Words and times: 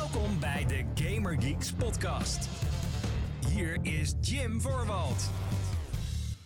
Welkom 0.00 0.40
bij 0.40 0.66
de 0.66 0.84
Gamer 1.02 1.42
Geeks 1.42 1.72
podcast. 1.72 2.48
Hier 3.48 3.78
is 3.82 4.14
Jim 4.20 4.60
Voorwald. 4.60 5.30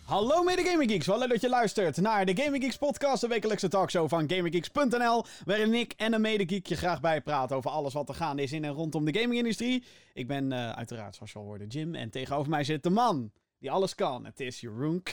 Hallo 0.03 0.43
mede 0.43 0.63
Gaming 0.63 0.91
Geeks, 0.91 1.05
wel 1.05 1.19
leuk 1.19 1.29
dat 1.29 1.41
je 1.41 1.49
luistert 1.49 1.97
naar 1.97 2.25
de 2.25 2.41
Gaming 2.43 2.63
Geeks 2.63 2.77
podcast, 2.77 3.21
de 3.21 3.27
wekelijkse 3.27 3.67
talkshow 3.67 4.09
van 4.09 4.29
GamingGeeks.nl, 4.29 5.25
waarin 5.45 5.73
ik 5.73 5.93
en 5.97 6.13
een 6.13 6.21
medegeek 6.21 6.67
je 6.67 6.75
graag 6.75 7.01
bijpraten 7.01 7.55
over 7.55 7.71
alles 7.71 7.93
wat 7.93 8.09
er 8.09 8.15
gaande 8.15 8.41
is 8.41 8.51
in 8.51 8.63
en 8.63 8.71
rondom 8.71 9.05
de 9.05 9.19
gamingindustrie. 9.19 9.83
Ik 10.13 10.27
ben 10.27 10.51
uh, 10.51 10.71
uiteraard, 10.71 11.15
zoals 11.15 11.31
je 11.31 11.39
al 11.39 11.45
hoorde, 11.45 11.67
Jim, 11.67 11.95
en 11.95 12.09
tegenover 12.09 12.49
mij 12.49 12.63
zit 12.63 12.83
de 12.83 12.89
man 12.89 13.31
die 13.59 13.71
alles 13.71 13.95
kan. 13.95 14.25
Het 14.25 14.39
is 14.39 14.59
Jeroen 14.59 15.03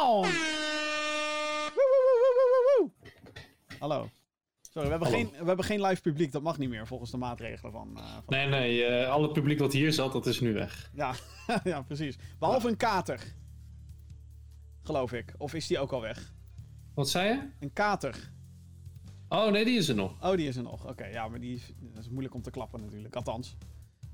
on! 0.00 0.26
Hallo. 3.78 4.08
Sorry, 4.70 4.88
we 4.88 4.94
hebben, 4.94 5.08
geen, 5.08 5.30
we 5.38 5.46
hebben 5.46 5.64
geen 5.64 5.82
live 5.82 6.00
publiek. 6.00 6.32
Dat 6.32 6.42
mag 6.42 6.58
niet 6.58 6.68
meer 6.68 6.86
volgens 6.86 7.10
de 7.10 7.16
maatregelen 7.16 7.72
van. 7.72 7.90
Uh, 7.96 8.12
van 8.12 8.22
nee, 8.26 8.46
nee. 8.46 9.00
Uh, 9.02 9.08
alle 9.08 9.30
publiek 9.30 9.58
wat 9.58 9.72
hier 9.72 9.92
zat, 9.92 10.12
dat 10.12 10.26
is 10.26 10.40
nu 10.40 10.52
weg. 10.52 10.90
Ja, 10.94 11.14
ja 11.64 11.82
precies. 11.82 12.18
Behalve 12.38 12.66
ja. 12.66 12.72
een 12.72 12.76
kater. 12.76 13.34
Geloof 14.82 15.12
ik. 15.12 15.34
Of 15.38 15.54
is 15.54 15.66
die 15.66 15.78
ook 15.78 15.92
al 15.92 16.00
weg? 16.00 16.32
Wat 16.94 17.08
zei 17.08 17.28
je? 17.28 17.48
Een 17.60 17.72
kater. 17.72 18.30
Oh, 19.28 19.50
nee, 19.50 19.64
die 19.64 19.78
is 19.78 19.88
er 19.88 19.94
nog. 19.94 20.24
Oh, 20.24 20.36
die 20.36 20.48
is 20.48 20.56
er 20.56 20.62
nog. 20.62 20.88
Oké, 20.88 21.06
ja, 21.06 21.28
maar 21.28 21.40
die 21.40 21.54
is, 21.54 21.72
dat 21.80 22.02
is 22.02 22.08
moeilijk 22.08 22.34
om 22.34 22.42
te 22.42 22.50
klappen 22.50 22.80
natuurlijk. 22.80 23.16
Althans. 23.16 23.56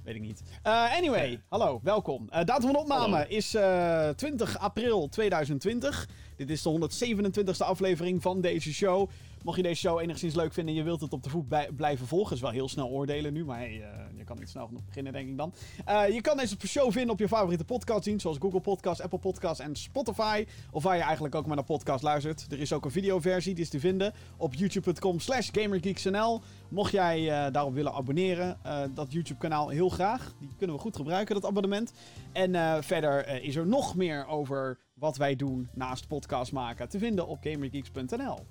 Weet 0.02 0.14
ik 0.14 0.20
niet. 0.20 0.42
Uh, 0.66 0.96
anyway, 0.96 1.30
ja. 1.30 1.38
hallo, 1.48 1.80
welkom. 1.82 2.22
Uh, 2.22 2.44
datum 2.44 2.62
van 2.62 2.76
opname 2.76 3.16
hallo. 3.16 3.28
is 3.28 3.54
uh, 3.54 4.08
20 4.08 4.58
april 4.58 5.08
2020. 5.08 6.08
Dit 6.36 6.50
is 6.50 6.62
de 6.62 6.90
127e 7.32 7.56
aflevering 7.58 8.22
van 8.22 8.40
deze 8.40 8.72
show. 8.72 9.10
Mocht 9.44 9.56
je 9.56 9.62
deze 9.62 9.80
show 9.80 10.00
enigszins 10.00 10.34
leuk 10.34 10.52
vinden 10.52 10.74
en 10.74 10.80
je 10.80 10.86
wilt 10.86 11.00
het 11.00 11.12
op 11.12 11.22
de 11.22 11.30
voet 11.30 11.76
blijven 11.76 12.06
volgen, 12.06 12.34
is 12.36 12.42
wel 12.42 12.50
heel 12.50 12.68
snel 12.68 12.88
oordelen 12.88 13.32
nu, 13.32 13.44
maar 13.44 13.70
uh, 13.70 13.76
je 14.16 14.24
kan 14.24 14.38
niet 14.38 14.48
snel 14.48 14.66
genoeg 14.66 14.84
beginnen, 14.84 15.12
denk 15.12 15.28
ik 15.28 15.36
dan. 15.36 15.54
Uh, 15.88 16.08
je 16.08 16.20
kan 16.20 16.36
deze 16.36 16.56
show 16.66 16.92
vinden 16.92 17.10
op 17.10 17.18
je 17.18 17.28
favoriete 17.28 17.64
podcast 17.64 18.04
zien, 18.04 18.20
zoals 18.20 18.36
Google 18.40 18.60
Podcast, 18.60 19.00
Apple 19.00 19.18
Podcast 19.18 19.60
en 19.60 19.76
Spotify. 19.76 20.46
Of 20.70 20.82
waar 20.82 20.96
je 20.96 21.02
eigenlijk 21.02 21.34
ook 21.34 21.46
maar 21.46 21.56
naar 21.56 21.64
podcast 21.64 22.02
luistert. 22.02 22.46
Er 22.52 22.60
is 22.60 22.72
ook 22.72 22.84
een 22.84 22.90
videoversie, 22.90 23.54
die 23.54 23.64
is 23.64 23.70
te 23.70 23.80
vinden 23.80 24.12
op 24.36 24.54
youtube.com 24.54 25.20
slash 25.20 25.48
gamergeeksnl. 25.52 26.40
Mocht 26.68 26.92
jij 26.92 27.20
uh, 27.20 27.52
daarop 27.52 27.74
willen 27.74 27.92
abonneren, 27.92 28.58
dat 28.94 29.12
YouTube 29.12 29.40
kanaal 29.40 29.68
heel 29.68 29.88
graag. 29.88 30.34
Die 30.38 30.54
kunnen 30.58 30.76
we 30.76 30.82
goed 30.82 30.96
gebruiken, 30.96 31.34
dat 31.34 31.44
abonnement. 31.44 31.92
En 32.32 32.84
verder 32.84 33.42
is 33.42 33.56
er 33.56 33.66
nog 33.66 33.94
meer 33.96 34.26
over 34.26 34.78
wat 34.94 35.16
wij 35.16 35.36
doen 35.36 35.68
naast 35.72 36.06
podcast 36.06 36.52
maken 36.52 36.88
te 36.88 36.98
vinden 36.98 37.26
op 37.26 37.38
gamergeeks.nl. 37.40 38.46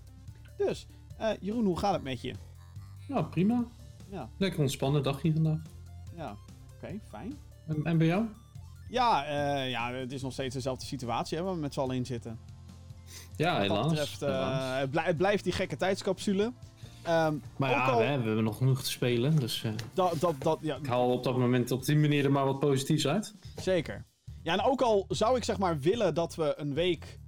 Dus, 0.57 0.87
uh, 1.19 1.29
Jeroen, 1.39 1.65
hoe 1.65 1.79
gaat 1.79 1.93
het 1.93 2.03
met 2.03 2.21
je? 2.21 2.33
Nou, 3.07 3.25
prima. 3.25 3.65
Ja. 4.09 4.29
Lekker 4.37 4.59
ontspannen 4.59 5.03
dagje 5.03 5.33
vandaag. 5.33 5.61
Ja, 6.15 6.31
oké, 6.31 6.39
okay, 6.75 7.01
fijn. 7.09 7.33
En, 7.67 7.83
en, 7.83 7.97
bij 7.97 8.07
jou? 8.07 8.25
Ja, 8.89 9.25
uh, 9.25 9.69
ja, 9.69 9.93
het 9.93 10.11
is 10.11 10.21
nog 10.21 10.33
steeds 10.33 10.53
dezelfde 10.55 10.85
situatie 10.85 11.37
hè, 11.37 11.43
waar 11.43 11.53
we 11.53 11.59
met 11.59 11.73
z'n 11.73 11.79
allen 11.79 11.95
in 11.95 12.05
zitten. 12.05 12.39
Ja, 13.35 13.59
helaas. 13.59 13.77
Wat 13.77 13.89
betreft, 13.89 14.21
uh, 14.21 14.77
het, 14.77 14.91
blij, 14.91 15.03
het, 15.03 15.17
blijft 15.17 15.43
die 15.43 15.53
gekke 15.53 15.77
tijdscapsule. 15.77 16.43
Um, 16.43 17.41
maar 17.57 17.69
ja, 17.69 17.85
al... 17.85 17.97
we, 17.97 18.03
hebben 18.03 18.43
nog 18.43 18.57
genoeg 18.57 18.83
te 18.83 18.91
spelen. 18.91 19.35
Dus 19.35 19.65
dat, 19.93 20.19
dat, 20.19 20.35
dat, 20.39 20.59
ja. 20.61 20.75
ik 20.75 20.85
haal 20.85 21.11
op 21.11 21.23
dat 21.23 21.37
moment 21.37 21.71
op 21.71 21.85
die 21.85 21.97
manier 21.97 22.25
er 22.25 22.31
maar 22.31 22.45
wat 22.45 22.59
positiefs 22.59 23.07
uit. 23.07 23.35
Zeker. 23.55 24.05
Ja, 24.43 24.53
en 24.53 24.61
ook 24.61 24.81
al 24.81 25.05
zou 25.09 25.37
ik 25.37 25.43
zeg 25.43 25.57
maar 25.57 25.79
willen 25.79 26.13
dat 26.13 26.35
we 26.35 26.53
een 26.57 26.73
week 26.73 27.19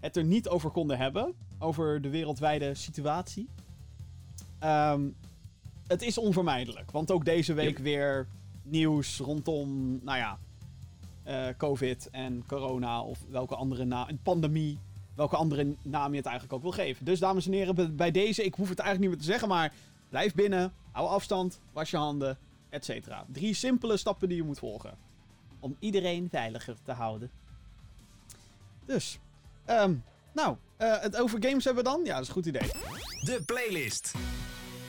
het 0.00 0.16
er 0.16 0.24
niet 0.24 0.48
over 0.48 0.70
konden 0.70 0.98
hebben. 0.98 1.34
Over 1.58 2.02
de 2.02 2.08
wereldwijde 2.08 2.74
situatie. 2.74 3.48
Um, 4.64 5.16
het 5.86 6.02
is 6.02 6.18
onvermijdelijk. 6.18 6.90
Want 6.90 7.10
ook 7.10 7.24
deze 7.24 7.52
week 7.52 7.76
yep. 7.76 7.78
weer 7.78 8.26
nieuws 8.62 9.18
rondom, 9.18 10.00
nou 10.02 10.18
ja, 10.18 10.38
uh, 11.26 11.56
COVID 11.56 12.08
en 12.10 12.44
corona 12.46 13.02
of 13.02 13.18
welke 13.30 13.56
andere 13.56 13.84
naam, 13.84 14.18
pandemie. 14.22 14.78
Welke 15.14 15.36
andere 15.36 15.74
naam 15.82 16.10
je 16.10 16.16
het 16.16 16.26
eigenlijk 16.26 16.54
ook 16.54 16.62
wil 16.62 16.84
geven. 16.84 17.04
Dus 17.04 17.18
dames 17.18 17.46
en 17.46 17.52
heren, 17.52 17.96
bij 17.96 18.10
deze, 18.10 18.44
ik 18.44 18.54
hoef 18.54 18.68
het 18.68 18.78
eigenlijk 18.78 19.00
niet 19.00 19.08
meer 19.08 19.26
te 19.26 19.32
zeggen, 19.32 19.48
maar 19.48 19.72
blijf 20.08 20.34
binnen, 20.34 20.72
hou 20.90 21.08
afstand, 21.08 21.60
was 21.72 21.90
je 21.90 21.96
handen, 21.96 22.38
etc. 22.68 22.90
Drie 23.32 23.54
simpele 23.54 23.96
stappen 23.96 24.28
die 24.28 24.36
je 24.36 24.42
moet 24.42 24.58
volgen. 24.58 25.09
Om 25.60 25.76
iedereen 25.78 26.28
veiliger 26.30 26.76
te 26.82 26.92
houden. 26.92 27.30
Dus, 28.84 29.20
Um, 29.70 30.04
nou, 30.32 30.56
uh, 30.78 31.00
het 31.00 31.16
over 31.16 31.38
games 31.42 31.64
hebben 31.64 31.84
we 31.84 31.90
dan? 31.90 32.00
Ja, 32.04 32.12
dat 32.12 32.22
is 32.22 32.28
een 32.28 32.34
goed 32.34 32.46
idee. 32.46 32.68
De 33.20 33.42
playlist. 33.46 34.14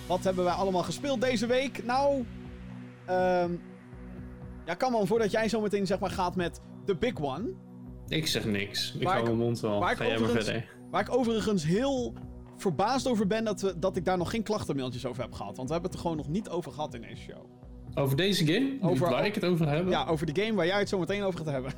Wat 0.08 0.24
hebben 0.24 0.44
wij 0.44 0.54
allemaal 0.54 0.84
gespeeld 0.84 1.22
deze 1.22 1.46
week? 1.46 1.86
Nou, 1.86 2.26
um, 3.10 3.62
ja, 4.66 4.74
kan 4.78 4.92
wel 4.92 5.06
voordat 5.06 5.32
jij 5.32 5.50
zo 5.50 5.62
meteen 5.62 5.86
zeg 5.86 6.00
maar 6.00 6.10
gaat 6.10 6.36
met 6.36 6.62
The 6.86 6.96
Big 6.96 7.20
One. 7.22 7.54
Ik 8.08 8.28
zeg 8.28 8.46
niks. 8.46 8.94
Ik 9.00 9.08
hou 9.08 9.24
mijn 9.24 9.38
mond 9.38 9.60
wel. 9.60 9.80
Waar 9.80 9.96
Ga 9.96 10.06
jij 10.06 10.20
maar 10.20 10.30
verder. 10.30 10.70
Waar 10.90 11.02
ik 11.02 11.16
overigens 11.16 11.64
heel 11.64 12.14
verbaasd 12.58 13.08
over 13.08 13.28
ben 13.28 13.44
dat, 13.44 13.62
we, 13.62 13.80
dat 13.80 13.96
ik 13.96 14.06
daar 14.06 14.18
nog 14.18 14.30
geen 14.30 14.44
klachtenmailtjes 14.44 15.06
over 15.06 15.22
heb 15.22 15.34
gehad. 15.34 15.56
Want 15.56 15.68
we 15.68 15.74
hebben 15.74 15.92
het 15.92 16.00
er 16.00 16.06
gewoon 16.06 16.18
nog 16.18 16.28
niet 16.30 16.50
over 16.50 16.72
gehad 16.72 16.94
in 16.94 17.02
deze 17.02 17.22
show. 17.22 17.46
Over 17.96 18.18
deze 18.18 18.46
game? 18.46 18.78
Over, 18.82 19.10
waar 19.10 19.26
ik 19.26 19.36
het 19.36 19.46
over 19.46 19.70
heb? 19.70 19.90
Ja, 19.90 20.06
over 20.06 20.34
de 20.34 20.42
game 20.42 20.56
waar 20.56 20.66
jij 20.66 20.80
het 20.80 20.90
zo 20.90 21.00
meteen 21.00 21.24
over 21.24 21.40
gaat 21.40 21.54
hebben. 21.54 21.74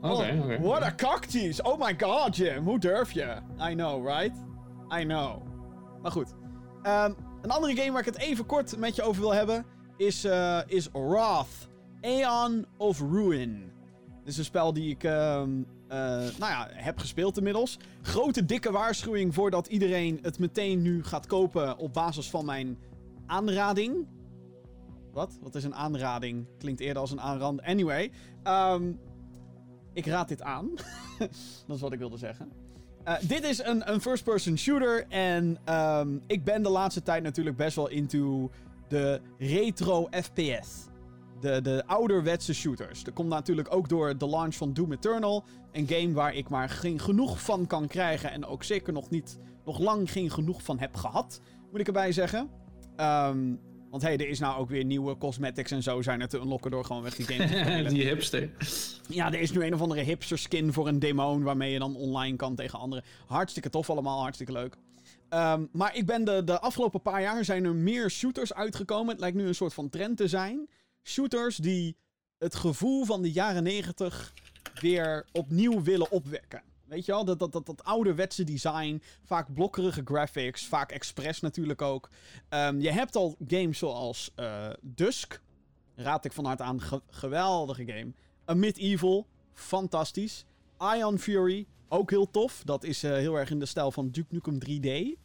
Oké, 0.00 0.12
okay, 0.12 0.38
oké. 0.38 0.44
Okay. 0.44 0.60
What 0.60 0.82
a 0.82 0.94
cocktease! 0.94 1.62
Oh 1.62 1.78
my 1.78 1.94
god, 1.98 2.36
Jim. 2.36 2.64
Hoe 2.64 2.78
durf 2.78 3.12
je? 3.12 3.36
I 3.70 3.74
know, 3.74 4.06
right? 4.06 4.36
I 5.00 5.04
know. 5.04 5.42
Maar 6.02 6.10
goed. 6.10 6.34
Um, 6.82 7.16
een 7.42 7.50
andere 7.50 7.76
game 7.76 7.90
waar 7.90 8.00
ik 8.00 8.06
het 8.06 8.18
even 8.18 8.46
kort 8.46 8.76
met 8.76 8.96
je 8.96 9.02
over 9.02 9.20
wil 9.20 9.34
hebben... 9.34 9.64
is, 9.96 10.24
uh, 10.24 10.58
is 10.66 10.88
Wrath. 10.92 11.68
Aeon 12.00 12.66
of 12.76 13.00
Ruin. 13.00 13.72
Dit 14.18 14.32
is 14.32 14.38
een 14.38 14.44
spel 14.44 14.72
die 14.72 14.90
ik... 14.90 15.02
Um, 15.02 15.66
uh, 15.88 15.98
nou 15.98 16.32
ja, 16.38 16.68
heb 16.70 16.98
gespeeld 16.98 17.36
inmiddels. 17.36 17.78
Grote 18.02 18.44
dikke 18.44 18.72
waarschuwing 18.72 19.34
voordat 19.34 19.66
iedereen 19.66 20.18
het 20.22 20.38
meteen 20.38 20.82
nu 20.82 21.04
gaat 21.04 21.26
kopen 21.26 21.78
op 21.78 21.92
basis 21.92 22.30
van 22.30 22.44
mijn 22.44 22.78
aanrading. 23.26 24.06
Wat? 25.12 25.38
Wat 25.42 25.54
is 25.54 25.64
een 25.64 25.74
aanrading? 25.74 26.46
Klinkt 26.58 26.80
eerder 26.80 27.02
als 27.02 27.10
een 27.10 27.20
aanrand. 27.20 27.62
Anyway. 27.62 28.10
Um, 28.44 29.00
ik 29.92 30.06
raad 30.06 30.28
dit 30.28 30.42
aan. 30.42 30.70
dat 31.66 31.76
is 31.76 31.80
wat 31.80 31.92
ik 31.92 31.98
wilde 31.98 32.16
zeggen. 32.16 32.52
Uh, 33.08 33.14
dit 33.22 33.44
is 33.44 33.58
een, 33.64 33.92
een 33.92 34.00
first-person 34.00 34.58
shooter. 34.58 35.06
En 35.08 35.58
um, 35.74 36.22
ik 36.26 36.44
ben 36.44 36.62
de 36.62 36.68
laatste 36.68 37.02
tijd 37.02 37.22
natuurlijk 37.22 37.56
best 37.56 37.76
wel 37.76 37.88
into 37.88 38.50
de 38.88 39.20
retro 39.38 40.08
FPS. 40.10 40.86
De, 41.40 41.60
de 41.60 41.82
ouderwetse 41.86 42.54
shooters. 42.54 43.04
Dat 43.04 43.14
komt 43.14 43.28
natuurlijk 43.28 43.74
ook 43.74 43.88
door 43.88 44.18
de 44.18 44.28
launch 44.28 44.54
van 44.54 44.72
Doom 44.72 44.92
Eternal. 44.92 45.44
Een 45.72 45.88
game 45.88 46.12
waar 46.12 46.34
ik 46.34 46.48
maar 46.48 46.68
geen 46.68 46.98
genoeg 46.98 47.42
van 47.42 47.66
kan 47.66 47.86
krijgen. 47.86 48.30
En 48.30 48.46
ook 48.46 48.62
zeker 48.62 48.92
nog 48.92 49.10
niet, 49.10 49.38
nog 49.64 49.78
lang 49.78 50.10
geen 50.10 50.30
genoeg 50.30 50.62
van 50.62 50.78
heb 50.78 50.96
gehad. 50.96 51.40
Moet 51.70 51.80
ik 51.80 51.86
erbij 51.86 52.12
zeggen. 52.12 52.50
Um, 52.96 53.60
want 53.92 54.04
hey, 54.04 54.16
er 54.16 54.28
is 54.28 54.38
nou 54.38 54.58
ook 54.58 54.68
weer 54.68 54.84
nieuwe 54.84 55.18
cosmetics 55.18 55.70
en 55.70 55.82
zo 55.82 56.02
zijn 56.02 56.20
er 56.20 56.28
te 56.28 56.38
unlocken 56.38 56.70
door 56.70 56.84
gewoon 56.84 57.02
weg 57.02 57.14
die 57.14 57.26
game 57.26 57.48
te 57.48 57.56
spelen. 57.58 57.92
die 57.94 58.04
hipster. 58.04 58.50
Ja, 59.08 59.32
er 59.32 59.40
is 59.40 59.50
nu 59.50 59.64
een 59.64 59.74
of 59.74 59.80
andere 59.80 60.00
hipster 60.00 60.38
skin 60.38 60.72
voor 60.72 60.88
een 60.88 60.98
demon 60.98 61.42
waarmee 61.42 61.72
je 61.72 61.78
dan 61.78 61.96
online 61.96 62.36
kan 62.36 62.54
tegen 62.54 62.78
anderen. 62.78 63.04
Hartstikke 63.26 63.70
tof 63.70 63.90
allemaal, 63.90 64.20
hartstikke 64.20 64.52
leuk. 64.52 64.76
Um, 65.30 65.68
maar 65.72 65.96
ik 65.96 66.06
ben 66.06 66.24
de, 66.24 66.44
de 66.44 66.60
afgelopen 66.60 67.02
paar 67.02 67.20
jaar 67.20 67.44
zijn 67.44 67.64
er 67.64 67.74
meer 67.74 68.10
shooters 68.10 68.54
uitgekomen. 68.54 69.08
Het 69.08 69.20
lijkt 69.20 69.36
nu 69.36 69.46
een 69.46 69.54
soort 69.54 69.74
van 69.74 69.88
trend 69.88 70.16
te 70.16 70.28
zijn. 70.28 70.68
Shooters 71.02 71.56
die 71.56 71.96
het 72.38 72.54
gevoel 72.54 73.04
van 73.04 73.22
de 73.22 73.32
jaren 73.32 73.62
90 73.62 74.32
weer 74.80 75.26
opnieuw 75.32 75.82
willen 75.82 76.10
opwekken. 76.10 76.62
Weet 76.92 77.04
je 77.04 77.12
wel, 77.12 77.24
dat, 77.24 77.38
dat, 77.38 77.52
dat, 77.52 77.66
dat 77.66 77.84
ouderwetse 77.84 78.44
design. 78.44 79.02
Vaak 79.24 79.54
blokkerige 79.54 80.02
graphics. 80.04 80.66
Vaak 80.66 80.90
expres 80.90 81.40
natuurlijk 81.40 81.82
ook. 81.82 82.08
Um, 82.48 82.80
je 82.80 82.90
hebt 82.90 83.16
al 83.16 83.36
games 83.46 83.78
zoals 83.78 84.32
uh, 84.36 84.70
Dusk. 84.80 85.40
Raad 85.94 86.24
ik 86.24 86.32
van 86.32 86.44
harte 86.44 86.62
aan. 86.62 86.80
Ge 86.80 87.00
geweldige 87.10 87.84
game. 87.86 88.12
A 88.48 88.54
Medieval. 88.54 89.26
Fantastisch. 89.52 90.44
Ion 90.96 91.18
Fury. 91.18 91.66
Ook 91.88 92.10
heel 92.10 92.30
tof. 92.30 92.62
Dat 92.64 92.84
is 92.84 93.04
uh, 93.04 93.12
heel 93.12 93.38
erg 93.38 93.50
in 93.50 93.58
de 93.58 93.66
stijl 93.66 93.90
van 93.92 94.10
Duke 94.10 94.34
Nukem 94.34 94.58
3D. 94.64 95.18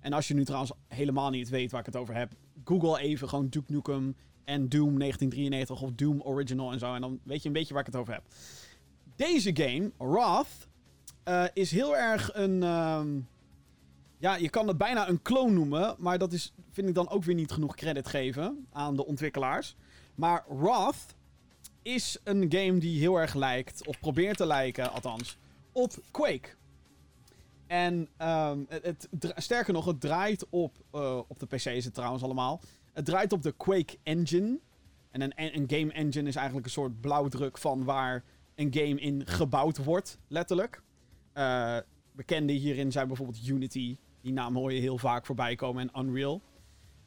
En 0.00 0.12
als 0.12 0.28
je 0.28 0.34
nu 0.34 0.44
trouwens 0.44 0.72
helemaal 0.88 1.30
niet 1.30 1.48
weet 1.48 1.70
waar 1.70 1.80
ik 1.80 1.86
het 1.86 1.96
over 1.96 2.14
heb. 2.14 2.32
Google 2.64 2.98
even 2.98 3.28
gewoon 3.28 3.48
Duke 3.48 3.72
Nukem 3.72 4.16
en 4.44 4.68
Doom 4.68 4.98
1993 4.98 5.82
of 5.82 5.92
Doom 5.92 6.20
Original 6.20 6.72
en 6.72 6.78
zo. 6.78 6.94
En 6.94 7.00
dan 7.00 7.20
weet 7.22 7.42
je 7.42 7.46
een 7.46 7.54
beetje 7.54 7.74
waar 7.74 7.86
ik 7.86 7.92
het 7.92 8.00
over 8.00 8.12
heb. 8.12 8.22
Deze 9.16 9.56
game, 9.56 9.92
Wrath, 9.98 10.68
uh, 11.28 11.44
is 11.52 11.70
heel 11.70 11.96
erg 11.96 12.34
een. 12.34 12.62
Um, 12.62 13.28
ja, 14.18 14.34
je 14.36 14.50
kan 14.50 14.68
het 14.68 14.78
bijna 14.78 15.08
een 15.08 15.22
clone 15.22 15.52
noemen. 15.52 15.94
Maar 15.98 16.18
dat 16.18 16.32
is, 16.32 16.52
vind 16.70 16.88
ik 16.88 16.94
dan 16.94 17.08
ook 17.08 17.24
weer 17.24 17.34
niet 17.34 17.52
genoeg 17.52 17.74
credit 17.74 18.08
geven 18.08 18.66
aan 18.72 18.96
de 18.96 19.06
ontwikkelaars. 19.06 19.76
Maar 20.14 20.44
Wrath 20.48 21.14
is 21.82 22.18
een 22.24 22.46
game 22.52 22.78
die 22.78 22.98
heel 22.98 23.16
erg 23.16 23.34
lijkt, 23.34 23.86
of 23.86 24.00
probeert 24.00 24.36
te 24.36 24.46
lijken 24.46 24.92
althans, 24.92 25.38
op 25.72 25.92
Quake. 26.10 26.48
En 27.66 28.08
um, 28.22 28.66
het, 28.68 29.08
het, 29.10 29.32
sterker 29.36 29.72
nog, 29.72 29.84
het 29.84 30.00
draait 30.00 30.46
op, 30.50 30.76
uh, 30.94 31.20
op 31.28 31.38
de 31.38 31.46
PC 31.46 31.64
is 31.64 31.84
het 31.84 31.94
trouwens 31.94 32.22
allemaal. 32.22 32.60
Het 32.92 33.04
draait 33.04 33.32
op 33.32 33.42
de 33.42 33.52
Quake 33.52 33.98
Engine. 34.02 34.58
En 35.10 35.20
een, 35.20 35.32
een 35.36 35.64
game 35.66 35.92
engine 35.92 36.28
is 36.28 36.36
eigenlijk 36.36 36.66
een 36.66 36.72
soort 36.72 37.00
blauwdruk 37.00 37.58
van 37.58 37.84
waar 37.84 38.24
een 38.54 38.74
game 38.74 39.00
in 39.00 39.26
gebouwd 39.26 39.84
wordt, 39.84 40.18
letterlijk. 40.28 40.82
Uh, 41.36 41.76
bekende 42.12 42.52
hierin 42.52 42.92
zijn 42.92 43.06
bijvoorbeeld 43.06 43.46
Unity. 43.46 43.96
Die 44.20 44.32
naam 44.32 44.56
hoor 44.56 44.72
je 44.72 44.80
heel 44.80 44.98
vaak 44.98 45.26
voorbij 45.26 45.54
komen. 45.54 45.90
En 45.90 46.06
Unreal. 46.06 46.42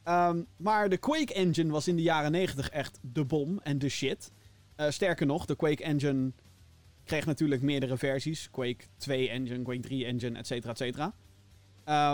Um, 0.03 0.45
maar 0.57 0.89
de 0.89 0.97
Quake 0.97 1.33
Engine 1.33 1.71
was 1.71 1.87
in 1.87 1.95
de 1.95 2.01
jaren 2.01 2.31
90 2.31 2.69
echt 2.69 2.99
de 3.01 3.25
bom 3.25 3.59
en 3.59 3.79
de 3.79 3.89
shit. 3.89 4.31
Uh, 4.77 4.89
sterker 4.89 5.25
nog, 5.25 5.45
de 5.45 5.55
Quake 5.55 5.83
Engine 5.83 6.31
kreeg 7.03 7.25
natuurlijk 7.25 7.61
meerdere 7.61 7.97
versies. 7.97 8.49
Quake 8.51 8.85
2 8.97 9.29
Engine, 9.29 9.63
Quake 9.63 9.79
3 9.79 10.05
Engine, 10.05 10.37
et 10.37 10.47
cetera, 10.47 10.71
et 10.71 10.77
cetera. 10.77 11.13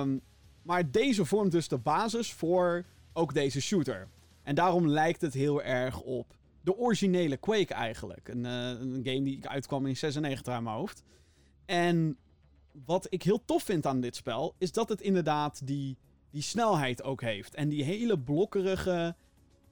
Um, 0.02 0.22
maar 0.62 0.92
deze 0.92 1.26
vormt 1.26 1.52
dus 1.52 1.68
de 1.68 1.78
basis 1.78 2.34
voor 2.34 2.86
ook 3.14 3.34
deze 3.34 3.62
shooter. 3.62 4.08
En 4.44 4.56
daarom 4.56 4.88
lijkt 4.88 5.22
het 5.22 5.34
heel 5.34 5.64
erg 5.64 6.02
op 6.02 6.36
de 6.62 6.78
originele 6.78 7.38
Quake 7.38 7.74
eigenlijk. 7.74 8.28
Een, 8.28 8.44
uh, 8.44 8.70
een 8.70 9.02
game 9.04 9.24
die 9.24 9.48
uitkwam 9.50 9.86
in 9.86 9.98
96 9.98 10.54
aan 10.54 10.64
mijn 10.64 10.76
hoofd. 10.76 11.04
En 11.66 12.18
wat 12.86 13.08
ik 13.10 13.24
heel 13.24 13.46
tof 13.46 13.64
vind 13.64 13.86
aan 13.86 14.02
dit 14.02 14.16
spel, 14.16 14.56
is 14.58 14.72
dat 14.72 14.90
het 14.90 15.02
inderdaad 15.02 15.68
die, 15.68 15.98
die 16.30 16.42
snelheid 16.42 17.04
ook 17.04 17.22
heeft. 17.22 17.54
En 17.54 17.70
die 17.70 17.84
hele 17.84 18.20
blokkerige, 18.20 19.16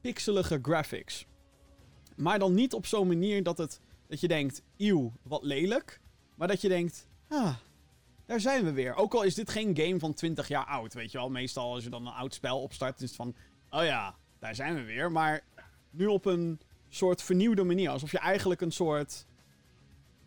pixelige 0.01 0.59
graphics. 0.61 1.25
Maar 2.15 2.39
dan 2.39 2.53
niet 2.53 2.73
op 2.73 2.85
zo'n 2.85 3.07
manier 3.07 3.43
dat, 3.43 3.57
het, 3.57 3.79
dat 4.07 4.19
je 4.19 4.27
denkt, 4.27 4.61
eeuw, 4.77 5.13
wat 5.21 5.43
lelijk. 5.43 5.99
Maar 6.35 6.47
dat 6.47 6.61
je 6.61 6.67
denkt, 6.67 7.07
ah, 7.27 7.55
daar 8.25 8.39
zijn 8.39 8.63
we 8.63 8.71
weer. 8.71 8.95
Ook 8.95 9.13
al 9.13 9.23
is 9.23 9.35
dit 9.35 9.49
geen 9.49 9.77
game 9.77 9.99
van 9.99 10.13
20 10.13 10.47
jaar 10.47 10.65
oud, 10.65 10.93
weet 10.93 11.11
je 11.11 11.17
wel. 11.17 11.29
Meestal 11.29 11.73
als 11.73 11.83
je 11.83 11.89
dan 11.89 12.07
een 12.07 12.13
oud 12.13 12.33
spel 12.33 12.61
opstart, 12.61 13.01
is 13.01 13.07
het 13.07 13.15
van, 13.15 13.35
oh 13.69 13.83
ja, 13.83 14.15
daar 14.39 14.55
zijn 14.55 14.75
we 14.75 14.83
weer. 14.83 15.11
Maar 15.11 15.43
nu 15.89 16.05
op 16.05 16.25
een 16.25 16.59
soort 16.89 17.21
vernieuwde 17.21 17.63
manier. 17.63 17.89
Alsof 17.89 18.11
je 18.11 18.19
eigenlijk 18.19 18.61
een 18.61 18.71
soort 18.71 19.25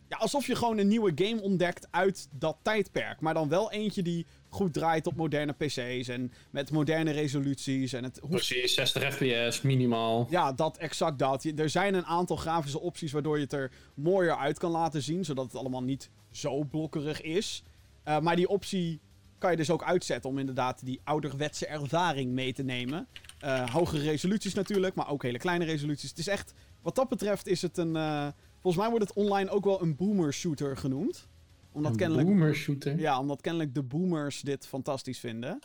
ja, 0.09 0.17
alsof 0.17 0.47
je 0.47 0.55
gewoon 0.55 0.79
een 0.79 0.89
nieuwe 0.89 1.13
game 1.15 1.41
ontdekt 1.41 1.89
uit 1.91 2.29
dat 2.31 2.57
tijdperk. 2.63 3.21
Maar 3.21 3.35
dan 3.35 3.49
wel 3.49 3.73
eentje 3.73 4.03
die 4.03 4.27
goed 4.49 4.73
draait 4.73 5.07
op 5.07 5.17
moderne 5.17 5.53
PC's 5.53 6.09
en 6.09 6.33
met 6.51 6.71
moderne 6.71 7.11
resoluties. 7.11 7.93
En 7.93 8.05
het 8.05 8.21
Precies, 8.29 8.75
60 8.75 9.15
fps 9.15 9.61
minimaal. 9.61 10.27
Ja, 10.31 10.53
dat, 10.53 10.77
exact 10.77 11.19
dat. 11.19 11.45
Er 11.45 11.71
zijn 11.71 11.95
een 11.95 12.07
aantal 12.07 12.37
grafische 12.37 12.81
opties 12.81 13.13
waardoor 13.13 13.37
je 13.37 13.43
het 13.43 13.53
er 13.53 13.73
mooier 13.95 14.37
uit 14.37 14.59
kan 14.59 14.71
laten 14.71 15.03
zien. 15.03 15.25
Zodat 15.25 15.45
het 15.45 15.57
allemaal 15.57 15.83
niet 15.83 16.11
zo 16.31 16.65
blokkerig 16.65 17.21
is. 17.21 17.63
Uh, 18.09 18.19
maar 18.19 18.37
die 18.37 18.49
optie 18.49 19.01
kan 19.39 19.51
je 19.51 19.57
dus 19.57 19.71
ook 19.71 19.83
uitzetten 19.83 20.31
om 20.31 20.39
inderdaad 20.39 20.85
die 20.85 21.01
ouderwetse 21.05 21.67
ervaring 21.67 22.33
mee 22.33 22.53
te 22.53 22.63
nemen. 22.63 23.09
Uh, 23.45 23.71
hogere 23.71 24.03
resoluties 24.03 24.55
natuurlijk, 24.55 24.95
maar 24.95 25.11
ook 25.11 25.23
hele 25.23 25.39
kleine 25.39 25.65
resoluties. 25.65 26.11
Het 26.11 26.19
is 26.19 26.29
echt, 26.29 26.55
wat 26.83 26.95
dat 26.95 27.09
betreft 27.09 27.47
is 27.47 27.63
het 27.63 27.79
een... 27.79 27.95
Uh, 27.95 28.27
Volgens 28.67 28.87
mij 28.87 28.97
wordt 28.97 29.09
het 29.09 29.25
online 29.25 29.51
ook 29.51 29.65
wel 29.65 29.83
een 29.83 29.97
boomer 29.97 30.33
shooter 30.33 30.77
genoemd. 30.77 31.29
Omdat 31.73 31.93
een 31.93 31.99
kennelijk, 31.99 32.29
boomer 32.29 32.55
shooter? 32.55 32.99
Ja, 32.99 33.21
omdat 33.21 33.41
kennelijk 33.41 33.75
de 33.75 33.83
boomers 33.83 34.41
dit 34.41 34.67
fantastisch 34.67 35.19
vinden. 35.19 35.59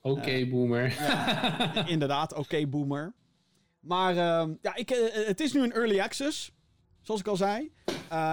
Oké, 0.00 0.38
uh, 0.38 0.50
boomer. 0.50 0.92
Ja, 0.92 1.86
inderdaad, 1.86 2.34
oké, 2.34 2.66
boomer. 2.66 3.12
Maar 3.80 4.14
uh, 4.14 4.54
ja, 4.62 4.74
ik, 4.74 4.90
uh, 4.90 5.26
het 5.26 5.40
is 5.40 5.52
nu 5.52 5.62
een 5.62 5.72
early 5.72 6.00
access, 6.00 6.52
zoals 7.00 7.20
ik 7.20 7.26
al 7.26 7.36
zei. 7.36 7.72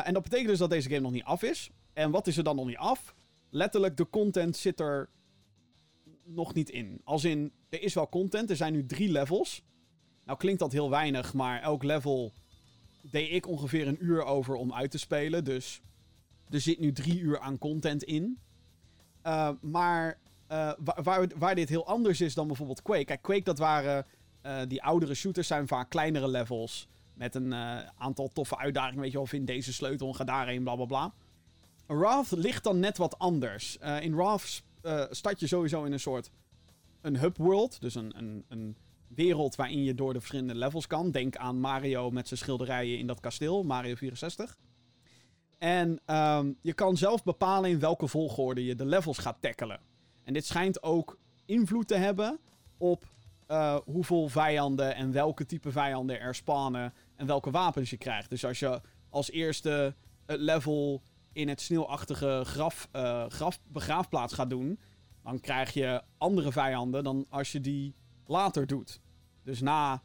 en 0.04 0.14
dat 0.14 0.24
betekent 0.24 0.50
dus 0.50 0.60
dat 0.60 0.70
deze 0.70 0.90
game 0.90 1.02
nog 1.02 1.12
niet 1.12 1.24
af 1.24 1.44
is. 1.44 1.70
En 1.94 2.12
wat 2.12 2.28
is 2.28 2.38
er 2.38 2.44
dan 2.44 2.56
nog 2.56 2.66
niet 2.66 2.78
af? 2.78 3.16
Letterlijk, 3.50 3.98
de 3.98 4.10
content 4.10 4.58
zit 4.58 4.80
er 4.80 5.10
nog 6.24 6.54
niet 6.54 6.70
in. 6.70 7.02
Als 7.04 7.24
in, 7.24 7.52
er 7.70 7.82
is 7.82 7.94
wel 7.94 8.10
content, 8.10 8.50
er 8.50 8.56
zijn 8.56 8.74
nu 8.74 8.86
drie 8.86 9.12
levels. 9.12 9.64
Nou 10.26 10.38
klinkt 10.38 10.60
dat 10.60 10.72
heel 10.72 10.90
weinig, 10.90 11.34
maar 11.34 11.62
elk 11.62 11.84
level 11.84 12.34
deed 13.10 13.32
ik 13.32 13.48
ongeveer 13.48 13.88
een 13.88 14.04
uur 14.06 14.24
over 14.24 14.56
om 14.56 14.74
uit 14.74 14.92
te 14.92 14.98
spelen. 14.98 15.44
Dus 15.44 15.82
er 16.50 16.62
zit 16.62 16.80
nu 16.80 16.92
drie 16.92 17.20
uur 17.20 17.40
aan 17.40 17.58
content 17.58 18.04
in. 18.04 18.40
Uh, 19.26 19.50
maar 19.62 20.20
uh, 20.52 20.72
waar, 21.04 21.28
waar, 21.38 21.56
dit 21.56 21.70
heel 21.70 21.88
anders 21.88 22.22
is 22.22 22.34
dan 22.34 22.48
bijvoorbeeld 22.48 22.82
Quake. 22.82 23.06
Kijk, 23.06 23.22
Quake 23.22 23.44
dat 23.44 23.58
waren... 23.58 24.06
Uh, 24.46 24.62
die 24.68 24.84
oudere 24.84 25.14
shooters 25.14 25.48
zijn 25.48 25.68
vaak 25.68 25.90
kleinere 25.90 26.28
levels. 26.28 26.88
Met 27.14 27.36
een 27.36 27.54
aantal 27.98 28.28
toffe 28.28 28.58
uitdagingen. 28.58 29.02
Weet 29.02 29.12
je 29.12 29.18
wel, 29.18 29.26
vind 29.26 29.48
deze 29.48 29.74
sleutel 29.74 30.08
en 30.08 30.16
ga 30.16 30.24
daarheen, 30.24 30.64
bla 30.64 30.76
bla 30.76 30.86
bla. 30.86 31.14
Wrath 31.86 32.32
ligt 32.32 32.64
dan 32.64 32.80
net 32.80 32.98
wat 32.98 33.20
anders. 33.20 33.78
in 34.00 34.16
Wrath 34.16 34.64
start 35.10 35.40
je 35.40 35.48
sowieso 35.48 35.84
in 35.84 35.92
een 35.92 36.00
soort... 36.00 36.32
Een 37.02 37.18
hub 37.18 37.38
world. 37.38 37.82
Dus 37.82 37.96
een, 37.96 38.18
een, 38.18 38.46
een 38.48 38.76
wereld 39.16 39.56
waarin 39.56 39.84
je 39.84 39.96
door 39.96 40.14
de 40.14 40.20
verschillende 40.20 40.56
levels 40.56 40.88
kan. 40.88 41.12
Denk 41.12 41.36
aan 41.36 41.60
Mario 41.60 42.12
met 42.12 42.28
zijn 42.28 42.40
schilderijen 42.40 43.00
in 43.00 43.08
dat 43.08 43.20
kasteel, 43.20 43.64
Mario 43.64 43.96
64. 43.96 44.58
En 45.58 46.00
um, 46.06 46.58
je 46.62 46.74
kan 46.74 46.98
zelf 46.98 47.24
bepalen 47.24 47.70
in 47.70 47.80
welke 47.80 48.08
volgorde 48.08 48.66
je 48.66 48.76
de 48.76 48.86
levels 48.86 49.18
gaat 49.18 49.38
tackelen. 49.40 49.80
En 50.24 50.34
dit 50.34 50.46
schijnt 50.46 50.84
ook 50.84 51.18
invloed 51.46 51.88
te 51.88 51.96
hebben 51.96 52.40
op 52.78 53.06
uh, 53.48 53.76
hoeveel 53.86 54.28
vijanden 54.28 54.96
en 54.96 55.12
welke 55.12 55.46
type 55.46 55.72
vijanden 55.72 56.20
er 56.20 56.36
spawnen 56.36 56.94
en 57.16 57.26
welke 57.26 57.52
wapens 57.52 57.90
je 57.90 57.98
krijgt. 57.98 58.30
Dus 58.30 58.46
als 58.46 58.60
je 58.60 58.82
als 59.10 59.32
eerste 59.32 59.96
het 60.26 60.40
level 60.40 61.02
in 61.34 61.48
het 61.48 61.62
sneeuwachtige 61.62 62.42
graf, 62.46 62.90
uh, 62.94 63.26
graf, 63.28 63.60
begraafplaats 63.68 64.34
gaat 64.34 64.50
doen, 64.50 64.80
dan 65.24 65.40
krijg 65.40 65.74
je 65.74 66.02
andere 66.18 66.52
vijanden 66.52 67.04
dan 67.04 67.26
als 67.30 67.52
je 67.52 67.62
die 67.62 67.96
later 68.26 68.68
doet. 68.68 69.00
Dus 69.46 69.62
na 69.62 70.04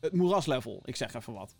het 0.00 0.12
moeraslevel, 0.12 0.80
ik 0.84 0.96
zeg 0.96 1.14
even 1.14 1.32
wat. 1.32 1.56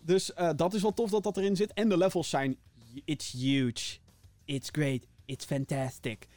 Dus 0.00 0.30
uh, 0.38 0.50
dat 0.56 0.74
is 0.74 0.82
wel 0.82 0.94
tof 0.94 1.10
dat 1.10 1.22
dat 1.22 1.36
erin 1.36 1.56
zit. 1.56 1.72
En 1.72 1.88
de 1.88 1.96
levels 1.96 2.30
zijn... 2.30 2.56
It's 3.04 3.32
huge. 3.32 3.98
It's 4.44 4.68
great. 4.72 5.06
It's 5.24 5.44
fantastic. 5.44 6.28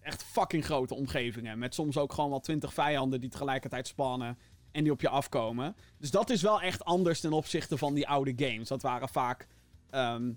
echt 0.00 0.22
fucking 0.22 0.64
grote 0.64 0.94
omgevingen. 0.94 1.58
Met 1.58 1.74
soms 1.74 1.96
ook 1.96 2.12
gewoon 2.12 2.30
wel 2.30 2.40
twintig 2.40 2.74
vijanden 2.74 3.20
die 3.20 3.30
tegelijkertijd 3.30 3.86
spannen. 3.86 4.38
En 4.70 4.82
die 4.82 4.92
op 4.92 5.00
je 5.00 5.08
afkomen. 5.08 5.76
Dus 5.98 6.10
dat 6.10 6.30
is 6.30 6.42
wel 6.42 6.60
echt 6.60 6.84
anders 6.84 7.20
ten 7.20 7.32
opzichte 7.32 7.78
van 7.78 7.94
die 7.94 8.08
oude 8.08 8.32
games. 8.36 8.68
Dat 8.68 8.82
waren 8.82 9.08
vaak... 9.08 9.46
Um, 9.90 10.36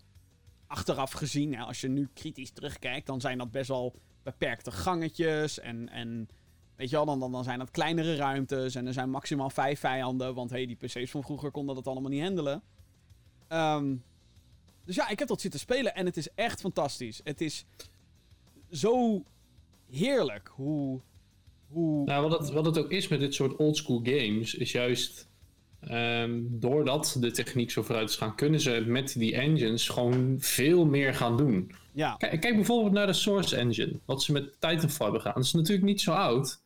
achteraf 0.67 1.11
gezien, 1.11 1.59
als 1.59 1.81
je 1.81 1.87
nu 1.87 2.09
kritisch 2.13 2.51
terugkijkt... 2.51 3.05
dan 3.05 3.21
zijn 3.21 3.37
dat 3.37 3.51
best 3.51 3.67
wel 3.67 3.95
beperkte 4.23 4.71
gangetjes 4.71 5.59
en... 5.59 5.89
en 5.89 6.27
Weet 6.75 6.89
je 6.89 6.95
wel, 6.95 7.05
dan, 7.05 7.19
dan, 7.19 7.31
dan 7.31 7.43
zijn 7.43 7.59
dat 7.59 7.71
kleinere 7.71 8.15
ruimtes 8.15 8.75
en 8.75 8.87
er 8.87 8.93
zijn 8.93 9.09
maximaal 9.09 9.49
vijf 9.49 9.79
vijanden. 9.79 10.33
Want 10.33 10.49
hey, 10.49 10.65
die 10.65 10.75
PC's 10.75 11.11
van 11.11 11.23
vroeger 11.23 11.51
konden 11.51 11.75
dat 11.75 11.87
allemaal 11.87 12.09
niet 12.09 12.21
handelen. 12.23 12.61
Um, 13.49 14.03
dus 14.85 14.95
ja, 14.95 15.09
ik 15.09 15.19
heb 15.19 15.27
dat 15.27 15.41
zitten 15.41 15.59
spelen 15.59 15.95
en 15.95 16.05
het 16.05 16.17
is 16.17 16.27
echt 16.35 16.59
fantastisch. 16.59 17.21
Het 17.23 17.41
is 17.41 17.65
zo 18.71 19.23
heerlijk 19.89 20.51
hoe. 20.53 21.01
hoe... 21.67 22.05
Nou, 22.05 22.29
wat 22.29 22.39
het, 22.39 22.49
wat 22.51 22.65
het 22.65 22.77
ook 22.77 22.91
is 22.91 23.07
met 23.07 23.19
dit 23.19 23.33
soort 23.33 23.55
oldschool 23.55 24.01
games, 24.03 24.53
is 24.55 24.71
juist. 24.71 25.31
Um, 25.91 26.59
doordat 26.59 27.17
de 27.19 27.31
techniek 27.31 27.71
zo 27.71 27.81
vooruit 27.81 28.09
is 28.09 28.15
gaan, 28.15 28.35
kunnen 28.35 28.59
ze 28.59 28.83
met 28.87 29.13
die 29.17 29.35
engines 29.35 29.89
gewoon 29.89 30.35
veel 30.39 30.85
meer 30.85 31.13
gaan 31.13 31.37
doen. 31.37 31.71
Ja. 31.91 32.15
Kijk, 32.15 32.41
kijk 32.41 32.55
bijvoorbeeld 32.55 32.93
naar 32.93 33.07
de 33.07 33.13
Source 33.13 33.55
Engine, 33.55 33.99
wat 34.05 34.23
ze 34.23 34.31
met 34.31 34.51
Titanfall 34.51 35.05
hebben 35.05 35.21
gedaan. 35.21 35.35
Dat 35.35 35.43
is 35.43 35.53
natuurlijk 35.53 35.85
niet 35.85 36.01
zo 36.01 36.11
oud. 36.11 36.62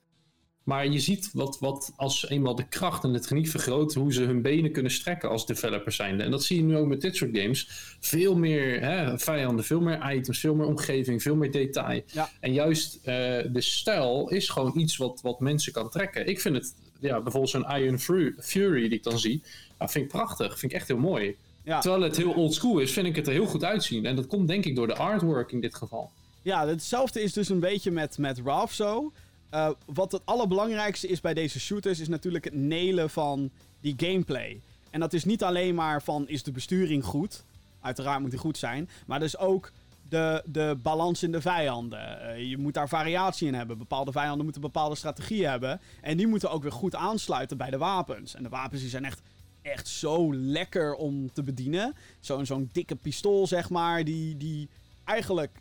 Maar 0.67 0.87
je 0.87 0.99
ziet 0.99 1.29
wat, 1.33 1.57
wat 1.59 1.93
als 1.95 2.29
eenmaal 2.29 2.55
de 2.55 2.67
kracht 2.67 3.03
en 3.03 3.13
de 3.13 3.19
techniek 3.19 3.47
vergroot, 3.47 3.93
hoe 3.93 4.13
ze 4.13 4.23
hun 4.23 4.41
benen 4.41 4.71
kunnen 4.71 4.91
strekken 4.91 5.29
als 5.29 5.45
developer 5.45 5.91
zijnde. 5.91 6.23
En 6.23 6.31
dat 6.31 6.43
zie 6.43 6.57
je 6.57 6.63
nu 6.63 6.77
ook 6.77 6.87
met 6.87 7.01
dit 7.01 7.15
soort 7.15 7.37
games. 7.37 7.67
Veel 7.99 8.35
meer 8.35 8.81
hè, 8.81 9.19
vijanden, 9.19 9.65
veel 9.65 9.81
meer 9.81 10.13
items, 10.13 10.39
veel 10.39 10.55
meer 10.55 10.65
omgeving, 10.65 11.21
veel 11.21 11.35
meer 11.35 11.51
detail. 11.51 12.01
Ja. 12.07 12.29
En 12.39 12.53
juist 12.53 12.95
uh, 12.97 13.03
de 13.03 13.61
stijl 13.61 14.29
is 14.29 14.49
gewoon 14.49 14.77
iets 14.77 14.97
wat, 14.97 15.19
wat 15.21 15.39
mensen 15.39 15.73
kan 15.73 15.89
trekken. 15.89 16.27
Ik 16.27 16.39
vind 16.39 16.55
het, 16.55 16.75
ja, 16.99 17.21
bijvoorbeeld 17.21 17.51
zo'n 17.51 17.77
Iron 17.77 17.99
Fury 18.39 18.81
die 18.81 18.89
ik 18.89 19.03
dan 19.03 19.19
zie, 19.19 19.41
ja, 19.79 19.87
vind 19.87 20.05
ik 20.05 20.11
prachtig. 20.11 20.59
Vind 20.59 20.71
ik 20.71 20.77
echt 20.77 20.87
heel 20.87 20.97
mooi. 20.97 21.35
Ja. 21.63 21.79
Terwijl 21.79 22.03
het 22.03 22.17
heel 22.17 22.33
old 22.33 22.53
school 22.53 22.79
is, 22.79 22.91
vind 22.91 23.07
ik 23.07 23.15
het 23.15 23.27
er 23.27 23.33
heel 23.33 23.45
goed 23.45 23.63
uitzien. 23.63 24.05
En 24.05 24.15
dat 24.15 24.27
komt 24.27 24.47
denk 24.47 24.65
ik 24.65 24.75
door 24.75 24.87
de 24.87 24.95
artwork 24.95 25.51
in 25.51 25.61
dit 25.61 25.75
geval. 25.75 26.11
Ja, 26.41 26.67
hetzelfde 26.67 27.21
is 27.21 27.33
dus 27.33 27.49
een 27.49 27.59
beetje 27.59 27.91
met, 27.91 28.17
met 28.17 28.41
Ralph 28.43 28.73
zo. 28.73 29.11
Uh, 29.53 29.69
wat 29.85 30.11
het 30.11 30.21
allerbelangrijkste 30.25 31.07
is 31.07 31.21
bij 31.21 31.33
deze 31.33 31.59
shooters, 31.59 31.99
is 31.99 32.07
natuurlijk 32.07 32.43
het 32.43 32.53
nelen 32.53 33.09
van 33.09 33.51
die 33.81 33.93
gameplay. 33.97 34.61
En 34.89 34.99
dat 34.99 35.13
is 35.13 35.25
niet 35.25 35.43
alleen 35.43 35.75
maar 35.75 36.01
van, 36.01 36.27
is 36.27 36.43
de 36.43 36.51
besturing 36.51 37.03
goed? 37.03 37.43
Uiteraard 37.81 38.19
moet 38.19 38.29
die 38.29 38.39
goed 38.39 38.57
zijn. 38.57 38.89
Maar 39.05 39.19
dus 39.19 39.37
ook 39.37 39.71
de, 40.09 40.43
de 40.45 40.77
balans 40.81 41.23
in 41.23 41.31
de 41.31 41.41
vijanden. 41.41 42.19
Uh, 42.21 42.49
je 42.49 42.57
moet 42.57 42.73
daar 42.73 42.89
variatie 42.89 43.47
in 43.47 43.53
hebben. 43.53 43.77
Bepaalde 43.77 44.11
vijanden 44.11 44.43
moeten 44.43 44.61
bepaalde 44.61 44.95
strategieën 44.95 45.49
hebben. 45.49 45.81
En 46.01 46.17
die 46.17 46.27
moeten 46.27 46.51
ook 46.51 46.61
weer 46.61 46.71
goed 46.71 46.95
aansluiten 46.95 47.57
bij 47.57 47.69
de 47.69 47.77
wapens. 47.77 48.35
En 48.35 48.43
de 48.43 48.49
wapens 48.49 48.81
die 48.81 48.89
zijn 48.89 49.05
echt, 49.05 49.21
echt 49.61 49.87
zo 49.87 50.35
lekker 50.35 50.95
om 50.95 51.33
te 51.33 51.43
bedienen. 51.43 51.95
Zo'n 52.19 52.45
zo'n 52.45 52.69
dikke 52.71 52.95
pistool, 52.95 53.47
zeg 53.47 53.69
maar. 53.69 54.03
Die, 54.03 54.37
die 54.37 54.69
eigenlijk 55.03 55.59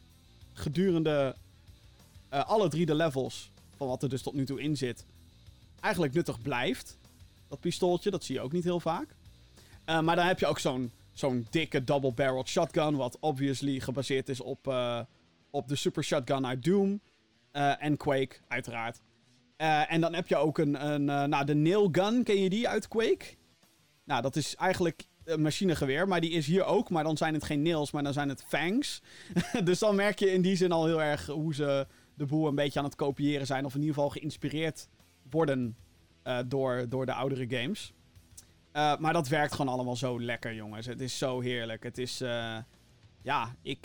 gedurende 0.52 1.36
uh, 2.32 2.44
alle 2.44 2.68
drie 2.68 2.86
de 2.86 2.94
levels 2.94 3.50
van 3.76 3.86
wat 3.86 4.02
er 4.02 4.08
dus 4.08 4.22
tot 4.22 4.34
nu 4.34 4.44
toe 4.44 4.60
in 4.60 4.76
zit, 4.76 5.06
eigenlijk 5.80 6.14
nuttig 6.14 6.42
blijft. 6.42 6.98
Dat 7.48 7.60
pistooltje, 7.60 8.10
dat 8.10 8.24
zie 8.24 8.34
je 8.34 8.40
ook 8.40 8.52
niet 8.52 8.64
heel 8.64 8.80
vaak. 8.80 9.16
Eh, 9.84 10.00
maar 10.00 10.16
dan 10.16 10.26
heb 10.26 10.38
je 10.38 10.46
ook 10.46 10.58
zo'n 10.58 10.92
zo'n 11.12 11.46
dikke 11.50 11.84
double-barreled 11.84 12.48
shotgun, 12.48 12.96
wat 12.96 13.16
obviously 13.20 13.80
gebaseerd 13.80 14.28
is 14.28 14.40
op, 14.40 14.68
eh, 14.68 15.00
op 15.50 15.68
de 15.68 15.76
super 15.76 16.04
shotgun 16.04 16.46
uit 16.46 16.64
Doom. 16.64 17.00
Eh, 17.50 17.82
en 17.82 17.96
Quake, 17.96 18.36
uiteraard. 18.48 19.00
En 19.56 20.00
dan 20.00 20.14
heb 20.14 20.28
je 20.28 20.36
ook 20.36 20.58
een, 20.58 20.86
een 20.92 21.04
nou, 21.04 21.44
de 21.44 21.54
nail 21.54 21.88
gun, 21.92 22.22
ken 22.22 22.42
je 22.42 22.50
die 22.50 22.68
uit 22.68 22.88
Quake? 22.88 23.24
Nou, 24.04 24.22
dat 24.22 24.36
is 24.36 24.54
eigenlijk 24.54 25.04
een 25.24 25.42
machinegeweer, 25.42 26.08
maar 26.08 26.20
die 26.20 26.30
is 26.30 26.46
hier 26.46 26.64
ook. 26.64 26.90
Maar 26.90 27.04
dan 27.04 27.16
zijn 27.16 27.34
het 27.34 27.44
geen 27.44 27.62
nails, 27.62 27.90
maar 27.90 28.02
dan 28.02 28.12
zijn 28.12 28.28
het 28.28 28.44
fangs. 28.48 29.02
dus 29.64 29.78
dan 29.78 29.94
merk 29.94 30.18
je 30.18 30.32
in 30.32 30.42
die 30.42 30.56
zin 30.56 30.72
al 30.72 30.86
heel 30.86 31.02
erg 31.02 31.26
hoe 31.26 31.54
ze 31.54 31.86
de 32.16 32.26
boel 32.26 32.46
een 32.46 32.54
beetje 32.54 32.78
aan 32.78 32.84
het 32.84 32.94
kopiëren 32.94 33.46
zijn. 33.46 33.64
Of 33.64 33.74
in 33.74 33.80
ieder 33.80 33.94
geval 33.94 34.10
geïnspireerd 34.10 34.88
worden 35.30 35.76
uh, 36.24 36.38
door, 36.46 36.88
door 36.88 37.06
de 37.06 37.12
oudere 37.12 37.48
games. 37.48 37.92
Uh, 38.72 38.96
maar 38.96 39.12
dat 39.12 39.28
werkt 39.28 39.52
gewoon 39.54 39.72
allemaal 39.72 39.96
zo 39.96 40.20
lekker, 40.20 40.54
jongens. 40.54 40.86
Het 40.86 41.00
is 41.00 41.18
zo 41.18 41.40
heerlijk. 41.40 41.82
Het 41.82 41.98
is, 41.98 42.22
uh, 42.22 42.56
ja, 43.22 43.56
ik, 43.62 43.84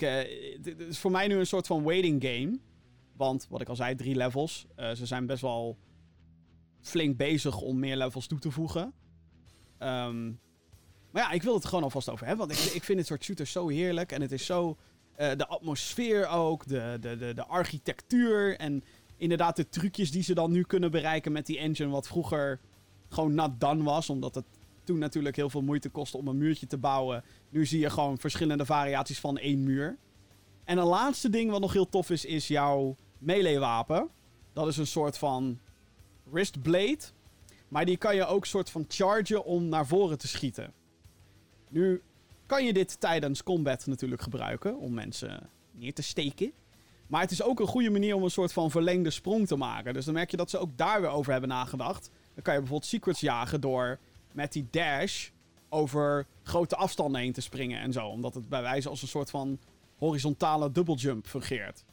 het 0.64 0.80
is 0.80 1.00
voor 1.00 1.12
mij 1.12 1.28
nu 1.28 1.36
een 1.36 1.46
soort 1.48 1.68
van 1.68 1.84
waiting 1.84 2.24
game. 2.24 2.60
Want, 3.16 3.48
wat 3.50 3.62
ik 3.62 3.70
al 3.70 3.76
zei, 3.76 3.96
drie 3.96 4.16
levels. 4.16 4.66
ze 4.76 5.06
zijn 5.06 5.26
best 5.26 5.42
wel 5.42 5.78
flink 6.82 7.18
bezig 7.18 7.62
om 7.62 7.80
meer 7.80 7.98
levels 7.98 8.28
toe 8.28 8.40
te 8.40 8.52
voegen. 8.52 8.94
Um, 9.80 10.40
maar 11.12 11.22
ja, 11.22 11.32
ik 11.32 11.44
wil 11.44 11.54
het 11.54 11.66
gewoon 11.66 11.84
alvast 11.84 12.10
over 12.10 12.28
hebben. 12.28 12.48
Want 12.48 12.60
ik, 12.60 12.74
ik 12.74 12.84
vind 12.84 12.98
dit 12.98 13.08
soort 13.08 13.24
shooters 13.24 13.52
zo 13.52 13.68
heerlijk. 13.68 14.12
En 14.12 14.22
het 14.22 14.32
is 14.32 14.46
zo. 14.46 14.78
Uh, 15.22 15.32
de 15.38 15.48
atmosfeer 15.48 16.28
ook, 16.28 16.68
de, 16.68 16.98
de, 17.02 17.18
de, 17.18 17.34
de 17.34 17.46
architectuur. 17.46 18.58
En 18.58 18.84
inderdaad 19.18 19.56
de 19.56 19.70
trucjes 19.70 20.12
die 20.12 20.24
ze 20.24 20.34
dan 20.34 20.52
nu 20.52 20.64
kunnen 20.64 20.92
bereiken 20.92 21.32
met 21.32 21.46
die 21.46 21.58
engine. 21.58 21.90
Wat 21.90 22.08
vroeger 22.08 22.60
gewoon 23.10 23.34
not 23.34 23.60
done 23.60 23.84
was. 23.84 24.10
Omdat 24.10 24.36
het 24.36 24.46
toen 24.84 25.00
natuurlijk 25.00 25.36
heel 25.36 25.50
veel 25.50 25.62
moeite 25.62 25.90
kostte 25.90 26.18
om 26.18 26.28
een 26.28 26.38
muurtje 26.38 26.68
te 26.68 26.78
bouwen. 26.78 27.24
Nu 27.50 27.66
zie 27.66 27.80
je 27.80 27.90
gewoon 27.90 28.18
verschillende 28.18 28.66
variaties 28.66 29.20
van 29.20 29.38
één 29.38 29.64
muur. 29.64 29.98
En 30.64 30.78
een 30.78 30.86
laatste 30.86 31.30
ding 31.30 31.52
wat 31.52 31.62
nog 31.62 31.74
heel 31.74 31.90
tof 31.90 32.10
is, 32.10 32.26
is 32.26 32.48
jouw 32.48 32.96
melee 33.18 33.60
wapen. 33.60 34.10
Dat 34.54 34.68
is 34.68 34.78
een 34.78 34.88
soort 34.88 35.18
van 35.18 35.60
wristblade. 36.24 37.00
Maar 37.68 37.86
die 37.86 37.98
kan 37.98 38.16
je 38.16 38.26
ook 38.26 38.46
soort 38.46 38.70
van 38.70 38.86
chargen 38.88 39.46
om 39.46 39.70
naar 39.70 39.88
voren 39.88 40.18
te 40.18 40.28
schieten. 40.28 40.74
Nu 41.70 42.02
kan 42.52 42.66
je 42.66 42.74
dit 42.74 43.00
tijdens 43.00 43.44
combat 43.44 43.86
natuurlijk 43.86 44.22
gebruiken 44.22 44.78
om 44.78 44.94
mensen 44.94 45.50
neer 45.72 45.94
te 45.94 46.02
steken. 46.02 46.52
Maar 47.08 47.22
het 47.22 47.32
is 47.32 47.44
ook 47.44 47.60
een 47.60 47.68
goede 47.68 47.90
manier 47.90 48.16
om 48.16 48.24
een 48.24 48.32
soort 48.32 48.54
van 48.54 48.72
verlengde 48.72 49.10
sprong 49.10 49.48
te 49.48 49.56
maken. 49.56 49.94
Dus 49.94 50.06
dan 50.06 50.14
merk 50.14 50.32
je 50.32 50.38
dat 50.38 50.50
ze 50.50 50.58
ook 50.58 50.78
daar 50.78 51.02
weer 51.02 51.10
over 51.10 51.32
hebben 51.32 51.50
nagedacht. 51.50 52.10
Dan 52.34 52.44
kan 52.44 52.54
je 52.54 52.60
bijvoorbeeld 52.60 52.90
secrets 52.90 53.20
jagen 53.20 53.62
door 53.62 54.00
met 54.32 54.54
die 54.54 54.68
dash 54.72 55.30
over 55.70 56.26
grote 56.44 56.76
afstanden 56.76 57.22
heen 57.22 57.34
te 57.34 57.42
springen 57.42 57.82
en 57.82 57.94
zo. 57.94 58.08
Omdat 58.08 58.34
het 58.34 58.50
bij 58.50 58.62
wijze 58.62 58.90
als 58.90 59.02
een 59.02 59.08
soort 59.08 59.30
van 59.30 59.60
horizontale 59.98 60.72
double 60.72 60.96
jump 60.96 61.28
fungeert. 61.28 61.84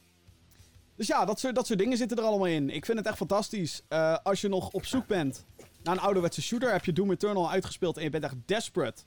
Dus 0.95 1.07
ja, 1.07 1.25
dat 1.25 1.41
soort, 1.41 1.55
dat 1.55 1.67
dingen 1.67 1.97
zitten 1.97 2.17
er 2.17 2.25
allemaal 2.25 2.47
in. 2.47 2.71
Ik 2.71 2.85
vind 2.85 2.99
het 2.99 3.07
echt 3.07 3.17
fantastisch. 3.17 3.83
Uh, 3.89 4.17
als 4.23 4.41
je 4.41 4.49
nog 4.49 4.71
op 4.71 4.85
zoek 4.85 5.07
bent 5.07 5.45
naar 5.83 5.95
een 5.95 6.03
ouderwetse 6.03 6.43
shooter, 6.43 6.73
heb 6.73 6.85
je 6.85 6.93
Doom 6.93 7.11
Eternal 7.11 7.51
uitgespeeld 7.51 7.97
en 7.97 8.03
je 8.03 8.11
bent 8.11 8.25
echt 8.25 8.37
desperate 8.47 9.03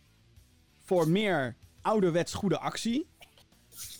voor 0.91 1.09
meer 1.09 1.55
ouderwets 1.81 2.33
goede 2.33 2.59
actie, 2.59 3.07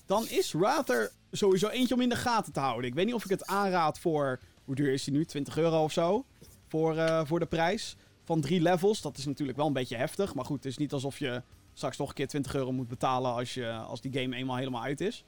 dan 0.05 0.27
is 0.27 0.53
Rather 0.53 1.11
sowieso 1.31 1.67
eentje 1.67 1.93
om 1.93 2.01
in 2.01 2.09
de 2.09 2.15
gaten 2.15 2.53
te 2.53 2.59
houden. 2.59 2.89
Ik 2.89 2.95
weet 2.95 3.05
niet 3.05 3.13
of 3.13 3.23
ik 3.23 3.29
het 3.29 3.45
aanraad 3.45 3.99
voor, 3.99 4.39
hoe 4.65 4.75
duur 4.75 4.93
is 4.93 5.03
die 5.03 5.13
nu? 5.13 5.25
20 5.25 5.57
euro 5.57 5.83
of 5.83 5.91
zo? 5.91 6.25
Voor, 6.67 6.95
uh, 6.95 7.25
voor 7.25 7.39
de 7.39 7.45
prijs 7.45 7.95
van 8.23 8.41
drie 8.41 8.61
levels. 8.61 9.01
Dat 9.01 9.17
is 9.17 9.25
natuurlijk 9.25 9.57
wel 9.57 9.67
een 9.67 9.73
beetje 9.73 9.95
heftig. 9.95 10.33
Maar 10.33 10.45
goed, 10.45 10.55
het 10.55 10.65
is 10.65 10.77
niet 10.77 10.93
alsof 10.93 11.19
je 11.19 11.41
straks 11.73 11.97
nog 11.97 12.07
een 12.07 12.13
keer 12.13 12.27
20 12.27 12.55
euro 12.55 12.71
moet 12.71 12.87
betalen 12.87 13.33
als, 13.33 13.53
je, 13.53 13.71
als 13.71 14.01
die 14.01 14.13
game 14.13 14.35
eenmaal 14.35 14.57
helemaal 14.57 14.83
uit 14.83 15.01
is. 15.01 15.25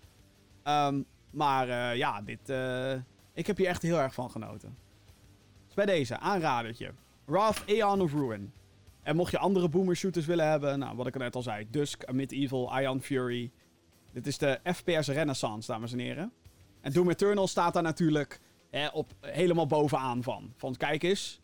Um, 0.64 1.06
maar 1.30 1.68
uh, 1.68 1.96
ja, 1.96 2.22
dit, 2.22 2.50
uh, 2.50 2.94
ik 3.34 3.48
heb 3.48 3.58
hier 3.58 3.68
echt 3.68 3.82
heel 3.82 4.00
erg 4.00 4.14
van 4.14 4.32
genoten. 4.32 4.78
Dus 5.66 5.76
bij 5.76 5.86
deze, 5.86 6.20
aanradertje. 6.20 6.92
Wrath 7.26 7.64
Aeon 7.68 8.02
of 8.02 8.14
Ruin. 8.14 8.54
En 9.04 9.16
mocht 9.16 9.32
je 9.32 9.38
andere 9.38 9.70
boomer 9.70 9.96
shooters 9.96 10.26
willen 10.26 10.50
hebben, 10.50 10.80
nou, 10.80 10.96
wat 10.96 11.08
ik 11.08 11.18
net 11.18 11.36
al 11.36 11.42
zei, 11.42 11.68
Dusk, 11.70 12.06
Amid 12.06 12.32
Evil, 12.32 12.80
Ion 12.80 13.02
Fury. 13.02 13.52
Dit 14.12 14.28
is 14.28 14.38
de 14.38 14.60
FPS 14.64 15.08
Renaissance, 15.08 15.72
dames 15.72 15.92
en 15.92 16.00
heren. 16.00 16.32
En 16.82 16.92
Doom 16.92 17.10
Eternal 17.10 17.48
staat 17.48 17.74
daar 17.74 17.84
natuurlijk 17.84 18.40
hè, 18.70 18.88
op 18.88 19.12
helemaal 19.22 19.68
bovenaan 19.68 20.24
van. 20.24 20.54
Van 20.56 20.76
kijk 20.76 21.04
eens, 21.04 21.40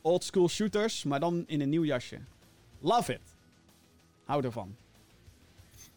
old 0.00 0.24
school 0.24 0.48
shooters, 0.48 1.04
maar 1.04 1.20
dan 1.20 1.44
in 1.46 1.60
een 1.60 1.68
nieuw 1.68 1.84
jasje. 1.84 2.20
Love 2.80 3.12
it. 3.12 3.36
Hou 4.24 4.44
ervan. 4.44 4.76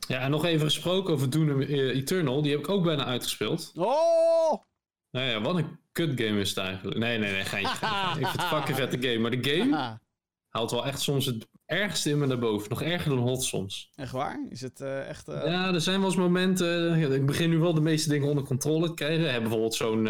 Ja, 0.08 0.20
en 0.20 0.32
nog 0.32 0.46
even 0.46 0.66
gesproken 0.66 1.14
over 1.14 1.30
Doom 1.30 1.62
Eternal. 1.62 2.42
Die 2.42 2.52
heb 2.52 2.60
ik 2.60 2.70
ook 2.70 2.84
bijna 2.84 3.06
uitgespeeld. 3.06 3.72
Oh! 3.76 4.64
Nou 5.12 5.26
ja, 5.26 5.42
wat 5.42 5.56
een 5.56 5.80
kut 5.92 6.22
game 6.22 6.40
is 6.40 6.50
het 6.50 6.58
eigenlijk. 6.58 6.98
Nee, 6.98 7.18
nee, 7.18 7.32
nee, 7.32 7.46
geintje. 7.46 7.88
ik 8.20 8.28
vind 8.28 8.32
het 8.32 8.44
fucking 8.44 8.78
vette 8.78 9.02
game. 9.02 9.20
Maar 9.20 9.32
de 9.32 9.50
game 9.50 9.98
haalt 10.50 10.72
wel 10.72 10.86
echt 10.86 11.02
soms 11.02 11.26
het 11.26 11.48
ergste 11.66 12.10
in 12.10 12.18
me 12.18 12.26
naar 12.26 12.40
boven. 12.40 12.70
Nog 12.70 12.82
erger 12.82 13.10
dan 13.10 13.20
hot 13.20 13.44
soms. 13.44 13.92
Echt 13.96 14.12
waar? 14.12 14.46
Is 14.50 14.62
het 14.62 14.80
uh, 14.80 15.08
echt... 15.08 15.30
Uh... 15.30 15.46
Ja, 15.46 15.74
er 15.74 15.82
zijn 15.82 16.00
wel 16.00 16.08
eens 16.08 16.18
momenten... 16.18 17.00
Ja, 17.00 17.08
ik 17.08 17.26
begin 17.26 17.50
nu 17.50 17.58
wel 17.58 17.74
de 17.74 17.82
meeste 17.82 18.10
dingen 18.10 18.28
onder 18.28 18.44
controle 18.44 18.88
te 18.88 18.94
krijgen. 18.94 19.24
Hebben 19.24 19.42
bijvoorbeeld 19.42 19.74
zo'n... 19.76 20.10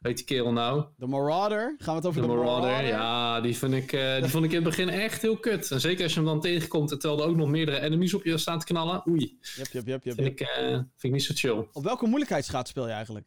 Weet 0.00 0.16
die 0.16 0.24
kerel 0.24 0.52
nou? 0.52 0.84
De 0.96 1.06
Marauder? 1.06 1.74
Gaan 1.78 1.94
we 1.94 2.00
het 2.00 2.06
over 2.06 2.22
de, 2.22 2.28
de 2.28 2.34
Marauder? 2.34 2.70
Marauder? 2.70 2.90
Ja, 2.90 3.40
die, 3.40 3.56
vind 3.56 3.72
ik, 3.74 3.90
die 4.20 4.30
vond 4.30 4.44
ik 4.44 4.50
in 4.50 4.56
het 4.56 4.64
begin 4.64 4.88
echt 4.88 5.22
heel 5.22 5.36
kut. 5.36 5.70
En 5.70 5.80
zeker 5.80 6.02
als 6.02 6.12
je 6.12 6.18
hem 6.18 6.28
dan 6.28 6.40
tegenkomt... 6.40 6.88
terwijl 6.88 7.22
er 7.22 7.28
ook 7.28 7.36
nog 7.36 7.48
meerdere 7.48 7.80
enemies 7.80 8.14
op 8.14 8.24
je 8.24 8.38
staan 8.38 8.58
te 8.58 8.64
knallen. 8.66 9.08
Oei. 9.08 9.38
Yep, 9.56 9.66
yep, 9.72 9.86
yep, 9.86 10.04
yep, 10.04 10.14
vind, 10.14 10.40
Ik, 10.40 10.48
vind 10.48 10.94
ik 11.00 11.12
niet 11.12 11.22
zo 11.22 11.32
chill. 11.36 11.68
Op 11.72 11.84
welke 11.84 12.06
moeilijkheidsgraad 12.06 12.68
speel 12.68 12.86
je 12.86 12.92
eigenlijk? 12.92 13.26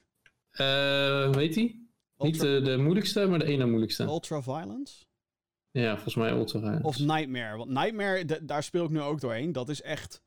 weet 1.36 1.56
hij? 1.56 1.82
Niet 2.18 2.40
de, 2.40 2.62
de 2.62 2.78
moeilijkste, 2.78 3.28
maar 3.28 3.40
de 3.40 3.46
ene 3.46 3.66
moeilijkste. 3.66 4.04
Ultra 4.04 4.42
Violence? 4.42 5.06
Ja, 5.82 5.94
volgens 5.94 6.16
mij 6.16 6.32
Ultra. 6.32 6.80
Of 6.82 7.00
Nightmare. 7.00 7.58
Want 7.58 7.70
Nightmare, 7.70 8.40
daar 8.42 8.64
speel 8.64 8.84
ik 8.84 8.90
nu 8.90 9.02
ook 9.02 9.22
doorheen. 9.22 9.52
Dat 9.52 9.70
is 9.70 9.82
echt... 9.82 10.22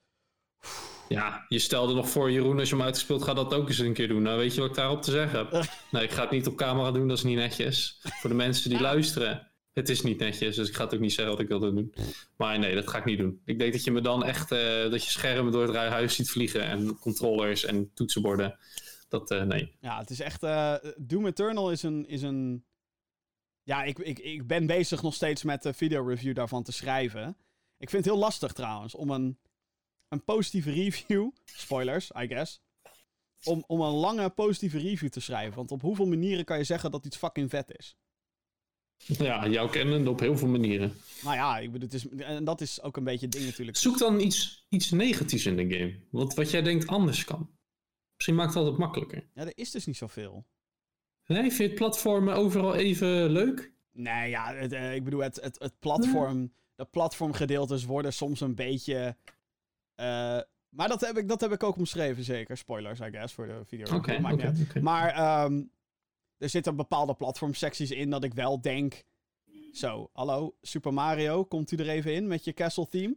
Ja, 1.09 1.45
je 1.49 1.59
stelde 1.59 1.95
nog 1.95 2.11
voor, 2.11 2.31
Jeroen, 2.31 2.59
als 2.59 2.69
je 2.69 2.75
hem 2.75 2.85
uitgespeeld 2.85 3.23
gaat 3.23 3.37
dat 3.37 3.55
ook 3.55 3.69
eens 3.69 3.79
een 3.79 3.93
keer 3.93 4.09
doen. 4.09 4.23
Nou, 4.23 4.39
weet 4.39 4.55
je 4.55 4.61
wat 4.61 4.71
ik 4.71 4.77
daarop 4.77 5.03
te 5.03 5.11
zeggen 5.11 5.39
heb? 5.39 5.67
nee, 5.91 6.03
ik 6.03 6.11
ga 6.11 6.23
het 6.23 6.31
niet 6.31 6.47
op 6.47 6.57
camera 6.57 6.93
doen, 6.93 7.09
dat 7.09 7.17
is 7.17 7.25
niet 7.25 7.37
netjes. 7.37 8.01
Voor 8.03 8.31
de 8.31 8.37
mensen 8.37 8.71
die 8.71 8.81
luisteren, 8.81 9.51
het 9.73 9.89
is 9.89 10.03
niet 10.03 10.19
netjes. 10.19 10.57
Dus 10.57 10.69
ik 10.69 10.75
ga 10.75 10.85
het 10.85 10.95
ook 10.95 11.01
niet 11.01 11.13
zeggen 11.13 11.35
wat 11.35 11.43
ik 11.43 11.49
wil 11.49 11.59
doen. 11.59 11.95
Maar 12.37 12.59
nee, 12.59 12.75
dat 12.75 12.89
ga 12.89 12.99
ik 12.99 13.05
niet 13.05 13.19
doen. 13.19 13.41
Ik 13.45 13.59
denk 13.59 13.73
dat 13.73 13.85
je 13.85 13.91
me 13.91 14.01
dan 14.01 14.25
echt, 14.25 14.53
uh, 14.53 14.91
dat 14.91 15.05
je 15.05 15.11
schermen 15.11 15.53
door 15.53 15.67
het 15.67 15.77
huis 15.77 16.15
ziet 16.15 16.31
vliegen. 16.31 16.63
En 16.63 16.99
controllers 16.99 17.65
en 17.65 17.91
toetsenborden. 17.95 18.59
Dat, 19.09 19.31
uh, 19.31 19.43
nee. 19.43 19.77
Ja, 19.81 19.99
het 19.99 20.11
is 20.11 20.21
echt, 20.21 20.43
uh, 20.43 20.75
Doom 20.97 21.27
Eternal 21.27 21.71
is 21.71 21.83
een... 21.83 22.09
Is 22.09 22.23
een... 22.23 22.65
Ja, 23.71 23.85
ik, 23.85 23.99
ik, 23.99 24.19
ik 24.19 24.47
ben 24.47 24.67
bezig 24.67 25.03
nog 25.03 25.15
steeds 25.15 25.43
met 25.43 25.63
de 25.63 25.73
video-review 25.73 26.35
daarvan 26.35 26.63
te 26.63 26.73
schrijven. 26.73 27.37
Ik 27.79 27.91
vind 27.91 28.05
het 28.05 28.13
heel 28.13 28.23
lastig 28.23 28.53
trouwens 28.53 28.95
om 28.95 29.11
een, 29.11 29.39
een 30.09 30.25
positieve 30.25 30.71
review, 30.71 31.31
spoilers, 31.65 32.11
I 32.21 32.27
guess, 32.27 32.61
om, 33.45 33.65
om 33.67 33.81
een 33.81 33.93
lange 33.93 34.31
positieve 34.31 34.79
review 34.79 35.09
te 35.09 35.21
schrijven. 35.21 35.57
Want 35.57 35.71
op 35.71 35.83
hoeveel 35.83 36.07
manieren 36.07 36.45
kan 36.45 36.59
je 36.59 36.65
zeggen 36.65 36.91
dat 36.91 37.05
iets 37.07 37.17
fucking 37.17 37.51
vet 37.51 37.73
is? 37.79 37.97
Ja, 38.97 39.49
jou 39.49 39.71
kennen 39.71 40.09
op 40.09 40.21
heel 40.21 40.37
veel 40.37 40.49
manieren. 40.49 40.97
Nou 41.23 41.37
ja, 41.37 41.59
ik 41.59 41.73
bedoel, 41.73 41.89
het 41.89 41.97
is, 41.97 42.09
en 42.09 42.45
dat 42.45 42.61
is 42.61 42.83
ook 42.83 42.97
een 42.97 43.05
beetje 43.05 43.27
het 43.27 43.35
ding 43.35 43.45
natuurlijk. 43.45 43.77
Zoek 43.77 43.99
dan 43.99 44.21
iets, 44.21 44.67
iets 44.69 44.91
negatiefs 44.91 45.47
in 45.47 45.57
de 45.57 45.77
game. 45.77 46.01
Wat, 46.11 46.35
wat 46.35 46.51
jij 46.51 46.63
denkt 46.63 46.87
anders 46.87 47.25
kan. 47.25 47.51
Misschien 48.15 48.35
maakt 48.35 48.55
het 48.55 48.59
altijd 48.59 48.79
makkelijker. 48.79 49.29
Ja, 49.35 49.43
er 49.43 49.53
is 49.55 49.71
dus 49.71 49.87
niet 49.87 49.97
zoveel. 49.97 50.47
Nee, 51.33 51.43
vind 51.43 51.57
je 51.57 51.63
het 51.63 51.75
platformen 51.75 52.35
overal 52.35 52.75
even 52.75 53.31
leuk? 53.31 53.73
Nee, 53.93 54.31
ja, 54.31 54.55
het, 54.55 54.73
uh, 54.73 54.95
ik 54.95 55.05
bedoel, 55.05 55.21
het, 55.21 55.41
het, 55.41 55.59
het 55.59 55.79
platform, 55.79 56.39
nee. 56.39 56.53
de 56.75 56.85
platformgedeeltes 56.85 57.85
worden 57.85 58.13
soms 58.13 58.41
een 58.41 58.55
beetje... 58.55 59.17
Uh, 59.97 60.41
maar 60.69 60.89
dat 60.89 61.01
heb, 61.01 61.19
ik, 61.19 61.29
dat 61.29 61.41
heb 61.41 61.53
ik 61.53 61.63
ook 61.63 61.77
omschreven, 61.77 62.25
zeker. 62.25 62.57
Spoilers, 62.57 63.01
I 63.01 63.11
guess, 63.11 63.35
voor 63.35 63.47
de 63.47 63.61
video. 63.65 63.87
Oké, 63.87 63.95
okay, 63.95 64.17
okay, 64.17 64.55
okay. 64.69 64.83
Maar 64.83 65.45
um, 65.45 65.71
er 66.39 66.49
zitten 66.49 66.77
bepaalde 66.77 67.15
platformsecties 67.15 67.91
in 67.91 68.11
dat 68.11 68.25
ik 68.25 68.35
wel 68.35 68.61
denk... 68.61 69.03
Zo, 69.73 70.11
hallo, 70.13 70.55
Super 70.63 70.93
Mario, 70.93 71.45
komt 71.45 71.73
u 71.73 71.77
er 71.77 71.89
even 71.89 72.15
in 72.15 72.27
met 72.27 72.45
je 72.45 72.53
castle 72.53 72.89
theme? 72.89 73.15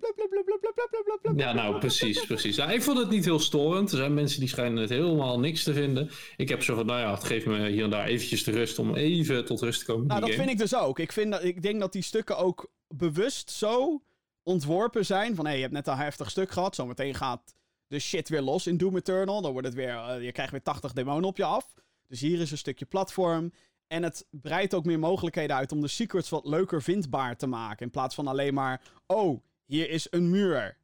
Ja, 1.35 1.53
nou, 1.53 1.79
precies, 1.79 2.25
precies. 2.25 2.57
Nou, 2.57 2.71
ik 2.71 2.83
vond 2.83 2.97
het 2.97 3.09
niet 3.09 3.25
heel 3.25 3.39
storend. 3.39 3.91
Er 3.91 3.97
zijn 3.97 4.13
mensen 4.13 4.39
die 4.39 4.49
schijnen 4.49 4.81
het 4.81 4.89
helemaal 4.89 5.39
niks 5.39 5.63
te 5.63 5.73
vinden. 5.73 6.09
Ik 6.37 6.49
heb 6.49 6.63
zo 6.63 6.75
van, 6.75 6.85
nou 6.85 6.99
ja, 6.99 7.13
het 7.13 7.23
geeft 7.23 7.45
me 7.45 7.69
hier 7.69 7.83
en 7.83 7.89
daar 7.89 8.05
eventjes 8.05 8.43
de 8.43 8.51
rust 8.51 8.79
om 8.79 8.95
even 8.95 9.45
tot 9.45 9.61
rust 9.61 9.79
te 9.79 9.85
komen. 9.85 10.07
Nou, 10.07 10.19
dat 10.19 10.29
game. 10.29 10.41
vind 10.41 10.53
ik 10.53 10.57
dus 10.57 10.75
ook. 10.75 10.99
Ik, 10.99 11.11
vind 11.11 11.31
dat, 11.31 11.43
ik 11.43 11.61
denk 11.61 11.79
dat 11.79 11.93
die 11.93 12.01
stukken 12.01 12.37
ook 12.37 12.71
bewust 12.87 13.51
zo 13.51 14.03
ontworpen 14.43 15.05
zijn 15.05 15.35
van, 15.35 15.45
hé, 15.45 15.49
hey, 15.49 15.59
je 15.59 15.65
hebt 15.65 15.75
net 15.75 15.87
een 15.87 16.03
heftig 16.03 16.29
stuk 16.29 16.51
gehad, 16.51 16.75
zometeen 16.75 17.15
gaat 17.15 17.55
de 17.87 17.99
shit 17.99 18.29
weer 18.29 18.41
los 18.41 18.67
in 18.67 18.77
Doom 18.77 18.95
Eternal. 18.95 19.41
Dan 19.41 19.51
wordt 19.51 19.67
het 19.67 19.75
weer, 19.75 19.93
uh, 19.93 20.23
je 20.23 20.31
krijgt 20.31 20.51
weer 20.51 20.61
80 20.61 20.93
demonen 20.93 21.29
op 21.29 21.37
je 21.37 21.43
af. 21.43 21.73
Dus 22.07 22.19
hier 22.19 22.39
is 22.39 22.51
een 22.51 22.57
stukje 22.57 22.85
platform. 22.85 23.51
En 23.93 24.03
het 24.03 24.27
breidt 24.29 24.73
ook 24.73 24.85
meer 24.85 24.99
mogelijkheden 24.99 25.55
uit 25.55 25.71
om 25.71 25.81
de 25.81 25.87
secrets 25.87 26.29
wat 26.29 26.45
leuker 26.45 26.81
vindbaar 26.81 27.37
te 27.37 27.47
maken. 27.47 27.85
In 27.85 27.91
plaats 27.91 28.15
van 28.15 28.27
alleen 28.27 28.53
maar, 28.53 28.81
oh, 29.05 29.43
hier 29.65 29.89
is 29.89 30.07
een 30.09 30.29
muur. 30.29 30.77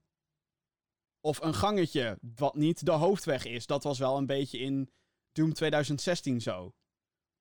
Of 1.21 1.41
een 1.41 1.53
gangetje, 1.53 2.17
wat 2.35 2.55
niet 2.55 2.85
de 2.85 2.91
hoofdweg 2.91 3.45
is. 3.45 3.65
Dat 3.65 3.83
was 3.83 3.99
wel 3.99 4.17
een 4.17 4.25
beetje 4.25 4.57
in 4.57 4.89
Doom 5.31 5.53
2016 5.53 6.41
zo. 6.41 6.73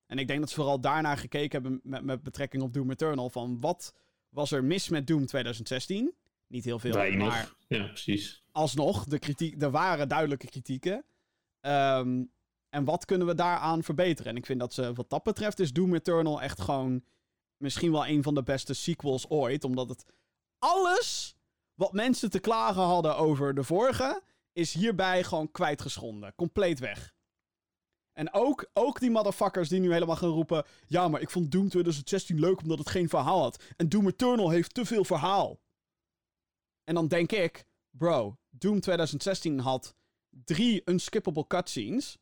En 0.06 0.18
ik 0.18 0.26
denk 0.26 0.40
dat 0.40 0.48
ze 0.48 0.54
vooral 0.54 0.80
daarnaar 0.80 1.16
gekeken 1.16 1.62
hebben 1.62 1.80
met, 1.82 2.04
met 2.04 2.22
betrekking 2.22 2.62
op 2.62 2.72
Doom 2.72 2.90
Eternal. 2.90 3.30
Van 3.30 3.60
wat 3.60 3.94
was 4.28 4.52
er 4.52 4.64
mis 4.64 4.88
met 4.88 5.06
Doom 5.06 5.26
2016? 5.26 6.14
Niet 6.46 6.64
heel 6.64 6.78
veel, 6.78 6.92
Weinig. 6.92 7.28
maar 7.28 7.54
Ja, 7.66 7.86
precies. 7.86 8.42
alsnog, 8.52 9.04
de 9.04 9.18
kritiek, 9.18 9.62
er 9.62 9.70
waren 9.70 10.08
duidelijke 10.08 10.46
kritieken. 10.46 11.04
Ehm, 11.60 12.24
en 12.68 12.84
wat 12.84 13.04
kunnen 13.04 13.26
we 13.26 13.34
daaraan 13.34 13.82
verbeteren? 13.82 14.32
En 14.32 14.36
ik 14.36 14.46
vind 14.46 14.60
dat 14.60 14.72
ze, 14.72 14.92
wat 14.92 15.10
dat 15.10 15.22
betreft, 15.22 15.60
is 15.60 15.72
Doom 15.72 15.94
Eternal 15.94 16.42
echt 16.42 16.60
gewoon 16.60 17.04
misschien 17.56 17.92
wel 17.92 18.06
een 18.06 18.22
van 18.22 18.34
de 18.34 18.42
beste 18.42 18.74
sequels 18.74 19.28
ooit. 19.28 19.64
Omdat 19.64 19.88
het 19.88 20.04
alles 20.58 21.36
wat 21.74 21.92
mensen 21.92 22.30
te 22.30 22.38
klagen 22.38 22.82
hadden 22.82 23.16
over 23.16 23.54
de 23.54 23.64
vorige, 23.64 24.22
is 24.52 24.74
hierbij 24.74 25.24
gewoon 25.24 25.50
kwijtgeschonden. 25.50 26.34
Compleet 26.34 26.78
weg. 26.78 27.16
En 28.12 28.32
ook, 28.32 28.70
ook 28.72 29.00
die 29.00 29.10
motherfuckers 29.10 29.68
die 29.68 29.80
nu 29.80 29.92
helemaal 29.92 30.16
gaan 30.16 30.28
roepen... 30.28 30.64
Ja, 30.86 31.08
maar 31.08 31.20
ik 31.20 31.30
vond 31.30 31.50
Doom 31.50 31.68
2016 31.68 32.40
leuk 32.40 32.60
omdat 32.60 32.78
het 32.78 32.88
geen 32.88 33.08
verhaal 33.08 33.40
had. 33.40 33.62
En 33.76 33.88
Doom 33.88 34.06
Eternal 34.06 34.50
heeft 34.50 34.74
te 34.74 34.84
veel 34.84 35.04
verhaal. 35.04 35.60
En 36.84 36.94
dan 36.94 37.08
denk 37.08 37.32
ik... 37.32 37.66
Bro, 37.90 38.38
Doom 38.50 38.80
2016 38.80 39.58
had 39.58 39.94
drie 40.30 40.82
unskippable 40.84 41.46
cutscenes... 41.46 42.18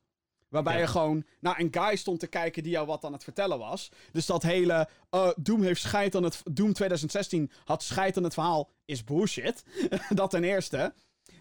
Waarbij 0.57 0.75
Ja. 0.75 0.81
je 0.81 0.87
gewoon 0.87 1.25
naar 1.41 1.61
een 1.61 1.69
guy 1.71 1.97
stond 1.97 2.21
te 2.21 2.27
kijken 2.27 2.63
die 2.63 2.73
jou 2.73 2.87
wat 2.87 3.05
aan 3.05 3.13
het 3.13 3.25
vertellen 3.25 3.59
was. 3.59 3.91
Dus 4.13 4.27
dat 4.27 4.43
hele 4.43 4.89
eh, 5.11 5.29
Doom 5.37 5.63
heeft 5.63 5.81
scheid 5.81 6.15
aan 6.15 6.23
het... 6.23 6.43
Doom 6.53 6.73
2016 6.73 7.51
had 7.65 7.83
scheid 7.83 8.17
aan 8.17 8.25
het 8.25 8.35
verhaal 8.35 8.71
is 8.85 9.05
bullshit. 9.05 9.65
dat 10.15 10.31
ten 10.31 10.45
eerste. 10.45 10.95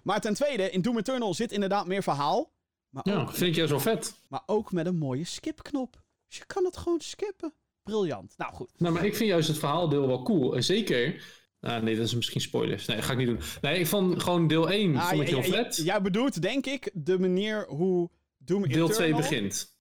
Maar 0.03 0.21
ten 0.21 0.33
tweede, 0.33 0.69
in 0.71 0.81
Doom 0.81 0.97
Eternal 0.97 1.33
zit 1.33 1.51
inderdaad 1.51 1.87
meer 1.87 2.03
verhaal. 2.03 2.51
Maar 2.89 3.09
Ja, 3.09 3.21
ook 3.21 3.29
vind 3.31 3.49
ik 3.49 3.55
juist 3.55 3.71
wel 3.71 3.79
vet. 3.79 4.15
maar 4.27 4.43
ook 4.45 4.71
met 4.71 4.85
een 4.85 4.97
mooie 4.97 5.25
skipknop. 5.25 6.01
Dus 6.27 6.37
je 6.37 6.45
kan 6.45 6.65
het 6.65 6.77
gewoon 6.77 6.99
skippen. 7.01 7.53
Briljant. 7.83 8.33
Nou 8.37 8.53
goed. 8.53 8.71
Nou, 8.77 8.93
maar 8.93 9.05
ik 9.05 9.15
vind 9.15 9.29
juist 9.29 9.47
het 9.47 9.57
verhaaldeel 9.57 10.07
wel 10.07 10.23
cool. 10.23 10.55
En 10.55 10.63
zeker... 10.63 11.23
Ah, 11.59 11.81
nee, 11.83 11.95
dat 11.95 12.05
is 12.05 12.15
misschien 12.15 12.41
spoilers. 12.41 12.85
Nee, 12.85 12.95
dat 12.97 13.05
ga 13.05 13.11
ik 13.11 13.17
niet 13.17 13.27
doen. 13.27 13.39
Nee, 13.61 13.79
ik 13.79 13.87
vond 13.87 14.23
gewoon 14.23 14.47
deel 14.47 14.69
1 14.69 14.95
Ah, 14.95 15.07
vond 15.09 15.21
ik 15.21 15.27
j- 15.27 15.31
heel 15.33 15.43
j- 15.43 15.49
vet. 15.51 15.75
Jij 15.83 16.01
bedoelt, 16.01 16.41
denk 16.41 16.65
ik, 16.65 16.89
de 16.93 17.19
manier 17.19 17.65
hoe 17.67 18.09
Doom 18.45 18.61
deel 18.67 18.89
Eternal... 18.89 18.89
2 18.95 19.15
begint. 19.15 19.73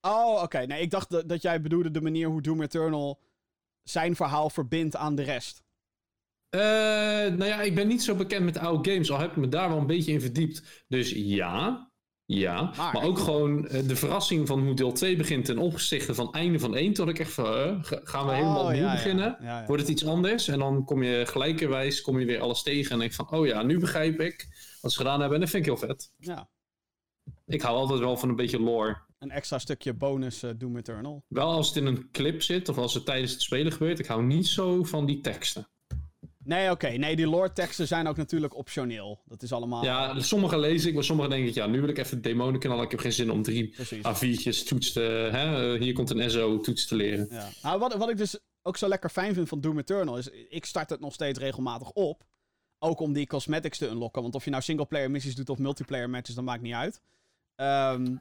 Oh, 0.00 0.42
oké. 0.42 0.58
Nee, 0.58 0.80
ik 0.82 0.90
dacht 0.90 1.10
dat, 1.10 1.28
dat 1.28 1.42
jij 1.42 1.60
bedoelde 1.60 1.90
de 1.90 2.00
manier 2.00 2.28
hoe 2.28 2.42
Doom 2.42 2.62
Eternal 2.62 3.20
zijn 3.82 4.16
verhaal 4.16 4.50
verbindt 4.50 4.96
aan 4.96 5.14
de 5.14 5.22
rest. 5.22 5.62
Eh, 6.48 6.60
nou 6.60 7.44
ja, 7.44 7.60
ik 7.62 7.74
ben 7.74 7.88
niet 7.88 8.02
zo 8.02 8.14
bekend 8.14 8.44
met 8.44 8.58
oude 8.58 8.90
games, 8.90 9.10
al 9.10 9.18
heb 9.18 9.30
ik 9.30 9.36
me 9.36 9.48
daar 9.48 9.68
wel 9.68 9.78
een 9.78 9.86
beetje 9.86 10.12
in 10.12 10.20
verdiept. 10.20 10.84
Dus 10.88 11.10
ja, 11.10 11.90
ja. 12.24 12.62
Maar- 12.62 12.92
Maar, 12.92 13.02
ook 13.02 13.18
gewoon 13.18 13.68
eh, 13.68 13.88
de 13.88 13.96
verrassing 13.96 14.46
van 14.46 14.60
hoe 14.64 14.74
deel 14.74 14.92
2 14.92 15.16
begint 15.16 15.44
ten 15.44 15.58
opzichte 15.58 16.14
van 16.14 16.32
einde 16.32 16.58
van 16.58 16.76
1. 16.76 16.92
Tot 16.92 17.08
ik 17.08 17.18
echt 17.18 17.32
van, 17.32 17.46
eh, 17.54 17.78
ga- 17.84 18.00
gaan 18.04 18.26
we 18.26 18.32
helemaal 18.32 18.60
Oh, 18.60 18.64
opnieuw 18.66 18.82
ja. 18.84 18.92
beginnen? 18.92 19.36
Ja, 19.40 19.60
ja. 19.60 19.66
Wordt 19.66 19.82
het 19.82 19.90
iets 19.90 20.06
anders? 20.06 20.48
En 20.48 20.58
dan 20.58 20.84
kom 20.84 21.02
je 21.02 21.26
gelijkerwijs 21.26 22.00
kom 22.00 22.18
je 22.18 22.26
weer 22.26 22.40
alles 22.40 22.62
tegen 22.62 22.92
en 22.92 22.98
denk 22.98 23.12
van, 23.12 23.30
oh 23.30 23.46
ja, 23.46 23.62
nu 23.62 23.78
begrijp 23.78 24.20
ik 24.20 24.48
wat 24.80 24.92
ze 24.92 24.96
gedaan 24.98 25.18
hebben. 25.20 25.34
En 25.34 25.40
dat 25.40 25.50
vind 25.50 25.66
ik 25.66 25.72
heel 25.78 25.88
vet. 25.88 26.12
Ja. 26.18 26.48
Ik 27.46 27.62
hou 27.62 27.76
altijd 27.76 27.98
wel 28.00 28.16
van 28.16 28.28
een 28.28 28.36
beetje 28.36 28.60
lore. 28.60 28.96
Een 29.18 29.30
extra 29.30 29.58
stukje 29.58 29.94
bonus 29.94 30.42
eh, 30.42 30.50
Doom 30.56 30.76
Eternal. 30.76 31.24
Wel 31.28 31.50
als 31.50 31.68
het 31.68 31.76
in 31.76 31.86
een 31.86 32.10
clip 32.10 32.42
zit 32.42 32.68
of 32.68 32.78
als 32.78 32.94
het 32.94 33.04
tijdens 33.04 33.32
het 33.32 33.42
spelen 33.42 33.72
gebeurt. 33.72 33.98
Ik 33.98 34.06
hou 34.06 34.22
niet 34.22 34.46
zo 34.46 34.84
van 34.84 35.06
die 35.06 35.20
teksten. 35.20 35.66
Nee, 36.44 36.70
oké. 36.70 36.88
Nee, 36.88 37.16
die 37.16 37.26
lore 37.26 37.52
teksten 37.52 37.86
zijn 37.86 38.06
ook 38.06 38.16
natuurlijk 38.16 38.56
optioneel. 38.56 39.20
Dat 39.26 39.42
is 39.42 39.52
allemaal... 39.52 39.84
Ja, 39.84 40.20
sommige 40.20 40.58
lees 40.58 40.84
ik, 40.86 40.94
maar 40.94 41.04
sommige 41.04 41.28
denk 41.28 41.46
ik, 41.48 41.54
ja, 41.54 41.66
nu 41.66 41.80
wil 41.80 41.88
ik 41.88 41.98
even 41.98 42.22
demonen 42.22 42.60
knallen. 42.60 42.84
Ik 42.84 42.90
heb 42.90 43.00
geen 43.00 43.12
zin 43.12 43.30
om 43.30 43.42
drie 43.42 43.68
Precies. 43.68 44.06
A4'tjes 44.06 44.66
toets 44.68 44.92
te... 44.92 45.00
Hè? 45.32 45.74
eh, 45.74 45.80
Hier 45.80 45.92
komt 45.92 46.10
een 46.10 46.30
SO-toets 46.30 46.86
te 46.86 46.94
leren. 46.96 47.26
Ja. 47.30 47.48
Nou, 47.62 47.78
wat, 47.78 47.94
wat 47.94 48.08
ik 48.10 48.16
dus 48.16 48.38
ook 48.62 48.76
zo 48.76 48.88
lekker 48.88 49.10
fijn 49.10 49.34
vind 49.34 49.48
van 49.48 49.60
Doom 49.60 49.78
Eternal 49.78 50.18
is, 50.18 50.28
ik 50.48 50.64
start 50.64 50.90
het 50.90 51.00
nog 51.00 51.12
steeds 51.14 51.38
regelmatig 51.38 51.90
op. 51.90 52.24
Ook 52.78 53.00
om 53.00 53.12
die 53.12 53.26
cosmetics 53.26 53.78
te 53.78 53.88
unlocken. 53.88 54.22
Want 54.22 54.34
of 54.34 54.44
je 54.44 54.50
nou 54.50 54.62
singleplayer 54.62 55.10
missies 55.10 55.34
doet 55.34 55.48
of 55.50 55.58
multiplayer 55.58 56.10
matches, 56.10 56.34
dat 56.34 56.44
maakt 56.44 56.62
niet 56.62 56.74
uit. 56.74 57.00
Ehm, 57.62 58.16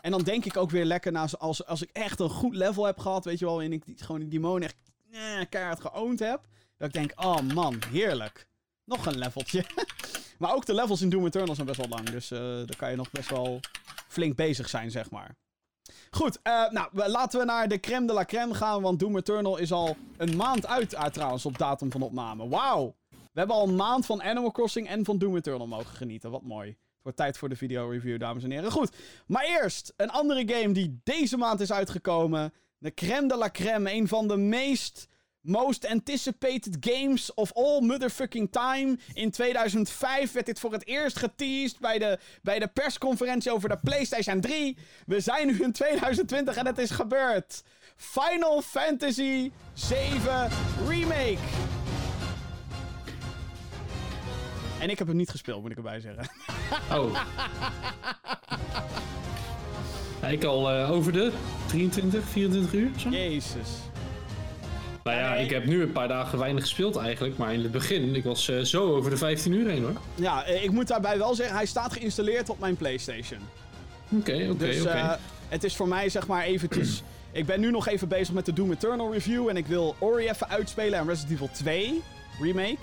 en 0.00 0.10
dan 0.10 0.22
denk 0.22 0.44
ik 0.44 0.56
ook 0.56 0.70
weer 0.70 0.84
lekker 0.84 1.12
naar 1.12 1.30
als, 1.38 1.66
als 1.66 1.82
ik 1.82 1.90
echt 1.92 2.20
een 2.20 2.30
goed 2.30 2.54
level 2.54 2.84
heb 2.84 2.98
gehad, 2.98 3.24
weet 3.24 3.38
je 3.38 3.44
wel, 3.44 3.62
en 3.62 3.72
ik 3.72 3.84
die, 3.84 3.96
gewoon 3.98 4.20
die 4.20 4.28
demon 4.28 4.62
echt 4.62 4.76
eh, 5.10 5.20
keihard 5.48 5.80
geowned 5.80 6.18
heb. 6.18 6.40
Dat 6.76 6.88
ik 6.88 6.94
denk, 6.94 7.12
oh 7.16 7.40
man, 7.40 7.78
heerlijk. 7.88 8.46
Nog 8.84 9.06
een 9.06 9.18
leveltje. 9.18 9.64
maar 10.38 10.54
ook 10.54 10.66
de 10.66 10.74
levels 10.74 11.02
in 11.02 11.10
Doom 11.10 11.26
Eternal 11.26 11.54
zijn 11.54 11.66
best 11.66 11.78
wel 11.78 11.88
lang. 11.88 12.10
Dus 12.10 12.30
eh 12.30 12.38
daar 12.38 12.76
kan 12.76 12.90
je 12.90 12.96
nog 12.96 13.10
best 13.10 13.30
wel 13.30 13.60
flink 14.08 14.36
bezig 14.36 14.68
zijn, 14.68 14.90
zeg 14.90 15.10
maar. 15.10 15.34
Goed, 16.10 16.38
eh, 16.42 16.70
nou, 16.70 17.08
laten 17.08 17.38
we 17.38 17.44
naar 17.44 17.68
de 17.68 17.80
crème 17.80 18.06
de 18.06 18.12
la 18.12 18.24
crème 18.24 18.54
gaan. 18.54 18.82
Want 18.82 18.98
Doom 18.98 19.16
Eternal 19.16 19.56
is 19.56 19.72
al 19.72 19.96
een 20.16 20.36
maand 20.36 20.66
uit, 20.66 20.94
ah, 20.94 21.06
trouwens, 21.12 21.46
op 21.46 21.58
datum 21.58 21.90
van 21.90 22.02
opname. 22.02 22.48
Wauw! 22.48 22.94
We 23.08 23.38
hebben 23.38 23.56
al 23.56 23.68
een 23.68 23.76
maand 23.76 24.06
van 24.06 24.22
Animal 24.22 24.50
Crossing 24.50 24.88
en 24.88 25.04
van 25.04 25.18
Doom 25.18 25.36
Eternal 25.36 25.66
mogen 25.66 25.96
genieten. 25.96 26.30
Wat 26.30 26.42
mooi. 26.42 26.76
Wordt 27.02 27.18
tijd 27.18 27.38
voor 27.38 27.48
de 27.48 27.56
video 27.56 27.88
review, 27.88 28.18
dames 28.18 28.44
en 28.44 28.50
heren. 28.50 28.72
Goed, 28.72 28.96
maar 29.26 29.44
eerst 29.44 29.92
een 29.96 30.10
andere 30.10 30.54
game 30.54 30.72
die 30.72 31.00
deze 31.04 31.36
maand 31.36 31.60
is 31.60 31.72
uitgekomen. 31.72 32.52
De 32.78 32.94
crème 32.94 33.28
de 33.28 33.36
la 33.36 33.50
crème. 33.50 33.92
Een 33.92 34.08
van 34.08 34.28
de 34.28 34.36
meest 34.36 35.08
most 35.42 35.86
anticipated 35.86 36.76
games 36.80 37.34
of 37.34 37.52
all 37.52 37.80
motherfucking 37.80 38.52
time. 38.52 38.98
In 39.12 39.30
2005 39.30 40.32
werd 40.32 40.46
dit 40.46 40.60
voor 40.60 40.72
het 40.72 40.86
eerst 40.86 41.18
geteased 41.18 41.78
bij 41.78 41.98
de, 41.98 42.18
bij 42.42 42.58
de 42.58 42.66
persconferentie 42.68 43.52
over 43.52 43.68
de 43.68 43.78
PlayStation 43.78 44.40
3. 44.40 44.76
We 45.06 45.20
zijn 45.20 45.46
nu 45.46 45.62
in 45.62 45.72
2020 45.72 46.56
en 46.56 46.66
het 46.66 46.78
is 46.78 46.90
gebeurd. 46.90 47.62
Final 47.96 48.62
Fantasy 48.62 49.50
7 49.74 50.48
Remake. 50.88 51.81
En 54.82 54.90
ik 54.90 54.98
heb 54.98 55.06
hem 55.06 55.16
niet 55.16 55.30
gespeeld, 55.30 55.62
moet 55.62 55.70
ik 55.70 55.76
erbij 55.76 56.00
zeggen. 56.00 56.28
Oh. 56.92 57.20
Ik 60.30 60.44
al 60.44 60.70
eh, 60.70 60.90
over 60.90 61.12
de 61.12 61.32
23, 61.66 62.24
24 62.24 62.72
uur 62.72 62.90
zo? 62.96 63.08
Jezus. 63.08 63.68
Nou 65.04 65.16
ja, 65.16 65.34
ik 65.34 65.50
heb 65.50 65.64
nu 65.64 65.82
een 65.82 65.92
paar 65.92 66.08
dagen 66.08 66.38
weinig 66.38 66.62
gespeeld 66.62 66.96
eigenlijk. 66.96 67.36
Maar 67.36 67.52
in 67.54 67.62
het 67.62 67.70
begin, 67.72 68.14
ik 68.14 68.24
was 68.24 68.48
eh, 68.48 68.60
zo 68.60 68.94
over 68.94 69.10
de 69.10 69.16
15 69.16 69.52
uur 69.52 69.68
heen 69.68 69.82
hoor. 69.82 69.96
Ja, 70.14 70.44
eh, 70.44 70.64
ik 70.64 70.70
moet 70.70 70.88
daarbij 70.88 71.18
wel 71.18 71.34
zeggen, 71.34 71.56
hij 71.56 71.66
staat 71.66 71.92
geïnstalleerd 71.92 72.50
op 72.50 72.58
mijn 72.58 72.76
PlayStation. 72.76 73.40
Oké, 74.10 74.46
oké, 74.50 74.56
Dus 74.56 74.80
oké. 74.80 74.90
eh, 74.90 75.12
het 75.48 75.64
is 75.64 75.76
voor 75.76 75.88
mij 75.88 76.08
zeg 76.08 76.26
maar 76.26 76.44
eventjes... 76.44 77.02
ik 77.32 77.46
ben 77.46 77.60
nu 77.60 77.70
nog 77.70 77.88
even 77.88 78.08
bezig 78.08 78.34
met 78.34 78.46
de 78.46 78.52
Doom 78.52 78.70
Eternal 78.72 79.12
review. 79.12 79.48
En 79.48 79.56
ik 79.56 79.66
wil 79.66 79.94
Ori 79.98 80.28
even 80.28 80.48
uitspelen 80.48 80.98
en 80.98 81.06
Resident 81.06 81.32
Evil 81.32 81.50
2 81.52 82.02
remake. 82.40 82.76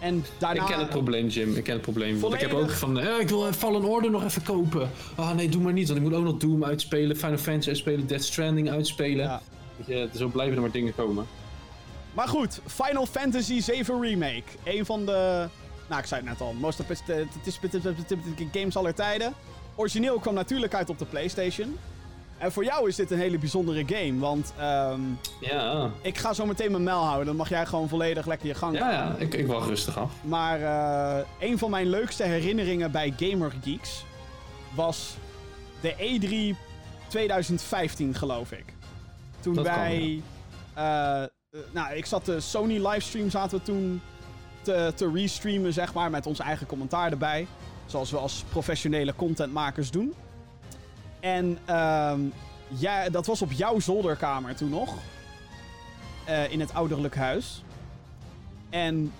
En 0.00 0.24
daarna... 0.38 0.60
Ik 0.60 0.66
ken 0.66 0.78
het 0.78 0.88
probleem, 0.88 1.26
Jim. 1.26 1.54
Ik 1.54 1.64
ken 1.64 1.72
het 1.72 1.82
probleem. 1.82 2.20
Want 2.20 2.34
ik 2.34 2.40
heb 2.40 2.52
ook 2.52 2.70
van, 2.70 2.98
eh, 2.98 3.20
ik 3.20 3.28
wil 3.28 3.46
eh, 3.46 3.52
Fallen 3.52 3.84
Order 3.84 4.10
nog 4.10 4.24
even 4.24 4.42
kopen. 4.42 4.90
Ah 5.14 5.32
nee, 5.32 5.48
doe 5.48 5.62
maar 5.62 5.72
niet, 5.72 5.86
want 5.86 6.00
ik 6.00 6.06
moet 6.06 6.14
ook 6.14 6.24
nog 6.24 6.36
Doom 6.36 6.64
uitspelen, 6.64 7.16
Final 7.16 7.38
Fantasy 7.38 7.68
uitspelen, 7.68 8.06
Death 8.06 8.24
Stranding 8.24 8.70
uitspelen. 8.70 9.24
Ja. 9.24 9.40
Weet 9.76 10.12
je, 10.12 10.18
zo 10.18 10.28
blijven 10.28 10.54
er 10.54 10.60
maar 10.60 10.70
dingen 10.70 10.94
komen. 10.94 11.26
Maar 12.14 12.28
goed, 12.28 12.60
Final 12.66 13.06
Fantasy 13.06 13.60
7 13.60 14.00
Remake. 14.00 14.42
Een 14.64 14.86
van 14.86 15.06
de... 15.06 15.48
Nou, 15.88 16.00
ik 16.00 16.06
zei 16.06 16.20
het 16.20 16.30
net 16.30 16.40
al. 16.40 16.52
Most 16.52 16.80
anticipated 16.80 17.82
games 18.52 18.76
aller 18.76 18.94
tijden. 18.94 19.34
Origineel 19.74 20.18
kwam 20.18 20.34
natuurlijk 20.34 20.74
uit 20.74 20.90
op 20.90 20.98
de 20.98 21.04
PlayStation. 21.04 21.76
En 22.40 22.52
voor 22.52 22.64
jou 22.64 22.88
is 22.88 22.96
dit 22.96 23.10
een 23.10 23.18
hele 23.18 23.38
bijzondere 23.38 23.84
game. 23.86 24.18
Want 24.18 24.52
ehm, 24.58 25.00
Ja, 25.40 25.90
ik 26.02 26.18
ga 26.18 26.32
zo 26.32 26.46
meteen 26.46 26.70
mijn 26.70 26.82
mel 26.82 27.02
houden. 27.04 27.26
Dan 27.26 27.36
mag 27.36 27.48
jij 27.48 27.66
gewoon 27.66 27.88
volledig 27.88 28.26
lekker 28.26 28.46
je 28.48 28.54
gang 28.54 28.78
ja, 28.78 28.90
ja 28.90 29.14
ik, 29.18 29.34
ik 29.34 29.46
wacht 29.46 29.68
rustig 29.68 29.98
af. 29.98 30.10
Maar 30.22 30.60
eh, 30.62 31.24
een 31.40 31.58
van 31.58 31.70
mijn 31.70 31.88
leukste 31.90 32.22
herinneringen 32.22 32.90
bij 32.90 33.14
Gamer 33.16 33.52
Geeks 33.62 34.04
was 34.74 35.14
de 35.80 35.94
E3 35.94 36.56
2015, 37.08 38.14
geloof 38.14 38.52
ik. 38.52 38.64
Toen 39.40 39.54
Dat 39.54 39.64
kan, 39.64 39.74
wij. 39.74 40.22
eh, 40.74 41.22
eh, 41.22 41.28
nou, 41.70 41.94
ik 41.94 42.06
zat 42.06 42.24
de 42.24 42.40
Sony 42.40 42.86
livestream 42.86 43.30
zaten 43.30 43.58
we 43.58 43.64
toen 43.64 44.00
te, 44.62 44.92
te 44.96 45.10
restreamen, 45.14 45.72
zeg 45.72 45.94
maar, 45.94 46.10
met 46.10 46.26
ons 46.26 46.38
eigen 46.38 46.66
commentaar 46.66 47.10
erbij. 47.10 47.46
Zoals 47.86 48.10
we 48.10 48.16
als 48.16 48.44
professionele 48.48 49.14
contentmakers 49.14 49.90
doen. 49.90 50.14
En 51.20 51.58
ehm, 51.64 52.20
ja, 52.68 53.08
dat 53.08 53.26
was 53.26 53.42
op 53.42 53.52
jouw 53.52 53.80
zolderkamer 53.80 54.56
toen 54.56 54.68
nog. 54.68 54.94
Eh, 56.24 56.52
in 56.52 56.60
het 56.60 56.74
ouderlijk 56.74 57.16
huis. 57.16 57.62
En 58.70 59.12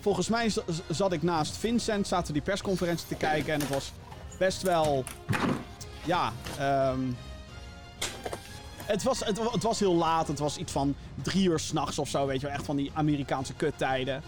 volgens 0.00 0.28
mij 0.28 0.52
zat 0.88 1.12
ik 1.12 1.22
naast 1.22 1.56
Vincent, 1.56 2.06
zaten 2.06 2.32
die 2.32 2.42
persconferentie 2.42 3.06
te 3.06 3.14
kijken. 3.14 3.54
En 3.54 3.60
het 3.60 3.68
was 3.68 3.92
best 4.38 4.62
wel. 4.62 5.04
Ja, 6.04 6.32
ehm, 6.58 7.00
Het 8.84 9.02
was, 9.02 9.24
het, 9.24 9.52
het 9.52 9.62
was 9.62 9.78
heel 9.78 9.94
laat. 9.94 10.28
Het 10.28 10.38
was 10.38 10.56
iets 10.56 10.72
van 10.72 10.94
drie 11.22 11.48
uur 11.48 11.58
s'nachts 11.58 11.98
of 11.98 12.08
zo, 12.08 12.26
weet 12.26 12.40
je 12.40 12.46
wel. 12.46 12.54
Echt 12.54 12.64
van 12.64 12.76
die 12.76 12.90
Amerikaanse 12.94 13.54
kuttijden. 13.54 14.22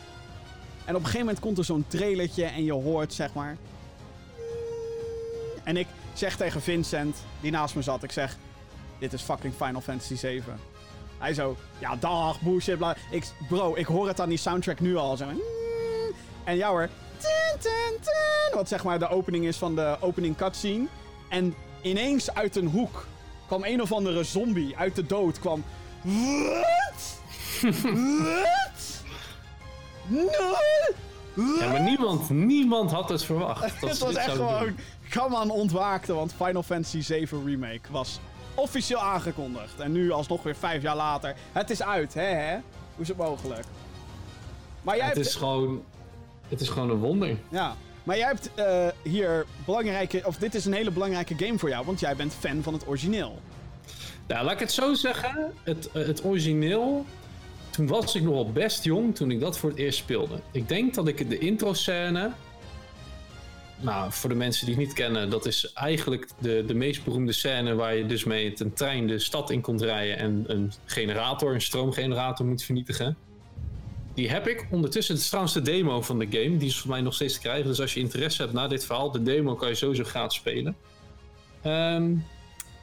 En 0.85 0.95
op 0.95 1.01
een 1.01 1.07
gegeven 1.07 1.19
moment 1.19 1.41
komt 1.41 1.59
er 1.59 1.65
zo'n 1.65 1.85
trailertje 1.89 2.45
en 2.45 2.65
je 2.65 2.73
hoort, 2.73 3.15
zeg 3.15 3.35
maar... 3.35 3.57
En 5.65 5.77
ik 5.77 5.87
zeg 6.13 6.37
tegen 6.37 6.63
Vincent, 6.63 7.17
die 7.41 7.51
naast 7.51 7.75
me 7.75 7.83
zat, 7.83 8.03
ik 8.03 8.13
zeg... 8.13 8.37
Dit 8.99 9.13
is 9.13 9.23
fucking 9.23 9.55
Final 9.55 9.81
Fantasy 9.81 10.17
7. 10.17 10.59
Hij 11.19 11.35
zo, 11.35 11.57
ja 11.79 11.97
dag, 11.97 12.41
bullshit, 12.41 12.79
bla. 12.79 12.97
Ik, 13.11 13.25
bro, 13.49 13.75
ik 13.77 13.87
hoor 13.87 14.07
het 14.09 14.21
aan 14.21 14.29
die 14.29 14.39
soundtrack 14.39 14.81
nu 14.81 14.97
al. 14.97 15.17
Zeg 15.17 15.27
maar, 15.27 15.37
en 16.45 16.57
ja 16.57 16.69
hoor. 16.69 16.89
Wat 18.55 18.69
zeg 18.69 18.85
maar 18.85 18.99
de 18.99 19.09
opening 19.09 19.45
is 19.45 19.57
van 19.57 19.75
de 19.75 19.97
opening 20.01 20.37
cutscene. 20.37 20.87
En 21.29 21.55
ineens 21.81 22.35
uit 22.35 22.57
een 22.57 22.67
hoek 22.67 23.07
kwam 23.47 23.65
een 23.65 23.83
of 23.83 23.93
andere 23.93 24.25
zombie 24.25 24.77
uit 24.77 24.95
de 24.95 25.07
dood. 25.07 25.39
Kwam. 25.39 25.65
Wat? 26.03 27.21
Wat? 27.61 29.03
No! 30.07 30.57
Ja, 31.59 31.69
maar 31.69 31.83
niemand, 31.83 32.31
niemand 32.31 32.91
had 32.91 33.09
het 33.09 33.25
verwacht. 33.25 33.61
Dat 33.81 33.91
Het 33.91 33.99
was 33.99 34.15
echt 34.15 34.31
gewoon. 34.31 34.77
Gaman 35.13 35.51
ontwaakte, 35.51 36.13
want 36.15 36.33
Final 36.33 36.63
Fantasy 36.63 37.01
7 37.01 37.45
Remake 37.47 37.81
was 37.91 38.21
officieel 38.55 39.01
aangekondigd. 39.01 39.81
En 39.81 39.93
nu 39.93 40.11
alsnog 40.11 40.43
weer 40.43 40.57
vijf 40.57 40.83
jaar 40.83 40.97
later. 40.97 41.35
Het 41.53 41.71
is 41.71 41.83
uit, 41.83 42.15
hè 42.15 42.23
hè? 42.23 42.53
Hoe 42.95 43.03
is 43.03 43.09
het 43.09 43.17
mogelijk? 43.17 43.65
Maar 44.83 44.97
jij 44.97 45.07
Het 45.07 45.15
hebt... 45.15 45.27
is 45.27 45.35
gewoon, 45.35 45.83
het 46.49 46.61
is 46.61 46.69
gewoon 46.69 46.91
een 46.91 46.99
wonder. 46.99 47.37
Ja. 47.49 47.77
Maar 48.05 48.17
jij 48.17 48.27
hebt 48.27 48.51
eh, 48.55 48.87
hier 49.03 49.47
belangrijke... 49.65 50.23
Of 50.25 50.37
dit 50.37 50.55
is 50.55 50.65
een 50.65 50.73
hele 50.73 50.91
belangrijke 50.91 51.35
game 51.39 51.59
voor 51.59 51.69
jou, 51.69 51.85
want 51.85 52.01
jij 52.01 52.17
bent 52.17 52.35
fan 52.35 52.63
van 52.63 52.73
het 52.73 52.87
origineel. 52.89 53.39
Nou, 54.27 54.45
laat 54.45 54.53
ik 54.53 54.59
het 54.59 54.73
zo 54.73 54.95
zeggen. 54.95 55.53
Het, 55.63 55.91
eh, 55.93 56.07
het 56.07 56.25
origineel. 56.25 57.05
Toen 57.71 57.87
was 57.87 58.15
ik 58.15 58.23
nog 58.23 58.35
wel 58.35 58.53
best 58.53 58.85
jong 58.85 59.15
toen 59.15 59.31
ik 59.31 59.41
dat 59.41 59.59
voor 59.59 59.71
het 59.71 59.79
eerst 59.79 59.99
speelde. 59.99 60.41
Ik 60.51 60.69
denk 60.69 60.95
dat 60.95 61.09
ik 61.09 61.31
de 61.31 61.39
intro-scène. 61.39 62.31
Nou, 63.83 64.13
voor 64.13 64.29
de 64.29 64.37
mensen 64.37 64.67
die 64.67 64.75
het 64.75 64.85
niet 64.85 64.93
kennen, 64.93 65.31
dat 65.31 65.47
is 65.47 65.73
eigenlijk 65.73 66.29
de, 66.39 66.65
de 66.67 66.75
meest 66.75 67.05
beroemde 67.05 67.33
scène 67.33 67.75
waar 67.75 67.95
je 67.95 68.07
dus 68.07 68.25
mee 68.25 68.51
met 68.51 68.61
een 68.61 68.73
trein 68.73 69.07
de 69.07 69.19
stad 69.19 69.51
in 69.51 69.61
komt 69.61 69.83
rijden 69.83 70.19
en 70.19 70.45
een 70.47 70.73
generator, 70.85 71.55
een 71.55 71.61
stroomgenerator 71.61 72.47
moet 72.47 72.63
vernietigen. 72.63 73.17
Die 74.15 74.31
heb 74.31 74.49
ik 74.49 74.67
ondertussen. 74.71 75.15
Het 75.15 75.23
is 75.23 75.29
trouwens 75.29 75.55
de 75.55 75.63
demo 75.63 76.03
van 76.03 76.19
de 76.19 76.27
game. 76.31 76.57
Die 76.57 76.69
is 76.69 76.79
voor 76.79 76.91
mij 76.91 77.01
nog 77.01 77.15
steeds 77.15 77.35
te 77.35 77.41
krijgen. 77.41 77.67
Dus 77.67 77.81
als 77.81 77.95
je 77.95 78.01
interesse 78.01 78.43
hebt 78.43 78.55
naar 78.55 78.69
dit 78.69 78.85
verhaal, 78.85 79.11
de 79.11 79.23
demo 79.23 79.55
kan 79.55 79.69
je 79.69 79.75
sowieso 79.75 80.05
gratis 80.05 80.39
spelen. 80.39 80.77
Ehm, 81.63 82.15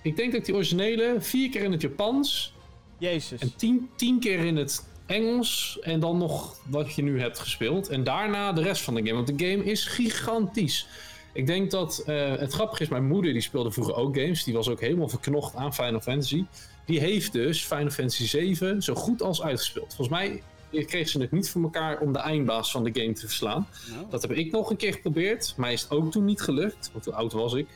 ik 0.04 0.16
denk 0.16 0.32
dat 0.32 0.46
die 0.46 0.56
originele 0.56 1.16
vier 1.20 1.50
keer 1.50 1.64
in 1.64 1.72
het 1.72 1.82
Japans 1.82 2.54
Jezus. 2.98 3.42
en 3.42 3.56
tien, 3.56 3.90
tien 3.96 4.20
keer 4.20 4.40
in 4.40 4.58
het 4.58 4.89
Engels 5.10 5.78
en 5.82 6.00
dan 6.00 6.18
nog 6.18 6.58
wat 6.66 6.94
je 6.94 7.02
nu 7.02 7.20
hebt 7.20 7.40
gespeeld. 7.40 7.90
En 7.90 8.04
daarna 8.04 8.54
de 8.54 8.62
rest 8.62 8.82
van 8.82 8.94
de 8.94 9.02
game, 9.02 9.24
want 9.24 9.38
de 9.40 9.50
game 9.50 9.64
is 9.64 9.86
gigantisch. 9.86 10.88
Ik 11.34 11.48
denk 11.48 11.72
dat 11.72 12.04
eh, 12.06 12.36
het 12.36 12.54
grappige 12.54 12.84
is, 12.84 12.90
mijn 12.90 13.08
moeder 13.08 13.34
die 13.34 13.42
speelde 13.42 13.72
vroeger 13.72 13.96
ook 13.96 14.18
games. 14.18 14.44
Die 14.44 14.54
was 14.54 14.70
ook 14.70 14.80
helemaal 14.80 15.10
verknocht 15.10 15.56
aan 15.56 15.74
Final 15.74 16.02
Fantasy. 16.02 16.46
Die 16.86 17.00
heeft 17.00 17.32
dus 17.32 17.66
Final 17.66 17.90
Fantasy 17.90 18.28
7 18.28 18.82
zo 18.82 18.96
goed 18.96 19.22
als 19.22 19.42
uitgespeeld. 19.42 19.96
Volgens 19.96 20.10
mij 20.20 20.42
kreeg 20.86 21.10
ze 21.10 21.22
het 21.22 21.32
niet 21.32 21.50
voor 21.50 21.62
elkaar 21.62 22.00
om 22.00 22.14
de 22.14 22.20
eindbaas 22.20 22.72
van 22.72 22.84
de 22.84 23.02
game 23.02 23.14
te 23.14 23.28
verslaan. 23.28 23.68
Nou, 23.92 24.06
Dat 24.10 24.22
heb 24.22 24.32
ik 24.32 24.52
nog 24.52 24.70
een 24.70 24.78
keer 24.78 24.94
geprobeerd. 24.94 25.54
Mij 25.58 25.74
is 25.74 25.82
het 25.82 25.92
ook 25.92 26.12
toen 26.12 26.26
niet 26.26 26.42
gelukt. 26.42 26.90
Want 26.94 27.06
hoe 27.06 27.14
oud 27.14 27.34
was 27.34 27.54
ik? 27.54 27.68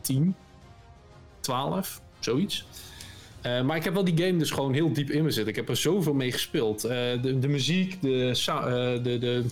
10? 0.00 0.34
12? 1.40 2.00
Zoiets. 2.18 2.66
Eh, 3.42 3.62
maar 3.62 3.76
ik 3.76 3.84
heb 3.84 3.94
wel 3.94 4.04
die 4.04 4.16
game 4.26 4.36
dus 4.38 4.50
gewoon 4.50 4.72
heel 4.72 4.92
diep 4.92 5.10
in 5.10 5.22
me 5.24 5.30
zitten. 5.30 5.50
Ik 5.50 5.56
heb 5.56 5.68
er 5.68 5.76
zoveel 5.76 6.14
mee 6.14 6.32
gespeeld. 6.32 6.84
Eh, 6.84 6.90
de, 7.22 7.38
de 7.38 7.48
muziek, 7.48 8.02
de, 8.02 8.42
eh, 8.46 8.64
de, 9.02 9.18
de... 9.18 9.44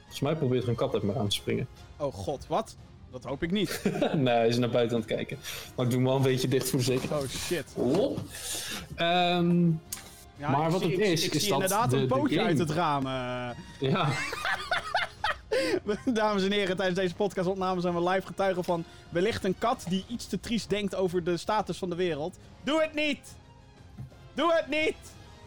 Volgens 0.00 0.20
mij 0.20 0.34
probeert 0.36 0.62
er 0.62 0.68
een 0.68 0.74
kat 0.74 0.94
uit 0.94 1.02
me 1.02 1.14
aan 1.18 1.28
te 1.28 1.34
springen. 1.36 1.66
Oh 1.96 2.14
god, 2.14 2.46
wat? 2.48 2.76
Dat 3.12 3.24
hoop 3.24 3.42
ik 3.42 3.50
niet. 3.50 3.82
nee, 4.14 4.34
hij 4.34 4.48
is 4.48 4.58
naar 4.58 4.70
buiten 4.70 4.96
aan 4.96 5.02
het 5.02 5.12
kijken. 5.12 5.38
Maar 5.76 5.84
ik 5.84 5.90
doe 5.90 6.00
hem 6.00 6.08
wel 6.08 6.16
een 6.16 6.22
beetje 6.22 6.48
dicht 6.48 6.70
voor 6.70 6.78
de 6.78 6.84
zekerheid. 6.84 7.22
Oh 7.22 7.28
shit. 7.28 7.64
Hop. 7.74 8.18
Ehm, 8.94 9.66
Ja, 10.36 10.50
Maar 10.50 10.64
ik 10.66 10.70
wat 10.72 10.80
zie- 10.82 10.90
het 10.90 11.00
ik- 11.00 11.06
is, 11.06 11.24
ik 11.24 11.34
is 11.34 11.40
zie 11.42 11.50
dat 11.52 11.60
inderdaad 11.60 11.90
de- 11.90 11.96
een 11.96 12.06
pootje 12.06 12.42
uit 12.42 12.58
het 12.58 12.70
raam. 12.70 13.06
ja, 13.80 14.08
Dames 16.14 16.44
en 16.44 16.52
heren, 16.52 16.76
tijdens 16.76 16.98
deze 16.98 17.14
podcastopname 17.14 17.80
zijn 17.80 17.94
we 17.94 18.08
live 18.08 18.26
getuigen 18.26 18.64
van 18.64 18.84
wellicht 19.08 19.44
een 19.44 19.58
kat 19.58 19.84
die 19.88 20.04
iets 20.08 20.26
te 20.26 20.40
triest 20.40 20.70
denkt 20.70 20.94
over 20.94 21.24
de 21.24 21.36
status 21.36 21.78
van 21.78 21.90
de 21.90 21.96
wereld. 21.96 22.38
Doe 22.64 22.80
het 22.82 22.94
niet! 22.94 23.34
Doe 24.34 24.52
het 24.54 24.68
niet! 24.68 24.96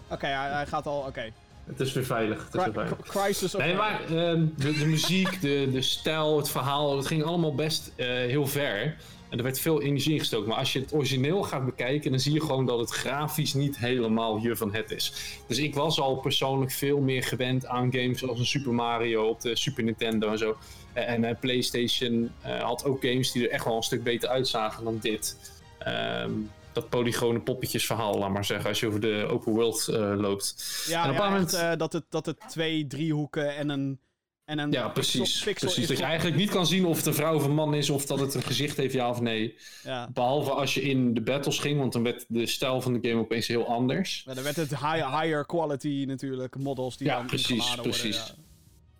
Oké, 0.09 0.25
hij, 0.25 0.51
hij 0.51 0.65
gaat 0.65 0.85
al. 0.85 0.99
Oké. 1.07 1.23
het 1.65 1.79
is 1.79 1.93
weer 1.93 2.05
veilig. 2.05 2.37
Het 2.37 2.47
is 2.55 2.63
weer 2.63 2.63
Cri- 2.63 2.73
veilig. 2.73 3.07
Crisis 3.07 3.55
of. 3.55 3.61
Nee, 3.61 3.75
maar 3.75 4.01
ehm, 4.03 4.45
de, 4.57 4.73
de 4.73 4.85
muziek, 4.85 5.41
de, 5.41 5.69
de 5.71 5.81
stijl, 5.81 6.37
het 6.37 6.49
verhaal, 6.49 6.97
het 6.97 7.07
ging 7.07 7.23
allemaal 7.23 7.55
best 7.55 7.91
eh, 7.95 8.07
heel 8.07 8.47
ver. 8.47 8.95
En 9.31 9.37
er 9.37 9.43
werd 9.43 9.59
veel 9.59 9.81
energie 9.81 10.13
in 10.13 10.19
gestoken. 10.19 10.49
Maar 10.49 10.57
als 10.57 10.73
je 10.73 10.79
het 10.79 10.93
origineel 10.93 11.43
gaat 11.43 11.65
bekijken, 11.65 12.11
dan 12.11 12.19
zie 12.19 12.33
je 12.33 12.41
gewoon 12.41 12.65
dat 12.65 12.79
het 12.79 12.89
grafisch 12.89 13.53
niet 13.53 13.77
helemaal 13.77 14.37
je 14.37 14.55
van 14.55 14.73
het 14.73 14.91
is. 14.91 15.13
Dus 15.47 15.57
ik 15.57 15.75
was 15.75 15.99
al 15.99 16.15
persoonlijk 16.15 16.71
veel 16.71 16.99
meer 16.99 17.23
gewend 17.23 17.65
aan 17.65 17.91
games 17.91 18.19
zoals 18.19 18.39
een 18.39 18.45
Super 18.45 18.73
Mario 18.73 19.27
op 19.27 19.41
de 19.41 19.55
Super 19.55 19.83
Nintendo 19.83 20.31
en 20.31 20.37
zo. 20.37 20.57
En, 20.93 21.05
en 21.05 21.23
eh, 21.23 21.35
PlayStation 21.39 22.31
eh, 22.41 22.61
had 22.61 22.85
ook 22.85 23.01
games 23.01 23.31
die 23.31 23.43
er 23.43 23.53
echt 23.53 23.65
wel 23.65 23.75
een 23.75 23.83
stuk 23.83 24.03
beter 24.03 24.29
uitzagen 24.29 24.83
dan 24.83 24.97
dit. 25.01 25.37
Ehm, 25.79 26.31
dat 26.71 26.89
polygone 26.89 27.39
poppetjesverhaal, 27.39 28.17
laat 28.17 28.29
maar 28.29 28.45
zeggen, 28.45 28.69
als 28.69 28.79
je 28.79 28.87
over 28.87 28.99
de 28.99 29.27
open 29.29 29.53
world 29.53 29.87
eh, 29.87 30.13
loopt. 30.17 30.83
ja, 30.87 31.03
en 31.03 31.09
op 31.09 31.15
ja, 31.15 31.21
echt, 31.23 31.51
moment- 31.51 31.79
dat, 31.79 31.93
het, 31.93 32.05
dat 32.09 32.25
het 32.25 32.39
twee 32.47 32.87
driehoeken 32.87 33.55
en 33.55 33.69
een. 33.69 33.99
En 34.45 34.59
een 34.59 34.71
Ja, 34.71 34.89
precies. 34.89 35.43
pixel 35.43 35.67
precies. 35.67 35.87
Dat 35.87 35.97
je 35.97 36.03
eigenlijk 36.03 36.37
niet 36.37 36.49
kan 36.49 36.65
zien 36.67 36.85
of 36.85 36.97
het 36.97 37.05
een 37.05 37.13
vrouw 37.13 37.35
of 37.35 37.43
een 37.43 37.53
man 37.53 37.73
is, 37.73 37.89
of 37.89 38.05
dat 38.05 38.19
het 38.19 38.33
een 38.33 38.41
gezicht 38.41 38.77
heeft, 38.77 38.93
ja 38.93 39.09
of 39.09 39.21
nee. 39.21 39.55
Ja. 39.83 40.09
Behalve 40.13 40.51
als 40.51 40.73
je 40.73 40.81
in 40.81 41.13
de 41.13 41.21
battles 41.21 41.59
ging, 41.59 41.79
want 41.79 41.93
dan 41.93 42.03
werd 42.03 42.25
de 42.27 42.45
stijl 42.45 42.81
van 42.81 42.93
de 42.93 43.09
game 43.09 43.21
opeens 43.21 43.47
heel 43.47 43.67
anders. 43.67 44.23
Ja, 44.25 44.33
dan 44.33 44.43
werd 44.43 44.55
het 44.55 44.69
high, 44.69 45.19
higher 45.21 45.45
quality 45.45 46.03
natuurlijk, 46.07 46.57
models 46.57 46.97
die 46.97 47.07
Ja, 47.07 47.17
dan 47.17 47.25
precies, 47.25 47.67
worden, 47.67 47.83
precies. 47.83 48.15
ja. 48.15 48.35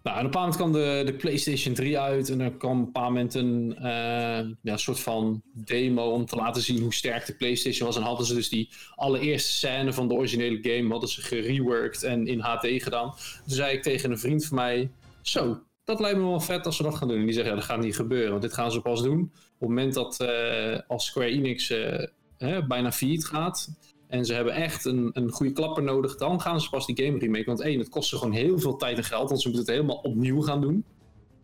Nou, 0.03 0.17
en 0.19 0.25
op 0.25 0.35
een 0.35 0.41
bepaald 0.41 0.57
moment 0.59 0.81
kwam 0.81 1.05
de, 1.05 1.11
de 1.11 1.17
PlayStation 1.17 1.73
3 1.73 1.99
uit 1.99 2.29
en 2.29 2.39
er 2.39 2.51
kwam 2.51 2.71
op 2.71 2.77
een 2.77 2.85
bepaald 2.85 3.07
moment 3.07 3.33
een 3.33 3.75
eh, 3.77 4.49
ja, 4.61 4.77
soort 4.77 4.99
van 4.99 5.41
demo 5.53 6.11
om 6.11 6.25
te 6.25 6.35
laten 6.35 6.61
zien 6.61 6.81
hoe 6.81 6.93
sterk 6.93 7.25
de 7.25 7.33
PlayStation 7.33 7.87
was. 7.87 7.97
En 7.97 8.01
hadden 8.03 8.25
ze 8.25 8.33
dus 8.33 8.49
die 8.49 8.69
allereerste 8.95 9.51
scène 9.51 9.93
van 9.93 10.07
de 10.07 10.13
originele 10.13 10.59
game 10.61 10.89
hadden 10.89 11.09
ze 11.09 11.21
gereworked 11.21 12.03
en 12.03 12.27
in 12.27 12.39
HD 12.39 12.67
gedaan. 12.83 13.09
Toen 13.45 13.55
zei 13.55 13.73
ik 13.75 13.83
tegen 13.83 14.11
een 14.11 14.19
vriend 14.19 14.45
van 14.45 14.55
mij, 14.57 14.89
zo, 15.21 15.61
dat 15.83 15.99
lijkt 15.99 16.17
me 16.17 16.23
wel 16.23 16.39
vet 16.39 16.65
als 16.65 16.77
we 16.77 16.83
dat 16.83 16.95
gaan 16.95 17.07
doen. 17.07 17.17
En 17.19 17.25
die 17.25 17.33
zegt, 17.33 17.47
ja, 17.47 17.55
dat 17.55 17.63
gaat 17.63 17.79
niet 17.79 17.95
gebeuren, 17.95 18.29
want 18.29 18.41
dit 18.41 18.53
gaan 18.53 18.71
ze 18.71 18.81
pas 18.81 19.01
doen 19.03 19.21
op 19.21 19.59
het 19.59 19.69
moment 19.69 19.93
dat 19.93 20.19
eh, 20.19 20.79
als 20.87 21.05
Square 21.05 21.29
Enix 21.29 21.69
eh, 21.69 22.07
hè, 22.37 22.67
bijna 22.67 22.91
failliet 22.91 23.25
gaat. 23.25 23.69
En 24.07 24.25
ze 24.25 24.33
hebben 24.33 24.53
echt 24.53 24.85
een, 24.85 25.09
een 25.13 25.29
goede 25.29 25.51
klapper 25.51 25.83
nodig. 25.83 26.15
Dan 26.15 26.41
gaan 26.41 26.61
ze 26.61 26.69
pas 26.69 26.85
die 26.85 27.05
game 27.05 27.17
remake. 27.19 27.45
Want 27.45 27.61
één, 27.61 27.79
het 27.79 27.89
kost 27.89 28.09
ze 28.09 28.17
gewoon 28.17 28.33
heel 28.33 28.59
veel 28.59 28.75
tijd 28.75 28.97
en 28.97 29.03
geld. 29.03 29.29
Want 29.29 29.41
ze 29.41 29.47
moeten 29.47 29.65
het 29.65 29.75
helemaal 29.75 30.01
opnieuw 30.03 30.41
gaan 30.41 30.61
doen. 30.61 30.85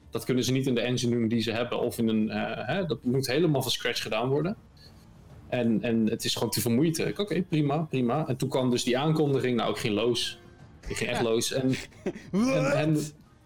Dat 0.10 0.26
kunnen 0.26 0.44
ze 0.44 0.52
niet 0.52 0.68
in 0.68 0.76
de 0.76 0.82
engine 0.82 1.16
doen 1.16 1.28
die 1.28 1.42
ze 1.42 1.52
hebben. 1.52 1.80
Of 1.80 1.98
in 1.98 2.08
een. 2.08 2.30
eh, 2.30 2.68
hè, 2.68 2.86
dat 2.86 3.04
moet 3.04 3.28
helemaal 3.28 3.62
van 3.62 3.72
scratch 3.72 4.02
gedaan 4.02 4.30
worden. 4.30 4.58
En, 5.50 5.82
en 5.82 6.10
het 6.10 6.26
is 6.26 6.36
gewoon 6.36 6.50
te. 6.50 7.06
Ik, 7.08 7.20
Oké, 7.20 7.42
prima, 7.44 7.78
prima. 7.78 8.28
En 8.28 8.38
toen 8.38 8.50
kwam 8.50 8.70
dus 8.70 8.84
die 8.84 8.98
aankondiging. 8.98 9.58
Nou, 9.58 9.72
ik 9.72 9.78
ging 9.78 9.94
los. 9.94 10.40
Ik 10.88 10.96
ging 10.98 11.10
echt 11.10 11.22
los. 11.22 11.54
En, 11.54 11.74
en, 12.32 12.72
en 12.72 12.98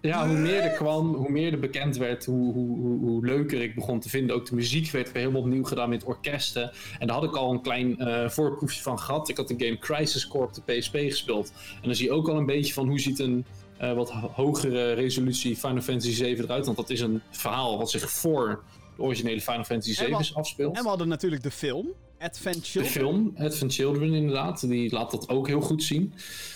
ja, 0.02 0.28
hoe 0.28 0.38
meer 0.38 0.62
er 0.62 0.70
kwam, 0.78 1.14
hoe 1.16 1.30
meer 1.32 1.52
er 1.52 1.60
bekend 1.60 1.98
werd, 1.98 2.26
hoe, 2.26 2.54
hoe, 2.54 2.78
hoe, 2.80 3.00
hoe 3.00 3.26
leuker 3.26 3.62
ik 3.62 3.76
begon 3.76 4.00
te 4.00 4.10
vinden. 4.10 4.36
Ook 4.36 4.46
de 4.50 4.56
muziek 4.56 4.92
werd 4.92 5.12
weer 5.12 5.22
helemaal 5.22 5.42
opnieuw 5.42 5.64
gedaan 5.64 5.90
met 5.90 6.04
orkesten. 6.04 6.72
En 7.00 7.08
daar 7.08 7.16
had 7.16 7.26
ik 7.26 7.36
al 7.36 7.52
een 7.52 7.62
klein 7.62 7.98
eh, 8.00 8.30
voorproefje 8.30 8.82
van 8.82 9.00
gehad. 9.00 9.30
Ik 9.30 9.38
had 9.38 9.48
de 9.48 9.56
game 9.58 9.78
Crisis 9.78 10.28
Core 10.28 10.46
op 10.46 10.54
de 10.54 10.62
PSP 10.78 10.96
gespeeld. 10.96 11.54
En 11.76 11.82
dan 11.88 11.96
zie 11.96 12.06
je 12.06 12.12
ook 12.12 12.30
al 12.30 12.38
een 12.38 12.46
beetje 12.46 12.74
van 12.74 12.88
hoe 12.88 13.00
ziet 13.00 13.20
een 13.20 13.46
eh, 13.78 13.94
wat 13.94 14.12
ho- 14.12 14.32
hogere 14.34 14.94
resolutie 14.94 15.56
Final 15.56 15.82
Fantasy 15.82 16.12
7 16.14 16.44
eruit. 16.44 16.66
Want 16.66 16.78
dat 16.78 16.90
is 16.90 17.00
een 17.00 17.22
verhaal 17.30 17.78
wat 17.78 17.90
zich 17.92 18.12
voor 18.12 18.64
de 18.96 19.02
originele 19.02 19.42
Final 19.42 19.64
Fantasy 19.64 19.94
7 19.94 20.12
wat- 20.12 20.32
afspeelt. 20.34 20.76
En 20.78 20.84
we 20.84 20.90
hadden 20.90 21.08
natuurlijk 21.08 21.44
de 21.44 21.52
film, 21.52 21.88
Advent 22.20 22.56
De 22.56 22.62
Children. 22.62 22.92
film, 22.92 23.34
Advent 23.38 23.74
Children 23.74 24.14
inderdaad, 24.14 24.68
die 24.70 24.94
laat 24.94 25.12
dat 25.12 25.30
ook 25.30 25.48
heel 25.48 25.62
goed 25.62 25.84
zien. 25.84 26.14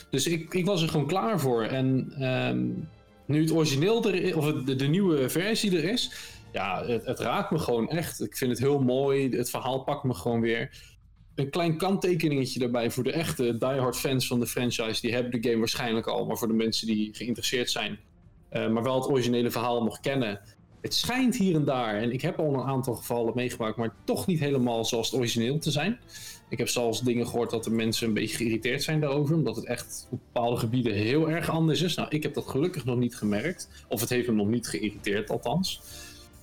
Dus 0.10 0.28
ik, 0.28 0.54
ik 0.54 0.66
was 0.66 0.82
er 0.82 0.90
gewoon 0.90 1.08
klaar 1.08 1.40
voor. 1.40 1.64
En 1.64 2.14
ehm, 2.20 2.66
nu 3.26 3.42
het 3.42 3.52
origineel 3.52 4.06
er 4.06 4.16
is, 4.16 4.34
of 4.34 4.54
de, 4.54 4.76
de 4.76 4.88
nieuwe 4.88 5.30
versie 5.30 5.78
er 5.78 5.84
is, 5.84 6.12
ja, 6.56 6.86
het, 6.86 7.06
het 7.06 7.20
raakt 7.20 7.52
me 7.52 7.60
gewoon 7.60 7.90
echt. 7.90 8.22
Ik 8.22 8.38
vind 8.38 8.52
het 8.52 8.60
heel 8.60 8.80
mooi, 8.80 9.30
het 9.30 9.50
verhaal 9.50 9.84
pakt 9.84 10.04
me 10.04 10.14
gewoon 10.14 10.42
weer. 10.42 10.94
Een 11.36 11.50
klein 11.50 11.78
kanttekeningetje 11.78 12.60
daarbij 12.60 12.92
voor 12.92 13.04
de 13.04 13.12
echte 13.12 13.58
diehard 13.58 13.98
fans 13.98 14.28
van 14.28 14.40
de 14.40 14.48
franchise. 14.48 15.02
Die 15.02 15.14
hebben 15.14 15.32
de 15.42 15.50
game 15.50 15.60
waarschijnlijk 15.60 16.08
al, 16.08 16.26
maar 16.26 16.38
voor 16.38 16.48
de 16.48 16.54
mensen 16.54 16.88
die 16.88 17.14
geïnteresseerd 17.14 17.72
zijn, 17.72 18.00
eh, 18.50 18.70
maar 18.70 18.84
wel 18.84 18.96
het 18.96 19.10
originele 19.10 19.52
verhaal 19.52 19.84
nog 19.84 20.00
kennen. 20.00 20.42
Het 20.82 20.94
schijnt 20.94 21.36
hier 21.36 21.56
en 21.56 21.66
daar, 21.66 21.96
en 21.96 22.12
ik 22.12 22.22
heb 22.22 22.40
al 22.40 22.54
een 22.54 22.68
aantal 22.68 22.96
gevallen 22.96 23.34
meegemaakt, 23.36 23.78
maar 23.78 23.96
toch 24.04 24.28
niet 24.28 24.40
helemaal 24.40 24.86
zoals 24.86 25.12
het 25.12 25.20
origineel 25.20 25.60
te 25.60 25.72
zijn. 25.72 26.00
Ik 26.50 26.58
heb 26.58 26.68
zelfs 26.70 27.02
dingen 27.02 27.28
gehoord 27.28 27.50
dat 27.50 27.64
de 27.64 27.72
mensen 27.72 28.08
een 28.08 28.14
beetje 28.14 28.36
geïrriteerd 28.36 28.84
zijn 28.84 29.00
daarover, 29.00 29.36
omdat 29.36 29.56
het 29.56 29.66
echt 29.66 30.08
op 30.12 30.20
bepaalde 30.34 30.58
gebieden 30.58 30.94
heel 30.94 31.30
erg 31.30 31.50
anders 31.50 31.82
is. 31.82 31.96
Nou, 31.96 32.10
ik 32.10 32.24
heb 32.24 32.34
dat 32.34 32.48
gelukkig 32.48 32.86
nog 32.86 32.98
niet 32.98 33.16
gemerkt, 33.16 33.70
of 33.88 34.00
het 34.00 34.10
heeft 34.10 34.28
me 34.28 34.34
nog 34.34 34.48
niet 34.48 34.68
geïrriteerd 34.68 35.30
althans. 35.30 35.82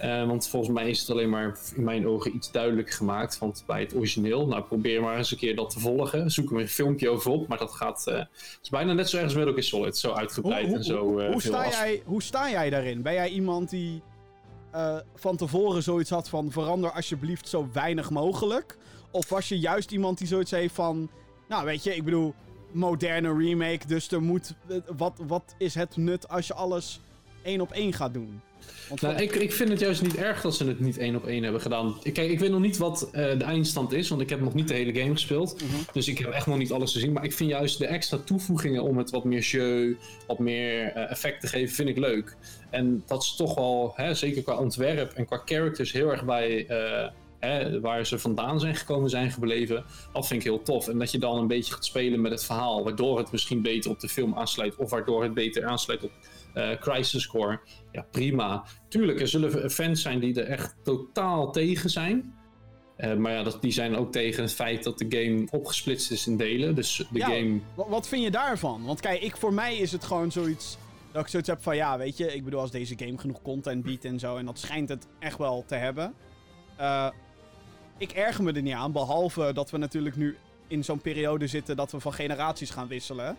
Uh, 0.04 0.26
want 0.26 0.48
volgens 0.48 0.72
mij 0.72 0.90
is 0.90 1.00
het 1.00 1.10
alleen 1.10 1.30
maar 1.30 1.58
in 1.74 1.84
mijn 1.84 2.06
ogen 2.06 2.34
iets 2.34 2.50
duidelijker 2.50 2.94
gemaakt 2.94 3.36
van 3.36 3.54
bij 3.66 3.80
het 3.80 3.94
origineel. 3.94 4.46
Nou, 4.46 4.62
probeer 4.62 5.00
maar 5.00 5.16
eens 5.16 5.30
een 5.30 5.38
keer 5.38 5.56
dat 5.56 5.70
te 5.70 5.80
volgen. 5.80 6.30
Zoek 6.30 6.50
er 6.50 6.60
een 6.60 6.68
filmpje 6.68 7.08
over 7.08 7.30
op, 7.30 7.48
maar 7.48 7.58
dat 7.58 7.72
gaat. 7.72 8.04
Uh, 8.08 8.20
is 8.62 8.68
bijna 8.68 8.92
net 8.92 9.08
zo 9.08 9.16
erg 9.16 9.24
als 9.24 9.34
Metal 9.34 9.52
Gear 9.52 9.64
Solid. 9.64 9.96
Zo 9.96 10.12
uitgebreid 10.12 10.66
hoe, 10.66 10.76
en 10.76 10.84
zo. 10.84 11.18
Uh, 11.18 11.30
hoe, 11.30 11.42
sta 11.42 11.68
jij, 11.68 12.02
hoe 12.04 12.22
sta 12.22 12.50
jij 12.50 12.70
daarin? 12.70 13.02
Ben 13.02 13.14
jij 13.14 13.28
iemand 13.28 13.70
die 13.70 14.02
van 15.14 15.36
tevoren 15.36 15.82
zoiets 15.82 16.10
had 16.10 16.28
van 16.28 16.50
verander 16.50 16.92
alsjeblieft 16.92 17.48
zo 17.48 17.68
weinig 17.72 18.10
mogelijk? 18.10 18.76
Of 19.12 19.28
was 19.28 19.48
je 19.48 19.58
juist 19.58 19.90
iemand 19.90 20.18
die 20.18 20.26
zoiets 20.26 20.50
heeft 20.50 20.74
van. 20.74 21.10
Nou, 21.48 21.64
weet 21.64 21.84
je, 21.84 21.96
ik 21.96 22.04
bedoel, 22.04 22.34
moderne 22.72 23.36
remake, 23.36 23.86
dus 23.86 24.10
er 24.10 24.22
moet. 24.22 24.54
Wat, 24.96 25.12
wat 25.26 25.54
is 25.58 25.74
het 25.74 25.96
nut 25.96 26.28
als 26.28 26.46
je 26.46 26.54
alles 26.54 27.00
één 27.42 27.60
op 27.60 27.72
één 27.72 27.92
gaat 27.92 28.14
doen? 28.14 28.40
Nou, 29.00 29.14
ik, 29.14 29.34
ik 29.34 29.52
vind 29.52 29.68
het 29.68 29.80
juist 29.80 30.02
niet 30.02 30.16
erg 30.16 30.40
dat 30.40 30.54
ze 30.54 30.66
het 30.66 30.80
niet 30.80 30.98
één 30.98 31.16
op 31.16 31.26
één 31.26 31.42
hebben 31.42 31.60
gedaan. 31.60 31.98
Kijk, 32.02 32.30
ik 32.30 32.38
weet 32.38 32.50
nog 32.50 32.60
niet 32.60 32.76
wat 32.76 33.06
uh, 33.06 33.12
de 33.12 33.44
eindstand 33.44 33.92
is, 33.92 34.08
want 34.08 34.20
ik 34.20 34.30
heb 34.30 34.40
nog 34.40 34.54
niet 34.54 34.68
de 34.68 34.74
hele 34.74 35.00
game 35.00 35.12
gespeeld. 35.12 35.62
Mhm. 35.62 35.76
Dus 35.92 36.08
ik 36.08 36.18
heb 36.18 36.30
echt 36.30 36.46
nog 36.46 36.58
niet 36.58 36.72
alles 36.72 36.92
gezien. 36.92 37.12
Maar 37.12 37.24
ik 37.24 37.32
vind 37.32 37.50
juist 37.50 37.78
de 37.78 37.86
extra 37.86 38.18
toevoegingen 38.18 38.82
om 38.82 38.98
het 38.98 39.10
wat 39.10 39.24
meer 39.24 39.40
jeu, 39.40 39.96
wat 40.26 40.38
meer 40.38 40.96
uh, 40.96 41.10
effect 41.10 41.40
te 41.40 41.46
geven, 41.46 41.74
vind 41.74 41.88
ik 41.88 41.98
leuk. 41.98 42.36
En 42.70 43.02
dat 43.06 43.22
is 43.22 43.34
toch 43.36 43.54
wel, 43.54 43.92
hè, 43.96 44.14
zeker 44.14 44.42
qua 44.42 44.56
ontwerp 44.56 45.12
en 45.12 45.26
qua 45.26 45.42
characters, 45.44 45.92
heel 45.92 46.10
erg 46.10 46.24
bij 46.24 46.70
uh, 46.70 47.08
hè, 47.46 47.80
waar 47.80 48.06
ze 48.06 48.18
vandaan 48.18 48.60
zijn 48.60 48.76
gekomen, 48.76 49.10
zijn 49.10 49.30
gebleven. 49.30 49.84
Dat 50.12 50.26
vind 50.26 50.40
ik 50.40 50.46
heel 50.46 50.62
tof. 50.62 50.88
En 50.88 50.98
dat 50.98 51.10
je 51.10 51.18
dan 51.18 51.38
een 51.38 51.46
beetje 51.46 51.72
gaat 51.72 51.84
spelen 51.84 52.20
met 52.20 52.32
het 52.32 52.44
verhaal, 52.44 52.84
waardoor 52.84 53.18
het 53.18 53.32
misschien 53.32 53.62
beter 53.62 53.90
op 53.90 54.00
de 54.00 54.08
film 54.08 54.34
aansluit, 54.34 54.76
of 54.76 54.90
waardoor 54.90 55.22
het 55.22 55.34
beter 55.34 55.64
aansluit 55.64 56.04
op 56.04 56.10
uh, 56.54 56.70
Crisis 56.80 57.26
Core. 57.26 57.60
Ja, 57.92 58.06
prima. 58.10 58.64
Tuurlijk, 58.88 59.20
er 59.20 59.28
zullen 59.28 59.70
fans 59.70 60.02
zijn 60.02 60.20
die 60.20 60.40
er 60.40 60.46
echt 60.46 60.74
totaal 60.82 61.52
tegen 61.52 61.90
zijn. 61.90 62.34
Uh, 62.98 63.14
maar 63.14 63.32
ja, 63.32 63.42
dat, 63.42 63.62
die 63.62 63.72
zijn 63.72 63.96
ook 63.96 64.12
tegen 64.12 64.42
het 64.42 64.52
feit 64.52 64.84
dat 64.84 64.98
de 64.98 65.06
game 65.08 65.46
opgesplitst 65.50 66.10
is 66.10 66.26
in 66.26 66.36
delen. 66.36 66.74
Dus 66.74 66.96
de 67.10 67.18
ja, 67.18 67.26
game. 67.26 67.60
Wat 67.74 68.08
vind 68.08 68.22
je 68.22 68.30
daarvan? 68.30 68.84
Want 68.84 69.00
kijk, 69.00 69.22
ik, 69.22 69.36
voor 69.36 69.54
mij 69.54 69.76
is 69.76 69.92
het 69.92 70.04
gewoon 70.04 70.32
zoiets. 70.32 70.78
Dat 71.12 71.22
ik 71.22 71.28
zoiets 71.28 71.48
heb 71.48 71.62
van 71.62 71.76
ja, 71.76 71.98
weet 71.98 72.16
je, 72.16 72.34
ik 72.34 72.44
bedoel, 72.44 72.60
als 72.60 72.70
deze 72.70 72.94
game 72.98 73.18
genoeg 73.18 73.42
content 73.42 73.82
biedt 73.82 74.04
en 74.04 74.18
zo. 74.18 74.36
En 74.36 74.44
dat 74.44 74.58
schijnt 74.58 74.88
het 74.88 75.06
echt 75.18 75.38
wel 75.38 75.64
te 75.66 75.74
hebben. 75.74 76.14
Uh, 76.80 77.08
ik 78.02 78.10
erger 78.12 78.44
me 78.44 78.52
er 78.52 78.62
niet 78.62 78.74
aan. 78.74 78.92
Behalve 78.92 79.50
dat 79.54 79.70
we 79.70 79.78
natuurlijk 79.78 80.16
nu 80.16 80.36
in 80.66 80.84
zo'n 80.84 81.00
periode 81.00 81.46
zitten 81.46 81.76
dat 81.76 81.92
we 81.92 82.00
van 82.00 82.12
generaties 82.12 82.70
gaan 82.70 82.88
wisselen. 82.88 83.36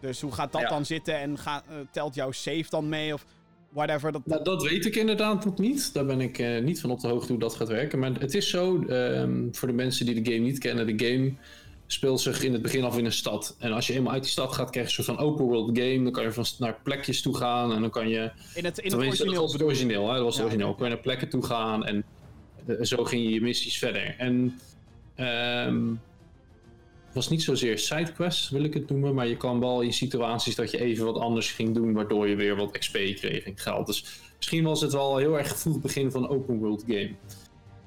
Dus 0.00 0.20
hoe 0.20 0.32
gaat 0.32 0.52
dat 0.52 0.60
Ja. 0.60 0.68
dan 0.68 0.84
zitten 0.86 1.18
en 1.20 1.36
eh, 1.44 1.56
telt 1.90 2.14
jouw 2.14 2.32
save 2.32 2.64
dan 2.68 2.88
mee 2.88 3.14
of 3.14 3.24
whatever? 3.70 4.12
Dat, 4.12 4.26
Nou, 4.26 4.44
dat 4.44 4.62
weet 4.62 4.86
ik 4.86 4.96
inderdaad 4.96 5.44
nog 5.44 5.58
niet. 5.58 5.94
Daar 5.94 6.06
ben 6.06 6.20
ik 6.20 6.38
eh, 6.38 6.62
niet 6.62 6.80
van 6.80 6.90
op 6.90 7.00
de 7.00 7.08
hoogte 7.08 7.32
hoe 7.32 7.40
dat 7.40 7.54
gaat 7.54 7.68
werken. 7.68 7.98
Maar 7.98 8.12
het 8.12 8.34
is 8.34 8.50
zo, 8.50 8.82
ehm, 8.84 9.48
voor 9.52 9.68
de 9.68 9.74
mensen 9.74 10.06
die 10.06 10.22
de 10.22 10.32
game 10.32 10.44
niet 10.44 10.58
kennen, 10.58 10.96
de 10.96 11.06
game 11.06 11.34
speelt 11.86 12.20
zich 12.20 12.42
in 12.42 12.52
het 12.52 12.62
begin 12.62 12.84
af 12.84 12.98
in 12.98 13.04
een 13.04 13.12
stad. 13.12 13.56
En 13.58 13.72
als 13.72 13.86
je 13.86 13.92
eenmaal 13.92 14.12
uit 14.12 14.22
die 14.22 14.30
stad 14.32 14.52
gaat, 14.52 14.70
krijg 14.70 14.90
je 14.90 14.98
een 14.98 15.04
soort 15.04 15.16
van 15.18 15.26
open 15.26 15.44
world 15.44 15.78
game. 15.78 16.02
Dan 16.02 16.12
kan 16.12 16.22
je 16.24 16.32
van 16.32 16.44
naar 16.58 16.78
plekjes 16.82 17.22
toe 17.22 17.36
gaan 17.36 17.72
en 17.72 17.80
dan 17.80 17.90
kan 17.90 18.08
je... 18.08 18.30
in 18.54 18.64
het, 18.64 18.78
in 18.78 18.84
het 18.90 18.94
origineel 19.00 19.32
dat 19.32 19.42
was 19.42 19.52
het 19.52 19.62
origineel, 19.62 20.08
hè? 20.08 20.14
Dat 20.14 20.22
was 20.24 20.26
het 20.34 20.36
Ja, 20.36 20.42
origineel. 20.42 20.68
oké. 20.68 20.76
Kon 20.76 20.86
je 20.88 20.92
naar 20.94 21.02
plekken 21.02 21.28
toe 21.28 21.44
gaan 21.44 21.84
en 21.84 22.04
eh, 22.66 22.76
zo 22.80 23.04
ging 23.04 23.22
je 23.22 23.30
je 23.30 23.40
missies 23.40 23.78
verder. 23.78 24.14
En 24.18 24.58
ehm 25.14 25.92
het 27.14 27.22
was 27.22 27.32
niet 27.32 27.42
zozeer 27.42 27.78
sidequests, 27.78 28.50
wil 28.50 28.64
ik 28.64 28.74
het 28.74 28.90
noemen, 28.90 29.14
maar 29.14 29.26
je 29.26 29.36
kwam 29.36 29.60
wel 29.60 29.80
in 29.80 29.92
situaties 29.92 30.54
dat 30.54 30.70
je 30.70 30.80
even 30.80 31.04
wat 31.04 31.18
anders 31.18 31.52
ging 31.52 31.74
doen, 31.74 31.92
waardoor 31.92 32.28
je 32.28 32.36
weer 32.36 32.56
wat 32.56 32.78
XP 32.78 32.92
kreeg 32.92 33.44
en 33.44 33.58
geld. 33.58 33.86
Dus 33.86 34.20
misschien 34.36 34.64
was 34.64 34.80
het 34.80 34.92
wel 34.92 35.16
heel 35.16 35.38
erg 35.38 35.58
vroeg 35.58 35.80
begin 35.80 36.10
van 36.10 36.28
open 36.28 36.58
world 36.58 36.84
game. 36.86 37.10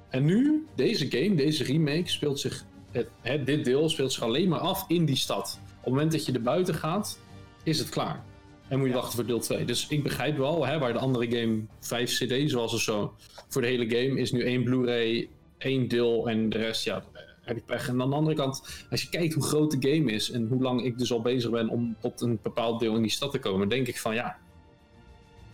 En 0.10 0.26
nu, 0.26 0.66
deze 0.76 1.12
game, 1.12 1.36
deze 1.36 1.64
remake, 1.64 2.10
speelt 2.10 2.40
zich, 2.40 2.66
het, 2.92 3.10
het, 3.22 3.46
dit 3.46 3.66
deel 3.66 3.90
speelt 3.90 4.14
zich 4.14 4.24
alleen 4.24 4.50
maar 4.50 4.60
af 4.60 4.86
in 4.88 5.06
die 5.06 5.16
stad. 5.16 5.60
Op 5.62 5.84
het 5.84 5.94
moment 5.94 6.12
dat 6.12 6.26
je 6.26 6.32
er 6.32 6.42
buiten 6.42 6.76
gaat, 6.76 7.20
is 7.64 7.80
het 7.80 7.90
klaar. 7.90 8.24
En 8.70 8.78
moet 8.78 8.88
je 8.88 8.94
Ja. 8.94 9.00
wachten 9.00 9.16
voor 9.16 9.26
deel 9.26 9.40
2. 9.40 9.66
Dus 9.66 9.88
ik 9.88 10.04
begrijp 10.04 10.38
wel, 10.38 10.66
hè, 10.66 10.80
waar 10.80 10.94
de 10.94 11.00
andere 11.00 11.38
game 11.40 11.62
5 11.80 12.10
cd's 12.12 12.54
was 12.54 12.74
of 12.74 12.82
zo. 12.82 13.14
Voor 13.48 13.62
de 13.62 13.68
hele 13.68 13.86
game 13.90 14.20
is 14.20 14.32
nu 14.32 14.44
één 14.44 14.64
Blu-ray, 14.64 15.30
één 15.58 15.88
deel 15.88 16.30
en 16.30 16.50
de 16.50 16.58
rest, 16.58 16.84
ja, 16.84 17.04
heb 17.42 17.58
ik 17.58 17.66
pech. 17.66 17.88
En 17.88 18.02
aan 18.02 18.10
de 18.10 18.16
andere 18.16 18.36
kant, 18.36 18.86
als 18.90 19.02
je 19.02 19.10
kijkt 19.10 19.34
hoe 19.34 19.44
groot 19.44 19.82
de 19.82 19.90
game 19.96 20.12
is 20.12 20.32
en 20.32 20.48
hoe 20.48 20.62
lang 20.62 20.84
ik 20.84 20.98
dus 20.98 21.12
al 21.12 21.22
bezig 21.22 21.52
ben 21.52 21.70
om 21.70 21.96
tot 22.00 22.22
een 22.22 22.40
bepaald 22.42 22.80
deel 22.80 22.96
in 22.96 23.02
die 23.02 23.12
stad 23.12 23.32
te 23.32 23.40
komen, 23.40 23.70
denk 23.70 23.88
ik 23.88 24.00
van 24.00 24.16
ja, 24.16 24.38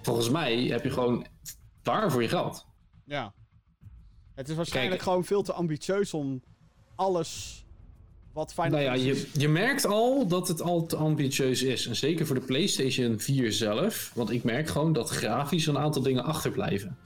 volgens 0.01 0.29
mij 0.29 0.57
heb 0.63 0.83
je 0.83 0.89
gewoon 0.89 1.25
waar 1.83 2.11
voor 2.11 2.21
je 2.21 2.27
geld. 2.27 2.65
Ja. 3.05 3.33
Het 4.35 4.49
is 4.49 4.55
waarschijnlijk 4.55 4.95
Kijk. 4.95 5.09
gewoon 5.09 5.25
veel 5.25 5.41
te 5.43 5.53
ambitieus 5.53 6.13
om 6.13 6.43
alles 6.95 7.62
wat 8.33 8.53
Final 8.53 8.69
Nou 8.69 8.83
ja, 8.83 8.93
je, 8.93 9.27
je 9.37 9.47
merkt 9.47 9.85
al 9.85 10.27
dat 10.27 10.47
het 10.47 10.61
al 10.61 10.85
te 10.85 10.95
ambitieus 10.95 11.63
is. 11.63 11.87
En 11.87 11.95
zeker 11.95 12.25
voor 12.25 12.35
de 12.35 12.45
PlayStation 12.45 13.19
4 13.19 13.51
zelf. 13.51 14.11
Want 14.15 14.31
ik 14.31 14.43
merk 14.43 14.67
gewoon 14.67 14.93
dat 14.93 15.09
grafisch 15.09 15.67
een 15.67 15.77
aantal 15.77 16.01
dingen 16.01 16.23
achterblijven. 16.23 16.97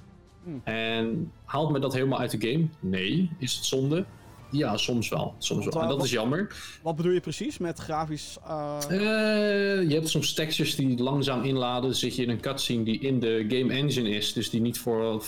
Hmm. 0.43 0.61
En 0.63 1.31
haalt 1.45 1.71
me 1.71 1.79
dat 1.79 1.93
helemaal 1.93 2.19
uit 2.19 2.31
de 2.31 2.49
game? 2.49 2.67
Nee. 2.79 3.29
Is 3.39 3.55
het 3.55 3.65
zonde? 3.65 4.05
Ja, 4.51 4.77
soms 4.77 5.09
wel. 5.09 5.35
Soms 5.37 5.61
Want, 5.63 5.73
wel. 5.73 5.83
En 5.83 5.89
eh, 5.89 5.95
dat 5.95 6.05
is 6.05 6.11
jammer. 6.11 6.55
Wat 6.81 6.95
bedoel 6.95 7.11
je 7.11 7.19
precies 7.19 7.57
met 7.57 7.79
grafisch... 7.79 8.37
eh, 8.47 8.77
Eh, 8.89 9.89
je 9.89 9.93
hebt 9.93 10.09
soms 10.09 10.33
textures 10.33 10.75
die 10.75 11.03
langzaam 11.03 11.43
inladen. 11.43 11.81
Dan 11.81 11.93
zit 11.93 12.15
je 12.15 12.23
in 12.23 12.29
een 12.29 12.39
cutscene 12.39 12.83
die 12.83 12.99
in 12.99 13.19
de 13.19 13.45
game 13.47 13.73
engine 13.73 14.09
is. 14.09 14.33
Dus 14.33 14.49
die 14.49 14.61
niet 14.61 14.79
voor 14.79 15.23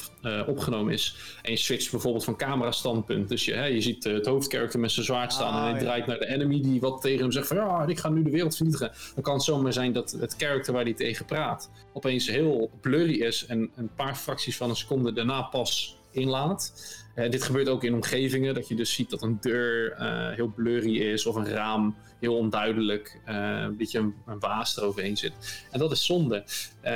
opgenomen 0.48 0.94
is. 0.94 1.16
En 1.42 1.52
je 1.52 1.58
switcht 1.58 1.92
bijvoorbeeld 1.92 2.24
van 2.24 2.36
camera 2.36 2.72
standpunt. 2.72 3.30
Dus 3.30 3.46
je, 3.46 3.54
hè, 3.54 3.66
je 3.66 3.82
ziet 3.82 4.04
het 4.04 4.26
hoofdcharacter 4.26 4.80
met 4.80 4.92
zijn 4.92 5.06
zwaard 5.06 5.34
staan. 5.34 5.54
Ah, 5.54 5.58
en 5.60 5.64
hij 5.64 5.74
ja. 5.74 5.80
draait 5.80 6.06
naar 6.06 6.20
de 6.20 6.28
enemy 6.28 6.62
die 6.62 6.80
wat 6.80 7.02
tegen 7.02 7.22
hem 7.22 7.32
zegt 7.32 7.48
van... 7.48 7.58
Ja, 7.58 7.86
ik 7.88 8.00
ga 8.00 8.10
nu 8.10 8.24
de 8.24 8.30
wereld 8.30 8.56
vernietigen. 8.56 8.92
Dan 9.16 9.24
kan 9.24 9.34
het 9.34 9.44
zomaar 9.44 9.74
zijn 9.74 9.94
dat 9.94 10.12
het 10.20 10.36
character 10.38 10.74
waar 10.74 10.84
hij 10.84 10.94
tegen 10.94 11.26
praat... 11.26 11.70
opeens 11.94 12.28
heel 12.30 12.70
blurry 12.82 13.22
is. 13.22 13.46
En 13.46 13.72
een 13.76 13.90
paar 13.96 14.16
fracties 14.16 14.58
van 14.58 14.70
een 14.70 14.76
seconde 14.76 15.14
daarna 15.14 15.42
pas 15.42 15.98
inlaat. 16.12 16.74
Eh, 17.16 17.30
dit 17.30 17.44
gebeurt 17.44 17.70
ook 17.70 17.84
in 17.84 17.94
omgevingen, 17.94 18.54
dat 18.54 18.68
je 18.68 18.76
dus 18.76 18.94
ziet 18.94 19.10
dat 19.10 19.22
een 19.22 19.38
deur 19.42 19.92
eh, 19.92 20.30
heel 20.30 20.48
blurry 20.56 20.98
is 20.98 21.26
of 21.26 21.36
een 21.36 21.48
raam 21.48 21.96
heel 22.20 22.38
onduidelijk, 22.38 23.22
eh, 23.26 23.36
een 23.62 23.78
beetje 23.78 24.00
een, 24.00 24.14
een 24.26 24.40
waas 24.40 24.78
eroverheen 24.78 25.18
zit. 25.18 25.34
En 25.72 25.80
dat 25.80 25.92
is 25.92 26.06
zonde. 26.06 26.44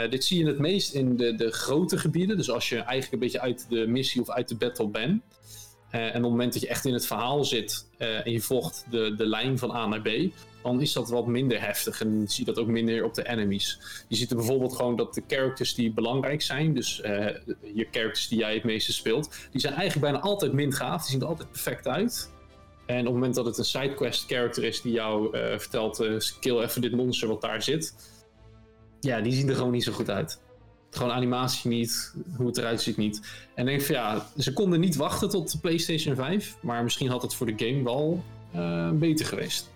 Dit 0.09 0.23
zie 0.23 0.37
je 0.39 0.45
het 0.45 0.59
meest 0.59 0.93
in 0.93 1.17
de, 1.17 1.35
de 1.35 1.51
grote 1.51 1.97
gebieden, 1.97 2.37
dus 2.37 2.49
als 2.49 2.69
je 2.69 2.75
eigenlijk 2.75 3.11
een 3.11 3.19
beetje 3.19 3.41
uit 3.41 3.65
de 3.69 3.87
missie 3.87 4.21
of 4.21 4.29
uit 4.29 4.47
de 4.47 4.55
battle 4.55 4.87
bent. 4.87 5.23
Eh, 5.93 6.01
en 6.01 6.07
op 6.07 6.13
het 6.13 6.31
moment 6.31 6.53
dat 6.53 6.61
je 6.61 6.67
echt 6.67 6.85
in 6.85 6.93
het 6.93 7.07
verhaal 7.07 7.43
zit 7.43 7.87
eh, 7.97 8.25
en 8.25 8.31
je 8.31 8.41
volgt 8.41 8.85
de, 8.89 9.15
de 9.15 9.25
lijn 9.25 9.57
van 9.57 9.71
A 9.71 9.87
naar 9.87 10.01
B, 10.01 10.09
dan 10.63 10.81
is 10.81 10.93
dat 10.93 11.09
wat 11.09 11.27
minder 11.27 11.61
heftig 11.61 12.01
en 12.01 12.23
zie 12.27 12.45
je 12.45 12.53
dat 12.53 12.63
ook 12.63 12.69
minder 12.69 13.03
op 13.03 13.13
de 13.13 13.27
enemies. 13.27 13.79
Je 14.07 14.15
ziet 14.15 14.29
er 14.29 14.35
bijvoorbeeld 14.35 14.75
gewoon 14.75 14.95
dat 14.95 15.13
de 15.13 15.23
characters 15.27 15.75
die 15.75 15.91
belangrijk 15.91 16.41
zijn, 16.41 16.73
dus 16.73 17.01
eh, 17.01 17.35
je 17.73 17.87
characters 17.91 18.27
die 18.27 18.39
jij 18.39 18.53
het 18.53 18.63
meeste 18.63 18.93
speelt, 18.93 19.35
die 19.51 19.61
zijn 19.61 19.73
eigenlijk 19.73 20.11
bijna 20.11 20.27
altijd 20.27 20.53
min 20.53 20.73
gaaf. 20.73 21.01
Die 21.01 21.11
zien 21.11 21.21
er 21.21 21.27
altijd 21.27 21.51
perfect 21.51 21.87
uit. 21.87 22.31
En 22.85 22.99
op 22.99 23.05
het 23.05 23.13
moment 23.13 23.35
dat 23.35 23.45
het 23.45 23.57
een 23.57 23.65
sidequest 23.65 24.25
character 24.25 24.63
is 24.63 24.81
die 24.81 24.93
jou 24.93 25.37
vertelt, 25.59 26.07
kill 26.39 26.59
even 26.59 26.81
dit 26.81 26.91
monster 26.91 27.27
wat 27.27 27.41
daar 27.41 27.63
zit. 27.63 27.95
Ja, 28.99 29.21
die 29.21 29.33
zien 29.33 29.49
er 29.49 29.55
gewoon 29.55 29.71
niet 29.71 29.83
zo 29.83 29.91
goed 29.91 30.09
uit. 30.09 30.39
Gewoon 30.93 31.11
animatie 31.11 31.69
niet, 31.69 32.13
hoe 32.37 32.47
het 32.47 32.57
eruit 32.57 32.81
ziet 32.81 32.97
niet. 32.97 33.21
En 33.55 33.65
denk 33.65 33.81
van 33.81 33.95
ja, 33.95 34.25
ze 34.37 34.53
konden 34.53 34.79
niet 34.79 34.95
wachten 34.95 35.29
tot 35.29 35.51
de 35.51 35.57
PlayStation 35.57 36.15
5. 36.15 36.57
Maar 36.61 36.83
misschien 36.83 37.09
had 37.09 37.21
het 37.21 37.35
voor 37.35 37.55
de 37.55 37.65
game 37.65 37.83
wel 37.83 38.23
eh, 38.51 38.89
beter 38.91 39.25
geweest. 39.25 39.71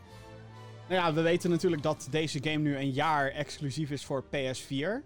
Nou 0.89 1.01
ja, 1.01 1.13
we 1.13 1.21
weten 1.21 1.49
natuurlijk 1.49 1.83
dat 1.83 2.07
deze 2.11 2.39
game 2.43 2.57
nu 2.57 2.77
een 2.77 2.91
jaar 2.91 3.31
exclusief 3.31 3.89
is 3.91 4.05
voor 4.05 4.23
PS4. 4.23 5.03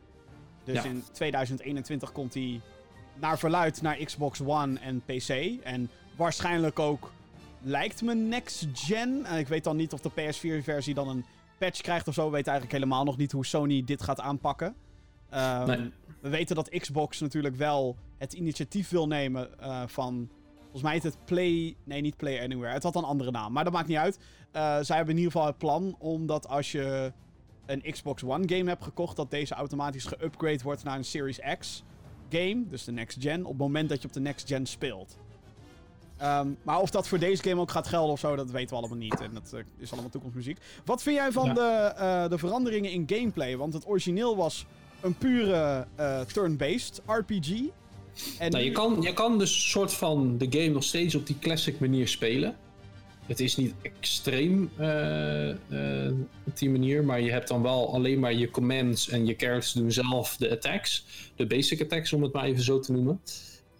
Dus 0.63 0.75
Ja. 0.75 0.83
in 0.83 1.03
2021 1.11 2.11
komt 2.11 2.33
hij 2.33 2.61
naar 3.19 3.39
verluid 3.39 3.81
naar 3.81 3.95
Xbox 3.97 4.41
One 4.41 4.79
en 4.79 5.01
PC. 5.05 5.29
En 5.63 5.89
waarschijnlijk 6.17 6.79
ook, 6.79 7.11
lijkt 7.61 8.01
me 8.01 8.13
next 8.15 8.67
gen. 8.73 9.25
En 9.25 9.37
ik 9.37 9.47
weet 9.47 9.63
dan 9.63 9.75
niet 9.75 9.93
of 9.93 9.99
de 10.01 10.11
PS4-versie 10.11 10.93
dan 10.93 11.07
een 11.07 11.25
patch 11.57 11.81
krijgt 11.81 12.07
of 12.07 12.13
zo. 12.13 12.25
We 12.25 12.31
weten 12.31 12.51
eigenlijk 12.51 12.81
helemaal 12.83 13.03
nog 13.03 13.17
niet 13.17 13.31
hoe 13.31 13.45
Sony 13.45 13.83
dit 13.85 14.01
gaat 14.03 14.19
aanpakken. 14.19 14.75
Ehm, 15.31 15.67
Nee. 15.67 15.91
We 16.21 16.29
weten 16.29 16.55
dat 16.55 16.69
Xbox 16.69 17.19
natuurlijk 17.19 17.55
wel 17.55 17.95
het 18.17 18.33
initiatief 18.33 18.89
wil 18.89 19.07
nemen 19.07 19.59
eh, 19.59 19.81
van... 19.87 20.29
Volgens 20.61 20.81
mij 20.83 20.91
heet 20.93 21.03
het 21.03 21.25
Play... 21.25 21.75
Nee, 21.83 22.01
niet 22.01 22.17
Play 22.17 22.41
Anywhere. 22.43 22.73
Het 22.73 22.83
had 22.83 22.95
een 22.95 23.03
andere 23.03 23.31
naam, 23.31 23.51
maar 23.53 23.63
dat 23.63 23.73
maakt 23.73 23.87
niet 23.87 23.97
uit. 23.97 24.19
Eh, 24.51 24.77
zij 24.81 24.95
hebben 24.95 25.13
in 25.15 25.21
ieder 25.21 25.31
geval 25.31 25.47
het 25.47 25.57
plan 25.57 25.95
omdat 25.99 26.47
als 26.47 26.71
je 26.71 27.11
een 27.65 27.81
Xbox 27.91 28.23
One 28.23 28.47
game 28.55 28.69
hebt 28.69 28.83
gekocht, 28.83 29.15
dat 29.15 29.31
deze 29.31 29.53
automatisch 29.53 30.05
geupgrade 30.05 30.63
wordt 30.63 30.83
naar 30.83 30.97
een 30.97 31.03
Series 31.05 31.39
X. 31.59 31.83
game, 32.29 32.63
dus 32.67 32.83
de 32.83 32.91
next 32.91 33.17
gen, 33.21 33.41
op 33.43 33.49
het 33.51 33.57
moment 33.59 33.89
dat 33.89 34.01
je 34.01 34.07
op 34.07 34.13
de 34.13 34.19
next 34.19 34.47
gen 34.47 34.65
speelt. 34.65 35.17
Ehm, 36.17 36.47
maar 36.63 36.79
of 36.79 36.89
dat 36.89 37.07
voor 37.07 37.19
deze 37.19 37.43
game 37.43 37.61
ook 37.61 37.71
gaat 37.71 37.87
gelden 37.87 38.11
of 38.11 38.19
zo, 38.19 38.35
dat 38.35 38.51
weten 38.51 38.69
we 38.69 38.75
allemaal 38.75 38.97
niet. 38.97 39.19
En 39.21 39.33
dat 39.33 39.53
eh, 39.53 39.59
is 39.77 39.91
allemaal 39.91 40.09
toekomstmuziek. 40.09 40.57
Wat 40.85 41.01
vind 41.03 41.15
jij 41.15 41.31
van 41.31 41.45
Ja. 41.45 41.53
de, 42.23 42.29
de 42.29 42.37
veranderingen 42.37 42.91
in 42.91 43.03
gameplay? 43.07 43.57
Want 43.57 43.73
het 43.73 43.87
origineel 43.87 44.35
was 44.35 44.65
een 45.01 45.15
pure 45.15 45.87
eh, 45.95 46.21
turn-based 46.21 47.01
RPG. 47.05 47.49
En 48.39 48.51
Nou, 48.51 48.63
je, 48.63 48.71
kan, 48.71 48.97
je 49.01 49.13
kan 49.13 49.39
dus 49.39 49.69
soort 49.69 49.93
van 49.93 50.37
de 50.37 50.47
game 50.49 50.69
nog 50.69 50.83
steeds 50.83 51.15
op 51.15 51.27
die 51.27 51.39
classic 51.39 51.79
manier 51.79 52.07
spelen. 52.07 52.55
Het 53.25 53.39
is 53.39 53.55
niet 53.55 53.73
extreem 53.81 54.69
eh, 54.77 55.49
eh, 55.49 56.13
op 56.45 56.57
die 56.57 56.69
manier, 56.69 57.03
maar 57.03 57.21
je 57.21 57.31
hebt 57.31 57.47
dan 57.47 57.61
wel 57.61 57.93
alleen 57.93 58.19
maar 58.19 58.33
je 58.33 58.49
commands 58.49 59.09
en 59.09 59.25
je 59.25 59.33
characters 59.37 59.73
doen 59.73 59.91
zelf 59.91 60.37
de 60.37 60.51
attacks. 60.51 61.05
De 61.35 61.47
basic 61.47 61.81
attacks, 61.81 62.13
om 62.13 62.23
het 62.23 62.33
maar 62.33 62.43
even 62.43 62.63
zo 62.63 62.79
te 62.79 62.91
noemen. 62.91 63.21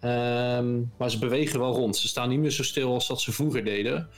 Ehm, 0.00 0.80
maar 0.98 1.10
ze 1.10 1.18
bewegen 1.18 1.58
wel 1.58 1.74
rond. 1.74 1.96
Ze 1.96 2.08
staan 2.08 2.28
niet 2.28 2.38
meer 2.38 2.50
zo 2.50 2.62
stil 2.62 2.92
als 2.92 3.06
dat 3.06 3.20
ze 3.20 3.32
vroeger 3.32 3.64
deden. 3.64 4.08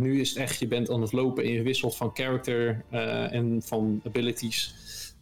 Nu 0.00 0.20
is 0.20 0.28
het 0.28 0.38
echt, 0.38 0.58
je 0.58 0.66
bent 0.66 0.90
aan 0.90 1.00
het 1.00 1.12
lopen 1.12 1.44
en 1.44 1.50
je 1.50 1.62
wisselt 1.62 1.96
van 1.96 2.10
character 2.14 2.84
en 3.30 3.62
van 3.64 4.00
abilities. 4.04 4.74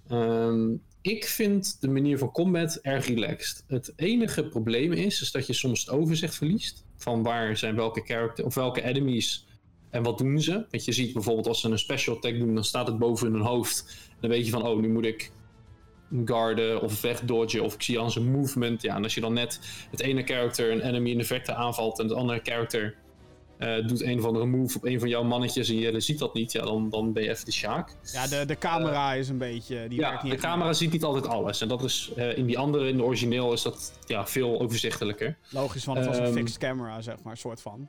Ehm, 0.09 0.73
ik 1.01 1.25
vind 1.25 1.81
de 1.81 1.89
manier 1.89 2.19
van 2.19 2.31
combat 2.31 2.79
erg 2.83 3.07
relaxed. 3.07 3.65
Het 3.67 3.93
enige 3.97 4.49
probleem 4.49 4.93
is, 4.93 5.21
is 5.21 5.33
dat 5.33 5.47
je 5.47 5.53
soms 5.53 5.81
het 5.81 5.91
overzicht 5.91 6.35
verliest. 6.35 6.85
Van 6.97 7.23
waar 7.23 7.57
zijn 7.57 7.77
welke 7.77 8.03
character 8.05 8.45
of 8.45 8.55
welke 8.55 8.83
enemies 8.83 9.47
en 9.91 10.03
wat 10.03 10.19
doen 10.19 10.41
ze. 10.41 10.67
Want 10.71 10.85
je 10.85 10.93
ziet 10.93 11.13
bijvoorbeeld 11.13 11.47
als 11.47 11.61
ze 11.61 11.69
een 11.69 11.79
special 11.79 12.17
attack 12.17 12.39
doen, 12.39 12.55
dan 12.55 12.65
staat 12.65 12.87
het 12.87 12.99
boven 12.99 13.33
hun 13.33 13.41
hoofd. 13.41 13.97
Dan 14.21 14.31
weet 14.31 14.45
je 14.45 14.51
van, 14.51 14.67
oh, 14.67 14.81
nu 14.81 14.89
moet 14.89 15.05
ik 15.05 15.31
guarden 16.25 16.83
of 16.83 17.01
wegdodgen 17.01 17.63
of 17.63 17.75
ik 17.75 17.83
zie 17.83 18.01
aan 18.01 18.11
zijn 18.11 18.31
movement. 18.31 18.83
Ja, 18.83 18.97
en 18.97 19.03
als 19.03 19.15
je 19.15 19.21
dan 19.21 19.33
net 19.33 19.61
het 19.91 20.01
ene 20.01 20.23
character 20.23 20.73
een 20.73 20.81
enemy 20.81 21.11
in 21.11 21.19
de 21.19 21.25
verte 21.25 21.55
aanvalt 21.55 21.99
en 21.99 22.09
het 22.09 22.17
andere 22.17 22.41
character 22.43 22.95
eh, 23.65 23.87
doet 23.89 24.03
een 24.03 24.19
of 24.19 24.25
andere 24.25 24.47
move 24.47 24.77
op 24.77 24.85
een 24.85 24.99
van 25.01 25.09
jouw 25.09 25.23
mannetjes 25.23 25.69
en 25.69 25.77
je 25.77 26.01
ziet 26.01 26.19
dat 26.19 26.35
niet, 26.35 26.53
ja, 26.53 26.63
dan, 26.65 26.91
dan 26.91 27.13
ben 27.13 27.23
je 27.23 27.31
even 27.31 27.45
de 27.45 27.53
Sjaak. 27.53 27.97
Ja, 28.13 28.27
de, 28.27 28.45
de 28.47 28.59
camera 28.59 29.13
is 29.15 29.29
een 29.29 29.39
beetje... 29.39 29.89
Die 29.89 29.99
Ja, 30.01 30.09
werkt 30.09 30.23
niet 30.23 30.33
de 30.33 30.39
camera 30.39 30.73
ziet 30.73 30.93
niet 30.93 31.05
altijd 31.05 31.27
alles. 31.27 31.61
En 31.61 31.69
dat 31.69 31.83
is 31.83 32.11
eh, 32.17 32.37
in 32.39 32.47
die 32.47 32.59
andere, 32.59 32.89
in 32.89 32.97
de 32.97 33.03
origineel, 33.03 33.53
is 33.53 33.63
dat 33.63 33.93
ja, 34.07 34.27
veel 34.27 34.61
overzichtelijker. 34.61 35.37
Logisch, 35.51 35.85
want 35.85 35.99
het 35.99 36.07
was 36.07 36.19
een 36.19 36.25
Ehm, 36.25 36.35
fixed 36.35 36.59
camera, 36.59 37.01
zeg 37.01 37.17
maar, 37.23 37.37
soort 37.37 37.61
van. 37.61 37.89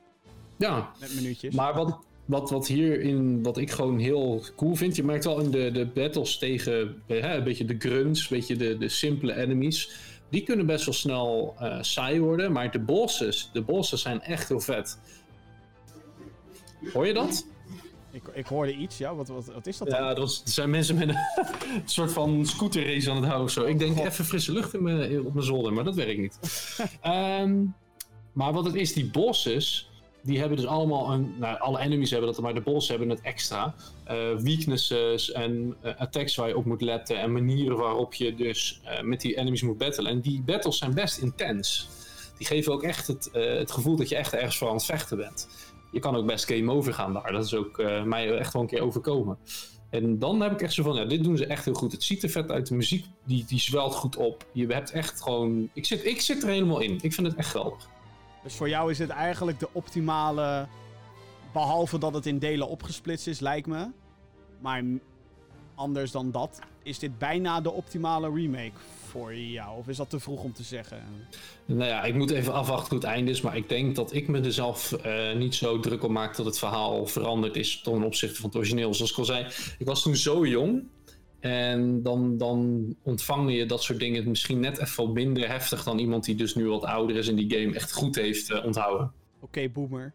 Ja, 0.58 0.90
Met 1.00 1.14
minuutjes. 1.14 1.54
maar 1.54 1.74
wat, 1.74 1.98
wat, 2.24 2.50
wat 2.50 2.66
hierin, 2.66 3.42
wat 3.42 3.58
ik 3.58 3.70
gewoon 3.70 3.98
heel 3.98 4.42
cool 4.56 4.74
vind, 4.74 4.96
je 4.96 5.04
merkt 5.04 5.24
wel 5.24 5.40
in 5.40 5.50
de, 5.50 5.70
de 5.70 5.86
battles 5.86 6.38
tegen 6.38 7.02
eh, 7.06 7.20
hè, 7.22 7.36
een 7.36 7.44
beetje 7.44 7.64
de 7.64 7.76
grunts, 7.78 8.20
een 8.20 8.36
beetje 8.36 8.56
de, 8.56 8.78
de 8.78 8.88
simpele 8.88 9.36
enemies. 9.36 9.90
Die 10.30 10.42
kunnen 10.42 10.66
best 10.66 10.84
wel 10.84 10.94
snel 10.94 11.54
eh, 11.58 11.78
saai 11.80 12.20
worden, 12.20 12.52
maar 12.52 12.70
de 12.70 12.78
bosses, 12.80 13.50
de 13.52 13.62
bosses 13.62 14.02
zijn 14.02 14.20
echt 14.20 14.48
heel 14.48 14.60
vet. 14.60 14.98
Hoor 16.92 17.06
je 17.06 17.14
dat? 17.14 17.46
Ik, 18.10 18.22
ik 18.34 18.46
hoorde 18.46 18.72
iets, 18.74 18.98
ja. 18.98 19.14
Wat, 19.14 19.28
wat, 19.28 19.46
wat 19.46 19.66
is 19.66 19.76
dat 19.78 19.90
dan? 19.90 20.00
Ja, 20.02 20.10
er, 20.10 20.20
was- 20.20 20.42
er 20.44 20.50
zijn 20.50 20.70
mensen 20.70 20.96
met 20.96 21.08
een 21.08 21.16
soort 21.84 22.12
van 22.12 22.46
scooterrace 22.46 23.10
aan 23.10 23.16
het 23.16 23.24
houden 23.24 23.46
of 23.46 23.52
zo. 23.52 23.64
Ik 23.64 23.78
denk 23.78 23.98
even 23.98 24.24
frisse 24.24 24.52
lucht 24.52 24.74
in 24.74 24.82
mijn, 24.82 25.26
op 25.26 25.32
mijn 25.34 25.46
zolder, 25.46 25.72
maar 25.72 25.84
dat 25.84 25.94
werkt 25.94 26.18
niet. 26.20 26.38
Ehm, 27.00 27.64
maar 28.32 28.52
wat 28.52 28.64
het 28.64 28.74
is, 28.74 28.92
die 28.92 29.10
bosses, 29.10 29.90
die 30.22 30.38
hebben 30.38 30.56
dus 30.56 30.66
allemaal 30.66 31.12
een... 31.12 31.34
Nou, 31.38 31.58
alle 31.58 31.78
enemies 31.80 32.10
hebben 32.10 32.32
dat, 32.32 32.40
maar 32.40 32.54
de 32.54 32.60
bossen 32.60 32.96
hebben 32.98 33.16
het 33.16 33.24
extra. 33.24 33.74
Eh, 34.04 34.16
weaknesses 34.38 35.32
en 35.32 35.76
eh, 35.82 35.96
attacks 35.96 36.34
waar 36.36 36.48
je 36.48 36.56
op 36.56 36.64
moet 36.64 36.80
letten 36.82 37.20
en 37.20 37.32
manieren 37.32 37.76
waarop 37.76 38.14
je 38.14 38.34
dus 38.34 38.80
eh, 38.84 39.02
met 39.02 39.20
die 39.20 39.36
enemies 39.36 39.62
moet 39.62 39.78
battlen. 39.78 40.06
En 40.10 40.20
die 40.20 40.42
battles 40.42 40.78
zijn 40.78 40.94
best 40.94 41.18
intens. 41.18 41.88
Die 42.38 42.46
geven 42.46 42.72
ook 42.72 42.82
echt 42.82 43.06
het, 43.06 43.30
eh, 43.30 43.54
het 43.58 43.70
gevoel 43.70 43.96
dat 43.96 44.08
je 44.08 44.16
echt 44.16 44.32
ergens 44.32 44.56
voor 44.58 44.68
aan 44.68 44.74
het 44.74 44.84
vechten 44.84 45.16
bent. 45.16 45.48
Je 45.90 46.00
kan 46.00 46.16
ook 46.16 46.26
best 46.26 46.52
game 46.52 46.72
over 46.72 46.94
gaan 46.94 47.12
daar. 47.12 47.32
Dat 47.32 47.44
is 47.44 47.54
ook 47.54 47.78
eh, 47.78 48.02
mij 48.02 48.36
echt 48.38 48.52
wel 48.52 48.62
een 48.62 48.68
keer 48.68 48.82
overkomen. 48.82 49.38
En 49.90 50.18
dan 50.18 50.40
heb 50.40 50.52
ik 50.52 50.62
echt 50.62 50.72
zo 50.72 50.82
van, 50.82 50.94
ja, 50.94 51.04
dit 51.04 51.24
doen 51.24 51.36
ze 51.36 51.46
echt 51.46 51.64
heel 51.64 51.74
goed. 51.74 51.92
Het 51.92 52.02
ziet 52.02 52.22
er 52.22 52.28
vet 52.28 52.50
uit, 52.50 52.66
de 52.66 52.74
muziek 52.74 53.06
die, 53.24 53.44
die 53.44 53.60
zwelt 53.60 53.94
goed 53.94 54.16
op. 54.16 54.46
Je 54.52 54.66
hebt 54.66 54.90
echt 54.90 55.22
gewoon... 55.22 55.68
Ik 55.72 55.86
zit, 55.86 56.04
ik 56.04 56.20
zit 56.20 56.42
er 56.42 56.48
helemaal 56.48 56.80
in. 56.80 56.98
Ik 57.02 57.12
vind 57.12 57.26
het 57.26 57.36
echt 57.36 57.50
geweldig. 57.50 57.88
Dus 58.42 58.54
voor 58.54 58.68
jou 58.68 58.90
is 58.90 58.98
dit 58.98 59.08
eigenlijk 59.08 59.60
de 59.60 59.68
optimale... 59.72 60.66
Behalve 61.52 61.98
dat 61.98 62.14
het 62.14 62.26
in 62.26 62.38
delen 62.38 62.68
opgesplitst 62.68 63.26
is, 63.26 63.40
lijkt 63.40 63.66
me. 63.66 63.86
Maar 64.60 64.82
anders 65.74 66.10
dan 66.10 66.30
dat, 66.30 66.58
is 66.82 66.98
dit 66.98 67.18
bijna 67.18 67.60
de 67.60 67.72
optimale 67.72 68.30
remake 68.32 68.72
voor 69.06 69.34
jou? 69.34 69.78
Of 69.78 69.88
is 69.88 69.96
dat 69.96 70.10
te 70.10 70.20
vroeg 70.20 70.42
om 70.42 70.52
te 70.52 70.62
zeggen? 70.62 71.02
Nou 71.64 71.90
ja, 71.90 72.04
ik 72.04 72.14
moet 72.14 72.30
even 72.30 72.52
afwachten 72.52 72.88
hoe 72.88 72.98
het 72.98 73.08
einde 73.08 73.30
is. 73.30 73.40
Maar 73.40 73.56
ik 73.56 73.68
denk 73.68 73.96
dat 73.96 74.14
ik 74.14 74.28
me 74.28 74.40
er 74.40 74.52
zelf 74.52 74.92
eh, 74.92 75.34
niet 75.34 75.54
zo 75.54 75.80
druk 75.80 76.02
op 76.02 76.10
maak 76.10 76.36
dat 76.36 76.46
het 76.46 76.58
verhaal 76.58 77.06
veranderd 77.06 77.56
is 77.56 77.80
ten 77.80 78.02
opzichte 78.02 78.40
van 78.40 78.48
het 78.48 78.58
origineel. 78.58 78.94
Zoals 78.94 79.10
ik 79.10 79.18
al 79.18 79.24
zei, 79.24 79.46
ik 79.78 79.86
was 79.86 80.02
toen 80.02 80.16
zo 80.16 80.46
jong. 80.46 80.84
En 81.40 82.02
dan, 82.02 82.36
dan 82.36 82.86
ontvang 83.02 83.52
je 83.52 83.66
dat 83.66 83.82
soort 83.82 83.98
dingen 83.98 84.28
misschien 84.28 84.60
net 84.60 84.78
even 84.78 85.12
minder 85.12 85.48
heftig 85.48 85.82
dan 85.82 85.98
iemand 85.98 86.24
die 86.24 86.34
dus 86.34 86.54
nu 86.54 86.68
wat 86.68 86.84
ouder 86.84 87.16
is 87.16 87.28
en 87.28 87.36
die 87.36 87.58
game 87.58 87.74
echt 87.74 87.92
goed 87.92 88.16
heeft 88.16 88.50
eh, 88.50 88.64
onthouden. 88.64 89.12
Oké, 89.40 89.68
boomer. 89.68 90.14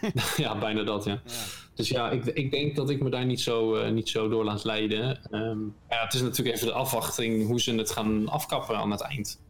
ja, 0.36 0.58
bijna 0.58 0.82
dat, 0.82 1.04
ja. 1.04 1.22
Ja. 1.24 1.32
Dus 1.80 1.88
ja, 1.88 2.10
ik, 2.10 2.24
ik 2.24 2.50
denk 2.50 2.76
dat 2.76 2.90
ik 2.90 3.00
me 3.02 3.10
daar 3.10 3.24
niet 3.24 3.40
zo, 3.40 3.74
eh, 3.76 3.90
niet 3.90 4.08
zo 4.08 4.28
door 4.28 4.44
laat 4.44 4.64
leiden. 4.64 5.20
Ehm, 5.30 5.58
ja, 5.90 6.02
het 6.04 6.14
is 6.14 6.20
natuurlijk 6.22 6.56
even 6.56 6.68
de 6.68 6.72
afwachting 6.72 7.46
hoe 7.46 7.60
ze 7.60 7.74
het 7.74 7.90
gaan 7.90 8.28
afkappen 8.28 8.76
aan 8.76 8.90
het 8.90 9.00
eind. 9.00 9.40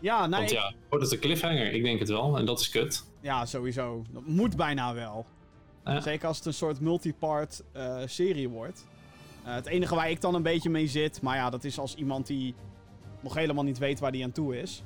Ja, 0.00 0.18
nou, 0.18 0.30
Want 0.30 0.50
ik- 0.50 0.56
ja, 0.56 0.72
wordt 0.88 1.04
het 1.04 1.12
een 1.12 1.20
cliffhanger? 1.20 1.72
Ik 1.72 1.82
denk 1.82 1.98
het 1.98 2.08
wel. 2.08 2.38
En 2.38 2.44
dat 2.46 2.60
is 2.60 2.68
kut. 2.70 3.04
ja, 3.20 3.46
sowieso. 3.46 4.04
Dat 4.12 4.22
moet 4.26 4.56
bijna 4.56 4.94
wel. 4.94 5.26
Ja. 5.84 6.00
Zeker 6.00 6.28
als 6.28 6.36
het 6.36 6.46
een 6.46 6.54
soort 6.54 6.80
multipart 6.80 7.62
eh, 7.72 7.96
serie 8.06 8.48
wordt. 8.48 8.86
Eh, 9.44 9.54
het 9.54 9.66
enige 9.66 9.94
waar 9.94 10.10
ik 10.10 10.20
dan 10.20 10.34
een 10.34 10.42
beetje 10.42 10.70
mee 10.70 10.86
zit, 10.88 11.22
maar 11.22 11.36
ja, 11.36 11.50
dat 11.50 11.64
is 11.64 11.78
als 11.78 11.94
iemand 11.94 12.26
die 12.26 12.54
nog 13.20 13.34
helemaal 13.34 13.64
niet 13.64 13.78
weet 13.78 14.00
waar 14.00 14.12
die 14.12 14.24
aan 14.24 14.32
toe 14.32 14.60
is. 14.60 14.82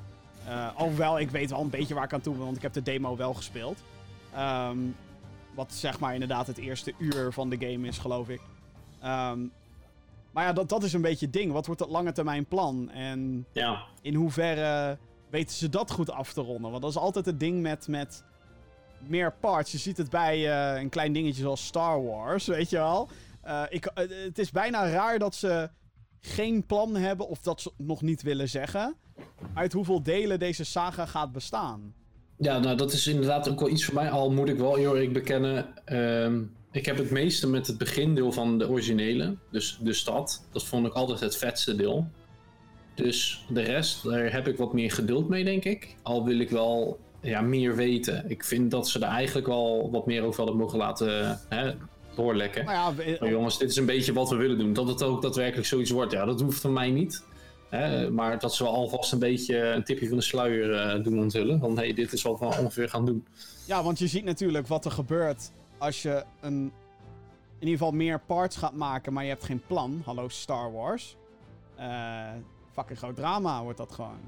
Eh 0.47 0.75
alhoewel, 0.75 1.19
ik 1.19 1.29
weet 1.29 1.49
wel 1.49 1.59
een 1.61 1.69
beetje 1.69 1.93
waar 1.93 2.03
ik 2.03 2.13
aan 2.13 2.21
toe 2.21 2.35
ben, 2.35 2.43
want 2.45 2.55
ik 2.55 2.61
heb 2.61 2.73
de 2.73 2.81
demo 2.81 3.15
wel 3.15 3.33
gespeeld. 3.33 3.83
Ehm, 4.33 4.77
wat 5.59 5.73
zeg 5.73 5.99
maar 5.99 6.13
inderdaad 6.13 6.47
het 6.47 6.57
eerste 6.57 6.93
uur 6.97 7.31
van 7.33 7.49
de 7.49 7.57
game 7.57 7.87
is, 7.87 7.97
geloof 7.97 8.29
ik. 8.29 8.41
Ehm, 9.01 9.39
maar 10.31 10.43
ja, 10.43 10.53
dat, 10.53 10.69
dat 10.69 10.83
is 10.83 10.93
een 10.93 11.01
beetje 11.01 11.25
het 11.25 11.33
ding. 11.33 11.51
Wat 11.51 11.65
wordt 11.65 11.81
het 11.81 11.89
lange 11.89 12.11
termijn 12.11 12.45
plan? 12.45 12.89
En 12.89 13.45
Ja, 13.51 13.83
in 14.01 14.13
hoeverre 14.13 14.97
weten 15.29 15.55
ze 15.55 15.69
dat 15.69 15.91
goed 15.91 16.11
af 16.11 16.33
te 16.33 16.41
ronden? 16.41 16.71
Want 16.71 16.81
dat 16.81 16.91
is 16.91 16.97
altijd 16.97 17.25
het 17.25 17.39
ding 17.39 17.61
met, 17.61 17.87
met 17.87 18.23
meer 19.07 19.33
parts. 19.39 19.71
Je 19.71 19.77
ziet 19.77 19.97
het 19.97 20.09
bij 20.09 20.35
eh, 20.51 20.81
een 20.81 20.89
klein 20.89 21.13
dingetje 21.13 21.41
zoals 21.41 21.65
Star 21.65 22.03
Wars, 22.03 22.47
weet 22.47 22.69
je 22.69 22.77
wel. 22.77 23.09
Eh, 23.41 23.63
ik, 23.69 23.85
eh, 23.85 24.09
het 24.25 24.39
is 24.39 24.51
bijna 24.51 24.89
raar 24.89 25.19
dat 25.19 25.35
ze 25.35 25.69
geen 26.19 26.65
plan 26.65 26.95
hebben 26.95 27.27
of 27.27 27.39
dat 27.39 27.61
ze 27.61 27.71
nog 27.77 28.01
niet 28.01 28.21
willen 28.21 28.49
zeggen. 28.49 28.95
Uit 29.53 29.73
hoeveel 29.73 30.03
delen 30.03 30.39
deze 30.39 30.63
saga 30.63 31.05
gaat 31.05 31.31
bestaan. 31.31 31.93
Ja, 32.41 32.59
nou 32.59 32.77
dat 32.77 32.91
is 32.91 33.07
inderdaad 33.07 33.49
ook 33.49 33.59
wel 33.59 33.69
iets 33.69 33.85
voor 33.85 33.93
mij. 33.93 34.09
Al 34.09 34.31
moet 34.31 34.49
ik 34.49 34.57
wel 34.57 34.75
heel 34.75 34.93
eerlijk 34.93 35.13
bekennen. 35.13 35.65
ehm, 35.85 36.41
ik 36.71 36.85
heb 36.85 36.97
het 36.97 37.11
meeste 37.11 37.47
met 37.49 37.67
het 37.67 37.77
begindeel 37.77 38.31
van 38.31 38.57
de 38.57 38.69
originele. 38.69 39.35
Dus 39.51 39.79
de 39.81 39.93
stad. 39.93 40.43
Dat 40.51 40.65
vond 40.65 40.87
ik 40.87 40.93
altijd 40.93 41.19
het 41.19 41.37
vetste 41.37 41.75
deel. 41.75 42.07
Dus 42.95 43.45
de 43.49 43.61
rest, 43.61 44.03
daar 44.03 44.31
heb 44.31 44.47
ik 44.47 44.57
wat 44.57 44.73
meer 44.73 44.91
geduld 44.91 45.29
mee, 45.29 45.43
denk 45.43 45.65
ik. 45.65 45.95
Al 46.03 46.25
wil 46.25 46.39
ik 46.39 46.49
wel 46.49 46.99
ja, 47.21 47.41
meer 47.41 47.75
weten. 47.75 48.23
Ik 48.29 48.43
vind 48.43 48.71
dat 48.71 48.89
ze 48.89 48.99
er 48.99 49.05
eigenlijk 49.07 49.47
wel 49.47 49.89
wat 49.91 50.05
meer 50.05 50.23
over 50.23 50.37
hadden 50.37 50.57
mogen 50.57 50.77
laten 50.77 51.39
hè, 51.49 51.71
doorlekken. 52.15 52.65
Maar 52.65 52.73
ja, 52.73 52.95
we- 52.95 53.17
Maar 53.19 53.29
jongens, 53.29 53.57
dit 53.57 53.69
is 53.69 53.75
een 53.75 53.85
beetje 53.85 54.13
wat 54.13 54.29
we 54.29 54.35
willen 54.35 54.57
doen. 54.57 54.73
Dat 54.73 54.87
het 54.87 55.03
ook 55.03 55.21
daadwerkelijk 55.21 55.67
zoiets 55.67 55.91
wordt, 55.91 56.11
ja, 56.11 56.25
dat 56.25 56.41
hoeft 56.41 56.61
van 56.61 56.73
mij 56.73 56.91
niet. 56.91 57.23
Hè, 57.69 58.09
maar 58.09 58.39
dat 58.39 58.55
ze 58.55 58.63
wel 58.63 58.73
alvast 58.73 59.11
een 59.11 59.19
beetje 59.19 59.57
een 59.57 59.83
tipje 59.83 60.07
van 60.07 60.17
de 60.17 60.23
sluier 60.23 60.73
eh, 60.73 61.03
doen 61.03 61.19
onthullen. 61.19 61.59
Van 61.59 61.77
hé, 61.77 61.83
hey, 61.83 61.93
dit 61.93 62.13
is 62.13 62.21
wat 62.21 62.39
we 62.39 62.45
ongeveer 62.45 62.89
gaan 62.89 63.05
doen. 63.05 63.25
Ja, 63.65 63.83
want 63.83 63.99
je 63.99 64.07
ziet 64.07 64.23
natuurlijk 64.23 64.67
wat 64.67 64.85
er 64.85 64.91
gebeurt 64.91 65.51
als 65.77 66.01
je 66.01 66.23
een, 66.41 66.71
in 67.59 67.67
ieder 67.67 67.77
geval 67.77 67.91
meer 67.91 68.19
parts 68.19 68.55
gaat 68.55 68.73
maken, 68.73 69.13
maar 69.13 69.23
je 69.23 69.29
hebt 69.29 69.43
geen 69.43 69.61
plan. 69.67 70.01
Hallo 70.05 70.27
Star 70.27 70.71
Wars. 70.71 71.15
Eh 71.75 72.31
fucking 72.79 72.97
groot 72.97 73.15
drama 73.15 73.63
wordt 73.63 73.77
dat 73.77 73.91
gewoon. 73.91 74.19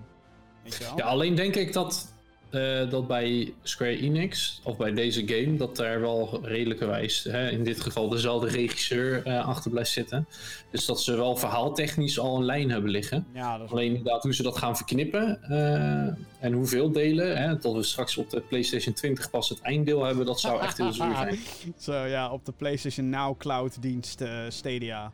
Weet 0.64 0.76
je 0.76 0.84
wel? 0.84 0.98
Ja, 0.98 1.06
alleen 1.06 1.36
denk 1.36 1.56
ik 1.56 1.74
dat, 1.74 2.14
eh, 2.52 2.90
dat 2.90 3.08
bij 3.08 3.54
Square 3.64 3.98
Enix, 3.98 4.62
of 4.64 4.78
bij 4.78 4.94
deze 4.94 5.28
game, 5.28 5.58
dat 5.58 5.76
daar 5.76 6.02
wel 6.02 6.40
redelijkerwijs, 6.44 7.24
hè, 7.24 7.50
in 7.50 7.64
dit 7.64 7.82
geval 7.82 8.10
dezelfde 8.10 8.50
regisseur 8.50 9.26
eh, 9.26 9.48
achter 9.48 9.72
blijft 9.72 9.92
zitten. 9.92 10.28
Dus 10.72 10.86
dat 10.86 11.02
ze 11.02 11.16
wel 11.16 11.36
verhaaltechnisch 11.36 12.20
al 12.20 12.36
een 12.36 12.46
lijn 12.46 12.72
hebben 12.72 12.92
liggen. 12.92 13.28
Ja, 13.34 13.58
dat 13.58 13.66
is 13.66 13.72
Alleen 13.72 13.88
inderdaad 13.88 14.24
hoe 14.24 14.34
ze 14.34 14.44
dat 14.44 14.58
gaan 14.58 14.76
verknippen 14.78 15.44
eh, 15.44 16.44
en 16.46 16.54
hoeveel 16.54 16.92
delen, 16.92 17.38
hè, 17.38 17.60
tot 17.60 17.76
we 17.76 17.84
straks 17.84 18.18
op 18.18 18.30
de 18.30 18.42
PlayStation 18.42 18.94
20 18.94 19.30
pas 19.30 19.50
het 19.50 19.62
einddeel 19.62 20.04
hebben, 20.04 20.26
dat 20.26 20.40
zou 20.40 20.62
echt 20.62 20.78
heel 20.78 20.94
zuur 20.94 21.16
zijn. 21.16 21.40
Zo 21.78 21.94
ja, 21.94 22.32
op 22.32 22.46
de 22.46 22.52
PlayStation 22.52 23.10
Now 23.10 23.38
Cloud 23.38 23.82
dienst 23.82 24.24
Stadia. 24.50 25.12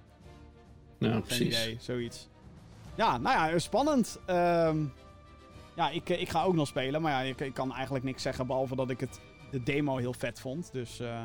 Ja, 0.99 1.19
precies. 1.19 1.63
idee, 1.63 1.77
zoiets. 1.79 2.27
Ja, 2.95 3.17
nou 3.17 3.51
ja, 3.51 3.59
spannend. 3.59 4.19
Ehm, 4.25 4.77
ja, 5.77 5.89
ik, 5.89 6.09
ik 6.09 6.29
ga 6.29 6.43
ook 6.43 6.55
nog 6.55 6.67
spelen. 6.67 7.01
Maar 7.01 7.11
ja, 7.11 7.29
ik, 7.29 7.41
ik 7.41 7.53
kan 7.53 7.73
eigenlijk 7.73 8.05
niks 8.05 8.21
zeggen. 8.21 8.47
Behalve 8.47 8.75
dat 8.75 8.89
ik 8.89 8.99
het, 8.99 9.19
de 9.51 9.63
demo 9.63 9.97
heel 9.97 10.13
vet 10.13 10.39
vond. 10.39 10.69
Dus. 10.71 10.99
eh, 10.99 11.23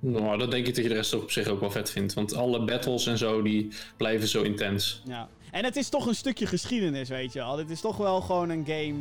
Nou, 0.00 0.38
dat 0.38 0.50
denk 0.50 0.66
ik 0.66 0.74
dat 0.74 0.82
je 0.84 0.90
de 0.90 0.96
rest 0.96 1.14
op 1.14 1.30
zich 1.30 1.48
ook 1.48 1.60
wel 1.60 1.70
vet 1.70 1.90
vindt. 1.90 2.14
Want 2.14 2.34
alle 2.34 2.64
battles 2.64 3.06
en 3.06 3.18
zo, 3.18 3.42
die 3.42 3.68
blijven 3.96 4.28
zo 4.28 4.42
intens. 4.42 5.02
Ja. 5.04 5.28
En 5.50 5.64
het 5.64 5.76
is 5.76 5.88
toch 5.88 6.06
een 6.06 6.14
stukje 6.14 6.46
geschiedenis, 6.46 7.08
weet 7.08 7.32
je 7.32 7.38
wel. 7.38 7.58
Het 7.58 7.70
is 7.70 7.80
toch 7.80 7.96
wel 7.96 8.20
gewoon 8.20 8.48
een 8.48 8.64
game. 8.66 8.94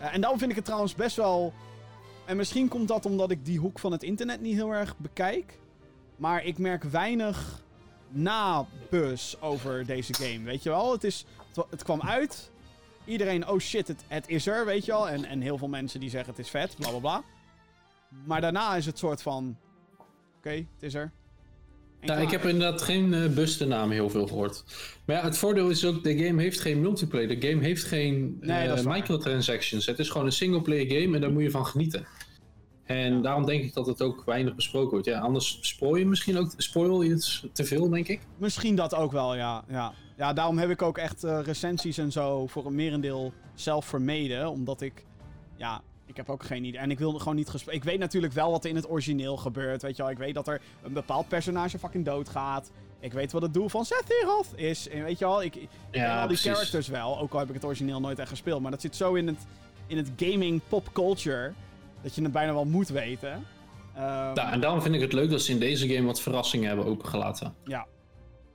Eh, 0.00 0.14
en 0.14 0.20
daarom 0.20 0.38
vind 0.38 0.50
ik 0.50 0.56
het 0.56 0.64
trouwens 0.64 0.94
best 0.94 1.16
wel. 1.16 1.52
En 2.24 2.36
misschien 2.36 2.68
komt 2.68 2.88
dat 2.88 3.06
omdat 3.06 3.30
ik 3.30 3.44
die 3.44 3.58
hoek 3.58 3.78
van 3.78 3.92
het 3.92 4.02
internet 4.02 4.40
niet 4.40 4.54
heel 4.54 4.70
erg 4.70 4.96
bekijk. 4.96 5.58
Maar 6.16 6.44
ik 6.44 6.58
merk 6.58 6.82
weinig 6.84 7.62
nabus 8.08 9.40
over 9.40 9.86
deze 9.86 10.14
game, 10.14 10.42
weet 10.44 10.62
je 10.62 10.68
wel. 10.70 10.92
Het, 10.92 11.04
is, 11.04 11.24
het 11.70 11.82
kwam 11.82 12.02
uit. 12.02 12.50
Iedereen, 13.08 13.48
oh 13.48 13.58
shit, 13.58 13.88
het, 13.88 14.04
het 14.06 14.28
is 14.28 14.46
er, 14.46 14.66
weet 14.66 14.84
je 14.84 14.92
wel. 14.92 15.08
En, 15.08 15.24
en 15.24 15.40
heel 15.40 15.58
veel 15.58 15.68
mensen 15.68 16.00
die 16.00 16.10
zeggen 16.10 16.30
het 16.30 16.38
is 16.38 16.50
vet, 16.50 16.76
bla 16.78 16.88
bla 16.90 16.98
bla. 16.98 17.22
Maar 18.24 18.40
daarna 18.40 18.76
is 18.76 18.86
het 18.86 18.98
soort 18.98 19.22
van... 19.22 19.56
Oké, 20.38 20.50
het 20.50 20.66
is 20.80 20.94
er. 20.94 21.02
En 22.00 22.06
Ja, 22.06 22.14
klaar. 22.14 22.22
ik 22.22 22.30
heb 22.30 22.44
inderdaad 22.44 22.82
geen 22.82 23.12
uh, 23.12 23.28
bustennaam 23.28 23.90
heel 23.90 24.10
veel 24.10 24.26
gehoord. 24.26 24.64
Maar 25.04 25.16
ja, 25.16 25.22
het 25.22 25.38
voordeel 25.38 25.70
is 25.70 25.84
ook, 25.84 26.02
de 26.02 26.18
game 26.24 26.42
heeft 26.42 26.60
geen 26.60 26.80
multiplayer. 26.80 27.40
De 27.40 27.48
game 27.48 27.62
heeft 27.62 27.84
geen 27.84 28.36
Nee, 28.40 28.68
eh, 28.68 28.84
microtransactions. 28.86 29.86
Het 29.86 29.98
is 29.98 30.10
gewoon 30.10 30.26
een 30.26 30.32
singleplayer 30.32 31.00
game 31.00 31.14
en 31.14 31.20
daar 31.20 31.32
moet 31.32 31.42
je 31.42 31.50
van 31.50 31.66
genieten. 31.66 32.06
En 32.84 33.22
daarom 33.22 33.46
denk 33.46 33.64
ik 33.64 33.74
dat 33.74 33.86
het 33.86 34.02
ook 34.02 34.22
weinig 34.24 34.54
besproken 34.54 34.90
wordt. 34.90 35.06
Ja, 35.06 35.18
anders 35.18 35.58
spoil 35.60 35.94
je 35.96 36.06
misschien 36.06 36.38
ook 36.38 36.52
spoil 36.56 37.02
je 37.02 37.10
het 37.10 37.42
te 37.52 37.64
veel, 37.64 37.88
denk 37.88 38.08
ik. 38.08 38.20
Misschien 38.36 38.76
dat 38.76 38.94
ook 38.94 39.12
wel, 39.12 39.34
ja. 39.36 39.64
Ja, 39.68 39.92
ja 40.18 40.32
daarom 40.32 40.58
heb 40.58 40.70
ik 40.70 40.82
ook 40.82 40.98
echt 40.98 41.24
eh, 41.24 41.40
recensies 41.42 41.98
en 41.98 42.12
zo 42.12 42.46
voor 42.46 42.66
een 42.66 42.74
merendeel 42.74 43.32
zelf 43.54 43.84
vermeden. 43.86 44.50
Omdat 44.50 44.80
ik, 44.80 45.04
ja, 45.56 45.80
ik 46.06 46.16
heb 46.16 46.28
ook 46.30 46.42
geen 46.44 46.64
idee. 46.64 46.80
En 46.80 46.90
ik 46.90 46.98
wilde 46.98 47.18
gewoon 47.18 47.36
niet 47.36 47.48
gespeeld. 47.48 47.76
Ik 47.76 47.84
weet 47.84 47.98
natuurlijk 47.98 48.32
wel 48.32 48.50
wat 48.50 48.64
er 48.64 48.70
in 48.70 48.76
het 48.76 48.90
origineel 48.90 49.36
gebeurt, 49.36 49.82
weet 49.82 49.96
je 49.96 50.02
wel. 50.02 50.10
Ik 50.10 50.18
weet 50.18 50.34
dat 50.34 50.48
er 50.48 50.60
een 50.82 50.92
bepaald 50.92 51.28
personage 51.28 51.78
fucking 51.78 52.04
doodgaat. 52.04 52.70
Ik 53.00 53.12
weet 53.12 53.32
wat 53.32 53.42
het 53.42 53.54
doel 53.54 53.68
van 53.68 53.84
Sephiroth 53.84 54.46
is. 54.54 54.88
En 54.88 55.04
weet 55.04 55.18
je 55.18 55.24
wel, 55.24 55.42
ik, 55.42 55.54
ik 55.56 55.68
ken 55.90 56.00
Ja, 56.02 56.12
al 56.14 56.18
die 56.18 56.26
precies. 56.36 56.52
characters 56.52 56.88
wel. 56.88 57.18
Ook 57.18 57.32
al 57.32 57.38
heb 57.38 57.48
ik 57.48 57.54
het 57.54 57.64
origineel 57.64 58.00
nooit 58.00 58.18
echt 58.18 58.28
gespeeld. 58.28 58.62
Maar 58.62 58.70
dat 58.70 58.80
zit 58.80 58.96
zo 58.96 59.14
in 59.14 59.26
het, 59.26 59.46
in 59.86 59.96
het 59.96 60.10
gaming 60.16 60.60
pop 60.68 60.92
culture, 60.92 61.52
dat 62.02 62.14
je 62.14 62.22
het 62.22 62.32
bijna 62.32 62.52
wel 62.52 62.64
moet 62.64 62.88
weten. 62.88 63.44
Ehm, 63.94 64.04
Ja, 64.34 64.52
en 64.52 64.60
daarom 64.60 64.82
vind 64.82 64.94
ik 64.94 65.00
het 65.00 65.12
leuk 65.12 65.30
dat 65.30 65.40
ze 65.42 65.52
in 65.52 65.58
deze 65.58 65.88
game 65.88 66.06
wat 66.06 66.20
verrassingen 66.20 66.66
hebben 66.68 66.86
opengelaten. 66.86 67.54
ja. 67.64 67.86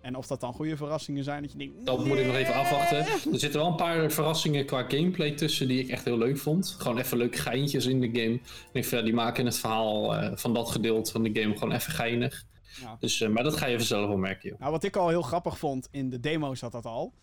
En 0.03 0.15
of 0.15 0.27
dat 0.27 0.39
dan 0.39 0.53
goede 0.53 0.77
verrassingen 0.77 1.23
zijn, 1.23 1.41
dat 1.41 1.51
je 1.51 1.57
denkt... 1.57 1.85
Dat 1.85 2.05
moet 2.05 2.17
ik 2.17 2.25
nog 2.25 2.35
even 2.35 2.53
afwachten. 2.53 2.97
Er 2.97 3.39
zitten 3.39 3.59
wel 3.59 3.69
een 3.69 3.75
paar 3.75 4.11
verrassingen 4.11 4.65
qua 4.65 4.83
gameplay 4.87 5.31
tussen 5.31 5.67
die 5.67 5.79
ik 5.79 5.89
echt 5.89 6.05
heel 6.05 6.17
leuk 6.17 6.37
vond. 6.37 6.75
Gewoon 6.79 6.97
even 6.97 7.17
leuke 7.17 7.37
geintjes 7.37 7.85
in 7.85 8.01
de 8.01 8.21
game. 8.21 8.39
Ik 8.71 8.85
ja, 8.85 9.01
die 9.01 9.13
maken 9.13 9.45
het 9.45 9.57
verhaal 9.57 10.15
eh, 10.15 10.31
van 10.35 10.53
dat 10.53 10.71
gedeelte 10.71 11.11
van 11.11 11.23
de 11.23 11.41
game 11.41 11.53
gewoon 11.57 11.73
even 11.73 11.91
geinig. 11.91 12.43
Ja. 12.81 12.97
Dus, 12.99 13.21
eh, 13.21 13.29
maar 13.29 13.43
dat 13.43 13.57
ga 13.57 13.65
je 13.65 13.77
vanzelf 13.77 14.07
wel 14.07 14.17
merken, 14.17 14.49
joh. 14.49 14.59
Nou, 14.59 14.71
wat 14.71 14.83
ik 14.83 14.95
al 14.95 15.09
heel 15.09 15.21
grappig 15.21 15.57
vond, 15.57 15.87
in 15.91 16.09
de 16.09 16.19
demo 16.19 16.55
zat 16.55 16.71
dat 16.71 16.85
al, 16.85 17.13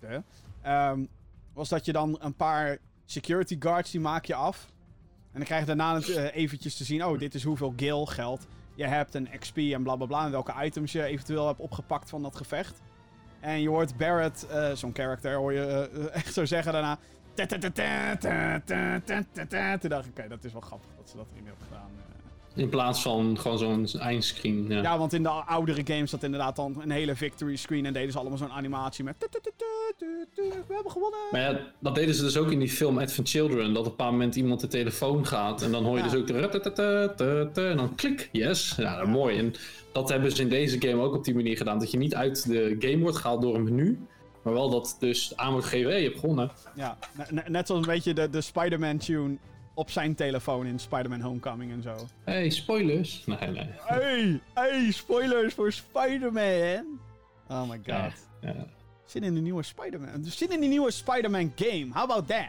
de, 0.00 0.22
ehm, 0.62 1.04
was 1.52 1.68
dat 1.68 1.84
je 1.84 1.92
dan 1.92 2.18
een 2.20 2.34
paar 2.34 2.78
security 3.04 3.56
guards, 3.58 3.90
die 3.90 4.00
maak 4.00 4.24
je 4.24 4.34
af. 4.34 4.66
En 5.32 5.38
dan 5.38 5.44
krijg 5.44 5.60
je 5.60 5.66
daarna 5.66 5.94
het, 5.94 6.08
eh, 6.08 6.36
eventjes 6.36 6.76
te 6.76 6.84
zien, 6.84 7.04
oh, 7.04 7.18
dit 7.18 7.34
is 7.34 7.42
hoeveel 7.42 7.72
gil 7.76 8.06
geld 8.06 8.46
je 8.76 8.86
hebt 8.86 9.14
een 9.14 9.28
XP 9.38 9.56
en 9.56 9.82
blablabla. 9.82 9.96
Bla 9.96 10.06
bla, 10.06 10.24
en 10.24 10.30
welke 10.30 10.64
items 10.64 10.92
je 10.92 11.02
eventueel 11.02 11.46
hebt 11.46 11.60
opgepakt 11.60 12.10
van 12.10 12.22
dat 12.22 12.36
gevecht. 12.36 12.80
En 13.40 13.60
je 13.60 13.68
hoort 13.68 13.96
Barrett, 13.96 14.46
eh, 14.46 14.72
zo'n 14.72 14.94
character, 14.94 15.34
hoor 15.34 15.52
je 15.52 15.90
eh, 15.92 16.14
echt 16.20 16.32
zo 16.34 16.44
zeggen 16.44 16.72
daarna. 16.72 16.98
Toen 19.78 19.90
dacht 19.90 20.06
ik, 20.06 20.18
oké, 20.18 20.28
dat 20.28 20.44
is 20.44 20.52
wel 20.52 20.60
grappig 20.60 20.90
dat 20.96 21.10
ze 21.10 21.16
dat 21.16 21.26
erin 21.32 21.46
hebben 21.46 21.66
gedaan. 21.66 21.90
In 22.56 22.68
plaats 22.68 23.02
van 23.02 23.38
gewoon 23.38 23.58
zo'n 23.58 24.00
eindscreen. 24.00 24.64
Ja. 24.68 24.82
Ja, 24.82 24.98
want 24.98 25.12
in 25.12 25.22
de 25.22 25.28
oudere 25.28 25.82
games 25.84 26.10
zat 26.10 26.22
inderdaad 26.22 26.56
dan 26.56 26.76
een 26.82 26.90
hele 26.90 27.16
victory 27.16 27.56
screen 27.56 27.86
en 27.86 27.92
deden 27.92 28.12
ze 28.12 28.18
allemaal 28.18 28.38
zo'n 28.38 28.50
animatie 28.52 29.04
met... 29.04 29.28
We 30.34 30.74
hebben 30.74 30.92
gewonnen! 30.92 31.18
Maar 31.30 31.40
ja, 31.40 31.60
dat 31.78 31.94
deden 31.94 32.14
ze 32.14 32.22
dus 32.22 32.36
ook 32.36 32.50
in 32.50 32.58
die 32.58 32.68
film 32.68 32.98
Advent 32.98 33.28
Children. 33.28 33.58
Dat 33.68 33.68
op 33.68 33.84
een 33.84 33.90
bepaald 33.90 34.10
moment 34.12 34.36
iemand 34.36 34.60
de 34.60 34.68
telefoon 34.68 35.26
gaat. 35.26 35.62
En 35.62 35.70
dan 35.72 35.84
hoor 35.84 35.96
je 35.98 36.04
Ja. 36.04 36.10
dus 36.10 36.20
ook 36.20 36.26
de... 36.26 37.68
En 37.70 37.76
dan 37.76 37.94
klik, 37.94 38.28
yes. 38.32 38.74
Ja, 38.76 38.96
dat 38.98 39.06
mooi. 39.08 39.38
En 39.38 39.54
dat 39.92 40.08
hebben 40.08 40.32
ze 40.32 40.42
in 40.42 40.48
deze 40.48 40.80
game 40.80 41.02
ook 41.02 41.14
op 41.14 41.24
die 41.24 41.34
manier 41.34 41.56
gedaan. 41.56 41.78
Dat 41.78 41.90
je 41.90 41.98
niet 41.98 42.14
uit 42.14 42.48
de 42.48 42.76
game 42.78 42.98
wordt 42.98 43.16
gehaald 43.16 43.42
door 43.42 43.54
een 43.54 43.64
menu. 43.64 43.98
Maar 44.42 44.52
wel 44.54 44.70
dat 44.70 44.96
dus 45.00 45.32
aan 45.36 45.52
wordt 45.52 45.66
gegeven, 45.66 45.90
hé, 45.90 45.96
je 45.96 46.04
hebt 46.08 46.18
gewonnen. 46.18 46.50
Ja, 46.74 46.98
ne- 47.16 47.24
ne- 47.30 47.44
net 47.48 47.66
zoals 47.66 47.86
een 47.86 47.92
beetje 47.92 48.14
de, 48.14 48.30
de 48.30 48.40
Spider-Man 48.40 48.98
tune 48.98 49.36
op 49.76 49.90
zijn 49.90 50.14
telefoon 50.14 50.66
in 50.66 50.78
Spider-Man 50.78 51.20
Homecoming 51.20 51.72
en 51.72 51.82
zo. 51.82 51.94
Hé, 52.24 52.32
hey, 52.32 52.50
spoilers. 52.50 53.22
Nee, 53.26 53.50
nee. 53.50 53.68
Hey, 53.78 54.40
hey, 54.54 54.90
spoilers 54.90 55.54
voor 55.54 55.72
Spider-Man! 55.72 56.84
Oh 57.48 57.68
my 57.68 57.76
god. 57.76 57.86
Ja, 57.86 58.12
ja. 58.40 58.66
Zin 59.04 59.22
in 59.22 59.34
de 59.34 59.40
nieuwe 59.40 59.62
Spider-Man. 59.62 60.24
Zin 60.24 60.50
in 60.52 60.60
die 60.60 60.68
nieuwe 60.68 60.90
Spider-Man 60.90 61.52
game. 61.56 61.86
How 61.92 62.02
about 62.10 62.26
that? 62.28 62.46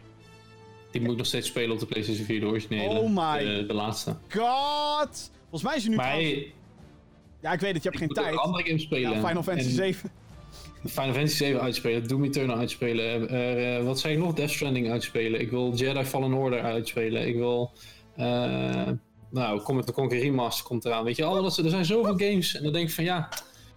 Die 0.91 1.01
moet 1.01 1.11
ik 1.11 1.17
nog 1.17 1.25
steeds 1.25 1.47
spelen 1.47 1.71
op 1.71 1.79
de 1.79 1.85
PlayStation 1.85 2.25
4, 2.25 2.39
de 2.39 2.45
originele. 2.45 2.89
Oh 2.99 3.09
my 3.09 3.43
De, 3.43 3.65
de 3.65 3.73
laatste. 3.73 4.15
God! 4.29 5.31
Volgens 5.49 5.63
mij 5.63 5.75
is 5.75 5.81
hij 5.81 5.89
nu 5.89 5.95
Maar 5.95 6.05
trouwens- 6.05 6.45
Ja, 7.41 7.51
ik 7.53 7.59
weet 7.59 7.73
het, 7.73 7.83
je 7.83 7.89
hebt 7.89 8.01
ik 8.01 8.07
geen 8.07 8.23
tijd. 8.23 8.37
andere 8.37 8.63
games 8.65 8.81
spelen. 8.83 9.11
Ja, 9.11 9.27
Final 9.27 9.43
Fantasy 9.43 9.67
En 9.69 9.73
7. 9.75 10.09
Final 10.87 11.13
Fantasy 11.13 11.35
7 11.35 11.61
uitspelen, 11.61 12.07
Doom 12.07 12.23
Eternal 12.23 12.57
uitspelen. 12.57 13.29
eh, 13.29 13.77
eh, 13.77 13.83
wat 13.85 13.99
zei 13.99 14.13
ik 14.13 14.19
nog? 14.19 14.33
Death 14.33 14.49
Stranding 14.49 14.89
uitspelen. 14.91 15.39
Ik 15.41 15.49
wil 15.49 15.73
Jedi 15.73 16.03
Fallen 16.03 16.33
Order 16.33 16.61
uitspelen. 16.61 17.27
Ik 17.27 17.35
wil... 17.35 17.71
eh 18.15 18.87
nou, 19.29 19.81
the 19.83 19.91
Conquer 19.93 20.19
Remaster 20.19 20.65
komt 20.65 20.85
eraan. 20.85 21.03
Weet 21.03 21.15
je, 21.15 21.23
allemaal 21.23 21.43
dat, 21.43 21.57
er 21.57 21.69
zijn 21.69 21.85
zoveel 21.85 22.17
games. 22.17 22.55
En 22.55 22.63
dan 22.63 22.73
denk 22.73 22.87
ik 22.87 22.93
van 22.93 23.03
ja, 23.03 23.29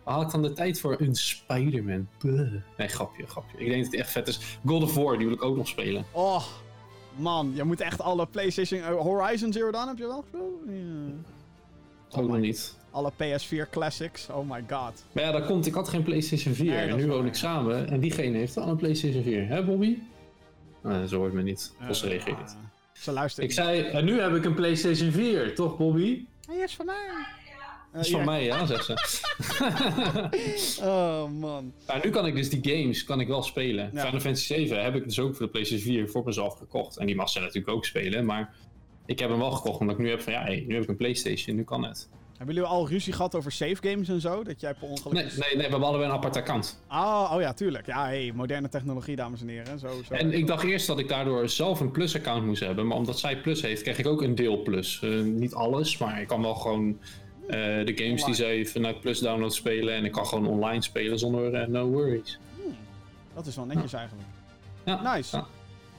waar 0.05 0.15
haal 0.15 0.23
ik 0.23 0.31
dan 0.31 0.43
de 0.43 0.53
tijd 0.53 0.81
voor? 0.81 0.97
Een 1.01 1.15
Spider-Man. 1.15 2.09
Nee, 2.77 2.89
grapje, 2.89 3.27
grapje. 3.27 3.59
Ik 3.59 3.69
denk 3.69 3.83
dat 3.83 3.93
het 3.93 4.01
echt 4.01 4.11
vet 4.11 4.29
is. 4.29 4.59
God 4.67 4.83
of 4.83 4.95
War, 4.95 5.17
die 5.19 5.27
wil 5.27 5.35
ik 5.37 5.43
ook 5.45 5.57
nog 5.57 5.69
spelen. 5.69 6.05
Oh, 6.13 6.45
man, 7.17 7.53
je 7.55 7.65
moet 7.65 7.81
echt 7.81 8.01
alle 8.01 8.27
PlayStation... 8.27 8.81
eh, 8.81 8.97
Horizon 8.97 9.53
Zero 9.53 9.71
Dawn 9.71 9.89
heb 9.89 9.99
je 9.99 10.07
wel 10.07 10.21
gespeeld? 10.21 10.53
Ja. 10.67 12.21
Ook 12.21 12.29
nog 12.29 12.39
niet. 12.39 12.79
Alle 12.91 13.13
PS4 13.13 13.71
classics. 13.71 14.29
Oh 14.31 14.51
my 14.51 14.65
god. 14.69 15.05
Maar 15.13 15.25
ja, 15.25 15.31
dat 15.33 15.47
komt. 15.47 15.67
Ik 15.67 15.75
had 15.75 15.89
geen 15.89 16.03
PlayStation 16.03 16.55
4. 16.55 16.67
Nee, 16.71 16.89
dat 16.89 16.99
en 16.99 17.05
nu 17.05 17.11
woon 17.11 17.27
ik 17.27 17.35
samen. 17.35 17.89
En 17.91 18.01
diegene 18.01 18.39
heeft 18.39 18.57
al 18.57 18.69
een 18.69 18.77
PlayStation 18.77 19.23
4. 19.23 19.47
Hè, 19.49 19.65
Bobby? 19.65 19.97
Zo 21.09 21.17
hoort 21.19 21.33
me 21.33 21.43
niet. 21.43 21.73
Of 21.89 21.97
ze 21.97 22.09
reageert. 22.09 22.39
Eh, 22.39 22.57
Ze 22.93 23.13
luistert 23.13 23.47
Ik 23.47 23.53
zei, 23.53 23.81
en 23.81 24.05
nu 24.05 24.21
heb 24.21 24.35
ik 24.35 24.45
een 24.45 24.55
PlayStation 24.55 25.11
4, 25.13 25.55
toch 25.55 25.77
Bobby? 25.77 26.25
Hij 26.47 26.57
is 26.57 26.75
van 26.75 26.87
mij. 26.87 27.09
Dat 27.93 28.05
is 28.05 28.11
van 28.11 28.25
mij, 28.25 28.45
ja, 28.45 28.67
zegt 28.67 28.85
ze. 28.85 28.95
Oh, 30.83 31.31
man. 31.31 31.73
Maar 31.87 32.01
nu 32.05 32.11
kan 32.11 32.27
ik 32.27 32.35
dus 32.35 32.51
die 32.51 32.75
games 32.75 33.05
kan 33.05 33.21
ik 33.21 33.29
wel 33.29 33.43
spelen. 33.43 33.91
Ja. 33.93 34.05
Final 34.05 34.21
Fantasy 34.21 34.47
7 34.47 34.83
heb 34.83 34.95
ik 34.95 35.05
dus 35.05 35.19
ook 35.19 35.37
voor 35.37 35.47
de 35.47 35.53
PlayStation 35.53 35.95
4 35.95 36.09
voor 36.09 36.25
mezelf 36.25 36.55
gekocht. 36.59 36.97
En 36.97 37.07
die 37.07 37.15
mag 37.17 37.29
ze 37.29 37.41
natuurlijk 37.41 37.69
ook 37.69 37.85
spelen, 37.85 38.25
maar 38.25 38.55
ik 39.07 39.19
heb 39.19 39.31
hem 39.31 39.39
wel 39.39 39.51
gekocht 39.51 39.81
omdat 39.81 39.99
ik 39.99 40.03
nu 40.05 40.11
heb 40.11 40.21
van 40.21 40.33
ja, 40.33 40.43
hey, 40.43 40.65
nu 40.67 40.75
heb 40.75 40.83
ik 40.83 40.89
een 40.89 40.97
PlayStation, 40.97 41.57
nu 41.57 41.65
kan 41.65 41.85
het. 41.85 42.09
Hebben 42.41 42.59
jullie 42.59 42.71
al 42.71 42.89
ruzie 42.89 43.13
gehad 43.13 43.35
over 43.35 43.53
save 43.53 43.77
games 43.81 44.09
en 44.09 44.21
zo? 44.21 44.43
Dat 44.45 44.61
jij 44.61 44.75
per 44.75 44.89
ongeluk... 44.89 45.13
Nee, 45.13 45.25
nee, 45.25 45.33
nee, 45.39 45.57
we 45.57 45.63
hebben 45.63 45.83
allebei 45.83 46.09
een 46.11 46.17
apart 46.17 46.37
account. 46.37 46.83
Oh, 46.89 47.31
oh 47.35 47.41
ja, 47.41 47.53
tuurlijk. 47.53 47.87
Ja, 47.87 48.05
hey, 48.05 48.33
moderne 48.35 48.69
technologie, 48.69 49.17
dames 49.17 49.41
en 49.41 49.49
heren. 49.49 49.79
Zo, 49.79 49.89
zo. 50.09 50.15
En 50.15 50.33
ik 50.33 50.47
dacht 50.47 50.65
eerst 50.65 50.87
dat 50.87 50.99
ik 50.99 51.09
daardoor 51.09 51.49
zelf 51.49 51.81
een 51.81 51.91
Plus-account 51.91 52.47
moest 52.47 52.61
hebben, 52.61 52.87
maar 52.87 52.97
omdat 52.97 53.19
zij 53.19 53.41
Plus 53.41 53.63
heeft, 53.63 53.83
krijg 53.83 53.99
ik 53.99 54.07
ook 54.07 54.23
een 54.23 54.35
deel 54.35 54.63
Plus. 54.63 55.03
Eh, 55.03 55.21
niet 55.21 55.55
alles, 55.55 55.99
maar 55.99 56.21
ik 56.21 56.27
kan 56.29 56.43
wel 56.43 56.55
gewoon 56.55 56.99
eh, 57.47 57.57
de 57.57 57.93
games 57.95 58.23
Online. 58.23 58.25
die 58.25 58.35
zij 58.35 58.67
vanuit 58.67 59.01
Plus 59.01 59.19
download 59.19 59.55
spelen 59.55 59.95
en 59.95 60.05
ik 60.05 60.13
kan 60.13 60.27
gewoon 60.27 60.47
online 60.47 60.83
spelen 60.83 61.19
zonder 61.19 61.55
eh, 61.55 61.67
no 61.67 61.89
worries. 61.89 62.39
Dat 63.35 63.47
is 63.47 63.57
wel 63.57 63.65
netjes 63.67 63.93
eigenlijk. 63.93 64.29
Ja, 64.85 65.15
Nice. 65.15 65.37
ja. 65.37 65.47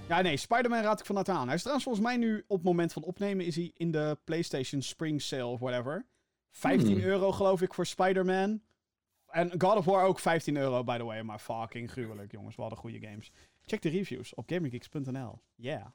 Ja, 0.07 0.21
nee, 0.21 0.37
Spider-Man 0.37 0.81
raad 0.81 0.99
ik 0.99 1.05
van 1.05 1.15
harte 1.15 1.31
aan. 1.31 1.45
Hij 1.45 1.55
is 1.55 1.59
trouwens 1.61 1.85
volgens 1.85 2.05
mij 2.05 2.17
nu, 2.17 2.43
op 2.47 2.57
het 2.57 2.65
moment 2.65 2.93
van 2.93 3.03
opnemen, 3.03 3.45
is 3.45 3.55
hij 3.55 3.71
in 3.77 3.91
de 3.91 4.17
PlayStation 4.23 4.81
Spring 4.81 5.21
Sale 5.21 5.45
of 5.45 5.59
whatever. 5.59 6.05
15 6.51 6.91
Hmm. 6.93 7.03
euro 7.03 7.31
geloof 7.31 7.61
ik 7.61 7.73
voor 7.73 7.85
Spider-Man. 7.85 8.61
En 9.27 9.51
God 9.57 9.75
of 9.75 9.85
War 9.85 10.05
ook 10.05 10.19
15 10.19 10.57
euro, 10.57 10.83
by 10.83 10.97
the 10.97 11.03
way. 11.03 11.21
Maar 11.21 11.39
fucking 11.39 11.91
gruwelijk, 11.91 12.31
jongens. 12.31 12.55
We 12.55 12.61
hadden 12.61 12.79
goede 12.79 12.99
games. 12.99 13.31
Check 13.65 13.81
de 13.81 13.89
reviews 13.89 14.33
op 14.33 14.49
gamergeeks.nl. 14.49 15.41
Yeah. 15.55 15.85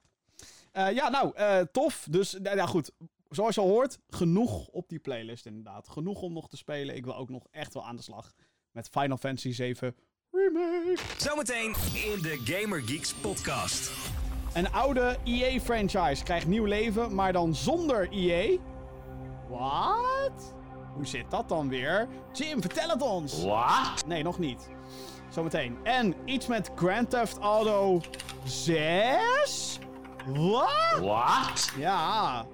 Eh, 0.72 0.92
ja, 0.92 1.08
nou, 1.08 1.34
eh, 1.34 1.60
tof. 1.60 2.06
Dus, 2.10 2.32
nou 2.32 2.56
ja, 2.56 2.66
goed. 2.66 2.90
Zoals 3.28 3.54
je 3.54 3.60
al 3.60 3.68
hoort, 3.68 3.98
genoeg 4.08 4.68
op 4.68 4.88
die 4.88 4.98
playlist 4.98 5.46
inderdaad. 5.46 5.88
Genoeg 5.88 6.22
om 6.22 6.32
nog 6.32 6.48
te 6.48 6.56
spelen. 6.56 6.96
Ik 6.96 7.04
wil 7.04 7.16
ook 7.16 7.28
nog 7.30 7.46
echt 7.50 7.74
wel 7.74 7.86
aan 7.86 7.96
de 7.96 8.02
slag 8.02 8.32
met 8.70 8.88
Final 8.88 9.16
Fantasy 9.16 9.52
7 9.52 9.96
Remake. 10.30 10.96
Zometeen 11.18 11.74
in 11.94 12.22
de 12.22 12.40
Gamer 12.44 12.82
Geeks 12.82 13.14
podcast. 13.14 13.92
Een 14.54 14.72
oude 14.72 15.16
EA-franchise 15.24 16.24
krijgt 16.24 16.46
nieuw 16.46 16.64
leven, 16.64 17.14
maar 17.14 17.32
dan 17.32 17.54
zonder 17.54 18.08
EA. 18.12 18.58
Wat? 19.48 20.54
Hoe 20.94 21.06
zit 21.06 21.30
dat 21.30 21.48
dan 21.48 21.68
weer? 21.68 22.08
Jim, 22.32 22.60
vertel 22.60 22.88
het 22.88 23.02
ons! 23.02 23.44
Wat? 23.44 24.04
Nee, 24.06 24.22
nog 24.22 24.38
niet. 24.38 24.68
Zometeen. 25.28 25.76
En 25.82 26.14
iets 26.24 26.46
met 26.46 26.70
Grand 26.74 27.10
Theft 27.10 27.38
Auto 27.38 28.00
6? 28.44 29.78
Wat? 30.26 30.98
Wat? 31.00 31.72
Ja. 31.78 32.44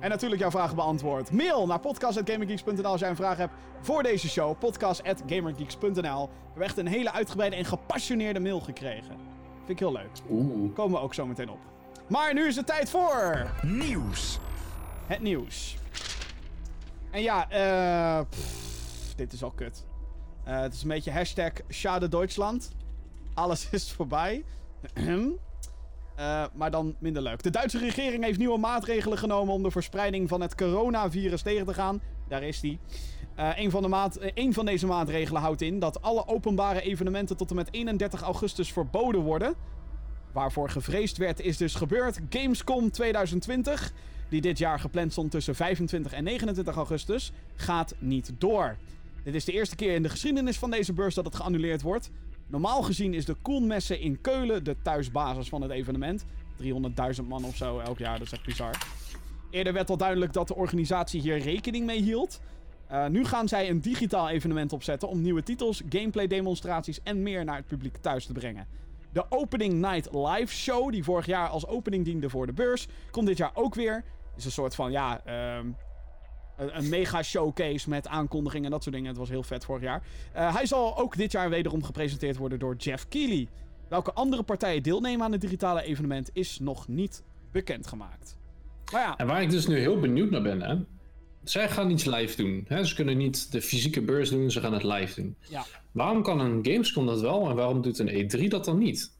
En 0.00 0.10
natuurlijk 0.10 0.40
jouw 0.40 0.50
vragen 0.50 0.76
beantwoord. 0.76 1.30
Mail 1.32 1.66
naar 1.66 1.80
podcast.gamergeeks.nl 1.80 2.84
als 2.86 3.00
jij 3.00 3.08
een 3.10 3.16
vraag 3.16 3.36
hebt 3.36 3.52
voor 3.80 4.02
deze 4.02 4.28
show. 4.28 4.58
Podcast.gamergeeks.nl. 4.58 5.92
We 5.92 6.02
hebben 6.48 6.62
echt 6.64 6.76
een 6.76 6.86
hele 6.86 7.12
uitgebreide 7.12 7.56
en 7.56 7.64
gepassioneerde 7.64 8.40
mail 8.40 8.60
gekregen. 8.60 9.16
Vind 9.56 9.68
ik 9.70 9.78
heel 9.78 9.92
leuk. 9.92 10.10
Oeh. 10.30 10.74
Komen 10.74 10.98
we 10.98 11.04
ook 11.04 11.14
zo 11.14 11.26
meteen 11.26 11.50
op. 11.50 11.58
Maar 12.08 12.34
nu 12.34 12.46
is 12.46 12.56
het 12.56 12.66
tijd 12.66 12.90
voor 12.90 13.50
Nieuws. 13.62 14.38
het 15.06 15.20
nieuws. 15.20 15.76
En 17.18 17.24
ja, 17.24 17.50
eh... 17.50 18.24
dit 19.16 19.32
is 19.32 19.42
al 19.42 19.50
kut. 19.50 19.84
Eh, 20.44 20.60
het 20.60 20.74
is 20.74 20.82
een 20.82 20.88
beetje 20.88 21.10
hashtag 21.10 21.52
Schade 21.68 22.08
Deutschland. 22.08 22.70
Alles 23.34 23.70
is 23.70 23.92
voorbij. 23.92 24.44
Eh, 24.94 26.44
maar 26.54 26.70
dan 26.70 26.96
minder 26.98 27.22
leuk. 27.22 27.42
De 27.42 27.50
Duitse 27.50 27.78
regering 27.78 28.24
heeft 28.24 28.38
nieuwe 28.38 28.58
maatregelen 28.58 29.18
genomen 29.18 29.54
om 29.54 29.62
de 29.62 29.70
verspreiding 29.70 30.28
van 30.28 30.40
het 30.40 30.54
coronavirus 30.54 31.42
tegen 31.42 31.66
te 31.66 31.74
gaan. 31.74 32.00
Daar 32.28 32.42
is 32.42 32.60
die. 32.60 32.78
Eh 33.34 33.50
een, 33.54 33.70
van 33.70 33.82
de 33.82 33.88
maat, 33.88 34.18
een 34.34 34.54
van 34.54 34.66
deze 34.66 34.86
maatregelen 34.86 35.42
houdt 35.42 35.62
in 35.62 35.78
dat 35.78 36.02
alle 36.02 36.26
openbare 36.26 36.80
evenementen 36.80 37.36
tot 37.36 37.50
en 37.50 37.56
met 37.56 37.68
31 37.72 38.22
augustus 38.22 38.72
verboden 38.72 39.20
worden. 39.20 39.54
Waarvoor 40.32 40.70
gevreesd 40.70 41.16
werd 41.16 41.40
is 41.40 41.56
dus 41.56 41.74
gebeurd. 41.74 42.20
Gamescom 42.30 42.90
2020, 42.90 43.92
die 44.28 44.40
dit 44.40 44.58
jaar 44.58 44.80
gepland 44.80 45.12
stond 45.12 45.30
tussen 45.30 45.54
25 45.54 46.12
en 46.12 46.24
29 46.24 46.76
augustus, 46.76 47.32
gaat 47.54 47.94
niet 47.98 48.32
door. 48.38 48.76
Dit 49.24 49.34
is 49.34 49.44
de 49.44 49.52
eerste 49.52 49.76
keer 49.76 49.94
in 49.94 50.02
de 50.02 50.08
geschiedenis 50.08 50.58
van 50.58 50.70
deze 50.70 50.92
beurs 50.92 51.14
dat 51.14 51.24
het 51.24 51.34
geannuleerd 51.34 51.82
wordt. 51.82 52.10
Normaal 52.46 52.82
gezien 52.82 53.14
is 53.14 53.24
de 53.24 53.36
Koelmesse 53.42 54.00
in 54.00 54.20
Keulen 54.20 54.64
de 54.64 54.76
thuisbasis 54.82 55.48
van 55.48 55.62
het 55.62 55.70
evenement. 55.70 56.24
300.000 56.62 57.24
man 57.28 57.44
of 57.44 57.56
zo 57.56 57.78
elk 57.78 57.98
jaar, 57.98 58.18
dat 58.18 58.26
is 58.26 58.32
echt 58.32 58.44
bizar. 58.44 58.74
Eerder 59.50 59.72
werd 59.72 59.90
al 59.90 59.96
duidelijk 59.96 60.32
dat 60.32 60.48
de 60.48 60.54
organisatie 60.54 61.20
hier 61.20 61.38
rekening 61.38 61.86
mee 61.86 62.02
hield. 62.02 62.40
Eh, 62.86 63.06
nu 63.06 63.24
gaan 63.24 63.48
zij 63.48 63.70
een 63.70 63.80
digitaal 63.80 64.28
evenement 64.28 64.72
opzetten 64.72 65.08
om 65.08 65.22
nieuwe 65.22 65.42
titels, 65.42 65.82
gameplay 65.88 66.26
demonstraties 66.26 67.02
en 67.02 67.22
meer 67.22 67.44
naar 67.44 67.56
het 67.56 67.66
publiek 67.66 67.96
thuis 67.96 68.26
te 68.26 68.32
brengen. 68.32 68.66
De 69.12 69.24
Opening 69.28 69.74
Night 69.74 70.14
Live 70.14 70.54
Show, 70.54 70.92
die 70.92 71.04
vorig 71.04 71.26
jaar 71.26 71.48
als 71.48 71.66
opening 71.66 72.04
diende 72.04 72.30
voor 72.30 72.46
de 72.46 72.52
beurs, 72.52 72.86
komt 73.10 73.26
dit 73.26 73.36
jaar 73.36 73.50
ook 73.54 73.74
weer. 73.74 74.04
Is 74.38 74.44
een 74.44 74.50
soort 74.50 74.74
van, 74.74 74.90
ja, 74.90 75.24
ehm, 75.24 75.66
een, 76.56 76.76
een 76.76 76.88
mega 76.88 77.22
showcase 77.22 77.88
met 77.88 78.08
aankondigingen 78.08 78.64
en 78.64 78.70
dat 78.70 78.82
soort 78.82 78.94
dingen. 78.94 79.10
Het 79.10 79.18
was 79.18 79.28
heel 79.28 79.42
vet 79.42 79.64
vorig 79.64 79.82
jaar. 79.82 80.02
Eh, 80.32 80.54
hij 80.54 80.66
zal 80.66 80.98
ook 80.98 81.16
dit 81.16 81.32
jaar 81.32 81.50
wederom 81.50 81.84
gepresenteerd 81.84 82.36
worden 82.36 82.58
door 82.58 82.76
Jeff 82.76 83.08
Keighley. 83.08 83.48
Welke 83.88 84.12
andere 84.12 84.42
partijen 84.42 84.82
deelnemen 84.82 85.24
aan 85.24 85.32
het 85.32 85.40
digitale 85.40 85.82
evenement 85.82 86.30
is 86.32 86.58
nog 86.58 86.88
niet 86.88 87.22
bekendgemaakt. 87.52 88.36
Maar 88.92 89.00
ja, 89.00 89.16
En 89.16 89.26
waar 89.26 89.42
ik 89.42 89.50
dus 89.50 89.66
nu 89.66 89.78
heel 89.78 90.00
benieuwd 90.00 90.30
naar 90.30 90.42
ben, 90.42 90.62
hè. 90.62 90.76
Zij 91.44 91.68
gaan 91.68 91.90
iets 91.90 92.04
live 92.04 92.36
doen. 92.36 92.64
Hè? 92.68 92.84
Ze 92.84 92.94
kunnen 92.94 93.16
niet 93.16 93.52
de 93.52 93.62
fysieke 93.62 94.02
beurs 94.02 94.30
doen, 94.30 94.50
ze 94.50 94.60
gaan 94.60 94.72
het 94.72 94.82
live 94.82 95.20
doen. 95.20 95.36
ja. 95.48 95.64
Waarom 95.92 96.22
kan 96.22 96.40
een 96.40 96.58
Gamescom 96.62 97.06
dat 97.06 97.20
wel 97.20 97.48
en 97.48 97.56
waarom 97.56 97.82
doet 97.82 97.98
een 97.98 98.08
E3 98.08 98.48
dat 98.48 98.64
dan 98.64 98.78
niet? 98.78 99.16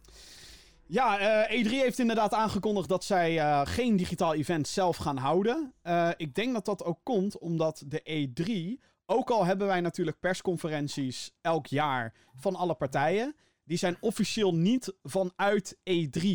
Ja, 0.88 1.18
eh, 1.18 1.64
E3 1.64 1.70
heeft 1.70 1.98
inderdaad 1.98 2.34
aangekondigd 2.34 2.88
dat 2.88 3.04
zij 3.04 3.38
eh, 3.38 3.60
geen 3.64 3.96
digitaal 3.96 4.34
event 4.34 4.68
zelf 4.68 4.96
gaan 4.96 5.16
houden. 5.16 5.72
Eh, 5.82 6.10
ik 6.16 6.34
denk 6.34 6.52
dat 6.52 6.64
dat 6.64 6.84
ook 6.84 6.98
komt 7.02 7.38
omdat 7.38 7.84
de 7.86 8.02
E3, 8.02 8.84
ook 9.06 9.30
al 9.30 9.44
hebben 9.44 9.66
wij 9.66 9.80
natuurlijk 9.80 10.20
persconferenties 10.20 11.30
elk 11.40 11.66
jaar 11.66 12.14
van 12.34 12.56
alle 12.56 12.74
partijen, 12.74 13.34
die 13.64 13.78
zijn 13.78 13.96
officieel 14.00 14.54
niet 14.54 14.94
vanuit 15.02 15.76
E3 15.90 16.26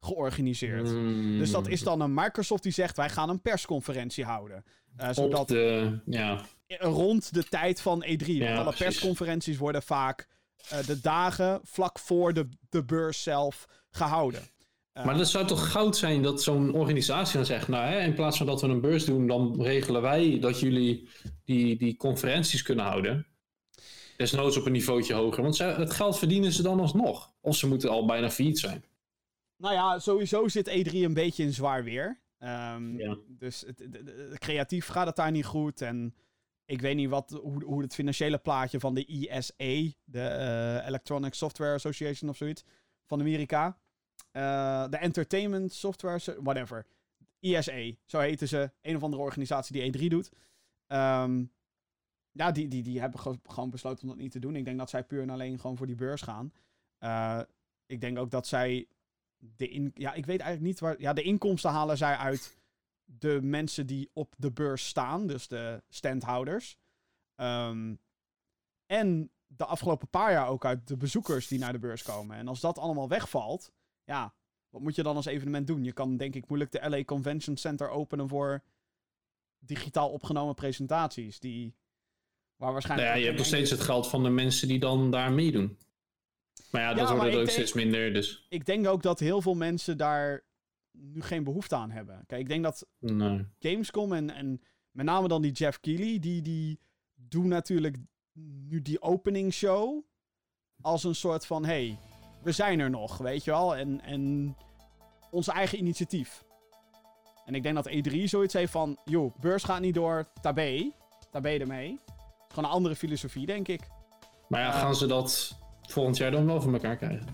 georganiseerd. 0.00 0.88
Hmm. 0.88 1.38
Dus 1.38 1.50
dat 1.50 1.68
is 1.68 1.82
dan 1.82 2.00
een 2.00 2.14
Microsoft 2.14 2.62
die 2.62 2.72
zegt 2.72 2.96
wij 2.96 3.10
gaan 3.10 3.28
een 3.28 3.42
persconferentie 3.42 4.24
houden. 4.24 4.64
Zodat 5.10 5.48
de, 5.48 5.98
ja, 6.04 6.44
rond 6.78 7.34
de 7.34 7.44
tijd 7.44 7.80
van 7.80 8.04
E3. 8.04 8.26
Want 8.26 8.42
alle 8.42 8.62
precies. 8.62 8.78
persconferenties 8.78 9.58
worden 9.58 9.82
vaak 9.82 10.28
de 10.86 11.00
dagen 11.00 11.60
vlak 11.62 11.98
voor 11.98 12.32
de, 12.32 12.48
de 12.68 12.84
beurs 12.84 13.22
zelf 13.22 13.66
gehouden. 13.96 14.42
Eh, 14.92 15.04
Maar 15.04 15.16
dat 15.16 15.28
zou 15.28 15.46
toch 15.46 15.70
goud 15.70 15.96
zijn 15.96 16.22
dat 16.22 16.42
zo'n 16.42 16.72
organisatie 16.74 17.36
dan 17.36 17.46
zegt, 17.46 17.68
nou 17.68 17.84
hè, 17.86 18.00
in 18.00 18.14
plaats 18.14 18.36
van 18.36 18.46
dat 18.46 18.60
we 18.60 18.66
een 18.68 18.80
beurs 18.80 19.04
doen, 19.04 19.26
dan 19.26 19.62
regelen 19.62 20.02
wij 20.02 20.38
dat 20.40 20.60
jullie 20.60 21.08
die, 21.44 21.76
die 21.76 21.96
conferenties 21.96 22.62
kunnen 22.62 22.84
houden. 22.84 23.26
Desnoods 24.16 24.56
op 24.56 24.66
een 24.66 24.72
niveautje 24.72 25.14
hoger, 25.14 25.42
want 25.42 25.56
ze, 25.56 25.64
het 25.64 25.90
geld 25.92 26.18
verdienen 26.18 26.52
ze 26.52 26.62
dan 26.62 26.80
alsnog. 26.80 27.32
Of 27.40 27.56
ze 27.56 27.68
moeten 27.68 27.90
al 27.90 28.06
bijna 28.06 28.30
failliet 28.30 28.58
zijn. 28.58 28.84
Nou 29.56 29.74
ja, 29.74 29.98
sowieso 29.98 30.48
zit 30.48 30.68
E3 30.70 30.92
een 30.92 31.14
beetje 31.14 31.42
in 31.42 31.52
zwaar 31.52 31.84
weer. 31.84 32.20
Ehm, 32.38 32.98
Ja. 32.98 33.16
Dus 33.28 33.60
het, 33.60 33.78
het- 33.78 33.94
het- 33.94 34.38
creatief 34.38 34.86
gaat 34.86 35.06
het 35.06 35.16
daar 35.16 35.30
niet 35.30 35.44
goed. 35.44 35.80
En 35.80 36.14
ik 36.64 36.80
weet 36.80 36.96
niet 36.96 37.08
wat, 37.08 37.38
hoe, 37.42 37.64
hoe 37.64 37.82
het 37.82 37.94
financiële 37.94 38.38
plaatje 38.38 38.80
van 38.80 38.94
de 38.94 39.04
ESA, 39.06 39.90
de 40.04 40.20
eh, 40.20 40.86
Electronic 40.86 41.34
Software 41.34 41.74
Association 41.74 42.30
of 42.30 42.36
zoiets, 42.36 42.62
van 43.06 43.20
Amerika. 43.20 43.78
Eh, 44.32 44.88
de 44.88 44.96
Entertainment 44.96 45.72
Software, 45.72 46.18
So- 46.18 46.42
whatever. 46.42 46.86
ESA, 47.40 47.92
zo 48.04 48.18
heten 48.18 48.48
ze. 48.48 48.70
Een 48.80 48.96
of 48.96 49.02
andere 49.02 49.22
organisatie 49.22 49.72
die 49.72 49.82
E3 49.82 50.08
doet. 50.10 50.30
Ehm, 50.86 51.44
ja, 52.30 52.52
die, 52.52 52.68
die, 52.68 52.82
die 52.82 53.00
hebben 53.00 53.20
ge- 53.20 53.38
gewoon 53.44 53.70
besloten 53.70 54.02
om 54.02 54.08
dat 54.08 54.18
niet 54.18 54.32
te 54.32 54.38
doen. 54.38 54.56
Ik 54.56 54.64
denk 54.64 54.78
dat 54.78 54.90
zij 54.90 55.04
puur 55.04 55.22
en 55.22 55.30
alleen 55.30 55.58
gewoon 55.58 55.76
voor 55.76 55.86
die 55.86 55.96
beurs 55.96 56.22
gaan. 56.22 56.52
Eh, 56.98 57.40
ik 57.86 58.00
denk 58.00 58.18
ook 58.18 58.30
dat 58.30 58.46
zij 58.46 58.88
de 59.38 59.68
in, 59.68 59.90
ja, 59.94 60.12
ik 60.12 60.26
weet 60.26 60.40
eigenlijk 60.40 60.70
niet 60.72 60.80
waar. 60.80 61.00
Ja, 61.00 61.12
de 61.12 61.22
inkomsten 61.22 61.70
halen 61.70 61.96
zij 61.96 62.16
uit 62.16 62.60
de 63.04 63.38
mensen 63.42 63.86
die 63.86 64.10
op 64.12 64.34
de 64.38 64.52
beurs 64.52 64.86
staan, 64.86 65.26
dus 65.26 65.48
de 65.48 65.82
standhouders. 65.88 66.78
Ehm, 67.34 67.94
en 68.86 69.30
de 69.46 69.64
afgelopen 69.64 70.08
paar 70.08 70.32
jaar 70.32 70.48
ook 70.48 70.64
uit 70.64 70.88
de 70.88 70.96
bezoekers 70.96 71.48
die 71.48 71.58
naar 71.58 71.72
de 71.72 71.78
beurs 71.78 72.02
komen. 72.02 72.36
En 72.36 72.48
als 72.48 72.60
dat 72.60 72.78
allemaal 72.78 73.08
wegvalt, 73.08 73.72
ja, 74.04 74.34
wat 74.68 74.80
moet 74.82 74.94
je 74.94 75.02
dan 75.02 75.16
als 75.16 75.26
evenement 75.26 75.66
doen? 75.66 75.84
Je 75.84 75.92
kan 75.92 76.16
denk 76.16 76.34
ik 76.34 76.48
moeilijk 76.48 76.72
de 76.72 76.88
LA 76.88 77.04
Convention 77.04 77.56
Center 77.56 77.88
openen 77.88 78.28
voor 78.28 78.62
digitaal 79.58 80.10
opgenomen 80.10 80.54
presentaties. 80.54 81.40
Die, 81.40 81.62
waar 81.66 81.74
Nou 82.56 82.72
waarschijnlijk. 82.72 83.08
ja, 83.08 83.14
ook 83.14 83.20
je 83.20 83.26
hebt 83.26 83.38
nog 83.38 83.46
steeds 83.46 83.70
het 83.70 83.80
geld 83.80 84.08
van 84.08 84.22
de 84.22 84.28
mensen 84.30 84.68
die 84.68 84.78
dan 84.78 85.10
daar 85.10 85.32
meedoen. 85.32 85.78
Maar 86.70 86.80
ja, 86.82 86.94
dat 86.94 87.08
Ja, 87.08 87.14
wordt 87.14 87.20
er 87.22 87.28
ook 87.28 87.36
denk- 87.36 87.50
steeds 87.50 87.72
minder, 87.72 88.12
dus 88.12 88.46
Ik 88.48 88.66
denk 88.66 88.86
ook 88.86 89.02
dat 89.02 89.18
heel 89.20 89.42
veel 89.42 89.54
mensen 89.54 89.96
daar 89.96 90.44
nu 90.90 91.22
geen 91.22 91.44
behoefte 91.44 91.74
aan 91.76 91.90
hebben. 91.90 92.24
Kijk, 92.26 92.40
ik 92.40 92.48
denk 92.48 92.62
dat 92.62 92.86
nee. 92.98 93.46
Gamescom 93.58 94.12
en, 94.12 94.30
en 94.30 94.62
met 94.90 95.06
name 95.06 95.28
dan 95.28 95.42
die 95.42 95.52
Jeff 95.52 95.80
Keighley, 95.80 96.18
die, 96.18 96.42
die 96.42 96.80
doen 97.14 97.48
natuurlijk 97.48 97.96
nu 98.68 98.82
die 98.82 99.02
opening 99.02 99.52
show 99.52 100.04
als 100.80 101.04
een 101.04 101.14
soort 101.14 101.46
van, 101.46 101.64
hey, 101.64 101.98
we 102.42 102.52
zijn 102.52 102.80
er 102.80 102.90
nog, 102.90 103.18
weet 103.18 103.44
je 103.44 103.50
wel, 103.50 103.76
en, 103.76 104.00
en 104.00 104.56
ons 105.30 105.48
eigen 105.48 105.78
initiatief. 105.78 106.44
En 107.44 107.54
ik 107.54 107.62
denk 107.62 107.74
dat 107.74 107.88
E3 107.90 108.24
zoiets 108.24 108.54
heeft 108.54 108.72
van, 108.72 108.98
joh, 109.04 109.34
beurs 109.40 109.64
gaat 109.64 109.80
niet 109.80 109.94
door, 109.94 110.26
tabé, 110.40 110.90
tabé 111.30 111.48
ermee. 111.58 111.90
Het 111.90 112.10
is 112.48 112.54
gewoon 112.54 112.64
een 112.70 112.76
andere 112.76 112.96
filosofie, 112.96 113.46
denk 113.46 113.68
ik. 113.68 113.80
Maar 114.48 114.60
ja, 114.60 114.72
Eh, 114.72 114.78
gaan 114.80 114.94
ze 114.94 115.06
dat 115.06 115.58
volgend 115.82 116.16
jaar 116.16 116.30
dan 116.30 116.46
wel 116.46 116.60
voor 116.62 116.72
elkaar 116.72 116.96
krijgen? 116.96 117.26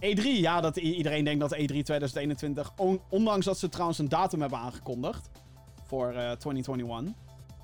E3, 0.00 0.22
ja, 0.22 0.60
dat 0.60 0.76
iedereen 0.76 1.24
denkt 1.24 1.40
dat 1.40 1.52
E 1.52 1.62
E3 1.62 1.66
2021, 1.82 2.72
on- 2.76 3.00
ondanks 3.08 3.44
dat 3.44 3.58
ze 3.58 3.68
trouwens 3.68 3.98
een 3.98 4.08
datum 4.08 4.40
hebben 4.40 4.58
aangekondigd 4.58 5.30
voor 5.84 6.08
eh 6.08 6.14
2021. 6.30 7.14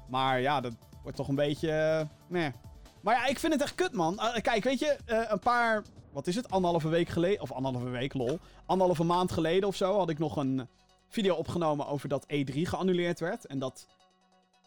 Maar 0.08 0.40
ja, 0.40 0.60
dat 0.60 0.72
wordt 1.02 1.16
toch 1.16 1.28
een 1.28 1.34
beetje, 1.34 1.70
eh, 1.70 2.06
meh. 2.28 2.52
Maar 3.00 3.14
ja, 3.14 3.26
ik 3.26 3.38
vind 3.38 3.52
het 3.52 3.62
echt 3.62 3.74
kut, 3.74 3.92
man. 3.92 4.18
Eh, 4.20 4.40
kijk, 4.42 4.64
weet 4.64 4.78
je, 4.78 4.96
eh, 5.04 5.20
een 5.28 5.38
paar, 5.38 5.82
wat 6.18 6.26
is 6.26 6.34
het, 6.34 6.50
anderhalve 6.50 6.88
week 6.88 7.08
geleden, 7.08 7.40
of 7.40 7.52
anderhalve 7.52 7.90
week, 7.90 8.14
lol. 8.14 8.38
Anderhalve 8.66 9.04
maand 9.04 9.32
geleden 9.32 9.68
of 9.68 9.76
zo 9.76 9.96
had 9.98 10.08
ik 10.10 10.18
nog 10.18 10.36
een 10.36 10.68
video 11.08 11.34
opgenomen 11.34 11.86
over 11.86 12.08
dat 12.08 12.26
E3 12.32 12.54
geannuleerd 12.54 13.20
werd. 13.20 13.46
En 13.46 13.58
dat, 13.58 13.86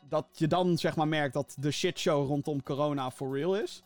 dat 0.10 0.26
je 0.34 0.48
dan 0.48 0.78
zeg 0.78 0.96
maar 0.96 1.08
merkt 1.08 1.34
dat 1.34 1.56
de 1.60 1.72
shitshow 1.72 2.28
rondom 2.28 2.64
corona 2.64 3.12
for 3.12 3.38
real 3.38 3.56
is. 3.56 3.84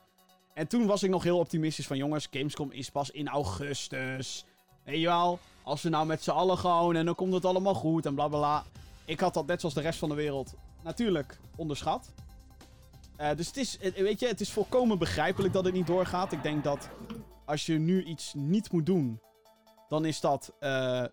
En 0.53 0.67
toen 0.67 0.85
was 0.85 1.03
ik 1.03 1.09
nog 1.09 1.23
heel 1.23 1.37
optimistisch 1.37 1.87
van 1.87 1.97
jongens, 1.97 2.27
Gamescom 2.31 2.71
is 2.71 2.89
pas 2.89 3.11
in 3.11 3.27
augustus. 3.27 4.45
Weet 4.83 4.99
je 4.99 5.37
als 5.63 5.81
we 5.81 5.89
nou 5.89 6.05
met 6.05 6.23
z'n 6.23 6.31
allen 6.31 6.57
gewoon 6.57 6.95
en 6.95 7.05
dan 7.05 7.15
komt 7.15 7.33
het 7.33 7.45
allemaal 7.45 7.75
goed 7.75 8.05
en 8.05 8.15
bla. 8.15 8.63
Ik 9.05 9.19
had 9.19 9.33
dat 9.33 9.45
net 9.45 9.59
zoals 9.59 9.75
de 9.75 9.81
rest 9.81 9.99
van 9.99 10.09
de 10.09 10.15
wereld 10.15 10.53
natuurlijk 10.83 11.39
onderschat. 11.55 12.13
Eh, 13.15 13.35
dus 13.35 13.47
het 13.47 13.57
is, 13.57 13.77
eh, 13.77 13.93
weet 13.93 14.19
je, 14.19 14.27
het 14.27 14.41
is 14.41 14.51
volkomen 14.51 14.97
begrijpelijk 14.97 15.53
dat 15.53 15.65
het 15.65 15.73
niet 15.73 15.87
doorgaat. 15.87 16.31
Ik 16.31 16.43
denk 16.43 16.63
dat 16.63 16.89
als 17.45 17.65
je 17.65 17.79
nu 17.79 18.03
iets 18.03 18.33
niet 18.33 18.71
moet 18.71 18.85
doen, 18.85 19.19
dan 19.89 20.05
is 20.05 20.19
dat 20.19 20.53
eh 20.59 21.03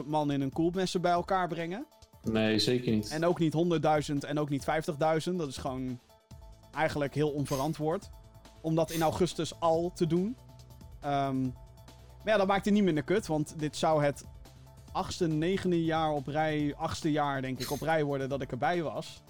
300.000 0.00 0.06
man 0.06 0.30
in 0.30 0.40
een 0.40 0.52
koelmessen 0.52 1.00
bij 1.00 1.12
elkaar 1.12 1.48
brengen. 1.48 1.86
Nee, 2.22 2.58
zeker 2.58 2.92
niet. 2.92 3.10
En 3.10 3.24
ook 3.24 3.38
niet 3.38 3.54
100.000 4.12 4.14
en 4.28 4.38
ook 4.38 4.48
niet 4.48 4.64
50.000. 5.30 5.36
Dat 5.36 5.48
is 5.48 5.56
gewoon 5.56 6.00
eigenlijk 6.74 7.14
heel 7.14 7.30
onverantwoord. 7.30 8.10
Om 8.60 8.74
dat 8.74 8.90
in 8.90 9.02
augustus 9.02 9.60
al 9.60 9.92
te 9.94 10.06
doen. 10.06 10.36
Ehm, 11.00 11.42
maar 11.42 12.32
ja, 12.32 12.36
dat 12.36 12.46
maakt 12.46 12.64
het 12.64 12.74
niet 12.74 12.82
minder 12.82 13.02
kut. 13.04 13.26
Want 13.26 13.54
dit 13.58 13.76
zou 13.76 14.04
het 14.04 14.24
achtste, 14.92 15.26
negende 15.26 15.84
jaar 15.84 16.10
op 16.12 16.26
rij, 16.26 16.74
achtste 16.76 17.10
jaar 17.10 17.42
denk 17.42 17.58
ik 17.60 17.70
op 17.70 17.80
rij 17.80 18.04
worden 18.04 18.28
dat 18.28 18.40
ik 18.40 18.50
erbij 18.50 18.82
was. 18.82 19.22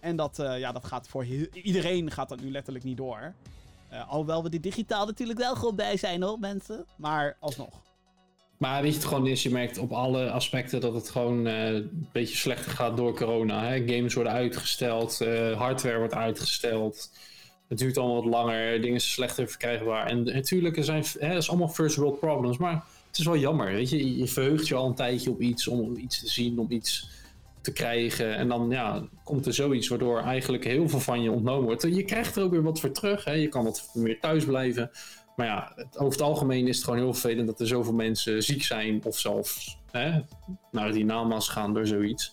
En 0.00 0.16
dat, 0.16 0.38
eh, 0.38 0.58
ja, 0.58 0.72
dat 0.72 0.84
gaat 0.84 1.08
voor 1.08 1.22
heel- 1.24 1.46
iedereen 1.52 2.10
gaat 2.10 2.28
dat 2.28 2.40
nu 2.40 2.50
letterlijk 2.50 2.84
niet 2.84 2.96
door. 2.96 3.34
Eh, 3.94 4.08
alhoewel 4.08 4.42
we 4.42 4.50
er 4.50 4.60
digitaal 4.60 5.06
natuurlijk 5.06 5.38
wel 5.38 5.54
gewoon 5.54 5.76
bij 5.76 5.96
zijn 5.96 6.22
hoor, 6.22 6.38
mensen. 6.38 6.86
Maar 6.96 7.36
alsnog. 7.40 7.82
Maar 8.58 8.82
weet 8.82 8.92
je 8.92 8.98
het 8.98 9.06
gewoon 9.06 9.26
is, 9.26 9.42
je 9.42 9.50
merkt 9.50 9.78
op 9.78 9.92
alle 9.92 10.30
aspecten 10.30 10.80
dat 10.80 10.94
het 10.94 11.10
gewoon 11.10 11.46
eh, 11.46 11.66
een 11.66 12.08
beetje 12.12 12.36
slechter 12.36 12.72
gaat 12.72 12.96
door 12.96 13.16
corona. 13.16 13.64
Hè? 13.64 13.94
Games 13.94 14.14
worden 14.14 14.32
uitgesteld, 14.32 15.20
eh, 15.20 15.58
hardware 15.58 15.98
wordt 15.98 16.14
uitgesteld. 16.14 17.10
Het 17.68 17.78
duurt 17.78 17.98
allemaal 17.98 18.22
wat 18.22 18.32
langer, 18.32 18.80
dingen 18.80 19.00
zijn 19.00 19.12
slechter 19.12 19.48
verkrijgbaar. 19.48 20.06
En 20.06 20.22
natuurlijk, 20.22 20.76
er 20.76 20.84
zijn, 20.84 21.04
hè, 21.18 21.38
allemaal 21.38 21.68
first 21.68 21.96
world 21.96 22.20
problems, 22.20 22.56
maar 22.56 22.84
het 23.06 23.18
is 23.18 23.24
wel 23.24 23.36
jammer. 23.36 23.72
Weet 23.72 23.90
je, 23.90 24.16
je 24.16 24.26
verheugt 24.26 24.68
je 24.68 24.74
al 24.74 24.86
een 24.86 24.94
tijdje 24.94 25.30
op 25.30 25.40
iets, 25.40 25.68
om 25.68 25.96
iets 25.96 26.20
te 26.20 26.28
zien, 26.28 26.58
om 26.58 26.70
iets 26.70 27.08
te 27.64 27.72
krijgen. 27.72 28.36
En 28.36 28.48
dan 28.48 28.70
ja, 28.70 29.02
komt 29.24 29.46
er 29.46 29.54
zoiets 29.54 29.88
waardoor 29.88 30.20
eigenlijk 30.20 30.64
heel 30.64 30.88
veel 30.88 31.00
van 31.00 31.22
je 31.22 31.30
ontnomen 31.30 31.64
wordt. 31.64 31.82
Je 31.82 32.04
krijgt 32.04 32.36
er 32.36 32.42
ook 32.42 32.50
weer 32.50 32.62
wat 32.62 32.80
voor 32.80 32.90
terug. 32.90 33.24
Hè? 33.24 33.32
Je 33.32 33.48
kan 33.48 33.64
wat 33.64 33.90
meer 33.94 34.20
thuis 34.20 34.44
blijven. 34.44 34.90
Maar 35.36 35.46
ja, 35.46 35.72
het, 35.74 35.98
over 35.98 36.12
het 36.12 36.22
algemeen 36.22 36.68
is 36.68 36.76
het 36.76 36.84
gewoon 36.84 36.98
heel 36.98 37.14
vervelend 37.14 37.46
dat 37.46 37.60
er 37.60 37.66
zoveel 37.66 37.92
mensen 37.92 38.42
ziek 38.42 38.62
zijn 38.62 39.00
of 39.04 39.18
zelfs 39.18 39.78
hè, 39.90 40.20
naar 40.70 40.92
die 40.92 41.04
namaals 41.04 41.48
gaan 41.48 41.74
door 41.74 41.86
zoiets. 41.86 42.32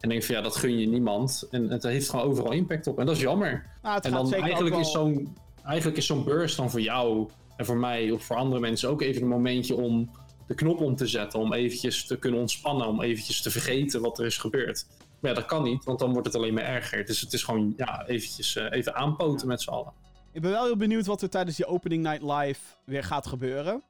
En 0.00 0.08
denk 0.08 0.22
van 0.22 0.34
ja, 0.34 0.40
dat 0.40 0.56
gun 0.56 0.78
je 0.78 0.86
niemand. 0.86 1.48
En 1.50 1.70
het 1.70 1.82
heeft 1.82 2.10
gewoon 2.10 2.24
overal 2.24 2.52
impact 2.52 2.86
op. 2.86 2.98
En 2.98 3.06
dat 3.06 3.16
is 3.16 3.22
jammer. 3.22 3.66
Nou, 3.82 3.98
En 4.02 4.10
dan 4.10 4.34
eigenlijk 4.34 4.76
is, 4.76 4.90
zo'n, 4.90 5.36
eigenlijk 5.64 5.98
is 5.98 6.06
zo'n 6.06 6.24
burst 6.24 6.56
dan 6.56 6.70
voor 6.70 6.80
jou 6.80 7.28
en 7.56 7.66
voor 7.66 7.76
mij 7.76 8.10
of 8.10 8.24
voor 8.24 8.36
andere 8.36 8.60
mensen 8.60 8.88
ook 8.88 9.02
even 9.02 9.22
een 9.22 9.28
momentje 9.28 9.74
om 9.74 10.10
de 10.46 10.54
knop 10.54 10.80
om 10.80 10.96
te 10.96 11.06
zetten. 11.06 11.40
Om 11.40 11.52
eventjes 11.52 12.06
te 12.06 12.18
kunnen 12.18 12.40
ontspannen, 12.40 12.86
om 12.86 13.02
eventjes 13.02 13.42
te 13.42 13.50
vergeten 13.50 14.00
wat 14.00 14.18
er 14.18 14.26
is 14.26 14.38
gebeurd. 14.38 14.86
Maar 15.20 15.30
ja, 15.30 15.36
dat 15.36 15.46
kan 15.46 15.62
niet, 15.62 15.84
want 15.84 15.98
dan 15.98 16.12
wordt 16.12 16.26
het 16.26 16.36
alleen 16.36 16.54
maar 16.54 16.64
erger. 16.64 17.04
Dus 17.04 17.20
het 17.20 17.32
is 17.32 17.42
gewoon 17.42 17.74
ja, 17.76 18.06
eventjes 18.06 18.56
eh, 18.56 18.66
even 18.70 18.94
aanpoten 18.94 19.48
met 19.48 19.62
z'n 19.62 19.70
allen. 19.70 19.92
Ik 20.32 20.42
ben 20.42 20.50
wel 20.50 20.64
heel 20.64 20.76
benieuwd 20.76 21.06
wat 21.06 21.22
er 21.22 21.30
tijdens 21.30 21.56
die 21.56 21.66
opening 21.66 22.02
night 22.02 22.22
live 22.22 22.60
weer 22.84 23.04
gaat 23.04 23.26
gebeuren. 23.26 23.82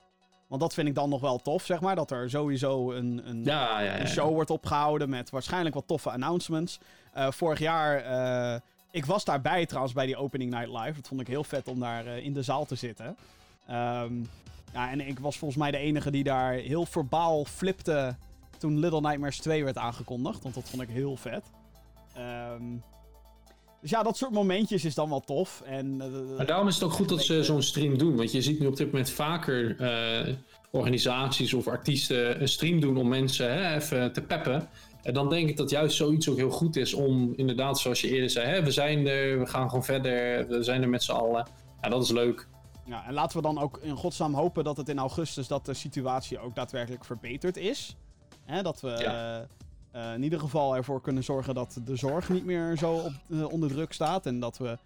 Want 0.49 0.61
dat 0.61 0.75
vind 0.75 0.89
ik 0.89 0.95
dan 0.95 1.09
nog 1.09 1.21
wel 1.21 1.39
tof, 1.39 1.65
zeg 1.65 1.81
maar. 1.81 1.95
Dat 1.95 2.11
er 2.11 2.31
sowieso 2.31 2.93
een, 2.93 3.21
een, 3.25 3.45
Ja, 3.45 3.81
ja, 3.81 3.95
ja. 3.95 4.01
een 4.01 4.09
show 4.09 4.33
wordt 4.33 4.51
opgehouden 4.51 5.09
met 5.09 5.31
waarschijnlijk 5.31 5.75
wat 5.75 5.87
toffe 5.87 6.11
announcements. 6.11 6.81
Eh, 7.13 7.31
vorig 7.31 7.59
jaar, 7.59 7.97
eh, 7.99 8.61
ik 8.91 9.07
was 9.07 9.25
daarbij 9.25 9.67
trouwens 9.67 9.95
bij 9.95 10.07
die 10.07 10.17
opening 10.17 10.51
night 10.51 10.69
live. 10.69 10.95
Dat 10.95 11.09
vond 11.09 11.21
ik 11.21 11.27
heel 11.27 11.45
vet 11.45 11.69
om 11.69 11.81
daar 11.81 12.07
in 12.07 12.33
de 12.33 12.43
zaal 12.43 12.65
te 12.65 12.75
zitten. 12.75 13.17
Ehm, 13.67 14.13
ja, 14.73 14.91
en 14.91 15.01
ik 15.01 15.19
was 15.19 15.39
volgens 15.39 15.61
mij 15.61 15.71
de 15.71 15.77
enige 15.77 16.11
die 16.11 16.25
daar 16.25 16.53
heel 16.53 16.87
verbaal 16.87 17.45
flipte 17.45 18.17
toen 18.59 18.79
Little 18.79 19.01
Nightmares 19.01 19.39
2 19.39 19.65
werd 19.65 19.79
aangekondigd. 19.79 20.43
Want 20.43 20.55
dat 20.55 20.69
vond 20.69 20.83
ik 20.83 20.89
heel 20.89 21.17
vet. 21.17 21.45
Ehm, 22.15 22.63
dus 23.81 23.91
ja, 23.91 24.03
dat 24.03 24.17
soort 24.17 24.33
momentjes 24.33 24.85
is 24.85 24.95
dan 24.95 25.09
wel 25.09 25.21
tof. 25.21 25.63
En, 25.65 26.01
eh, 26.01 26.37
Maar 26.37 26.47
daarom 26.47 26.69
is 26.69 26.75
het 26.75 26.85
ook 26.85 26.93
goed 26.93 27.09
dat 27.09 27.23
ze 27.23 27.45
zo'n 27.45 27.63
stream 27.63 27.99
doen. 27.99 28.17
Want 28.17 28.33
je 28.33 28.43
ziet 28.43 28.61
nu 28.61 28.67
op 28.67 28.77
dit 28.77 28.87
moment 28.87 29.11
vaker 29.11 29.77
eh, 29.81 30.35
organisaties 30.71 31.55
of 31.55 31.69
artiesten 31.69 32.41
een 32.41 32.49
stream 32.49 32.81
doen 32.81 32.97
om 32.97 33.09
mensen 33.09 33.53
hè, 33.53 33.75
even 33.75 34.13
te 34.13 34.23
peppen. 34.23 34.69
En 35.03 35.15
dan 35.15 35.29
denk 35.29 35.49
ik 35.49 35.57
dat 35.57 35.71
juist 35.71 35.97
zoiets 35.97 36.29
ook 36.29 36.37
heel 36.37 36.51
goed 36.51 36.77
is 36.77 36.95
om 36.95 37.33
inderdaad, 37.37 37.79
zoals 37.79 38.01
je 38.01 38.09
eerder 38.09 38.31
zei, 38.31 38.47
hè, 38.47 38.63
we 38.63 38.71
zijn 38.71 39.07
er, 39.07 39.39
we 39.39 39.47
gaan 39.47 39.69
gewoon 39.69 39.85
verder, 39.85 40.47
we 40.49 40.63
zijn 40.63 40.83
er 40.83 40.89
met 40.89 41.03
z'n 41.03 41.13
allen. 41.13 41.47
Ja, 41.83 41.89
dat 41.89 42.03
is 42.03 42.11
leuk. 42.11 42.49
Ja, 42.87 43.07
en 43.07 43.13
laten 43.13 43.37
we 43.37 43.43
dan 43.43 43.59
ook 43.59 43.79
in 43.79 43.97
godsnaam 43.97 44.35
hopen 44.35 44.65
dat 44.65 44.77
het 44.77 44.89
in 44.89 44.99
augustus 44.99 45.49
dat 45.49 45.67
de 45.67 45.75
situatie 45.75 46.39
ook 46.39 46.55
daadwerkelijk 46.55 47.05
verbeterd 47.05 47.57
is. 47.57 47.97
Hè, 48.45 48.63
dat 48.63 48.81
we 48.81 48.89
Ja. 48.89 49.39
eh, 49.93 50.09
eh, 50.09 50.15
in 50.15 50.23
ieder 50.23 50.41
geval 50.41 50.77
ervoor 50.77 51.01
kunnen 51.01 51.25
zorgen 51.25 51.55
dat 51.55 51.81
de 51.85 51.97
zorg 51.97 52.29
niet 52.29 52.45
meer 52.45 52.77
zo 52.77 52.93
op, 52.95 53.13
eh, 53.31 53.49
onder 53.53 53.69
druk 53.69 53.93
staat. 53.93 54.27
En 54.27 54.41
dat 54.41 54.59
we 54.59 54.79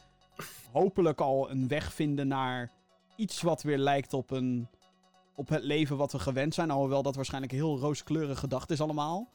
hopelijk 0.73 1.21
al 1.21 1.51
een 1.51 1.69
weg 1.69 1.93
vinden 1.93 2.29
naar 2.29 2.71
iets 3.17 3.43
wat 3.43 3.63
weer 3.63 3.79
lijkt 3.79 4.13
op, 4.15 4.31
een, 4.31 4.69
op 5.35 5.49
het 5.49 5.63
leven 5.65 5.97
wat 5.97 6.13
we 6.13 6.19
gewend 6.19 6.55
zijn. 6.55 6.71
Alhoewel 6.71 7.03
dat 7.03 7.15
waarschijnlijk 7.17 7.53
heel 7.53 7.79
rooskleurig 7.79 8.39
gedacht 8.39 8.71
is 8.71 8.81
allemaal. 8.81 9.29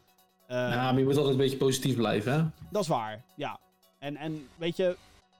Ja, 0.47 0.91
maar 0.91 0.97
je 0.97 1.03
moet 1.05 1.13
altijd 1.17 1.33
een 1.33 1.39
beetje 1.41 1.57
positief 1.57 1.95
blijven, 1.95 2.33
hè? 2.33 2.43
dat 2.71 2.81
is 2.81 2.87
waar, 2.87 3.23
ja. 3.35 3.59
En, 3.99 4.15
en 4.17 4.47
weet 4.55 4.77
je, 4.77 4.97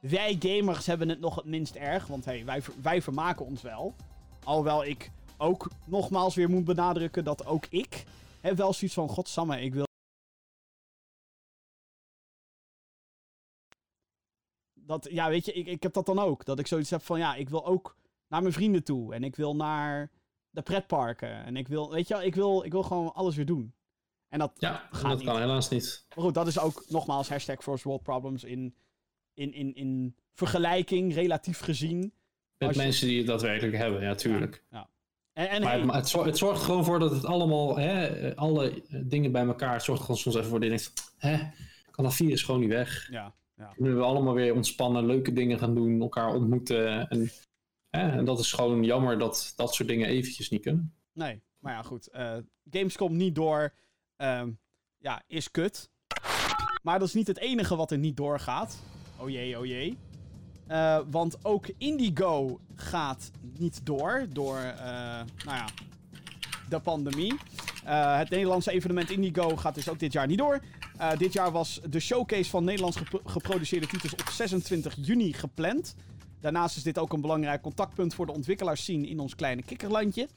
wij 0.10 0.36
gamers 0.40 0.86
hebben 0.86 1.10
het 1.10 1.20
nog 1.20 1.36
het 1.36 1.46
minst 1.46 1.76
erg. 1.76 2.08
Want 2.08 2.26
hey, 2.26 2.46
wij, 2.46 2.62
wij 2.82 3.02
vermaken 3.02 3.46
ons 3.46 3.62
wel. 3.62 3.96
Alhoewel 4.44 4.86
ik 4.86 5.12
ook 5.38 5.72
nogmaals 5.86 6.36
weer 6.36 6.50
moet 6.50 6.66
benadrukken 6.66 7.24
dat 7.24 7.46
ook 7.46 7.66
ik 7.66 8.04
heb 8.42 8.58
wel 8.58 8.74
zoiets 8.74 8.96
van... 8.96 9.10
Godsamme, 9.10 9.62
ik 9.62 9.74
wil... 9.74 9.84
Dat, 14.74 15.08
ja, 15.12 15.30
weet 15.30 15.46
je, 15.46 15.54
ik, 15.54 15.68
ik 15.68 15.84
heb 15.84 15.94
dat 15.94 16.06
dan 16.06 16.20
ook. 16.20 16.46
Dat 16.46 16.60
ik 16.60 16.68
zoiets 16.68 16.90
heb 16.90 17.02
van, 17.02 17.20
ja, 17.20 17.36
ik 17.36 17.50
wil 17.50 17.66
ook 17.66 17.96
naar 18.28 18.42
mijn 18.42 18.54
vrienden 18.54 18.84
toe. 18.84 19.14
En 19.14 19.24
ik 19.24 19.36
wil 19.36 19.56
naar 19.56 20.12
de 20.50 20.62
pretparken. 20.62 21.44
En 21.44 21.56
ik 21.58 21.68
wil, 21.68 21.92
weet 21.92 22.08
je 22.08 22.14
wel, 22.14 22.24
ik 22.24 22.36
wil, 22.36 22.64
ik 22.64 22.72
wil 22.72 22.84
gewoon 22.84 23.14
alles 23.14 23.36
weer 23.36 23.46
doen. 23.46 23.74
En 24.30 24.40
dat 24.40 24.52
Ja, 24.58 24.88
gaat 24.92 25.02
dat 25.10 25.18
niet. 25.18 25.28
kan 25.28 25.40
helaas 25.40 25.70
niet. 25.70 26.06
Maar 26.16 26.24
goed, 26.24 26.34
dat 26.34 26.48
is 26.48 26.60
ook 26.60 26.84
nogmaals 26.88 27.30
hashtag 27.30 27.64
first 27.64 27.84
world 27.84 28.04
problems 28.04 28.44
in, 28.44 28.76
in, 29.36 29.54
in, 29.54 29.76
in 29.76 30.16
vergelijking, 30.34 31.14
relatief 31.14 31.60
gezien. 31.60 32.14
Met 32.58 32.76
je- 32.76 32.82
mensen 32.82 33.08
die 33.08 33.18
het 33.18 33.28
daadwerkelijk 33.28 33.78
hebben, 33.78 34.02
ja, 34.02 34.16
tuurlijk. 34.16 34.64
En, 34.70 35.50
en 35.50 35.62
Maar 35.62 35.70
hey, 35.70 35.78
het, 35.78 35.88
maar 35.88 35.96
het, 35.96 36.10
zorgt, 36.10 36.28
het 36.28 36.38
zorgt 36.38 36.62
gewoon 36.64 36.86
voor 36.86 37.00
dat 37.00 37.12
het 37.12 37.26
allemaal, 37.26 37.78
hè, 37.78 38.36
alle 38.36 38.84
eh, 38.90 39.00
dingen 39.06 39.32
bij 39.32 39.46
elkaar, 39.46 39.74
het 39.74 39.84
zorgt 39.84 40.02
gewoon 40.02 40.18
soms 40.18 40.36
even 40.36 40.50
voor 40.50 40.60
dat 40.60 40.70
je 40.70 40.76
denkt, 40.78 41.14
hè, 41.18 41.38
kan 41.92 42.04
dat 42.04 42.14
virus 42.16 42.44
gewoon 42.44 42.60
niet 42.62 42.70
weg. 42.70 43.08
ja, 43.12 43.34
Nu 43.78 43.94
we 43.94 44.02
allemaal 44.02 44.34
weer 44.34 44.54
ontspannen, 44.54 45.06
leuke 45.06 45.34
dingen 45.34 45.60
gaan 45.60 45.76
doen, 45.76 46.02
elkaar 46.02 46.34
ontmoeten. 46.34 47.08
En, 47.10 47.30
hè, 47.90 48.10
en 48.18 48.26
dat 48.26 48.40
is 48.40 48.52
gewoon 48.54 48.84
jammer 48.84 49.18
dat 49.20 49.54
dat 49.56 49.74
soort 49.74 49.90
dingen 49.90 50.08
eventjes 50.08 50.50
niet 50.50 50.62
kunnen. 50.62 50.94
nee. 51.14 51.44
Maar 51.60 51.74
ja, 51.74 51.82
goed. 51.82 52.08
eh, 52.08 52.38
Gamescom 52.70 53.16
niet 53.16 53.36
door, 53.36 53.74
ehm, 54.16 54.52
ja, 54.98 55.24
is 55.28 55.52
kut. 55.52 55.90
Maar 56.84 57.00
dat 57.00 57.08
is 57.08 57.14
niet 57.14 57.28
het 57.28 57.38
enige 57.40 57.76
wat 57.76 57.92
er 57.92 57.98
niet 57.98 58.18
doorgaat. 58.18 58.80
Oh 59.26 59.32
jee, 59.32 59.60
oh 59.60 59.66
jee. 59.66 59.98
Eh, 60.68 61.00
want 61.12 61.46
ook 61.46 61.66
Indigo 61.78 62.60
gaat 62.76 63.32
niet 63.58 63.86
door. 63.86 64.26
Door, 64.30 64.58
eh, 64.58 64.84
nou 65.46 65.58
ja, 65.58 65.66
de 66.70 66.80
pandemie. 66.80 67.34
Eh, 67.86 68.18
het 68.18 68.30
Nederlandse 68.30 68.72
evenement 68.72 69.10
Indigo 69.10 69.56
gaat 69.56 69.76
dus 69.76 69.90
ook 69.90 70.00
dit 70.00 70.14
jaar 70.14 70.28
niet 70.28 70.38
door. 70.38 70.60
Dit 71.18 71.34
jaar 71.34 71.52
was 71.52 71.82
de 71.90 72.00
showcase 72.00 72.50
van 72.50 72.64
Nederlands 72.64 72.98
gepro- 72.98 73.22
geproduceerde 73.26 73.88
titels 73.88 74.14
op 74.14 74.30
26 74.30 74.96
juni 75.02 75.34
gepland. 75.34 75.96
Daarnaast 76.40 76.78
is 76.78 76.84
dit 76.84 76.98
ook 76.98 77.14
een 77.14 77.22
belangrijk 77.22 77.62
contactpunt 77.62 78.14
voor 78.14 78.26
de 78.26 78.32
ontwikkelaarsscene 78.34 79.08
in 79.08 79.20
ons 79.20 79.36
kleine 79.36 79.64
kikkerlandje. 79.64 80.28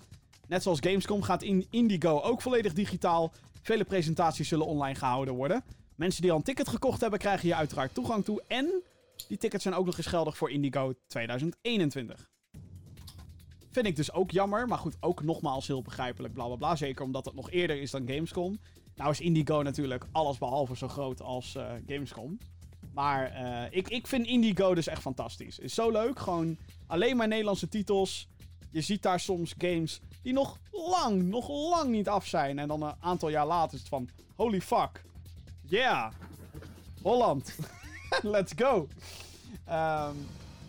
Net 0.47 0.63
zoals 0.63 0.79
Gamescom 0.81 1.23
gaat 1.23 1.43
in 1.43 1.67
Indigo 1.71 2.21
ook 2.21 2.43
volledig 2.43 2.73
digitaal. 2.73 3.33
Vele 3.63 3.85
presentaties 3.85 4.49
zullen 4.49 4.67
online 4.67 4.95
gehouden 4.95 5.35
worden. 5.35 5.65
Mensen 5.99 6.23
die 6.23 6.31
al 6.31 6.37
een 6.37 6.43
ticket 6.43 6.69
gekocht 6.69 7.01
hebben, 7.01 7.19
krijgen 7.19 7.47
hier 7.47 7.57
uiteraard 7.57 7.95
toegang 7.95 8.25
toe. 8.25 8.43
En 8.47 8.83
die 9.29 9.39
tickets 9.39 9.63
zijn 9.63 9.75
ook 9.75 9.87
nog 9.87 9.97
eens 9.97 10.07
geldig 10.07 10.37
voor 10.37 10.51
Indigo 10.51 10.95
2021. 11.07 12.31
Vind 13.71 13.87
ik 13.87 13.97
dus 13.97 14.13
ook 14.13 14.31
jammer, 14.31 14.67
maar 14.67 14.79
goed, 14.79 14.97
ook 15.01 15.23
nogmaals 15.23 15.67
heel 15.67 15.83
begrijpelijk, 15.83 16.35
bla 16.35 16.47
bla 16.47 16.57
bla. 16.57 16.77
Zeker 16.77 17.05
omdat 17.05 17.25
het 17.25 17.35
nog 17.35 17.51
eerder 17.51 17.81
is 17.81 17.91
dan 17.91 18.09
Gamescom. 18.09 18.59
Nou 18.95 19.11
is 19.11 19.21
Indigo 19.21 19.63
natuurlijk 19.63 20.07
alles 20.13 20.39
behalve 20.39 20.77
zo 20.77 20.89
groot 20.89 21.23
als 21.23 21.55
eh, 21.55 21.73
Gamescom. 21.87 22.39
Maar 22.93 23.31
eh, 23.31 23.77
ik, 23.79 23.89
ik 23.89 24.07
vind 24.07 24.27
Indigo 24.27 24.75
dus 24.75 24.87
echt 24.87 25.03
fantastisch. 25.03 25.59
Is 25.59 25.75
zo 25.75 25.91
leuk, 25.91 26.19
gewoon 26.19 26.57
alleen 26.87 27.17
maar 27.17 27.29
Nederlandse 27.29 27.69
titels. 27.69 28.29
Je 28.71 28.81
ziet 28.81 29.03
daar 29.03 29.21
soms 29.21 29.55
games 29.59 30.01
die 30.23 30.33
nog 30.33 30.59
lang, 30.71 31.23
nog 31.23 31.49
lang 31.49 31.91
niet 31.91 32.09
af 32.09 32.27
zijn. 32.27 32.59
En 32.59 32.69
dan 32.69 32.83
een 32.83 32.95
aantal 33.01 33.29
jaar 33.29 33.47
later 33.47 33.75
is 33.75 33.81
het 33.81 33.89
van, 33.89 34.09
holy 34.35 34.61
fuck. 34.61 35.07
Yeah. 35.69 36.11
Holland. 37.03 37.55
Let's 38.23 38.53
go. 38.57 38.89
Ehm, 39.65 40.15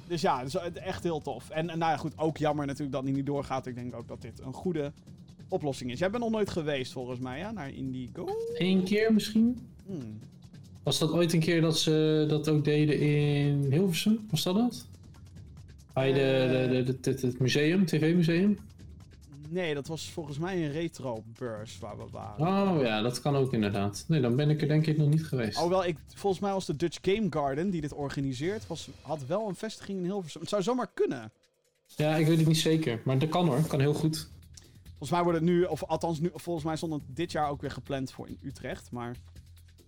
dus 0.07 0.21
ja, 0.21 0.43
dus 0.43 0.53
het- 0.53 0.77
echt 0.77 1.03
heel 1.03 1.21
tof. 1.21 1.49
En, 1.49 1.69
en 1.69 1.77
nou 1.79 1.91
ja, 1.91 1.97
goed, 1.97 2.13
ook 2.17 2.37
jammer 2.37 2.65
natuurlijk 2.65 2.91
dat 2.93 3.05
die 3.05 3.13
niet 3.13 3.25
doorgaat. 3.25 3.65
Ik 3.65 3.75
denk 3.75 3.95
ook 3.95 4.07
dat 4.07 4.21
dit 4.21 4.39
een 4.39 4.53
goede 4.53 4.91
oplossing 5.47 5.91
is. 5.91 5.99
Jij 5.99 6.09
bent 6.09 6.23
nog 6.23 6.31
nooit 6.31 6.49
geweest 6.49 6.91
volgens 6.91 7.19
mij, 7.19 7.39
ja, 7.39 7.51
naar 7.51 7.69
Indigo? 7.73 8.27
Eén 8.57 8.83
keer 8.83 9.13
misschien? 9.13 9.67
Hmm. 9.85 10.19
Was 10.83 10.99
dat 10.99 11.11
ooit 11.11 11.33
een 11.33 11.39
keer 11.39 11.61
dat 11.61 11.79
ze 11.79 12.25
dat 12.29 12.47
ook 12.49 12.63
deden 12.65 12.99
in 12.99 13.67
Hilversum? 13.71 14.27
Was 14.29 14.43
dat 14.43 14.55
het? 14.55 14.85
Bij 15.93 16.13
de, 16.13 16.47
de, 16.69 16.83
de, 16.83 16.99
de- 16.99 17.09
het- 17.11 17.21
het 17.21 17.39
museum, 17.39 17.85
tv-museum? 17.85 18.57
Nee, 19.51 19.73
dat 19.73 19.87
was 19.87 20.09
volgens 20.11 20.37
mij 20.37 20.65
een 20.65 20.71
retro-beurs 20.71 21.79
waar 21.79 21.97
we 21.97 22.05
waren. 22.11 22.71
Oh 22.71 22.81
ja, 22.81 23.01
dat 23.01 23.21
kan 23.21 23.35
ook 23.35 23.53
inderdaad. 23.53 24.03
Nee, 24.07 24.21
dan 24.21 24.35
ben 24.35 24.49
ik 24.49 24.61
er 24.61 24.67
denk 24.67 24.85
ik 24.87 24.97
nog 24.97 25.09
niet 25.09 25.25
geweest. 25.25 25.55
Alhoewel, 25.57 25.85
ik, 25.85 25.97
volgens 26.15 26.41
mij 26.41 26.51
was 26.51 26.65
de 26.65 26.75
Dutch 26.75 26.97
Game 27.01 27.27
Garden 27.29 27.69
die 27.69 27.81
dit 27.81 27.93
organiseert, 27.93 28.67
was, 28.67 28.89
had 29.01 29.25
wel 29.25 29.47
een 29.47 29.55
vestiging 29.55 29.97
in 29.99 30.03
Hilversum. 30.05 30.41
Het 30.41 30.49
zou 30.49 30.61
zomaar 30.61 30.89
kunnen. 30.93 31.31
Ja, 31.95 32.15
ik 32.15 32.27
weet 32.27 32.37
het 32.37 32.47
niet 32.47 32.57
zeker. 32.57 33.01
Maar 33.03 33.19
dat 33.19 33.29
kan 33.29 33.47
hoor, 33.47 33.61
kan 33.67 33.79
heel 33.79 33.93
goed. 33.93 34.29
Volgens 34.87 35.09
mij 35.11 35.23
wordt 35.23 35.39
het 35.39 35.47
nu, 35.47 35.63
of 35.63 35.83
althans 35.83 36.19
nu, 36.19 36.29
volgens 36.33 36.65
mij 36.65 36.75
stond 36.75 36.93
het 36.93 37.01
dit 37.07 37.31
jaar 37.31 37.49
ook 37.49 37.61
weer 37.61 37.71
gepland 37.71 38.11
voor 38.11 38.27
in 38.27 38.37
Utrecht. 38.41 38.91
Maar 38.91 39.15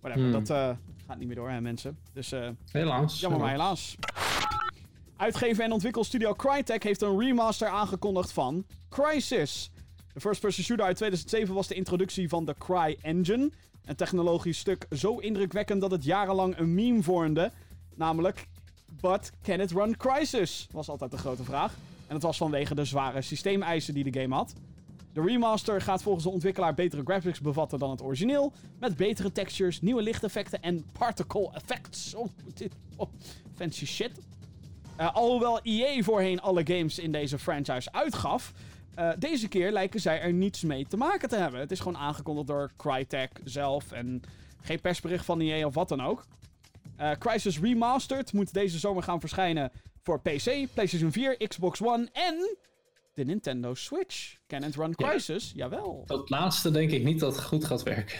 whatever, 0.00 0.28
Hmm. 0.30 0.44
dat 0.44 0.50
eh, 0.50 0.70
gaat 1.06 1.18
niet 1.18 1.26
meer 1.26 1.36
door 1.36 1.50
hè 1.50 1.60
mensen. 1.60 1.98
Dus 2.12 2.32
eh, 2.32 2.48
Helaas. 2.70 3.20
jammer 3.20 3.40
maar 3.40 3.50
helaas. 3.50 3.96
Uitgever 5.22 5.64
en 5.64 5.72
ontwikkelstudio 5.72 6.34
Crytek 6.34 6.82
heeft 6.82 7.02
een 7.02 7.18
remaster 7.18 7.68
aangekondigd 7.68 8.32
van 8.32 8.66
Crysis. 8.88 9.70
De 10.12 10.20
first-person 10.20 10.64
shooter 10.64 10.84
uit 10.84 10.96
2007 10.96 11.54
was 11.54 11.66
de 11.66 11.74
introductie 11.74 12.28
van 12.28 12.44
de 12.44 12.54
Cry 12.58 12.98
Engine. 13.02 13.50
Een 13.84 13.96
technologisch 13.96 14.58
stuk 14.58 14.86
zo 14.90 15.18
indrukwekkend 15.18 15.80
dat 15.80 15.90
het 15.90 16.04
jarenlang 16.04 16.58
een 16.58 16.74
meme 16.74 17.02
vormde. 17.02 17.50
Namelijk, 17.94 18.46
but 19.00 19.30
can 19.42 19.60
it 19.60 19.70
run 19.70 19.96
Crysis? 19.96 20.68
Was 20.70 20.88
altijd 20.88 21.10
de 21.10 21.18
grote 21.18 21.44
vraag. 21.44 21.72
En 22.06 22.14
dat 22.14 22.22
was 22.22 22.36
vanwege 22.36 22.74
de 22.74 22.84
zware 22.84 23.22
systeemeisen 23.22 23.94
die 23.94 24.10
de 24.10 24.20
game 24.20 24.34
had. 24.34 24.54
De 25.12 25.22
remaster 25.22 25.80
gaat 25.80 26.02
volgens 26.02 26.24
de 26.24 26.30
ontwikkelaar 26.30 26.74
betere 26.74 27.02
graphics 27.04 27.40
bevatten 27.40 27.78
dan 27.78 27.90
het 27.90 28.02
origineel. 28.02 28.52
Met 28.80 28.96
betere 28.96 29.32
textures, 29.32 29.80
nieuwe 29.80 30.02
lichteffecten 30.02 30.62
en 30.62 30.84
particle 30.92 31.50
effects. 31.52 32.14
Oh, 32.14 32.28
dit, 32.54 32.72
oh, 32.96 33.08
fancy 33.54 33.86
shit. 33.86 34.10
Eh, 35.02 35.14
alhoewel 35.14 35.60
EA 35.62 36.02
voorheen 36.02 36.40
alle 36.40 36.66
games 36.66 36.98
in 36.98 37.12
deze 37.12 37.38
franchise 37.38 37.92
uitgaf, 37.92 38.52
eh, 38.94 39.10
deze 39.18 39.48
keer 39.48 39.72
lijken 39.72 40.00
zij 40.00 40.20
er 40.20 40.32
niets 40.32 40.62
mee 40.62 40.86
te 40.86 40.96
maken 40.96 41.28
te 41.28 41.36
hebben. 41.36 41.60
Het 41.60 41.70
is 41.70 41.80
gewoon 41.80 41.98
aangekondigd 41.98 42.46
door 42.46 42.70
Crytek 42.76 43.40
zelf 43.44 43.92
en 43.92 44.22
geen 44.60 44.80
persbericht 44.80 45.24
van 45.24 45.40
EA 45.40 45.66
of 45.66 45.74
wat 45.74 45.88
dan 45.88 46.02
ook. 46.02 46.26
Eh, 46.96 47.10
Crysis 47.18 47.60
Remastered 47.60 48.32
moet 48.32 48.52
deze 48.52 48.78
zomer 48.78 49.02
gaan 49.02 49.20
verschijnen 49.20 49.72
voor 50.02 50.20
PC, 50.20 50.66
PlayStation 50.74 51.12
4, 51.12 51.36
Xbox 51.48 51.82
One 51.82 52.08
en 52.12 52.56
de 53.14 53.24
Nintendo 53.24 53.74
Switch. 53.74 54.36
Can 54.46 54.62
it 54.64 54.74
run 54.74 54.94
Ja. 54.96 55.08
Crysis? 55.08 55.52
Jawel. 55.54 56.02
Dat 56.06 56.30
laatste 56.30 56.70
denk 56.70 56.90
ik 56.90 57.04
niet 57.04 57.20
dat 57.20 57.36
het 57.36 57.44
goed 57.44 57.64
gaat 57.64 57.82
werken. 57.82 58.18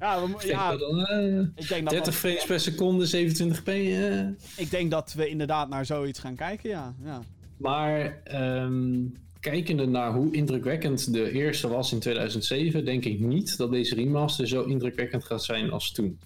Ja, 0.00 0.20
we, 0.20 0.28
mo- 0.28 0.36
Ik 0.38 0.42
denk 0.46 0.58
ja 0.58 0.76
dat 0.76 1.08
eh, 1.08 1.38
ik, 1.54 1.68
denk 1.68 1.82
dat 1.82 1.90
30 1.90 2.14
frames 2.16 2.44
per 2.44 2.60
seconde, 2.60 3.06
27p. 3.06 3.64
eh. 3.64 4.26
ik 4.56 4.70
denk 4.70 4.90
dat 4.90 5.12
we 5.12 5.28
inderdaad 5.28 5.68
naar 5.68 5.86
zoiets 5.86 6.18
gaan 6.18 6.34
kijken, 6.36 6.70
ja. 6.70 6.94
ja. 7.04 7.22
Maar 7.56 8.20
ehm, 8.24 8.98
kijkende 9.40 9.86
naar 9.86 10.12
hoe 10.12 10.32
indrukwekkend 10.34 11.12
de 11.12 11.30
eerste 11.32 11.68
was 11.68 11.92
in 11.92 11.98
2007, 11.98 12.84
denk 12.84 13.04
ik 13.04 13.20
niet 13.20 13.56
dat 13.56 13.70
deze 13.70 13.94
remaster 13.94 14.48
zo 14.48 14.62
indrukwekkend 14.62 15.24
gaat 15.24 15.44
zijn 15.44 15.70
als 15.70 15.92
toen. 15.92 16.18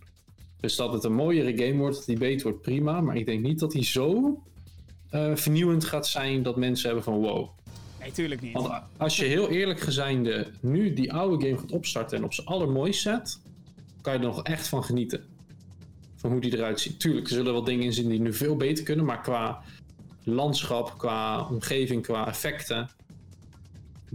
Dus 0.60 0.76
dat 0.76 0.92
het 0.92 1.04
een 1.04 1.14
mooiere 1.14 1.64
game 1.64 1.78
wordt, 1.78 1.96
dat 1.96 2.06
die 2.06 2.18
beter 2.18 2.42
wordt, 2.48 2.62
prima. 2.62 3.00
Maar 3.00 3.16
ik 3.16 3.26
denk 3.26 3.42
niet 3.42 3.58
dat 3.58 3.70
die 3.72 3.84
zo 3.84 4.38
eh, 5.10 5.34
vernieuwend 5.34 5.84
gaat 5.84 6.06
zijn 6.06 6.42
dat 6.42 6.56
mensen 6.56 6.86
hebben 6.86 7.04
van 7.04 7.14
wow. 7.18 7.48
Nee, 8.00 8.12
tuurlijk 8.12 8.40
niet. 8.40 8.52
Want 8.52 8.68
als 8.96 9.16
je 9.16 9.24
heel 9.24 9.48
eerlijk 9.48 9.80
gezijnde 9.80 10.46
nu 10.60 10.92
die 10.92 11.12
oude 11.12 11.46
game 11.46 11.58
gaat 11.58 11.72
opstarten 11.72 12.18
en 12.18 12.24
op 12.24 12.34
zijn 12.34 12.46
allermooist 12.46 13.00
zet, 13.00 13.40
kan 14.04 14.12
je 14.12 14.18
er 14.18 14.24
nog 14.24 14.42
echt 14.42 14.68
van 14.68 14.84
genieten. 14.84 15.24
Van 16.16 16.30
hoe 16.30 16.40
die 16.40 16.56
eruit 16.56 16.80
ziet. 16.80 17.00
Tuurlijk, 17.00 17.26
er 17.26 17.32
zullen 17.34 17.52
wel 17.52 17.64
dingen 17.64 17.84
in 17.84 17.92
zitten 17.92 18.12
die 18.12 18.20
nu 18.20 18.32
veel 18.34 18.56
beter 18.56 18.84
kunnen, 18.84 19.04
maar 19.04 19.20
qua 19.22 19.62
landschap, 20.22 20.94
qua 20.98 21.46
omgeving, 21.48 22.02
qua 22.02 22.26
effecten, 22.26 22.88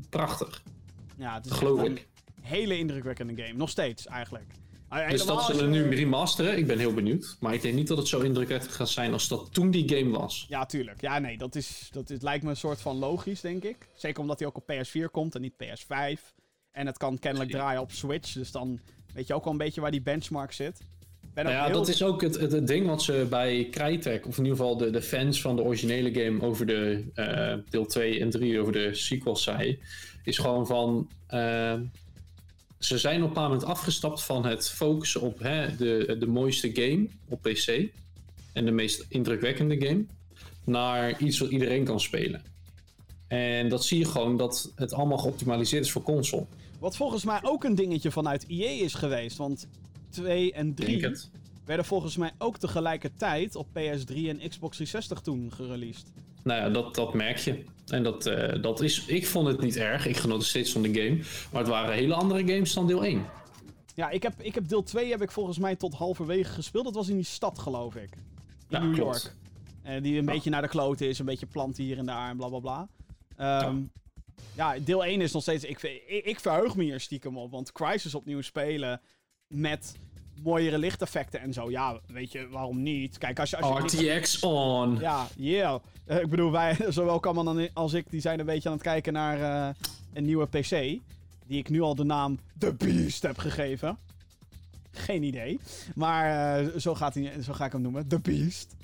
prachtig. 0.10 0.64
Ja, 1.18 1.34
het 1.34 1.46
is 1.46 1.52
geloof 1.52 1.78
echt 1.80 1.88
een 1.88 1.96
ik. 1.98 2.08
hele 2.42 2.78
indrukwekkende 2.78 3.42
game. 3.44 3.54
Nog 3.58 3.70
steeds, 3.70 4.08
eigenlijk. 4.08 4.52
Dus 5.10 5.26
dat 5.26 5.44
zullen 5.46 5.74
je- 5.74 5.80
nu 5.84 5.96
remasteren. 5.96 6.58
Ik 6.58 6.68
ben 6.68 6.78
heel 6.80 6.94
benieuwd. 6.94 7.38
Maar 7.40 7.54
ik 7.54 7.62
denk 7.62 7.76
niet 7.76 7.88
dat 7.88 7.98
het 7.98 8.08
zo 8.08 8.20
indrukwekkend 8.20 8.72
gaat 8.72 8.90
zijn 8.90 9.14
als 9.14 9.28
dat 9.28 9.54
toen 9.54 9.72
die 9.72 9.90
game 9.98 10.18
was. 10.18 10.46
Ja, 10.50 10.66
tuurlijk. 10.66 11.02
Ja, 11.02 11.20
nee, 11.20 11.38
dat, 11.38 11.56
is, 11.56 11.90
dat 11.92 12.10
is, 12.10 12.22
lijkt 12.22 12.44
me 12.44 12.50
een 12.50 12.56
soort 12.56 12.82
van 12.82 12.98
logisch, 12.98 13.42
denk 13.42 13.64
ik. 13.64 13.90
Zeker 13.96 14.22
omdat 14.22 14.40
hij 14.40 14.48
ook 14.48 14.58
op 14.58 14.72
PS4 14.72 15.12
komt 15.12 15.36
en 15.36 15.42
niet 15.42 15.54
PS5. 15.64 16.34
En 16.72 16.86
het 16.86 16.98
kan 16.98 17.20
kennelijk 17.20 17.52
draaien 17.52 17.82
op 17.82 17.92
Switch. 17.92 18.34
Dus 18.34 18.52
dan 18.52 18.80
weet 19.14 19.28
je 19.28 19.34
ook 19.34 19.44
wel 19.44 19.54
een 19.54 19.60
beetje 19.60 19.82
waar 19.82 19.92
die 19.92 20.02
benchmark 20.02 20.52
zit. 20.52 20.82
Ben 21.34 21.44
Nou 21.44 21.56
ja, 21.58 21.66
heel- 21.66 21.74
dat 21.74 21.88
is 21.88 22.04
ook 22.04 22.22
het, 22.22 22.40
het, 22.40 22.52
het 22.52 22.68
ding 22.68 22.86
wat 22.88 23.02
ze 23.02 23.28
bij 23.30 23.68
Crytek, 23.72 24.28
of 24.28 24.38
in 24.38 24.44
ieder 24.44 24.58
geval 24.58 24.78
de, 24.78 24.90
de 24.90 25.02
fans 25.02 25.42
van 25.42 25.56
de 25.56 25.62
originele 25.62 26.14
game 26.24 26.42
over 26.42 26.66
de 26.66 27.04
eh, 27.14 27.54
deel 27.70 27.86
2 27.86 28.20
en 28.20 28.30
3 28.30 28.60
over 28.60 28.74
de 28.74 28.94
sequels 28.96 29.44
zei, 29.44 29.80
is 30.24 30.38
gewoon 30.38 30.68
van. 30.68 31.10
eh, 31.28 31.74
ze 32.80 32.98
zijn 32.98 33.16
op 33.16 33.22
een 33.22 33.28
bepaald 33.28 33.50
moment 33.52 33.68
afgestapt 33.70 34.24
van 34.24 34.46
het 34.46 34.70
focussen 34.70 35.22
op 35.22 35.40
hè, 35.40 35.76
de, 35.76 36.16
de 36.20 36.28
mooiste 36.28 36.70
game 36.74 37.08
op 37.28 37.42
PC 37.42 37.90
en 38.54 38.66
de 38.66 38.72
meest 38.72 39.06
indrukwekkende 39.10 39.86
game, 39.88 40.06
naar 40.64 41.22
iets 41.22 41.40
wat 41.40 41.50
iedereen 41.50 41.84
kan 41.84 42.00
spelen. 42.00 42.42
En 43.28 43.70
dat 43.70 43.86
zie 43.86 44.00
je 44.00 44.06
gewoon 44.06 44.38
dat 44.38 44.72
het 44.76 44.94
allemaal 44.94 45.18
geoptimaliseerd 45.18 45.86
is 45.86 45.92
voor 45.92 46.02
console. 46.02 46.46
Wat 46.80 46.96
volgens 46.96 47.26
mij 47.26 47.40
ook 47.44 47.64
een 47.64 47.76
dingetje 47.76 48.12
vanuit 48.12 48.46
EA 48.48 48.84
is 48.84 48.94
geweest. 48.94 49.38
Want 49.38 49.68
2 50.10 50.54
en 50.54 50.74
3 50.74 50.90
Denk 51.00 51.14
het. 51.14 51.30
werden 51.66 51.86
volgens 51.86 52.18
mij 52.18 52.32
ook 52.38 52.58
tegelijkertijd 52.58 53.56
op 53.56 53.68
PS3 53.68 54.14
en 54.16 54.50
Xbox 54.50 54.76
360 54.76 55.20
toen 55.22 55.52
gereleased. 55.54 56.12
Nou 56.44 56.62
ja, 56.62 56.70
dat, 56.70 56.96
dat 56.96 57.14
merk 57.14 57.38
je. 57.38 57.64
En 57.88 58.04
dat, 58.04 58.26
eh, 58.26 58.62
dat 58.62 58.82
is, 58.82 59.06
ik 59.06 59.28
vond 59.28 59.48
het 59.48 59.62
niet 59.62 59.76
erg. 59.76 60.06
Ik 60.06 60.18
genoot 60.18 60.44
steeds 60.44 60.72
van 60.72 60.82
de 60.82 60.94
game. 60.94 61.18
Maar 61.52 61.62
het 61.62 61.72
waren 61.72 61.94
hele 61.94 62.14
andere 62.14 62.40
games 62.54 62.74
dan 62.74 62.88
deel 62.88 63.06
1. 63.06 63.26
Ja, 63.96 64.10
ik 64.10 64.24
heb, 64.24 64.34
ik 64.42 64.56
heb 64.56 64.68
deel 64.68 64.84
2 64.84 65.10
heb 65.12 65.22
ik 65.22 65.32
volgens 65.32 65.58
mij 65.58 65.76
tot 65.76 65.94
halverwege 65.94 66.52
gespeeld. 66.54 66.84
Dat 66.86 66.94
was 66.96 67.08
in 67.10 67.16
die 67.16 67.26
stad, 67.26 67.60
geloof 67.60 67.96
ik. 67.96 68.10
In 68.16 68.22
Ja, 68.68 68.80
New 68.84 68.94
klopt. 68.94 69.22
York. 69.24 69.36
Eh, 69.84 70.02
die 70.04 70.18
een 70.18 70.26
Ja. 70.26 70.32
beetje 70.32 70.50
naar 70.50 70.62
de 70.62 70.68
kloten 70.68 71.08
is, 71.08 71.20
een 71.20 71.26
beetje 71.26 71.46
planten 71.46 71.84
hier 71.84 71.98
en 71.98 72.06
daar 72.06 72.30
en 72.30 72.38
bla 72.38 72.48
bla 72.48 72.60
bla. 72.60 72.88
Ehm, 73.36 73.76
ja. 73.76 73.82
Deel 74.84 75.06
1 75.06 75.22
is 75.22 75.32
nog 75.32 75.42
steeds. 75.42 75.64
Ik, 75.64 75.82
ik, 75.82 76.26
ik 76.26 76.40
verheug 76.40 76.76
me 76.76 76.84
hier 76.84 77.00
stiekem 77.00 77.38
op. 77.38 77.52
Want 77.52 77.72
Crisis 77.72 78.16
opnieuw 78.16 78.42
spelen 78.42 79.02
met 79.48 79.96
mooiere 80.44 80.78
lichteffecten 80.78 81.40
en 81.40 81.54
zo. 81.54 81.72
Ja, 81.72 82.00
weet 82.08 82.32
je, 82.32 82.48
waarom 82.50 82.82
niet? 82.82 83.18
Kijk, 83.18 83.40
als 83.40 83.50
je. 83.50 83.58
Als 83.58 83.92
je 83.92 84.14
RTX 84.14 84.40
on. 84.40 84.98
ja, 85.00 85.28
yeah. 85.36 85.80
Eh, 86.06 86.20
ik 86.20 86.30
bedoel, 86.30 86.52
wij, 86.52 86.78
zowel 86.90 87.20
Kaman 87.20 87.74
als 87.74 87.94
ik, 87.94 88.06
die 88.10 88.22
zijn 88.22 88.40
een 88.40 88.46
beetje 88.46 88.70
aan 88.70 88.76
het 88.76 88.84
kijken 88.84 89.14
naar 89.14 89.42
eh, 89.42 89.76
een 90.14 90.26
nieuwe 90.26 90.46
PC. 90.46 90.70
Die 91.46 91.58
ik 91.58 91.70
nu 91.70 91.82
al 91.82 91.96
de 91.96 92.04
naam 92.04 92.40
The 92.58 92.74
Beast 92.74 93.24
heb 93.24 93.38
gegeven. 93.38 93.98
Geen 94.92 95.24
idee. 95.24 95.60
Maar 95.96 96.58
eh, 96.60 96.68
zo, 96.78 96.96
gaat 96.96 97.14
hij, 97.14 97.34
zo 97.42 97.54
ga 97.54 97.66
ik 97.66 97.72
hem 97.72 97.82
noemen. 97.82 98.08
The 98.08 98.20
Beast. 98.20 98.76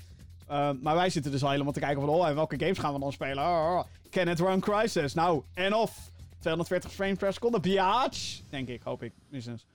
Maar 0.80 0.94
wij 0.94 1.10
zitten 1.10 1.32
dus 1.32 1.42
al 1.42 1.50
helemaal 1.50 1.72
te 1.72 1.80
kijken 1.80 2.00
van... 2.00 2.10
Oh, 2.10 2.28
en 2.28 2.34
welke 2.34 2.58
games 2.58 2.78
gaan 2.78 2.92
we 2.92 3.00
dan 3.00 3.12
spelen? 3.12 3.44
Oh, 3.44 3.76
oh, 3.78 3.84
Can 4.16 4.28
it 4.28 4.40
run 4.40 4.60
Crisis? 4.60 5.14
Nou, 5.14 5.42
en 5.54 5.74
of 5.74 6.10
240 6.38 6.92
frames 6.92 7.18
per 7.18 7.32
seconde. 7.32 7.60
Biatch! 7.60 8.40
Denk 8.50 8.68
ik, 8.68 8.82
hoop 8.82 9.02
ik. 9.02 9.12
Minstens. 9.28 9.66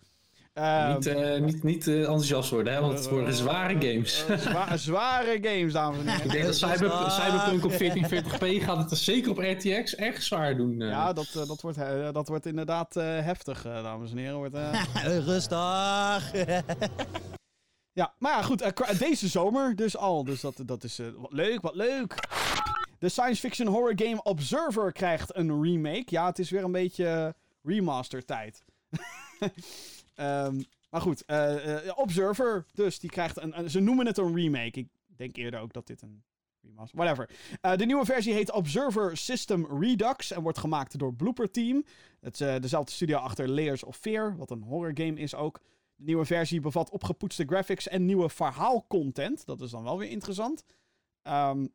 Ehm, 0.53 0.93
niet 0.93 1.05
eh, 1.07 1.41
niet, 1.41 1.63
niet 1.63 1.87
eh, 1.87 1.99
enthousiast 1.99 2.49
worden, 2.49 2.73
hè, 2.73 2.79
want 2.81 2.93
het 2.97 3.09
worden 3.09 3.33
zware 3.33 3.73
games. 3.73 4.25
eh, 4.27 4.37
zwa- 4.37 4.77
zware 4.87 5.37
games, 5.41 5.73
dames 5.73 5.99
en 5.99 6.07
heren. 6.07 6.25
ik 6.25 6.31
denk 6.31 6.45
dat 6.45 6.55
Cyber, 6.55 7.11
Cyberpunk 7.11 7.65
op 7.65 7.71
1440p 7.81 8.63
gaat 8.63 8.77
het 8.77 8.91
er 8.91 8.97
zeker 8.97 9.31
op 9.31 9.37
RTX 9.37 9.95
echt 9.95 10.23
zwaar 10.23 10.57
doen. 10.57 10.77
Ja, 10.79 11.13
dat, 11.13 11.27
eh, 11.35 11.47
dat, 11.47 11.61
wordt, 11.61 11.77
dat 12.13 12.27
wordt 12.27 12.45
inderdaad 12.45 12.95
eh, 12.95 13.03
heftig, 13.05 13.65
eh, 13.65 13.83
dames 13.83 14.11
en 14.11 14.17
heren. 14.17 14.35
Wordt, 14.37 14.55
Rustig. 15.29 16.31
ja, 17.93 18.13
maar 18.17 18.31
ja, 18.31 18.41
goed. 18.41 18.71
deze 18.99 19.27
zomer 19.27 19.75
dus 19.75 19.97
al. 19.97 20.23
Dus 20.23 20.41
dat, 20.41 20.53
dat 20.65 20.83
is 20.83 20.99
eh, 20.99 21.05
wat 21.17 21.31
leuk, 21.31 21.61
wat 21.61 21.75
leuk. 21.75 22.15
De 23.01 23.09
science 23.09 23.39
fiction 23.39 23.67
horror 23.67 23.93
game 23.95 24.23
Observer 24.23 24.91
krijgt 24.91 25.35
een 25.35 25.63
remake. 25.63 26.03
Ja, 26.05 26.25
het 26.25 26.39
is 26.39 26.49
weer 26.49 26.63
een 26.63 26.71
beetje 26.71 27.07
eh, 27.07 27.29
remaster 27.63 28.25
tijd. 28.25 28.63
Ehm, 30.15 30.61
maar 30.89 31.01
goed, 31.01 31.25
eh, 31.25 31.87
eh, 31.87 31.97
Observer 31.97 32.65
dus, 32.73 32.99
die 32.99 33.09
krijgt 33.09 33.41
een, 33.41 33.69
Ze 33.69 33.79
noemen 33.79 34.05
het 34.05 34.17
een 34.17 34.35
remake. 34.35 34.79
Ik 34.79 34.87
denk 35.05 35.35
eerder 35.35 35.59
ook 35.59 35.73
dat 35.73 35.87
dit 35.87 36.01
een 36.01 36.23
remaster... 36.61 36.97
Whatever. 36.97 37.29
De 37.77 37.85
nieuwe 37.85 38.05
versie 38.05 38.33
heet 38.33 38.51
Observer 38.51 39.17
System 39.17 39.79
Redux 39.79 40.31
en 40.31 40.41
wordt 40.41 40.57
gemaakt 40.57 40.99
door 40.99 41.13
Blooper 41.13 41.51
Team. 41.51 41.85
Het 42.19 42.37
dezelfde 42.37 42.91
studio 42.91 43.17
achter 43.17 43.49
Layers 43.49 43.83
of 43.83 43.97
Fear, 43.97 44.37
wat 44.37 44.51
een 44.51 44.63
horror 44.63 44.91
game 44.93 45.19
is 45.19 45.35
ook. 45.35 45.59
De 45.95 46.03
nieuwe 46.03 46.25
versie 46.25 46.59
bevat 46.59 46.89
opgepoetste 46.89 47.45
graphics 47.45 47.87
en 47.87 48.05
nieuwe 48.05 48.29
verhaalcontent. 48.29 49.45
Dat 49.45 49.61
is 49.61 49.71
dan 49.71 49.83
wel 49.83 49.97
weer 49.97 50.09
interessant. 50.09 50.63
Ehm, 51.21 51.65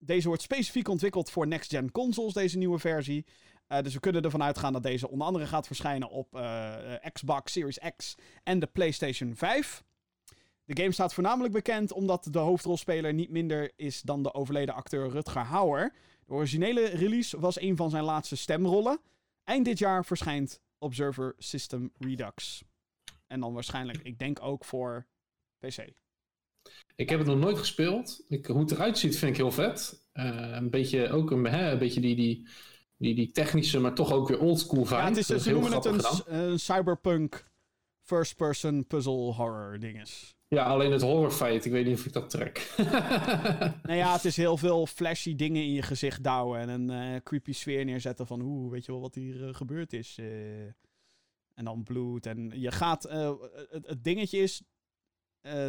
deze 0.00 0.28
wordt 0.28 0.42
specifiek 0.42 0.88
ontwikkeld 0.88 1.30
voor 1.30 1.46
next-gen 1.46 1.90
consoles, 1.90 2.32
deze 2.32 2.58
nieuwe 2.58 2.78
versie. 2.78 3.26
Eh, 3.66 3.82
dus 3.82 3.94
we 3.94 4.00
kunnen 4.00 4.22
ervan 4.22 4.42
uitgaan 4.42 4.72
dat 4.72 4.82
deze 4.82 5.08
onder 5.08 5.26
andere 5.26 5.46
gaat 5.46 5.66
verschijnen 5.66 6.10
op 6.10 6.34
eh, 6.34 6.94
eh, 6.94 7.12
Xbox 7.12 7.52
Series 7.52 7.78
X 7.96 8.14
en 8.42 8.58
de 8.58 8.66
PlayStation 8.66 9.36
5. 9.36 9.82
De 10.64 10.82
game 10.82 10.92
staat 10.92 11.14
voornamelijk 11.14 11.52
bekend 11.52 11.92
omdat 11.92 12.28
de 12.30 12.38
hoofdrolspeler 12.38 13.14
niet 13.14 13.30
minder 13.30 13.72
is 13.76 14.00
dan 14.00 14.22
de 14.22 14.34
overleden 14.34 14.74
acteur 14.74 15.10
Rutger 15.10 15.44
Hauer. 15.44 15.94
De 16.26 16.32
originele 16.32 16.84
release 16.84 17.40
was 17.40 17.60
een 17.60 17.76
van 17.76 17.90
zijn 17.90 18.04
laatste 18.04 18.36
stemrollen. 18.36 19.00
eind 19.44 19.64
dit 19.64 19.78
jaar 19.78 20.04
verschijnt 20.04 20.60
Observer 20.78 21.34
System 21.38 21.92
Redux. 21.98 22.62
En 23.26 23.40
dan 23.40 23.52
waarschijnlijk, 23.52 23.98
ik 24.02 24.18
denk 24.18 24.42
ook 24.42 24.64
voor 24.64 25.06
PC. 25.58 25.92
Ik 27.00 27.08
heb 27.08 27.18
het 27.18 27.28
nog 27.28 27.38
nooit 27.38 27.58
gespeeld. 27.58 28.24
Ik, 28.28 28.46
hoe 28.46 28.60
het 28.60 28.70
eruit 28.70 28.98
ziet 28.98 29.18
vind 29.18 29.30
ik 29.30 29.36
heel 29.36 29.52
vet. 29.52 30.08
Eh, 30.12 30.50
een 30.52 30.70
beetje 30.70 31.10
ook 31.10 31.30
een, 31.30 31.44
hè, 31.44 31.70
een 31.70 31.78
beetje 31.78 32.00
die, 32.00 32.16
die, 32.16 32.48
die, 32.96 33.14
die 33.14 33.30
technische, 33.30 33.80
maar 33.80 33.94
toch 33.94 34.12
ook 34.12 34.28
weer 34.28 34.40
oldschool 34.40 34.84
vibe. 34.84 35.00
Ja, 35.00 35.08
het 35.08 35.16
is, 35.16 35.26
Dat 35.26 35.42
ze 35.42 35.48
heel 35.48 35.60
noemen 35.60 35.76
het 35.76 36.24
een, 36.26 36.58
cyberpunk 36.58 37.50
first-person 38.02 38.86
puzzle 38.86 39.32
horror 39.32 39.78
dinges. 39.78 40.34
Ja, 40.48 40.64
alleen 40.64 40.92
het 40.92 41.02
horrorfeit, 41.02 41.64
ik 41.64 41.72
weet 41.72 41.86
niet 41.86 41.98
of 41.98 42.06
ik 42.06 42.12
dat 42.12 42.30
trek. 42.30 42.74
Nou 43.82 43.98
ja, 43.98 44.12
het 44.12 44.24
is 44.24 44.36
heel 44.36 44.56
veel 44.56 44.86
flashy 44.86 45.34
dingen 45.34 45.62
in 45.62 45.72
je 45.72 45.82
gezicht 45.82 46.24
douwen 46.24 46.60
en 46.60 46.68
een 46.68 46.90
eh, 46.90 47.20
creepy 47.22 47.52
sfeer 47.52 47.84
neerzetten 47.84 48.26
van 48.26 48.40
oeh, 48.40 48.70
weet 48.70 48.84
je 48.84 48.92
wel 48.92 49.00
wat 49.00 49.14
hier 49.14 49.48
eh, 49.48 49.54
gebeurd 49.54 49.92
is. 49.92 50.18
en 51.54 51.64
dan 51.64 51.82
bloed 51.82 52.26
en 52.26 52.52
je 52.54 52.70
gaat, 52.70 53.02
het, 53.02 53.86
het 53.86 54.04
dingetje 54.04 54.38
is, 54.38 54.62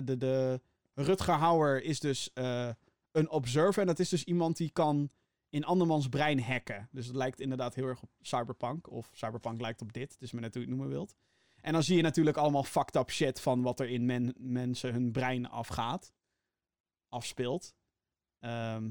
de, 0.04 0.18
de 0.18 0.62
Rutger 0.94 1.34
Hauer 1.34 1.84
is 1.84 2.00
dus 2.00 2.34
eh, 2.34 2.70
een 3.12 3.30
observer 3.30 3.82
en 3.82 3.88
dat 3.88 4.00
is 4.00 4.10
dus 4.10 4.24
iemand 4.24 4.58
die 4.58 4.70
kan 4.70 5.10
in 5.50 5.66
andermans 5.66 6.10
brein 6.10 6.42
hacken. 6.42 6.90
Dus 6.92 7.06
het 7.08 7.16
lijkt 7.16 7.40
inderdaad 7.40 7.76
heel 7.76 7.88
erg 7.88 8.02
op 8.02 8.10
Cyberpunk 8.22 8.90
of 8.90 9.10
Cyberpunk 9.14 9.62
lijkt 9.62 9.82
op 9.82 9.94
dit, 9.94 10.20
dus 10.20 10.32
maar 10.32 10.42
net 10.42 10.54
hoe 10.54 10.64
je 10.64 10.68
het 10.68 10.78
noemen 10.78 10.96
wilt. 10.96 11.16
En 11.62 11.74
dan 11.74 11.84
zie 11.84 11.96
je 11.96 12.02
natuurlijk 12.02 12.38
allemaal 12.38 12.64
fucked 12.64 12.96
up 12.96 13.12
shit 13.12 13.40
van 13.40 13.62
wat 13.62 13.80
er 13.80 13.90
in 13.90 14.06
men, 14.06 14.36
mensen 14.38 14.94
hun 14.94 15.12
brein 15.12 15.50
afgaat, 15.50 16.14
afspeelt. 17.10 17.76
Ehm, 18.40 18.90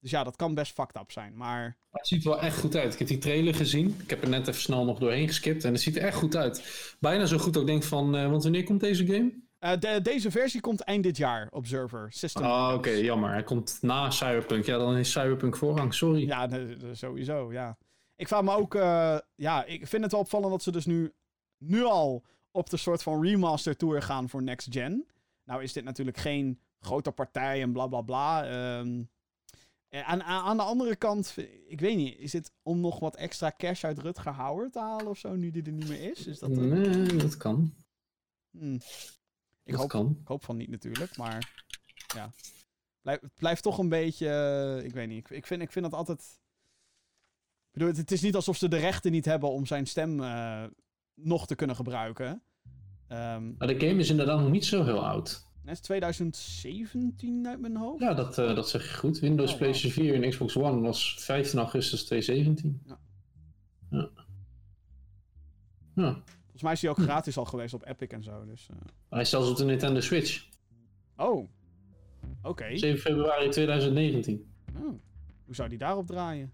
dus 0.00 0.10
ja, 0.10 0.24
dat 0.24 0.36
kan 0.36 0.54
best 0.54 0.72
fucked 0.72 0.96
up 0.96 1.12
zijn. 1.12 1.36
Maar 1.36 1.78
het 1.90 2.06
ziet 2.06 2.24
er 2.24 2.30
wel 2.30 2.40
echt 2.40 2.58
goed 2.58 2.76
uit. 2.76 2.92
Ik 2.92 2.98
heb 2.98 3.08
die 3.08 3.18
trailer 3.18 3.54
gezien. 3.54 3.96
Ik 4.02 4.10
heb 4.10 4.22
er 4.22 4.28
net 4.28 4.48
even 4.48 4.60
snel 4.60 4.84
nog 4.84 4.98
doorheen 4.98 5.26
geskipt. 5.26 5.64
En 5.64 5.72
het 5.72 5.80
ziet 5.80 5.96
er 5.96 6.02
echt 6.02 6.16
goed 6.16 6.36
uit. 6.36 6.96
Bijna 7.00 7.26
zo 7.26 7.38
goed 7.38 7.56
ik 7.56 7.66
denk 7.66 7.82
van, 7.82 8.16
eh, 8.16 8.30
want 8.30 8.42
wanneer 8.42 8.64
komt 8.64 8.80
deze 8.80 9.06
game? 9.06 9.43
Eh, 9.72 9.78
de- 9.80 10.00
deze 10.02 10.30
versie 10.30 10.60
komt 10.60 10.80
eind 10.80 11.02
dit 11.02 11.16
jaar, 11.16 11.48
Observer. 11.50 12.12
System. 12.12 12.42
Ah, 12.44 12.74
oké, 12.74 12.90
jammer. 12.90 13.30
Hij 13.30 13.42
komt 13.42 13.78
na 13.80 14.10
Cyberpunk. 14.10 14.64
Ja, 14.64 14.78
dan 14.78 14.96
is 14.96 15.10
Cyberpunk 15.12 15.56
voorrang. 15.56 15.94
Sorry. 15.94 16.26
Ja, 16.26 16.48
sowieso, 16.92 17.52
ja. 17.52 17.78
Ik 18.16 18.28
vraag 18.28 18.42
me 18.42 18.54
ook... 18.56 18.74
eh, 18.74 19.18
ja, 19.34 19.64
ik 19.64 19.86
vind 19.86 20.02
het 20.02 20.12
wel 20.12 20.20
opvallend 20.20 20.50
dat 20.50 20.62
ze 20.62 20.72
dus 20.72 20.84
nu, 20.86 21.12
nu 21.58 21.82
al 21.84 22.24
op 22.50 22.70
de 22.70 22.76
soort 22.76 23.02
van 23.02 23.22
remaster 23.22 23.76
tour 23.76 24.02
gaan 24.02 24.28
voor 24.28 24.42
next 24.42 24.68
gen. 24.70 25.06
Nou 25.44 25.62
is 25.62 25.72
dit 25.72 25.84
natuurlijk 25.84 26.16
geen 26.16 26.60
grote 26.80 27.10
partij 27.12 27.62
en 27.62 27.72
bla 27.72 27.86
bla 27.86 28.00
bla. 28.00 28.44
Ehm, 28.44 29.02
eh, 29.88 30.08
aan, 30.28 30.56
de 30.56 30.62
andere 30.62 30.96
kant, 30.96 31.36
ik 31.68 31.80
weet 31.80 31.96
niet, 31.96 32.18
is 32.18 32.32
het 32.32 32.52
om 32.62 32.80
nog 32.80 32.98
wat 33.00 33.16
extra 33.16 33.52
cash 33.56 33.84
uit 33.84 33.98
Rutger 33.98 34.32
Hauer 34.32 34.70
te 34.70 34.78
halen 34.78 35.06
of 35.06 35.18
zo, 35.18 35.34
nu 35.34 35.50
die 35.50 35.62
er 35.62 35.72
niet 35.72 35.88
meer 35.88 36.10
is? 36.10 36.26
Is 36.26 36.38
dat... 36.38 36.50
eh, 36.50 36.56
Nee, 36.56 37.16
dat 37.16 37.36
kan. 37.36 37.74
hmm. 38.50 38.78
Ik 39.64 39.72
dat 39.72 39.80
hoop, 39.80 39.88
kan. 39.88 40.18
ik 40.20 40.28
hoop 40.28 40.44
van 40.44 40.56
niet 40.56 40.70
natuurlijk, 40.70 41.16
maar 41.16 41.52
ja. 42.14 42.30
Blijf, 43.02 43.20
het 43.20 43.34
blijft 43.34 43.62
toch 43.62 43.78
een 43.78 43.88
beetje, 43.88 44.28
eh, 44.28 44.84
ik 44.84 44.92
weet 44.92 45.08
niet, 45.08 45.18
ik, 45.18 45.30
ik, 45.30 45.46
vind, 45.46 45.62
ik 45.62 45.72
vind 45.72 45.84
dat 45.84 45.94
altijd... 45.94 46.20
Ik 47.66 47.72
bedoel, 47.72 47.88
het, 47.88 47.96
het 47.96 48.10
is 48.12 48.20
niet 48.20 48.34
alsof 48.34 48.56
ze 48.56 48.68
de 48.68 48.76
rechten 48.76 49.12
niet 49.12 49.24
hebben 49.24 49.50
om 49.50 49.66
zijn 49.66 49.86
stem 49.86 50.20
eh, 50.22 50.64
nog 51.14 51.46
te 51.46 51.54
kunnen 51.54 51.76
gebruiken. 51.76 52.42
Ehm 53.08 53.56
Maar 53.56 53.68
de 53.68 53.80
game 53.86 54.00
is 54.00 54.10
inderdaad 54.10 54.40
nog 54.40 54.50
niet 54.50 54.64
zo 54.64 54.84
heel 54.84 55.04
oud. 55.06 55.46
het 55.64 55.70
is 55.72 55.80
2017 55.80 57.46
uit 57.48 57.60
mijn 57.60 57.76
hoofd. 57.76 58.00
Ja, 58.00 58.14
dat, 58.14 58.38
eh, 58.38 58.54
dat 58.54 58.68
zeg 58.68 58.88
je 58.90 58.96
goed. 58.96 59.18
Windows, 59.18 59.52
Oh, 59.52 59.58
wow. 59.58 59.66
PlayStation 59.68 60.04
4 60.06 60.22
en 60.22 60.30
Xbox 60.30 60.56
One 60.56 60.80
was 60.80 61.14
15 61.18 61.58
augustus 61.58 62.04
2017. 62.04 62.82
Ja. 62.86 62.98
Ja. 63.90 64.10
Ja. 65.94 66.22
Volgens 66.54 66.62
mij 66.62 66.72
is 66.72 66.82
hij 66.82 66.90
ook 66.90 67.10
gratis 67.10 67.36
al 67.36 67.44
geweest 67.44 67.74
op 67.74 67.86
Epic 67.86 68.08
en 68.08 68.22
zo. 68.22 68.44
Dus, 68.44 68.68
eh. 68.70 68.76
Hij 69.08 69.20
is 69.20 69.30
zelfs 69.30 69.50
op 69.50 69.56
de 69.56 69.64
Nintendo 69.64 70.00
Switch. 70.00 70.46
Oh, 71.16 71.48
oké. 72.42 72.76
7 72.76 73.00
februari 73.00 73.48
2019. 73.48 74.52
Oh. 74.76 75.00
Hoe 75.44 75.54
zou 75.54 75.68
die 75.68 75.78
daarop 75.78 76.06
draaien? 76.06 76.50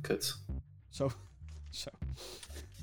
Kut. 0.00 0.44
Zo. 0.88 1.10
Zo. 1.70 1.90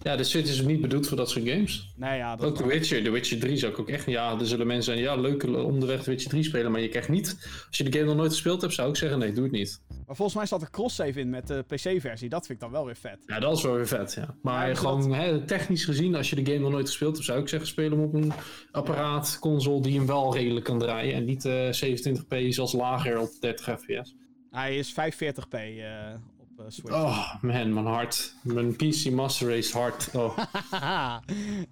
Ja, 0.06 0.16
de 0.16 0.24
Switch 0.24 0.50
is 0.50 0.62
niet 0.62 0.82
bedoeld 0.82 1.08
voor 1.08 1.18
dat 1.18 1.30
soort 1.30 1.50
games. 1.50 1.94
Ja, 1.98 2.36
dat 2.36 2.46
Ook 2.46 2.58
The 2.58 2.68
Witcher. 2.68 3.04
The 3.04 3.10
Witcher 3.10 3.40
3 3.40 3.58
zou 3.58 3.72
ik 3.72 3.80
ook 3.80 3.90
echt... 3.90 4.06
Ja, 4.06 4.40
er 4.40 4.48
zullen 4.48 4.68
mensen 4.68 4.94
zijn... 4.94 5.06
Ja, 5.06 5.16
leuk 5.16 5.44
om 5.44 5.80
de 5.80 5.86
weg 5.86 6.04
The 6.04 6.10
Witcher 6.10 6.30
3 6.30 6.44
spelen. 6.44 6.72
Maar 6.72 6.82
je 6.82 6.88
krijgt 6.88 7.10
niet... 7.10 7.38
Als 7.68 7.78
je 7.78 7.84
de 7.84 7.92
game 7.92 8.06
nog 8.06 8.16
nooit 8.16 8.32
gespeeld 8.32 8.62
hebt, 8.62 8.74
zou 8.74 8.90
ik 8.90 8.96
zeggen... 8.96 9.20
Nee, 9.20 9.32
doe 9.32 9.44
het 9.44 9.52
niet. 9.52 9.82
Maar 10.06 10.16
volgens 10.16 10.38
mij 10.38 10.46
staat 10.46 10.62
er 10.62 10.70
cross-save 10.70 11.20
in 11.20 11.30
met 11.30 11.48
de 11.48 11.64
PC-versie. 11.68 12.30
Dat 12.30 12.46
vind 12.46 12.58
ik 12.58 12.60
dan 12.60 12.72
wel 12.72 12.86
weer 12.86 12.96
vet. 12.96 13.18
Ja, 13.26 13.40
dat 13.40 13.58
is 13.58 13.64
wel 13.64 13.74
weer 13.74 13.88
vet, 13.88 14.14
ja. 14.14 14.36
Maar 14.42 14.70
Ja, 14.70 14.76
gewoon 14.76 15.14
hè, 15.14 15.46
technisch 15.46 15.86
gezien... 15.86 16.16
Als 16.16 16.30
je 16.30 16.36
de 16.36 16.52
game 16.52 16.60
nog 16.64 16.72
nooit 16.72 16.88
gespeeld 16.88 17.14
hebt... 17.14 17.26
Zou 17.26 17.40
ik 17.40 17.48
zeggen, 17.48 17.70
speel 17.70 17.90
hem 17.90 18.02
op 18.02 18.14
een 18.14 18.32
apparaat, 18.72 19.38
console... 19.40 19.82
Die 19.82 19.98
hem 19.98 20.08
wel 20.08 20.34
redelijk 20.36 20.66
kan 20.66 20.80
draaien. 20.80 21.14
En 21.14 21.26
niet 21.26 21.46
eh 21.46 21.70
27p 21.84 22.48
zelfs 22.50 22.74
lager 22.74 23.20
op 23.20 23.30
30 23.40 23.80
fps. 23.80 24.16
Hij 24.52 24.78
is 24.78 24.92
540p 24.92 25.50
eh, 25.50 26.14
op 26.58 26.66
eh, 26.66 26.72
Switch. 26.72 26.94
Oh, 26.94 27.34
man, 27.42 27.74
mijn 27.74 27.86
hart. 27.86 28.36
Mijn 28.42 28.76
PC 28.76 29.12
Master 29.12 29.50
Race 29.50 29.78
hart. 29.78 30.10
Oh. 30.16 30.38
oh, 30.74 31.18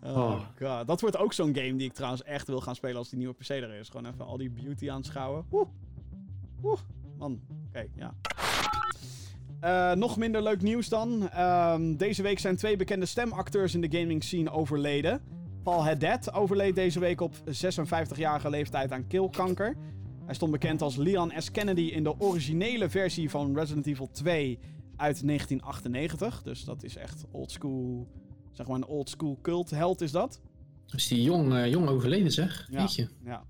Oh. 0.04 0.40
god. 0.62 0.88
Dat 0.88 1.02
wordt 1.02 1.18
ook 1.18 1.34
zo'n 1.34 1.56
game 1.56 1.76
die 1.76 1.88
ik 1.88 1.94
trouwens 1.94 2.24
echt 2.24 2.48
wil 2.48 2.62
gaan 2.62 2.76
spelen 2.76 2.98
als 2.98 3.10
die 3.10 3.18
nieuwe 3.18 3.34
PC 3.34 3.50
er 3.50 3.74
is. 3.80 3.90
Gewoon 3.90 4.12
even 4.12 4.26
al 4.26 4.38
die 4.38 4.50
beauty 4.50 4.90
aanschouwen. 4.92 5.46
Oeh. 5.52 5.68
Oeh. 6.64 6.80
Man. 7.18 7.40
Oké, 7.68 7.86
ja. 7.96 8.14
Eh, 9.60 9.96
nog 9.96 10.18
minder 10.18 10.44
leuk 10.44 10.62
nieuws 10.62 10.90
dan. 10.90 11.30
Ehm, 11.30 11.96
deze 11.96 12.22
week 12.22 12.40
zijn 12.40 12.56
twee 12.56 12.76
bekende 12.76 13.06
stemacteurs 13.06 13.74
in 13.76 13.82
de 13.82 14.00
gaming 14.00 14.24
scene 14.24 14.52
overleden. 14.52 15.22
Paul 15.64 15.86
Haddad 15.86 16.34
overleed 16.34 16.76
deze 16.76 17.00
week 17.00 17.22
op 17.22 17.36
56-jarige 17.46 18.50
leeftijd 18.50 18.92
aan 18.92 19.08
keelkanker. 19.08 19.76
Hij 20.26 20.36
stond 20.36 20.52
bekend 20.52 20.82
als 20.82 20.96
Leon 20.96 21.32
S. 21.38 21.52
Kennedy 21.52 21.82
in 21.82 22.04
de 22.04 22.20
originele 22.20 22.90
versie 22.90 23.30
van 23.30 23.56
Resident 23.56 23.88
Evil 23.88 24.10
2 24.12 24.60
uit 24.96 25.26
1998. 25.26 26.44
Dus 26.44 26.64
dat 26.64 26.84
is 26.84 26.96
echt 26.96 27.26
oldschool, 27.32 28.08
zeg 28.52 28.68
maar 28.68 28.76
een 28.76 28.86
oldschool 28.86 29.38
cult 29.42 29.70
held 29.70 30.02
is 30.02 30.12
dat. 30.12 30.42
Is 30.96 31.08
die 31.08 31.22
jong, 31.22 31.54
eh, 31.54 31.70
jong 31.70 31.88
overleden, 31.88 32.32
zeg? 32.32 32.68
Ja. 32.72 32.80
Weet 32.80 32.96
je. 32.96 33.08
Ja. 33.24 33.46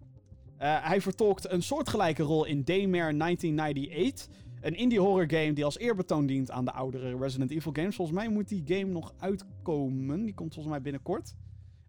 Eh, 0.58 0.86
hij 0.88 1.02
vertolkt 1.02 1.52
een 1.52 1.64
soortgelijke 1.64 2.24
rol 2.24 2.46
in 2.46 2.64
Daymare 2.64 3.14
1998. 3.14 4.28
Een 4.62 4.76
indie 4.76 5.00
horror 5.00 5.30
game 5.30 5.54
die 5.54 5.66
als 5.66 5.78
eerbetoon 5.78 6.26
dient 6.26 6.52
aan 6.52 6.66
de 6.66 6.72
oudere 6.72 7.18
Resident 7.18 7.52
Evil 7.52 7.72
games. 7.76 7.96
Volgens 7.96 8.18
mij 8.18 8.30
moet 8.30 8.48
die 8.48 8.64
game 8.66 8.92
nog 8.92 9.14
uitkomen. 9.18 10.24
Die 10.24 10.34
komt 10.34 10.54
volgens 10.54 10.74
mij 10.74 10.84
binnenkort. 10.84 11.36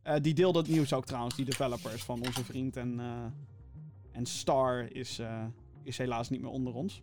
Eh, 0.02 0.14
die 0.20 0.34
deelde 0.34 0.58
het 0.58 0.68
nieuws 0.68 0.92
ook 0.92 1.06
trouwens, 1.06 1.36
die 1.36 1.44
developers 1.44 2.02
van 2.02 2.26
onze 2.26 2.44
vriend 2.44 2.76
en, 2.76 3.00
en 4.14 4.26
Star 4.26 4.88
is, 4.92 5.18
eh, 5.18 5.44
is 5.82 5.98
helaas 5.98 6.30
niet 6.30 6.40
meer 6.40 6.50
onder 6.50 6.74
ons. 6.74 7.02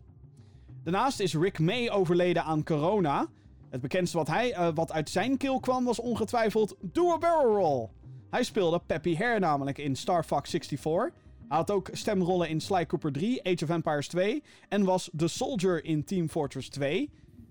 Daarnaast 0.83 1.19
is 1.19 1.35
Rick 1.35 1.59
May 1.59 1.89
overleden 1.89 2.43
aan 2.43 2.63
corona. 2.63 3.27
Het 3.69 3.81
bekendste 3.81 4.17
wat, 4.17 4.27
hij, 4.27 4.53
eh, 4.53 4.69
wat 4.73 4.91
uit 4.91 5.09
zijn 5.09 5.37
keel 5.37 5.59
kwam 5.59 5.85
was 5.85 5.99
ongetwijfeld 5.99 6.75
Do 6.81 7.11
a 7.11 7.17
Barrel 7.17 7.55
Roll. 7.55 7.89
Hij 8.29 8.43
speelde 8.43 8.81
Peppy 8.85 9.15
Hare 9.15 9.39
namelijk 9.39 9.77
in 9.77 9.95
Star 9.95 10.23
Fox 10.23 10.49
64. 10.49 11.19
Hij 11.47 11.57
had 11.57 11.71
ook 11.71 11.89
stemrollen 11.91 12.49
in 12.49 12.61
Sly 12.61 12.85
Cooper 12.85 13.11
3, 13.11 13.43
Age 13.43 13.63
of 13.63 13.69
Empires 13.69 14.07
2 14.07 14.43
en 14.69 14.83
was 14.83 15.09
The 15.15 15.27
Soldier 15.27 15.83
in 15.83 16.03
Team 16.03 16.29
Fortress 16.29 16.69
2. 16.69 17.09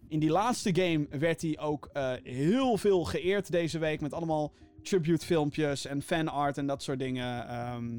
In 0.08 0.18
die 0.18 0.30
laatste 0.30 0.74
game 0.74 1.06
werd 1.10 1.42
hij 1.42 1.58
ook 1.58 1.88
eh, 1.92 2.12
heel 2.22 2.76
veel 2.76 3.04
geëerd 3.04 3.50
deze 3.50 3.78
week 3.78 4.00
met 4.00 4.12
allemaal 4.12 4.52
tribute 4.82 5.26
filmpjes 5.26 5.86
en 5.86 6.02
fanart 6.02 6.58
en 6.58 6.66
dat 6.66 6.82
soort 6.82 6.98
dingen. 6.98 7.48
Ehm, 7.48 7.98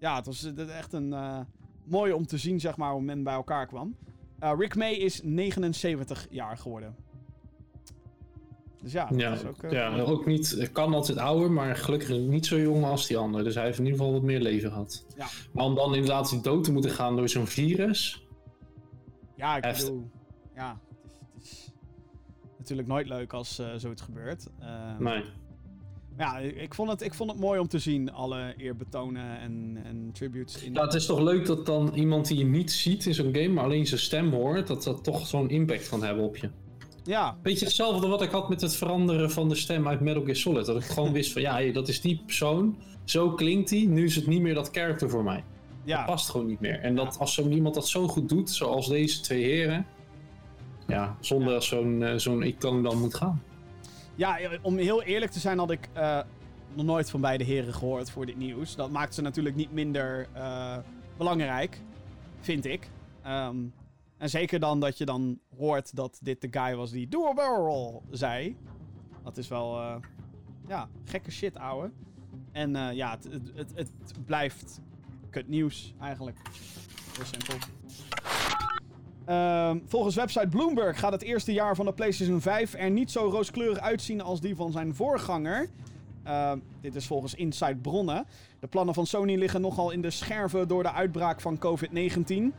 ja, 0.00 0.16
het 0.16 0.26
was 0.26 0.44
eh, 0.44 0.78
echt 0.78 0.92
een 0.92 1.12
eh, 1.12 1.40
mooi 1.84 2.12
om 2.12 2.26
te 2.26 2.38
zien 2.38 2.60
zeg 2.60 2.76
maar 2.76 2.92
hoe 2.92 3.02
men 3.02 3.22
bij 3.22 3.34
elkaar 3.34 3.66
kwam. 3.66 3.96
Eh, 4.38 4.52
Rick 4.58 4.74
May 4.76 4.92
is 4.92 5.20
79 5.22 6.26
jaar 6.30 6.56
geworden. 6.56 6.96
Dus 8.82 8.92
ja, 8.92 9.06
dat 9.06 9.20
Ja, 9.20 9.32
is 9.32 9.44
ook, 9.44 9.70
ja, 9.70 9.98
ook 10.00 10.26
niet, 10.26 10.70
kan 10.72 10.94
altijd 10.94 11.18
ouder, 11.18 11.50
maar 11.50 11.76
gelukkig 11.76 12.08
niet 12.18 12.46
zo 12.46 12.58
jong 12.58 12.84
als 12.84 13.06
die 13.06 13.16
ander. 13.16 13.44
Dus 13.44 13.54
hij 13.54 13.64
heeft 13.64 13.78
in 13.78 13.84
ieder 13.84 13.98
geval 13.98 14.14
wat 14.14 14.22
meer 14.22 14.40
leven 14.40 14.70
gehad. 14.70 15.04
Ja. 15.16 15.26
Maar 15.52 15.64
om 15.64 15.74
dan 15.74 15.94
inderdaad 15.94 16.44
dood 16.44 16.64
te 16.64 16.72
moeten 16.72 16.90
gaan 16.90 17.16
door 17.16 17.28
zo'n 17.28 17.46
virus. 17.46 18.26
Ja, 19.36 19.56
ik 19.56 19.76
bedoel... 19.76 20.10
Ja, 20.54 20.80
het 21.34 21.42
is, 21.42 21.50
het 21.50 22.52
is 22.52 22.58
natuurlijk 22.58 22.88
nooit 22.88 23.08
leuk 23.08 23.32
als 23.32 23.58
eh, 23.58 23.68
zoiets 23.76 24.02
gebeurt. 24.02 24.46
Ehm, 24.60 25.02
Nee. 25.02 25.24
Ja, 26.18 26.38
ik 26.38 26.74
vond, 26.74 26.90
het, 26.90 27.02
ik 27.02 27.14
vond 27.14 27.30
het 27.30 27.40
mooi 27.40 27.60
om 27.60 27.68
te 27.68 27.78
zien, 27.78 28.12
alle 28.12 28.54
eerbetonen 28.56 29.38
en, 29.40 29.78
en 29.84 30.10
tributes. 30.12 30.62
In... 30.62 30.72
Ja, 30.72 30.82
het 30.84 30.94
is 30.94 31.06
toch 31.06 31.20
leuk 31.20 31.46
dat 31.46 31.66
dan 31.66 31.94
iemand 31.94 32.26
die 32.28 32.38
je 32.38 32.44
niet 32.44 32.72
ziet 32.72 33.06
in 33.06 33.14
zo'n 33.14 33.34
game, 33.34 33.48
maar 33.48 33.64
alleen 33.64 33.86
zijn 33.86 34.00
stem 34.00 34.32
hoort, 34.32 34.66
dat 34.66 34.82
dat 34.82 35.04
toch 35.04 35.26
zo'n 35.26 35.50
impact 35.50 35.88
kan 35.88 36.04
hebben 36.04 36.24
op 36.24 36.36
je. 36.36 36.50
Ja, 37.04 37.36
Beetje 37.42 37.64
hetzelfde 37.64 38.08
wat 38.08 38.22
ik 38.22 38.30
had 38.30 38.48
met 38.48 38.60
het 38.60 38.76
veranderen 38.76 39.30
van 39.30 39.48
de 39.48 39.54
stem 39.54 39.88
uit 39.88 40.00
Metal 40.00 40.22
Gear 40.22 40.36
Solid. 40.36 40.66
Dat 40.66 40.76
ik 40.76 40.84
gewoon 40.84 41.12
wist 41.12 41.32
van, 41.32 41.42
ja, 41.42 41.52
hey, 41.52 41.72
dat 41.72 41.88
is 41.88 42.00
die 42.00 42.22
persoon, 42.26 42.76
zo 43.04 43.30
klinkt 43.34 43.68
die, 43.68 43.88
nu 43.88 44.04
is 44.04 44.16
het 44.16 44.26
niet 44.26 44.40
meer 44.40 44.54
dat 44.54 44.68
character 44.72 45.10
voor 45.10 45.24
mij. 45.24 45.44
ja. 45.84 46.04
past 46.04 46.30
gewoon 46.30 46.46
niet 46.46 46.60
meer. 46.60 46.80
En 46.80 46.94
dat, 46.94 47.16
als 47.18 47.34
zo'n 47.34 47.52
iemand 47.52 47.74
dat 47.74 47.88
zo 47.88 48.08
goed 48.08 48.28
doet, 48.28 48.50
zoals 48.50 48.88
deze 48.88 49.20
twee 49.20 49.42
heren, 49.42 49.86
ja, 50.86 51.16
zonder 51.20 51.48
Ja. 51.48 51.54
dat 51.54 51.64
zo'n 51.64 52.02
eh, 52.02 52.14
zo'n 52.16 52.42
icoon 52.42 52.82
dan 52.82 52.98
moet 53.00 53.14
gaan. 53.14 53.42
Ja, 54.14 54.38
om 54.62 54.76
heel 54.76 55.02
eerlijk 55.02 55.32
te 55.32 55.38
zijn 55.38 55.58
had 55.58 55.70
ik 55.70 55.88
eh, 55.92 56.20
nog 56.74 56.86
nooit 56.86 57.10
van 57.10 57.20
beide 57.20 57.44
heren 57.44 57.74
gehoord 57.74 58.10
voor 58.10 58.26
dit 58.26 58.36
nieuws. 58.36 58.76
Dat 58.76 58.90
maakt 58.90 59.14
ze 59.14 59.22
natuurlijk 59.22 59.56
niet 59.56 59.72
minder 59.72 60.28
eh, 60.32 60.78
belangrijk, 61.16 61.80
vind 62.40 62.64
ik. 62.64 62.90
Ehm, 63.22 63.56
en 64.16 64.30
zeker 64.30 64.60
dan 64.60 64.80
dat 64.80 64.98
je 64.98 65.04
dan 65.04 65.38
hoort 65.56 65.96
dat 65.96 66.18
dit 66.22 66.40
de 66.40 66.48
guy 66.50 66.74
was 66.74 66.90
die 66.90 67.08
do 67.08 67.34
barrel 67.34 68.02
zei. 68.10 68.56
Dat 69.24 69.36
is 69.36 69.48
wel, 69.48 69.80
eh, 69.80 69.96
ja, 70.68 70.88
gekke 71.04 71.30
shit, 71.30 71.56
ouwe. 71.56 71.90
En 72.52 72.94
ja, 72.94 73.10
het, 73.10 73.24
het, 73.32 73.72
het, 73.74 73.90
het 73.98 74.24
blijft 74.24 74.80
kut 75.30 75.48
nieuws 75.48 75.94
eigenlijk. 76.00 76.38
Heel 77.16 77.24
simpel. 77.24 77.56
Ehm, 79.30 79.78
volgens 79.86 80.14
website 80.14 80.48
Bloomberg 80.48 80.98
gaat 80.98 81.12
het 81.12 81.22
eerste 81.22 81.52
jaar 81.52 81.76
van 81.76 81.86
de 81.86 81.92
PlayStation 81.92 82.40
5 82.40 82.74
er 82.74 82.90
niet 82.90 83.10
zo 83.10 83.28
rooskleurig 83.28 83.78
uitzien 83.78 84.20
als 84.20 84.40
die 84.40 84.56
van 84.56 84.72
zijn 84.72 84.94
voorganger. 84.94 85.68
Ehm, 86.22 86.58
dit 86.80 86.94
is 86.94 87.06
volgens 87.06 87.34
Inside 87.34 87.76
bronnen. 87.76 88.26
De 88.60 88.66
plannen 88.66 88.94
van 88.94 89.06
Sony 89.06 89.36
liggen 89.36 89.60
nogal 89.60 89.90
in 89.90 90.00
de 90.00 90.10
scherven 90.10 90.68
door 90.68 90.82
de 90.82 90.92
uitbraak 90.92 91.40
van 91.40 91.58
COVID-19. 91.58 92.54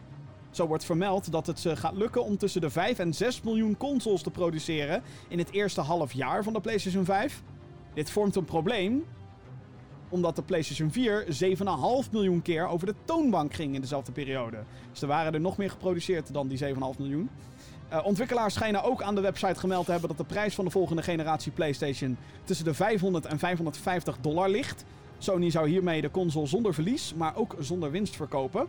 Zo 0.52 0.68
wordt 0.68 0.86
vermeld 0.86 1.32
dat 1.32 1.48
het 1.48 1.60
ze 1.60 1.76
gaat 1.76 1.96
lukken 1.96 2.24
om 2.24 2.38
tussen 2.38 2.62
de 2.62 2.70
5 2.70 3.00
en 3.00 3.14
6 3.14 3.42
miljoen 3.42 3.78
consoles 3.78 4.22
te 4.22 4.32
produceren 4.32 5.04
in 5.28 5.38
het 5.38 5.52
eerste 5.52 5.82
half 5.82 6.14
jaar 6.14 6.44
van 6.44 6.54
de 6.54 6.62
PlayStation 6.62 7.06
5. 7.06 7.42
Dit 7.94 8.10
vormt 8.10 8.36
een 8.36 8.46
probleem, 8.46 9.04
omdat 10.12 10.36
de 10.36 10.42
PlayStation 10.42 10.92
4 10.92 11.26
7,5 12.06 12.12
miljoen 12.12 12.42
keer 12.42 12.68
over 12.68 12.88
de 12.88 12.96
toonbank 13.06 13.54
ging 13.54 13.76
in 13.76 13.82
dezelfde 13.82 14.12
periode. 14.12 14.58
Dus 14.92 15.02
er 15.02 15.08
waren 15.08 15.34
er 15.34 15.40
nog 15.40 15.58
meer 15.58 15.70
geproduceerd 15.70 16.34
dan 16.34 16.48
die 16.48 16.60
7,5 16.64 16.74
miljoen. 16.98 17.30
Uh, 17.94 18.06
ontwikkelaars 18.06 18.54
schijnen 18.54 18.84
ook 18.84 19.02
aan 19.02 19.16
de 19.16 19.22
website 19.22 19.60
gemeld 19.60 19.86
te 19.86 19.92
hebben 19.92 20.10
dat 20.10 20.18
de 20.18 20.34
prijs 20.34 20.56
van 20.56 20.66
de 20.66 20.72
volgende 20.72 21.02
generatie 21.02 21.52
PlayStation 21.52 22.18
tussen 22.44 22.66
de 22.66 22.74
500 22.74 23.26
en 23.26 23.40
550 23.40 24.18
dollar 24.22 24.50
ligt. 24.50 24.86
Sony 25.18 25.50
zou 25.50 25.70
hiermee 25.70 26.02
de 26.02 26.12
console 26.12 26.48
zonder 26.48 26.74
verlies, 26.74 27.14
maar 27.14 27.36
ook 27.36 27.56
zonder 27.60 27.92
winst 27.92 28.16
verkopen. 28.16 28.68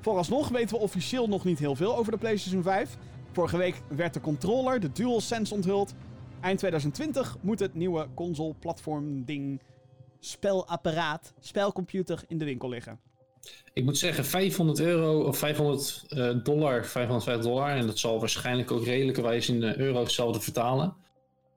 Vooralsnog 0.00 0.48
weten 0.48 0.76
we 0.76 0.82
officieel 0.82 1.28
nog 1.28 1.44
niet 1.44 1.58
heel 1.58 1.76
veel 1.76 1.96
over 1.96 2.12
de 2.12 2.18
PlayStation 2.18 2.62
5. 2.62 2.96
Vorige 3.32 3.56
week 3.56 3.82
werd 3.88 4.14
de 4.14 4.20
controller, 4.20 4.80
de 4.80 4.92
DualSense, 4.92 5.54
onthuld. 5.54 5.94
Eind 6.40 6.58
2020 6.58 7.36
moet 7.40 7.58
het 7.58 7.74
nieuwe 7.74 8.06
console-platform-ding, 8.14 9.60
spelapparaat, 10.24 11.32
spelcomputer 11.40 12.22
in 12.28 12.38
de 12.38 12.44
winkel 12.44 12.68
liggen. 12.68 13.00
Ik 13.72 13.84
moet 13.84 13.98
zeggen, 13.98 14.24
500 14.24 14.80
euro 14.80 15.22
of 15.22 15.38
500 15.38 16.04
uh, 16.08 16.44
dollar, 16.44 16.84
550 16.84 17.52
dollar, 17.52 17.76
en 17.76 17.86
dat 17.86 17.98
zal 17.98 18.20
waarschijnlijk 18.20 18.70
ook 18.70 18.84
redelijkerwijs 18.84 19.48
in 19.48 19.62
uh, 19.62 19.76
euro 19.76 20.00
hetzelfde 20.00 20.40
vertalen, 20.40 20.96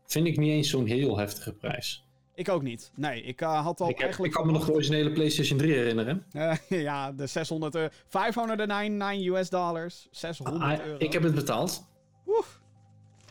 vind 0.05 0.28
ik 0.28 0.38
niet 0.38 0.51
eens 0.51 0.70
zo'n 0.70 0.86
heel 0.86 1.18
heftige 1.18 1.53
prijs. 1.53 2.05
Ik 2.36 2.49
ook 2.49 2.61
niet. 2.61 2.91
Nee, 2.95 3.22
ik 3.22 3.41
uh, 3.41 3.63
had 3.63 3.82
al 3.82 3.89
ik 3.89 3.95
heb, 3.95 4.03
eigenlijk... 4.03 4.34
Ik 4.34 4.39
kan 4.39 4.47
me 4.47 4.57
nog 4.57 4.66
de 4.66 4.74
originele 4.74 5.11
PlayStation 5.11 5.57
3 5.57 5.74
herinneren. 5.74 6.26
Uh, 6.34 6.53
ja, 6.88 7.11
de 7.11 7.28
600 7.28 7.76
euro. 7.76 7.89
599 8.07 9.34
US 9.34 9.49
dollars. 9.49 10.07
600 10.11 10.63
ah, 10.63 10.86
euro. 10.86 10.95
Ik 10.99 11.13
heb 11.13 11.24
het 11.24 11.36
betaald. 11.36 11.88
Oef. 12.28 12.61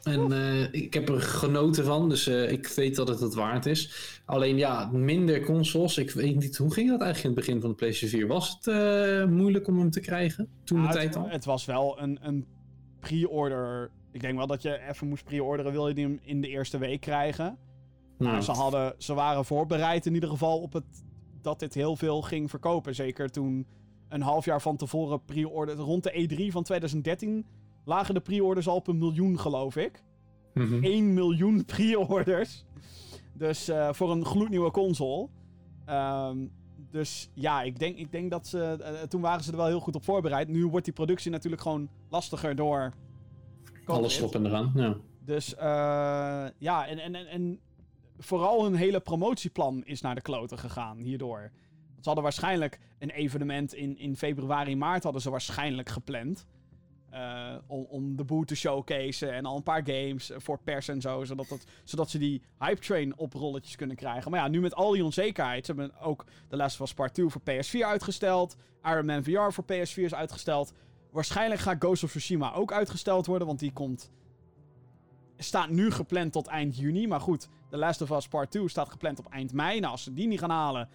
En 0.05 0.33
uh, 0.33 0.73
ik 0.73 0.95
heb 0.95 1.09
er 1.09 1.21
genoten 1.21 1.85
van, 1.85 2.09
dus 2.09 2.27
ik 2.27 2.67
weet 2.67 2.97
dat 2.97 3.09
het 3.09 3.21
het 3.21 3.35
waard 3.35 3.67
is. 3.67 4.13
Alleen 4.25 4.57
ja, 4.57 4.91
minder 4.93 5.45
consoles. 5.45 5.99
Ik 5.99 6.11
weet 6.11 6.37
niet, 6.37 6.57
hoe 6.57 6.73
ging 6.73 6.89
dat 6.89 7.01
eigenlijk 7.01 7.37
in 7.37 7.43
het 7.43 7.47
begin 7.47 7.61
van 7.61 7.71
de 7.71 7.77
PlayStation 7.77 8.21
4? 8.21 8.29
Was 8.29 8.59
het 8.61 9.31
moeilijk 9.31 9.69
om 9.69 9.79
hem 9.79 9.91
te 9.91 10.01
krijgen 10.01 10.49
toen 10.65 10.83
de 10.83 10.89
tijd 10.89 11.17
al? 11.17 11.29
Het, 11.29 11.45
was 11.45 11.65
wel 11.65 12.01
een, 12.01 12.19
een 12.23 12.47
pre-order. 13.01 13.91
Ik 14.13 14.21
denk 14.21 14.37
wel 14.37 14.47
dat 14.47 14.63
je 14.63 14.81
even 14.89 15.09
moest 15.09 15.25
pre-orderen. 15.25 15.73
Wil 15.73 15.89
je 15.89 15.95
die 15.95 16.05
hem 16.05 16.21
in 16.23 16.41
de 16.41 16.49
eerste 16.49 16.79
week 16.79 17.01
krijgen? 17.01 17.59
Maar 18.19 18.43
ze, 18.43 18.53
hadden, 18.53 18.95
ze 18.99 19.15
waren 19.15 19.45
voorbereid 19.45 20.07
in 20.07 20.15
ieder 20.15 20.29
geval 20.29 20.61
op 20.61 20.73
het, 20.73 21.05
dat 21.43 21.59
dit 21.59 21.75
heel 21.75 21.97
veel 21.97 22.23
ging 22.23 22.51
verkopen. 22.51 22.95
Zeker 22.95 23.31
toen 23.31 23.67
een 24.09 24.23
half 24.23 24.45
jaar 24.45 24.61
van 24.63 24.77
tevoren 24.77 25.25
pre-order... 25.25 25.77
Rond 25.77 26.03
de 26.03 26.29
E3 26.49 26.53
van 26.53 26.63
2013 26.63 27.47
lagen 27.85 28.15
de 28.15 28.21
pre-orders 28.21 28.69
al 28.69 28.77
op 28.77 28.87
een 28.87 28.99
miljoen, 28.99 29.39
geloof 29.39 29.77
ik. 29.77 30.03
Mm 30.55 30.67
-hmm. 30.67 30.83
1 30.83 31.15
miljoen 31.15 31.65
pre-orders. 31.75 32.65
Dus 33.33 33.69
uh, 33.69 33.93
voor 33.93 34.11
een 34.11 34.25
gloednieuwe 34.25 34.71
console. 34.71 35.29
Um, 35.89 36.53
dus 36.91 37.31
ja, 37.35 37.63
ik 37.63 37.79
denk, 37.79 37.97
ik 37.97 38.13
denk 38.13 38.31
dat 38.31 38.47
ze... 38.47 38.77
Uh, 38.81 39.03
toen 39.03 39.21
waren 39.21 39.45
ze 39.45 39.51
er 39.51 39.57
wel 39.57 39.67
heel 39.67 39.81
goed 39.81 39.95
op 39.95 40.05
voorbereid. 40.05 40.49
Nu 40.49 40.67
wordt 40.67 40.85
die 40.85 40.95
productie 40.95 41.31
natuurlijk 41.31 41.63
gewoon 41.63 41.89
lastiger 42.09 42.57
door... 42.57 42.93
COVID. 43.73 43.87
Alles 43.87 44.19
erop 44.19 44.35
en 44.35 44.47
eraan, 44.47 44.73
ja. 44.75 44.97
Dus 45.25 45.55
uh, 45.55 45.61
ja, 46.59 46.87
en, 46.87 46.99
en, 46.99 47.15
en, 47.15 47.27
en 47.27 47.61
vooral 48.19 48.65
hun 48.65 48.75
hele 48.75 49.01
promotieplan 49.01 49.85
is 49.85 50.01
naar 50.01 50.15
de 50.15 50.21
kloten 50.21 50.59
gegaan 50.59 50.99
hierdoor. 50.99 51.51
Ze 51.95 52.11
hadden 52.11 52.23
waarschijnlijk 52.23 52.81
een 52.99 53.11
evenement 53.11 53.75
in, 53.75 53.99
in 53.99 54.17
februari, 54.17 54.77
maart 54.77 55.03
hadden 55.03 55.23
ze 55.23 55.31
waarschijnlijk 55.31 55.89
gepland. 55.89 56.47
Uh, 57.15 57.55
om, 57.67 57.87
om 57.89 58.17
de 58.17 58.25
boot 58.25 58.49
te 58.49 58.55
showcaseen 58.55 59.31
en 59.31 59.45
al 59.45 59.57
een 59.57 59.63
paar 59.63 59.83
games 59.85 60.31
voor 60.37 60.59
pers 60.65 60.89
en 60.89 61.01
zo. 61.01 61.25
Zodat, 61.25 61.49
dat, 61.49 61.65
zodat 61.85 62.11
ze 62.11 62.19
die 62.19 62.43
hype 62.59 62.81
train 62.81 63.19
op 63.19 63.33
rolletjes 63.33 63.77
kunnen 63.77 63.97
krijgen. 63.97 64.31
Maar 64.31 64.41
ja, 64.41 64.49
nu 64.49 64.61
met 64.61 64.75
al 64.75 64.91
die 64.91 65.05
onzekerheid. 65.05 65.67
Ze 65.67 65.73
hebben 65.73 66.01
ook 66.01 66.25
The 66.49 66.57
Last 66.57 66.81
of 66.81 66.87
Us 66.87 66.95
Part 66.95 67.15
2 67.15 67.29
voor 67.29 67.41
PS4 67.41 67.87
uitgesteld. 67.87 68.57
Iron 68.85 69.07
Man 69.07 69.25
VR 69.25 69.51
voor 69.51 69.65
PS4 69.65 70.03
is 70.03 70.15
uitgesteld. 70.15 70.73
Waarschijnlijk 71.11 71.61
gaat 71.61 71.77
Ghost 71.79 72.05
of 72.05 72.11
Tsushima 72.11 72.53
ook 72.53 72.73
uitgesteld 72.73 73.27
worden. 73.27 73.47
Want 73.47 73.59
die 73.59 73.73
komt... 73.73 74.11
Staat 75.37 75.69
nu 75.69 75.91
gepland 75.91 76.33
tot 76.33 76.47
eind 76.47 76.77
juni. 76.77 77.07
Maar 77.07 77.21
goed, 77.21 77.49
The 77.71 77.77
Last 77.77 78.03
of 78.03 78.11
Us 78.11 78.29
Part 78.29 78.51
2 78.51 78.69
staat 78.69 78.91
gepland 78.91 79.19
op 79.19 79.27
eind 79.27 79.53
mei. 79.53 79.81
Nou, 79.81 79.93
als 79.93 80.03
ze 80.03 80.13
die 80.13 80.27
niet 80.27 80.39
gaan 80.39 80.51
halen 80.51 80.89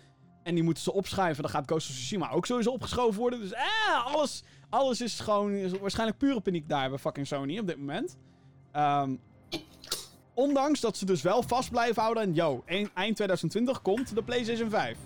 en 0.43 0.55
die 0.55 0.63
moeten 0.63 0.83
ze 0.83 0.93
opschuiven, 0.93 1.43
dan 1.43 1.51
gaat 1.51 1.67
Ghost 1.67 1.89
of 1.89 1.95
Tsushima 1.95 2.29
ook 2.29 2.45
sowieso 2.45 2.71
opgeschoven 2.71 3.19
worden. 3.19 3.39
Dus 3.39 3.51
eh, 3.51 4.05
alles, 4.05 4.43
alles 4.69 5.01
is 5.01 5.19
gewoon 5.19 5.51
is 5.51 5.71
waarschijnlijk 5.71 6.19
pure 6.19 6.39
paniek 6.39 6.69
daar 6.69 6.89
bij 6.89 6.97
fucking 6.97 7.27
Sony 7.27 7.59
op 7.59 7.67
dit 7.67 7.77
moment. 7.77 8.17
Um, 8.75 9.19
ondanks 10.33 10.79
dat 10.79 10.97
ze 10.97 11.05
dus 11.05 11.21
wel 11.21 11.43
vast 11.43 11.69
blijven 11.69 12.01
houden 12.01 12.23
en 12.23 12.33
yo, 12.33 12.63
eind 12.65 13.15
2020 13.15 13.81
komt 13.81 14.15
de 14.15 14.23
PlayStation 14.23 14.69
5. 14.69 14.97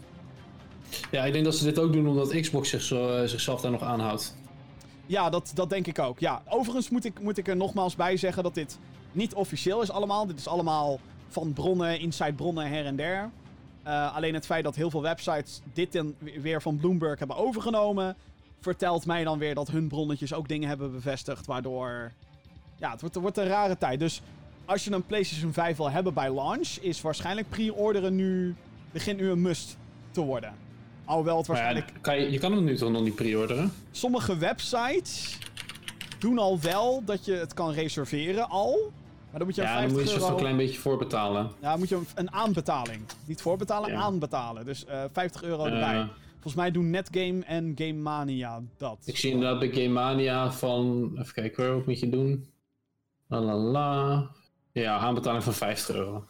Ja, 1.11 1.25
ik 1.25 1.33
denk 1.33 1.45
dat 1.45 1.55
ze 1.55 1.63
dit 1.63 1.79
ook 1.79 1.93
doen 1.93 2.07
omdat 2.07 2.39
Xbox 2.39 2.69
zich 2.69 2.81
zo, 2.81 3.21
uh, 3.21 3.27
zichzelf 3.27 3.61
daar 3.61 3.71
nog 3.71 3.81
aanhoudt. 3.81 4.35
Ja, 5.05 5.29
dat, 5.29 5.51
dat 5.55 5.69
denk 5.69 5.87
ik 5.87 5.99
ook. 5.99 6.19
Ja, 6.19 6.41
overigens 6.49 6.89
moet 6.89 7.05
ik, 7.05 7.19
moet 7.19 7.37
ik 7.37 7.47
er 7.47 7.55
nogmaals 7.55 7.95
bij 7.95 8.17
zeggen 8.17 8.43
dat 8.43 8.53
dit 8.53 8.77
niet 9.11 9.33
officieel 9.33 9.81
is 9.81 9.91
allemaal. 9.91 10.27
Dit 10.27 10.39
is 10.39 10.47
allemaal 10.47 10.99
van 11.27 11.53
bronnen, 11.53 11.99
inside 11.99 12.33
bronnen 12.33 12.67
her 12.67 12.85
en 12.85 12.95
der. 12.95 13.29
Uh, 13.87 14.15
alleen 14.15 14.33
het 14.33 14.45
feit 14.45 14.63
dat 14.63 14.75
heel 14.75 14.89
veel 14.89 15.01
websites 15.01 15.61
dit 15.73 15.91
dan 15.91 16.15
weer 16.41 16.61
van 16.61 16.77
Bloomberg 16.77 17.19
hebben 17.19 17.37
overgenomen, 17.37 18.15
vertelt 18.63 19.05
mij 19.05 19.23
dan 19.23 19.39
weer 19.39 19.55
dat 19.55 19.67
hun 19.67 19.87
bronnetjes 19.87 20.33
ook 20.33 20.47
dingen 20.47 20.67
hebben 20.69 20.91
bevestigd, 20.91 21.45
waardoor... 21.45 22.11
Ja, 22.75 22.91
het 22.91 23.01
wordt, 23.01 23.15
wordt 23.15 23.37
een 23.37 23.47
rare 23.47 23.77
tijd. 23.77 23.99
Dus 23.99 24.21
als 24.65 24.83
je 24.83 24.91
een 24.91 25.05
PlayStation 25.05 25.53
5 25.53 25.77
wil 25.77 25.91
hebben 25.91 26.13
bij 26.13 26.33
launch, 26.33 26.77
is 26.81 27.01
waarschijnlijk 27.01 27.49
pre-orderen 27.49 28.15
nu... 28.15 28.55
begint 28.91 29.19
nu 29.19 29.29
een 29.29 29.41
must 29.41 29.77
te 30.11 30.21
worden. 30.21 30.53
Alhoewel 31.05 31.37
het 31.37 31.47
waarschijnlijk... 31.47 31.89
Ja, 31.93 31.99
kan 32.01 32.19
je, 32.19 32.31
je 32.31 32.39
kan 32.39 32.51
hem 32.51 32.63
nu 32.63 32.77
toch 32.77 32.91
nog 32.91 33.03
niet 33.03 33.15
pre-orderen? 33.15 33.73
Sommige 33.91 34.37
websites 34.37 35.37
doen 36.19 36.37
al 36.37 36.59
wel 36.59 37.03
dat 37.05 37.25
je 37.25 37.33
het 37.33 37.53
kan 37.53 37.71
reserveren 37.71 38.49
al. 38.49 38.91
Maar 39.29 39.39
dan 39.39 39.47
moet 39.47 39.55
je 39.55 39.61
ja, 39.61 39.67
50 39.67 39.95
dan 39.95 40.03
moet 40.03 40.13
je 40.13 40.19
euro... 40.19 40.33
een 40.33 40.39
klein 40.39 40.57
beetje 40.57 40.79
voorbetalen. 40.79 41.51
Ja, 41.61 41.69
dan 41.69 41.79
moet 41.79 41.89
je 41.89 42.01
een 42.15 42.31
aanbetaling. 42.31 43.01
Niet 43.25 43.41
voorbetalen, 43.41 43.91
ja. 43.91 43.99
aanbetalen. 43.99 44.65
Dus 44.65 44.85
uh, 44.89 45.03
50 45.11 45.43
euro 45.43 45.65
Uh, 45.65 45.73
erbij. 45.73 46.07
Volgens 46.43 46.63
mij 46.63 46.71
doen 46.71 46.89
Netgame 46.89 47.43
en 47.45 47.71
Game 47.75 47.93
Mania 47.93 48.61
dat. 48.77 49.03
Ik 49.05 49.17
zie 49.17 49.31
inderdaad 49.31 49.59
bij 49.59 49.71
Game 49.71 49.93
Mania 49.93 50.51
van... 50.51 51.11
Even 51.19 51.33
kijken 51.33 51.65
hoor, 51.65 51.75
wat 51.75 51.85
moet 51.85 51.99
je 51.99 52.09
doen? 52.09 52.47
La 53.27 53.41
la 53.41 53.55
la. 53.55 54.29
Ja, 54.71 54.97
aanbetaling 54.97 55.43
van 55.43 55.53
50 55.53 55.95
euro. 55.95 56.25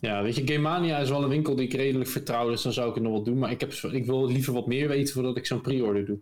Ja, 0.00 0.22
weet 0.22 0.36
je, 0.36 0.46
Game 0.46 0.58
Mania 0.58 0.98
is 0.98 1.08
wel 1.08 1.22
een 1.22 1.28
winkel 1.28 1.56
die 1.56 1.66
ik 1.66 1.72
redelijk 1.72 2.10
vertrouw, 2.10 2.48
dus 2.48 2.62
dan 2.62 2.72
zou 2.72 2.88
ik 2.88 2.94
het 2.94 3.02
nog 3.02 3.12
wel 3.12 3.22
doen. 3.22 3.38
Maar 3.38 3.50
ik, 3.50 3.60
heb, 3.60 3.72
ik 3.72 4.06
wil 4.06 4.26
liever 4.26 4.52
wat 4.52 4.66
meer 4.66 4.88
weten 4.88 5.14
voordat 5.14 5.36
ik 5.36 5.46
zo'n 5.46 5.60
pre-order 5.60 6.06
doe. 6.06 6.18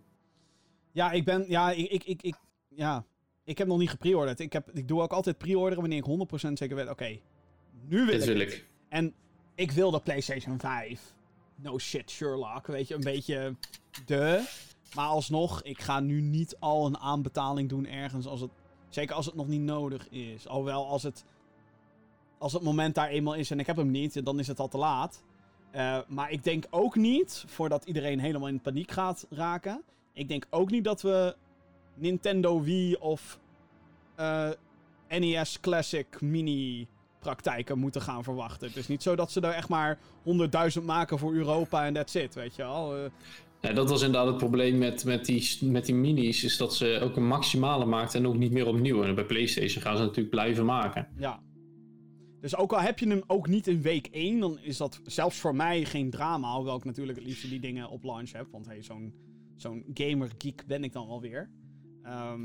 Ja, 0.91 1.11
ik 1.11 1.25
ben... 1.25 1.45
Ja, 1.47 1.71
ik... 1.71 1.91
ik, 1.91 2.03
ik, 2.03 2.21
ik 2.21 2.35
ja, 2.69 3.05
ik 3.43 3.57
heb 3.57 3.67
nog 3.67 3.77
niet 3.77 3.89
gepreorderd. 3.89 4.39
Ik, 4.39 4.53
heb, 4.53 4.69
ik 4.73 4.87
doe 4.87 5.01
ook 5.01 5.13
altijd 5.13 5.37
pre-orderen 5.37 5.79
wanneer 5.79 6.03
ik 6.05 6.47
100% 6.47 6.51
zeker 6.53 6.75
weet. 6.75 6.89
Oké, 6.89 6.91
okay, 6.91 7.21
nu 7.87 7.97
wil 7.97 8.05
Dit 8.05 8.21
ik 8.21 8.27
wil 8.27 8.39
het. 8.39 8.53
ik. 8.53 8.65
En 8.89 9.13
ik 9.55 9.71
wil 9.71 9.91
de 9.91 9.99
PlayStation 9.99 10.59
5. 10.59 11.15
No 11.61 11.77
shit, 11.77 12.11
Sherlock. 12.11 12.67
Weet 12.67 12.87
je, 12.87 12.93
een 12.93 13.01
beetje 13.01 13.55
de. 14.05 14.47
Maar 14.95 15.07
alsnog, 15.07 15.63
ik 15.63 15.81
ga 15.81 15.99
nu 15.99 16.21
niet 16.21 16.55
al 16.59 16.85
een 16.85 16.97
aanbetaling 16.97 17.69
doen 17.69 17.87
ergens 17.87 18.25
als 18.25 18.41
het... 18.41 18.51
Zeker 18.89 19.15
als 19.15 19.25
het 19.25 19.35
nog 19.35 19.47
niet 19.47 19.61
nodig 19.61 20.09
is. 20.09 20.47
Alhoewel, 20.47 20.87
als 20.87 21.03
het... 21.03 21.25
Als 22.37 22.53
het 22.53 22.61
moment 22.61 22.95
daar 22.95 23.07
eenmaal 23.07 23.33
is 23.33 23.51
en 23.51 23.59
ik 23.59 23.65
heb 23.65 23.75
hem 23.75 23.91
niet, 23.91 24.25
dan 24.25 24.39
is 24.39 24.47
het 24.47 24.59
al 24.59 24.67
te 24.67 24.77
laat. 24.77 25.23
Uh, 25.75 25.99
maar 26.07 26.31
ik 26.31 26.43
denk 26.43 26.65
ook 26.69 26.95
niet, 26.95 27.43
voordat 27.47 27.85
iedereen 27.85 28.19
helemaal 28.19 28.47
in 28.47 28.59
paniek 28.59 28.91
gaat 28.91 29.25
raken... 29.29 29.83
Ik 30.17 30.27
denk 30.27 30.47
ook 30.49 30.71
niet 30.71 30.83
dat 30.83 31.01
we 31.01 31.35
Nintendo 31.93 32.61
Wii 32.61 32.95
of 32.95 33.39
uh, 34.19 34.49
NES 35.09 35.59
Classic 35.59 36.21
Mini 36.21 36.87
praktijken 37.19 37.79
moeten 37.79 38.01
gaan 38.01 38.23
verwachten. 38.23 38.67
Het 38.67 38.77
is 38.77 38.87
niet 38.87 39.03
zo 39.03 39.15
dat 39.15 39.31
ze 39.31 39.41
er 39.41 39.53
echt 39.53 39.69
maar 39.69 39.99
100.000 40.79 40.83
maken 40.83 41.19
voor 41.19 41.33
Europa 41.33 41.85
en 41.85 41.93
that's 41.93 42.15
it, 42.15 42.33
weet 42.33 42.55
je 42.55 42.61
wel. 42.61 42.95
Eh, 42.95 43.09
Ja, 43.61 43.73
dat 43.73 43.89
was 43.89 44.01
inderdaad 44.01 44.27
het 44.27 44.37
probleem 44.37 44.77
met, 44.77 45.05
met, 45.05 45.25
die, 45.25 45.57
met 45.61 45.85
die 45.85 45.95
minis. 45.95 46.43
Is 46.43 46.57
dat 46.57 46.75
ze 46.75 46.99
ook 47.03 47.15
een 47.15 47.27
maximale 47.27 47.85
maakten 47.85 48.19
en 48.19 48.27
ook 48.27 48.37
niet 48.37 48.51
meer 48.51 48.67
opnieuw. 48.67 49.03
En 49.03 49.15
bij 49.15 49.25
PlayStation 49.25 49.81
gaan 49.83 49.97
ze 49.97 50.03
natuurlijk 50.03 50.29
blijven 50.29 50.65
maken. 50.65 51.07
ja. 51.17 51.45
Dus 52.41 52.55
ook 52.55 52.73
al 52.73 52.79
heb 52.79 52.99
je 52.99 53.07
hem 53.07 53.23
ook 53.27 53.47
niet 53.47 53.67
in 53.67 53.81
week 53.81 54.07
1, 54.11 54.39
dan 54.39 54.59
is 54.59 54.77
dat 54.77 55.01
zelfs 55.05 55.37
voor 55.37 55.55
mij 55.55 55.85
geen 55.85 56.09
drama. 56.09 56.55
Hoewel 56.55 56.77
ik 56.77 56.83
natuurlijk 56.83 57.17
het 57.17 57.27
liefst 57.27 57.49
die 57.49 57.59
dingen 57.59 57.89
op 57.89 58.03
launch 58.03 58.31
heb. 58.31 58.47
Want 58.51 58.65
hey, 58.65 58.81
zo'n 58.83 59.13
zo'n 59.55 59.85
gamer 59.93 60.31
geek 60.37 60.63
ben 60.67 60.83
ik 60.83 60.93
dan 60.93 61.07
alweer. 61.07 61.49
Ehm 62.03 62.41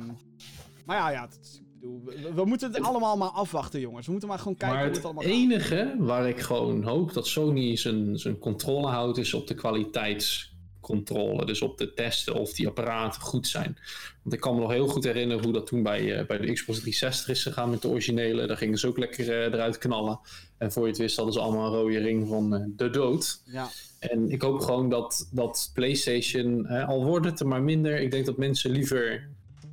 maar 0.87 0.97
ja, 0.97 1.11
ja 1.11 1.23
het 1.23 1.63
we, 1.83 2.33
we 2.35 2.45
moeten 2.45 2.73
het 2.73 2.83
allemaal 2.83 3.17
maar 3.17 3.29
afwachten, 3.29 3.81
jongens. 3.81 4.05
We 4.05 4.11
moeten 4.11 4.29
maar 4.29 4.39
gewoon 4.39 4.57
kijken 4.57 4.77
maar 4.77 4.87
hoe 4.87 4.95
het 4.95 5.03
het 5.03 5.13
allemaal 5.13 5.33
gaat. 5.33 5.43
enige 5.43 5.95
waar 5.99 6.29
ik 6.29 6.41
gewoon 6.41 6.83
hoop 6.83 7.13
dat 7.13 7.27
Sony 7.27 7.77
zijn, 7.77 8.19
zijn 8.19 8.39
controle 8.39 8.87
houdt, 8.87 9.19
is 9.19 9.35
op 9.35 9.47
de 9.47 9.55
kwaliteitscontrole. 9.55 11.47
Dus 11.47 11.63
op 11.63 11.79
de 11.79 11.95
testen 11.95 12.35
of 12.35 12.53
die 12.53 12.67
apparaten 12.67 13.21
goed 13.21 13.47
zijn. 13.47 13.79
Want 14.23 14.35
ik 14.35 14.41
kan 14.41 14.55
me 14.55 14.61
nog 14.61 14.71
heel 14.71 14.87
goed 14.87 15.05
herinneren 15.05 15.45
hoe 15.45 15.53
dat 15.53 15.67
toen 15.67 15.83
bij, 15.83 16.19
eh, 16.19 16.27
bij 16.27 16.39
de 16.39 16.53
Xbox 16.53 16.79
360 16.79 17.29
is 17.29 17.43
gegaan 17.43 17.71
met 17.71 17.83
de 17.83 17.89
originele. 17.89 18.47
Daar 18.47 18.57
gingen 18.57 18.79
ze 18.79 18.87
ook 18.89 18.99
lekker 18.99 19.29
eh, 19.29 19.45
eruit 19.45 19.79
knallen. 19.79 20.21
En 20.59 20.73
voor 20.73 20.83
je 20.83 20.89
het 20.89 20.99
wist 20.99 21.17
hadden 21.17 21.35
ze 21.35 21.41
allemaal 21.41 21.67
een 21.67 21.81
rode 21.81 21.99
ring 21.99 22.29
van 22.29 22.55
eh, 22.55 22.65
de 22.77 22.91
dood. 22.91 23.43
Ja, 23.45 23.69
En 23.99 24.31
ik 24.31 24.43
hoop 24.43 24.61
gewoon 24.61 24.89
dat, 24.89 25.29
dat 25.33 25.71
PlayStation, 25.75 26.67
al 26.67 27.05
wordt 27.05 27.27
het 27.27 27.41
er 27.41 27.47
maar 27.47 27.63
minder, 27.63 28.01
ik 28.01 28.11
denk 28.11 28.27
dat 28.27 28.37
mensen 28.37 28.71
liever 28.71 29.29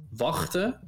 wachten. 0.09 0.79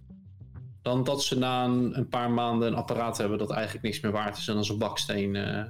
Dan 0.82 1.04
dat 1.04 1.24
ze 1.24 1.38
na 1.38 1.66
een, 1.66 1.98
een 1.98 2.08
paar 2.08 2.32
maanden 2.32 2.68
een 2.68 2.76
apparaat 2.76 3.18
hebben 3.18 3.38
dat 3.38 3.52
eigenlijk 3.52 3.84
niks 3.84 4.00
meer 4.00 4.12
waard 4.12 4.38
is 4.38 4.48
en 4.48 4.56
als 4.58 4.70
een 4.70 4.78
baksteen 4.78 5.36
eh, 5.36 5.64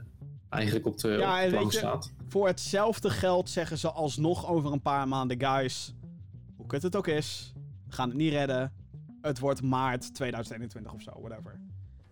eigenlijk 0.49 0.85
op 0.85 0.97
de, 0.97 1.07
Ja, 1.09 1.37
op 1.43 1.43
de 1.49 1.55
plank 1.57 1.71
je- 1.71 1.77
staat. 1.77 2.11
voor 2.27 2.47
hetzelfde 2.47 3.09
geld 3.09 3.49
zeggen 3.49 3.77
ze 3.77 3.91
alsnog 3.91 4.47
over 4.49 4.71
een 4.71 4.81
paar 4.81 5.07
maanden: 5.07 5.39
guys, 5.41 5.93
hoe 6.55 6.65
kut 6.67 6.83
het 6.83 6.95
ook 6.95 7.07
is, 7.07 7.53
we 7.87 7.93
gaan 7.93 8.07
het 8.07 8.17
niet 8.17 8.31
redden. 8.31 8.71
Het 9.21 9.39
wordt 9.39 9.61
maart 9.61 10.13
2021 10.13 10.93
of 10.93 11.01
zo, 11.01 11.11
whatever. 11.21 11.59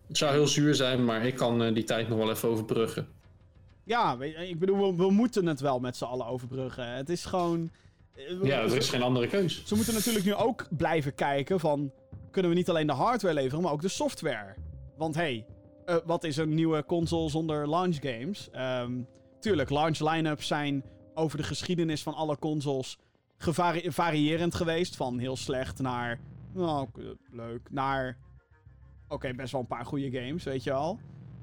Het 0.08 0.16
zou 0.18 0.32
heel 0.32 0.46
zuur 0.46 0.74
zijn, 0.74 1.04
maar 1.04 1.26
ik 1.26 1.34
kan 1.36 1.62
eh, 1.62 1.74
die 1.74 1.84
tijd 1.84 2.08
nog 2.08 2.18
wel 2.18 2.30
even 2.30 2.48
overbruggen. 2.48 3.08
Ja, 3.84 4.16
ik 4.22 4.58
bedoel, 4.58 4.96
we, 4.96 5.02
we 5.04 5.10
moeten 5.10 5.46
het 5.46 5.60
wel 5.60 5.80
met 5.80 5.96
z'n 5.96 6.04
allen 6.04 6.26
overbruggen. 6.26 6.86
Het 6.94 7.08
is 7.08 7.24
gewoon. 7.24 7.70
eh, 8.14 8.42
Ja, 8.42 8.58
er 8.60 8.76
is 8.76 8.88
geen 8.88 9.02
andere 9.02 9.26
keus. 9.26 9.62
Ze 9.66 9.74
moeten 9.74 9.94
natuurlijk 9.94 10.24
nu 10.24 10.34
ook 10.34 10.66
blijven 10.70 11.14
kijken 11.14 11.60
van... 11.60 11.90
Kunnen 12.30 12.50
we 12.50 12.56
niet 12.56 12.68
alleen 12.68 12.86
de 12.86 12.92
hardware 12.92 13.34
leveren, 13.34 13.62
maar 13.62 13.72
ook 13.72 13.82
de 13.82 13.88
software? 13.88 14.54
Want 14.96 15.14
hey, 15.14 15.46
eh, 15.84 15.96
wat 16.04 16.24
is 16.24 16.36
een 16.36 16.54
nieuwe 16.54 16.84
console 16.84 17.30
zonder 17.30 17.68
launch 17.68 17.96
games? 18.00 18.50
Ehm, 18.50 19.02
tuurlijk, 19.40 19.70
launch 19.70 19.98
line-ups 19.98 20.46
zijn 20.46 20.84
over 21.14 21.36
de 21.36 21.44
geschiedenis 21.44 22.02
van 22.02 22.14
alle 22.14 22.38
consoles 22.38 22.98
variërend 23.86 24.54
geweest. 24.54 24.96
Van 24.96 25.18
heel 25.18 25.36
slecht 25.36 25.78
naar... 25.78 26.20
Nou, 26.52 26.88
leuk. 27.30 27.70
Naar... 27.70 28.18
Oké, 29.08 29.34
best 29.34 29.52
wel 29.52 29.60
een 29.60 29.66
paar 29.66 29.84
goede 29.84 30.10
games, 30.10 30.44
weet 30.44 30.64
je 30.64 30.70
wel. 30.70 30.98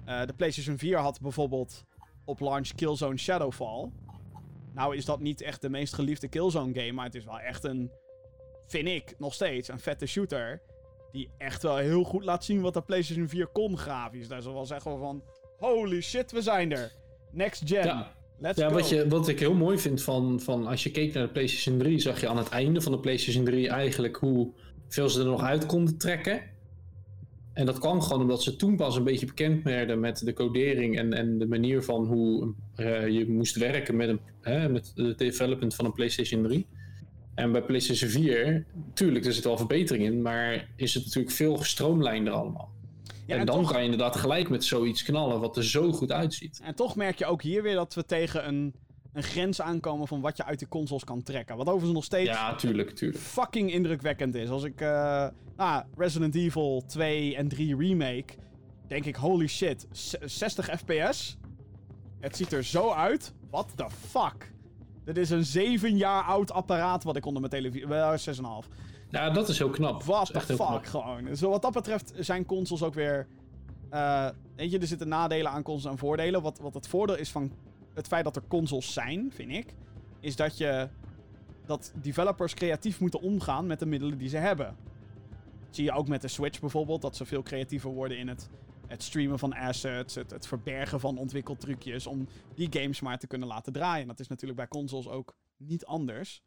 Eh, 0.05 0.25
de 0.25 0.33
PlayStation 0.33 0.77
4 0.77 0.97
had 0.97 1.21
bijvoorbeeld 1.21 1.85
op 2.25 2.39
launch 2.39 2.67
Killzone 2.75 3.17
Shadowfall. 3.17 3.91
Nou 4.73 4.95
is 4.95 5.05
dat 5.05 5.19
niet 5.19 5.41
echt 5.41 5.61
de 5.61 5.69
meest 5.69 5.93
geliefde 5.93 6.27
Killzone 6.27 6.73
game, 6.73 6.91
maar 6.91 7.05
het 7.05 7.15
is 7.15 7.25
wel 7.25 7.39
echt 7.39 7.63
een, 7.63 7.91
vind 8.67 8.87
ik, 8.87 9.15
nog 9.17 9.33
steeds 9.33 9.67
een 9.67 9.79
vette 9.79 10.05
shooter. 10.05 10.61
Die 11.17 11.29
echt 11.37 11.63
wel 11.63 11.77
heel 11.77 12.03
goed 12.03 12.23
laat 12.23 12.45
zien 12.45 12.61
wat 12.61 12.73
de 12.73 12.81
PlayStation 12.81 13.27
4 13.27 13.47
kon 13.47 13.77
grafisch. 13.77 14.27
Daar 14.27 14.41
zal 14.41 14.53
wel 14.53 14.65
zeggen 14.65 14.99
van, 14.99 15.23
holy 15.59 16.01
shit, 16.01 16.31
we 16.31 16.41
zijn 16.41 16.71
er. 16.71 16.91
Next 17.31 17.63
gen. 17.65 17.85
Ja. 17.85 18.11
Let's 18.39 18.59
Ja, 18.59 18.67
go. 18.67 18.73
wat, 18.73 18.89
je, 18.89 19.07
wat 19.07 19.27
ik 19.27 19.39
heel 19.39 19.53
mooi 19.53 19.77
vind 19.77 20.03
van, 20.03 20.39
van 20.39 20.67
als 20.67 20.83
je 20.83 20.91
keek 20.91 21.13
naar 21.13 21.25
de 21.25 21.31
PlayStation 21.31 21.77
3, 21.77 21.99
zag 21.99 22.21
je 22.21 22.27
aan 22.27 22.37
het 22.37 22.49
einde 22.49 22.81
van 22.81 22.91
de 22.91 22.99
PlayStation 22.99 23.45
3 23.45 23.69
eigenlijk 23.69 24.15
hoeveel 24.15 25.09
ze 25.09 25.19
er 25.19 25.25
nog 25.25 25.41
uit 25.41 25.65
konden 25.65 25.97
trekken. 25.97 26.41
En 27.53 27.65
dat 27.65 27.79
kwam 27.79 28.01
gewoon 28.01 28.21
omdat 28.21 28.43
ze 28.43 28.55
toen 28.55 28.75
pas 28.75 28.95
een 28.95 29.03
beetje 29.03 29.25
bekend 29.25 29.63
werden 29.63 29.99
met 29.99 30.25
de 30.25 30.33
codering 30.33 30.97
en, 30.97 31.13
en 31.13 31.37
de 31.37 31.47
manier 31.47 31.83
van 31.83 32.05
hoe 32.05 32.53
eh, 32.75 33.07
je 33.07 33.29
moest 33.29 33.55
werken 33.55 33.95
met, 33.95 34.09
een, 34.09 34.19
hè, 34.41 34.69
met 34.69 34.91
het 34.95 35.17
development 35.17 35.75
van 35.75 35.85
een 35.85 35.93
PlayStation 35.93 36.43
3. 36.43 36.67
En 37.37 37.51
bij 37.51 37.61
PlayStation 37.61 38.09
4, 38.09 38.65
tuurlijk, 38.93 39.25
er 39.25 39.33
zit 39.33 39.43
wel 39.43 39.57
verbetering 39.57 40.03
in, 40.03 40.21
maar 40.21 40.67
is 40.75 40.93
het 40.93 41.05
natuurlijk 41.05 41.33
veel 41.35 41.57
gestroomlijnder 41.57 42.33
allemaal. 42.33 42.69
Ja, 43.25 43.33
en, 43.33 43.39
en 43.39 43.45
dan 43.45 43.61
toch- 43.61 43.69
kan 43.71 43.79
je 43.79 43.83
inderdaad 43.83 44.15
gelijk 44.15 44.49
met 44.49 44.63
zoiets 44.65 45.03
knallen 45.03 45.39
wat 45.39 45.57
er 45.57 45.63
zo 45.65 45.91
goed 45.91 46.11
uitziet. 46.11 46.59
En 46.63 46.75
toch 46.75 46.95
merk 46.95 47.17
je 47.17 47.25
ook 47.25 47.41
hier 47.41 47.63
weer 47.63 47.75
dat 47.75 47.93
we 47.93 48.05
tegen 48.05 48.47
een, 48.47 48.73
een 49.13 49.23
grens 49.23 49.61
aankomen 49.61 50.07
van 50.07 50.21
wat 50.21 50.37
je 50.37 50.45
uit 50.45 50.59
de 50.59 50.67
consoles 50.67 51.03
kan 51.03 51.23
trekken. 51.23 51.57
Wat 51.57 51.65
overigens 51.67 51.93
nog 51.93 52.03
steeds 52.03 52.29
Ja, 52.29 52.55
tuurlijk, 52.55 52.89
tuurlijk. 52.95 53.23
fucking 53.23 53.71
indrukwekkend 53.71 54.35
is. 54.35 54.49
Als 54.49 54.63
ik 54.63 54.81
eh, 54.81 55.27
nou, 55.57 55.83
Resident 55.97 56.35
Evil 56.35 56.83
2 56.87 57.35
en 57.35 57.47
3 57.47 57.75
remake, 57.77 58.33
denk 58.87 59.05
ik, 59.05 59.15
holy 59.15 59.47
shit, 59.47 59.87
z- 59.91 60.13
60 60.25 60.69
fps? 60.79 61.37
Het 62.19 62.35
ziet 62.37 62.51
er 62.51 62.63
zo 62.63 62.91
uit. 62.91 63.33
What 63.49 63.67
the 63.75 63.85
fuck? 64.07 64.51
Dit 65.07 65.17
is 65.17 65.29
een 65.29 65.45
7 65.45 65.97
jaar 65.97 66.23
oud 66.23 66.51
apparaat 66.51 67.03
wat 67.03 67.15
ik 67.15 67.25
onder 67.25 67.41
mijn 67.41 67.53
televisie... 67.53 67.87
Wel, 67.87 68.11
6,5. 68.11 68.69
Ja, 69.09 69.29
dat 69.29 69.49
is 69.49 69.57
heel 69.57 69.69
knap. 69.69 70.03
What 70.03 70.25
the 70.25 70.33
echt 70.33 70.45
fuck, 70.45 70.57
knap. 70.57 70.85
gewoon. 70.85 71.23
Dus 71.23 71.41
wat 71.41 71.61
dat 71.61 71.73
betreft 71.73 72.13
zijn 72.15 72.45
consoles 72.45 72.83
ook 72.83 72.93
weer... 72.93 73.27
eh, 73.89 74.29
weet 74.55 74.71
je, 74.71 74.79
er 74.79 74.87
zitten 74.87 75.07
nadelen 75.07 75.51
aan 75.51 75.63
consoles 75.63 75.91
en 75.91 75.99
voordelen. 75.99 76.41
Wat, 76.41 76.59
wat 76.59 76.73
het 76.73 76.87
voordeel 76.87 77.17
is 77.17 77.31
van 77.31 77.51
het 77.93 78.07
feit 78.07 78.23
dat 78.23 78.35
er 78.35 78.41
consoles 78.47 78.93
zijn, 78.93 79.31
vind 79.33 79.51
ik... 79.51 79.73
is 80.19 80.35
dat 80.35 80.57
je... 80.57 80.87
dat 81.65 81.91
developers 82.01 82.53
creatief 82.53 82.99
moeten 82.99 83.21
omgaan 83.21 83.67
met 83.67 83.79
de 83.79 83.85
middelen 83.85 84.17
die 84.17 84.29
ze 84.29 84.37
hebben. 84.37 84.75
Dat 85.65 85.75
zie 85.75 85.83
je 85.83 85.91
ook 85.91 86.07
met 86.07 86.21
de 86.21 86.27
Switch 86.27 86.59
bijvoorbeeld, 86.59 87.01
dat 87.01 87.15
ze 87.15 87.25
veel 87.25 87.43
creatiever 87.43 87.89
worden 87.89 88.17
in 88.17 88.27
het, 88.27 88.49
het 88.87 89.03
streamen 89.03 89.39
van 89.39 89.53
assets, 89.53 90.15
het, 90.15 90.31
het 90.31 90.47
verbergen 90.47 90.99
van 90.99 91.17
ontwikkeltrucjes, 91.17 92.07
om 92.07 92.27
die 92.55 92.67
games 92.71 92.99
maar 92.99 93.17
te 93.17 93.27
kunnen 93.27 93.47
laten 93.47 93.73
draaien. 93.73 94.07
Dat 94.07 94.19
is 94.19 94.27
natuurlijk 94.27 94.59
bij 94.59 94.67
consoles 94.67 95.07
ook 95.07 95.35
niet 95.57 95.85
anders. 95.85 96.41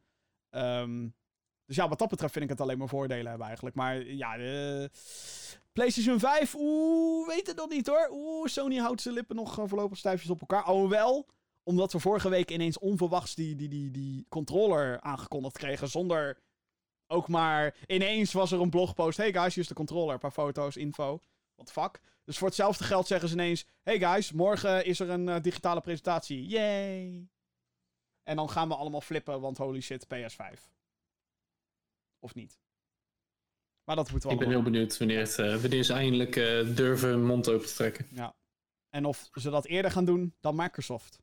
Ehm, 0.50 1.08
dus 1.66 1.76
ja, 1.76 1.88
wat 1.88 1.98
dat 1.98 2.08
betreft 2.08 2.32
vind 2.32 2.44
ik 2.44 2.50
het 2.50 2.60
alleen 2.60 2.78
maar 2.78 2.88
voordelen 2.88 3.26
hebben 3.26 3.46
eigenlijk. 3.46 3.76
Maar 3.76 4.04
ja, 4.04 4.36
de 4.36 4.90
PlayStation 5.72 6.18
5, 6.18 6.54
oeh, 6.54 7.28
weet 7.28 7.46
het 7.46 7.56
nog 7.56 7.68
niet 7.68 7.86
hoor. 7.86 8.08
Oeh, 8.10 8.48
Sony 8.48 8.76
houdt 8.76 9.02
zijn 9.02 9.14
lippen 9.14 9.36
nog 9.36 9.58
eh, 9.58 9.64
voorlopig 9.66 9.98
stijfjes 9.98 10.30
op 10.30 10.40
elkaar. 10.40 10.62
Alhoewel, 10.62 11.26
omdat 11.62 11.92
we 11.92 11.98
vorige 11.98 12.28
week 12.28 12.50
ineens 12.50 12.78
onverwachts 12.78 13.34
die, 13.34 13.54
die, 13.56 13.68
die, 13.68 13.90
die 13.90 14.26
controller 14.28 15.00
aangekondigd 15.00 15.58
kregen 15.58 15.88
zonder 15.88 16.38
ook 17.06 17.28
maar... 17.28 17.76
Ineens 17.86 18.32
was 18.32 18.52
er 18.52 18.60
een 18.60 18.70
blogpost. 18.70 19.16
Hey 19.16 19.32
guys, 19.32 19.54
hier 19.54 19.62
is 19.62 19.68
de 19.68 19.74
controller. 19.74 20.12
Een 20.12 20.18
paar 20.18 20.30
foto's, 20.30 20.76
info. 20.76 21.20
What 21.60 21.74
the 21.74 21.80
fuck? 21.80 22.00
Dus 22.24 22.38
voor 22.38 22.46
hetzelfde 22.46 22.84
geld 22.84 23.06
zeggen 23.06 23.28
ze 23.28 23.34
ineens... 23.34 23.66
Hey 23.82 23.98
guys, 23.98 24.32
morgen 24.32 24.84
is 24.84 25.00
er 25.00 25.10
een 25.10 25.28
eh, 25.28 25.42
digitale 25.42 25.80
presentatie. 25.80 26.46
Yay! 26.46 27.28
En 28.22 28.36
dan 28.36 28.50
gaan 28.50 28.68
we 28.68 28.74
allemaal 28.74 29.00
flippen, 29.00 29.40
want 29.40 29.58
holy 29.58 29.80
shit, 29.80 30.06
PS5. 30.14 30.60
Of 32.18 32.34
niet? 32.34 32.58
Maar 33.84 33.96
dat 33.96 34.10
moeten 34.10 34.28
we 34.28 34.34
Ik 34.34 34.40
ben 34.40 34.50
heel 34.50 34.62
benieuwd 34.62 34.98
wanneer, 34.98 35.18
het, 35.18 35.38
eh, 35.38 35.56
wanneer 35.56 35.82
ze 35.82 35.92
eindelijk 35.92 36.36
eh, 36.36 36.76
durven 36.76 37.08
hun 37.08 37.24
mond 37.24 37.48
open 37.48 37.66
te 37.66 37.74
trekken. 37.74 38.06
Ja. 38.10 38.34
En 38.88 39.04
of 39.04 39.28
ze 39.32 39.50
dat 39.50 39.66
eerder 39.66 39.90
gaan 39.90 40.04
doen 40.04 40.34
dan 40.40 40.56
Microsoft. 40.56 41.18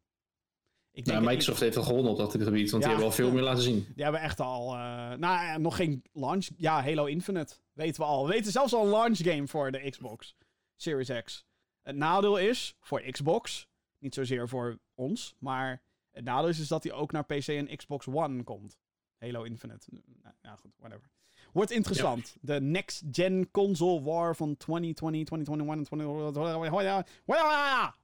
Ik 0.91 1.05
denk 1.05 1.17
Nou, 1.17 1.29
Microsoft 1.29 1.59
heeft 1.59 1.77
al 1.77 1.83
gewonnen 1.83 2.11
op 2.11 2.17
dat 2.17 2.31
gebied, 2.31 2.71
want 2.71 2.83
Ja. 2.83 2.89
die 2.89 2.97
hebben 2.97 3.05
al 3.05 3.11
veel 3.11 3.31
meer 3.31 3.43
laten 3.43 3.63
zien. 3.63 3.87
Die 3.95 4.03
hebben 4.03 4.21
echt 4.21 4.39
al. 4.39 4.73
nou, 5.17 5.59
nog 5.59 5.75
geen 5.75 6.03
launch. 6.11 6.47
Ja, 6.57 6.83
Halo 6.83 7.05
Infinite. 7.05 7.55
Weten 7.77 8.01
we 8.01 8.07
al. 8.07 8.25
We 8.25 8.31
weten 8.31 8.51
zelfs 8.51 8.73
al 8.73 8.83
een 8.83 8.89
launch 8.89 9.17
game 9.17 9.47
voor 9.47 9.71
de 9.71 9.89
Xbox 9.89 10.35
Series 10.75 11.23
X. 11.23 11.45
Het 11.81 11.95
nadeel 11.95 12.37
is 12.37 12.75
voor 12.79 13.01
Xbox. 13.01 13.67
Niet 13.97 14.13
zozeer 14.13 14.49
voor 14.49 14.79
ons. 14.95 15.35
Maar 15.39 15.81
het 16.11 16.23
nadeel 16.23 16.49
is, 16.49 16.59
is 16.59 16.67
dat 16.67 16.83
hij 16.83 16.93
ook 16.93 17.11
naar 17.11 17.25
PC 17.25 17.47
en 17.47 17.75
Xbox 17.75 18.07
One 18.07 18.43
komt. 18.43 18.77
Halo 19.19 19.43
Infinite. 19.43 19.85
Nou, 20.23 20.35
ja, 20.41 20.55
goed, 20.55 20.71
whatever. 20.77 21.09
Wordt 21.51 21.71
interessant. 21.71 22.35
De 22.41 22.61
next 22.61 23.03
gen 23.11 23.51
console 23.51 24.01
war 24.01 24.35
van 24.35 24.57
2020, 24.57 25.25
2021 25.27 26.07
en 26.07 26.23
2021. 26.23 27.95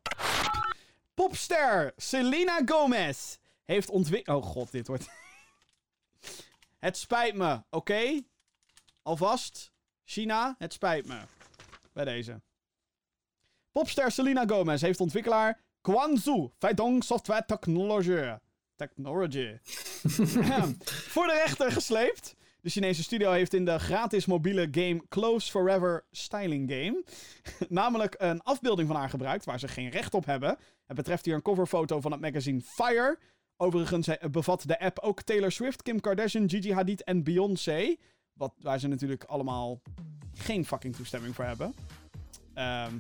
Popster 1.13 1.93
Selena 1.95 2.61
Gomez 2.65 3.37
heeft 3.63 3.89
ontwikkeld. 3.89 4.43
Oh 4.43 4.49
god, 4.49 4.71
dit 4.71 4.87
wordt. 4.87 5.09
het 6.79 6.97
spijt 6.97 7.35
me, 7.35 7.61
oké? 7.69 8.21
Alvast. 9.03 9.71
China, 10.03 10.55
het 10.57 10.73
spijt 10.73 11.07
me. 11.07 11.19
Bij 11.93 12.05
deze. 12.05 12.41
Popster 13.71 14.11
Selena 14.11 14.43
Gomez 14.45 14.81
heeft 14.81 14.99
ontwikkelaar 14.99 15.61
Quanzu 15.81 16.49
Feidong 16.57 17.03
Software 17.03 17.45
Technology. 17.45 18.37
Technology. 18.75 19.57
voor 21.13 21.27
de 21.27 21.41
rechter 21.43 21.71
gesleept. 21.71 22.35
De 22.61 22.69
Chinese 22.69 23.03
studio 23.03 23.31
heeft 23.31 23.53
in 23.53 23.65
de 23.65 23.79
gratis 23.79 24.25
mobiele 24.25 24.67
game 24.71 25.01
Close 25.09 25.51
Forever 25.51 26.05
Styling 26.11 26.71
Game 26.71 27.03
namelijk 27.69 28.15
een 28.17 28.41
afbeelding 28.41 28.87
van 28.87 28.97
haar 28.97 29.09
gebruikt 29.09 29.45
waar 29.45 29.59
ze 29.59 29.67
geen 29.67 29.89
recht 29.89 30.13
op 30.13 30.25
hebben. 30.25 30.57
Het 30.85 30.95
betreft 30.95 31.25
hier 31.25 31.35
een 31.35 31.41
coverfoto 31.41 32.01
van 32.01 32.11
het 32.11 32.21
magazine 32.21 32.61
Fire. 32.61 33.19
Overigens 33.57 34.07
eh, 34.07 34.29
bevat 34.29 34.67
de 34.67 34.79
app 34.79 34.99
ook 34.99 35.21
Taylor 35.21 35.51
Swift, 35.51 35.81
Kim 35.81 35.99
Kardashian, 35.99 36.49
Gigi 36.49 36.73
Hadid 36.73 37.03
en 37.03 37.23
Beyoncé. 37.23 37.95
Wat, 38.33 38.53
waar 38.61 38.79
ze 38.79 38.87
natuurlijk 38.87 39.23
allemaal 39.23 39.81
geen 40.33 40.65
fucking 40.65 40.95
toestemming 40.95 41.35
voor 41.35 41.45
hebben. 41.45 41.73
Ehm, 42.53 42.93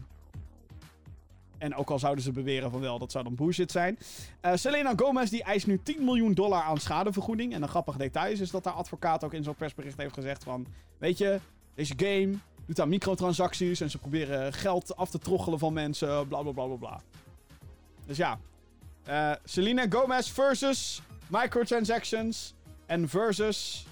en 1.57 1.75
ook 1.75 1.89
al 1.89 1.99
zouden 1.99 2.23
ze 2.23 2.31
beweren 2.31 2.71
van 2.71 2.79
wel, 2.79 2.99
dat 2.99 3.11
zou 3.11 3.23
dan 3.23 3.35
bullshit 3.35 3.71
zijn. 3.71 3.97
Eh, 4.41 4.55
Selena 4.55 4.93
Gomez 4.95 5.29
die 5.29 5.43
eist 5.43 5.67
nu 5.67 5.79
10 5.83 6.03
miljoen 6.03 6.33
dollar 6.33 6.61
aan 6.61 6.77
schadevergoeding. 6.77 7.53
En 7.53 7.61
een 7.61 7.67
grappig 7.67 7.97
detail 7.97 8.31
is, 8.31 8.39
is 8.39 8.51
dat 8.51 8.65
haar 8.65 8.73
advocaat 8.73 9.23
ook 9.23 9.33
in 9.33 9.43
zo'n 9.43 9.55
persbericht 9.55 9.97
heeft 9.97 10.13
gezegd 10.13 10.43
van... 10.43 10.65
Weet 10.97 11.17
je, 11.17 11.39
deze 11.75 11.93
game 11.97 12.33
doet 12.65 12.79
aan 12.79 12.89
microtransacties 12.89 13.81
en 13.81 13.89
ze 13.89 13.97
proberen 13.97 14.53
geld 14.53 14.95
af 14.95 15.09
te 15.09 15.19
troggelen 15.19 15.59
van 15.59 15.73
mensen, 15.73 16.27
bla 16.27 16.41
bla 16.41 16.51
bla 16.51 16.65
bla 16.65 16.75
bla. 16.75 17.01
Dus 18.05 18.17
ja, 18.17 18.39
eh, 19.03 19.31
Selena 19.43 19.85
Gomez 19.89 20.29
versus 20.29 21.01
microtransactions 21.27 22.53
en 22.85 23.09
versus 23.09 23.85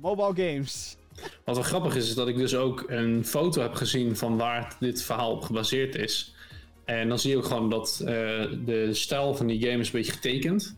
mobile 0.00 0.48
games. 0.48 0.96
Wat 1.44 1.54
wel 1.54 1.64
grappig 1.64 1.96
is, 1.96 2.08
is 2.08 2.14
dat 2.14 2.28
ik 2.28 2.36
dus 2.36 2.54
ook 2.54 2.84
een 2.86 3.24
foto 3.24 3.62
heb 3.62 3.74
gezien 3.74 4.16
van 4.16 4.36
waar 4.36 4.76
dit 4.80 5.02
verhaal 5.02 5.32
op 5.32 5.42
gebaseerd 5.42 5.94
is. 5.94 6.34
En 6.84 7.08
dan 7.08 7.18
zie 7.18 7.30
je 7.30 7.36
ook 7.36 7.44
gewoon 7.44 7.70
dat 7.70 8.00
eh, 8.00 8.06
de 8.64 8.88
stijl 8.92 9.34
van 9.34 9.46
die 9.46 9.60
game 9.62 9.78
is 9.78 9.86
een 9.86 9.92
beetje 9.92 10.12
getekend. 10.12 10.76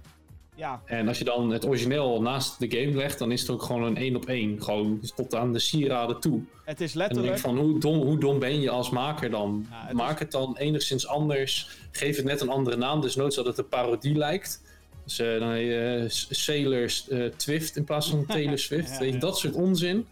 Ja, 0.55 0.83
En 0.85 1.09
als 1.09 1.19
je 1.19 1.25
dan 1.25 1.51
het 1.51 1.67
origineel 1.67 2.23
naast 2.23 2.59
de 2.59 2.71
game 2.71 2.97
legt, 2.97 3.19
dan 3.19 3.33
is 3.33 3.41
het 3.41 3.51
ook 3.51 3.63
gewoon 3.63 3.83
een 3.83 3.97
één 3.97 4.17
op 4.17 4.27
één. 4.27 4.63
Gewoon 4.63 5.01
tot 5.17 5.35
aan 5.35 5.53
de 5.53 5.59
sieraden 5.59 6.21
toe. 6.21 6.41
het 6.65 6.81
is 6.81 6.95
En 6.95 6.99
dan 6.99 7.09
denk 7.09 7.25
letterlijk... 7.25 7.37
ik 7.37 7.43
van, 7.43 7.59
hoe 7.59 7.81
dom, 7.81 8.07
hoe 8.07 8.19
dom 8.19 8.39
ben 8.39 8.61
je 8.61 8.71
als 8.71 8.91
maker 8.91 9.31
dan? 9.31 9.67
Ja, 9.71 9.87
het 9.87 9.97
Maak 9.97 10.19
het 10.19 10.31
dan 10.31 10.57
enigszins 10.57 11.07
anders. 11.07 11.79
Geef 11.91 12.17
het 12.17 12.25
net 12.25 12.41
een 12.41 12.49
andere 12.49 12.77
naam, 12.77 13.01
dus 13.01 13.17
nooit 13.17 13.35
zodat 13.35 13.57
het 13.57 13.65
een 13.65 13.71
parodie 13.71 14.17
lijkt. 14.17 14.63
Dus 15.11 15.19
eh, 15.19 15.41
dan 15.41 15.51
heet 15.51 15.67
je 15.67 16.03
eh, 16.03 16.35
Sailor 16.37 16.93
eh, 17.09 17.25
Twift 17.25 17.77
in 17.77 17.85
plaats 17.85 18.11
van 18.11 18.27
Taylor 18.35 18.59
Swift. 18.59 18.99
Ja, 18.99 19.05
ja. 19.05 19.19
dat 19.19 19.39
soort 19.39 19.55
onzin. 19.55 20.07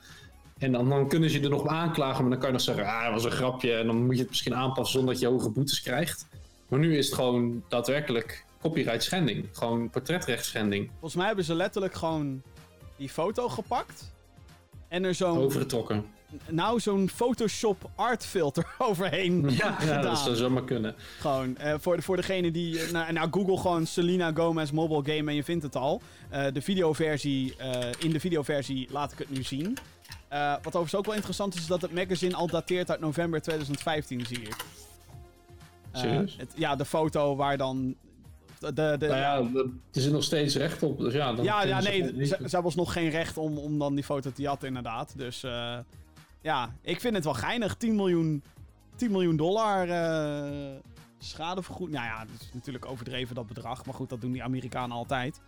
En 0.58 0.72
dan, 0.72 0.88
dan 0.88 1.08
kunnen 1.08 1.30
ze 1.30 1.38
je 1.38 1.44
er 1.44 1.50
nog 1.50 1.60
op 1.60 1.68
aanklagen, 1.68 2.20
maar 2.20 2.30
dan 2.30 2.38
kan 2.38 2.48
je 2.48 2.54
nog 2.54 2.62
zeggen, 2.62 2.86
ah, 2.86 3.04
dat 3.04 3.12
was 3.12 3.24
een 3.24 3.30
grapje. 3.30 3.72
En 3.74 3.86
dan 3.86 4.04
moet 4.04 4.14
je 4.14 4.20
het 4.20 4.28
misschien 4.28 4.54
aanpassen 4.54 4.98
zonder 4.98 5.14
dat 5.14 5.22
je 5.22 5.28
hoge 5.28 5.50
boetes 5.50 5.82
krijgt. 5.82 6.26
Maar 6.68 6.78
nu 6.78 6.96
is 6.96 7.06
het 7.06 7.14
gewoon 7.14 7.62
daadwerkelijk 7.68 8.44
copyright 8.60 9.02
schending. 9.02 9.48
Gewoon 9.52 9.90
portretrecht 9.90 10.44
schending. 10.44 10.90
Volgens 10.90 11.14
mij 11.14 11.26
hebben 11.26 11.44
ze 11.44 11.54
letterlijk 11.54 11.94
gewoon 11.94 12.42
die 12.96 13.08
foto 13.08 13.48
gepakt. 13.48 14.12
En 14.88 15.04
er 15.04 15.14
zo'n, 15.14 15.38
Overgetrokken. 15.38 16.04
Nou 16.48 16.80
zo'n 16.80 17.08
Photoshop 17.08 17.90
art 17.94 18.26
filter 18.26 18.66
overheen 18.78 19.50
Ja, 19.50 19.76
ja 19.80 20.00
dat 20.00 20.18
zou 20.18 20.36
zomaar 20.36 20.64
kunnen. 20.64 20.94
Gewoon, 21.18 21.56
eh, 21.56 21.74
voor, 21.78 21.96
de, 21.96 22.02
voor 22.02 22.16
degene 22.16 22.50
die... 22.50 22.80
nou, 22.92 23.12
nou, 23.12 23.28
Google 23.30 23.56
gewoon 23.56 23.86
Selena 23.86 24.32
Gomez 24.34 24.70
mobile 24.70 25.16
game 25.16 25.30
en 25.30 25.36
je 25.36 25.44
vindt 25.44 25.62
het 25.64 25.76
al. 25.76 26.02
Eh, 26.28 26.46
de 26.52 26.62
videoversie, 26.62 27.54
in 27.98 28.10
de 28.10 28.20
videoversie 28.20 28.88
laat 28.90 29.12
ik 29.12 29.18
het 29.18 29.30
nu 29.30 29.42
zien. 29.42 29.76
Wat 30.28 30.66
overigens 30.66 30.94
ook 30.94 31.04
wel 31.06 31.14
interessant 31.14 31.54
is, 31.54 31.60
is 31.60 31.66
dat 31.66 31.82
het 31.82 31.92
magazine 31.94 32.34
al 32.34 32.46
dateert 32.46 32.90
uit 32.90 33.00
november 33.00 33.42
2015, 33.42 34.26
zie 34.26 34.40
ik. 34.40 34.56
Serieus? 35.92 36.36
het- 36.38 36.52
ja, 36.54 36.76
de 36.76 36.84
foto 36.84 37.36
waar 37.36 37.56
dan... 37.56 37.94
De, 38.58 38.72
de, 38.72 39.06
Nou 39.06 39.16
ja, 39.16 39.60
er 39.92 40.00
zit 40.00 40.12
nog 40.12 40.22
steeds 40.22 40.56
recht 40.56 40.82
op. 40.82 40.98
Dus 40.98 41.12
ja, 41.12 41.32
dan 41.32 41.44
ja, 41.44 41.64
ja, 41.64 41.80
nee, 41.80 42.02
ze, 42.02 42.26
ze 42.26 42.48
hebben 42.48 42.72
nog 42.76 42.92
geen 42.92 43.10
recht 43.10 43.36
om, 43.36 43.58
om 43.58 43.78
dan 43.78 43.94
die 43.94 44.04
foto 44.04 44.32
te 44.32 44.42
jatten, 44.42 44.68
inderdaad. 44.68 45.12
Dus 45.16 45.44
ja, 46.40 46.72
ik 46.82 47.00
vind 47.00 47.14
het 47.14 47.24
wel 47.24 47.34
geinig. 47.34 47.74
10 47.76 47.94
miljoen, 47.94 48.42
10 48.96 49.10
miljoen 49.10 49.36
dollar 49.36 49.88
eh 49.88 50.76
schadevergoed. 51.20 51.90
Nou 51.90 52.04
ja, 52.04 52.18
dat 52.24 52.40
is 52.40 52.50
natuurlijk 52.52 52.86
overdreven 52.86 53.34
dat 53.34 53.46
bedrag. 53.46 53.84
Maar 53.84 53.94
goed, 53.94 54.08
dat 54.08 54.20
doen 54.20 54.32
die 54.32 54.42
Amerikanen 54.42 54.96
altijd. 54.96 55.40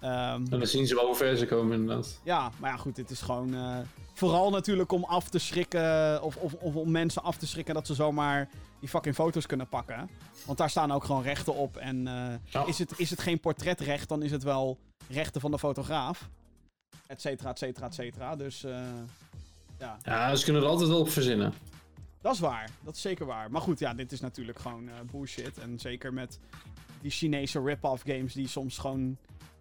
Ehm, 0.00 0.12
En 0.32 0.44
dan 0.44 0.66
zien 0.66 0.86
ze 0.86 0.94
wel 0.94 1.06
hoe 1.06 1.14
ver 1.14 1.36
ze 1.36 1.46
komen 1.46 1.80
inderdaad. 1.80 2.20
ja, 2.24 2.50
maar 2.58 2.70
ja, 2.70 2.76
goed, 2.76 2.94
dit 2.96 3.10
is 3.10 3.20
gewoon... 3.20 3.54
eh, 3.54 3.78
vooral 4.14 4.50
natuurlijk 4.50 4.92
om 4.92 5.04
af 5.04 5.28
te 5.28 5.38
schrikken, 5.38 6.22
of, 6.22 6.36
of, 6.36 6.52
of 6.54 6.74
om 6.74 6.90
mensen 6.90 7.22
af 7.22 7.36
te 7.36 7.46
schrikken 7.46 7.74
dat 7.74 7.86
ze 7.86 7.94
zomaar 7.94 8.48
die 8.80 8.88
fucking 8.88 9.14
foto's 9.14 9.46
kunnen 9.46 9.68
pakken. 9.68 10.10
Want 10.46 10.58
daar 10.58 10.70
staan 10.70 10.92
ook 10.92 11.04
gewoon 11.04 11.22
rechten 11.22 11.54
op. 11.54 11.76
En 11.76 12.06
eh, 12.52 12.66
is, 12.66 12.78
het, 12.78 12.92
is 12.98 13.10
het 13.10 13.20
geen 13.20 13.40
portretrecht, 13.40 14.08
dan 14.08 14.22
is 14.22 14.30
het 14.30 14.42
wel 14.42 14.78
rechten 15.08 15.40
van 15.40 15.50
de 15.50 15.58
fotograaf. 15.58 16.28
Et 17.06 17.20
cetera, 17.20 17.50
et 17.50 17.58
cetera, 17.58 17.86
et 17.86 17.94
cetera. 17.94 18.36
Dus 18.36 18.64
ja, 19.78 19.98
Ja, 20.02 20.34
ze 20.34 20.44
kunnen 20.44 20.62
er 20.62 20.68
altijd 20.68 20.88
wel 20.88 21.00
op 21.00 21.10
verzinnen. 21.10 21.52
dat 22.20 22.34
is 22.34 22.40
waar. 22.40 22.70
Dat 22.84 22.94
is 22.94 23.00
zeker 23.00 23.26
waar. 23.26 23.50
Maar 23.50 23.60
goed, 23.60 23.78
ja, 23.78 23.94
dit 23.94 24.12
is 24.12 24.20
natuurlijk 24.20 24.58
gewoon 24.58 24.88
eh, 24.88 24.94
bullshit. 25.10 25.58
En 25.58 25.78
zeker 25.78 26.12
met 26.12 26.38
die 27.00 27.10
Chinese 27.10 27.60
rip-off 27.62 28.02
games 28.06 28.32
die 28.32 28.48
soms 28.48 28.78
gewoon 28.78 29.16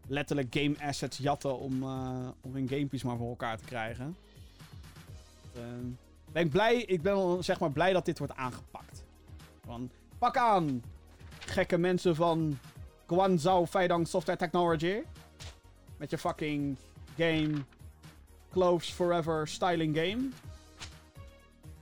letterlijk 0.08 0.48
game 0.50 0.76
assets 0.80 1.18
jatten 1.18 1.60
om, 1.60 1.84
eh, 1.84 2.28
om 2.42 2.54
hun 2.54 2.68
gamepjes 2.68 3.04
maar 3.04 3.18
voor 3.18 3.30
elkaar 3.30 3.58
te 3.58 3.64
krijgen. 3.64 4.16
Eh, 5.56 5.62
ben 6.32 6.44
ik 6.44 6.50
blij, 6.52 6.76
ik 6.76 7.02
ben 7.02 7.14
wel 7.14 7.44
zeg 7.44 7.60
maar 7.60 7.72
blij 7.72 7.94
dat 7.94 8.06
dit 8.06 8.18
wordt 8.18 8.36
aangepakt. 8.36 9.04
Van, 9.66 9.90
pak 10.18 10.38
aan, 10.38 10.84
gekke 11.40 11.78
mensen 11.78 12.16
van 12.16 12.60
Guangzhou 13.08 13.68
Feidang 13.68 14.08
Software 14.08 14.38
Technology. 14.38 15.02
Met 15.98 16.10
je 16.10 16.18
fucking 16.18 16.78
game 17.18 17.52
Clothes 18.56 18.90
Forever 18.90 19.48
styling 19.48 19.94
game. 19.96 20.32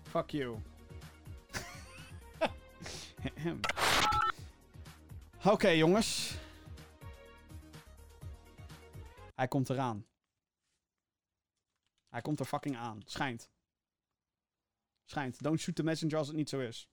Fuck 0.09 0.31
you. 0.31 0.57
Oké, 5.53 5.69
jongens. 5.69 6.35
Hij 9.35 9.47
komt 9.47 9.69
eraan. 9.69 10.05
Hij 12.09 12.21
komt 12.21 12.39
er 12.39 12.45
fucking 12.45 12.77
aan. 12.77 13.01
Schijnt. 13.05 13.51
Schijnt. 15.05 15.43
Don't 15.43 15.59
shoot 15.59 15.75
the 15.75 15.83
messenger 15.83 16.17
als 16.17 16.27
het 16.27 16.35
niet 16.35 16.49
zo 16.49 16.59
is. 16.59 16.89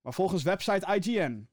Maar 0.00 0.14
volgens 0.14 0.42
website 0.42 0.94
IGN. 0.94 1.48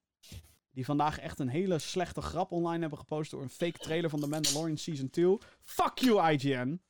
Die 0.71 0.85
vandaag 0.85 1.19
echt 1.19 1.39
een 1.39 1.49
hele 1.49 1.79
slechte 1.79 2.21
grap 2.21 2.51
online 2.51 2.79
hebben 2.79 2.99
gepost 2.99 3.31
door 3.31 3.41
een 3.41 3.49
fake 3.49 3.77
trailer 3.77 4.09
van 4.09 4.19
The 4.19 4.27
Mandalorian 4.27 4.77
Season 4.77 5.09
2. 5.09 5.37
Fuck 5.61 5.97
you, 5.97 6.31
IGN. 6.31 6.81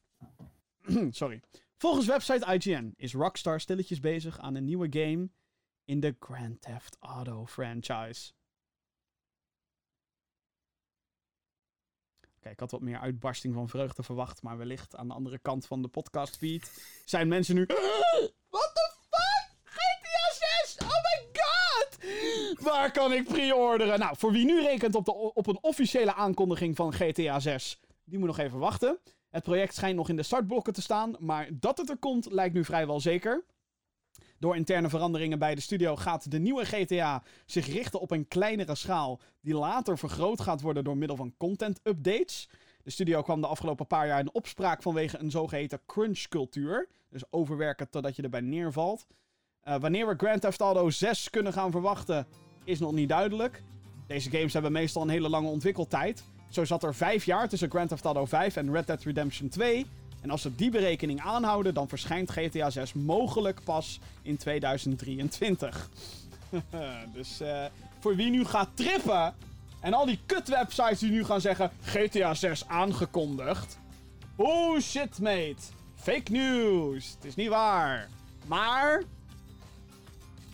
Sorry. 1.11 1.41
Volgens 1.77 2.05
website 2.05 2.53
IGN 2.53 2.93
is 2.95 3.13
Rockstar 3.13 3.59
stilletjes 3.59 3.99
bezig 3.99 4.39
aan 4.39 4.55
een 4.55 4.63
nieuwe 4.63 4.87
game 4.89 5.29
in 5.85 5.99
de 5.99 6.15
Grand 6.19 6.61
Theft 6.61 6.97
Auto 6.99 7.45
franchise. 7.45 8.31
Oké, 12.37 12.49
ik 12.49 12.59
had 12.59 12.71
wat 12.71 12.81
meer 12.81 12.99
uitbarsting 12.99 13.53
van 13.53 13.69
vreugde 13.69 14.03
verwacht, 14.03 14.41
maar 14.41 14.57
wellicht 14.57 14.95
aan 14.95 15.07
de 15.07 15.13
andere 15.13 15.39
kant 15.39 15.65
van 15.65 15.81
de 15.81 15.87
podcastfeed 15.87 16.83
zijn 17.05 17.27
mensen 17.27 17.55
nu... 17.55 17.65
What 18.49 18.71
the 18.73 18.95
fuck? 19.09 19.55
GTA 19.63 20.47
6? 20.63 20.77
Oh 20.81 20.87
my 20.87 21.29
god! 21.33 22.59
Waar 22.59 22.91
kan 22.91 23.13
ik 23.13 23.27
pre-orderen? 23.27 23.99
Nou, 23.99 24.17
voor 24.17 24.31
wie 24.31 24.45
nu 24.45 24.61
rekent 24.61 24.95
op, 24.95 25.05
de, 25.05 25.13
op 25.13 25.47
een 25.47 25.59
officiële 25.61 26.13
aankondiging 26.13 26.75
van 26.75 26.93
GTA 26.93 27.39
6, 27.39 27.79
die 28.03 28.19
moet 28.19 28.27
nog 28.27 28.39
even 28.39 28.59
wachten. 28.59 28.99
Het 29.33 29.43
project 29.43 29.75
schijnt 29.75 29.95
nog 29.95 30.09
in 30.09 30.15
de 30.15 30.23
startblokken 30.23 30.73
te 30.73 30.81
staan, 30.81 31.15
maar 31.19 31.49
dat 31.59 31.77
het 31.77 31.89
er 31.89 31.97
komt 31.97 32.31
lijkt 32.31 32.53
nu 32.53 32.65
vrijwel 32.65 32.99
zeker. 32.99 33.43
Door 34.39 34.55
interne 34.55 34.89
veranderingen 34.89 35.39
bij 35.39 35.55
de 35.55 35.61
studio 35.61 35.95
gaat 35.95 36.31
de 36.31 36.39
nieuwe 36.39 36.65
GTA 36.65 37.23
zich 37.45 37.67
richten 37.67 37.99
op 37.99 38.11
een 38.11 38.27
kleinere 38.27 38.75
schaal, 38.75 39.19
die 39.41 39.55
later 39.55 39.97
vergroot 39.97 40.41
gaat 40.41 40.61
worden 40.61 40.83
door 40.83 40.97
middel 40.97 41.17
van 41.17 41.33
content 41.37 41.79
updates. 41.83 42.49
De 42.83 42.91
studio 42.91 43.21
kwam 43.21 43.41
de 43.41 43.47
afgelopen 43.47 43.87
paar 43.87 44.07
jaar 44.07 44.19
in 44.19 44.33
opspraak 44.33 44.81
vanwege 44.81 45.17
een 45.17 45.31
zogeheten 45.31 45.79
crunch-cultuur. 45.85 46.89
Dus 47.09 47.31
overwerken 47.31 47.89
totdat 47.89 48.15
je 48.15 48.21
erbij 48.21 48.41
neervalt. 48.41 49.07
Eh, 49.61 49.79
wanneer 49.79 50.07
we 50.07 50.13
Grand 50.17 50.41
Theft 50.41 50.61
Auto 50.61 50.89
6 50.89 51.29
kunnen 51.29 51.53
gaan 51.53 51.71
verwachten, 51.71 52.27
is 52.63 52.79
nog 52.79 52.91
niet 52.91 53.09
duidelijk. 53.09 53.63
Deze 54.07 54.29
games 54.29 54.53
hebben 54.53 54.71
meestal 54.71 55.01
een 55.01 55.09
hele 55.09 55.29
lange 55.29 55.49
ontwikkeltijd. 55.49 56.23
Zo 56.53 56.65
zat 56.65 56.83
er 56.83 56.95
vijf 56.95 57.25
jaar 57.25 57.49
tussen 57.49 57.69
Grand 57.69 57.89
Theft 57.89 58.05
Auto 58.05 58.25
5 58.25 58.55
en 58.55 58.71
Red 58.71 58.87
Dead 58.87 59.03
Redemption 59.03 59.49
2. 59.49 59.85
En 60.21 60.29
als 60.29 60.43
we 60.43 60.55
die 60.55 60.69
berekening 60.69 61.21
aanhouden, 61.21 61.73
dan 61.73 61.87
verschijnt 61.87 62.31
GTA 62.31 62.69
6 62.69 62.93
mogelijk 62.93 63.63
pas 63.63 63.99
in 64.21 64.37
2023. 64.37 65.89
dus 67.13 67.39
eh, 67.39 67.65
voor 67.99 68.15
wie 68.15 68.29
nu 68.29 68.45
gaat 68.45 68.69
trippen 68.73 69.35
en 69.79 69.93
al 69.93 70.05
die 70.05 70.19
kutwebsites 70.25 70.99
die 70.99 71.11
nu 71.11 71.23
gaan 71.23 71.41
zeggen 71.41 71.71
GTA 71.83 72.33
6 72.33 72.67
aangekondigd. 72.67 73.79
Oh 74.35 74.79
shit, 74.79 75.19
mate. 75.19 75.61
Fake 75.95 76.31
news. 76.31 77.13
Het 77.15 77.25
is 77.25 77.35
niet 77.35 77.49
waar. 77.49 78.09
Maar 78.45 79.03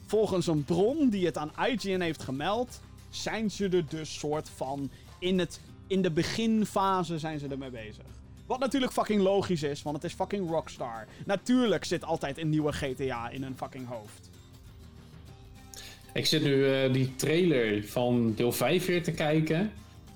volgens 0.06 0.48
een 0.48 0.64
bron 0.64 1.10
die 1.10 1.26
het 1.26 1.38
aan 1.38 1.52
IGN 1.68 2.00
heeft 2.00 2.24
gemeld, 2.24 2.82
zijn 3.10 3.52
ze 3.52 3.70
er 3.70 3.88
dus 3.88 4.20
soort 4.20 4.50
van 4.50 4.90
in, 5.20 5.40
het, 5.40 5.60
in 5.90 6.02
de 6.02 6.12
beginfase 6.12 7.20
zijn 7.20 7.40
ze 7.40 7.48
ermee 7.48 7.70
bezig. 7.70 8.06
Wat 8.46 8.60
natuurlijk 8.60 8.92
fucking 8.92 9.22
logisch 9.22 9.64
is, 9.64 9.82
want 9.82 9.96
het 9.96 10.06
is 10.06 10.14
fucking 10.14 10.50
Rockstar. 10.50 11.08
Natuurlijk 11.26 11.86
zit 11.86 12.04
altijd 12.04 12.38
een 12.38 12.50
nieuwe 12.50 12.72
GTA 12.72 13.30
in 13.30 13.44
een 13.44 13.58
fucking 13.58 13.88
hoofd. 13.88 14.30
Ik 16.14 16.26
zit 16.26 16.44
nu 16.44 16.68
eh, 16.68 16.94
die 16.94 17.16
trailer 17.16 17.84
van 17.84 18.34
deel 18.36 18.52
5 18.52 18.86
weer 18.86 19.04
te 19.04 19.12
kijken. 19.12 19.72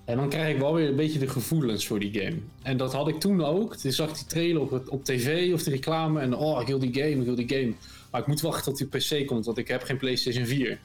En 0.06 0.18
dan 0.18 0.30
krijg 0.30 0.54
ik 0.54 0.60
wel 0.60 0.74
weer 0.74 0.88
een 0.88 0.96
beetje 0.96 1.20
de 1.20 1.28
gevoelens 1.28 1.88
voor 1.88 2.00
die 2.00 2.22
game. 2.22 2.38
En 2.62 2.78
dat 2.78 2.94
had 2.94 3.08
ik 3.08 3.20
toen 3.20 3.44
ook. 3.44 3.76
Toen 3.76 3.92
zag 3.92 4.10
ik 4.10 4.16
die 4.16 4.26
trailer 4.26 4.62
op, 4.62 4.84
op 4.90 5.06
tv 5.06 5.54
of 5.54 5.64
de 5.64 5.70
reclame. 5.70 6.20
En 6.20 6.36
oh, 6.36 6.62
ik 6.62 6.68
wil 6.68 6.80
die 6.80 6.94
game, 6.94 7.10
ik 7.10 7.24
wil 7.24 7.36
die 7.36 7.50
game. 7.50 7.74
Maar 8.12 8.22
ik 8.22 8.28
moet 8.28 8.42
wachten 8.42 8.74
tot 8.74 8.78
die 8.78 8.88
PC 9.22 9.28
komt, 9.28 9.46
want 9.46 9.58
ik 9.58 9.68
heb 9.68 9.84
geen 9.84 9.98
PlayStation 9.98 10.46
4. 10.46 10.80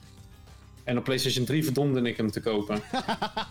En 0.88 0.98
op 0.98 1.04
PlayStation 1.04 1.44
3 1.44 1.64
verdomde 1.64 2.02
ik 2.02 2.16
hem 2.16 2.30
te 2.30 2.40
kopen. 2.40 2.80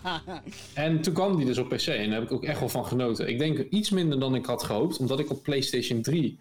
en 0.74 1.00
toen 1.00 1.14
kwam 1.14 1.36
die 1.36 1.46
dus 1.46 1.58
op 1.58 1.68
PC 1.68 1.86
en 1.86 2.10
daar 2.10 2.18
heb 2.18 2.28
ik 2.28 2.32
ook 2.32 2.44
echt 2.44 2.60
wel 2.60 2.68
van 2.68 2.86
genoten. 2.86 3.28
Ik 3.28 3.38
denk 3.38 3.58
iets 3.58 3.90
minder 3.90 4.20
dan 4.20 4.34
ik 4.34 4.46
had 4.46 4.62
gehoopt, 4.62 4.98
omdat 4.98 5.20
ik 5.20 5.30
op 5.30 5.42
PlayStation 5.42 6.02
3 6.02 6.38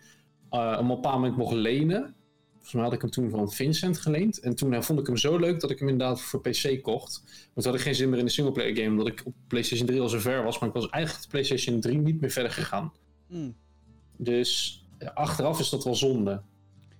eh 0.49 0.59
hem 0.59 0.73
op 0.73 0.79
een 0.79 0.87
bepaald 0.87 1.15
moment 1.15 1.37
mocht 1.37 1.53
lenen. 1.53 2.15
Volgens 2.53 2.73
mij 2.73 2.83
had 2.83 2.93
ik 2.93 3.01
hem 3.01 3.09
toen 3.09 3.29
van 3.29 3.51
Vincent 3.51 3.97
geleend. 3.97 4.39
En 4.39 4.55
toen 4.55 4.73
eh, 4.73 4.81
vond 4.81 4.99
ik 4.99 5.07
hem 5.07 5.17
zo 5.17 5.37
leuk 5.37 5.59
dat 5.59 5.71
ik 5.71 5.79
hem 5.79 5.87
inderdaad 5.89 6.21
voor 6.21 6.41
PC 6.41 6.81
kocht. 6.81 7.21
Want 7.23 7.53
toen 7.53 7.65
had 7.65 7.75
ik 7.75 7.81
geen 7.81 7.95
zin 7.95 8.09
meer 8.09 8.19
in 8.19 8.25
de 8.25 8.31
singleplayer 8.31 8.75
game, 8.75 8.89
omdat 8.89 9.07
ik 9.07 9.21
op 9.25 9.33
PlayStation 9.47 9.87
3 9.87 10.01
al 10.01 10.09
zo 10.09 10.19
ver 10.19 10.43
was. 10.43 10.59
Maar 10.59 10.69
ik 10.69 10.75
was 10.75 10.89
eigenlijk 10.89 11.23
op 11.23 11.29
PlayStation 11.31 11.79
3 11.79 11.97
niet 11.97 12.21
meer 12.21 12.31
verder 12.31 12.51
gegaan. 12.51 12.93
Hmm. 13.27 13.55
Dus 14.17 14.81
achteraf 15.13 15.59
is 15.59 15.69
dat 15.69 15.83
wel 15.83 15.95
zonde. 15.95 16.41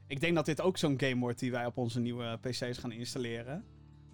Ik 0.07 0.19
denk 0.19 0.35
dat 0.35 0.45
dit 0.45 0.61
ook 0.61 0.77
zo'n 0.77 0.99
game 0.99 1.19
wordt 1.19 1.39
die 1.39 1.51
wij 1.51 1.65
op 1.65 1.77
onze 1.77 1.99
nieuwe 1.99 2.37
PC's 2.41 2.77
gaan 2.77 2.91
installeren. 2.91 3.63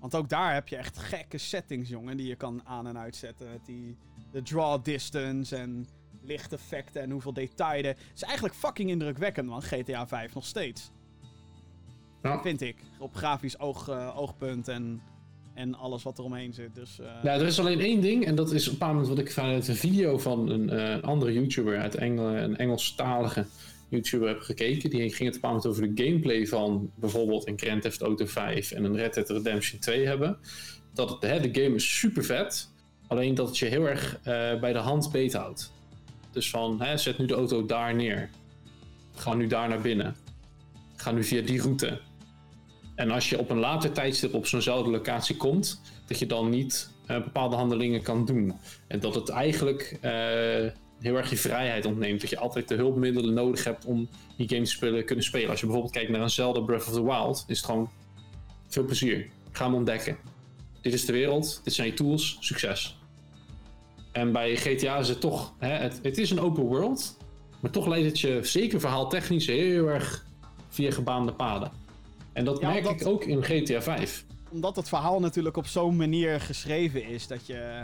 Want 0.04 0.16
ook 0.16 0.30
daar 0.30 0.54
heb 0.54 0.68
je 0.68 0.76
echt 0.76 0.98
gekke 0.98 1.38
settings, 1.38 1.90
jongen, 1.90 2.18
die 2.18 2.28
je 2.28 2.36
kan 2.36 2.62
aan- 2.64 2.88
en 2.88 2.98
uitzetten. 2.98 3.48
Met 3.52 3.66
die, 3.66 3.98
de 4.32 4.42
draw 4.42 4.84
distance 4.84 5.56
en 5.56 5.88
lichteffecten 6.22 7.02
en 7.02 7.12
hoeveel 7.12 7.34
detail. 7.34 7.84
er- 7.84 7.88
Het 7.90 7.98
is 8.16 8.22
eigenlijk 8.24 8.56
fucking 8.56 8.90
indrukwekkend, 8.90 9.48
man, 9.48 9.62
GTA 9.62 10.08
5 10.08 10.34
nog 10.34 10.46
steeds. 10.46 10.92
Ja. 12.24 12.42
Vind 12.42 12.62
ik. 12.62 12.76
Op 13.00 13.16
grafisch 13.16 13.60
oog, 13.60 13.88
eh, 13.88 14.18
oogpunt 14.18 14.68
en, 14.68 15.02
en 15.54 15.76
alles 15.76 16.04
wat 16.04 16.18
er 16.18 16.24
omheen 16.24 16.54
zit. 16.54 16.76
Dus, 16.76 17.00
eh, 17.00 17.06
Ja, 17.24 17.34
er 17.34 17.46
is 17.46 17.60
alleen 17.60 17.80
één 17.80 18.02
ding, 18.02 18.26
en 18.26 18.36
dat 18.36 18.52
is 18.52 18.68
op 18.70 18.82
een 18.82 18.88
moment 18.88 19.08
wat 19.08 19.20
ik 19.20 19.32
vanuit 19.32 19.68
een 19.68 19.76
video 19.76 20.18
van 20.18 20.50
een 20.50 20.70
eh, 20.70 21.02
andere 21.04 21.34
YouTuber 21.34 21.80
uit 21.80 21.96
Engel, 21.96 22.28
een 22.36 22.58
Engelstalige 22.58 23.46
YouTuber 23.94 24.28
heb 24.28 24.40
gekeken. 24.40 24.90
Die 24.90 25.14
ging 25.14 25.34
het 25.34 25.44
op 25.44 25.66
over 25.66 25.94
de 25.94 26.04
gameplay 26.04 26.48
van 26.48 26.92
bijvoorbeeld 26.96 27.48
een 27.48 27.60
Grand 27.60 27.82
Theft 27.82 28.02
Auto 28.02 28.26
5 28.26 28.72
en 28.72 28.84
een 28.84 28.96
Red 28.96 29.14
Dead 29.14 29.30
Redemption 29.30 29.80
2 29.80 30.06
hebben. 30.06 30.38
Dat 30.94 31.10
het, 31.10 31.22
hè, 31.22 31.40
de 31.40 31.62
game 31.62 31.76
is 31.76 32.00
super 32.00 32.24
vet, 32.24 32.70
alleen 33.08 33.36
dat 33.36 33.48
het 33.48 33.58
je 33.58 33.66
heel 33.66 33.88
erg 33.88 34.20
eh, 34.24 34.60
bij 34.60 34.74
de 34.74 34.80
hand 34.80 35.12
beethoudt. 35.12 35.72
Dus 36.32 36.50
van, 36.50 36.82
hè, 36.82 36.98
zet 36.98 37.18
nu 37.18 37.26
de 37.26 37.34
auto 37.34 37.66
daar 37.66 37.96
neer. 37.96 38.30
Ga 39.16 39.34
nu 39.34 39.48
daar 39.48 39.70
naar 39.70 39.82
binnen. 39.82 40.16
Ga 40.96 41.12
nu 41.12 41.24
via 41.24 41.42
die 41.42 41.62
route. 41.62 42.00
En 42.96 43.12
als 43.12 43.30
je 43.30 43.40
op 43.40 43.50
een 43.50 43.60
later 43.60 43.92
tijdstip 43.92 44.34
op 44.34 44.46
zo'nzelfde 44.46 44.90
locatie 44.92 45.38
komt, 45.38 45.82
dat 46.08 46.20
je 46.20 46.26
dan 46.26 46.50
niet 46.50 46.90
eh, 47.06 47.24
bepaalde 47.24 47.56
handelingen 47.56 48.02
kan 48.02 48.26
doen. 48.26 48.54
En 48.88 49.00
dat 49.00 49.16
het 49.16 49.30
eigenlijk 49.30 49.98
eh, 50.02 50.66
heel 51.04 51.16
erg 51.18 51.30
je 51.30 51.38
vrijheid 51.38 51.86
ontneemt. 51.86 52.22
Dat 52.22 52.30
je 52.30 52.38
altijd 52.40 52.68
de 52.68 52.76
hulpmiddelen 52.76 53.34
nodig 53.34 53.64
hebt 53.64 53.86
om 53.86 54.10
die 54.38 54.48
game 54.50 54.62
te 54.62 54.70
spelen, 54.70 55.06
kunnen 55.06 55.26
spelen. 55.26 55.50
Als 55.50 55.60
je 55.60 55.66
bijvoorbeeld 55.66 55.96
kijkt 55.96 56.12
naar 56.12 56.22
een 56.22 56.30
Zelda 56.30 56.60
Breath 56.60 56.88
of 56.88 56.94
the 56.94 57.04
Wild, 57.04 57.44
is 57.48 57.58
het 57.58 57.66
gewoon 57.66 57.90
veel 58.68 58.86
plezier. 58.86 59.28
Ga 59.52 59.66
hem 59.66 59.74
ontdekken. 59.74 60.18
Dit 60.82 60.94
is 60.94 61.06
de 61.06 61.14
wereld, 61.14 61.62
dit 61.64 61.74
zijn 61.74 61.88
je 61.88 61.94
tools, 61.94 62.38
succes. 62.40 62.98
En 64.12 64.32
bij 64.32 64.56
GTA 64.56 64.98
is 64.98 65.08
het 65.10 65.20
toch, 65.22 65.54
hè, 65.60 65.68
het, 65.70 66.00
het 66.04 66.18
is 66.18 66.30
een 66.32 66.40
open 66.40 66.64
world, 66.64 67.18
maar 67.60 67.72
toch 67.72 67.88
leidt 67.88 68.06
het 68.06 68.20
je 68.20 68.40
zeker 68.44 68.80
verhaaltechnisch 68.80 69.48
heel 69.48 69.88
erg 69.88 70.26
via 70.70 70.92
gebaande 70.92 71.34
paden. 71.34 71.72
En 72.34 72.46
dat 72.46 72.60
Ja, 72.60 72.70
merk 72.70 72.84
dat- 72.84 73.02
ik 73.02 73.08
ook 73.08 73.24
in 73.26 73.44
GTA 73.44 73.82
5. 73.82 74.26
omdat 74.52 74.76
het 74.76 74.88
verhaal 74.90 75.20
natuurlijk 75.20 75.58
op 75.58 75.68
zo'n 75.68 75.96
manier 75.96 76.40
geschreven 76.42 77.06
is 77.08 77.28
dat 77.28 77.46
je. 77.48 77.84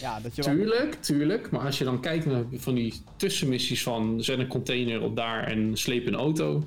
Ja, 0.00 0.20
dat 0.20 0.36
je 0.36 0.42
wel- 0.42 0.54
Tuurlijk, 0.54 0.94
tuurlijk. 0.94 1.50
Maar 1.50 1.60
als 1.60 1.78
je 1.78 1.84
dan 1.84 2.00
kijkt 2.00 2.26
naar 2.26 2.44
van 2.52 2.74
die 2.74 2.94
tussenmissies 3.16 3.82
van 3.82 4.22
zet 4.24 4.38
een 4.38 4.46
container 4.48 5.02
op 5.02 5.16
daar 5.16 5.44
en 5.46 5.76
sleep 5.76 6.06
een 6.06 6.14
auto. 6.14 6.64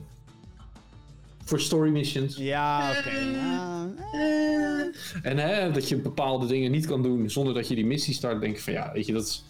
Voor 1.44 1.60
story 1.60 1.90
missions. 1.92 2.38
Ja, 2.38 2.96
oké. 3.00 3.10
ja, 3.10 3.90
eh. 4.12 5.30
En 5.32 5.38
hè, 5.38 5.72
dat 5.72 5.90
je 5.90 5.96
bepaalde 5.96 6.46
dingen 6.48 6.72
niet 6.72 6.86
kan 6.86 7.02
doen 7.04 7.30
zonder 7.30 7.54
dat 7.54 7.68
je 7.68 7.76
die 7.76 7.86
missie 7.86 8.14
start. 8.14 8.42
Denk 8.42 8.56
ik 8.56 8.62
van 8.62 8.74
ja, 8.74 8.92
weet 8.94 9.06
je, 9.06 9.14
dat 9.14 9.24
is. 9.24 9.44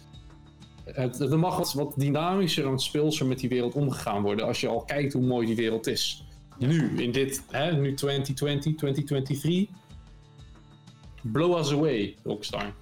Het, 0.84 1.20
er 1.20 1.38
mag 1.38 1.56
wat, 1.56 1.72
wat 1.72 1.92
dynamischer 1.96 2.66
en 2.66 2.78
speelser 2.78 3.26
met 3.26 3.38
die 3.38 3.48
wereld 3.48 3.74
omgegaan 3.74 4.22
worden. 4.22 4.46
Als 4.46 4.60
je 4.60 4.68
al 4.68 4.82
kijkt 4.84 5.12
hoe 5.12 5.22
mooi 5.26 5.46
die 5.46 5.56
wereld 5.56 5.86
is. 5.86 6.24
Nu, 6.58 7.02
in 7.02 7.12
dit, 7.12 7.42
hè, 7.50 7.72
nu 7.72 7.94
2020, 7.94 8.74
2023. 8.76 9.66
Blow 11.22 11.58
us 11.58 11.72
away, 11.72 12.14
Rockstar. 12.22 12.72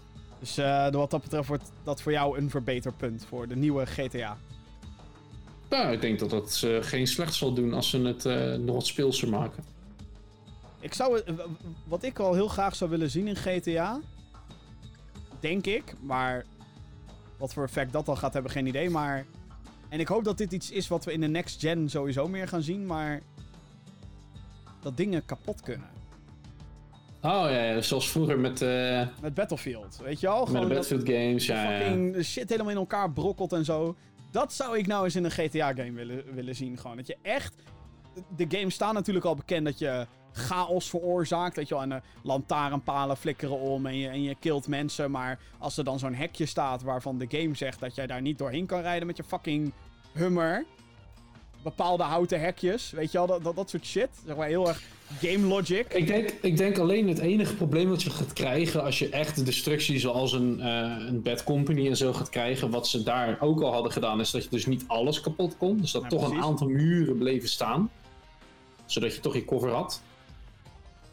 Dus 0.41 0.59
eh, 0.59 0.91
wat 0.91 1.11
dat 1.11 1.23
betreft 1.23 1.49
wordt 1.49 1.73
dat 1.85 2.03
voor 2.03 2.12
jou 2.12 2.39
een 2.39 2.51
verbeterpunt 2.51 3.25
voor 3.25 3.49
de 3.49 3.57
nieuwe 3.57 3.87
GTA. 3.87 4.39
Nou, 5.69 5.93
ik 5.93 6.01
denk 6.01 6.19
dat 6.19 6.31
dat 6.31 6.62
eh, 6.65 6.83
geen 6.83 7.07
slecht 7.07 7.35
zal 7.35 7.55
doen 7.55 7.75
als 7.75 7.91
ze 7.91 7.99
het 7.99 8.25
eh, 8.25 8.55
nog 8.55 8.75
wat 8.75 8.87
speelser 8.87 9.29
maken. 9.29 9.65
Ik 10.81 10.95
zou 10.95 11.23
wat 11.89 12.03
ik 12.03 12.19
al 12.19 12.35
heel 12.35 12.49
graag 12.49 12.77
zou 12.77 12.91
willen 12.91 13.11
zien 13.11 13.27
in 13.27 13.37
GTA, 13.37 14.01
denk 15.41 15.67
ik, 15.67 15.95
maar 16.01 16.45
wat 17.37 17.53
voor 17.53 17.65
effect 17.65 17.93
dat 17.93 18.07
dan 18.07 18.19
gaat 18.19 18.33
hebben, 18.33 18.53
geen 18.53 18.67
idee. 18.67 18.91
Maar 18.91 19.27
en 19.89 20.01
ik 20.01 20.09
hoop 20.09 20.25
dat 20.25 20.39
dit 20.39 20.53
iets 20.53 20.71
is 20.71 20.89
wat 20.89 21.05
we 21.05 21.12
in 21.12 21.21
de 21.21 21.27
next 21.27 21.61
gen 21.61 21.91
sowieso 21.91 22.29
meer 22.29 22.49
gaan 22.49 22.62
zien, 22.62 22.87
maar 22.87 23.23
dat 24.83 24.97
dingen 24.97 25.25
kapot 25.25 25.61
kunnen. 25.61 25.99
Oh 27.23 27.47
ja, 27.51 27.81
zoals 27.81 28.11
vroeger 28.11 28.39
met, 28.39 28.63
eh 28.63 29.07
Met 29.21 29.35
Battlefield, 29.35 30.01
weet 30.03 30.21
je 30.21 30.27
wel? 30.27 30.39
met 30.39 30.53
de 30.53 30.53
dat 30.53 30.69
Battlefield 30.69 31.09
games. 31.09 31.47
Ja, 31.47 31.71
ja. 31.71 31.79
fucking 31.79 32.25
shit 32.25 32.49
helemaal 32.49 32.73
in 32.73 32.77
elkaar 32.77 33.11
brokkelt 33.13 33.53
en 33.53 33.65
zo. 33.65 33.97
Dat 34.31 34.53
zou 34.53 34.79
ik 34.79 34.87
nou 34.87 35.05
eens 35.05 35.17
in 35.17 35.25
een 35.25 35.31
GTA-game 35.31 35.93
willen, 35.93 36.35
willen 36.35 36.55
zien. 36.55 36.79
Gewoon 36.79 36.97
dat 36.97 37.07
je 37.07 37.17
echt. 37.23 37.55
De 38.37 38.47
games 38.49 38.75
staan 38.75 38.95
natuurlijk 38.95 39.27
al 39.27 39.35
bekend 39.35 39.65
dat 39.65 39.79
je 39.79 40.07
chaos 40.33 40.89
veroorzaakt. 40.89 41.57
Weet 41.57 41.69
je 41.69 41.75
wel, 41.75 41.83
en 41.83 41.89
de 41.89 42.01
lantaarnpalen 42.23 43.17
flikkeren 43.17 43.59
om 43.59 43.87
en 43.87 43.97
je, 43.97 44.09
en 44.09 44.23
je 44.23 44.35
killt 44.35 44.67
mensen. 44.67 45.11
Maar 45.11 45.39
als 45.59 45.77
er 45.77 45.85
dan 45.85 45.99
zo'n 45.99 46.15
hekje 46.15 46.47
staat 46.47 46.83
waarvan 46.83 47.19
de 47.19 47.27
game 47.29 47.55
zegt 47.55 47.81
dat 47.81 47.95
jij 47.95 48.07
daar 48.07 48.21
niet 48.21 48.39
doorheen 48.39 48.67
kan 48.67 48.81
rijden 48.81 49.07
met 49.07 49.17
je 49.17 49.25
fucking 49.25 49.73
Hummer. 50.13 50.65
Bepaalde 51.63 52.03
houten 52.03 52.41
hekjes, 52.41 52.91
weet 52.91 53.13
je 53.13 53.19
wel, 53.19 53.27
dat, 53.27 53.45
dat, 53.45 53.57
dat 53.57 53.71
soort 53.71 53.85
shit. 53.85 54.09
Zeg 54.27 54.37
maar 54.37 54.47
heel 54.47 54.69
erg 54.69 54.83
game 55.19 55.47
logic. 55.47 55.95
Ik 55.95 56.07
denk, 56.07 56.31
ik 56.41 56.57
denk 56.57 56.78
alleen 56.78 57.09
het 57.09 57.19
enige 57.19 57.55
probleem 57.55 57.89
wat 57.89 58.03
je 58.03 58.11
gaat 58.11 58.32
krijgen 58.32 58.82
als 58.82 58.99
je 58.99 59.09
echt 59.09 59.45
destructie 59.45 59.99
zoals 59.99 60.32
een, 60.32 60.61
eh, 60.61 61.07
een 61.07 61.23
Bad 61.23 61.45
Company 61.45 61.89
en 61.89 61.97
zo 61.97 62.12
gaat 62.12 62.28
krijgen, 62.28 62.70
wat 62.70 62.89
ze 62.89 63.03
daar 63.03 63.39
ook 63.41 63.61
al 63.61 63.73
hadden 63.73 63.93
gedaan, 63.93 64.20
is 64.20 64.31
dat 64.31 64.43
je 64.43 64.51
dus 64.51 64.66
niet 64.66 64.85
alles 64.87 65.20
kapot 65.20 65.57
kon. 65.57 65.77
Dus 65.77 65.91
dat 65.91 66.03
Ja, 66.03 66.09
toch 66.09 66.31
een 66.31 66.43
aantal 66.43 66.69
muren 66.69 67.19
bleven 67.19 67.49
staan. 67.49 67.91
Zodat 68.87 69.15
je 69.15 69.20
toch 69.20 69.35
je 69.35 69.45
cover 69.45 69.70
had. 69.70 70.03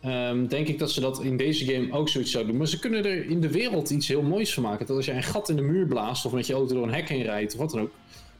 Ehm, 0.01 0.47
denk 0.47 0.67
ik 0.67 0.79
dat 0.79 0.91
ze 0.91 1.01
dat 1.01 1.21
in 1.21 1.37
deze 1.37 1.65
game 1.65 1.91
ook 1.91 2.09
zoiets 2.09 2.31
zouden 2.31 2.51
doen. 2.51 2.61
Maar 2.61 2.71
ze 2.71 2.79
kunnen 2.79 3.05
er 3.05 3.25
in 3.25 3.41
de 3.41 3.51
wereld 3.51 3.89
iets 3.89 4.07
heel 4.07 4.21
moois 4.21 4.53
van 4.53 4.63
maken. 4.63 4.85
Dat 4.85 4.95
als 4.95 5.05
jij 5.05 5.15
een 5.15 5.23
gat 5.23 5.49
in 5.49 5.55
de 5.55 5.61
muur 5.61 5.85
blaast 5.85 6.25
of 6.25 6.31
met 6.31 6.47
je 6.47 6.53
auto 6.53 6.73
door 6.73 6.83
een 6.83 6.93
hek 6.93 7.09
heen 7.09 7.23
rijdt 7.23 7.53
of 7.53 7.59
wat 7.59 7.71
dan 7.71 7.81
ook, 7.81 7.91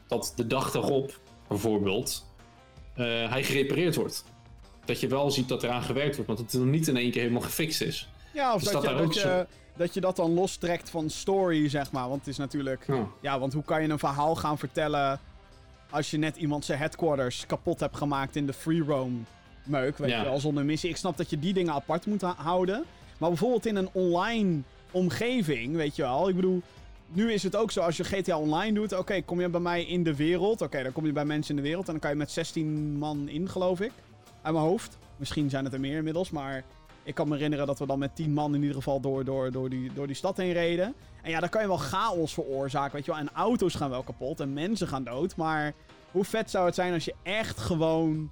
dat 0.06 0.32
de 0.36 0.46
dag 0.46 0.74
erop 0.74 1.20
bijvoorbeeld 1.48 2.26
eh, 2.94 3.30
hij 3.30 3.44
gerepareerd 3.44 3.94
wordt. 3.94 4.24
Dat 4.88 5.00
je 5.00 5.06
wel 5.08 5.30
ziet 5.30 5.48
dat 5.48 5.62
eraan 5.62 5.82
gewerkt 5.82 6.14
wordt, 6.14 6.26
maar 6.28 6.36
dat 6.36 6.52
het 6.52 6.60
dan 6.60 6.70
niet 6.70 6.88
in 6.88 6.96
één 6.96 7.10
keer 7.10 7.20
helemaal 7.22 7.42
gefixt 7.42 7.80
is. 7.80 8.08
Ja, 8.34 8.54
of 8.54 8.62
Is 8.62 8.68
dat, 8.70 8.72
dat 8.72 8.82
je, 8.90 8.96
dat, 8.96 9.06
ook 9.06 9.12
je, 9.12 9.20
zo? 9.20 9.44
dat 9.76 9.94
je 9.94 10.00
dat 10.00 10.16
dan 10.16 10.34
lostrekt 10.34 10.90
van 10.90 11.10
story, 11.10 11.68
zeg 11.68 11.92
maar. 11.92 12.08
Want 12.08 12.18
het 12.20 12.28
is 12.28 12.36
natuurlijk... 12.36 12.84
Ja. 12.86 13.06
Ja, 13.20 13.38
want 13.38 13.52
hoe 13.52 13.62
kan 13.64 13.82
je 13.82 13.88
een 13.88 13.98
verhaal 13.98 14.34
gaan 14.34 14.58
vertellen... 14.58 15.20
als 15.90 16.10
je 16.10 16.16
net 16.18 16.36
iemand 16.36 16.64
zijn 16.64 16.78
headquarters 16.78 17.46
kapot 17.46 17.80
hebt 17.80 17.96
gemaakt 17.96 18.36
in 18.36 18.46
de 18.46 18.52
free 18.52 18.82
roam 18.82 19.26
meuk, 19.64 19.98
weet 19.98 20.10
Ja. 20.10 20.18
je 20.18 20.24
wel, 20.24 20.40
zonder 20.40 20.64
missie. 20.64 20.90
Ik 20.90 20.96
snap 20.96 21.16
dat 21.16 21.30
je 21.30 21.38
die 21.38 21.52
dingen 21.52 21.72
apart 21.72 22.06
moet 22.06 22.22
houden. 22.22 22.84
Maar 23.18 23.28
bijvoorbeeld 23.28 23.66
in 23.66 23.76
een 23.76 23.88
online 23.92 24.60
omgeving, 24.90 25.76
weet 25.76 25.96
je 25.96 26.02
wel. 26.02 26.28
Ik 26.28 26.34
bedoel, 26.34 26.62
nu 27.08 27.32
is 27.32 27.42
het 27.42 27.56
ook 27.56 27.70
zo 27.70 27.80
als 27.80 27.96
je 27.96 28.04
GTA 28.04 28.38
Online 28.38 28.72
doet. 28.74 28.92
Oké, 28.98 29.22
kom 29.22 29.40
je 29.40 29.48
bij 29.48 29.60
mij 29.60 29.82
in 29.84 30.02
de 30.02 30.16
wereld. 30.16 30.60
Oké, 30.62 30.82
dan 30.82 30.92
kom 30.92 31.06
je 31.06 31.12
bij 31.12 31.24
mensen 31.24 31.56
in 31.56 31.62
de 31.62 31.68
wereld. 31.68 31.86
En 31.86 31.92
dan 31.92 32.00
kan 32.00 32.10
je 32.10 32.16
met 32.16 32.30
16 32.30 32.96
man 32.98 33.28
in, 33.28 33.48
geloof 33.48 33.80
ik. 33.80 33.92
Uit 34.48 34.56
mijn 34.56 34.68
hoofd. 34.68 34.98
Misschien 35.16 35.50
zijn 35.50 35.64
het 35.64 35.72
er 35.72 35.80
meer 35.80 35.96
inmiddels, 35.96 36.30
maar... 36.30 36.64
Ik 37.02 37.14
kan 37.14 37.28
me 37.28 37.34
herinneren 37.34 37.66
dat 37.66 37.78
we 37.78 37.86
dan 37.86 37.98
met 37.98 38.16
10 38.16 38.32
man 38.32 38.54
in 38.54 38.60
ieder 38.60 38.76
geval 38.76 39.00
door, 39.00 39.24
door, 39.24 39.50
door, 39.50 39.68
die, 39.68 39.92
door 39.92 40.06
die 40.06 40.16
stad 40.16 40.36
heen 40.36 40.52
reden. 40.52 40.94
En 41.22 41.30
ja, 41.30 41.40
dan 41.40 41.48
kan 41.48 41.60
je 41.62 41.68
wel 41.68 41.76
chaos 41.76 42.32
veroorzaken, 42.34 42.92
weet 42.92 43.04
je 43.04 43.10
wel. 43.10 43.20
En 43.20 43.30
auto's 43.34 43.74
gaan 43.74 43.90
wel 43.90 44.02
kapot 44.02 44.40
en 44.40 44.52
mensen 44.52 44.88
gaan 44.88 45.04
dood. 45.04 45.36
Maar 45.36 45.72
hoe 46.10 46.24
vet 46.24 46.50
zou 46.50 46.66
het 46.66 46.74
zijn 46.74 46.92
als 46.92 47.04
je 47.04 47.14
echt 47.22 47.58
gewoon... 47.60 48.30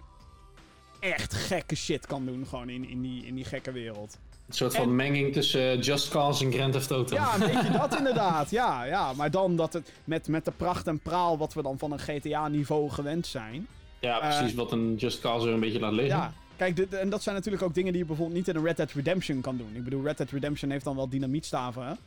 echt 1.01 1.35
gekke 1.35 1.75
shit 1.77 2.07
kan 2.07 2.25
doen 2.27 2.47
gewoon 2.47 2.69
in, 2.69 2.89
in, 2.89 3.03
die, 3.03 3.27
in 3.27 3.35
die 3.35 3.45
gekke 3.45 3.73
wereld. 3.73 4.19
Een 4.49 4.55
soort 4.55 4.75
van 4.75 4.85
En- 4.85 4.97
menging 4.97 5.33
tussen 5.33 5.71
eh, 5.71 5.83
Just 5.83 6.09
Cause 6.09 6.45
en 6.45 6.53
Grand 6.53 6.73
Theft 6.73 6.91
Auto. 6.91 7.15
Ja, 7.15 7.35
een 7.35 7.41
beetje 7.41 7.71
dat 7.71 7.97
inderdaad. 7.99 8.51
Ja, 8.51 8.85
ja. 8.85 9.13
Maar 9.13 9.31
dan 9.31 9.57
dat 9.57 9.73
het 9.73 9.93
met, 10.05 10.29
met 10.29 10.45
de 10.45 10.53
pracht 10.57 10.87
en 10.87 10.99
praal 10.99 11.39
wat 11.39 11.55
we 11.55 11.63
dan 11.63 11.79
van 11.79 11.93
een 11.93 11.99
GTA-niveau 11.99 12.91
gewend 12.91 13.27
zijn. 13.27 13.67
Ja, 14.01 14.19
precies. 14.19 14.55
wat 14.55 14.73
een 14.73 14.95
Just 14.95 15.21
Cause 15.21 15.47
er 15.47 15.55
een 15.55 15.61
beetje 15.61 15.81
laat 15.81 15.93
liggen. 15.93 16.17
Ja, 16.17 16.33
kijk, 16.57 16.77
dit, 16.77 16.95
en 16.95 17.09
dat 17.09 17.23
zijn 17.23 17.35
natuurlijk 17.35 17.63
ook 17.63 17.75
dingen 17.75 17.93
die 17.93 18.01
je 18.01 18.07
bijvoorbeeld 18.07 18.39
niet 18.39 18.49
in 18.49 18.57
een 18.57 18.65
Red 18.65 18.77
Dead 18.77 18.93
Redemption 18.93 19.41
kan 19.41 19.57
doen. 19.57 19.71
Ik 19.75 19.85
bedoel, 19.85 20.05
Red 20.05 20.17
Dead 20.17 20.31
Redemption 20.31 20.71
heeft 20.71 20.85
dan 20.85 20.97
wel 20.97 21.09
dynamietstaven, 21.09 21.99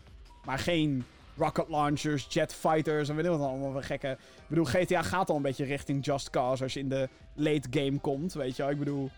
maar 0.46 0.60
geen 0.60 1.06
rocket 1.38 1.70
launchers, 1.70 2.26
jet 2.30 2.54
fighters 2.54 3.10
en 3.10 3.16
weet 3.16 3.26
ik 3.26 3.32
wat 3.32 3.40
allemaal 3.40 3.72
voor 3.72 3.84
gekke. 3.84 4.08
Ik 4.10 4.48
bedoel, 4.48 4.66
GTA 4.66 5.02
gaat 5.02 5.30
al 5.30 5.36
een 5.36 5.42
beetje 5.42 5.66
richting 5.66 6.06
Just 6.06 6.30
Cause 6.30 6.64
als 6.64 6.74
je 6.74 6.80
in 6.80 6.90
de 6.90 7.10
late 7.36 7.68
game 7.72 8.00
komt, 8.00 8.34
weet 8.34 8.56
je 8.56 8.62
wel. 8.62 8.72
Ik 8.72 8.80
bedoel, 8.80 9.10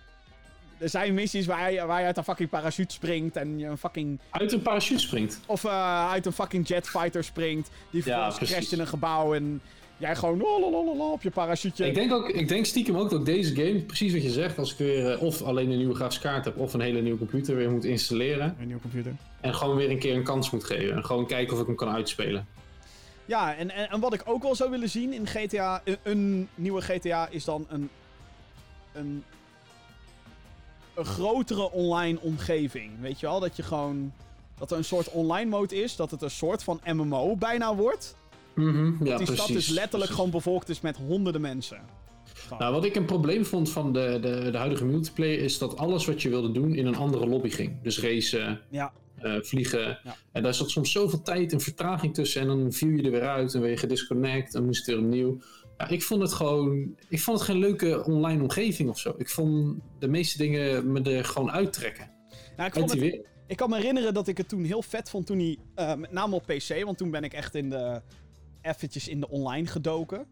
er 0.78 0.90
zijn 0.90 1.14
missies 1.14 1.46
waar 1.46 1.72
je, 1.72 1.86
waar 1.86 2.00
je 2.00 2.06
uit 2.06 2.18
een 2.18 2.24
fucking 2.24 2.50
parachute 2.50 2.94
springt 2.94 3.36
en 3.36 3.60
je 3.60 3.68
een 3.68 3.78
fucking... 3.78 4.20
Uit 4.30 4.52
een 4.52 4.62
parachute 4.62 5.00
springt. 5.00 5.40
Of 5.46 5.64
eh, 5.64 6.10
uit 6.10 6.26
een 6.26 6.32
fucking 6.32 6.68
jet 6.68 6.90
fighter 6.90 7.24
springt, 7.24 7.70
die 7.90 8.04
vervolgens 8.04 8.38
crasht 8.38 8.72
in 8.72 8.80
een 8.80 8.88
gebouw 8.88 9.34
en 9.34 9.62
jij 10.02 10.16
gewoon 10.16 10.38
lalalala 10.38 11.12
op 11.12 11.22
je 11.22 11.32
parachute. 11.32 11.88
Ik 11.88 11.94
denk, 11.94 12.14
ook, 12.14 12.30
ik 12.30 12.48
denk 12.48 12.66
stiekem 12.66 12.98
ook 12.98 13.10
dat 13.10 13.26
deze 13.26 13.56
game, 13.56 13.80
precies 13.80 14.14
wat 14.14 14.24
je 14.24 14.30
zegt, 14.30 14.58
als 14.58 14.72
ik 14.72 14.78
weer 14.78 15.12
eh, 15.12 15.22
of 15.22 15.42
alleen 15.42 15.72
een 15.72 15.78
nieuwe 15.78 15.96
grafische 15.96 16.22
kaart 16.22 16.46
heb 16.46 16.58
of 16.58 16.74
een 16.74 16.82
hele 16.82 17.02
nieuwe 17.02 17.18
computer 17.18 17.56
weer 17.56 17.72
moet 17.72 17.86
installeren. 17.86 18.56
Een 18.60 18.66
nieuwe 18.66 18.82
computer. 18.82 19.16
En 19.42 19.56
gewoon 19.56 19.76
weer 19.76 19.90
een 19.90 20.00
keer 20.00 20.16
een 20.16 20.24
kans 20.24 20.50
moet 20.50 20.64
geven. 20.64 20.96
En 20.96 21.06
gewoon 21.06 21.28
kijken 21.28 21.54
of 21.54 21.60
ik 21.60 21.68
hem 21.68 21.76
kan 21.76 21.90
uitspelen. 21.90 22.48
Ja, 23.26 23.56
en, 23.56 23.70
en, 23.70 23.90
en 23.90 24.00
wat 24.00 24.14
ik 24.14 24.22
ook 24.26 24.42
wel 24.42 24.56
zou 24.56 24.70
willen 24.70 24.90
zien 24.90 25.14
in 25.14 25.28
GTA, 25.28 25.82
een, 25.84 25.98
een 26.04 26.50
nieuwe 26.56 26.82
GTA, 26.82 27.28
is 27.30 27.44
dan 27.44 27.66
een, 27.70 27.90
een, 28.94 29.24
een 30.94 31.06
grotere 31.06 31.72
online 31.72 32.20
omgeving. 32.22 32.92
Weet 33.00 33.20
je 33.20 33.26
wel, 33.26 33.40
dat 33.40 33.56
je 33.56 33.64
gewoon, 33.64 34.14
dat 34.58 34.72
er 34.72 34.78
een 34.78 34.84
soort 34.84 35.10
online 35.10 35.50
mode 35.50 35.76
is, 35.76 35.96
dat 35.96 36.12
het 36.12 36.22
een 36.22 36.32
soort 36.32 36.64
van 36.64 36.82
MMO 36.86 37.36
bijna 37.36 37.76
wordt. 37.76 38.16
Mhm, 38.56 38.86
ja, 38.86 39.18
die 39.18 39.26
precies. 39.26 39.36
stad 39.36 39.48
dus 39.48 39.68
letterlijk 39.68 39.92
precies. 39.92 40.16
gewoon 40.16 40.30
bevolkt 40.32 40.70
is 40.70 40.82
met 40.82 40.98
honderden 40.98 41.42
mensen. 41.42 41.82
Nou, 42.60 42.74
wat 42.74 42.86
ik 42.86 42.96
een 42.96 43.06
probleem 43.06 43.46
vond 43.46 43.70
van 43.70 43.94
de, 43.94 44.18
de, 44.22 44.52
de 44.52 44.58
huidige 44.58 44.86
multiplayer 44.86 45.40
is 45.40 45.58
dat 45.58 45.78
alles 45.78 46.06
wat 46.06 46.22
je 46.22 46.30
wilde 46.30 46.52
doen 46.52 46.76
in 46.76 46.86
een 46.86 46.96
andere 46.96 47.28
lobby 47.28 47.50
ging. 47.50 47.82
Dus 47.82 48.00
racen, 48.00 48.62
ja, 48.70 48.94
eh, 49.16 49.36
vliegen. 49.42 50.00
Ja. 50.04 50.16
En 50.32 50.44
daar 50.44 50.54
zat 50.54 50.70
soms 50.70 50.92
zoveel 50.92 51.22
tijd 51.22 51.54
en 51.54 51.62
vertraging 51.62 52.14
tussen. 52.14 52.42
En 52.42 52.48
dan 52.48 52.72
viel 52.72 52.90
je 52.90 53.04
er 53.04 53.12
weer 53.12 53.28
uit 53.28 53.54
en 53.54 53.62
weer 53.62 53.78
gedisconnect 53.78 54.56
en 54.56 54.66
moest 54.66 54.86
je 54.86 54.92
weer 54.92 55.02
opnieuw. 55.02 55.42
Ja, 55.78 55.88
ik 55.88 56.04
vond 56.04 56.22
het 56.22 56.34
gewoon. 56.34 56.96
Ik 57.10 57.20
vond 57.20 57.38
het 57.38 57.48
geen 57.48 57.58
leuke 57.58 58.04
online 58.06 58.42
omgeving 58.42 58.90
of 58.90 59.00
zo. 59.00 59.14
Ik 59.18 59.30
vond 59.30 59.80
de 60.00 60.08
meeste 60.08 60.38
dingen 60.38 60.92
me 60.92 61.02
er 61.02 61.26
gewoon 61.26 61.52
uittrekken. 61.52 62.12
nou, 62.58 62.68
ik, 62.68 62.74
vond 62.74 62.92
het, 62.92 63.22
ik 63.48 63.58
kan 63.58 63.70
me 63.70 63.76
herinneren 63.76 64.14
dat 64.14 64.28
ik 64.28 64.38
het 64.38 64.50
toen 64.50 64.64
heel 64.64 64.82
vet 64.82 65.10
vond 65.10 65.26
toen 65.26 65.38
hij, 65.38 65.58
eh, 65.76 65.96
met 65.96 66.12
name 66.12 66.36
op 66.36 66.46
PC, 66.46 66.84
want 66.84 66.98
toen 66.98 67.12
ben 67.12 67.24
ik 67.24 67.34
echt 67.34 67.56
in 67.56 67.70
de, 67.70 68.02
eventjes 68.62 69.08
in 69.08 69.20
de 69.20 69.30
online 69.30 69.68
gedoken. 69.68 70.26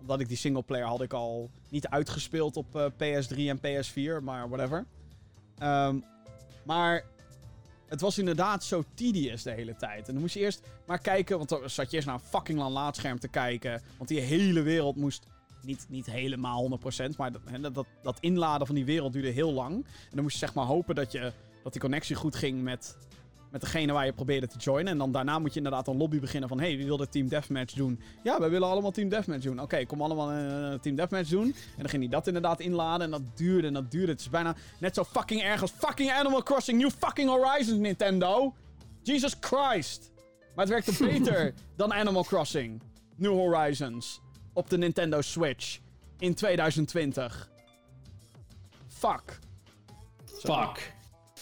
Omdat 0.00 0.20
ik 0.20 0.28
die 0.28 0.36
singleplayer 0.36 0.86
had 0.86 1.02
ik 1.02 1.12
al 1.12 1.50
niet 1.68 1.88
uitgespeeld 1.88 2.56
op 2.56 2.76
eh, 2.76 2.84
PS3 2.84 3.36
en 3.36 3.58
PS4, 3.58 4.22
maar 4.22 4.48
whatever. 4.48 4.86
Ehm, 5.58 5.98
maar 6.64 7.04
het 7.88 8.00
was 8.00 8.18
inderdaad 8.18 8.64
zo 8.64 8.84
tedious 8.94 9.42
de 9.42 9.50
hele 9.50 9.76
tijd. 9.76 10.06
En 10.06 10.12
dan 10.12 10.22
moest 10.22 10.34
je 10.34 10.40
eerst 10.40 10.62
maar 10.86 10.98
kijken, 10.98 11.36
want 11.36 11.48
dan 11.48 11.70
zat 11.70 11.90
je 11.90 11.96
eerst 11.96 12.08
naar 12.08 12.18
een 12.18 12.28
fucking 12.28 12.58
lang 12.58 12.72
laadscherm 12.72 13.18
te 13.18 13.28
kijken. 13.28 13.82
Want 13.96 14.08
die 14.08 14.20
hele 14.20 14.62
wereld 14.62 14.96
moest, 14.96 15.26
niet, 15.62 15.86
niet 15.88 16.06
helemaal 16.06 16.78
100%, 17.12 17.16
maar 17.16 17.32
dat, 17.32 17.74
dat, 17.74 17.86
dat 18.02 18.18
inladen 18.20 18.66
van 18.66 18.76
die 18.76 18.84
wereld 18.84 19.12
duurde 19.12 19.28
heel 19.28 19.52
lang. 19.52 19.74
En 19.84 20.10
dan 20.10 20.22
moest 20.22 20.38
je 20.38 20.46
zeg 20.46 20.54
maar 20.54 20.64
hopen 20.64 20.94
dat, 20.94 21.12
je, 21.12 21.32
dat 21.62 21.72
die 21.72 21.80
connectie 21.80 22.16
goed 22.16 22.36
ging 22.36 22.62
met, 22.62 22.96
met 23.50 23.60
degene 23.60 23.92
waar 23.92 24.04
je 24.04 24.12
probeerde 24.12 24.46
te 24.46 24.58
joinen. 24.58 24.92
En 24.92 24.98
dan 24.98 25.12
daarna 25.12 25.38
moet 25.38 25.50
je 25.50 25.56
inderdaad 25.56 25.86
een 25.88 25.96
lobby 25.96 26.20
beginnen 26.20 26.48
van... 26.48 26.60
hey, 26.60 26.76
wie 26.76 26.86
wil 26.86 26.96
de 26.96 27.08
Team 27.08 27.28
Deathmatch 27.28 27.74
doen? 27.74 28.00
Ja, 28.22 28.40
wij 28.40 28.50
willen 28.50 28.68
allemaal 28.68 28.90
Team 28.90 29.08
Deathmatch 29.08 29.44
doen. 29.44 29.60
Oké, 29.60 29.86
kom 29.86 30.02
allemaal 30.02 30.32
een 30.32 30.80
Team 30.80 30.96
Deathmatch 30.96 31.28
doen. 31.28 31.46
En 31.46 31.54
dan 31.76 31.88
ging 31.88 32.02
hij 32.02 32.10
dat 32.10 32.26
inderdaad 32.26 32.60
inladen. 32.60 33.04
En 33.04 33.10
dat 33.10 33.36
duurde 33.36 33.66
en 33.66 33.72
dat 33.72 33.90
duurde. 33.90 34.12
Het 34.12 34.20
is 34.20 34.30
bijna 34.30 34.56
net 34.78 34.94
zo 34.94 35.04
fucking 35.04 35.42
erg 35.42 35.60
als 35.60 35.70
fucking 35.70 36.10
Animal 36.10 36.42
Crossing 36.42 36.80
New 36.80 36.90
fucking 36.90 37.28
Horizons, 37.28 37.78
Nintendo. 37.78 38.54
Jesus 39.02 39.36
Christ. 39.40 40.12
Maar 40.54 40.66
het 40.66 40.68
werkte 40.68 41.04
beter 41.04 41.54
dan 41.76 41.92
Animal 41.92 42.24
Crossing 42.24 42.82
New 43.16 43.32
Horizons 43.32 44.20
op 44.52 44.70
de 44.70 44.78
Nintendo 44.78 45.20
Switch 45.20 45.78
in 46.18 46.34
2020. 46.34 47.50
Fuck. 48.88 49.38
Fuck. 50.24 50.96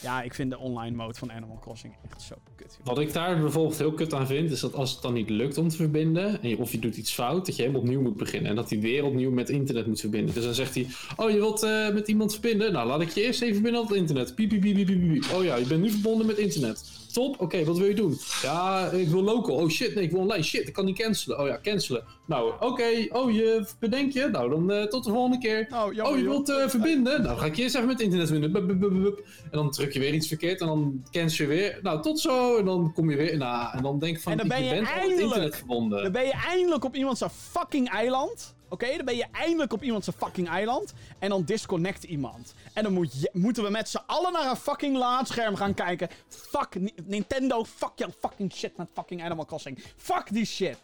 Ja, 0.06 0.22
ik 0.22 0.34
vind 0.34 0.50
de 0.50 0.58
online 0.58 0.96
mode 0.96 1.14
van 1.14 1.32
Animal 1.32 1.58
Crossing 1.58 1.94
echt 2.10 2.22
zo 2.22 2.34
kut. 2.56 2.78
Wat 2.84 2.98
ik 2.98 3.12
daar 3.12 3.40
bijvoorbeeld 3.40 3.78
heel 3.78 3.92
kut 3.92 4.14
aan 4.14 4.26
vind, 4.26 4.50
is 4.50 4.60
dat 4.60 4.74
als 4.74 4.92
het 4.92 5.02
dan 5.02 5.12
niet 5.12 5.30
lukt 5.30 5.58
om 5.58 5.68
te 5.68 5.76
verbinden, 5.76 6.42
en 6.42 6.56
of 6.56 6.72
je 6.72 6.78
doet 6.78 6.96
iets 6.96 7.12
fout, 7.12 7.46
dat 7.46 7.56
je 7.56 7.62
helemaal 7.62 7.82
opnieuw 7.82 8.00
moet 8.00 8.16
beginnen. 8.16 8.50
En 8.50 8.56
dat 8.56 8.70
hij 8.70 8.80
weer 8.80 9.04
opnieuw 9.04 9.30
met 9.30 9.48
internet 9.48 9.86
moet 9.86 10.00
verbinden. 10.00 10.34
Dus 10.34 10.44
dan 10.44 10.54
zegt 10.54 10.74
hij, 10.74 10.86
oh 11.16 11.30
je 11.30 11.36
wilt 11.36 11.62
eh, 11.62 11.92
met 11.92 12.08
iemand 12.08 12.32
verbinden? 12.32 12.72
Nou, 12.72 12.86
laat 12.86 13.00
ik 13.00 13.08
je 13.08 13.22
eerst 13.22 13.42
even 13.42 13.54
verbinden 13.54 13.80
op 13.80 13.88
het 13.88 13.96
internet. 13.96 14.34
Piep, 14.34 14.48
piep, 14.48 14.60
piep, 14.60 14.74
piep, 14.74 14.86
piep. 14.86 15.24
Oh 15.34 15.44
ja, 15.44 15.56
je 15.56 15.66
bent 15.66 15.82
nu 15.82 15.90
verbonden 15.90 16.26
met 16.26 16.38
internet. 16.38 16.84
Top, 17.16 17.40
oké, 17.40 17.64
wat 17.64 17.78
wil 17.78 17.86
je 17.86 17.94
doen? 17.94 18.18
Ja, 18.42 18.90
ik 18.90 19.08
wil 19.08 19.22
local. 19.22 19.54
Oh 19.56 19.68
shit, 19.68 19.94
nee, 19.94 20.04
ik 20.04 20.10
wil 20.10 20.20
online. 20.20 20.42
Shit, 20.42 20.68
ik 20.68 20.72
kan 20.72 20.84
niet 20.84 20.98
cancelen. 20.98 21.38
Oh 21.38 21.46
ja, 21.46 21.58
cancelen. 21.62 22.04
Nou, 22.26 22.52
oké, 22.60 23.06
oh 23.08 23.32
je 23.32 23.66
bedenk 23.80 24.12
je? 24.12 24.28
Nou, 24.32 24.50
dan 24.50 24.70
eh, 24.72 24.84
tot 24.84 25.04
de 25.04 25.10
volgende 25.10 25.38
keer. 25.38 25.66
Oh, 25.74 25.92
jammer, 25.92 26.12
oh, 26.12 26.18
je 26.18 26.24
wilt 26.24 26.48
eh, 26.50 26.68
verbinden? 26.68 27.22
Nou, 27.22 27.38
ga 27.38 27.46
ik 27.46 27.56
je 27.56 27.62
eerst 27.62 27.74
even 27.74 27.86
met 27.86 28.00
internet 28.00 28.28
verbinden. 28.28 29.14
En 29.42 29.50
dan 29.50 29.70
druk 29.70 29.92
je 29.92 29.98
weer 29.98 30.14
iets 30.14 30.28
verkeerd 30.28 30.60
en 30.60 30.66
dan 30.66 31.04
cancel 31.10 31.44
je 31.44 31.50
weer. 31.50 31.78
Nou, 31.82 32.02
tot 32.02 32.20
zo. 32.20 32.56
En 32.56 32.64
dan 32.64 32.92
kom 32.92 33.10
je 33.10 33.16
weer. 33.16 33.36
Nou, 33.36 33.76
en 33.76 33.82
dan 33.82 33.98
denk 33.98 34.16
ik 34.16 34.22
van, 34.22 34.32
En 34.32 34.38
dan 34.38 34.48
ben 34.48 34.64
je 34.64 34.70
bent 34.70 34.88
eindelijk- 34.88 35.20
internet 35.20 35.56
verbonden. 35.56 36.02
Dan 36.02 36.12
ben 36.12 36.24
je 36.24 36.34
eindelijk 36.48 36.84
op 36.84 36.94
iemand 36.94 37.18
zijn 37.18 37.30
fucking 37.30 37.90
eiland. 37.90 38.55
Oké, 38.68 38.96
dan 38.96 39.04
ben 39.04 39.16
je 39.16 39.26
eindelijk 39.32 39.72
op 39.72 39.82
iemand 39.82 40.04
zijn 40.04 40.16
fucking 40.16 40.48
eiland. 40.48 40.92
En 41.18 41.28
dan 41.28 41.44
disconnect 41.44 42.04
iemand. 42.04 42.54
En 42.72 42.82
dan 42.82 42.92
moet 42.92 43.20
je, 43.20 43.30
moeten 43.32 43.62
we 43.62 43.70
met 43.70 43.88
z'n 43.88 44.02
allen 44.06 44.32
naar 44.32 44.50
een 44.50 44.56
fucking 44.56 44.96
laadscherm 44.96 45.56
gaan 45.56 45.74
kijken. 45.74 46.08
Fuck 46.28 46.74
Ni- 46.74 46.94
Nintendo, 47.04 47.64
fuck 47.64 47.92
your 47.96 48.14
fucking 48.20 48.52
shit 48.52 48.76
met 48.76 48.88
fucking 48.94 49.22
Animal 49.22 49.44
Crossing. 49.44 49.84
Fuck 49.96 50.32
die 50.32 50.44
shit. 50.44 50.78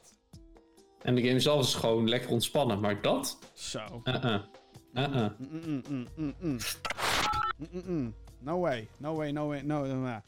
En 1.02 1.14
de 1.14 1.22
game 1.22 1.40
zelf 1.40 1.66
is 1.66 1.74
gewoon 1.74 2.08
lekker 2.08 2.30
ontspannen. 2.30 2.80
Maar 2.80 3.02
dat? 3.02 3.38
Zo. 3.54 4.02
Uh-uh. 4.04 4.40
Uh-uh. 4.94 5.30
No 8.38 8.60
way, 8.60 8.88
no 8.96 9.14
way, 9.14 9.30
no 9.30 9.46
way, 9.46 9.60
no. 9.60 9.86
no, 9.86 9.94
no. 9.94 10.20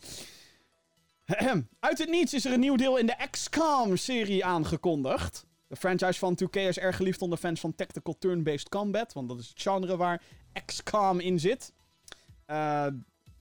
Ahem. 1.27 1.69
Uit 1.81 1.99
het 1.99 2.09
niets 2.09 2.35
is 2.35 2.45
er 2.45 2.53
een 2.53 2.61
nieuw 2.61 2.77
deel 2.77 2.97
in 2.97 3.07
de 3.07 3.17
XCOM-serie 3.31 4.45
aangekondigd. 4.45 5.47
De 5.75 5.81
franchise 5.81 6.19
van 6.19 6.39
2K 6.45 6.57
is 6.57 6.79
erg 6.79 6.97
geliefd 6.97 7.23
onder 7.23 7.39
fans 7.39 7.61
van 7.61 7.75
tactical 7.75 8.17
turn-based 8.19 8.69
combat, 8.69 9.13
want 9.13 9.29
dat 9.29 9.39
is 9.39 9.49
het 9.49 9.63
genre 9.63 9.97
waar 9.97 10.23
XCOM 10.65 11.21
in 11.21 11.41
zit. 11.41 11.73
Eh, 12.47 12.87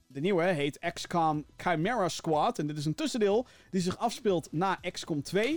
de 0.06 0.20
nieuwe 0.20 0.42
heet 0.42 0.78
XCOM 0.92 1.44
Chimera 1.56 2.08
Squad 2.08 2.58
en 2.58 2.66
dit 2.66 2.76
is 2.76 2.84
een 2.84 2.94
tussendeel 2.94 3.46
die 3.70 3.80
zich 3.80 3.98
afspeelt 3.98 4.48
na 4.50 4.78
XCOM 4.90 5.22
2. 5.22 5.50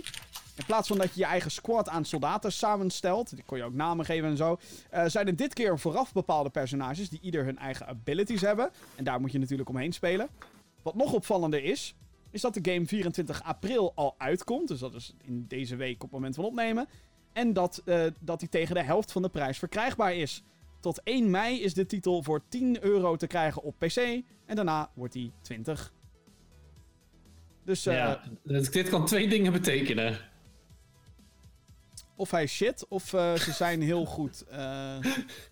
In 0.56 0.64
plaats 0.66 0.88
van 0.88 0.98
dat 0.98 1.14
je 1.14 1.20
je 1.20 1.26
eigen 1.26 1.50
squad 1.50 1.88
aan 1.88 2.04
soldaten 2.04 2.52
samenstelt, 2.52 3.34
die 3.34 3.44
kon 3.44 3.58
je 3.58 3.64
ook 3.64 3.74
namen 3.74 4.04
geven 4.04 4.28
en 4.28 4.36
zo, 4.36 4.58
eh, 4.90 5.04
zijn 5.06 5.26
er 5.26 5.36
dit 5.36 5.54
keer 5.54 5.78
vooraf 5.78 6.12
bepaalde 6.12 6.50
personages 6.50 7.08
die 7.08 7.20
ieder 7.20 7.44
hun 7.44 7.58
eigen 7.58 7.86
abilities 7.86 8.40
hebben. 8.40 8.70
En 8.96 9.04
daar 9.04 9.20
moet 9.20 9.32
je 9.32 9.38
natuurlijk 9.38 9.68
omheen 9.68 9.92
spelen. 9.92 10.28
Wat 10.82 10.94
nog 10.94 11.12
opvallender 11.12 11.64
is, 11.64 11.94
is 12.30 12.40
dat 12.40 12.54
de 12.54 12.72
game 12.72 12.86
24 12.86 13.42
april 13.42 13.92
al 13.94 14.14
uitkomt. 14.18 14.68
Dus 14.68 14.78
dat 14.78 14.94
is 14.94 15.14
in 15.24 15.44
deze 15.48 15.76
week 15.76 15.94
op 15.94 16.00
het 16.00 16.10
moment 16.10 16.34
van 16.34 16.44
opnemen. 16.44 16.88
En 17.32 17.52
dat, 17.52 17.82
eh, 17.84 18.04
dat 18.20 18.40
die 18.40 18.48
tegen 18.48 18.74
de 18.74 18.82
helft 18.82 19.12
van 19.12 19.22
de 19.22 19.28
prijs 19.28 19.58
verkrijgbaar 19.58 20.14
is. 20.14 20.42
Tot 20.80 21.00
1 21.04 21.30
mei 21.30 21.60
is 21.60 21.74
de 21.74 21.86
titel 21.86 22.22
voor 22.22 22.42
10 22.48 22.84
euro 22.84 23.16
te 23.16 23.26
krijgen 23.26 23.62
op 23.62 23.78
PC. 23.78 23.96
En 24.46 24.56
daarna 24.56 24.90
wordt 24.94 25.12
die 25.12 25.32
20. 25.40 25.92
Dus 27.64 27.86
eh, 27.86 27.94
ja, 27.94 28.22
dit, 28.42 28.72
dit 28.72 28.88
kan 28.88 29.06
twee 29.06 29.28
dingen 29.28 29.52
betekenen. 29.52 30.18
Of 32.18 32.30
hij 32.30 32.42
is 32.42 32.52
shit, 32.52 32.86
of 32.88 33.12
eh, 33.12 33.34
ze 33.34 33.52
zijn 33.52 33.82
heel 33.82 34.04
goed. 34.04 34.44
eh, 34.48 34.96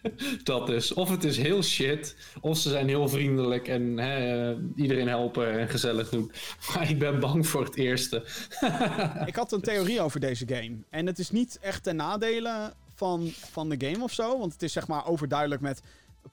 Dat 0.43 0.67
dus. 0.67 0.95
Of 0.95 1.09
het 1.09 1.25
is 1.25 1.37
heel 1.37 1.63
shit, 1.63 2.17
of 2.41 2.59
ze 2.59 2.71
zijn 2.71 2.89
heel 2.89 3.09
vriendelijk 3.09 3.69
en 3.69 3.99
hè, 3.99 4.51
eh, 4.51 4.59
iedereen 4.77 5.09
helpen 5.09 5.59
en 5.59 5.69
gezellig 5.69 6.09
doen. 6.09 6.33
Maar 6.75 6.91
ik 6.91 6.99
ben 6.99 7.21
bang 7.21 7.47
voor 7.47 7.65
het 7.65 7.77
eerste. 7.77 8.25
ik 9.27 9.37
had 9.37 9.53
een 9.53 9.61
theorie 9.61 10.01
over 10.01 10.21
deze 10.21 10.49
game. 10.49 10.77
En 10.91 11.07
het 11.07 11.19
is 11.19 11.31
niet 11.31 11.59
echt 11.61 11.83
ten 11.83 11.97
nadele 11.97 12.73
van, 12.95 13.29
van 13.31 13.69
de 13.69 13.87
game 13.87 14.05
of 14.05 14.13
zo. 14.13 14.39
Want 14.39 14.53
het 14.53 14.63
is 14.63 14.73
zeg 14.73 14.87
maar 14.87 15.07
overduidelijk 15.07 15.61
met 15.61 15.83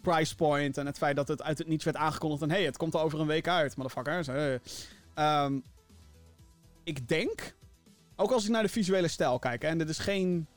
price 0.02 0.36
point 0.36 0.78
en 0.78 0.86
het 0.86 0.98
feit 0.98 1.16
dat 1.16 1.28
het 1.28 1.44
uit 1.44 1.58
het 1.58 1.68
niets 1.68 1.84
werd 1.84 1.98
aangekondigd. 1.98 2.42
En 2.42 2.52
hey, 2.52 2.64
het 2.64 2.78
komt 2.78 2.94
er 2.94 3.00
over 3.00 3.20
een 3.20 3.28
week 3.28 3.48
uit, 3.48 3.76
motherfuckers. 3.76 4.28
Hey. 4.28 4.60
Ehm, 5.14 5.60
ik 6.84 7.08
denk, 7.08 7.56
ook 8.24 8.32
als 8.32 8.44
ik 8.46 8.52
naar 8.52 8.64
de 8.64 8.70
visuele 8.70 9.08
stijl 9.08 9.40
kijk, 9.40 9.62
hè, 9.62 9.68
en 9.68 9.78
dit 9.78 9.90
is 9.90 9.98
geen. 9.98 10.48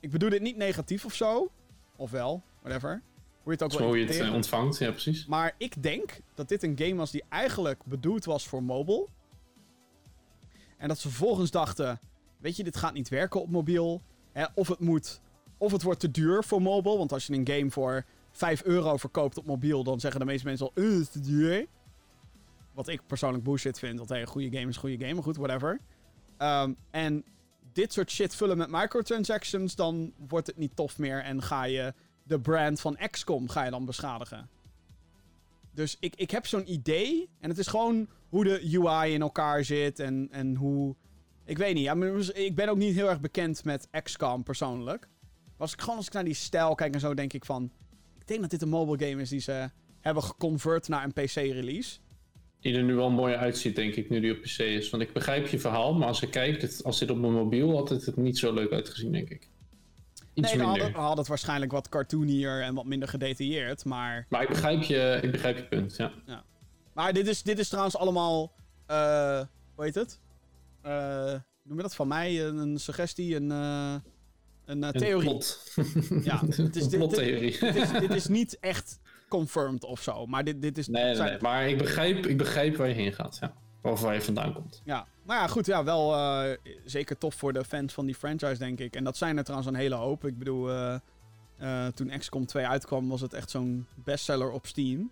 Ik 0.00 0.10
bedoel 0.10 0.30
dit 0.30 0.42
niet 0.42 0.56
negatief 0.56 1.04
of 1.04 1.14
zo. 1.14 1.50
Of 1.96 2.10
wel, 2.10 2.42
whatever. 2.62 3.02
je 3.44 3.50
het 3.50 3.62
ook 3.62 3.72
Zo 3.72 3.78
wel 3.78 3.86
hoe 3.86 3.98
je 3.98 4.06
het 4.06 4.18
eh, 4.18 4.34
ontvangt, 4.34 4.78
ja 4.78 4.90
precies. 4.90 5.26
Maar 5.26 5.54
ik 5.58 5.82
denk 5.82 6.20
dat 6.34 6.48
dit 6.48 6.62
een 6.62 6.78
game 6.78 6.94
was 6.94 7.10
die 7.10 7.24
eigenlijk 7.28 7.84
bedoeld 7.84 8.24
was 8.24 8.48
voor 8.48 8.62
mobile. 8.62 9.06
En 10.76 10.88
dat 10.88 10.98
ze 10.98 11.08
vervolgens 11.08 11.50
dachten: 11.50 11.98
Weet 12.38 12.56
je, 12.56 12.64
dit 12.64 12.76
gaat 12.76 12.94
niet 12.94 13.08
werken 13.08 13.40
op 13.40 13.50
mobiel. 13.50 14.02
Hè, 14.32 14.44
of 14.54 14.68
het 14.68 14.80
moet. 14.80 15.20
Of 15.58 15.72
het 15.72 15.82
wordt 15.82 16.00
te 16.00 16.10
duur 16.10 16.44
voor 16.44 16.62
mobile. 16.62 16.98
Want 16.98 17.12
als 17.12 17.26
je 17.26 17.32
een 17.32 17.48
game 17.48 17.70
voor 17.70 18.04
5 18.30 18.62
euro 18.62 18.96
verkoopt 18.96 19.38
op 19.38 19.46
mobiel, 19.46 19.84
dan 19.84 20.00
zeggen 20.00 20.20
de 20.20 20.26
meeste 20.26 20.46
mensen 20.46 20.66
al: 20.66 20.72
"Eh, 20.74 20.90
het 20.90 21.00
is 21.00 21.08
te 21.08 21.20
duur. 21.20 21.66
Wat 22.72 22.88
ik 22.88 23.00
persoonlijk 23.06 23.44
bullshit 23.44 23.78
vind. 23.78 23.98
Want 23.98 24.08
hey, 24.08 24.20
een 24.20 24.26
goede 24.26 24.56
game 24.56 24.68
is 24.68 24.74
een 24.74 24.80
goede 24.80 24.98
game. 24.98 25.14
Maar 25.14 25.22
goed, 25.22 25.36
whatever. 25.36 25.80
Ehm, 26.36 26.72
en 26.90 27.24
dit 27.72 27.92
soort 27.92 28.10
shit 28.10 28.34
vullen 28.34 28.56
met 28.56 28.70
microtransactions, 28.70 29.74
dan 29.74 30.12
wordt 30.28 30.46
het 30.46 30.56
niet 30.56 30.76
tof 30.76 30.98
meer. 30.98 31.22
En 31.22 31.42
ga 31.42 31.64
je 31.64 31.94
de 32.22 32.40
brand 32.40 32.80
van 32.80 32.98
XCOM 33.10 33.48
ga 33.48 33.64
je 33.64 33.70
dan 33.70 33.84
beschadigen. 33.84 34.48
Dus 35.72 35.96
ik, 36.00 36.16
ik 36.16 36.30
heb 36.30 36.46
zo'n 36.46 36.72
idee. 36.72 37.28
En 37.38 37.48
het 37.48 37.58
is 37.58 37.66
gewoon 37.66 38.08
hoe 38.28 38.44
de 38.44 38.78
UI 38.80 39.12
in 39.12 39.20
elkaar 39.20 39.64
zit. 39.64 40.00
En, 40.00 40.28
en 40.30 40.54
hoe. 40.54 40.94
Ik 41.44 41.58
weet 41.58 41.74
niet. 41.74 41.84
Ja, 41.84 41.94
ik 42.32 42.54
ben 42.54 42.68
ook 42.68 42.76
niet 42.76 42.94
heel 42.94 43.08
erg 43.08 43.20
bekend 43.20 43.64
met 43.64 43.88
XCOM 44.02 44.42
persoonlijk. 44.42 45.08
Maar 45.20 45.54
als 45.56 45.72
ik 45.72 45.80
gewoon 45.80 45.96
als 45.96 46.06
ik 46.06 46.12
naar 46.12 46.24
die 46.24 46.34
stijl 46.34 46.74
kijk 46.74 46.94
en 46.94 47.00
zo, 47.00 47.14
denk 47.14 47.32
ik 47.32 47.44
van. 47.44 47.72
Ik 48.18 48.26
denk 48.26 48.40
dat 48.40 48.50
dit 48.50 48.62
een 48.62 48.68
mobile 48.68 49.08
game 49.08 49.22
is 49.22 49.28
die 49.28 49.40
ze 49.40 49.70
hebben 50.00 50.22
geconvert 50.22 50.88
naar 50.88 51.04
een 51.04 51.12
PC-release. 51.12 51.98
Die 52.66 52.74
er 52.76 52.82
nu 52.82 52.94
wel 52.94 53.10
mooi 53.10 53.34
uitziet, 53.34 53.76
denk 53.76 53.94
ik, 53.94 54.10
nu 54.10 54.20
die 54.20 54.32
op 54.32 54.40
PC 54.42 54.58
is. 54.58 54.90
Want 54.90 55.02
ik 55.02 55.12
begrijp 55.12 55.46
je 55.46 55.58
verhaal, 55.58 55.94
maar 55.94 56.08
als 56.08 56.22
ik 56.22 56.30
kijk, 56.30 56.60
dit, 56.60 56.80
als 56.84 56.98
dit 56.98 57.10
op 57.10 57.16
mijn 57.16 57.32
mobiel 57.32 57.76
had 57.76 57.88
het 57.88 58.16
niet 58.16 58.38
zo 58.38 58.52
leuk 58.52 58.72
uitgezien, 58.72 59.12
denk 59.12 59.28
ik. 59.28 59.48
Iets 60.34 60.48
nee, 60.48 60.56
dan 60.58 60.66
minder. 60.70 60.82
had, 60.86 60.92
het- 60.96 61.02
had 61.06 61.18
het 61.18 61.26
waarschijnlijk 61.26 61.72
wat 61.72 61.88
cartoonier 61.88 62.62
en 62.62 62.74
wat 62.74 62.84
minder 62.84 63.08
gedetailleerd. 63.08 63.84
Maar, 63.84 64.26
Maar 64.28 64.42
ik 64.42 64.48
begrijp, 64.48 64.82
je, 64.82 65.18
ik 65.22 65.30
begrijp 65.32 65.56
je 65.56 65.64
punt, 65.64 65.96
ja. 65.96 66.12
maar 66.92 67.12
dit, 67.12 67.26
is, 67.28 67.42
dit 67.42 67.58
is 67.58 67.68
trouwens 67.68 67.96
allemaal. 67.96 68.52
eh 68.86 69.40
hoe 69.74 69.84
heet 69.84 69.94
het? 69.94 70.20
Eh, 70.82 71.32
noem 71.62 71.76
je 71.76 71.82
dat 71.82 71.94
van 71.94 72.08
mij? 72.08 72.46
Een, 72.46 72.78
suggestie, 72.80 73.34
een, 73.36 73.50
eh, 73.50 73.94
een 74.64 74.82
eh, 74.84 74.88
Een 74.92 75.00
theorie. 75.00 75.28
plot. 75.28 75.72
Ja, 76.24 76.40
het 76.40 76.48
is 76.48 76.58
een 76.64 76.70
dit- 76.70 76.90
dit- 76.90 76.98
plottheorie. 76.98 77.58
dit, 77.60 77.74
is, 77.76 77.90
dit 77.90 78.14
is 78.14 78.26
niet 78.26 78.58
echt 78.60 78.98
confirmed 79.36 79.84
of 79.84 80.02
zo. 80.02 80.26
Maar 80.26 80.44
dit, 80.44 80.62
dit 80.62 80.78
is. 80.78 80.88
Nee, 80.88 81.04
nee, 81.04 81.14
zijn- 81.14 81.30
nee. 81.30 81.40
Maar 81.40 81.68
ik 81.68 81.78
begrijp, 81.78 82.26
ik 82.26 82.36
begrijp 82.36 82.76
waar 82.76 82.88
je 82.88 82.94
heen 82.94 83.12
gaat, 83.12 83.36
ja. 83.40 83.54
Of 83.82 84.00
waar 84.00 84.14
je 84.14 84.22
vandaan 84.22 84.52
komt. 84.52 84.82
Ja, 84.84 85.06
maar 85.22 85.36
ja, 85.36 85.46
goed. 85.46 85.66
Ja, 85.66 85.84
wel 85.84 86.14
eh, 86.14 86.56
zeker 86.84 87.18
tof 87.18 87.34
voor 87.34 87.52
de 87.52 87.64
fans 87.64 87.92
van 87.94 88.06
die 88.06 88.14
franchise, 88.14 88.58
denk 88.58 88.78
ik. 88.78 88.96
En 88.96 89.04
dat 89.04 89.16
zijn 89.16 89.36
er 89.36 89.44
trouwens 89.44 89.70
een 89.72 89.78
hele 89.78 89.94
hoop. 89.94 90.24
Ik 90.24 90.38
bedoel, 90.38 90.70
eh, 90.70 90.94
eh, 91.56 91.92
toen 91.92 92.08
XCOM 92.18 92.46
2 92.46 92.66
uitkwam, 92.66 93.08
was 93.08 93.20
het 93.20 93.32
echt 93.32 93.50
zo'n 93.50 93.86
bestseller 93.94 94.50
op 94.50 94.66
Steam. 94.66 95.10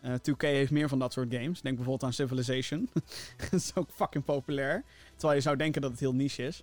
Eh 0.00 0.12
2K 0.14 0.42
heeft 0.42 0.70
meer 0.70 0.88
van 0.88 0.98
dat 0.98 1.12
soort 1.12 1.32
games. 1.34 1.60
Denk 1.60 1.74
bijvoorbeeld 1.76 2.02
aan 2.02 2.12
Civilization. 2.12 2.88
dat 3.50 3.52
is 3.52 3.72
ook 3.74 3.90
fucking 3.90 4.24
populair. 4.24 4.84
Terwijl 5.10 5.34
je 5.34 5.40
zou 5.40 5.56
denken 5.56 5.80
dat 5.80 5.90
het 5.90 6.00
heel 6.00 6.14
niche 6.14 6.42
is. 6.42 6.62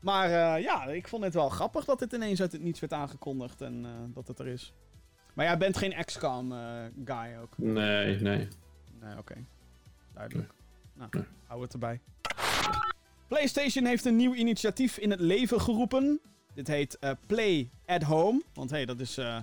Maar 0.00 0.60
ja, 0.60 0.84
ik 0.84 1.08
vond 1.08 1.24
het 1.24 1.34
wel 1.34 1.48
grappig 1.48 1.84
dat 1.84 1.98
dit 1.98 2.12
ineens 2.12 2.40
uit 2.40 2.52
het 2.52 2.62
niets 2.62 2.80
werd 2.80 2.92
aangekondigd 2.92 3.60
en 3.60 3.86
dat 4.14 4.28
het 4.28 4.38
er 4.38 4.46
is. 4.46 4.72
Maar 5.38 5.46
jij 5.46 5.58
bent 5.58 5.76
geen 5.76 6.04
XCOM 6.04 6.52
eh, 6.52 6.58
guy 7.04 7.36
ook. 7.42 7.52
Nee, 7.56 8.20
nee. 8.20 8.48
Nee, 9.00 9.18
oké. 9.18 9.34
Duidelijk. 10.14 10.52
Nou, 10.94 11.10
hou 11.46 11.62
het 11.62 11.72
erbij. 11.72 12.00
PlayStation 13.28 13.84
heeft 13.84 14.04
een 14.04 14.16
nieuw 14.16 14.34
initiatief 14.34 14.98
in 14.98 15.10
het 15.10 15.20
leven 15.20 15.60
geroepen. 15.60 16.20
Dit 16.54 16.68
heet 16.68 16.98
eh, 16.98 17.10
Play 17.26 17.70
at 17.86 18.02
Home. 18.02 18.42
Want 18.54 18.70
hey, 18.70 18.84
dat 18.84 19.00
is 19.00 19.18
eh, 19.18 19.36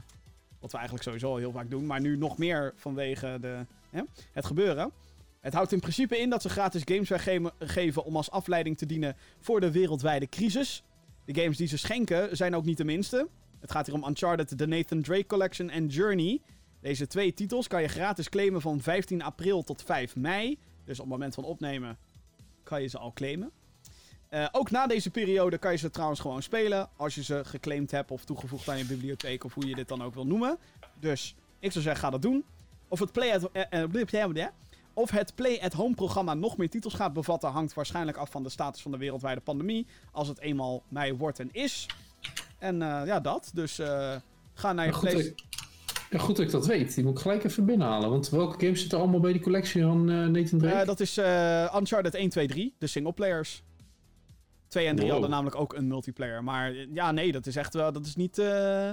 wat 0.60 0.72
we 0.72 0.78
eigenlijk 0.78 1.04
sowieso 1.04 1.30
al 1.30 1.38
heel 1.38 1.52
vaak 1.52 1.70
doen. 1.70 1.86
Maar 1.86 2.02
nu 2.02 2.18
nog 2.18 2.38
meer 2.38 2.74
vanwege 2.76 3.38
de, 3.42 3.66
hè, 3.90 4.02
het 4.32 4.46
gebeuren. 4.46 4.92
Het 5.40 5.54
houdt 5.54 5.72
in 5.72 5.80
principe 5.80 6.18
in 6.18 6.30
dat 6.30 6.42
ze 6.42 6.50
gratis 6.50 6.82
games 6.86 7.10
weggeven 7.10 8.04
om 8.04 8.16
als 8.16 8.32
afleiding 8.32 8.78
te 8.78 8.86
dienen 8.86 9.16
voor 9.40 9.60
de 9.60 9.72
wereldwijde 9.72 10.30
crisis. 10.30 10.84
De 11.26 11.42
games 11.42 11.58
die 11.58 11.68
ze 11.68 11.78
schenken 11.78 12.38
zijn 12.38 12.56
ook 12.56 12.66
niet 12.66 12.78
de 12.78 12.86
minste. 12.86 13.28
Het 13.66 13.74
gaat 13.74 13.86
hier 13.86 13.96
om 13.96 14.08
Uncharted, 14.08 14.58
The 14.58 14.66
Nathan 14.66 15.02
Drake 15.02 15.26
Collection 15.26 15.70
en 15.70 15.88
Journey. 15.88 16.42
Deze 16.80 17.08
twee 17.08 17.34
titels 17.34 17.68
kan 17.68 17.82
je 17.82 17.88
gratis 17.88 18.30
claimen 18.30 18.62
van 18.62 18.82
15 18.82 19.22
april 19.22 19.64
tot 19.64 19.82
5 19.82 20.16
mei. 20.16 20.58
Dus 20.84 21.00
op 21.00 21.06
het 21.06 21.14
moment 21.14 21.34
van 21.34 21.44
opnemen 21.44 21.98
kan 22.64 22.82
je 22.82 22.88
ze 22.88 22.98
al 22.98 23.14
claimen. 23.14 23.52
Eh, 24.30 24.48
ook 24.52 24.72
na 24.72 24.88
deze 24.88 25.10
periode 25.10 25.58
kan 25.58 25.72
je 25.72 25.78
ze 25.78 25.90
trouwens 25.90 26.20
gewoon 26.20 26.44
spelen. 26.44 26.90
Als 26.96 27.16
je 27.16 27.24
ze 27.24 27.46
geclaimd 27.46 27.92
hebt 27.92 28.12
of 28.12 28.26
toegevoegd 28.26 28.70
aan 28.70 28.78
je 28.78 28.86
bibliotheek. 28.86 29.44
Of 29.44 29.54
hoe 29.54 29.68
je 29.68 29.76
dit 29.76 29.88
dan 29.88 30.04
ook 30.04 30.14
wil 30.14 30.26
noemen. 30.26 30.58
Dus 31.00 31.36
ik 31.60 31.72
zou 31.72 31.84
zeggen, 31.84 32.04
ga 32.04 32.10
dat 32.10 32.22
doen. 32.22 32.44
Of 32.88 33.00
het 33.00 33.12
Play 33.12 33.34
at, 33.34 33.52
eh, 33.52 33.84
eh, 33.84 34.48
of 34.94 35.12
het 35.12 35.36
Play 35.36 35.60
at 35.62 35.74
Home 35.74 35.96
programma 35.96 36.34
nog 36.34 36.58
meer 36.58 36.70
titels 36.70 36.94
gaat 36.94 37.14
bevatten. 37.14 37.50
Hangt 37.50 37.74
waarschijnlijk 37.74 38.18
af 38.18 38.30
van 38.30 38.44
de 38.44 38.50
status 38.50 38.82
van 38.82 38.92
de 38.92 38.98
wereldwijde 38.98 39.42
pandemie. 39.42 39.88
Als 40.12 40.28
het 40.28 40.40
eenmaal 40.40 40.84
mei 40.88 41.14
wordt 41.14 41.40
en 41.40 41.50
is. 41.52 41.88
En 42.66 42.82
eh, 42.82 43.02
ja, 43.06 43.20
dat. 43.20 43.52
Dus 43.54 43.80
eh, 43.80 44.16
ga 44.54 44.74
naar 44.74 44.86
je 44.86 44.92
Ja, 44.92 44.98
goed, 44.98 45.10
Play... 45.10 45.22
dat 45.22 45.26
ik, 45.32 45.44
ja, 46.10 46.20
goed 46.20 46.36
dat 46.36 46.46
ik 46.46 46.52
dat 46.52 46.66
weet. 46.66 46.96
Die 46.96 47.04
moet 47.04 47.14
ik 47.16 47.20
gelijk 47.22 47.44
even 47.44 47.66
binnenhalen. 47.66 48.10
Want 48.10 48.30
welke 48.30 48.66
games 48.66 48.80
zitten 48.80 49.00
allemaal 49.00 49.20
bij 49.20 49.32
die 49.32 49.42
collectie 49.42 49.82
van 49.82 50.10
eh, 50.10 50.16
Nathan 50.26 50.60
Drake? 50.60 50.86
Dat 50.86 51.00
is 51.00 51.18
eh, 51.18 51.76
Uncharted 51.80 52.14
1, 52.14 52.30
2, 52.30 52.48
3, 52.48 52.76
de 52.80 52.88
singleplayers. 52.88 53.64
2 54.68 54.86
en 54.88 54.92
3 54.96 55.02
Wow. 55.04 55.12
hadden 55.12 55.30
namelijk 55.36 55.56
ook 55.62 55.74
een 55.74 55.88
multiplayer. 55.88 56.44
Maar 56.44 56.74
ja, 56.94 57.12
nee, 57.12 57.32
dat 57.32 57.46
is 57.46 57.56
echt 57.56 57.74
wel. 57.74 57.92
Dat 57.92 58.06
is 58.06 58.16
niet. 58.16 58.38
eh, 58.38 58.90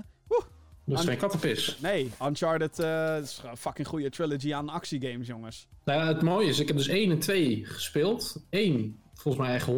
dat 0.84 0.98
is 0.98 1.04
geen 1.04 1.16
kattenpis. 1.18 1.78
nee, 1.80 2.10
Uncharted 2.22 2.78
is 3.22 3.42
een 3.50 3.56
fucking 3.56 3.86
goede 3.88 4.10
trilogy 4.10 4.54
aan 4.54 4.68
actiegames, 4.68 5.26
jongens. 5.26 5.66
Nou 5.84 6.00
ja, 6.00 6.06
het 6.06 6.22
mooie 6.22 6.48
is, 6.48 6.58
ik 6.60 6.68
heb 6.68 6.76
dus 6.76 6.88
1 6.88 7.10
en 7.10 7.18
2 7.18 7.64
gespeeld. 7.64 8.44
1, 8.50 9.01
volgens 9.22 9.46
mij 9.46 9.54
echt 9.54 9.68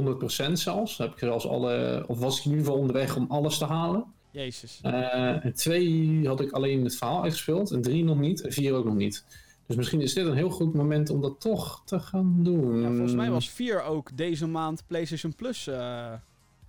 100% 0.49 0.53
zelfs. 0.53 0.99
Heb 0.99 1.13
ik 1.13 1.19
zelfs 1.19 1.47
alle, 1.47 2.05
of 2.07 2.19
was 2.19 2.39
ik 2.39 2.45
in 2.45 2.51
ieder 2.51 2.65
geval 2.67 2.81
onderweg 2.81 3.17
om 3.17 3.27
alles 3.29 3.59
te 3.59 3.65
halen. 3.65 4.05
Jezus. 4.31 4.79
Eh, 4.83 5.45
en 5.45 5.55
2 5.55 6.27
had 6.27 6.41
ik 6.41 6.53
alleen 6.53 6.85
het 6.85 6.97
verhaal 6.97 7.23
uitgespeeld. 7.23 7.71
En 7.71 7.83
3 7.83 8.05
nog 8.05 8.19
niet. 8.19 8.41
En 8.41 8.53
4 8.53 8.75
ook 8.75 8.85
nog 8.85 8.95
niet. 8.95 9.25
Dus 9.67 9.77
misschien 9.77 10.01
is 10.01 10.15
dit 10.15 10.27
een 10.27 10.35
heel 10.35 10.51
goed 10.51 10.75
moment 10.75 11.11
om 11.11 11.21
dat 11.21 11.41
toch 11.41 11.83
te 11.85 12.01
gaan 12.01 12.43
doen. 12.43 12.81
Ja, 12.81 12.89
volgens 12.89 13.15
mij 13.15 13.31
was 13.31 13.51
4 13.51 13.83
ook 13.83 14.17
deze 14.17 14.47
maand 14.47 14.83
PlayStation 14.87 15.35
Plus 15.35 15.67
eh, 15.67 16.13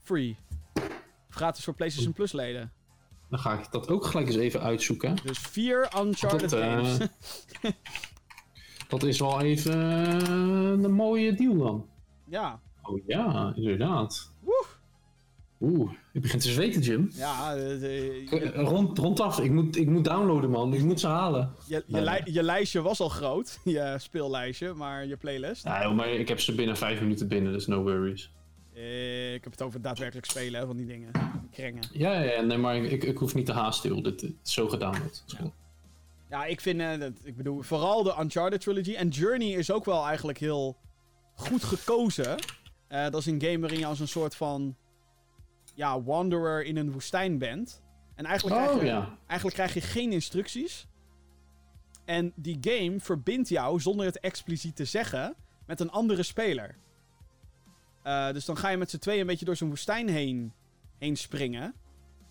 free. 0.03 0.35
Gratis 1.29 1.63
voor 1.63 1.73
PlayStation 1.73 2.13
Plus 2.13 2.31
leden. 2.31 2.71
Dan 3.29 3.39
ga 3.39 3.59
ik 3.59 3.71
dat 3.71 3.89
ook 3.89 4.05
gelijk 4.05 4.27
eens 4.27 4.35
even 4.35 4.61
uitzoeken. 4.61 5.15
Dus 5.23 5.39
4 5.39 5.89
Uncharted 5.99 6.49
Dat, 6.49 6.59
eh, 6.59 6.73
games. 6.73 6.97
Dat 8.87 9.03
is 9.03 9.19
wel 9.19 9.41
even 9.41 9.79
een 10.83 10.91
mooie 10.93 11.33
deal 11.33 11.57
dan. 11.57 11.85
ja. 12.29 12.59
Oh 12.87 13.01
ja, 13.07 13.53
inderdaad. 13.55 14.33
Oeh, 15.61 15.91
ik 16.13 16.21
begin 16.21 16.39
te 16.39 16.49
zweten, 16.51 16.81
Jim. 16.81 17.09
Ja, 17.13 17.55
eh, 17.55 17.73
eh, 17.73 18.29
je, 18.29 18.51
Eh, 18.51 18.63
Rond, 18.63 18.97
rondaf, 18.97 19.39
ik 19.39 19.51
moet, 19.51 19.77
ik 19.77 19.87
moet 19.87 20.03
downloaden, 20.03 20.49
man. 20.49 20.73
Ik 20.73 20.83
moet 20.83 20.99
ze 20.99 21.07
halen. 21.07 21.51
je, 21.67 21.83
je, 21.87 21.97
Nee. 21.97 22.03
li- 22.03 22.33
je 22.33 22.43
lijstje 22.43 22.81
was 22.81 22.99
al 22.99 23.09
groot. 23.09 23.59
Je 23.63 23.95
speellijstje, 23.99 24.73
maar 24.73 25.05
je 25.05 25.17
playlist. 25.17 25.63
Joh, 25.63 25.95
maar 25.95 26.09
ik 26.09 26.27
heb 26.27 26.39
ze 26.39 26.55
binnen 26.55 26.77
vijf 26.77 27.01
minuten 27.01 27.27
binnen, 27.27 27.53
dus 27.53 27.67
no 27.67 27.81
worries. 27.83 28.31
Ik 29.33 29.43
heb 29.43 29.51
het 29.51 29.61
over 29.61 29.81
daadwerkelijk 29.81 30.25
spelen 30.27 30.67
van 30.67 30.77
die 30.77 30.85
dingen. 30.85 31.11
Krengen. 31.51 31.83
Ja, 31.91 32.11
ja, 32.13 32.31
ja, 32.31 32.41
nee, 32.41 32.57
maar 32.57 32.75
ik, 32.75 33.03
ik 33.03 33.17
hoef 33.17 33.35
niet 33.35 33.45
te 33.45 33.53
haasten, 33.53 33.89
joh. 33.95 34.03
Dit, 34.03 34.19
dit 34.19 34.33
is 34.43 34.53
zo 34.53 34.65
is 34.65 35.33
goed. 35.39 35.51
Ja, 36.29 36.45
ik 36.45 36.61
vind, 36.61 36.79
dat, 36.99 37.11
ik 37.23 37.37
bedoel, 37.37 37.61
vooral 37.61 38.03
de 38.03 38.15
Uncharted 38.19 38.61
trilogy. 38.61 38.93
En 38.95 39.07
Journey 39.07 39.47
is 39.49 39.71
ook 39.71 39.85
wel 39.85 40.05
eigenlijk 40.05 40.37
heel 40.37 40.77
goed 41.35 41.63
gekozen. 41.63 42.35
Eh, 42.95 43.03
dat 43.03 43.15
is 43.15 43.25
een 43.25 43.41
game 43.41 43.59
waarin 43.59 43.79
je 43.79 43.85
als 43.85 43.99
een 43.99 44.07
soort 44.07 44.35
van, 44.35 44.75
ja, 45.73 46.01
wanderer 46.01 46.65
in 46.65 46.77
een 46.77 46.91
woestijn 46.91 47.37
bent. 47.37 47.83
En 48.15 48.25
eigenlijk, 48.25 48.61
krijg 48.61 48.75
Oh 48.75 48.81
je, 48.81 48.87
ja. 48.87 49.17
eigenlijk 49.27 49.59
krijg 49.59 49.73
je 49.73 49.81
geen 49.81 50.11
instructies. 50.11 50.87
En 52.05 52.33
die 52.35 52.57
game 52.61 52.99
verbindt 52.99 53.49
jou, 53.49 53.79
zonder 53.79 54.05
het 54.05 54.19
expliciet 54.19 54.75
te 54.75 54.85
zeggen, 54.85 55.35
met 55.65 55.79
een 55.79 55.89
andere 55.89 56.23
speler. 56.23 56.77
Eh, 58.03 58.31
dus 58.31 58.45
dan 58.45 58.57
ga 58.57 58.69
je 58.69 58.77
met 58.77 58.89
z'n 58.89 58.97
tweeën 58.97 59.19
een 59.19 59.27
beetje 59.27 59.45
door 59.45 59.55
zo'n 59.55 59.69
woestijn 59.69 60.09
heen, 60.09 60.53
heen 60.97 61.17
springen. 61.17 61.73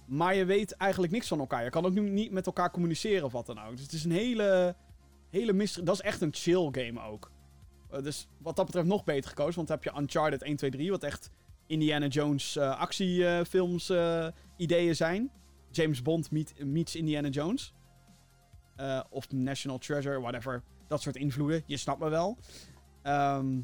Maar 0.07 0.35
je 0.35 0.45
weet 0.45 0.73
eigenlijk 0.73 1.13
niks 1.13 1.29
van 1.29 1.39
elkaar. 1.39 1.65
Je 1.65 1.71
kan 1.71 1.85
ook 1.85 1.93
nu 1.93 2.11
niet 2.11 2.31
met 2.31 2.47
elkaar 2.47 2.71
communiceren 2.71 3.25
of 3.25 3.33
wat 3.33 3.47
dan 3.47 3.61
ook. 3.61 3.71
Dus 3.71 3.83
het 3.83 3.93
is 3.93 4.05
een 4.05 4.11
hele, 4.11 4.77
hele 5.31 5.53
mysterie. 5.53 5.87
Dat 5.87 5.95
is 5.95 6.01
echt 6.01 6.21
een 6.21 6.35
chill 6.35 6.69
game 6.73 7.03
ook. 7.03 7.31
Eh, 7.95 8.03
dus 8.03 8.29
wat 8.39 8.57
dat 8.57 8.67
betreft 8.67 8.87
nog 8.87 9.05
beter 9.05 9.29
gekozen. 9.29 9.55
Want 9.55 9.69
dan 9.69 9.79
heb 9.83 9.95
je 9.95 10.01
Uncharted 10.01 10.43
1, 10.43 10.57
2, 10.57 10.71
3. 10.71 10.91
Wat 10.91 11.03
echt 11.03 11.31
Indiana 11.67 12.07
Jones 12.07 12.57
eh, 12.57 12.79
actiefilms 12.79 13.91
eh, 13.91 14.27
ideeën 14.57 14.97
zijn. 14.97 15.31
James 15.71 16.03
Bond 16.03 16.31
meet, 16.31 16.65
meets 16.65 16.97
Indiana 16.97 17.29
Jones. 17.29 17.75
Of 19.11 19.33
National 19.33 19.79
Treasure, 19.79 20.21
whatever. 20.21 20.63
Dat 20.89 21.03
soort 21.03 21.17
invloeden. 21.17 21.63
Je 21.67 21.77
snapt 21.77 22.01
me 22.01 22.09
wel. 22.09 22.39
Ehm, 23.03 23.61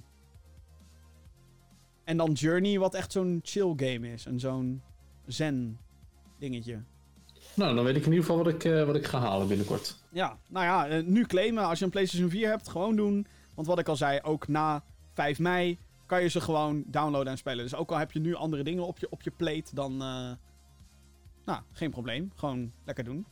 en 2.05 2.17
dan 2.17 2.33
Journey, 2.33 2.79
wat 2.79 2.95
echt 2.95 3.13
zo'n 3.13 3.41
chill 3.43 3.73
game 3.77 4.13
is. 4.13 4.27
En 4.27 4.41
zo'n 4.41 4.83
zen 5.27 5.79
dingetje. 6.39 6.83
Nou, 7.55 7.75
dan 7.75 7.85
weet 7.85 7.97
ik 7.97 8.07
in 8.07 8.13
ieder 8.13 8.25
geval 8.25 8.45
wat 8.45 8.55
ik, 8.55 8.87
wat 8.87 8.97
ik 8.97 9.07
ga 9.07 9.19
halen 9.19 9.49
binnenkort. 9.49 9.97
Ja, 10.11 10.39
nou 10.49 10.65
ja, 10.65 11.03
nu 11.03 11.25
claimen 11.25 11.65
als 11.65 11.79
je 11.79 11.85
een 11.85 11.91
PlayStation 11.91 12.31
4 12.31 12.49
hebt, 12.49 12.69
gewoon 12.69 12.97
doen. 12.97 13.27
Want 13.61 13.73
wat 13.73 13.81
ik 13.81 13.89
al 13.89 13.97
zei, 13.97 14.21
ook 14.23 14.49
na 14.49 14.85
5 15.13 15.39
mei 15.39 15.79
kan 16.07 16.23
je 16.23 16.29
ze 16.29 16.41
gewoon 16.41 16.85
downloaden 16.87 17.33
en 17.33 17.39
spelen. 17.39 17.65
Dus 17.65 17.75
ook 17.75 17.91
al 17.91 17.99
heb 17.99 18.13
je 18.13 18.21
nu 18.21 18.35
andere 18.35 18.63
dingen 18.63 18.87
op 18.87 18.99
je, 18.99 19.11
op 19.11 19.23
je 19.23 19.31
plate, 19.31 19.75
dan... 19.75 19.93
eh, 19.93 20.31
nou, 21.45 21.63
geen 21.73 21.91
probleem. 21.91 22.33
Gewoon 22.35 22.73
lekker 22.85 23.05
doen. 23.05 23.27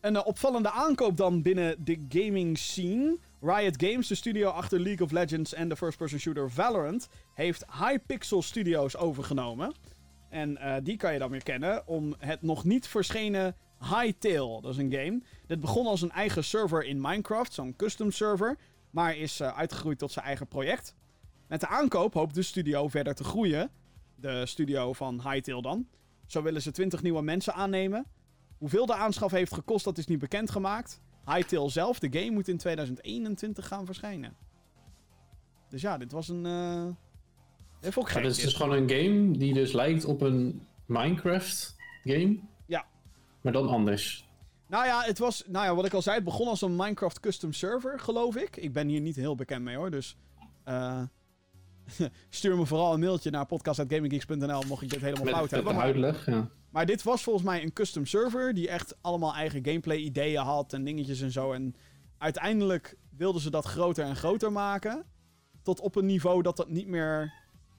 Een 0.00 0.16
eh, 0.16 0.26
opvallende 0.26 0.70
aankoop 0.70 1.16
dan 1.16 1.42
binnen 1.42 1.84
de 1.84 2.04
gaming 2.08 2.58
scene. 2.58 3.18
Riot 3.40 3.82
Games, 3.82 4.06
de 4.06 4.14
studio 4.14 4.48
achter 4.48 4.80
League 4.80 5.06
of 5.06 5.12
Legends 5.12 5.54
en 5.54 5.68
de 5.68 5.76
first-person 5.76 6.18
shooter 6.18 6.50
Valorant, 6.50 7.08
heeft 7.34 7.64
Hypixel 7.78 8.42
Studios 8.42 8.96
overgenomen. 8.96 9.72
En 10.30 10.56
eh, 10.56 10.74
die 10.82 10.96
kan 10.96 11.12
je 11.12 11.18
dan 11.18 11.30
weer 11.30 11.42
kennen 11.42 11.86
om 11.86 12.14
het 12.18 12.42
nog 12.42 12.64
niet 12.64 12.86
verschenen 12.86 13.56
Hytale. 13.78 14.60
Dat 14.60 14.72
is 14.72 14.76
een 14.76 14.92
game. 14.92 15.22
Dit 15.46 15.60
begon 15.60 15.86
als 15.86 16.02
een 16.02 16.10
eigen 16.10 16.44
server 16.44 16.84
in 16.84 17.00
Minecraft, 17.00 17.52
zo'n 17.52 17.76
custom 17.76 18.10
server, 18.10 18.58
maar 18.90 19.16
is 19.16 19.40
eh, 19.40 19.58
uitgegroeid 19.58 19.98
tot 19.98 20.12
zijn 20.12 20.24
eigen 20.24 20.46
project. 20.46 20.94
Met 21.46 21.60
de 21.60 21.66
aankoop 21.66 22.14
hoopt 22.14 22.34
de 22.34 22.42
studio 22.42 22.88
verder 22.88 23.14
te 23.14 23.24
groeien. 23.24 23.70
De 24.14 24.46
studio 24.46 24.92
van 24.92 25.20
Hytale 25.22 25.62
dan. 25.62 25.86
Zo 26.26 26.42
willen 26.42 26.62
ze 26.62 26.70
20 26.70 27.02
nieuwe 27.02 27.22
mensen 27.22 27.54
aannemen. 27.54 28.06
Hoeveel 28.58 28.86
de 28.86 28.94
aanschaf 28.94 29.30
heeft 29.30 29.54
gekost, 29.54 29.84
dat 29.84 29.98
is 29.98 30.06
niet 30.06 30.18
bekendgemaakt. 30.18 31.00
Hytale 31.24 31.70
zelf, 31.70 31.98
de 31.98 32.18
game, 32.18 32.30
moet 32.30 32.48
in 32.48 32.58
2021 32.58 33.66
gaan 33.66 33.86
verschijnen. 33.86 34.36
Dus 35.68 35.80
ja, 35.80 35.98
dit 35.98 36.12
was 36.12 36.28
een... 36.28 36.42
Dit 37.80 37.94
Ja, 37.94 38.02
gek, 38.02 38.22
dit 38.22 38.36
is 38.36 38.42
dus 38.42 38.54
gewoon 38.54 38.76
een 38.76 38.90
game 38.90 39.38
die 39.38 39.54
dus 39.54 39.72
lijkt 39.72 40.04
op 40.04 40.20
een 40.20 40.66
Minecraft 40.86 41.76
game. 42.04 42.38
Maar 43.40 43.52
dan 43.52 43.68
anders. 43.68 44.26
Nou 44.66 44.86
ja, 44.86 45.02
het 45.02 45.18
was, 45.18 45.44
nou 45.46 45.64
ja, 45.66 45.74
wat 45.74 45.84
ik 45.84 45.92
al 45.94 46.02
zei, 46.02 46.16
het 46.16 46.24
begon 46.24 46.48
als 46.48 46.62
een 46.62 46.76
Minecraft 46.76 47.20
custom 47.20 47.52
server, 47.52 48.00
geloof 48.00 48.36
ik. 48.36 48.56
Ik 48.56 48.72
ben 48.72 48.88
hier 48.88 49.00
niet 49.00 49.16
heel 49.16 49.34
bekend 49.34 49.62
mee 49.62 49.76
hoor, 49.76 49.90
dus 49.90 50.16
eh, 50.64 51.02
stuur 52.30 52.56
me 52.56 52.66
vooral 52.66 52.94
een 52.94 53.00
mailtje 53.00 53.30
naar 53.30 53.46
podcast.gaminggeeks.nl 53.46 54.62
mocht 54.62 54.82
ik 54.82 54.90
dit 54.90 55.00
helemaal 55.00 55.24
Met, 55.24 55.32
fout 55.34 55.42
met 55.42 55.50
hebben. 55.50 55.72
de 55.72 55.78
Maar, 55.78 55.86
uitleg, 55.86 56.26
ja. 56.26 56.48
maar 56.70 56.86
dit 56.86 57.02
was 57.02 57.22
volgens 57.22 57.44
mij 57.44 57.62
een 57.62 57.72
custom 57.72 58.06
server 58.06 58.54
die 58.54 58.68
echt 58.68 58.96
allemaal 59.00 59.34
eigen 59.34 59.64
gameplay 59.64 59.96
ideeën 59.96 60.42
had 60.42 60.72
en 60.72 60.84
dingetjes 60.84 61.20
en 61.20 61.30
zo. 61.32 61.52
En 61.52 61.74
uiteindelijk 62.18 62.96
wilden 63.16 63.42
ze 63.42 63.50
dat 63.50 63.64
groter 63.64 64.04
en 64.04 64.16
groter 64.16 64.52
maken, 64.52 65.04
tot 65.62 65.80
op 65.80 65.96
een 65.96 66.06
niveau 66.06 66.42
dat 66.42 66.56
dat 66.56 66.68
niet 66.68 66.86
meer 66.86 67.32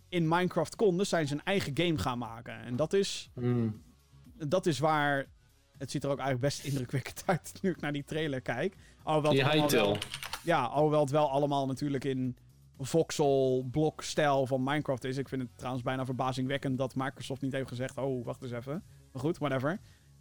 in 0.09 0.27
Minecraft 0.27 0.75
kon. 0.75 0.97
Dus 0.97 1.09
zijn 1.09 1.27
ze 1.27 1.33
een 1.33 1.43
eigen 1.43 1.71
game 1.77 1.97
gaan 1.97 2.17
maken. 2.17 2.59
En 2.59 2.75
dat 2.75 2.93
is 2.93 3.29
Hmm. 3.33 3.81
dat 4.47 4.65
is 4.65 4.79
waar. 4.79 5.27
Het 5.79 5.91
ziet 5.91 6.03
er 6.03 6.09
ook 6.09 6.19
eigenlijk 6.19 6.55
best 6.55 6.65
indrukwekkend 6.69 7.23
uit 7.25 7.53
nu 7.61 7.69
ik 7.69 7.81
naar 7.81 7.91
die 7.91 8.03
trailer 8.03 8.41
kijk. 8.41 8.75
Alhoewel 9.03 9.31
Die 9.31 9.45
Hytale. 9.45 9.97
Ja, 10.43 10.63
alhoewel 10.63 11.01
het 11.01 11.09
wel 11.09 11.29
allemaal 11.29 11.65
natuurlijk 11.65 12.03
in 12.03 12.37
voxel 12.79 13.67
blok 13.71 14.03
stijl 14.03 14.45
van 14.45 14.63
Minecraft 14.63 15.03
is. 15.03 15.17
Ik 15.17 15.29
vind 15.29 15.41
het 15.41 15.51
trouwens 15.55 15.83
bijna 15.83 16.05
verbazingwekkend 16.05 16.77
dat 16.77 16.95
Microsoft 16.95 17.41
niet 17.41 17.53
heeft 17.53 17.67
gezegd... 17.67 17.97
Oh, 17.97 18.25
wacht 18.25 18.41
eens 18.41 18.51
even. 18.51 18.83
Maar 19.11 19.21
goed, 19.21 19.37
whatever. 19.37 19.79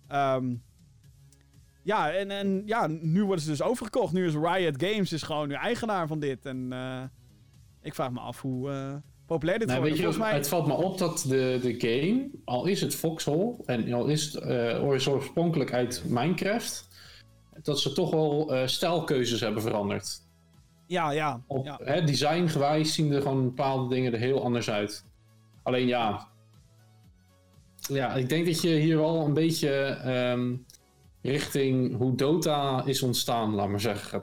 Ehm, 0.09 0.55
ja, 1.83 2.13
en, 2.13 2.31
en 2.31 2.63
ja, 2.67 2.87
nu 2.87 3.25
worden 3.25 3.45
ze 3.45 3.51
dus 3.51 3.63
overgekocht. 3.63 4.13
Nu 4.13 4.27
is 4.27 4.35
Riot 4.35 4.83
Games 4.83 5.13
is 5.13 5.23
gewoon 5.23 5.49
nu 5.49 5.55
eigenaar 5.55 6.07
van 6.07 6.21
dit. 6.21 6.47
En 6.47 6.73
eh, 6.73 7.03
ik 7.81 7.95
vraag 7.95 8.11
me 8.11 8.21
af 8.21 8.41
hoe 8.41 8.71
eh, 8.71 8.95
populair 9.29 9.59
dit 9.59 9.69
Nou, 9.69 9.83
weet 9.83 9.97
je, 9.97 10.03
Volgens 10.03 10.19
mij... 10.19 10.33
Het 10.33 10.49
valt 10.49 10.67
me 10.67 10.73
op 10.73 10.99
dat 10.99 11.25
de, 11.29 11.59
de 11.63 11.75
game, 11.79 12.29
al 12.45 12.67
is 12.67 12.81
het 12.81 12.95
Foxhole 12.95 13.57
en 13.67 13.93
al 13.93 14.07
is 14.07 14.25
het 14.25 14.35
eh, 14.35 14.85
oorspronkelijk 14.85 15.73
uit 15.73 16.03
Minecraft, 16.07 16.89
dat 17.63 17.81
ze 17.81 17.93
toch 17.93 18.11
wel 18.11 18.55
eh, 18.55 18.67
stijlkeuzes 18.67 19.41
hebben 19.41 19.63
veranderd. 19.63 20.21
Ja, 20.87 21.11
ja. 21.11 21.43
Op, 21.47 21.65
ja. 21.65 21.81
hè, 21.83 22.05
designgewijs 22.05 22.95
zien 22.95 23.13
er 23.13 23.23
gewoon 23.23 23.45
bepaalde 23.45 23.95
dingen 23.95 24.13
er 24.13 24.19
heel 24.19 24.43
anders 24.43 24.71
uit. 24.71 25.05
Alleen 25.63 25.87
ja. 25.87 26.29
Ja, 27.77 28.15
ik 28.15 28.29
denk 28.29 28.47
dat 28.47 28.61
je 28.61 28.69
hier 28.69 28.97
wel 28.97 29.25
een 29.25 29.35
beetje 29.35 29.71
ehm, 29.85 30.55
richting 31.23 31.97
hoe 31.97 32.15
Dota 32.15 32.83
is 32.85 33.03
ontstaan, 33.03 33.55
laat 33.55 33.69
maar 33.69 33.81
zeggen. 33.81 34.23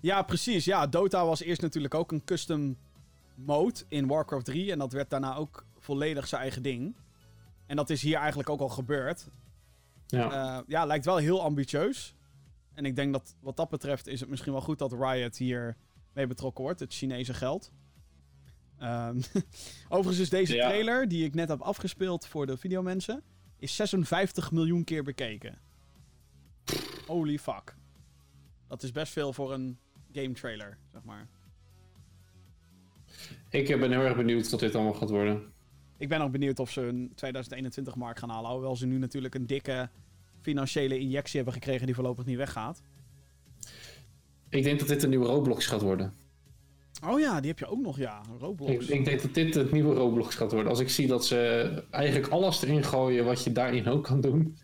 Ja, 0.00 0.22
precies. 0.22 0.64
Ja, 0.64 0.86
Dota 0.86 1.26
was 1.26 1.42
eerst 1.42 1.62
natuurlijk 1.62 1.94
ook 1.94 2.12
een 2.12 2.24
custom 2.24 2.76
mode 3.44 3.80
in 3.88 4.06
Warcraft 4.06 4.44
3. 4.44 4.72
En 4.72 4.78
dat 4.78 4.92
werd 4.92 5.10
daarna 5.10 5.36
ook 5.36 5.66
volledig 5.78 6.28
zijn 6.28 6.40
eigen 6.42 6.62
ding. 6.62 6.96
En 7.66 7.76
dat 7.76 7.90
is 7.90 8.02
hier 8.02 8.16
eigenlijk 8.16 8.48
ook 8.48 8.60
al 8.60 8.68
gebeurd. 8.68 9.28
Ja. 10.06 10.56
Eh, 10.58 10.62
ja, 10.66 10.84
lijkt 10.84 11.04
wel 11.04 11.16
heel 11.16 11.42
ambitieus. 11.42 12.14
En 12.74 12.84
ik 12.84 12.96
denk 12.96 13.12
dat 13.12 13.34
wat 13.40 13.56
dat 13.56 13.68
betreft 13.68 14.06
is 14.06 14.20
het 14.20 14.28
misschien 14.28 14.52
wel 14.52 14.60
goed 14.60 14.78
dat 14.78 14.92
Riot 14.92 15.36
hier 15.36 15.76
mee 16.12 16.26
betrokken 16.26 16.64
wordt. 16.64 16.80
Het 16.80 16.94
Chinese 16.94 17.34
geld. 17.34 17.72
Ehm, 18.78 19.20
Overigens 19.88 20.18
is 20.18 20.30
deze 20.30 20.54
Ja. 20.54 20.68
trailer, 20.68 21.08
die 21.08 21.24
ik 21.24 21.34
net 21.34 21.48
heb 21.48 21.60
afgespeeld 21.60 22.26
voor 22.26 22.46
de 22.46 22.56
videomensen, 22.56 23.22
is 23.56 23.76
56 23.76 24.50
miljoen 24.52 24.84
keer 24.84 25.02
bekeken. 25.04 25.58
Holy 27.06 27.38
fuck. 27.38 27.76
Dat 28.66 28.82
is 28.82 28.92
best 28.92 29.12
veel 29.12 29.32
voor 29.32 29.52
een 29.52 29.78
game 30.12 30.32
trailer, 30.32 30.78
zeg 30.92 31.04
maar. 31.04 31.28
Ik 33.50 33.68
eh, 33.68 33.80
ben 33.80 33.90
heel 33.90 34.00
erg 34.00 34.16
benieuwd 34.16 34.50
wat 34.50 34.60
dit 34.60 34.74
allemaal 34.74 34.94
gaat 34.94 35.10
worden. 35.10 35.42
Ik 35.98 36.08
ben 36.08 36.20
ook 36.20 36.32
benieuwd 36.32 36.58
of 36.58 36.70
ze 36.70 36.80
een 36.80 37.12
2021 37.14 37.94
markt 37.94 38.18
gaan 38.18 38.30
halen. 38.30 38.50
Hoewel 38.50 38.76
ze 38.76 38.86
nu 38.86 38.98
natuurlijk 38.98 39.34
een 39.34 39.46
dikke 39.46 39.88
financiële 40.40 40.98
injectie 40.98 41.36
hebben 41.36 41.54
gekregen 41.54 41.86
die 41.86 41.94
voorlopig 41.94 42.24
niet 42.24 42.36
weggaat. 42.36 42.82
Ik 44.48 44.62
denk 44.62 44.78
dat 44.78 44.88
dit 44.88 45.02
een 45.02 45.08
nieuwe 45.10 45.26
Roblox 45.26 45.66
gaat 45.66 45.82
worden. 45.82 46.14
Oh 47.06 47.20
ja, 47.20 47.40
die 47.40 47.50
heb 47.50 47.58
je 47.58 47.66
ook 47.66 47.80
nog, 47.80 47.98
ja. 47.98 48.22
Roblox. 48.38 48.72
Ik, 48.72 48.98
ik 48.98 49.04
denk 49.04 49.22
dat 49.22 49.34
dit 49.34 49.54
het 49.54 49.72
nieuwe 49.72 49.94
Roblox 49.94 50.34
gaat 50.34 50.52
worden. 50.52 50.70
Als 50.70 50.80
ik 50.80 50.88
zie 50.88 51.06
dat 51.06 51.26
ze 51.26 51.84
eigenlijk 51.90 52.32
alles 52.32 52.62
erin 52.62 52.84
gooien 52.84 53.24
wat 53.24 53.44
je 53.44 53.52
daarin 53.52 53.86
ook 53.86 54.04
kan 54.04 54.20
doen. 54.20 54.56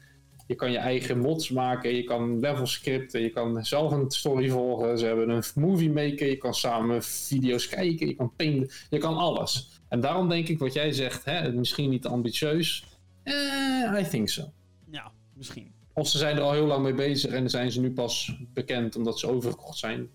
Je 0.46 0.54
kan 0.54 0.70
je 0.70 0.78
eigen 0.78 1.18
mods 1.18 1.50
maken, 1.50 1.94
je 1.94 2.04
kan 2.04 2.40
levels 2.40 2.72
scripten, 2.72 3.20
je 3.20 3.30
kan 3.30 3.64
zelf 3.64 3.92
een 3.92 4.10
story 4.10 4.48
volgen. 4.48 4.98
Ze 4.98 5.06
hebben 5.06 5.28
een 5.28 5.42
movie 5.54 5.90
maker, 5.90 6.28
je 6.28 6.36
kan 6.36 6.54
samen 6.54 7.02
video's 7.02 7.68
kijken, 7.68 8.06
je 8.06 8.14
kan 8.14 8.32
painten, 8.36 8.70
je 8.90 8.98
kan 8.98 9.16
alles. 9.16 9.80
En 9.88 10.00
daarom 10.00 10.28
denk 10.28 10.48
ik 10.48 10.58
wat 10.58 10.72
jij 10.72 10.92
zegt, 10.92 11.24
hè, 11.24 11.52
misschien 11.52 11.90
niet 11.90 12.06
ambitieus. 12.06 12.84
Eh, 13.22 14.00
I 14.00 14.08
think 14.08 14.28
so. 14.28 14.52
Ja, 14.90 15.12
misschien. 15.34 15.72
Of 15.92 16.08
ze 16.08 16.18
zijn 16.18 16.36
er 16.36 16.42
al 16.42 16.52
heel 16.52 16.66
lang 16.66 16.82
mee 16.82 16.94
bezig 16.94 17.30
en 17.30 17.50
zijn 17.50 17.72
ze 17.72 17.80
nu 17.80 17.92
pas 17.92 18.36
bekend 18.52 18.96
omdat 18.96 19.18
ze 19.18 19.28
overgekocht 19.28 19.78
zijn. 19.78 20.08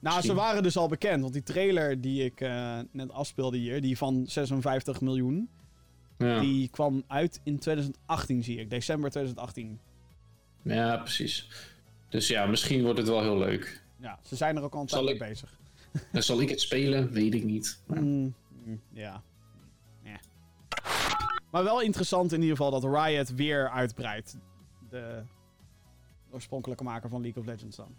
Nou, 0.00 0.20
ze 0.20 0.34
waren 0.34 0.62
dus 0.62 0.76
al 0.76 0.88
bekend. 0.88 1.20
Want 1.20 1.32
die 1.32 1.42
trailer 1.42 2.00
die 2.00 2.24
ik 2.24 2.40
eh, 2.40 2.78
net 2.92 3.12
afspeelde 3.12 3.56
hier, 3.56 3.80
die 3.80 3.96
van 3.98 4.24
56 4.26 5.00
miljoen, 5.00 5.48
Ja, 6.18 6.40
die 6.40 6.68
kwam 6.68 7.02
uit 7.06 7.40
in 7.44 7.58
2018, 7.58 8.42
zie 8.44 8.58
ik. 8.58 8.70
December 8.70 9.10
2018. 9.10 9.80
ja 10.62 10.96
precies. 10.96 11.48
Dus 12.08 12.28
ja, 12.28 12.46
misschien 12.46 12.82
wordt 12.82 12.98
het 12.98 13.08
wel 13.08 13.20
heel 13.22 13.38
leuk. 13.38 13.82
Ja, 13.96 14.18
ze 14.22 14.36
zijn 14.36 14.56
er 14.56 14.62
ook 14.62 14.74
al 14.74 14.80
een 14.80 14.86
tijd 14.86 15.04
mee 15.04 15.16
bezig. 15.16 15.58
En 16.12 16.22
zal 16.30 16.40
ik 16.40 16.48
het 16.48 16.60
spelen? 16.60 17.10
Weet 17.12 17.34
ik 17.34 17.44
niet. 17.44 17.80
Maar- 17.86 18.00
Mm, 18.02 18.34
mm, 18.64 18.80
ja. 18.92 19.22
Ja. 20.02 20.20
Maar 21.50 21.64
wel 21.64 21.80
interessant 21.80 22.32
in 22.32 22.40
ieder 22.40 22.56
geval 22.56 22.80
dat 22.80 22.84
Riot 23.06 23.34
weer 23.34 23.70
uitbreidt. 23.70 24.36
De 24.90 25.22
oorspronkelijke 26.30 26.84
maker 26.84 27.08
van 27.08 27.20
League 27.22 27.42
of 27.42 27.48
Legends 27.48 27.76
dan. 27.76 27.94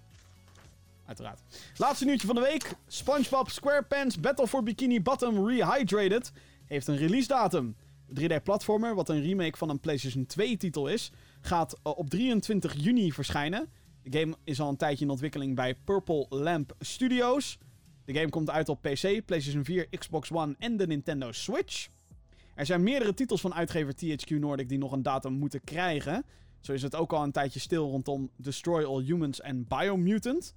Uiteraard. 1.05 1.41
Laatste 1.77 2.05
nieuwtje 2.05 2.27
van 2.27 2.35
de 2.35 2.41
week. 2.41 2.73
SpongeBob 2.87 3.49
SquarePants 3.49 4.19
Battle 4.19 4.47
for 4.47 4.63
Bikini 4.63 5.01
Bottom 5.01 5.47
Rehydrated 5.47 6.31
heeft 6.65 6.87
een 6.87 6.97
release 6.97 7.27
datum. 7.27 7.75
De 8.07 8.39
3D-platformer, 8.39 8.95
wat 8.95 9.09
een 9.09 9.21
remake 9.21 9.57
van 9.57 9.69
een 9.69 9.79
PlayStation 9.79 10.27
2-titel 10.39 10.87
is, 10.87 11.11
gaat 11.41 11.79
eh, 11.83 11.97
op 11.97 12.09
23 12.09 12.73
juni 12.77 13.11
verschijnen. 13.11 13.69
De 14.03 14.19
game 14.19 14.35
is 14.43 14.59
al 14.59 14.69
een 14.69 14.77
tijdje 14.77 15.05
in 15.05 15.11
ontwikkeling 15.11 15.55
bij 15.55 15.75
Purple 15.75 16.25
Lamp 16.29 16.75
Studios. 16.79 17.57
De 18.05 18.13
game 18.13 18.29
komt 18.29 18.49
uit 18.49 18.69
op 18.69 18.81
PC, 18.81 19.25
PlayStation 19.25 19.63
4, 19.63 19.89
Xbox 19.89 20.31
One 20.31 20.55
en 20.59 20.77
de 20.77 20.87
Nintendo 20.87 21.31
Switch. 21.31 21.87
Er 22.55 22.65
zijn 22.65 22.83
meerdere 22.83 23.13
titels 23.13 23.41
van 23.41 23.53
uitgever 23.53 23.93
THQ 23.93 24.29
Nordic 24.29 24.69
die 24.69 24.77
nog 24.77 24.91
een 24.91 25.03
datum 25.03 25.33
moeten 25.33 25.63
krijgen. 25.63 26.25
Zo 26.59 26.73
is 26.73 26.81
het 26.81 26.95
ook 26.95 27.13
al 27.13 27.23
een 27.23 27.31
tijdje 27.31 27.59
stil 27.59 27.89
rondom 27.89 28.29
Destroy 28.35 28.83
All 28.83 29.03
Humans 29.03 29.41
en 29.41 29.65
Biomutant. 29.67 30.55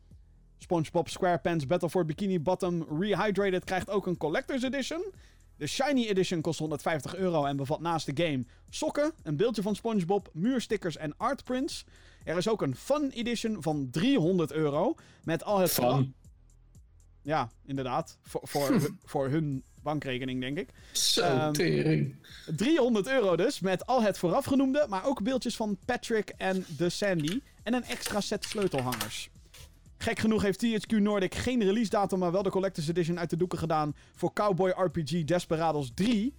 SpongeBob 0.59 1.09
SquarePants 1.09 1.67
Battle 1.67 1.91
for 1.91 2.05
Bikini 2.05 2.41
Bottom 2.41 2.87
Rehydrated 3.01 3.65
krijgt 3.65 3.91
ook 3.91 4.07
een 4.07 4.17
Collector's 4.17 4.63
Edition. 4.63 5.13
De 5.59 5.67
Shiny 5.67 6.07
Edition 6.07 6.41
kost 6.41 6.59
150 6.59 7.15
euro 7.15 7.45
en 7.45 7.57
bevat 7.57 7.81
naast 7.81 8.17
de 8.17 8.25
game 8.25 8.45
sokken, 8.71 9.13
een 9.23 9.37
beeldje 9.37 9.63
van 9.63 9.75
SpongeBob, 9.77 10.29
muurstickers 10.33 10.97
en 10.97 11.15
artprints. 11.17 11.85
Er 12.25 12.37
is 12.37 12.49
ook 12.49 12.63
een 12.63 12.77
Fun 12.77 13.11
Edition 13.11 13.63
van 13.63 13.89
300 13.91 14.53
euro 14.53 14.95
met 15.25 15.45
al 15.45 15.59
het 15.59 15.71
Van. 15.73 16.15
ja, 17.23 17.51
inderdaad. 17.67 18.19
Voor, 18.23 18.41
voor, 18.45 18.69
hun- 18.81 18.99
voor 19.05 19.29
hun 19.29 19.63
bankrekening, 19.83 20.41
denk 20.41 20.59
ik. 20.59 20.69
Zo, 20.93 21.21
Ehm, 21.23 21.53
tering. 21.53 22.15
300 22.57 23.07
euro 23.09 23.37
dus, 23.37 23.61
met 23.61 23.87
al 23.87 24.03
het 24.03 24.19
voorafgenoemde, 24.19 24.87
maar 24.89 25.07
ook 25.07 25.23
beeldjes 25.23 25.57
van 25.57 25.79
Patrick 25.85 26.29
en 26.37 26.65
de 26.77 26.89
Sandy. 26.89 27.41
En 27.63 27.75
een 27.75 27.85
extra 27.85 28.21
set 28.21 28.45
sleutelhangers. 28.45 29.29
Gek 29.99 30.19
genoeg 30.19 30.43
heeft 30.43 30.65
THQ 30.65 31.01
Nordic 31.01 31.35
geen 31.35 31.63
release 31.63 31.91
datum, 31.91 32.19
maar 32.19 32.33
wel 32.33 32.43
de 32.43 32.51
Collector's 32.51 32.89
Edition 32.89 33.19
uit 33.19 33.31
de 33.31 33.37
doeken 33.37 33.59
gedaan 33.59 33.95
voor 34.15 34.33
Cowboy 34.33 34.71
RPG 34.71 35.25
Desperados 35.25 35.91
3. 35.95 36.35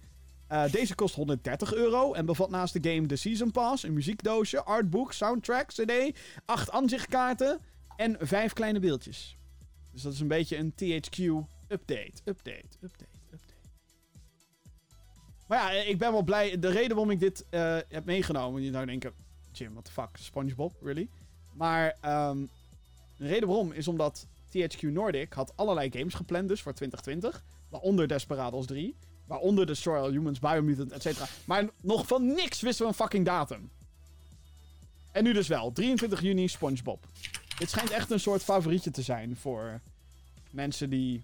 Eh, 0.46 0.70
deze 0.70 0.94
kost 0.94 1.14
130 1.14 1.74
euro 1.74 2.12
en 2.12 2.26
bevat 2.26 2.50
naast 2.50 2.82
de 2.82 2.90
game 2.90 3.06
de 3.06 3.16
Season 3.16 3.50
Pass, 3.50 3.82
een 3.82 3.92
muziekdoosje, 3.92 4.62
artbook, 4.62 5.12
soundtrack, 5.12 5.68
cd, 5.68 6.18
8 6.44 6.70
aanzichtkaarten 6.70 7.60
en 7.96 8.16
5 8.20 8.52
kleine 8.52 8.80
beeldjes. 8.80 9.36
Dus 9.92 10.02
dat 10.02 10.12
is 10.12 10.20
een 10.20 10.28
beetje 10.28 10.56
een 10.56 10.72
THQ 10.72 11.18
update, 11.68 12.12
update, 12.24 12.68
update, 12.80 13.18
update. 13.32 13.54
Maar 15.46 15.74
ja, 15.74 15.80
ik 15.80 15.98
ben 15.98 16.12
wel 16.12 16.22
blij. 16.22 16.58
De 16.58 16.68
reden 16.68 16.96
waarom 16.96 17.10
ik 17.10 17.20
dit 17.20 17.44
eh, 17.50 17.76
heb 17.88 18.04
meegenomen, 18.04 18.62
je 18.62 18.72
zou 18.72 18.86
denken, 18.86 19.12
Jim, 19.52 19.72
what 19.72 19.84
the 19.84 19.92
fuck, 19.92 20.08
SpongeBob, 20.12 20.72
really? 20.82 21.08
Maar 21.52 21.96
ehm, 22.00 22.38
de 23.20 23.26
reden 23.26 23.48
waarom 23.48 23.72
is 23.72 23.88
omdat 23.88 24.26
THQ 24.48 24.82
Nordic 24.82 25.32
had 25.32 25.52
allerlei 25.56 25.90
games 25.92 26.14
gepland 26.14 26.48
dus 26.48 26.62
voor 26.62 26.74
2020. 26.74 27.44
Waaronder 27.68 28.08
Desperados 28.08 28.66
3. 28.66 28.96
Waaronder 29.26 29.66
Destroy 29.66 30.10
Humans, 30.10 30.38
Biomutant, 30.38 30.92
etc. 30.92 31.20
Maar 31.44 31.68
nog 31.80 32.06
van 32.06 32.26
niks 32.26 32.60
wisten 32.60 32.84
we 32.84 32.90
een 32.90 32.96
fucking 32.96 33.24
datum. 33.24 33.70
En 35.12 35.24
nu 35.24 35.32
dus 35.32 35.48
wel. 35.48 35.72
23 35.72 36.20
juni 36.20 36.48
SpongeBob. 36.48 37.06
Dit 37.58 37.70
schijnt 37.70 37.90
echt 37.90 38.10
een 38.10 38.20
soort 38.20 38.42
favorietje 38.42 38.90
te 38.90 39.02
zijn 39.02 39.36
voor 39.36 39.80
mensen 40.50 40.90
die 40.90 41.22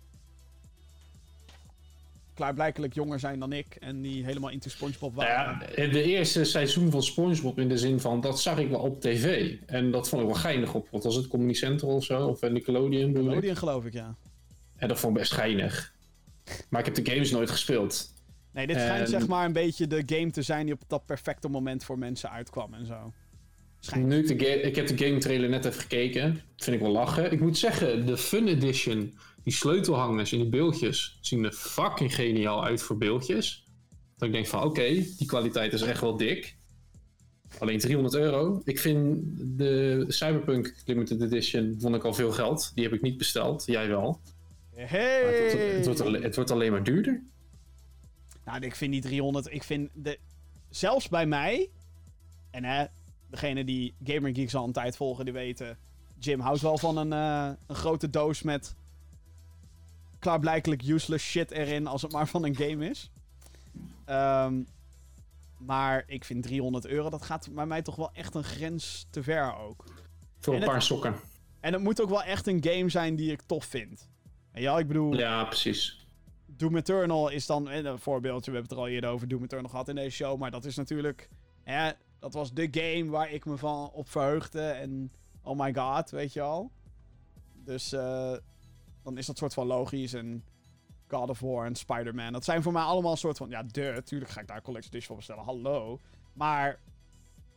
klaarblijkelijk 2.37 2.95
jonger 2.95 3.21
zijn 3.21 3.39
dan 3.39 3.53
ik. 3.53 3.75
En 3.81 4.03
die 4.03 4.25
helemaal 4.25 4.51
into 4.51 4.69
SpongeBob 4.71 5.15
waren. 5.15 5.67
ja, 5.77 5.87
de 5.93 6.03
eerste 6.03 6.45
seizoen 6.45 6.91
van 6.91 7.03
SpongeBob 7.03 7.59
in 7.59 7.69
de 7.69 7.79
zin 7.79 8.01
van, 8.01 8.21
dat 8.21 8.41
zag 8.41 8.59
ik 8.59 8.69
wel 8.69 8.81
op 8.81 9.01
tv. 9.01 9.55
En 9.67 9.91
dat 9.91 10.09
vond 10.09 10.23
ik 10.23 10.29
wel 10.29 10.37
geinig 10.37 10.75
op, 10.75 10.89
wat 10.91 11.05
was 11.05 11.15
het, 11.15 11.29
Comedy 11.29 11.53
Central 11.55 11.91
of 11.91 12.05
zo? 12.05 12.27
Of 12.27 12.43
eh, 12.43 12.51
Nickelodeon 12.51 12.93
ik. 13.11 13.17
Nickelodeon 13.17 13.57
geloof 13.57 13.85
ik, 13.85 13.93
ja. 13.93 14.15
En 14.77 14.89
dat 14.89 15.01
vond 15.01 15.13
ik 15.15 15.19
best 15.19 15.33
geinig. 15.33 15.95
Maar 16.69 16.81
ik 16.81 16.95
heb 16.95 17.05
de 17.05 17.11
games 17.13 17.31
nooit 17.31 17.51
gespeeld. 17.51 18.13
Nee, 18.53 18.67
dit 18.67 18.77
schijnt 18.77 19.01
En- 19.01 19.07
zeg 19.21 19.27
maar 19.27 19.45
een 19.45 19.53
beetje 19.53 19.87
de 19.87 20.03
game 20.07 20.31
te 20.31 20.43
zijn 20.43 20.65
die 20.65 20.75
op 20.75 20.81
dat 20.87 21.07
perfecte 21.07 21.49
moment 21.49 21.85
voor 21.85 21.99
mensen 21.99 22.31
uitkwam 22.31 22.75
en 22.75 22.87
zo. 22.87 23.13
Schijnt. 23.81 24.07
Nu 24.07 24.19
ik, 24.19 24.39
de 24.39 24.61
ik 24.61 24.77
heb 24.77 24.87
de 24.87 25.07
game 25.07 25.19
trailer 25.19 25.49
net 25.49 25.65
even 25.65 25.81
gekeken. 25.81 26.41
Vind 26.57 26.77
ik 26.77 26.83
wel 26.83 26.93
lachen. 26.93 27.33
Ik 27.33 27.41
moet 27.41 27.59
zeggen, 27.59 28.07
de 28.07 28.17
Fun 28.19 28.49
Edition, 28.49 29.15
die 29.47 29.55
sleutelhangers 29.55 30.33
en 30.33 30.39
die 30.39 30.49
beeldjes 30.49 31.19
zien 31.21 31.45
er 31.45 31.53
fucking 31.53 32.15
geniaal 32.15 32.65
uit 32.65 32.83
voor 32.83 32.99
beeldjes. 32.99 33.65
Dat 34.17 34.29
ik 34.29 34.35
denk 34.35 34.47
van 34.47 34.63
oké, 34.63 34.89
die 35.19 35.27
kwaliteit 35.27 35.73
is 35.73 35.83
echt 35.83 36.01
wel 36.01 36.17
dik. 36.17 36.57
Alleen 37.59 37.79
300 37.79 38.15
euro. 38.15 38.61
Ik 38.65 38.79
vind 38.81 39.23
de 39.39 40.05
Cyberpunk 40.09 40.75
Limited 40.85 41.23
Edition 41.23 41.77
vond 41.79 41.95
ik 41.95 42.05
al 42.05 42.15
veel 42.15 42.33
geld. 42.33 42.73
Die 42.75 42.85
heb 42.85 42.93
ik 42.93 43.03
niet 43.03 43.17
besteld. 43.17 43.63
Jij 43.67 43.89
wel. 43.89 44.21
Hey! 44.75 45.23
Maar 45.23 45.33
het, 45.33 45.53
wordt, 45.53 45.77
het, 45.77 45.85
wordt 45.87 46.01
alle- 46.01 46.21
het 46.21 46.35
wordt 46.35 46.51
alleen 46.51 46.71
maar 46.73 46.85
duurder. 46.85 47.23
Nou, 48.45 48.61
ik 48.65 48.75
vind 48.77 48.93
die 48.93 49.01
300. 49.03 49.53
Ik 49.53 49.63
vind 49.63 49.91
de. 49.95 50.19
Zelfs 50.71 51.09
bij 51.09 51.27
mij. 51.27 51.69
En 52.51 52.65
hè, 52.65 52.85
degene 53.31 53.65
die 53.65 53.95
Gamer 54.05 54.35
Geeks 54.35 54.55
al 54.55 54.65
een 54.65 54.73
tijd 54.73 54.97
volgen, 54.97 55.25
die 55.25 55.35
weten. 55.35 55.79
Jim 56.19 56.41
houdt 56.41 56.61
wel 56.61 56.79
van 56.79 56.97
een, 56.97 57.13
eh, 57.13 57.51
een 57.67 57.77
grote 57.77 58.11
doos 58.11 58.43
met. 58.43 58.75
Klaarblijkelijk 60.19 60.83
useless 60.83 61.25
shit 61.31 61.51
erin. 61.51 61.87
als 61.87 62.03
het 62.03 62.13
maar 62.13 62.29
van 62.29 62.45
een 62.45 62.57
game 62.57 62.89
is. 62.89 63.11
Ehm, 64.05 64.63
maar 65.59 66.05
ik 66.07 66.25
vind 66.25 66.43
300 66.43 66.87
euro, 66.87 67.11
dat 67.11 67.23
gaat 67.23 67.49
bij 67.55 67.67
mij 67.67 67.83
toch 67.83 67.97
wel 67.97 68.11
echt 68.13 68.35
een 68.35 68.45
grens 68.45 69.07
te 69.11 69.23
ver 69.23 69.57
ook. 69.57 69.85
Voor 70.39 70.53
En 70.55 70.59
een 70.61 70.65
het- 70.65 70.73
paar 70.73 70.83
sokken. 70.83 71.15
En 71.61 71.73
het 71.73 71.83
moet 71.83 72.01
ook 72.03 72.09
wel 72.09 72.23
echt 72.23 72.47
een 72.47 72.65
game 72.65 72.89
zijn 72.89 73.17
die 73.17 73.33
ik 73.33 73.43
tof 73.43 73.65
vind. 73.65 74.09
En 74.53 74.63
ja, 74.63 74.79
ik 74.79 74.87
bedoel. 74.87 75.15
Ja, 75.17 75.45
precies. 75.45 76.07
Doom 76.47 76.77
Eternal 76.77 77.29
is 77.29 77.47
dan 77.47 77.69
eh, 77.71 77.85
een 77.85 77.99
voorbeeldje. 77.99 78.51
We 78.51 78.57
hebben 78.57 78.63
het 78.63 78.73
er 78.73 78.87
al 78.87 78.95
eerder 78.95 79.11
over 79.11 79.29
Doom 79.29 79.43
Eternal 79.43 79.71
gehad 79.71 79.89
in 79.89 79.95
deze 79.95 80.11
show. 80.17 80.39
Maar 80.39 80.51
dat 80.51 80.65
is 80.65 80.77
natuurlijk... 80.77 81.29
Hè, 81.63 81.91
dat 82.19 82.35
was 82.35 82.53
de 82.53 82.69
game 82.71 83.11
waar 83.11 83.31
ik 83.33 83.45
me 83.45 83.57
van 83.57 83.91
op 83.93 84.09
verheugde. 84.11 84.61
En 84.61 85.13
oh 85.43 85.59
my 85.59 85.75
god, 85.75 86.11
weet 86.11 86.33
je 86.33 86.41
al. 86.41 86.71
Dus 87.65 87.93
eh, 87.93 88.33
dan 89.07 89.19
is 89.19 89.27
dat 89.27 89.39
soort 89.39 89.55
van 89.55 89.67
logisch. 89.67 90.13
En 90.13 90.45
God 91.09 91.31
of 91.31 91.41
War 91.41 91.67
en 91.67 91.75
Spider-Man. 91.75 92.33
Dat 92.33 92.45
zijn 92.45 92.63
voor 92.63 92.73
mij 92.73 92.83
allemaal 92.83 93.13
een 93.13 93.19
soort 93.19 93.37
van... 93.37 93.49
Ja, 93.49 93.63
de, 93.63 94.03
tuurlijk 94.05 94.31
ga 94.31 94.41
ik 94.41 94.47
daar 94.47 94.57
een 94.57 94.63
collector's 94.63 94.95
edition 94.95 95.07
voor 95.07 95.17
bestellen. 95.17 95.45
Hallo. 95.45 96.01
Maar... 96.33 96.79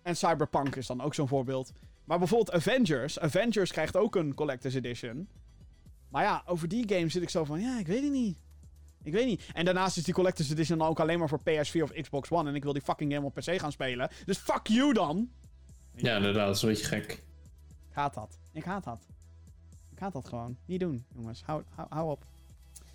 En 0.01 0.15
Cyberpunk 0.15 0.75
is 0.75 0.87
dan 0.87 1.01
ook 1.01 1.13
zo'n 1.13 1.27
voorbeeld. 1.27 1.71
Maar 2.03 2.17
bijvoorbeeld 2.17 2.51
Avengers. 2.51 3.19
Avengers 3.19 3.71
krijgt 3.71 3.95
ook 3.95 4.15
een 4.15 4.33
collector's 4.33 4.73
edition. 4.73 5.27
Maar 6.09 6.23
ja, 6.23 6.43
over 6.45 6.67
die 6.67 6.89
game 6.93 7.09
zit 7.09 7.21
ik 7.21 7.29
zo 7.29 7.43
van... 7.43 7.59
Ja, 7.59 7.79
ik 7.79 7.87
weet 7.87 8.03
het 8.03 8.11
niet. 8.11 8.37
Ik 9.03 9.13
weet 9.13 9.25
niet. 9.25 9.45
En 9.53 9.65
daarnaast 9.65 9.97
is 9.97 10.03
die 10.03 10.13
Collector's 10.13 10.49
Edition 10.49 10.77
dan 10.77 10.87
ook 10.87 10.99
alleen 10.99 11.19
maar 11.19 11.29
voor 11.29 11.39
PS4 11.39 11.81
of 11.81 11.91
Xbox 11.91 12.31
One. 12.31 12.49
En 12.49 12.55
ik 12.55 12.63
wil 12.63 12.73
die 12.73 12.81
fucking 12.81 13.13
game 13.13 13.25
op 13.25 13.33
PC 13.33 13.59
gaan 13.59 13.71
spelen. 13.71 14.09
Dus 14.25 14.37
fuck 14.37 14.67
you 14.67 14.93
dan. 14.93 15.29
Ja, 15.95 16.15
inderdaad. 16.15 16.45
Dat 16.45 16.55
is 16.55 16.61
een 16.61 16.69
beetje 16.69 16.85
gek. 16.85 17.11
Ik 17.89 17.95
haat 17.95 18.13
dat. 18.13 18.39
Ik 18.53 18.63
haat 18.63 18.83
dat. 18.83 19.07
Ik 19.99 20.05
haat 20.05 20.13
dat 20.13 20.27
gewoon. 20.27 20.57
Niet 20.65 20.79
doen, 20.79 21.05
jongens. 21.15 21.41
Hou, 21.45 21.63
hou, 21.75 21.87
hou 21.89 22.11
op. 22.11 22.25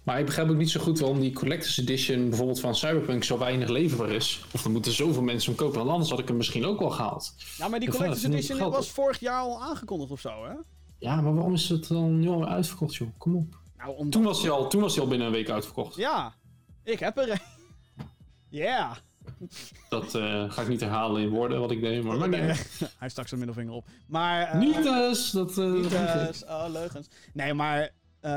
Maar 0.02 0.18
ik 0.18 0.26
begrijp 0.26 0.48
ook 0.48 0.56
niet 0.56 0.70
zo 0.70 0.81
goed 0.81 0.98
waarom 0.98 1.20
die 1.20 1.32
Collector's 1.32 1.78
Edition 1.78 2.28
bijvoorbeeld 2.28 2.60
van 2.60 2.74
Cyberpunk 2.74 3.24
zo 3.24 3.39
weinig 3.39 3.68
leverbaar 3.68 4.10
is. 4.10 4.44
Of 4.52 4.64
er 4.64 4.70
moeten 4.70 4.93
zoveel 4.93 5.22
mensen 5.22 5.48
hem 5.52 5.60
kopen, 5.60 5.78
want 5.78 5.90
anders 5.90 6.10
had 6.10 6.18
ik 6.18 6.28
hem 6.28 6.36
misschien 6.36 6.64
ook 6.64 6.78
wel 6.78 6.90
gehaald. 6.90 7.35
Ja, 7.56 7.68
maar 7.68 7.81
die 7.81 7.90
Collector's 7.90 8.24
Edition 8.24 8.59
geld 8.59 8.74
was 8.74 8.86
op. 8.86 8.93
vorig 8.93 9.18
jaar 9.20 9.40
al 9.40 9.62
aangekondigd 9.62 10.10
of 10.10 10.20
zo, 10.20 10.44
hè? 10.44 10.52
Ja, 10.98 11.20
maar 11.20 11.35
waarom 11.35 11.52
is 11.52 11.68
het 11.68 11.89
dan 11.89 12.20
nu 12.20 12.28
al 12.28 12.47
uitverkocht, 12.48 12.94
joh? 12.94 13.09
Kom 13.18 13.36
op. 13.36 13.59
Nou, 13.78 13.90
omdat... 13.97 14.12
Toen 14.12 14.22
was 14.22 14.43
hij 14.43 14.51
al, 14.51 14.68
toen 14.68 14.81
was 14.81 14.94
hij 14.94 15.02
al 15.02 15.09
binnen 15.09 15.26
een 15.26 15.32
week 15.32 15.51
uitverkocht. 15.51 15.97
Ja. 15.97 16.35
Ik 16.82 16.98
heb 16.98 17.18
er 17.18 17.31
een. 17.31 17.39
Ja. 18.48 18.97
Dat 19.88 20.14
eh, 20.14 20.51
ga 20.51 20.62
ik 20.62 20.68
niet 20.68 20.80
herhalen 20.80 21.22
in 21.22 21.28
woorden 21.28 21.60
wat 21.60 21.70
ik 21.70 21.80
deed, 21.80 22.02
maar 22.05 22.34
uit. 22.34 22.80
Hij 22.98 23.09
stak 23.09 23.28
zijn 23.28 23.40
middelvinger 23.40 23.74
op. 23.74 23.86
Maar... 24.06 24.42
eh, 24.48 24.59
Niet 24.59 24.82
dus, 24.82 25.30
dat... 25.30 25.59
eh, 25.59 25.72
Niet, 25.72 26.44
oh, 26.48 26.64
leugens. 26.72 27.09
Nee, 27.32 27.55
maar 27.55 27.90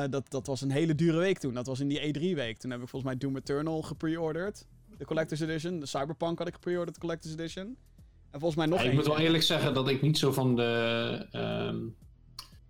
dat, 0.09 0.29
dat 0.29 0.47
was 0.47 0.61
een 0.61 0.71
hele 0.71 0.95
dure 0.95 1.17
week 1.17 1.37
toen. 1.39 1.53
Dat 1.53 1.65
was 1.67 1.79
in 1.79 1.87
die 1.87 1.99
E3-week. 1.99 2.57
Toen 2.57 2.71
heb 2.71 2.81
ik 2.81 2.87
volgens 2.87 3.03
mij 3.11 3.17
Doom 3.17 3.37
Eternal 3.37 3.81
gepre-ordered. 3.81 4.65
De 4.97 5.05
Collector's 5.05 5.41
Edition. 5.41 5.79
De 5.79 5.85
Cyberpunk 5.85 6.37
had 6.37 6.47
ik 6.47 6.53
gepre-ordered, 6.53 6.93
de 6.93 6.99
Collector's 6.99 7.33
Edition. 7.35 7.77
En 8.31 8.39
volgens 8.39 8.55
mij 8.55 8.65
nog 8.65 8.81
Ja, 8.81 8.89
ik 8.89 8.93
moet 8.93 9.05
wel 9.07 9.17
eerlijk 9.19 9.43
zeggen 9.43 9.73
dat 9.73 9.87
ik 9.89 10.01
niet 10.01 10.17
zo 10.17 10.31
van 10.31 10.55
de 10.55 11.25
ehm 11.31 11.77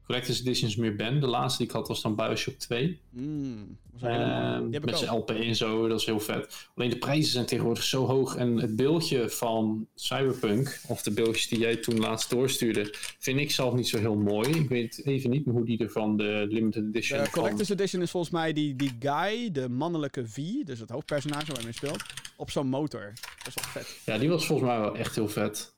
Collector's 0.07 0.39
Editions 0.39 0.75
meer 0.75 0.95
ben. 0.95 1.19
De 1.19 1.27
laatste 1.27 1.57
die 1.57 1.67
ik 1.67 1.73
had 1.73 1.87
was 1.87 2.01
dan 2.01 2.15
Bioshock 2.15 2.55
2. 2.55 2.99
Mm, 3.09 3.77
mooie. 4.01 4.13
Ehm, 4.13 4.63
Die 4.63 4.73
heb 4.73 4.73
ik 4.73 4.85
met 4.85 4.93
ook. 4.93 4.99
zijn 4.99 5.15
LP 5.17 5.29
en 5.29 5.55
zo, 5.55 5.87
dat 5.87 5.99
is 5.99 6.05
heel 6.05 6.19
vet. 6.19 6.69
Alleen 6.75 6.89
de 6.89 6.97
prijzen 6.97 7.31
zijn 7.31 7.45
tegenwoordig 7.45 7.83
zo 7.83 8.05
hoog. 8.05 8.35
En 8.35 8.57
het 8.57 8.75
beeldje 8.75 9.29
van 9.29 9.87
Cyberpunk, 9.95 10.79
of 10.87 11.01
de 11.01 11.11
beeldjes 11.11 11.47
die 11.47 11.59
jij 11.59 11.75
toen 11.75 11.99
laatst 11.99 12.29
doorstuurde, 12.29 12.93
vind 13.19 13.39
ik 13.39 13.51
zelf 13.51 13.73
niet 13.73 13.87
zo 13.87 13.97
heel 13.97 14.15
mooi. 14.15 14.49
Ik 14.49 14.69
weet 14.69 15.01
even 15.05 15.29
niet 15.29 15.45
meer 15.45 15.55
hoe 15.55 15.65
die 15.65 15.77
er 15.79 15.89
van 15.89 16.17
de 16.17 16.45
Limited 16.49 16.83
Edition 16.83 17.17
De 17.19 17.23
van- 17.23 17.33
Collector's 17.33 17.69
Edition 17.69 18.01
is 18.01 18.11
volgens 18.11 18.31
mij 18.33 18.53
die, 18.53 18.75
die 18.75 18.91
guy, 18.99 19.51
de 19.51 19.69
mannelijke 19.69 20.27
V, 20.27 20.35
dus 20.63 20.79
het 20.79 20.89
hoofdpersonage 20.89 21.51
waar 21.53 21.63
mee 21.63 21.73
speelt, 21.73 22.03
op 22.35 22.51
zo'n 22.51 22.67
motor. 22.67 23.13
Dat 23.43 23.47
is 23.47 23.53
wel 23.53 23.63
vet. 23.83 23.97
Ja, 24.05 24.17
die 24.17 24.29
was 24.29 24.45
volgens 24.45 24.69
mij 24.69 24.79
wel 24.79 24.95
echt 24.95 25.15
heel 25.15 25.27
vet. 25.29 25.75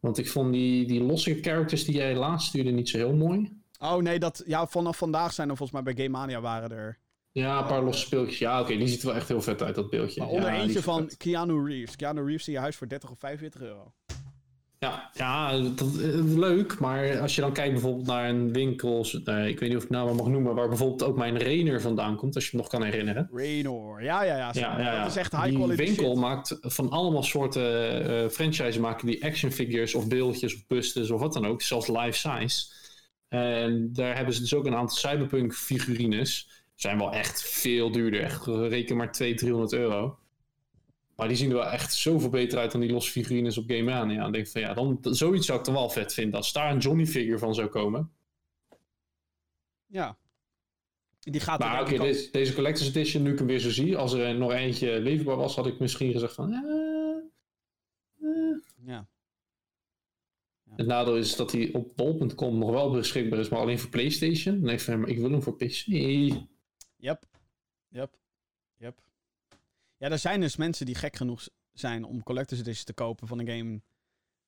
Want 0.00 0.18
ik 0.18 0.28
vond 0.28 0.52
die, 0.52 0.86
die 0.86 1.02
losse 1.02 1.38
characters 1.40 1.84
die 1.84 1.94
jij 1.94 2.14
laatst 2.14 2.48
stuurde 2.48 2.70
niet 2.70 2.88
zo 2.88 2.96
heel 2.96 3.14
mooi. 3.14 3.58
Oh 3.78 3.96
nee, 3.96 4.18
dat, 4.18 4.42
ja, 4.46 4.66
vanaf 4.66 4.96
vandaag 4.96 5.32
zijn 5.32 5.48
er 5.48 5.56
volgens 5.56 5.82
mij 5.82 5.94
bij 5.94 6.04
Game 6.04 6.18
Mania 6.18 6.40
waren 6.40 6.70
er. 6.70 6.98
Ja, 7.32 7.58
een 7.60 7.66
paar 7.66 7.82
losse 7.82 8.06
speeltjes. 8.06 8.38
Ja, 8.38 8.60
oké, 8.60 8.76
die 8.76 8.88
ziet 8.88 9.00
er 9.00 9.06
wel 9.06 9.16
echt 9.16 9.28
heel 9.28 9.42
vet 9.42 9.62
uit, 9.62 9.74
dat 9.74 9.90
beeldje. 9.90 10.20
Maar 10.20 10.28
onder 10.28 10.52
Ja, 10.52 10.60
eentje 10.60 10.82
van 10.82 11.02
vet. 11.08 11.16
Keanu 11.16 11.64
Reeves. 11.66 11.96
Keanu 11.96 12.24
Reeves 12.24 12.46
in 12.46 12.52
je 12.52 12.58
huis 12.58 12.76
voor 12.76 12.88
30 12.88 13.10
of 13.10 13.18
45 13.18 13.60
euro. 13.60 13.92
Ja, 14.80 15.10
ja 15.12 15.58
dat, 15.58 15.98
eh, 15.98 16.36
leuk. 16.36 16.78
Maar 16.78 17.20
als 17.20 17.34
je 17.34 17.40
dan 17.40 17.52
kijkt 17.52 17.72
bijvoorbeeld 17.72 18.06
naar 18.06 18.28
een 18.28 18.52
winkel, 18.52 19.06
eh, 19.24 19.46
ik 19.46 19.60
weet 19.60 19.68
niet 19.68 19.78
of 19.78 19.84
ik 19.84 19.88
het 19.88 19.98
nou 19.98 20.14
mag 20.14 20.26
noemen, 20.26 20.54
waar 20.54 20.68
bijvoorbeeld 20.68 21.02
ook 21.02 21.16
mijn 21.16 21.42
Rainer 21.42 21.80
vandaan 21.80 22.16
komt, 22.16 22.34
als 22.34 22.44
je 22.44 22.50
hem 22.50 22.60
nog 22.60 22.68
kan 22.68 22.82
herinneren. 22.82 23.28
Raynor. 23.32 24.02
Ja, 24.02 24.22
ja, 24.22 24.36
ja. 24.36 24.50
Ja, 24.52 24.78
ja, 24.78 24.92
ja. 24.92 25.02
Dat 25.02 25.10
is 25.10 25.16
echt 25.16 25.32
high 25.32 25.44
die 25.44 25.56
quality 25.56 25.82
winkel 25.82 26.10
shit. 26.10 26.20
maakt 26.20 26.58
van 26.60 26.90
allemaal 26.90 27.22
soorten 27.22 28.04
eh 28.08 28.28
franchises 28.28 28.78
maken 28.78 29.06
die 29.06 29.24
action 29.24 29.50
figures 29.50 29.94
of 29.94 30.08
beeldjes 30.08 30.54
of 30.54 30.66
bustes 30.66 31.10
of 31.10 31.20
wat 31.20 31.32
dan 31.32 31.46
ook, 31.46 31.62
zelfs 31.62 31.88
life 31.88 32.18
size. 32.18 32.72
En 33.28 33.92
daar 33.92 34.16
hebben 34.16 34.34
ze 34.34 34.40
dus 34.40 34.54
ook 34.54 34.66
een 34.66 34.76
aantal 34.76 34.96
cyberpunk 34.96 35.54
figurines. 35.54 36.48
Zijn 36.74 36.98
wel 36.98 37.12
echt 37.12 37.42
veel 37.42 37.90
duurder. 37.90 38.20
Echt, 38.22 38.46
reken 38.46 38.96
maar 38.96 39.12
200, 39.12 39.38
300 39.38 39.72
euro. 39.72 40.18
Maar 41.20 41.28
die 41.28 41.36
zien 41.38 41.50
er 41.50 41.56
wel 41.56 41.66
echt 41.66 41.94
zoveel 41.94 42.28
beter 42.28 42.58
uit 42.58 42.72
dan 42.72 42.80
die 42.80 42.92
losse 42.92 43.10
figurines 43.10 43.58
op 43.58 43.64
Game 43.70 43.82
Mania. 43.82 44.26
Ik 44.26 44.32
denk 44.32 44.48
van 44.48 44.60
ja, 44.60 44.74
dan, 44.74 44.98
zoiets 45.02 45.46
zou 45.46 45.58
ik 45.58 45.64
dan 45.64 45.74
wel 45.74 45.90
vet 45.90 46.14
vinden. 46.14 46.34
Als 46.34 46.52
daar 46.52 46.72
een 46.72 46.78
Johnny 46.78 47.06
figure 47.06 47.38
van 47.38 47.54
zou 47.54 47.68
komen. 47.68 48.12
Ja. 49.86 50.16
Die 51.20 51.40
gaat 51.40 51.60
er 51.62 51.66
Maar 51.68 51.80
oké, 51.80 51.94
ik 51.94 52.00
ook- 52.00 52.06
deze, 52.06 52.30
deze 52.30 52.54
Collector's 52.54 52.88
Edition, 52.88 53.22
nu 53.22 53.32
ik 53.32 53.38
hem 53.38 53.46
weer 53.46 53.58
zo 53.58 53.70
zie, 53.70 53.96
als 53.96 54.12
er 54.12 54.26
eh, 54.26 54.36
nog 54.36 54.52
eentje 54.52 55.00
leverbaar 55.00 55.36
was, 55.36 55.56
had 55.56 55.66
ik 55.66 55.78
misschien 55.78 56.12
gezegd 56.12 56.34
van... 56.34 56.52
eh, 56.52 57.16
eh. 58.30 58.56
Ja. 58.84 59.06
Het 60.76 60.86
nadeel 60.86 61.16
is 61.16 61.36
dat 61.36 61.52
hij 61.52 61.72
op 61.72 61.92
bol.com 61.96 62.58
nog 62.58 62.70
wel 62.70 62.90
beschikbaar 62.90 63.38
is, 63.38 63.48
maar 63.48 63.60
alleen 63.60 63.78
voor 63.78 63.90
PlayStation. 63.90 64.54
Dan 64.54 64.64
denk 64.66 64.78
ik 64.78 64.84
van, 64.84 65.00
maar 65.00 65.08
ik 65.08 65.18
wil 65.18 65.30
hem 65.30 65.42
voor 65.42 65.56
PC. 65.56 65.84
Yep. 65.86 66.44
Yep. 66.96 67.24
Yep. 68.76 68.98
Ja, 70.00 70.10
er 70.10 70.18
zijn 70.18 70.40
dus 70.40 70.56
mensen 70.56 70.86
die 70.86 70.94
gek 70.94 71.16
genoeg 71.16 71.48
zijn 71.72 72.04
om 72.04 72.22
Collector's 72.22 72.60
Edition 72.60 72.84
te 72.84 72.92
kopen 72.92 73.26
van 73.28 73.38
een 73.38 73.48
game 73.48 73.80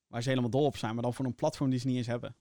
waar 0.07 0.23
ze 0.23 0.29
helemaal 0.29 0.51
dol 0.51 0.65
op 0.65 0.77
zijn, 0.77 0.95
maar 0.95 1.03
dan 1.03 1.15
voor 1.15 1.25
een 1.25 1.35
platform 1.35 1.71
die 1.71 1.79
ze 1.79 1.87
niet 1.87 1.97
eens 1.97 2.07
hebben. 2.07 2.37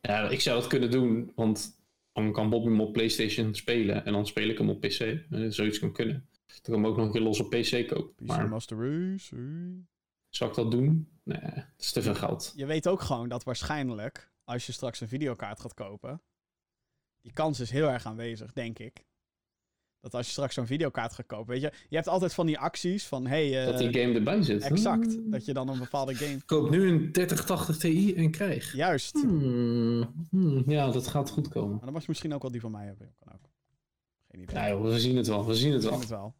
Ja, 0.00 0.28
ik 0.28 0.40
zou 0.40 0.60
dat 0.60 0.68
kunnen 0.68 0.90
doen, 0.90 1.32
want 1.34 1.80
dan 2.12 2.32
kan 2.32 2.50
Bob 2.50 2.64
hem 2.64 2.80
op 2.80 2.92
PlayStation 2.92 3.54
spelen 3.54 4.04
en 4.04 4.12
dan 4.12 4.26
speel 4.26 4.48
ik 4.48 4.58
hem 4.58 4.70
op 4.70 4.80
PC. 4.80 5.00
Eh, 5.00 5.46
zoiets 5.48 5.78
kan 5.78 5.92
kunnen. 5.92 6.28
Dan 6.46 6.60
kan 6.62 6.74
ik 6.74 6.80
hem 6.80 6.86
ook 6.86 6.96
nog 6.96 7.06
een 7.06 7.12
keer 7.12 7.20
los 7.20 7.40
op 7.40 7.50
PC 7.50 7.88
kopen. 7.88 8.14
PC 8.14 8.26
Maar 8.26 8.48
Master 8.48 8.78
Race. 8.78 9.34
hey. 9.34 9.86
zou 10.28 10.50
ik 10.50 10.56
dat 10.56 10.70
doen? 10.70 11.08
Nee, 11.22 11.40
dat 11.40 11.64
is 11.78 11.92
te 11.92 12.02
veel 12.02 12.14
geld. 12.14 12.52
Je 12.56 12.66
weet 12.66 12.88
ook 12.88 13.00
gewoon 13.00 13.28
dat 13.28 13.44
waarschijnlijk, 13.44 14.32
als 14.44 14.66
je 14.66 14.72
straks 14.72 15.00
een 15.00 15.08
videokaart 15.08 15.60
gaat 15.60 15.74
kopen, 15.74 16.22
die 17.20 17.32
kans 17.32 17.60
is 17.60 17.70
heel 17.70 17.88
erg 17.88 18.06
aanwezig, 18.06 18.52
denk 18.52 18.78
ik. 18.78 19.06
Dat 20.00 20.14
als 20.14 20.26
je 20.26 20.32
straks 20.32 20.54
zo'n 20.54 20.66
videokaart 20.66 21.12
gaat 21.12 21.26
kopen, 21.26 21.52
weet 21.52 21.60
je, 21.60 21.72
je 21.88 21.96
hebt 21.96 22.08
altijd 22.08 22.34
van 22.34 22.46
die 22.46 22.58
acties 22.58 23.06
van, 23.06 23.26
hey, 23.26 23.60
eh, 23.60 23.66
dat 23.66 23.78
die 23.78 24.00
game 24.02 24.14
erbij 24.14 24.42
zit. 24.42 24.62
exact, 24.62 25.16
dat 25.30 25.44
je 25.44 25.52
dan 25.52 25.68
een 25.68 25.78
bepaalde 25.78 26.14
game, 26.14 26.38
Koop 26.46 26.70
nu 26.70 26.88
een 26.88 27.12
3080 27.12 27.76
Ti 27.76 28.14
en 28.14 28.30
krijg. 28.30 28.72
juist. 28.74 29.12
Hmm, 29.12 30.26
hmm, 30.30 30.62
ja, 30.66 30.90
dat 30.90 31.06
gaat 31.06 31.30
goed 31.30 31.48
komen. 31.48 31.70
Maar 31.70 31.84
dan 31.84 31.92
mag 31.92 32.02
je 32.02 32.08
misschien 32.08 32.34
ook 32.34 32.42
wel 32.42 32.50
die 32.50 32.60
van 32.60 32.70
mij 32.70 32.86
hebben. 32.86 33.14
Kan 33.24 33.32
ook. 33.32 33.48
Geen 34.30 34.42
idee. 34.42 34.68
Joh, 34.68 34.82
we 34.82 35.00
zien 35.00 35.16
het 35.16 35.26
wel. 35.26 35.46
We 35.46 35.54
zien 35.54 35.72
het 35.72 35.82
Ik 35.84 35.90
wel. 35.90 35.98
denk 35.98 36.10
het 36.10 36.18
wel. 36.18 36.34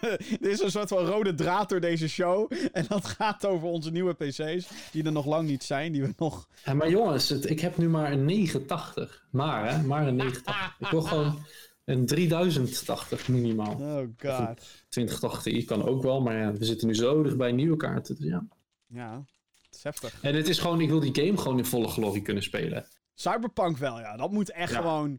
er 0.40 0.50
is 0.50 0.60
een 0.60 0.70
soort 0.70 0.88
van 0.88 1.04
rode 1.04 1.34
draad 1.34 1.68
door 1.68 1.80
deze 1.80 2.08
show. 2.08 2.52
En 2.72 2.84
dat 2.88 3.04
gaat 3.06 3.46
over 3.46 3.68
onze 3.68 3.90
nieuwe 3.90 4.14
PC's. 4.14 4.68
Die 4.92 5.04
er 5.04 5.12
nog 5.12 5.26
lang 5.26 5.48
niet 5.48 5.62
zijn. 5.64 5.92
Die 5.92 6.02
we 6.02 6.12
nog. 6.16 6.48
Ja, 6.64 6.74
maar 6.74 6.90
jongens, 6.90 7.28
het, 7.28 7.50
ik 7.50 7.60
heb 7.60 7.76
nu 7.76 7.88
maar 7.88 8.12
een 8.12 8.24
980. 8.24 9.26
Maar, 9.30 9.70
hè, 9.72 9.82
maar 9.82 10.06
een 10.06 10.16
980. 10.16 10.76
Ik 10.78 10.86
wil 10.90 11.02
gewoon 11.02 11.38
een 11.84 12.06
3080 12.06 13.28
minimaal. 13.28 13.74
Oh 13.74 13.96
god. 13.98 14.60
2080 14.88 15.42
Ti 15.42 15.64
kan 15.64 15.84
ook 15.84 16.02
wel, 16.02 16.20
maar 16.20 16.36
ja, 16.38 16.52
we 16.52 16.64
zitten 16.64 16.86
nu 16.86 16.94
zo 16.94 17.22
dichtbij 17.22 17.52
nieuwe 17.52 17.76
kaarten. 17.76 18.16
Dus 18.16 18.24
ja. 18.28 18.46
Ja, 18.86 19.24
het 19.66 19.74
is 19.76 19.82
heftig. 19.82 20.18
En 20.22 20.34
het 20.34 20.48
is 20.48 20.58
gewoon, 20.58 20.80
ik 20.80 20.88
wil 20.88 21.00
die 21.00 21.24
game 21.24 21.36
gewoon 21.36 21.58
in 21.58 21.64
volle 21.64 21.88
glorie 21.88 22.22
kunnen 22.22 22.42
spelen. 22.42 22.86
Cyberpunk 23.14 23.76
wel, 23.78 23.98
ja. 23.98 24.16
Dat 24.16 24.30
moet 24.30 24.50
echt 24.50 24.72
Ja. 24.72 24.80
gewoon. 24.80 25.18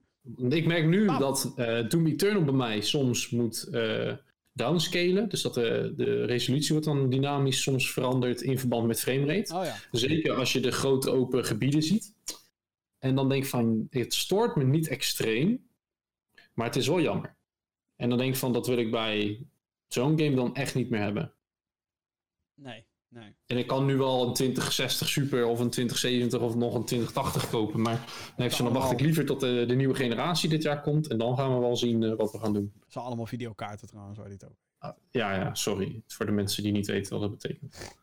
Ik 0.50 0.66
merk 0.66 0.86
nu 0.88 1.06
Bam. 1.06 1.20
dat 1.20 1.54
eh 1.56 1.90
Doom 1.90 2.08
Eternal 2.08 2.44
bij 2.44 2.54
mij 2.54 2.82
soms 2.82 3.30
moet 3.30 3.64
eh, 3.64 4.14
downscalen. 4.54 5.30
Dus 5.30 5.42
dat 5.42 5.54
de, 5.54 5.94
de 5.98 6.26
resolutie 6.26 6.72
wordt 6.72 6.86
dan 6.88 7.10
dynamisch 7.10 7.62
soms 7.62 7.92
veranderd 7.92 8.42
in 8.42 8.60
verband 8.60 8.88
met 8.88 9.00
framerate. 9.00 9.54
Oh 9.56 9.64
ja. 9.66 9.76
Zeker 9.92 10.34
als 10.34 10.54
je 10.54 10.60
de 10.60 10.72
grote 10.72 11.12
open 11.12 11.46
gebieden 11.46 11.84
ziet. 11.84 12.14
En 13.00 13.16
dan 13.16 13.30
denk 13.30 13.44
ik 13.44 13.50
van, 13.50 13.88
het 13.90 14.14
stoort 14.14 14.56
me 14.56 14.64
niet 14.64 14.88
extreem, 14.88 15.68
maar 16.54 16.66
het 16.66 16.76
is 16.76 16.88
wel 16.88 17.02
jammer. 17.02 17.36
En 17.96 18.10
dan 18.10 18.18
denk 18.18 18.34
ik 18.34 18.40
van, 18.40 18.54
dat 18.54 18.68
wil 18.68 18.78
ik 18.78 18.92
bij 18.92 19.48
zo'n 19.88 20.20
game 20.20 20.36
dan 20.36 20.56
echt 20.56 20.76
niet 20.76 20.90
meer 20.90 21.02
hebben. 21.02 21.34
Nee, 22.54 22.86
nee. 23.08 23.36
En 23.46 23.58
ik 23.58 23.68
kan 23.68 23.86
nu 23.86 23.98
wel 23.98 24.28
een 24.28 24.34
2060 24.34 25.08
Super 25.08 25.46
of 25.46 25.60
een 25.60 25.70
2070 25.70 26.42
of 26.42 26.56
nog 26.56 26.76
een 26.76 26.86
2080 26.86 27.50
kopen. 27.50 27.82
Maar 27.82 28.06
dan, 28.38 28.52
van, 28.52 28.66
dan 28.66 28.74
wacht 28.74 28.92
ik 28.92 29.00
liever 29.00 29.26
tot 29.26 29.40
de, 29.40 29.66
de 29.68 29.76
nieuwe 29.76 29.96
generatie 29.96 30.50
dit 30.50 30.64
jaar 30.64 30.82
komt. 30.82 31.08
En 31.08 31.18
dan 31.18 31.38
gaan 31.38 31.54
we 31.54 31.60
wel 31.60 31.78
zien 31.78 32.04
eh, 32.04 32.16
wat 32.16 32.32
we 32.32 32.40
gaan 32.40 32.54
doen. 32.54 32.72
Het 32.84 32.94
zijn 32.94 33.06
allemaal 33.06 33.26
videokaarten 33.26 33.88
trouwens, 33.88 34.18
waar 34.18 34.30
dit 34.30 34.46
ook. 34.46 34.58
Ah, 34.78 34.98
ja, 35.12 35.36
ja, 35.36 35.54
sorry. 35.56 36.02
Voor 36.08 36.26
de 36.26 36.32
mensen 36.32 36.64
die 36.64 36.72
niet 36.72 36.88
weten 36.88 37.20
wat 37.20 37.22
dat 37.22 37.40
betekent. 37.40 37.96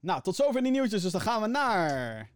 Nou, 0.00 0.22
tot 0.22 0.36
zover 0.36 0.62
die 0.62 0.70
nieuwtjes. 0.70 1.02
Dus 1.02 1.12
dan 1.12 1.20
gaan 1.20 1.42
we 1.42 1.48
naar. 1.48 2.30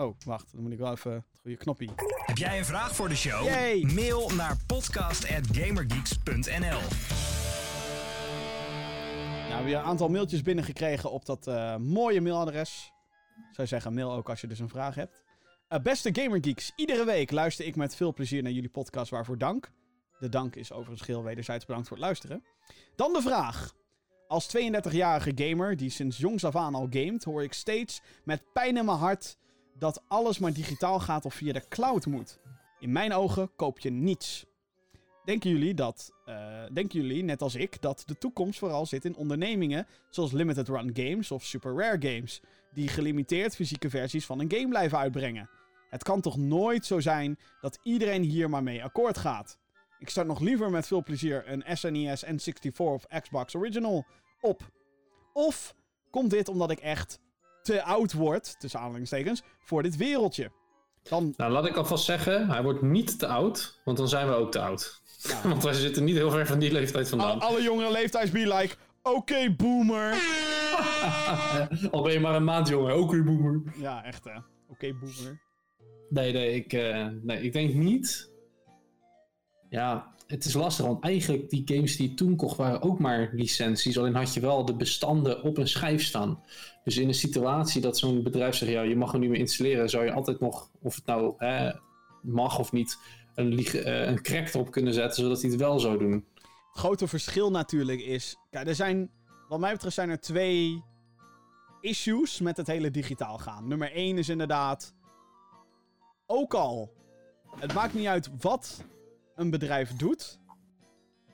Oh, 0.00 0.16
wacht. 0.24 0.52
Dan 0.52 0.62
moet 0.62 0.72
ik 0.72 0.78
wel 0.78 0.92
even 0.92 1.12
het 1.12 1.40
goede 1.40 1.56
knoppie. 1.56 1.90
Heb 2.24 2.36
jij 2.36 2.58
een 2.58 2.64
vraag 2.64 2.94
voor 2.94 3.08
de 3.08 3.16
show? 3.16 3.44
Yay. 3.44 3.82
Mail 3.94 4.30
naar 4.30 4.56
podcast.gamergeeks.nl 4.66 6.80
Nou, 9.48 9.48
we 9.48 9.54
hebben 9.54 9.72
een 9.72 9.80
aantal 9.80 10.08
mailtjes 10.08 10.42
binnengekregen 10.42 11.10
op 11.10 11.26
dat 11.26 11.46
eh, 11.46 11.76
mooie 11.76 12.20
mailadres. 12.20 12.92
Ik 13.48 13.54
zou 13.54 13.66
zeggen, 13.66 13.94
mail 13.94 14.12
ook 14.12 14.28
als 14.28 14.40
je 14.40 14.46
dus 14.46 14.58
een 14.58 14.68
vraag 14.68 14.94
hebt. 14.94 15.24
Eh, 15.68 15.80
beste 15.80 16.10
Gamergeeks, 16.12 16.72
iedere 16.76 17.04
week 17.04 17.30
luister 17.30 17.66
ik 17.66 17.76
met 17.76 17.96
veel 17.96 18.12
plezier 18.12 18.42
naar 18.42 18.52
jullie 18.52 18.70
podcast, 18.70 19.10
waarvoor 19.10 19.38
dank. 19.38 19.70
De 20.18 20.28
dank 20.28 20.56
is 20.56 20.72
overigens 20.72 21.02
geheel 21.02 21.22
wederzijds 21.22 21.66
bedankt 21.66 21.88
voor 21.88 21.96
het 21.96 22.06
luisteren. 22.06 22.44
Dan 22.96 23.12
de 23.12 23.22
vraag. 23.22 23.74
Als 24.28 24.56
32-jarige 24.56 25.32
gamer 25.34 25.76
die 25.76 25.90
sinds 25.90 26.16
jongs 26.16 26.44
af 26.44 26.56
aan 26.56 26.74
al 26.74 26.86
gamet, 26.90 27.24
hoor 27.24 27.42
ik 27.42 27.52
steeds 27.52 28.02
met 28.24 28.52
pijn 28.52 28.76
in 28.76 28.84
mijn 28.84 28.98
hart 28.98 29.38
dat 29.80 30.02
alles 30.08 30.38
maar 30.38 30.52
digitaal 30.52 31.00
gaat 31.00 31.24
of 31.24 31.34
via 31.34 31.52
de 31.52 31.68
cloud 31.68 32.06
moet. 32.06 32.38
In 32.78 32.92
mijn 32.92 33.12
ogen 33.12 33.50
koop 33.56 33.78
je 33.78 33.90
niets. 33.90 34.46
Denken 35.24 35.50
jullie 35.50 35.74
dat, 35.74 36.12
eh, 36.24 36.62
denken 36.72 37.00
jullie, 37.00 37.22
net 37.22 37.42
als 37.42 37.54
ik, 37.54 37.80
dat 37.82 38.02
de 38.06 38.18
toekomst 38.18 38.58
vooral 38.58 38.86
zit 38.86 39.04
in 39.04 39.16
ondernemingen 39.16 39.86
zoals 40.10 40.32
limited 40.32 40.68
run 40.68 40.90
games 40.94 41.30
of 41.30 41.44
super 41.44 41.74
rare 41.76 42.08
games, 42.08 42.40
die 42.72 42.88
gelimiteerd 42.88 43.54
fysieke 43.54 43.90
versies 43.90 44.26
van 44.26 44.40
een 44.40 44.52
game 44.52 44.68
blijven 44.68 44.98
uitbrengen? 44.98 45.50
Het 45.88 46.02
kan 46.02 46.20
toch 46.20 46.36
nooit 46.36 46.86
zo 46.86 47.00
zijn 47.00 47.38
dat 47.60 47.78
iedereen 47.82 48.22
hier 48.22 48.50
maar 48.50 48.62
mee 48.62 48.84
akkoord 48.84 49.18
gaat? 49.18 49.58
Ik 49.98 50.10
start 50.10 50.26
nog 50.26 50.40
liever 50.40 50.70
met 50.70 50.86
veel 50.86 51.02
plezier 51.02 51.48
een 51.48 51.62
E 51.66 51.74
SNES 51.74 52.24
N64 52.24 52.76
of 52.76 53.06
Xbox 53.20 53.54
Original 53.54 54.06
op. 54.40 54.70
Of 55.32 55.74
komt 56.10 56.30
dit 56.30 56.48
omdat 56.48 56.70
ik 56.70 56.78
echt 56.78 57.20
te 57.62 57.82
oud 57.82 58.12
word, 58.12 58.60
tussen 58.60 58.80
aanhalingstekens, 58.80 59.42
voor 59.58 59.82
dit 59.82 59.96
wereldje? 59.96 60.50
Dan, 61.02 61.34
Nou, 61.36 61.52
laat 61.52 61.66
ik 61.66 61.76
alvast 61.76 62.04
zeggen, 62.04 62.48
hij 62.50 62.62
wordt 62.62 62.82
niet 62.82 63.18
te 63.18 63.26
oud, 63.26 63.80
want 63.84 63.96
dan 63.96 64.08
zijn 64.08 64.26
we 64.28 64.32
ook 64.34 64.52
te 64.52 64.60
oud. 64.60 65.02
Ja. 65.22 65.40
want 65.48 65.62
wij 65.62 65.72
zitten 65.72 66.04
niet 66.04 66.16
heel 66.16 66.30
ver 66.30 66.46
van 66.46 66.58
die 66.58 66.72
leeftijd 66.72 67.08
vandaan. 67.08 67.40
al- 67.40 67.48
alle 67.48 67.62
jongere 67.62 67.90
leeftijds 67.90 68.30
be 68.30 68.38
like, 68.56 68.74
oké 69.02 69.54
boomer. 69.56 70.14
Al 71.90 72.02
ben 72.02 72.12
je 72.12 72.20
maar 72.20 72.34
een 72.34 72.44
maand 72.44 72.68
jonger, 72.68 72.92
ook 72.92 73.10
weer 73.10 73.24
boemer. 73.24 73.62
Ja, 73.76 74.04
echt 74.04 74.24
hè. 74.24 74.34
Oké 74.68 74.92
boomer. 74.94 75.40
Nee, 76.08 76.32
nee 76.32 76.54
ik, 76.54 76.72
eh, 76.72 77.06
nee, 77.22 77.42
ik 77.42 77.52
denk 77.52 77.74
niet. 77.74 78.30
Ja, 79.68 80.14
het 80.30 80.44
is 80.44 80.54
lastig, 80.54 80.86
want 80.86 81.04
eigenlijk 81.04 81.50
die 81.50 81.62
games 81.64 81.96
die 81.96 82.14
toen 82.14 82.36
kocht 82.36 82.56
waren 82.56 82.82
ook 82.82 82.98
maar 82.98 83.30
licenties. 83.32 83.98
Alleen 83.98 84.14
had 84.14 84.34
je 84.34 84.40
wel 84.40 84.64
de 84.64 84.74
bestanden 84.74 85.42
op 85.42 85.58
een 85.58 85.68
schijf 85.68 86.04
staan. 86.04 86.42
Dus 86.84 86.96
in 86.96 87.08
een 87.08 87.14
situatie 87.14 87.80
dat 87.80 87.98
zo'n 87.98 88.22
bedrijf 88.22 88.54
zegt, 88.54 88.72
ja, 88.72 88.82
je 88.82 88.96
mag 88.96 89.12
hem 89.12 89.20
niet 89.20 89.30
meer 89.30 89.38
installeren, 89.38 89.90
zou 89.90 90.04
je 90.04 90.12
altijd 90.12 90.40
nog, 90.40 90.70
of 90.82 90.94
het 90.94 91.06
nou 91.06 91.34
mag 92.22 92.58
of 92.58 92.72
niet, 92.72 92.98
een, 93.34 93.66
eh, 93.66 94.06
een 94.06 94.22
crack 94.22 94.48
erop 94.48 94.70
kunnen 94.70 94.94
zetten, 94.94 95.22
zodat 95.22 95.40
hij 95.40 95.50
het 95.50 95.60
wel 95.60 95.78
zou 95.78 95.98
doen. 95.98 96.12
Het 96.12 96.78
grote 96.78 97.08
verschil 97.08 97.50
natuurlijk 97.50 98.00
is... 98.00 98.36
Kijk, 98.50 98.68
er 98.68 98.74
zijn... 98.74 99.10
Wat 99.48 99.60
mij 99.60 99.72
betreft 99.72 99.94
zijn 99.94 100.10
er 100.10 100.20
twee 100.20 100.84
issues 101.80 102.40
met 102.40 102.56
het 102.56 102.66
hele 102.66 102.90
digitaal 102.90 103.38
gaan. 103.38 103.68
Nummer 103.68 103.92
één 103.92 104.18
is 104.18 104.28
inderdaad... 104.28 104.94
Ook 106.26 106.54
al... 106.54 106.92
Het 107.56 107.74
maakt 107.74 107.94
niet 107.94 108.06
uit 108.06 108.30
wat 108.40 108.84
een 109.40 109.50
bedrijf 109.50 109.96
doet. 109.96 110.38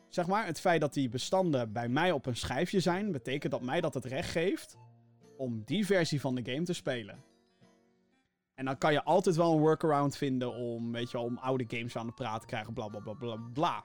Zeg 0.09 0.27
maar, 0.27 0.47
het 0.47 0.61
feit 0.61 0.81
dat 0.81 0.95
die 0.95 1.09
bestanden 1.09 1.73
bij 1.73 1.89
mij 1.89 2.13
op 2.13 2.27
een 2.27 2.37
schijfje 2.37 2.81
zijn... 2.81 3.13
betekent 3.13 3.53
dat 3.53 3.63
mij 3.63 3.81
dat 3.81 3.95
het 3.95 4.05
recht 4.05 4.31
geeft... 4.31 4.77
om 5.37 5.63
die 5.65 5.87
versie 5.87 6.21
van 6.21 6.35
de 6.35 6.53
game 6.53 6.65
te 6.65 6.73
spelen. 6.73 7.25
En 8.55 8.65
dan 8.65 8.79
kan 8.79 8.93
je 8.93 9.05
altijd 9.05 9.37
wel 9.37 9.53
een 9.53 9.61
workaround 9.61 10.17
vinden 10.17 10.55
om, 10.55 10.93
weet 10.93 11.11
je 11.11 11.17
wel, 11.17 11.27
om 11.27 11.39
oude 11.39 11.65
games 11.69 11.97
aan 11.97 12.07
de 12.07 12.13
praat 12.13 12.41
te 12.41 12.47
krijgen, 12.47 12.73
bla 12.73 12.89
bla 12.89 13.01
bla 13.01 13.13
bla 13.13 13.37
bla. 13.53 13.85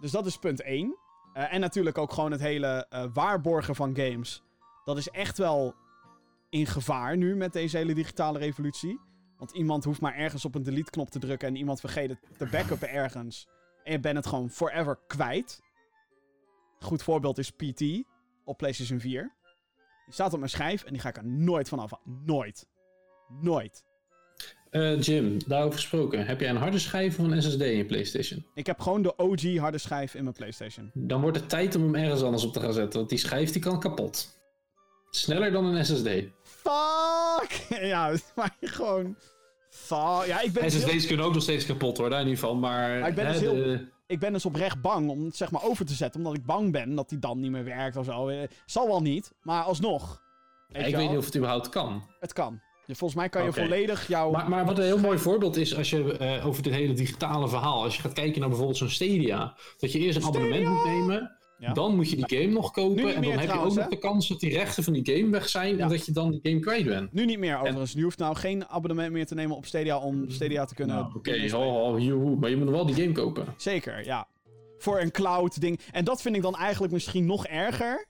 Dus 0.00 0.10
dat 0.10 0.26
is 0.26 0.38
punt 0.38 0.62
1. 0.62 0.96
en 1.32 1.60
natuurlijk 1.60 1.98
ook 1.98 2.12
gewoon 2.12 2.30
het 2.30 2.40
hele 2.40 2.86
eh, 2.88 3.04
waarborgen 3.12 3.74
van 3.74 3.96
games. 3.96 4.42
Dat 4.84 4.96
is 4.96 5.08
echt 5.08 5.38
wel 5.38 5.74
in 6.48 6.66
gevaar 6.66 7.16
nu 7.16 7.36
met 7.36 7.52
deze 7.52 7.76
hele 7.76 7.94
digitale 7.94 8.38
revolutie. 8.38 9.00
Want 9.38 9.50
iemand 9.50 9.84
hoeft 9.84 10.00
maar 10.00 10.14
ergens 10.14 10.44
op 10.44 10.54
een 10.54 10.62
delete-knop 10.62 11.10
te 11.10 11.18
drukken 11.18 11.48
en 11.48 11.56
iemand 11.56 11.80
vergeet 11.80 12.08
het 12.08 12.18
te 12.38 12.46
backuppen 12.46 12.90
ergens. 13.02 13.48
En 13.84 13.92
je 13.92 14.00
bent 14.00 14.16
het 14.16 14.26
gewoon 14.26 14.50
forever 14.50 14.98
kwijt. 15.06 15.60
Goed 16.78 17.02
voorbeeld 17.02 17.38
is 17.38 17.50
PT 17.50 17.82
op 18.44 18.56
PlayStation 18.56 19.00
4. 19.00 19.34
Die 20.04 20.14
staat 20.14 20.32
op 20.32 20.38
mijn 20.38 20.50
schijf 20.50 20.84
en 20.84 20.92
die 20.92 21.00
ga 21.00 21.08
ik 21.08 21.16
er 21.16 21.26
nooit 21.26 21.68
van 21.68 21.78
af. 21.78 21.92
Nooit. 22.04 22.66
Nooit. 23.40 23.84
Eh, 24.70 25.00
Jim, 25.00 25.38
daarover 25.46 25.78
gesproken, 25.78 26.26
heb 26.26 26.40
jij 26.40 26.50
een 26.50 26.56
harde 26.56 26.78
schijf 26.78 27.18
of 27.18 27.26
een 27.26 27.42
SSD 27.42 27.60
in 27.60 27.76
je 27.76 27.84
PlayStation? 27.84 28.46
Ik 28.54 28.66
heb 28.66 28.80
gewoon 28.80 29.02
de 29.02 29.16
OG 29.16 29.56
harde 29.56 29.78
schijf 29.78 30.14
in 30.14 30.22
mijn 30.22 30.34
PlayStation. 30.34 30.90
Dan 30.94 31.20
wordt 31.20 31.36
het 31.36 31.48
tijd 31.48 31.74
om 31.74 31.82
hem 31.82 31.94
ergens 31.94 32.22
anders 32.22 32.44
op 32.44 32.52
te 32.52 32.60
gaan 32.60 32.72
zetten, 32.72 32.98
want 32.98 33.10
die 33.10 33.18
schijf 33.18 33.52
die 33.52 33.62
kan 33.62 33.80
kapot. 33.80 34.38
Sneller 35.10 35.50
dan 35.50 35.64
een 35.64 35.84
SSD. 35.84 36.08
Fuck! 36.70 37.78
ja, 37.92 38.12
maar 38.34 38.56
gewoon. 38.60 39.16
Fa- 39.70 40.24
ja, 40.24 40.40
ik 40.40 40.52
ben, 40.52 40.62
dus 40.62 40.72
heel, 40.74 40.88
SSD's 40.88 41.06
kunnen 41.06 41.26
ook 41.26 41.32
nog 41.34 41.42
steeds 41.42 41.66
kapot 41.66 41.98
worden, 41.98 42.18
in 42.20 42.24
ieder 42.26 42.40
geval. 42.40 42.56
Maar, 42.56 42.98
Maar 43.00 43.08
ik 43.08 43.14
ben 43.14 43.26
hè, 43.26 43.32
dus 43.32 43.40
heel- 43.40 43.54
de- 43.54 43.88
ik 44.06 44.18
ben 44.18 44.32
dus 44.32 44.44
oprecht 44.46 44.80
bang 44.80 45.10
om 45.10 45.24
het 45.24 45.36
zeg 45.36 45.50
maar 45.50 45.62
over 45.64 45.86
te 45.86 45.92
zetten. 45.94 46.20
Omdat 46.20 46.34
ik 46.36 46.44
bang 46.44 46.72
ben 46.72 46.94
dat 46.94 47.08
die 47.08 47.18
dan 47.18 47.40
niet 47.40 47.50
meer 47.50 47.64
werkt 47.64 47.96
of 47.96 48.04
zo. 48.04 48.28
Eh, 48.28 48.48
Zal 48.66 48.86
wel 48.86 49.02
niet, 49.02 49.32
maar 49.42 49.62
alsnog. 49.62 50.22
Ja, 50.68 50.78
ik 50.78 50.96
weet 50.96 51.08
niet 51.08 51.18
of 51.18 51.24
het 51.24 51.36
überhaupt 51.36 51.68
kan. 51.68 52.02
Het 52.20 52.32
kan. 52.32 52.60
Volgens 52.86 53.14
mij 53.14 53.28
kan 53.28 53.44
je 53.44 53.52
volledig 53.52 54.08
jouw... 54.08 54.30
Maar, 54.30 54.48
maar 54.48 54.64
wat 54.64 54.78
een 54.78 54.84
heel 54.84 54.98
mooi 54.98 55.18
voorbeeld 55.18 55.56
is 55.56 55.76
als 55.76 55.90
je 55.90 56.16
eh, 56.18 56.46
over 56.46 56.62
dit 56.62 56.72
hele 56.72 56.92
digitale 56.92 57.48
verhaal, 57.48 57.82
als 57.82 57.96
je 57.96 58.02
gaat 58.02 58.12
kijken 58.12 58.38
naar 58.40 58.48
bijvoorbeeld 58.48 58.78
zo'n 58.78 58.88
Stadia, 58.88 59.54
dat 59.78 59.92
je 59.92 59.98
eerst 59.98 60.16
een 60.16 60.22
Stadia! 60.22 60.40
abonnement 60.40 60.74
moet 60.74 60.84
nemen, 60.84 61.36
Ja. 61.58 61.72
dan 61.72 61.96
moet 61.96 62.10
je 62.10 62.16
die 62.16 62.38
game 62.38 62.52
nog 62.52 62.70
kopen 62.70 63.14
en 63.14 63.20
meer 63.20 63.30
dan 63.30 63.38
heb 63.38 63.48
trouwens, 63.48 63.74
je 63.74 63.80
ook 63.80 63.84
hè? 63.84 63.90
nog 63.90 64.00
de 64.00 64.08
kans 64.08 64.28
dat 64.28 64.40
die 64.40 64.52
rechten 64.52 64.84
van 64.84 64.92
die 64.92 65.16
game 65.16 65.30
weg 65.30 65.48
zijn 65.48 65.76
Ja. 65.76 65.82
en 65.82 65.88
dat 65.88 66.06
je 66.06 66.12
dan 66.12 66.30
die 66.30 66.40
game 66.42 66.60
kwijt 66.60 66.84
bent. 66.84 67.12
Nu 67.12 67.24
niet 67.24 67.38
meer 67.38 67.58
overigens. 67.58 67.92
Je 67.92 68.02
hoeft 68.02 68.18
nou 68.18 68.36
geen 68.36 68.68
abonnement 68.68 69.12
meer 69.12 69.26
te 69.26 69.34
nemen 69.34 69.56
op 69.56 69.66
Stadia 69.66 69.98
om 69.98 70.30
Stadia 70.30 70.64
te 70.64 70.74
kunnen... 70.74 70.96
Nou, 70.96 71.14
Oké, 71.14 71.50
ho, 71.50 71.98
joehoe, 71.98 72.36
maar 72.36 72.50
je 72.50 72.56
moet 72.56 72.64
nog 72.64 72.74
wel 72.74 72.86
die 72.86 72.94
game 72.94 73.12
kopen. 73.12 73.46
Zeker, 73.56 74.04
ja. 74.04 74.28
Voor 74.78 75.00
een 75.00 75.10
cloud 75.10 75.60
ding. 75.60 75.80
En 75.92 76.04
dat 76.04 76.22
vind 76.22 76.36
ik 76.36 76.42
dan 76.42 76.56
eigenlijk 76.56 76.92
misschien 76.92 77.26
nog 77.26 77.46
erger. 77.46 78.06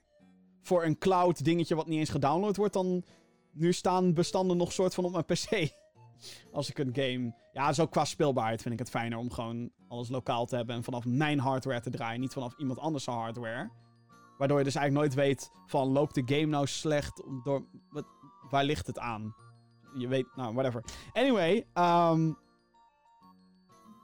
Voor 0.61 0.83
een 0.83 0.97
cloud 0.97 1.43
dingetje 1.43 1.75
wat 1.75 1.87
niet 1.87 1.99
eens 1.99 2.09
gedownload 2.09 2.55
wordt, 2.55 2.73
dan 2.73 3.03
nu 3.51 3.73
staan 3.73 4.13
bestanden 4.13 4.57
nog 4.57 4.71
soort 4.71 4.93
van 4.93 5.05
op 5.05 5.11
mijn 5.11 5.25
PC. 5.25 5.69
Als 6.51 6.69
ik 6.69 6.77
een 6.79 6.91
game. 6.93 7.33
Ja, 7.53 7.73
zo 7.73 7.85
qua 7.87 8.05
speelbaarheid 8.05 8.61
vind 8.61 8.73
ik 8.73 8.79
het 8.79 8.89
fijner 8.89 9.17
om 9.17 9.31
gewoon 9.31 9.69
alles 9.87 10.09
lokaal 10.09 10.45
te 10.45 10.55
hebben 10.55 10.75
en 10.75 10.83
vanaf 10.83 11.05
mijn 11.05 11.39
hardware 11.39 11.81
te 11.81 11.89
draaien, 11.89 12.19
niet 12.19 12.33
vanaf 12.33 12.53
iemand 12.57 12.79
anders 12.79 13.05
hardware. 13.05 13.69
Waardoor 14.37 14.57
je 14.57 14.63
dus 14.63 14.75
eigenlijk 14.75 15.05
nooit 15.05 15.27
weet 15.27 15.51
van 15.65 15.87
loopt 15.87 16.15
de 16.15 16.35
game 16.35 16.45
nou 16.45 16.67
slecht 16.67 17.23
door 17.43 17.65
wat, 17.89 18.05
waar 18.49 18.63
ligt 18.63 18.87
het 18.87 18.99
aan? 18.99 19.35
Je 19.97 20.07
weet, 20.07 20.35
nou 20.35 20.53
whatever. 20.53 20.83
Anyway, 21.13 21.67
ehm 21.73 22.31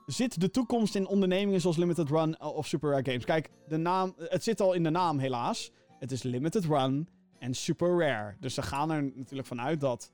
zit 0.05 0.39
de 0.39 0.49
toekomst 0.49 0.95
in 0.95 1.07
ondernemingen 1.07 1.61
zoals 1.61 1.77
Limited 1.77 2.09
Run 2.09 2.41
of 2.41 2.67
Super 2.67 2.89
Rare 2.89 3.05
Games? 3.05 3.25
Kijk, 3.25 3.49
de 3.67 3.77
naam, 3.77 4.13
het 4.17 4.43
zit 4.43 4.61
al 4.61 4.73
in 4.73 4.83
de 4.83 4.89
naam 4.89 5.17
helaas. 5.17 5.71
Het 5.99 6.11
is 6.11 6.23
Limited 6.23 6.65
Run 6.65 7.09
en 7.39 7.53
Super 7.53 7.99
Rare. 7.99 8.35
Dus 8.39 8.53
ze 8.53 8.61
gaan 8.61 8.91
er 8.91 9.03
natuurlijk 9.03 9.47
vanuit 9.47 9.79
dat 9.79 10.11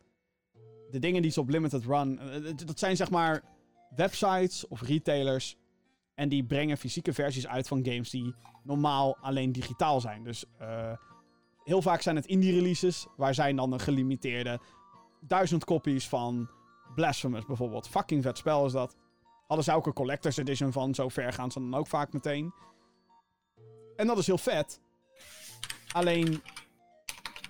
de 0.92 1.00
dingen 1.00 1.22
die 1.22 1.32
ze 1.32 1.40
op 1.40 1.50
Limited 1.50 1.86
Run... 1.86 2.20
eh, 2.20 2.36
eh, 2.36 2.58
Dat 2.66 2.80
zijn 2.80 2.96
zeg 2.96 3.10
maar 3.10 3.44
websites 3.96 4.68
of 4.68 4.82
retailers. 4.82 5.58
En 6.20 6.30
die 6.30 6.44
brengen 6.44 6.78
fysieke 6.78 7.14
versies 7.14 7.48
uit 7.48 7.68
van 7.68 7.86
games 7.86 8.10
die 8.10 8.36
normaal 8.64 9.18
alleen 9.22 9.52
digitaal 9.52 10.02
zijn. 10.02 10.24
Dus 10.24 10.46
eh, 10.58 10.92
heel 11.64 11.82
vaak 11.82 12.02
zijn 12.02 12.16
het 12.16 12.26
indie 12.26 12.54
releases. 12.54 13.08
Waar 13.18 13.34
zijn 13.34 13.56
dan 13.56 13.72
een 13.72 13.80
gelimiteerde 13.80 14.60
duizend 15.22 15.64
kopies 15.64 16.08
van 16.08 16.50
Blasphemous 16.96 17.46
bijvoorbeeld. 17.46 17.88
Fucking 17.88 18.24
vet 18.24 18.38
spel 18.38 18.66
is 18.66 18.72
dat. 18.72 18.96
Hadden 19.48 19.66
ze 19.66 19.74
ook 19.74 19.86
een 19.86 19.94
collector's 19.94 20.38
edition 20.38 20.72
van. 20.72 20.96
Zo 20.96 21.10
ver 21.10 21.34
gaan 21.34 21.52
ze 21.52 21.60
dan 21.60 21.76
ook 21.76 21.88
vaak 21.88 22.14
meteen. 22.14 22.54
En 23.96 24.08
dat 24.08 24.18
is 24.18 24.28
heel 24.28 24.38
vet. 24.38 24.82
Alleen, 25.92 26.42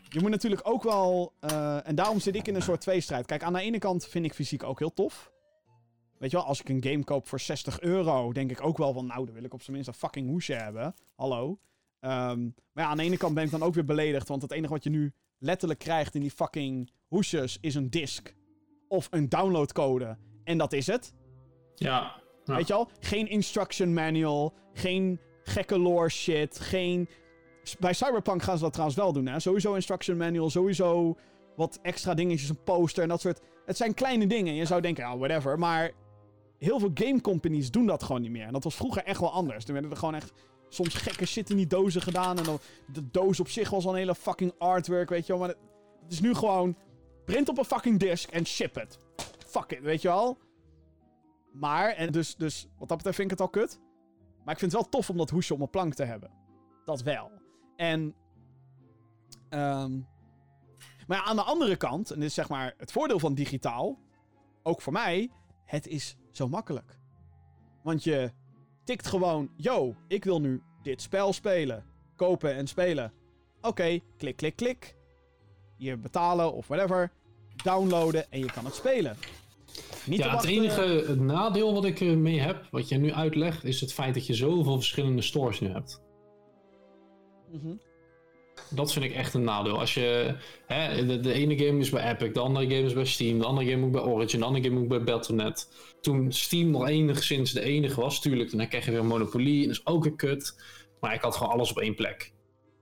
je 0.10 0.20
moet 0.20 0.32
natuurlijk 0.32 0.62
ook 0.68 0.84
wel... 0.84 1.34
eh, 1.40 1.88
en 1.88 1.96
daarom 1.96 2.20
zit 2.20 2.36
ik 2.36 2.48
in 2.48 2.56
een 2.56 2.62
soort 2.62 2.82
tweestrijd. 2.82 3.26
Kijk, 3.26 3.44
aan 3.44 3.54
de 3.54 3.62
ene 3.62 3.80
kant 3.80 4.08
vind 4.08 4.26
ik 4.26 4.34
fysiek 4.34 4.64
ook 4.64 4.80
heel 4.80 4.94
tof. 4.94 5.32
Weet 6.20 6.32
je 6.32 6.38
wel, 6.38 6.46
als 6.46 6.60
ik 6.60 6.70
een 6.70 6.84
game 6.84 7.04
koop 7.04 7.28
voor 7.28 7.40
60 7.40 7.82
euro... 7.82 8.34
denk 8.34 8.52
ik 8.52 8.64
ook 8.64 8.78
wel 8.78 8.94
van... 8.94 9.06
Nou, 9.06 9.26
dan 9.26 9.34
wil 9.34 9.44
ik 9.44 9.54
op 9.54 9.62
zijn 9.62 9.76
minst 9.76 9.88
een 9.88 9.96
fucking 9.96 10.28
hoesje 10.28 10.54
hebben. 10.54 10.96
Hallo. 11.16 11.60
Ehm, 12.00 12.44
maar 12.44 12.84
ja, 12.84 12.86
aan 12.86 12.98
de 12.98 13.04
ene 13.04 13.18
kant 13.18 13.34
ben 13.34 13.44
ik 13.44 13.52
dan 13.52 13.64
ook 13.64 13.74
weer 13.74 13.86
beledigd. 13.86 14.28
Want 14.28 14.42
het 14.42 14.52
enige 14.52 14.74
wat 14.74 14.84
je 14.84 14.90
nu 14.90 15.14
letterlijk 15.38 15.80
krijgt 15.80 16.16
in 16.16 16.22
die 16.22 16.32
fucking 16.32 16.92
hoesjes... 17.08 17.58
is 17.62 17.76
een 17.76 17.90
disc. 17.90 18.34
Of 18.88 19.08
een 19.12 19.30
downloadcode. 19.30 20.18
En 20.44 20.58
dat 20.58 20.74
is 20.74 20.88
het. 20.88 21.14
Ja. 21.76 22.22
Ja. 22.46 22.56
Weet 22.56 22.68
je 22.68 22.74
al? 22.74 22.90
Geen 23.00 23.28
instruction 23.28 23.94
manual. 23.94 24.54
Geen 24.74 25.20
gekke 25.44 25.80
lore 25.80 26.10
shit. 26.10 26.60
Geen... 26.60 27.10
Bij 27.80 27.94
Cyberpunk 27.94 28.42
gaan 28.42 28.58
ze 28.58 28.64
dat 28.64 28.72
trouwens 28.72 29.00
wel 29.00 29.14
doen, 29.14 29.26
hè? 29.26 29.40
Sowieso 29.40 29.74
instruction 29.74 30.18
manual. 30.18 30.50
Sowieso 30.50 31.18
wat 31.56 31.80
extra 31.82 32.14
dingetjes. 32.14 32.50
Een 32.50 32.64
poster 32.64 33.04
en 33.04 33.10
dat 33.10 33.22
soort... 33.22 33.42
Het 33.66 33.78
zijn 33.78 33.94
kleine 33.94 34.28
dingen. 34.28 34.54
Je 34.54 34.66
zou 34.66 34.82
denken, 34.82 35.04
ja, 35.04 35.18
whatever. 35.18 35.60
Maar 35.60 35.92
heel 36.60 36.80
veel 36.80 36.92
game 36.94 37.22
companies 37.22 37.72
doen 37.72 37.86
dat 37.86 38.04
gewoon 38.04 38.22
niet 38.22 38.32
meer. 38.32 38.46
En 38.46 38.54
dat 38.54 38.64
was 38.64 38.76
vroeger 38.76 39.04
echt 39.04 39.20
wel 39.20 39.32
anders. 39.32 39.66
Toen 39.66 39.74
werden 39.74 39.92
er 39.92 39.98
gewoon 39.98 40.16
echt 40.16 40.34
soms 40.70 40.94
gekke 40.94 41.26
shit 41.26 41.50
in 41.50 41.58
die 41.58 41.68
dozen 41.68 42.02
gedaan. 42.02 42.38
En 42.38 42.44
dan, 42.44 42.60
de 42.94 43.10
doos 43.12 43.40
op 43.40 43.50
zich 43.50 43.70
was 43.70 43.86
al 43.86 43.92
een 43.92 43.98
hele 43.98 44.16
fucking 44.16 44.54
artwork, 44.58 45.10
weet 45.10 45.26
je 45.26 45.34
wel. 45.34 45.42
Maar 45.42 45.56
het, 46.02 46.12
is 46.12 46.22
nu 46.22 46.34
gewoon... 46.34 46.78
Print 47.26 47.50
op 47.50 47.58
een 47.58 47.66
fucking 47.66 48.00
disk 48.00 48.30
en 48.30 48.46
ship 48.46 48.76
het. 48.76 49.00
Fuck 49.48 49.72
it, 49.72 49.82
weet 49.82 50.02
je 50.02 50.08
wel? 50.08 50.38
Maar, 51.52 51.90
en 51.90 52.12
dus, 52.12 52.36
dus 52.36 52.68
wat 52.78 52.88
dat 52.88 52.98
betreft 52.98 53.18
vind 53.18 53.32
ik 53.32 53.38
het 53.38 53.48
al 53.48 53.62
kut. 53.62 53.80
Maar 54.44 54.54
ik 54.54 54.60
vind 54.60 54.72
het 54.72 54.82
wel 54.82 54.90
tof 54.90 55.10
om 55.10 55.18
dat 55.18 55.30
hoesje 55.30 55.54
op 55.54 55.60
mijn 55.60 55.70
plank 55.70 55.94
te 55.94 56.04
hebben. 56.04 56.32
Dat 56.86 57.02
wel. 57.02 57.32
En. 57.76 58.16
ehm, 59.50 60.00
maar 61.08 61.18
ja, 61.18 61.24
aan 61.24 61.36
de 61.36 61.42
andere 61.42 61.76
kant, 61.76 62.12
en 62.12 62.20
dit 62.20 62.30
is 62.30 62.34
zeg 62.34 62.50
maar 62.50 62.74
het 62.78 62.92
voordeel 62.92 63.20
van 63.20 63.34
digitaal. 63.34 64.00
Ook 64.64 64.82
voor 64.82 64.94
mij, 64.94 65.32
het 65.70 65.88
is 65.88 66.16
zo 66.32 66.48
makkelijk. 66.48 67.00
Want 67.84 68.04
je 68.04 68.32
tikt 68.84 69.08
gewoon, 69.08 69.50
yo, 69.56 69.96
ik 70.08 70.24
wil 70.24 70.42
nu 70.42 70.62
dit 70.82 71.02
spel 71.02 71.34
spelen. 71.34 71.86
Kopen 72.16 72.56
en 72.56 72.68
spelen. 72.68 73.14
Oké, 73.62 74.00
klik, 74.18 74.36
klik, 74.36 74.56
klik. 74.56 74.96
Je 75.78 75.98
betalen 75.98 76.54
of 76.54 76.68
whatever. 76.68 77.12
Downloaden 77.64 78.32
en 78.32 78.40
je 78.40 78.52
kan 78.52 78.66
het 78.66 78.74
spelen. 78.74 79.18
Niet 80.06 80.20
Ja, 80.20 80.36
het 80.36 80.46
enige 80.46 81.16
nadeel 81.16 81.74
wat 81.74 81.86
ik 81.86 82.00
ermee 82.00 82.40
heb, 82.40 82.68
wat 82.72 82.90
jij 82.90 82.98
nu 82.98 83.14
uitlegt, 83.14 83.64
is 83.64 83.82
het 83.82 83.94
feit 83.94 84.14
dat 84.14 84.28
je 84.28 84.34
zoveel 84.34 84.76
verschillende 84.76 85.22
stores 85.22 85.60
nu 85.60 85.70
hebt. 85.70 86.02
Mhm. 87.52 87.76
Dat 88.70 88.94
vind 88.94 89.06
ik 89.06 89.14
echt 89.14 89.34
een 89.34 89.44
nadeel. 89.44 89.80
Als 89.80 89.94
je, 89.94 90.36
hè, 90.66 91.06
de, 91.06 91.20
de 91.20 91.34
ene 91.34 91.58
game 91.58 91.80
is 91.80 91.90
bij 91.90 92.12
Epic, 92.12 92.34
de 92.34 92.40
andere 92.40 92.66
game 92.66 92.86
is 92.86 92.94
bij 92.94 93.06
Steam, 93.06 93.40
de 93.40 93.46
andere 93.46 93.72
game 93.72 93.86
ook 93.86 93.92
bij 93.92 94.02
Origin, 94.02 94.40
de 94.40 94.46
andere 94.46 94.70
game 94.70 94.80
ook 94.80 94.88
bij 94.88 95.04
Battle.net. 95.04 95.68
Toen 96.02 96.32
Steam 96.32 96.70
nog 96.70 96.88
enigszins 96.88 97.52
de 97.52 97.62
enige 97.62 98.02
was, 98.02 98.22
tuurlijk, 98.22 98.58
dan 98.58 98.68
krijg 98.68 98.86
je 98.86 98.92
weer 98.92 99.00
en 99.00 99.10
dat 99.10 99.36
is 99.36 99.86
ook 99.86 100.06
een 100.06 100.16
kut. 100.16 100.62
Maar 101.00 101.14
ik 101.14 101.22
had 101.22 101.36
gewoon 101.36 101.54
alles 101.54 101.70
op 101.70 101.80
één 101.80 101.96
plek. 101.96 102.34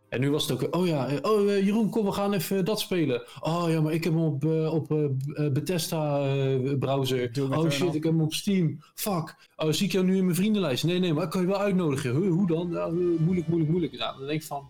En 0.10 0.20
nu 0.20 0.32
was 0.32 0.48
het 0.48 0.52
ook, 0.52 0.60
weer, 0.60 0.74
oh 0.74 0.88
ja, 0.88 1.20
oh 1.22 1.52
eh, 1.52 1.66
Jeroen, 1.66 1.90
kom, 1.90 2.06
we 2.06 2.12
gaan 2.12 2.34
even 2.34 2.66
dat 2.66 2.80
spelen. 2.80 3.24
Oh 3.40 3.66
ja, 3.70 3.82
maar 3.82 3.94
ik 3.94 4.04
heb 4.04 4.14
hem 4.14 4.24
op, 4.24 4.46
eh, 4.46 4.74
op 4.74 4.92
eh, 4.92 5.52
Bethesda 5.52 6.20
eh, 6.20 6.78
browser. 6.80 7.32
Oh 7.50 7.70
shit, 7.70 7.96
ik 7.96 8.04
heb 8.04 8.14
hem 8.14 8.22
op 8.22 8.34
Steam. 8.34 8.78
Fuck. 8.94 9.36
Oh, 9.56 9.72
zie 9.72 9.86
ik 9.86 9.92
jou 9.92 10.06
nu 10.06 10.18
in 10.18 10.24
mijn 10.24 10.36
vriendenlijst? 10.36 10.84
Nee, 10.84 11.00
nee, 11.00 11.14
maar 11.14 11.24
ik 11.24 11.30
kan 11.30 11.42
je 11.42 11.48
wel 11.48 11.60
uitnodigen. 11.60 12.16
Huh, 12.16 12.30
hoe 12.32 12.48
dan? 12.48 12.72
Ja, 12.72 12.90
moeilijk, 13.20 13.48
moeilijk, 13.48 13.70
moeilijk. 13.70 13.96
Ja, 13.96 14.12
dan 14.18 14.28
denk 14.28 14.42
ik 14.42 14.48
van... 14.48 14.70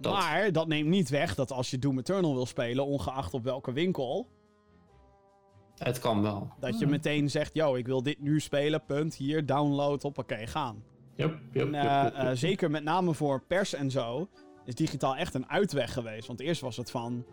Dat. 0.00 0.12
Maar 0.12 0.52
dat 0.52 0.66
neemt 0.68 0.88
niet 0.88 1.08
weg 1.08 1.34
dat 1.34 1.52
als 1.52 1.70
je 1.70 1.78
Doom 1.78 1.98
Eternal 1.98 2.34
wil 2.34 2.46
spelen, 2.46 2.86
ongeacht 2.86 3.34
op 3.34 3.44
welke 3.44 3.72
winkel, 3.72 4.28
Het 5.76 5.98
kan 5.98 6.22
wel. 6.22 6.50
dat 6.60 6.78
je 6.78 6.86
meteen 6.86 7.30
zegt, 7.30 7.54
yo, 7.54 7.74
ik 7.74 7.86
wil 7.86 8.02
dit 8.02 8.20
nu 8.20 8.40
spelen, 8.40 8.84
punt, 8.84 9.14
hier, 9.14 9.46
download, 9.46 10.02
hoppakee, 10.02 10.46
gaan. 10.46 10.82
Yep, 11.14 11.38
yep, 11.52 11.66
En, 11.66 11.72
yep, 11.72 11.84
eh, 11.84 12.02
yep, 12.02 12.14
eh, 12.14 12.30
zeker 12.32 12.70
met 12.70 12.84
name 12.84 13.14
voor 13.14 13.42
pers 13.42 13.74
en 13.74 13.90
zo, 13.90 14.28
is 14.64 14.74
digitaal 14.74 15.16
echt 15.16 15.34
een 15.34 15.48
uitweg 15.48 15.92
geweest. 15.92 16.26
Want 16.26 16.40
eerst 16.40 16.60
was 16.60 16.76
het 16.76 16.90
van, 16.90 17.24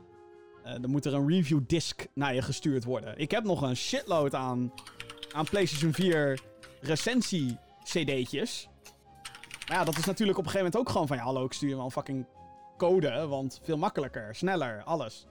eh 0.63 0.71
dan 0.81 0.89
moet 0.89 1.05
er 1.05 1.13
een 1.13 1.27
review 1.27 1.59
disc 1.67 2.05
naar 2.13 2.33
je 2.33 2.41
gestuurd 2.41 2.83
worden. 2.83 3.17
Ik 3.17 3.31
heb 3.31 3.43
nog 3.43 3.61
een 3.61 3.75
shitload 3.75 4.33
aan, 4.33 4.73
aan 5.31 5.45
PlayStation 5.45 5.93
4 5.93 6.39
recensie 6.81 7.57
cd'tjes. 7.83 8.69
Maar 9.67 9.77
ja, 9.77 9.83
dat 9.83 9.97
is 9.97 10.05
natuurlijk 10.05 10.37
op 10.37 10.43
een 10.43 10.51
gegeven 10.51 10.71
moment 10.71 10.87
ook 10.87 10.91
gewoon 10.91 11.07
van, 11.07 11.17
ja, 11.17 11.23
hallo, 11.23 11.45
ik 11.45 11.53
stuur 11.53 11.69
je 11.69 11.75
wel 11.75 11.85
een 11.85 11.91
fucking 11.91 12.25
code, 12.77 13.27
want 13.27 13.59
veel 13.63 13.77
makkelijker, 13.77 14.35
sneller, 14.35 14.83
alles. 14.83 15.27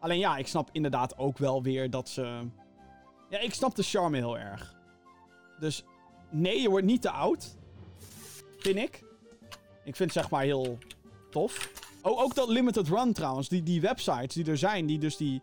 Alleen 0.00 0.18
ja, 0.18 0.36
ik 0.36 0.46
snap 0.46 0.68
inderdaad 0.72 1.18
ook 1.18 1.38
wel 1.38 1.62
weer 1.62 1.90
dat 1.90 2.08
ze... 2.08 2.40
Ja, 3.30 3.38
ik 3.38 3.54
snap 3.54 3.74
de 3.74 3.82
charme 3.82 4.16
heel 4.16 4.38
erg. 4.38 4.76
Dus 5.58 5.84
nee, 6.30 6.60
je 6.60 6.70
wordt 6.70 6.86
niet 6.86 7.02
te 7.02 7.10
oud. 7.10 7.56
Vind 8.58 8.76
ik. 8.76 9.04
Ik 9.84 9.96
vind 9.96 10.14
het 10.14 10.22
zeg 10.22 10.30
maar 10.30 10.42
heel 10.42 10.78
tof. 11.30 11.70
Oh, 12.02 12.22
ook 12.22 12.34
dat 12.34 12.48
limited 12.48 12.88
run 12.88 13.12
trouwens. 13.12 13.48
Die, 13.48 13.62
die 13.62 13.80
websites 13.80 14.34
die 14.34 14.46
er 14.46 14.58
zijn, 14.58 14.86
die 14.86 14.98
dus 14.98 15.16
die 15.16 15.42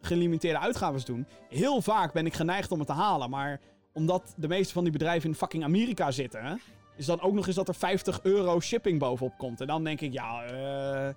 gelimiteerde 0.00 0.58
uitgaves 0.58 1.04
doen. 1.04 1.26
Heel 1.48 1.82
vaak 1.82 2.12
ben 2.12 2.26
ik 2.26 2.34
geneigd 2.34 2.72
om 2.72 2.78
het 2.78 2.88
te 2.88 2.94
halen. 2.94 3.30
Maar 3.30 3.60
omdat 3.92 4.34
de 4.36 4.48
meeste 4.48 4.72
van 4.72 4.82
die 4.82 4.92
bedrijven 4.92 5.28
in 5.28 5.36
fucking 5.36 5.64
Amerika 5.64 6.10
zitten... 6.10 6.60
is 7.00 7.06
dan 7.06 7.20
ook 7.20 7.32
nog 7.32 7.46
eens 7.46 7.56
dat 7.56 7.68
er 7.68 7.74
50 7.74 8.22
euro 8.22 8.60
shipping 8.60 8.98
bovenop 8.98 9.38
komt. 9.38 9.60
En 9.60 9.66
dan 9.66 9.84
denk 9.84 10.00
ik, 10.00 10.12
ja, 10.12 10.44
eh... 10.44 11.14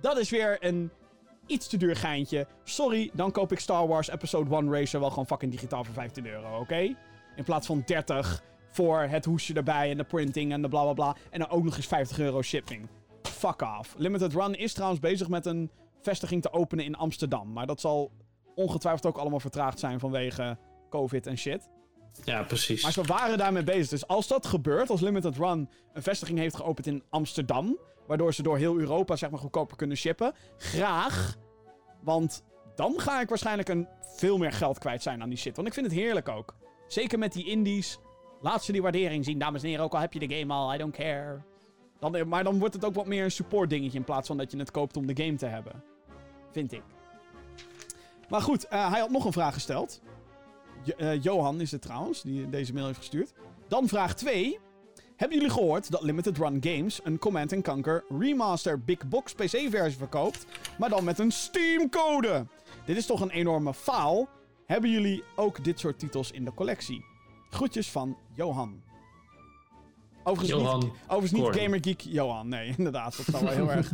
dat 0.00 0.18
is 0.18 0.30
weer 0.30 0.56
een 0.60 0.90
iets 1.46 1.66
te 1.66 1.76
duur 1.76 1.96
geintje. 1.96 2.46
Sorry, 2.64 3.10
dan 3.12 3.30
koop 3.30 3.52
ik 3.52 3.58
Star 3.58 3.86
Wars 3.86 4.08
Episode 4.08 4.56
1 4.56 4.72
Racer 4.72 5.00
wel 5.00 5.08
gewoon 5.08 5.26
fucking 5.26 5.52
digitaal 5.52 5.84
voor 5.84 5.94
15 5.94 6.26
euro, 6.26 6.58
oké? 6.60 6.96
In 7.36 7.44
plaats 7.44 7.66
van 7.66 7.82
30 7.86 8.42
voor 8.70 9.00
het 9.00 9.24
hoesje 9.24 9.54
erbij 9.54 9.90
en 9.90 9.96
de 9.96 10.04
printing 10.04 10.52
en 10.52 10.62
de 10.62 10.68
bla 10.68 10.82
bla 10.82 10.92
bla. 10.92 11.16
En 11.30 11.38
dan 11.38 11.48
ook 11.48 11.64
nog 11.64 11.76
eens 11.76 11.86
50 11.86 12.18
euro 12.18 12.42
shipping. 12.42 12.88
Fuck 13.22 13.62
off. 13.62 13.94
Limited 13.96 14.32
Run 14.32 14.54
is 14.54 14.72
trouwens 14.72 15.00
bezig 15.00 15.28
met 15.28 15.46
een 15.46 15.70
vestiging 16.02 16.42
te 16.42 16.52
openen 16.52 16.84
in 16.84 16.96
Amsterdam. 16.96 17.52
Maar 17.52 17.66
dat 17.66 17.80
zal 17.80 18.10
ongetwijfeld 18.54 19.06
ook 19.06 19.18
allemaal 19.18 19.40
vertraagd 19.40 19.78
zijn 19.78 20.00
vanwege 20.00 20.58
COVID 20.90 21.26
en 21.26 21.38
shit. 21.38 21.68
Ja, 22.24 22.42
precies. 22.42 22.82
Maar 22.82 22.92
ze 22.92 23.02
waren 23.02 23.38
daarmee 23.38 23.64
bezig. 23.64 23.88
Dus 23.88 24.06
als 24.06 24.26
dat 24.26 24.46
gebeurt, 24.46 24.90
als 24.90 25.00
Limited 25.00 25.36
Run 25.36 25.70
een 25.92 26.02
vestiging 26.02 26.38
heeft 26.38 26.56
geopend 26.56 26.86
in 26.86 27.02
Amsterdam, 27.10 27.78
waardoor 28.06 28.34
ze 28.34 28.42
door 28.42 28.56
heel 28.56 28.78
Europa 28.78 29.16
zeg 29.16 29.30
maar 29.30 29.38
goedkoper 29.40 29.76
kunnen 29.76 29.96
shippen, 29.96 30.34
graag. 30.56 31.36
Want 32.02 32.42
dan 32.74 33.00
ga 33.00 33.20
ik 33.20 33.28
waarschijnlijk 33.28 33.68
een 33.68 33.88
veel 34.00 34.38
meer 34.38 34.52
geld 34.52 34.78
kwijt 34.78 35.02
zijn 35.02 35.22
aan 35.22 35.28
die 35.28 35.38
shit. 35.38 35.56
Want 35.56 35.68
ik 35.68 35.74
vind 35.74 35.86
het 35.86 35.94
heerlijk 35.94 36.28
ook. 36.28 36.54
Zeker 36.88 37.18
met 37.18 37.32
die 37.32 37.46
indies. 37.46 37.98
Laat 38.40 38.64
ze 38.64 38.72
die 38.72 38.82
waardering 38.82 39.24
zien, 39.24 39.38
dames 39.38 39.62
en 39.62 39.68
heren. 39.68 39.84
Ook 39.84 39.94
al 39.94 40.00
heb 40.00 40.12
je 40.12 40.26
de 40.26 40.34
game 40.34 40.52
al, 40.52 40.74
I 40.74 40.78
don't 40.78 40.96
care. 40.96 41.42
Dan, 41.98 42.28
maar 42.28 42.44
dan 42.44 42.58
wordt 42.58 42.74
het 42.74 42.84
ook 42.84 42.94
wat 42.94 43.06
meer 43.06 43.24
een 43.24 43.30
support 43.30 43.70
dingetje 43.70 43.98
in 43.98 44.04
plaats 44.04 44.26
van 44.26 44.36
dat 44.36 44.50
je 44.50 44.58
het 44.58 44.70
koopt 44.70 44.96
om 44.96 45.06
de 45.06 45.24
game 45.24 45.36
te 45.36 45.46
hebben. 45.46 45.82
Vind 46.52 46.72
ik. 46.72 46.82
Maar 48.28 48.40
goed, 48.40 48.68
eh, 48.68 48.90
hij 48.90 49.00
had 49.00 49.10
nog 49.10 49.24
een 49.24 49.32
vraag 49.32 49.54
gesteld. 49.54 50.00
Eh, 50.96 51.22
Johan 51.22 51.60
is 51.60 51.70
het 51.70 51.82
trouwens, 51.82 52.22
die 52.22 52.50
deze 52.50 52.72
mail 52.72 52.86
heeft 52.86 52.98
gestuurd. 52.98 53.32
Dan 53.68 53.88
vraag 53.88 54.14
2. 54.14 54.58
Hebben 55.16 55.36
jullie 55.36 55.52
gehoord 55.52 55.90
dat 55.90 56.02
Limited 56.02 56.38
Run 56.38 56.58
Games 56.60 57.00
een 57.04 57.18
Command 57.18 57.62
Conquer 57.62 58.04
Remaster 58.18 58.80
Big 58.84 59.08
Box 59.08 59.32
PC-versie 59.32 59.98
verkoopt, 59.98 60.46
maar 60.78 60.88
dan 60.88 61.04
met 61.04 61.18
een 61.18 61.30
Steam-code? 61.30 62.46
Dit 62.84 62.96
is 62.96 63.06
toch 63.06 63.20
een 63.20 63.30
enorme 63.30 63.74
faal? 63.74 64.28
Hebben 64.66 64.90
jullie 64.90 65.24
ook 65.36 65.64
dit 65.64 65.80
soort 65.80 65.98
titels 65.98 66.30
in 66.30 66.44
de 66.44 66.54
collectie? 66.54 67.04
Groetjes 67.50 67.90
van 67.90 68.16
Johan. 68.34 68.82
Overigens 70.24 70.60
Johan 70.60 70.78
niet, 70.78 70.90
overigens 71.02 71.32
niet 71.32 71.42
Korn. 71.42 71.54
Gamergeek 71.54 72.00
Johan. 72.00 72.48
Nee, 72.48 72.74
inderdaad. 72.78 73.16
Dat 73.16 73.26
zou 73.26 73.44
wel 73.44 73.52
heel 73.52 73.70
erg... 73.70 73.92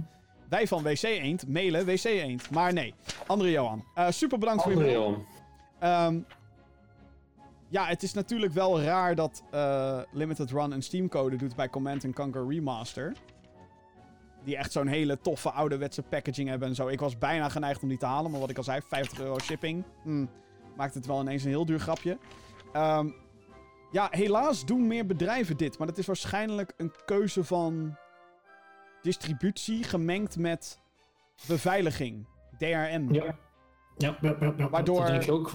Wij 0.49 0.67
van 0.67 0.83
WC 0.83 1.03
Eend 1.03 1.49
mailen 1.49 1.87
WC 1.87 2.05
Eend. 2.05 2.51
Maar 2.51 2.73
nee, 2.73 2.95
andere 3.27 3.51
Johan. 3.51 3.85
Eh, 3.95 4.07
super 4.11 4.39
bedankt 4.39 4.63
voor 4.63 4.73
je 4.73 4.79
Andere 4.79 4.99
mail. 4.99 5.25
Johan. 5.81 6.25
Ja, 7.73 7.87
het 7.87 8.03
is 8.03 8.13
natuurlijk 8.13 8.53
wel 8.53 8.81
raar 8.83 9.15
dat 9.15 9.43
eh, 9.51 10.01
Limited 10.11 10.51
Run 10.51 10.71
een 10.73 10.83
Steam-code 10.83 11.37
doet 11.37 11.57
bij 11.57 11.69
Command 11.69 12.13
Conquer 12.15 12.47
Remaster. 12.49 13.13
Die 14.45 14.57
echt 14.57 14.73
zo'n 14.73 14.87
hele 14.87 15.19
toffe 15.21 15.51
ouderwetse 15.51 16.03
packaging 16.03 16.49
hebben 16.49 16.69
en 16.69 16.75
zo. 16.75 16.89
Ik 16.89 17.01
was 17.01 17.19
bijna 17.19 17.49
geneigd 17.49 17.83
om 17.83 17.89
die 17.89 17.99
te 17.99 18.07
halen, 18.07 18.31
maar 18.31 18.41
wat 18.41 18.51
ik 18.51 18.57
al 18.57 18.63
zei, 18.63 18.81
50 18.89 19.21
euro 19.21 19.39
shipping. 19.39 19.85
Hmm, 20.03 20.31
maakt 20.77 20.95
het 20.95 21.07
wel 21.07 21.21
ineens 21.21 21.43
een 21.43 21.49
heel 21.49 21.67
duur 21.67 21.79
grapje. 21.81 22.19
Ehm, 22.73 23.09
ja, 23.91 24.09
helaas 24.11 24.65
doen 24.65 24.87
meer 24.87 25.07
bedrijven 25.07 25.57
dit. 25.57 25.79
Maar 25.79 25.87
dat 25.87 25.99
is 25.99 26.07
waarschijnlijk 26.07 26.73
een 26.77 26.93
keuze 27.05 27.45
van 27.45 27.97
distributie 29.03 29.85
gemengd 29.85 30.37
met 30.39 30.81
beveiliging. 31.49 32.27
DRM. 32.59 33.13
Ja. 33.13 33.39
Ja, 33.97 34.17
ja, 34.21 34.37
ja, 34.41 34.55
ja, 34.57 34.69
Waardoor- 34.69 34.99
Dat 34.99 35.07
denk 35.07 35.23
ik 35.23 35.31
ook. 35.31 35.51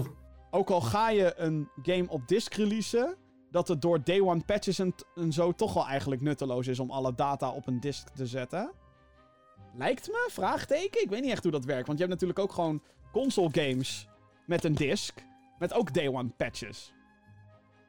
Ook 0.57 0.69
al 0.69 0.81
ga 0.81 1.09
je 1.09 1.33
een 1.35 1.69
game 1.81 2.09
op 2.09 2.27
disk 2.27 2.53
releasen, 2.53 3.15
dat 3.51 3.67
het 3.67 3.81
door 3.81 4.03
day 4.03 4.19
one 4.19 4.41
patches 4.45 4.79
en, 4.79 4.93
zo 5.33 5.51
toch 5.51 5.73
wel 5.73 5.87
eigenlijk 5.87 6.21
nutteloos 6.21 6.67
is 6.67 6.79
om 6.79 6.91
alle 6.91 7.15
data 7.15 7.49
op 7.51 7.67
een 7.67 7.79
disk 7.79 8.07
te 8.07 8.25
zetten. 8.25 8.71
Lijkt 9.73 10.07
me, 10.07 10.29
vraagteken. 10.31 11.01
Ik 11.01 11.09
weet 11.09 11.21
niet 11.21 11.31
echt 11.31 11.43
hoe 11.43 11.51
dat 11.51 11.65
werkt, 11.65 11.87
want 11.87 11.99
je 11.99 12.05
hebt 12.05 12.15
natuurlijk 12.19 12.39
ook 12.39 12.51
gewoon 12.51 12.83
console 13.11 13.49
games 13.51 14.07
met 14.45 14.63
een 14.63 14.75
disk, 14.75 15.23
met 15.59 15.73
ook 15.73 15.93
day 15.93 16.07
one 16.07 16.29
patches. 16.29 16.93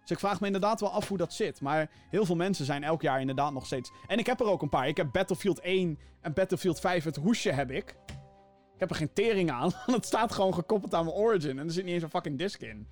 Dus 0.00 0.10
ik 0.10 0.18
vraag 0.18 0.40
me 0.40 0.46
inderdaad 0.46 0.80
wel 0.80 0.90
af 0.90 1.08
hoe 1.08 1.18
dat 1.18 1.32
zit. 1.32 1.60
Maar 1.60 1.90
heel 2.10 2.24
veel 2.24 2.36
mensen 2.36 2.64
zijn 2.64 2.84
elk 2.84 3.02
jaar 3.02 3.20
inderdaad 3.20 3.52
nog 3.52 3.66
steeds... 3.66 3.92
En 4.06 4.18
ik 4.18 4.26
heb 4.26 4.40
er 4.40 4.46
ook 4.46 4.62
een 4.62 4.68
paar. 4.68 4.88
Ik 4.88 4.96
heb 4.96 5.12
Battlefield 5.12 5.60
1 5.60 5.98
en 6.20 6.32
Battlefield 6.32 6.80
5, 6.80 7.04
het 7.04 7.16
hoesje 7.16 7.52
heb 7.52 7.70
ik. 7.70 7.96
Ik 8.78 8.84
heb 8.88 8.90
er 8.90 8.96
geen 8.96 9.12
tering 9.12 9.50
aan, 9.50 9.70
want 9.86 9.96
het 9.96 10.06
staat 10.06 10.32
gewoon 10.32 10.54
gekoppeld 10.54 10.94
aan 10.94 11.04
mijn 11.04 11.16
Origin. 11.16 11.58
En 11.58 11.66
er 11.66 11.72
zit 11.72 11.84
niet 11.84 11.94
eens 11.94 12.02
een 12.02 12.10
fucking 12.10 12.38
disk 12.38 12.60
in. 12.60 12.86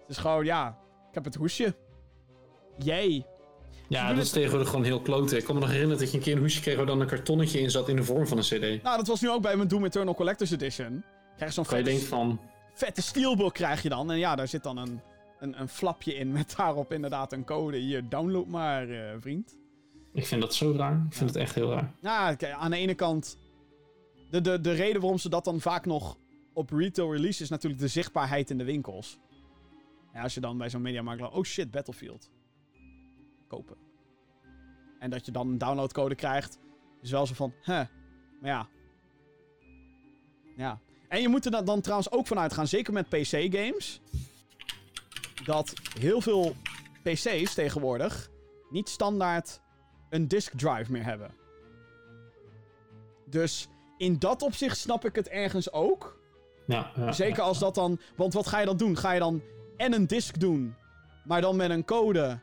Het 0.00 0.08
is 0.08 0.16
gewoon, 0.16 0.44
ja, 0.44 0.78
ik 1.08 1.14
heb 1.14 1.24
het 1.24 1.34
hoesje. 1.34 1.74
Jee. 2.78 3.26
Ja, 3.88 4.12
dat 4.14 4.24
is 4.24 4.30
tegenwoordig 4.30 4.68
gewoon 4.68 4.84
heel 4.84 5.00
klote. 5.00 5.36
Ik 5.36 5.44
kan 5.44 5.54
me 5.54 5.60
nog 5.60 5.70
herinneren 5.70 6.00
dat 6.00 6.10
je 6.10 6.16
een 6.16 6.22
keer 6.22 6.32
een 6.32 6.38
hoesje 6.38 6.60
kreeg 6.60 6.76
waar 6.76 6.86
dan 6.86 7.00
een 7.00 7.06
kartonnetje 7.06 7.60
in 7.60 7.70
zat 7.70 7.88
in 7.88 7.96
de 7.96 8.04
vorm 8.04 8.26
van 8.26 8.36
een 8.36 8.42
cd. 8.42 8.82
Nou, 8.82 8.96
dat 8.96 9.06
was 9.06 9.20
nu 9.20 9.30
ook 9.30 9.42
bij 9.42 9.56
mijn 9.56 9.68
Doom 9.68 9.84
Eternal 9.84 10.14
Collector's 10.14 10.50
Edition. 10.50 11.04
Krijg 11.36 11.54
je 11.54 11.62
zo'n 11.62 11.78
je 11.78 11.84
vette, 11.84 12.06
van, 12.06 12.40
vette 12.74 13.02
steelbook 13.02 13.54
krijg 13.54 13.82
je 13.82 13.88
dan. 13.88 14.10
En 14.10 14.18
ja, 14.18 14.34
daar 14.34 14.48
zit 14.48 14.62
dan 14.62 14.76
een, 14.76 15.00
een, 15.38 15.60
een 15.60 15.68
flapje 15.68 16.14
in 16.14 16.32
met 16.32 16.54
daarop 16.56 16.92
inderdaad 16.92 17.32
een 17.32 17.44
code. 17.44 17.76
Hier, 17.76 18.08
download 18.08 18.46
maar, 18.46 18.88
eh, 18.88 19.14
vriend. 19.20 19.56
ik 20.12 20.26
vind 20.26 20.40
dat 20.40 20.54
zo 20.54 20.72
raar. 20.76 21.04
Ik 21.06 21.16
vind 21.16 21.30
het 21.30 21.38
echt 21.38 21.54
heel 21.54 21.70
raar. 21.70 21.92
Nou, 22.00 22.34
kijk, 22.34 22.52
aan 22.52 22.70
de 22.70 22.76
ene 22.76 22.94
kant... 22.94 23.36
De, 24.30 24.40
de, 24.40 24.60
de 24.60 24.72
reden 24.72 25.00
waarom 25.00 25.18
ze 25.18 25.28
dat 25.28 25.44
dan 25.44 25.60
vaak 25.60 25.86
nog 25.86 26.16
op 26.52 26.70
retail 26.70 27.12
release 27.12 27.42
is 27.42 27.48
natuurlijk 27.48 27.80
de 27.80 27.88
zichtbaarheid 27.88 28.50
in 28.50 28.58
de 28.58 28.64
winkels. 28.64 29.18
Als 30.14 30.34
je 30.34 30.40
dan 30.40 30.58
bij 30.58 30.70
zo'n 30.70 30.82
mediamarkt 30.82 31.20
loopt, 31.20 31.34
oh 31.34 31.44
shit, 31.44 31.70
Battlefield. 31.70 32.30
Kopen. 33.48 33.76
En 34.98 35.10
dat 35.10 35.26
je 35.26 35.32
dan 35.32 35.48
een 35.48 35.58
downloadcode 35.58 36.14
krijgt, 36.14 36.58
is 37.02 37.10
wel 37.10 37.26
zo 37.26 37.34
van, 37.34 37.52
hè, 37.62 37.82
maar 38.40 38.50
ja. 38.50 38.68
Ja. 40.56 40.80
En 41.08 41.20
je 41.20 41.28
moet 41.28 41.44
er 41.44 41.50
dan, 41.50 41.64
dan 41.64 41.80
trouwens 41.80 42.10
ook 42.10 42.26
vanuit 42.26 42.52
gaan, 42.52 42.66
zeker 42.66 42.92
met 42.92 43.08
PC-games, 43.08 44.00
dat 45.44 45.72
heel 45.98 46.20
veel 46.20 46.54
PC's 47.02 47.54
tegenwoordig 47.54 48.30
niet 48.70 48.88
standaard 48.88 49.60
een 50.10 50.28
disk 50.28 50.58
drive 50.58 50.92
meer 50.92 51.04
hebben. 51.04 51.34
Dus 53.26 53.68
in 54.00 54.18
dat 54.18 54.42
opzicht 54.42 54.78
snap 54.78 55.04
ik 55.04 55.14
het 55.14 55.28
ergens 55.28 55.72
ook. 55.72 56.18
Ja, 56.66 56.90
ja, 56.96 57.12
Zeker 57.12 57.42
als 57.42 57.58
dat 57.58 57.74
dan. 57.74 58.00
Want 58.16 58.32
wat 58.32 58.46
ga 58.46 58.58
je 58.58 58.66
dan 58.66 58.76
doen? 58.76 58.96
Ga 58.96 59.12
je 59.12 59.20
dan 59.20 59.42
en 59.76 59.92
een 59.92 60.06
disk 60.06 60.40
doen, 60.40 60.74
maar 61.24 61.40
dan 61.40 61.56
met 61.56 61.70
een 61.70 61.84
code? 61.84 62.40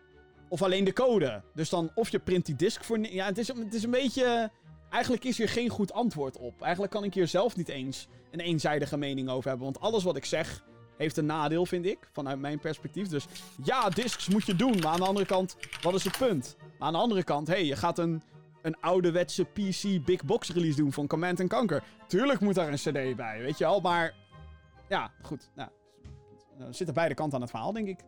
Of 0.49 0.61
alleen 0.61 0.83
de 0.83 0.93
code? 0.93 1.41
Dus 1.53 1.69
dan 1.69 1.91
of 1.95 2.09
je 2.09 2.19
print 2.19 2.45
die 2.45 2.55
disk 2.55 2.83
voor. 2.83 2.99
Ja, 2.99 3.25
het 3.25 3.37
is, 3.37 3.47
het 3.47 3.73
is 3.73 3.83
een 3.83 3.91
beetje. 3.91 4.51
Eigenlijk 4.89 5.23
is 5.23 5.37
hier 5.37 5.49
geen 5.49 5.69
goed 5.69 5.93
antwoord 5.93 6.37
op. 6.37 6.61
Eigenlijk 6.61 6.91
kan 6.91 7.03
ik 7.03 7.13
hier 7.13 7.27
zelf 7.27 7.55
niet 7.55 7.69
eens 7.69 8.07
een 8.31 8.39
eenzijdige 8.39 8.97
mening 8.97 9.29
over 9.29 9.49
hebben. 9.49 9.65
Want 9.65 9.79
alles 9.79 10.03
wat 10.03 10.15
ik 10.15 10.25
zeg 10.25 10.63
heeft 10.97 11.17
een 11.17 11.25
nadeel, 11.25 11.65
vind 11.65 11.85
ik. 11.85 11.97
Vanuit 12.11 12.39
mijn 12.39 12.59
perspectief. 12.59 13.07
Dus 13.07 13.25
ja, 13.63 13.89
discs 13.89 14.27
moet 14.27 14.45
je 14.45 14.55
doen. 14.55 14.79
Maar 14.79 14.91
aan 14.91 14.99
de 14.99 15.05
andere 15.05 15.25
kant, 15.25 15.57
wat 15.81 15.93
is 15.93 16.03
het 16.03 16.17
punt? 16.17 16.55
Maar 16.59 16.87
aan 16.87 16.93
de 16.93 16.99
andere 16.99 17.23
kant, 17.23 17.47
hé, 17.47 17.53
hey, 17.53 17.65
je 17.65 17.75
gaat 17.75 17.97
een, 17.97 18.21
een 18.67 18.79
ouderwetse 18.81 19.43
PC 19.43 20.05
big 20.05 20.25
box 20.25 20.51
release 20.51 20.77
doen 20.77 20.93
van 20.93 21.07
Command 21.07 21.47
Conquer. 21.47 21.83
Tuurlijk 22.07 22.39
moet 22.39 22.55
daar 22.55 22.67
een 22.67 22.75
CD 22.75 23.15
bij, 23.15 23.41
weet 23.41 23.57
je 23.57 23.63
wel. 23.63 23.81
Maar 23.81 24.13
ja, 24.89 25.11
goed. 25.21 25.49
Nou, 25.55 25.69
er 26.59 26.73
zitten 26.73 26.95
beide 26.95 27.13
kanten 27.13 27.35
aan 27.35 27.41
het 27.41 27.49
verhaal, 27.49 27.73
denk 27.73 27.87
ik. 27.87 27.99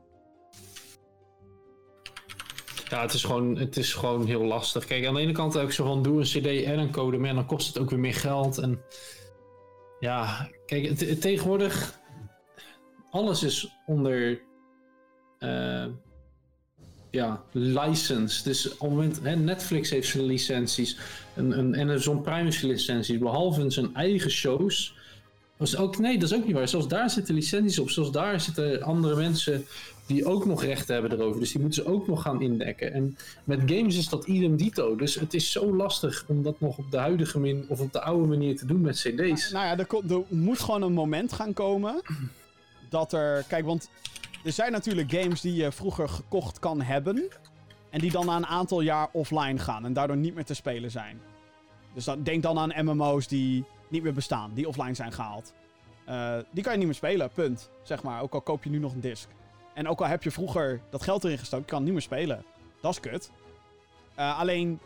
Ja, 2.90 3.02
het 3.02 3.14
is, 3.14 3.24
gewoon, 3.24 3.58
het 3.58 3.78
is 3.78 3.94
gewoon 3.94 4.26
heel 4.26 4.44
lastig. 4.44 4.86
Kijk, 4.86 5.06
aan 5.06 5.14
de 5.14 5.20
ene 5.20 5.32
kant 5.32 5.58
ook 5.58 5.72
zo 5.72 5.86
van 5.86 6.04
doe 6.04 6.20
een 6.20 6.24
CD 6.26 6.64
en 6.64 6.80
een 6.80 6.92
code, 6.92 7.18
maar 7.18 7.34
dan 7.34 7.46
kost 7.46 7.68
het 7.68 7.80
ook 7.80 7.90
weer 7.90 8.00
meer 8.00 8.14
geld. 8.14 8.58
En 8.58 8.82
ja, 10.00 10.50
kijk, 10.66 10.98
tegenwoordig 10.98 12.00
alles 13.10 13.44
is 13.44 13.76
onder 13.86 14.42
eh, 15.40 15.86
ja, 17.10 17.42
license. 17.52 18.44
Dus 18.44 18.72
op 18.72 18.80
het 18.80 18.90
moment, 18.90 19.20
hè, 19.24 19.36
Netflix 19.36 19.90
heeft 19.90 20.08
zijn 20.08 20.26
licenties 20.26 20.98
en, 21.34 21.54
en 21.54 21.80
Amazon 21.80 22.22
Prime 22.22 22.44
heeft 22.44 22.64
licenties, 22.64 23.18
behalve 23.18 23.70
zijn 23.70 23.96
eigen 23.96 24.32
shows. 24.32 24.98
Was 25.58 25.78
ook, 25.78 25.98
nee, 25.98 26.18
dat 26.20 26.32
is 26.32 26.38
ook 26.38 26.46
niet 26.46 26.56
waar. 26.56 26.68
Zelfs 26.68 26.88
daar 26.88 27.10
zitten 27.10 27.36
licenties 27.36 27.80
op. 27.80 27.90
Zelfs 27.90 28.12
daar 28.12 28.42
zitten 28.42 28.82
andere 28.82 29.16
mensen 29.16 29.66
die 30.06 30.26
ook 30.26 30.46
nog 30.46 30.64
rechten 30.64 30.94
hebben 30.94 31.12
erover. 31.12 31.40
Dus 31.40 31.52
die 31.52 31.62
moeten 31.62 31.84
ze 31.84 31.90
ook 31.90 32.08
nog 32.08 32.22
gaan 32.22 32.42
indekken. 32.42 32.94
En 32.94 33.18
met 33.44 33.60
games 33.66 33.98
is 33.98 34.10
dat 34.10 34.26
idem 34.26 34.56
dito. 34.56 34.96
Dus 34.96 35.16
het 35.16 35.34
is 35.34 35.52
zo 35.52 35.76
lastig 35.76 36.24
om 36.28 36.44
dat 36.44 36.60
nog 36.60 36.78
op 36.78 36.92
de 36.92 36.98
huidige 36.98 37.40
manier 37.40 37.64
of 37.68 37.80
op 37.80 37.94
de 37.94 38.02
oude 38.02 38.28
manier 38.28 38.58
te 38.58 38.66
doen 38.66 38.82
met 38.82 38.96
cd's. 38.96 39.52
Nou 39.52 39.66
ja, 39.66 39.78
er, 39.78 39.86
ko- 39.86 40.04
er 40.10 40.22
moet 40.28 40.60
gewoon 40.60 40.82
een 40.82 40.94
moment 40.94 41.34
gaan 41.34 41.54
komen. 41.54 42.02
Dat 42.90 43.14
er. 43.14 43.44
Kijk, 43.48 43.66
want 43.66 43.90
er 44.44 44.52
zijn 44.52 44.72
natuurlijk 44.72 45.12
games 45.12 45.42
die 45.42 45.56
je 45.56 45.72
vroeger 45.72 46.10
gekocht 46.10 46.60
kan 46.60 46.82
hebben. 46.82 47.28
En 47.90 48.00
die 48.00 48.12
dan 48.12 48.26
na 48.26 48.36
een 48.36 48.46
aantal 48.46 48.82
jaar 48.82 49.10
offline 49.12 49.60
gaan. 49.60 49.86
En 49.86 49.94
daardoor 49.94 50.18
niet 50.18 50.36
meer 50.36 50.46
te 50.46 50.54
spelen 50.54 50.92
zijn. 50.92 51.22
Dus 51.94 52.06
dan, 52.06 52.24
denk 52.24 52.44
dan 52.44 52.60
aan 52.60 52.86
MMO's 52.86 53.28
die 53.28 53.66
niet 53.88 54.04
meer 54.04 54.14
bestaan. 54.14 54.54
Die 54.54 54.68
offline 54.68 54.94
zijn 54.94 55.12
gehaald. 55.12 55.54
Eh, 56.06 56.38
die 56.52 56.64
kan 56.64 56.72
je 56.72 56.78
niet 56.78 56.88
meer 56.88 56.96
spelen, 56.96 57.30
punt. 57.30 57.70
Zeg 57.84 58.04
maar. 58.04 58.22
Ook 58.22 58.34
al 58.34 58.42
koop 58.42 58.64
je 58.64 58.70
nu 58.70 58.80
nog 58.80 58.94
een 58.94 59.02
disc. 59.02 59.28
En 59.74 59.88
ook 59.88 60.02
al 60.02 60.08
heb 60.08 60.24
je 60.24 60.32
vroeger 60.32 60.82
dat 60.90 61.04
geld 61.04 61.24
erin 61.24 61.38
gestoken, 61.38 61.66
kan 61.66 61.76
het 61.76 61.86
niet 61.86 61.94
meer 61.94 62.04
spelen. 62.04 62.46
Dat 62.82 62.92
is 62.92 63.00
kut. 63.00 63.32
Eh, 64.16 64.40
alleen, 64.40 64.80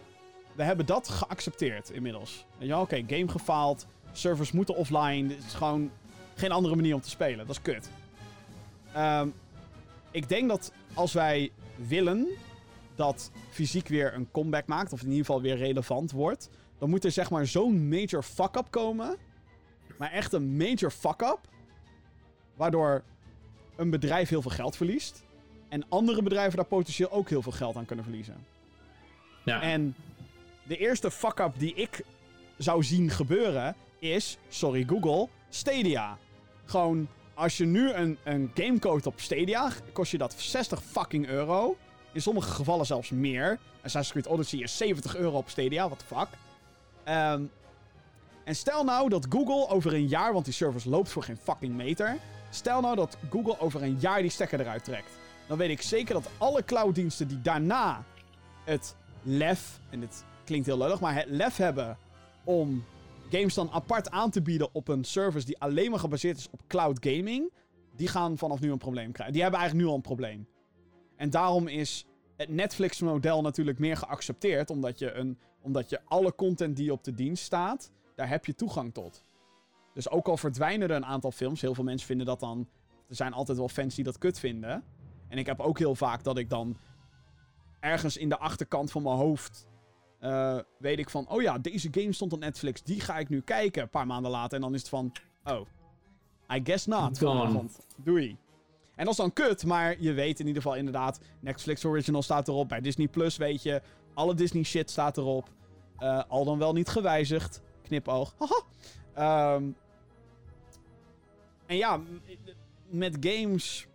we 0.53 0.63
hebben 0.63 0.85
dat 0.85 1.09
geaccepteerd 1.09 1.89
inmiddels. 1.89 2.45
Wel, 2.57 2.81
oké, 2.81 3.03
game 3.07 3.27
gefaald. 3.27 3.87
Servers 4.11 4.51
moeten 4.51 4.75
offline. 4.75 5.33
Het 5.33 5.43
is 5.45 5.53
gewoon 5.53 5.91
geen 6.35 6.51
andere 6.51 6.75
manier 6.75 6.95
om 6.95 7.01
te 7.01 7.09
spelen. 7.09 7.47
Dat 7.47 7.55
is 7.55 7.61
kut. 7.61 7.89
Ehm, 8.93 9.27
ik 10.13 10.29
denk 10.29 10.49
dat 10.49 10.71
als 10.93 11.13
wij 11.13 11.51
willen 11.75 12.27
dat 12.95 13.31
fysiek 13.49 13.87
weer 13.87 14.13
een 14.13 14.31
comeback 14.31 14.65
maakt, 14.67 14.93
of 14.93 15.01
in 15.01 15.09
ieder 15.09 15.25
geval 15.25 15.41
weer 15.41 15.57
relevant 15.57 16.11
wordt, 16.11 16.49
dan 16.77 16.89
moet 16.89 17.03
er 17.03 17.11
zeg 17.11 17.29
maar 17.29 17.47
zo'n 17.47 17.87
major 17.87 18.23
fuck-up 18.23 18.67
komen. 18.69 19.17
Maar 19.97 20.11
echt 20.11 20.33
een 20.33 20.57
major 20.57 20.91
fuck-up. 20.91 21.39
Waardoor 22.55 23.03
een 23.75 23.89
bedrijf 23.89 24.29
heel 24.29 24.41
veel 24.41 24.51
geld 24.51 24.75
verliest. 24.75 25.23
En 25.69 25.85
andere 25.89 26.23
bedrijven 26.23 26.55
daar 26.55 26.65
potentieel 26.65 27.11
ook 27.11 27.29
heel 27.29 27.41
veel 27.41 27.51
geld 27.51 27.75
aan 27.75 27.85
kunnen 27.85 28.05
verliezen. 28.05 28.45
Ja. 29.45 29.61
En 29.61 29.95
de 30.63 30.77
eerste 30.77 31.11
fuck-up 31.11 31.53
die 31.57 31.73
ik 31.73 32.05
zou 32.57 32.83
zien 32.83 33.09
gebeuren 33.09 33.75
is, 33.99 34.37
sorry 34.49 34.83
Google, 34.87 35.27
Stadia. 35.49 36.17
Gewoon, 36.65 37.07
als 37.33 37.57
je 37.57 37.65
nu 37.65 37.91
een, 37.91 38.17
een 38.23 38.51
game 38.53 39.01
op 39.03 39.19
Stadia, 39.19 39.71
kost 39.91 40.11
je 40.11 40.17
dat 40.17 40.33
60 40.37 40.83
fucking 40.83 41.27
euro. 41.27 41.77
In 42.11 42.21
sommige 42.21 42.51
gevallen 42.51 42.85
zelfs 42.85 43.09
meer. 43.09 43.59
Assassin's 43.83 44.11
Creed 44.11 44.27
Odyssey 44.27 44.59
is 44.59 44.77
70 44.77 45.15
euro 45.15 45.37
op 45.37 45.49
Stadia, 45.49 45.85
what 45.85 45.99
the 45.99 46.15
fuck. 46.15 46.27
Ehm, 47.03 47.43
en 48.43 48.55
stel 48.55 48.83
nou 48.83 49.09
dat 49.09 49.25
Google 49.29 49.69
over 49.69 49.93
een 49.93 50.07
jaar, 50.07 50.33
want 50.33 50.45
die 50.45 50.53
service 50.53 50.89
loopt 50.89 51.09
voor 51.09 51.23
geen 51.23 51.37
fucking 51.37 51.75
meter. 51.75 52.17
Stel 52.49 52.81
nou 52.81 52.95
dat 52.95 53.17
Google 53.29 53.59
over 53.59 53.83
een 53.83 53.97
jaar 53.99 54.21
die 54.21 54.31
stekker 54.31 54.59
eruit 54.59 54.83
trekt. 54.83 55.11
Dan 55.47 55.57
weet 55.57 55.69
ik 55.69 55.81
zeker 55.81 56.13
dat 56.13 56.29
alle 56.37 56.63
clouddiensten 56.65 57.27
die 57.27 57.41
daarna 57.41 58.03
het 58.63 58.95
lef, 59.21 59.79
en 59.89 59.99
dit 59.99 60.23
klinkt 60.43 60.65
heel 60.65 60.77
lullig, 60.77 60.99
maar 60.99 61.15
het 61.15 61.25
lef 61.29 61.57
hebben 61.57 61.97
om 62.43 62.85
games 63.37 63.53
dan 63.53 63.71
apart 63.71 64.09
aan 64.09 64.29
te 64.29 64.41
bieden 64.41 64.69
op 64.73 64.87
een 64.87 65.03
service 65.03 65.45
die 65.45 65.59
alleen 65.59 65.89
maar 65.89 65.99
gebaseerd 65.99 66.37
is 66.37 66.49
op 66.49 66.61
cloud 66.67 66.97
gaming, 67.05 67.51
die 67.95 68.07
gaan 68.07 68.37
vanaf 68.37 68.59
nu 68.59 68.71
een 68.71 68.77
probleem 68.77 69.11
krijgen. 69.11 69.33
Die 69.33 69.41
hebben 69.41 69.59
eigenlijk 69.59 69.87
nu 69.87 69.93
al 69.93 69.97
een 69.97 70.07
probleem. 70.07 70.47
En 71.15 71.29
daarom 71.29 71.67
is 71.67 72.05
het 72.37 72.49
Netflix-model 72.49 73.41
natuurlijk 73.41 73.79
meer 73.79 73.97
geaccepteerd, 73.97 74.69
omdat 74.69 74.99
je, 74.99 75.13
een, 75.13 75.37
omdat 75.61 75.89
je 75.89 76.01
alle 76.05 76.35
content 76.35 76.75
die 76.75 76.91
op 76.91 77.03
de 77.03 77.13
dienst 77.13 77.43
staat, 77.43 77.91
daar 78.15 78.29
heb 78.29 78.45
je 78.45 78.55
toegang 78.55 78.93
tot. 78.93 79.25
Dus 79.93 80.09
ook 80.09 80.27
al 80.27 80.37
verdwijnen 80.37 80.89
er 80.89 80.95
een 80.95 81.05
aantal 81.05 81.31
films, 81.31 81.61
heel 81.61 81.73
veel 81.73 81.83
mensen 81.83 82.07
vinden 82.07 82.25
dat 82.25 82.39
dan. 82.39 82.67
Er 83.09 83.15
zijn 83.15 83.33
altijd 83.33 83.57
wel 83.57 83.69
fans 83.69 83.95
die 83.95 84.03
dat 84.03 84.17
kut 84.17 84.39
vinden. 84.39 84.83
En 85.27 85.37
ik 85.37 85.45
heb 85.45 85.59
ook 85.59 85.79
heel 85.79 85.95
vaak 85.95 86.23
dat 86.23 86.37
ik 86.37 86.49
dan 86.49 86.77
ergens 87.79 88.17
in 88.17 88.29
de 88.29 88.37
achterkant 88.37 88.91
van 88.91 89.03
mijn 89.03 89.15
hoofd. 89.15 89.67
Eh, 90.23 90.57
weet 90.77 90.99
ik 90.99 91.09
van, 91.09 91.29
oh 91.29 91.41
ja, 91.41 91.57
deze 91.57 91.87
game 91.91 92.13
stond 92.13 92.33
op 92.33 92.39
Netflix, 92.39 92.83
die 92.83 92.99
ga 92.99 93.17
ik 93.17 93.29
nu 93.29 93.41
kijken. 93.41 93.81
Een 93.81 93.89
paar 93.89 94.07
maanden 94.07 94.31
later. 94.31 94.55
En 94.55 94.61
dan 94.61 94.73
is 94.73 94.79
het 94.79 94.89
van, 94.89 95.11
oh, 95.43 95.67
I 96.55 96.61
guess 96.63 96.85
not. 96.85 97.17
Vanavond. 97.17 97.79
Doei. 97.97 98.37
En 98.95 99.05
dat 99.05 99.13
is 99.13 99.15
dan 99.19 99.33
kut, 99.33 99.65
maar 99.65 99.95
je 99.99 100.13
weet 100.13 100.39
in 100.39 100.47
ieder 100.47 100.61
geval 100.61 100.77
inderdaad, 100.77 101.19
Netflix 101.39 101.85
Original 101.85 102.21
staat 102.21 102.47
erop. 102.47 102.69
Bij 102.69 102.81
Disney 102.81 103.07
Plus 103.07 103.37
weet 103.37 103.63
je, 103.63 103.81
alle 104.13 104.33
Disney 104.33 104.63
shit 104.63 104.89
staat 104.89 105.17
erop. 105.17 105.49
Eh, 105.97 106.23
al 106.27 106.45
dan 106.45 106.57
wel 106.57 106.73
niet 106.73 106.89
gewijzigd. 106.89 107.61
Knipoog. 107.81 108.35
Haha. 108.37 108.61
Ehm, 109.13 109.63
en 111.65 111.77
ja, 111.77 112.01
met 112.89 113.17
games 113.19 113.87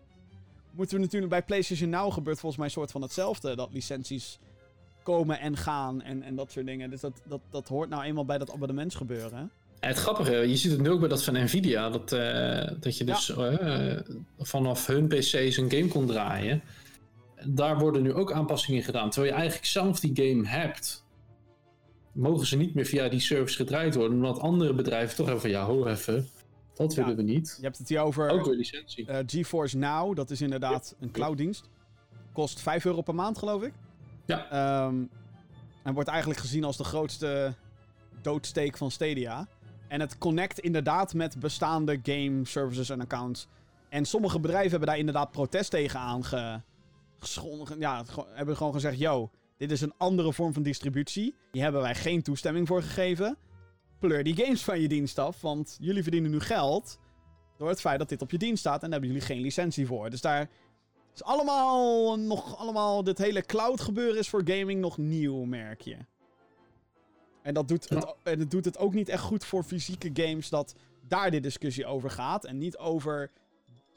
moeten 0.71 0.97
we 0.97 1.03
natuurlijk 1.03 1.31
bij 1.31 1.43
PlayStation 1.43 1.91
Now 1.91 2.13
gebeurt 2.13 2.41
volgens 2.41 2.57
mij 2.57 2.67
een 2.67 2.73
soort 2.73 2.91
van 2.91 3.03
hetzelfde. 3.03 3.57
Dat 3.57 3.73
licenties 3.73 4.39
komen 5.15 5.41
en 5.41 5.57
gaan 5.57 6.03
en, 6.03 6.23
en 6.23 6.35
dat 6.35 6.53
soort 6.53 6.67
dingen. 6.67 6.91
Dus 6.91 7.01
dat, 7.01 7.21
dat, 7.29 7.41
dat 7.51 7.69
hoort 7.69 7.89
nou 7.89 8.03
eenmaal 8.03 8.25
bij 8.25 8.39
dat 8.39 8.53
abonnementsgebeuren. 8.53 9.51
En 9.81 9.89
het 9.89 9.97
grappige, 9.99 10.33
je 10.33 10.57
ziet 10.57 10.71
het 10.73 10.81
nu 10.81 10.91
ook 10.91 11.01
bij 11.01 11.09
dat 11.09 11.25
van 11.25 11.35
Nvidia, 11.35 11.91
dat, 11.91 12.13
eh, 12.13 12.71
dat 12.81 12.97
je 12.99 13.05
dus 13.05 13.37
eh, 13.37 13.97
vanaf 14.39 14.87
hun 14.87 15.07
PC's 15.09 15.57
een 15.57 15.71
game 15.71 15.89
kon 15.89 16.07
draaien. 16.07 16.63
Daar 17.47 17.79
worden 17.79 18.03
nu 18.03 18.13
ook 18.15 18.33
aanpassingen 18.33 18.83
gedaan. 18.83 19.11
Terwijl 19.11 19.33
je 19.33 19.39
eigenlijk 19.39 19.69
zelf 19.69 20.01
die 20.01 20.11
game 20.31 20.47
hebt, 20.49 21.05
mogen 22.13 22.47
ze 22.47 22.57
niet 22.57 22.75
meer 22.75 22.85
via 22.87 23.09
die 23.09 23.21
service 23.21 23.57
gedraaid 23.57 23.95
worden. 23.95 24.17
Omdat 24.17 24.39
andere 24.41 24.75
bedrijven 24.75 25.17
toch 25.17 25.27
even 25.29 25.41
van, 25.41 25.51
ja, 25.51 25.65
ho 25.65 25.87
even, 25.87 26.29
dat 26.75 26.95
Ja. 26.95 27.01
willen 27.01 27.17
we 27.17 27.23
niet. 27.23 27.55
Je 27.59 27.65
hebt 27.65 27.79
het 27.79 27.89
hier 27.89 28.01
over 28.01 28.29
Ook 28.31 28.45
weer 28.45 28.57
licentie. 28.57 29.07
eh, 29.07 29.19
GeForce 29.27 29.77
Now. 29.79 30.17
Dat 30.17 30.31
is 30.31 30.41
inderdaad 30.41 30.97
een 31.01 31.11
clouddienst. 31.11 31.69
Kost 32.33 32.61
5 32.61 32.85
euro 32.85 33.03
per 33.03 33.15
maand, 33.15 33.39
geloof 33.39 33.63
ik. 33.63 33.73
Ja. 34.29 34.51
Ehm, 34.51 35.05
en 35.83 35.95
wordt 35.95 36.09
eigenlijk 36.09 36.41
gezien 36.41 36.65
als 36.65 36.77
de 36.77 36.85
grootste 36.85 37.55
doodsteek 38.23 38.77
van 38.77 38.91
Stadia. 38.91 39.49
En 39.89 40.01
het 40.01 40.19
connect 40.19 40.59
inderdaad 40.59 41.15
met 41.15 41.41
bestaande 41.41 41.99
game 42.03 42.41
services 42.45 42.91
en 42.91 43.01
accounts. 43.01 43.47
En 43.89 44.05
sommige 44.05 44.41
bedrijven 44.41 44.71
hebben 44.71 44.89
daar 44.89 44.99
inderdaad 44.99 45.31
protest 45.31 45.71
tegen 45.71 46.25
geschonden- 47.19 47.81
Ja, 47.81 48.05
hebben 48.35 48.57
gewoon 48.57 48.73
gezegd: 48.73 48.99
yo, 48.99 49.31
dit 49.57 49.71
is 49.71 49.81
een 49.81 49.95
andere 49.97 50.33
vorm 50.33 50.53
van 50.53 50.63
distributie. 50.63 51.35
Hier 51.53 51.63
hebben 51.63 51.81
wij 51.81 51.95
geen 51.95 52.23
toestemming 52.23 52.67
voor 52.67 52.83
gegeven. 52.83 53.37
Pleur 53.99 54.25
die 54.25 54.37
games 54.37 54.63
van 54.63 54.81
je 54.81 54.89
dienst 54.89 55.19
af, 55.19 55.41
want 55.41 55.77
jullie 55.81 56.03
verdienen 56.03 56.31
nu 56.31 56.41
geld. 56.41 56.99
Door 57.57 57.69
het 57.69 57.81
feit 57.81 57.99
dat 57.99 58.09
dit 58.09 58.23
op 58.23 58.31
je 58.31 58.39
dienst 58.39 58.59
staat 58.61 58.83
en 58.83 58.91
daar 58.91 59.01
hebben 59.01 59.09
jullie 59.09 59.27
geen 59.27 59.41
licentie 59.41 59.87
voor. 59.87 60.11
Dus 60.11 60.21
daar 60.21 60.49
is 61.21 61.25
allemaal 61.25 62.19
nog 62.19 62.59
allemaal. 62.59 63.05
Dit 63.05 63.19
hele 63.19 63.43
cloud 63.43 63.81
gebeuren 63.81 64.19
is 64.19 64.29
voor 64.29 64.43
gaming 64.45 64.81
nog 64.81 64.99
nieuw, 64.99 65.45
merk 65.45 65.81
je. 65.81 65.97
En 67.43 67.55
dat 67.55 67.69
doet, 67.69 67.89
het, 67.89 68.15
en 68.23 68.39
het 68.39 68.51
doet 68.51 68.65
het 68.65 68.79
ook 68.79 68.95
niet 68.95 69.09
echt 69.09 69.23
goed 69.23 69.45
voor 69.45 69.63
fysieke 69.63 70.11
games 70.13 70.49
dat 70.49 70.75
daar 71.09 71.31
de 71.31 71.41
discussie 71.41 71.87
over 71.87 72.11
gaat. 72.11 72.45
En 72.45 72.59
niet 72.59 72.77
over 72.77 73.31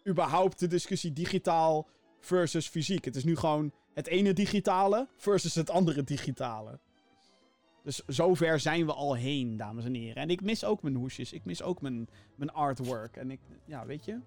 überhaupt 0.07 0.59
de 0.59 0.67
discussie 0.67 1.13
digitaal 1.13 1.87
versus 2.19 2.67
fysiek. 2.67 3.05
Het 3.05 3.15
is 3.15 3.23
nu 3.23 3.35
gewoon 3.35 3.71
het 3.93 4.07
ene 4.07 4.33
digitale 4.33 5.07
versus 5.15 5.55
het 5.55 5.69
andere 5.69 6.03
digitale. 6.03 6.79
Dus 7.83 8.01
zover 8.07 8.59
zijn 8.59 8.85
we 8.85 8.93
al 8.93 9.15
heen, 9.15 9.57
dames 9.57 9.85
en 9.85 9.93
heren. 9.93 10.15
En 10.15 10.29
ik 10.29 10.41
mis 10.41 10.63
ook 10.63 10.81
mijn 10.81 10.95
hoesjes. 10.95 11.33
Ik 11.33 11.45
mis 11.45 11.61
ook 11.61 11.81
mijn, 11.81 12.09
mijn 12.35 12.51
artwork. 12.51 13.17
En 13.17 13.31
ik, 13.31 13.39
ja, 13.65 13.85
weet 13.85 14.05
je. 14.05 14.19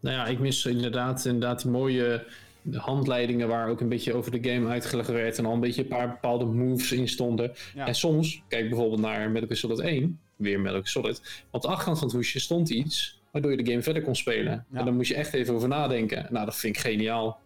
Nou 0.00 0.16
ja, 0.16 0.26
ik 0.26 0.38
mis 0.38 0.66
inderdaad, 0.66 1.24
inderdaad 1.24 1.62
die 1.62 1.70
mooie 1.70 2.26
handleidingen 2.72 3.48
waar 3.48 3.68
ook 3.68 3.80
een 3.80 3.88
beetje 3.88 4.14
over 4.14 4.42
de 4.42 4.50
game 4.50 4.68
uitgelegd 4.68 5.08
werd 5.08 5.38
en 5.38 5.46
al 5.46 5.52
een 5.52 5.60
beetje 5.60 5.82
een 5.82 5.88
paar 5.88 6.08
bepaalde 6.08 6.44
moves 6.44 6.92
in 6.92 7.08
stonden. 7.08 7.52
Ja. 7.74 7.86
En 7.86 7.94
soms, 7.94 8.42
kijk 8.48 8.68
bijvoorbeeld 8.68 9.00
naar 9.00 9.30
Metal 9.30 9.46
Gear 9.46 9.58
Solid 9.58 9.78
1, 9.78 10.20
weer 10.36 10.60
Metal 10.60 10.76
Gear 10.76 10.88
Solid, 10.88 11.44
op 11.50 11.62
de 11.62 11.68
achterkant 11.68 11.98
van 11.98 12.06
het 12.06 12.16
hoesje 12.16 12.40
stond 12.40 12.70
iets 12.70 13.20
waardoor 13.30 13.50
je 13.50 13.62
de 13.62 13.70
game 13.70 13.82
verder 13.82 14.02
kon 14.02 14.16
spelen. 14.16 14.66
Ja. 14.70 14.78
En 14.78 14.84
dan 14.84 14.94
moest 14.94 15.08
je 15.08 15.14
echt 15.14 15.32
even 15.32 15.54
over 15.54 15.68
nadenken. 15.68 16.26
Nou, 16.30 16.44
dat 16.44 16.56
vind 16.56 16.76
ik 16.76 16.82
geniaal. 16.82 17.40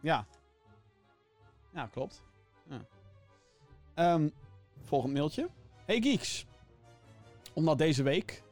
Ja. 0.00 0.26
Ja, 1.74 1.86
klopt. 1.86 2.22
Ja. 2.68 2.86
Ehm, 3.94 4.28
volgend 4.82 5.12
mailtje. 5.12 5.48
Hey 5.86 6.00
Geeks. 6.00 6.46
Omdat 7.52 7.78
deze 7.78 8.02
week, 8.02 8.42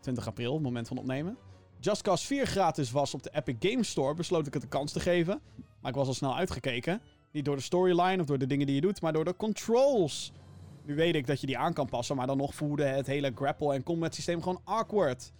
20 0.00 0.26
april, 0.26 0.60
moment 0.60 0.88
van 0.88 0.98
opnemen, 0.98 1.38
Just 1.84 2.02
Cause 2.02 2.26
4 2.26 2.46
gratis 2.46 2.90
was 2.90 3.14
op 3.14 3.22
de 3.22 3.30
Epic 3.32 3.70
Games 3.70 3.88
Store, 3.88 4.14
besloot 4.14 4.46
ik 4.46 4.54
het 4.54 4.62
een 4.62 4.68
kans 4.68 4.92
te 4.92 5.00
geven. 5.00 5.40
Maar 5.80 5.90
ik 5.90 5.96
was 5.96 6.06
al 6.06 6.14
snel 6.14 6.36
uitgekeken. 6.36 7.00
Niet 7.30 7.44
door 7.44 7.56
de 7.56 7.62
storyline 7.62 8.20
of 8.20 8.26
door 8.26 8.38
de 8.38 8.46
dingen 8.46 8.66
die 8.66 8.74
je 8.74 8.80
doet, 8.80 9.00
maar 9.00 9.12
door 9.12 9.24
de 9.24 9.36
controls. 9.36 10.32
Nu 10.84 10.94
weet 10.94 11.14
ik 11.14 11.26
dat 11.26 11.40
je 11.40 11.46
die 11.46 11.58
aan 11.58 11.72
kan 11.72 11.88
passen, 11.88 12.16
maar 12.16 12.26
dan 12.26 12.36
nog 12.36 12.54
voelde 12.54 12.84
het 12.84 13.06
hele 13.06 13.32
grapple 13.34 13.74
en 13.74 13.82
combat 13.82 14.14
systeem 14.14 14.42
gewoon 14.42 14.60
awkward. 14.64 15.32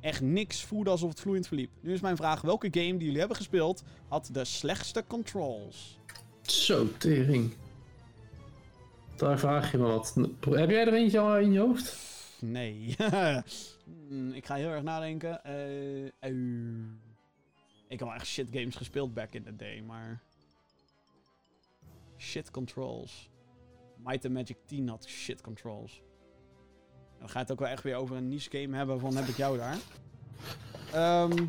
Echt 0.00 0.20
niks 0.20 0.64
voelde 0.64 0.90
alsof 0.90 1.08
het 1.08 1.20
vloeiend 1.20 1.46
verliep. 1.46 1.70
Nu 1.80 1.92
is 1.92 2.00
mijn 2.00 2.16
vraag, 2.16 2.40
welke 2.40 2.68
game 2.70 2.96
die 2.96 3.04
jullie 3.04 3.18
hebben 3.18 3.36
gespeeld 3.36 3.82
had 4.08 4.28
de 4.32 4.44
slechtste 4.44 5.04
controls? 5.06 5.98
Zo, 6.42 6.86
tering. 6.98 7.54
Daar 9.16 9.38
vraag 9.38 9.72
je 9.72 9.78
me 9.78 9.86
wat. 9.86 10.14
Heb 10.50 10.70
jij 10.70 10.86
er 10.86 10.94
eentje 10.94 11.18
al 11.18 11.38
in 11.38 11.52
je 11.52 11.58
hoofd? 11.58 12.17
Nee. 12.40 12.96
Hmm, 13.84 14.32
ik 14.40 14.46
ga 14.46 14.54
heel 14.54 14.70
erg 14.70 14.82
nadenken. 14.82 15.44
Eh, 15.44 16.06
eh, 16.06 16.34
ik 17.88 17.98
heb 17.98 18.08
wel 18.08 18.14
echt 18.14 18.26
shit 18.26 18.48
games 18.50 18.76
gespeeld 18.76 19.14
back 19.14 19.32
in 19.32 19.42
the 19.42 19.56
day, 19.56 19.80
maar... 19.80 20.22
Shit 22.16 22.50
controls. 22.50 23.30
Might 23.96 24.24
and 24.24 24.34
Magic 24.34 24.56
10 24.64 24.88
had 24.88 25.06
shit 25.08 25.40
controls. 25.40 26.02
Dan 27.18 27.28
ga 27.28 27.34
je 27.34 27.38
het 27.38 27.52
ook 27.52 27.58
wel 27.58 27.68
echt 27.68 27.82
weer 27.82 27.96
over 27.96 28.16
een 28.16 28.28
niche 28.28 28.50
game 28.50 28.76
hebben 28.76 29.00
van 29.00 29.16
heb 29.16 29.26
ik 29.26 29.36
jou 29.36 29.56
daar. 29.56 29.78
Ehm, 30.92 31.46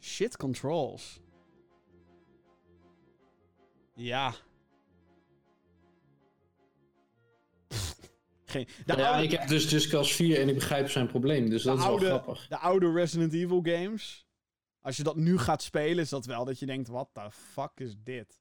shit 0.00 0.36
controls. 0.36 1.20
Ja. 3.94 4.34
Geen, 8.56 8.68
de 8.86 8.96
ja, 8.96 9.08
oude- 9.08 9.22
ik 9.22 9.30
heb 9.30 9.48
dus 9.48 9.70
Just 9.70 9.88
Cause 9.88 10.14
4 10.14 10.40
en 10.40 10.48
ik 10.48 10.54
begrijp 10.54 10.90
zijn 10.90 11.06
probleem, 11.06 11.50
dus 11.50 11.62
dat 11.62 11.78
is 11.78 11.84
wel 11.84 11.96
grappig. 11.96 12.46
de 12.48 12.58
oude 12.58 12.92
Resident 12.92 13.32
Evil 13.32 13.60
games. 13.62 14.26
Als 14.80 14.96
je 14.96 15.02
dat 15.02 15.16
nu 15.16 15.38
gaat 15.38 15.62
spelen, 15.62 15.98
is 16.04 16.08
dat 16.08 16.26
wel 16.26 16.44
dat 16.44 16.58
je 16.58 16.66
denkt: 16.66 16.88
what 16.88 17.08
the 17.12 17.28
fuck 17.30 17.70
is 17.74 17.94
dit? 18.02 18.40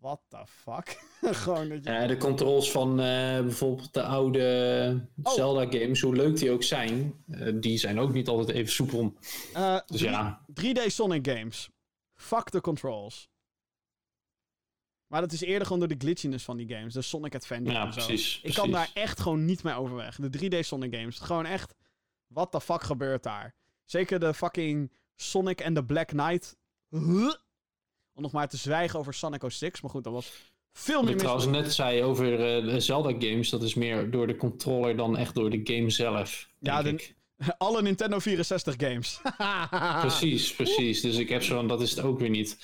What 0.00 0.20
the 0.28 0.42
fuck? 0.46 1.02
Gewoon 1.42 1.68
dat 1.68 1.84
je. 1.84 1.90
Ja, 1.90 2.06
de 2.06 2.16
controls 2.16 2.70
van 2.70 2.90
eh, 3.00 3.40
bijvoorbeeld 3.40 3.94
de 3.94 4.02
oude 4.02 5.08
Oh. 5.22 5.32
Zelda-games, 5.32 6.00
hoe 6.00 6.16
leuk 6.16 6.36
die 6.38 6.50
ook 6.50 6.62
zijn, 6.62 7.14
eh, 7.30 7.52
die 7.54 7.78
zijn 7.78 7.98
ook 8.00 8.12
niet 8.12 8.28
altijd 8.28 8.56
even 8.56 8.72
soepel. 8.72 9.14
Eh, 9.52 9.78
Dus 9.86 10.00
ja, 10.00 10.44
3D 10.60 10.80
Sonic 10.86 11.28
games. 11.28 11.70
Fuck 12.14 12.50
de 12.50 12.60
controls. 12.60 13.28
Maar 15.06 15.20
dat 15.20 15.32
is 15.32 15.40
eerder 15.40 15.62
gewoon 15.62 15.78
door 15.78 15.88
de 15.98 16.04
glitchiness 16.04 16.44
van 16.44 16.56
die 16.56 16.68
games. 16.74 16.94
De 16.94 17.02
Sonic 17.02 17.34
Adventure 17.34 17.76
Ja, 17.76 17.86
en 17.86 17.92
zo. 17.92 18.06
precies. 18.06 18.40
Ik 18.42 18.54
kan 18.54 18.70
daar 18.70 18.90
echt 18.94 19.20
gewoon 19.20 19.44
niet 19.44 19.62
mee 19.62 19.74
overweg. 19.74 20.16
De 20.16 20.30
3D 20.30 20.58
Sonic 20.66 20.94
games. 20.94 21.18
Gewoon 21.18 21.46
echt. 21.46 21.74
What 22.26 22.52
the 22.52 22.60
fuck 22.60 22.82
gebeurt 22.82 23.22
daar? 23.22 23.54
Zeker 23.84 24.20
de 24.20 24.34
fucking 24.34 24.92
Sonic 25.16 25.60
en 25.60 25.74
de 25.74 25.84
Black 25.84 26.06
Knight. 26.08 26.56
Huh? 26.90 27.32
Om 28.12 28.22
nog 28.22 28.32
maar 28.32 28.48
te 28.48 28.56
zwijgen 28.56 28.98
over 28.98 29.14
Sonic 29.14 29.42
06. 29.48 29.80
Maar 29.80 29.90
goed, 29.90 30.04
dat 30.04 30.12
was 30.12 30.32
veel 30.72 30.94
Wat 30.94 31.02
meer 31.04 31.12
ik 31.14 31.16
mis. 31.22 31.30
trouwens 31.30 31.58
net 31.58 31.72
zei 31.74 32.02
over 32.02 32.32
eh, 32.56 32.64
de 32.72 32.80
Zelda 32.80 33.10
games, 33.18 33.50
dat 33.50 33.62
is 33.62 33.74
meer 33.74 34.10
door 34.10 34.26
de 34.26 34.36
controller 34.36 34.96
dan 34.96 35.16
echt 35.16 35.34
door 35.34 35.50
de 35.50 35.60
game 35.64 35.90
zelf. 35.90 36.48
Ja, 36.58 36.82
de- 36.82 36.88
ik. 36.90 37.14
Alle 37.58 37.82
Nintendo 37.82 38.18
64 38.18 38.74
games. 38.78 39.20
Precies, 40.00 40.54
precies. 40.54 41.00
Dus 41.00 41.16
ik 41.16 41.28
heb 41.28 41.42
zo, 41.42 41.66
dat 41.66 41.80
is 41.82 41.90
het 41.90 42.00
ook 42.00 42.18
weer 42.18 42.30
niet. 42.30 42.58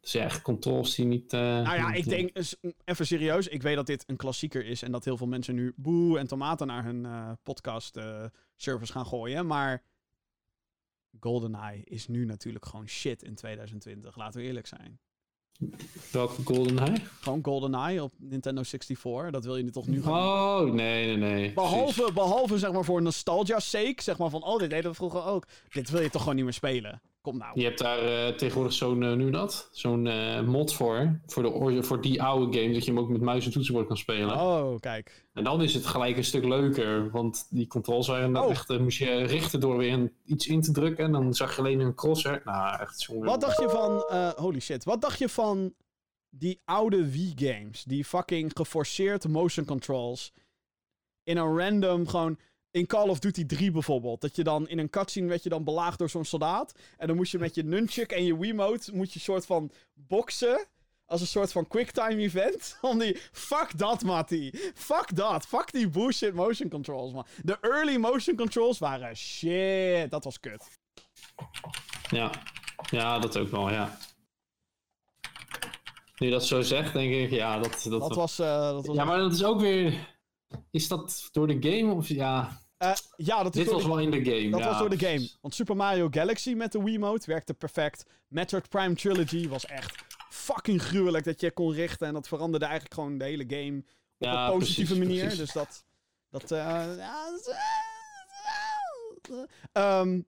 Dus 0.00 0.12
ja, 0.12 0.22
echt 0.24 0.42
controls 0.42 0.94
die 0.94 1.04
niet. 1.04 1.32
eh, 1.32 1.40
Nou 1.40 1.76
ja, 1.76 1.88
niet, 1.88 1.96
ik 1.98 2.04
eh, 2.04 2.08
denk, 2.10 2.54
even 2.84 3.06
serieus, 3.06 3.48
ik 3.48 3.62
weet 3.62 3.76
dat 3.76 3.86
dit 3.86 4.04
een 4.06 4.16
klassieker 4.16 4.66
is 4.66 4.82
en 4.82 4.92
dat 4.92 5.04
heel 5.04 5.16
veel 5.16 5.26
mensen 5.26 5.54
nu 5.54 5.72
boe 5.76 6.18
en 6.18 6.26
tomaten 6.26 6.66
naar 6.66 6.84
hun 6.84 7.04
eh, 7.06 7.30
podcast 7.42 7.96
eh, 7.96 8.24
service 8.56 8.92
gaan 8.92 9.06
gooien, 9.06 9.46
maar 9.46 9.82
GoldenEye 11.20 11.84
is 11.84 12.08
nu 12.08 12.24
natuurlijk 12.24 12.66
gewoon 12.66 12.88
shit 12.88 13.22
in 13.22 13.34
2020, 13.34 14.16
laten 14.16 14.40
we 14.40 14.46
eerlijk 14.46 14.66
zijn. 14.66 14.98
Welke 16.12 16.42
Golden 16.44 16.84
High? 16.84 17.04
Gewoon 17.20 17.44
GoldenEye 17.44 18.02
op 18.02 18.12
Nintendo 18.18 18.62
64, 18.62 19.30
dat 19.30 19.44
wil 19.44 19.56
je 19.56 19.62
nu 19.62 19.70
toch 19.70 19.86
nu 19.86 20.02
gewoon... 20.02 20.18
Oh, 20.68 20.74
nee, 20.74 21.06
nee, 21.06 21.16
nee. 21.16 21.52
Behalve, 21.52 22.10
behalve 22.12 22.58
zeg 22.58 22.72
maar 22.72 22.84
voor 22.84 23.02
nostalgia's 23.02 23.70
sake, 23.70 24.02
zeg 24.02 24.18
maar 24.18 24.30
van, 24.30 24.42
oh, 24.44 24.58
dit 24.58 24.70
deden 24.70 24.90
we 24.90 24.96
vroeger 24.96 25.24
ook. 25.24 25.46
Dit 25.68 25.90
wil 25.90 26.00
je 26.00 26.10
toch 26.10 26.20
gewoon 26.20 26.36
niet 26.36 26.44
meer 26.44 26.54
spelen? 26.54 27.02
Kom 27.20 27.38
nou. 27.38 27.60
Je 27.60 27.64
hebt 27.64 27.78
daar 27.78 27.98
eh, 27.98 28.34
tegenwoordig 28.34 28.72
zo'n, 28.72 29.02
eh, 29.02 29.12
nu 29.12 29.30
dat? 29.30 29.68
Zo'n 29.72 30.06
eh, 30.06 30.40
mod 30.40 30.74
voor. 30.74 31.20
Voor, 31.26 31.42
de, 31.42 31.48
or- 31.48 31.84
voor 31.84 32.00
die 32.00 32.22
oude 32.22 32.58
game, 32.58 32.72
dat 32.72 32.84
je 32.84 32.90
hem 32.90 33.00
ook 33.00 33.08
met 33.08 33.20
muis 33.20 33.44
en 33.46 33.52
toetsenbord 33.52 33.86
kan 33.86 33.96
spelen. 33.96 34.40
Oh, 34.40 34.78
kijk. 34.78 35.26
En 35.32 35.44
dan 35.44 35.62
is 35.62 35.74
het 35.74 35.86
gelijk 35.86 36.16
een 36.16 36.24
stuk 36.24 36.44
leuker. 36.44 37.10
Want 37.10 37.46
die 37.50 37.66
controls 37.66 38.06
waren 38.08 38.32
dan 38.32 38.44
Oh. 38.44 38.50
echt, 38.50 38.78
moest 38.78 38.98
je 38.98 39.22
richten 39.22 39.60
door 39.60 39.76
weer 39.76 39.92
een, 39.92 40.12
iets 40.24 40.46
in 40.46 40.60
te 40.60 40.72
drukken. 40.72 41.04
En 41.04 41.12
dan 41.12 41.34
zag 41.34 41.52
je 41.54 41.58
alleen 41.60 41.80
een 41.80 41.94
crosser. 41.94 42.40
Nou, 42.44 42.80
echt 42.80 43.00
zo'n... 43.00 43.24
Wat 43.24 43.40
dacht 43.40 43.58
je 43.60 43.68
van. 43.68 44.04
holy 44.36 44.60
shit. 44.60 44.84
Wat 44.84 45.00
dacht 45.00 45.18
je 45.18 45.28
van 45.28 45.74
die 46.30 46.60
oude 46.64 47.10
Wii-games? 47.10 47.84
Die 47.84 48.04
fucking 48.04 48.50
geforceerd 48.54 49.28
motion 49.28 49.64
controls. 49.64 50.32
In 51.22 51.36
een 51.36 51.58
random 51.58 52.06
gewoon. 52.08 52.38
In 52.70 52.86
Call 52.86 53.08
of 53.08 53.18
Duty 53.18 53.46
3 53.46 53.70
bijvoorbeeld. 53.70 54.20
Dat 54.20 54.36
je 54.36 54.44
dan 54.44 54.68
in 54.68 54.78
een 54.78 54.90
cutscene 54.90 55.28
werd 55.28 55.42
je 55.42 55.48
dan 55.48 55.64
belaagd 55.64 55.98
door 55.98 56.10
zo'n 56.10 56.24
soldaat. 56.24 56.72
En 56.96 57.06
dan 57.06 57.16
moest 57.16 57.32
je 57.32 57.38
met 57.38 57.54
je 57.54 57.64
nunchuk 57.64 58.12
en 58.12 58.24
je 58.24 58.38
Wiimote. 58.38 58.94
Moet 58.96 59.12
je 59.12 59.20
soort 59.20 59.46
van 59.46 59.70
boksen. 59.94 60.66
Als 61.06 61.20
een 61.20 61.26
soort 61.26 61.52
van 61.52 61.68
quicktime 61.68 62.16
event. 62.22 62.78
Om 62.80 62.98
die. 62.98 63.16
Fuck 63.32 63.78
dat, 63.78 64.02
Matty. 64.02 64.50
Fuck 64.74 65.16
dat. 65.16 65.46
Fuck 65.46 65.72
die 65.72 65.88
bullshit 65.88 66.34
motion 66.34 66.68
controls, 66.68 67.12
man. 67.12 67.26
De 67.42 67.58
early 67.60 67.96
motion 67.96 68.36
controls 68.36 68.78
waren 68.78 69.16
shit. 69.16 70.10
Dat 70.10 70.24
was 70.24 70.40
kut. 70.40 70.64
Ja. 72.10 72.30
ja, 72.90 73.18
dat 73.18 73.38
ook 73.38 73.48
wel, 73.50 73.70
ja. 73.70 73.98
Nu 76.18 76.26
je 76.26 76.32
dat 76.32 76.46
zo 76.46 76.60
zegt, 76.60 76.92
denk 76.92 77.14
ik, 77.14 77.30
ja, 77.30 77.58
dat... 77.58 77.86
Dat, 77.88 78.00
Dat 78.00 78.14
was. 78.14 78.38
eh, 78.38 78.60
dat 78.60 78.86
was 78.86 78.96
Ja, 78.96 79.04
maar 79.04 79.18
dat 79.18 79.32
is 79.32 79.44
ook 79.44 79.60
weer... 79.60 80.16
Is 80.70 80.88
dat 80.88 81.28
door 81.32 81.46
de 81.46 81.56
game 81.70 81.92
of... 81.94 82.08
Ja, 82.08 82.60
Eh, 82.78 82.92
ja, 83.16 83.42
dat 83.42 83.54
is 83.56 83.62
dit 83.64 83.72
was 83.72 83.82
de- 83.82 83.88
wel 83.88 83.98
in 83.98 84.10
de 84.10 84.24
game. 84.24 84.50
Dat 84.50 84.60
ja, 84.60 84.66
was 84.66 84.78
door 84.78 84.90
de 84.90 84.98
game. 84.98 85.28
Want 85.40 85.54
Super 85.54 85.76
Mario 85.76 86.08
Galaxy 86.10 86.52
met 86.54 86.72
de 86.72 86.82
Wiimote 86.82 87.26
werkte 87.26 87.54
perfect. 87.54 88.04
Metroid 88.28 88.68
Prime 88.68 88.94
Trilogy 88.94 89.48
was 89.48 89.66
echt 89.66 90.04
fucking 90.30 90.82
gruwelijk 90.82 91.24
dat 91.24 91.40
je 91.40 91.50
kon 91.50 91.72
richten. 91.72 92.06
En 92.06 92.12
dat 92.12 92.28
veranderde 92.28 92.64
eigenlijk 92.66 92.94
gewoon 92.94 93.18
de 93.18 93.24
hele 93.24 93.44
game 93.48 93.78
op 93.78 93.84
Ja, 94.18 94.46
een 94.46 94.52
positieve 94.58 94.94
precies, 94.94 95.06
manier. 95.08 95.20
precies. 95.26 95.38
Dus 95.38 95.52
dat... 95.52 95.84
dat 96.30 96.50
eh, 96.50 96.58
ja, 96.96 97.30
dat 97.30 97.40
is, 97.40 97.46
eh, 97.48 99.42
ehm, 99.72 100.20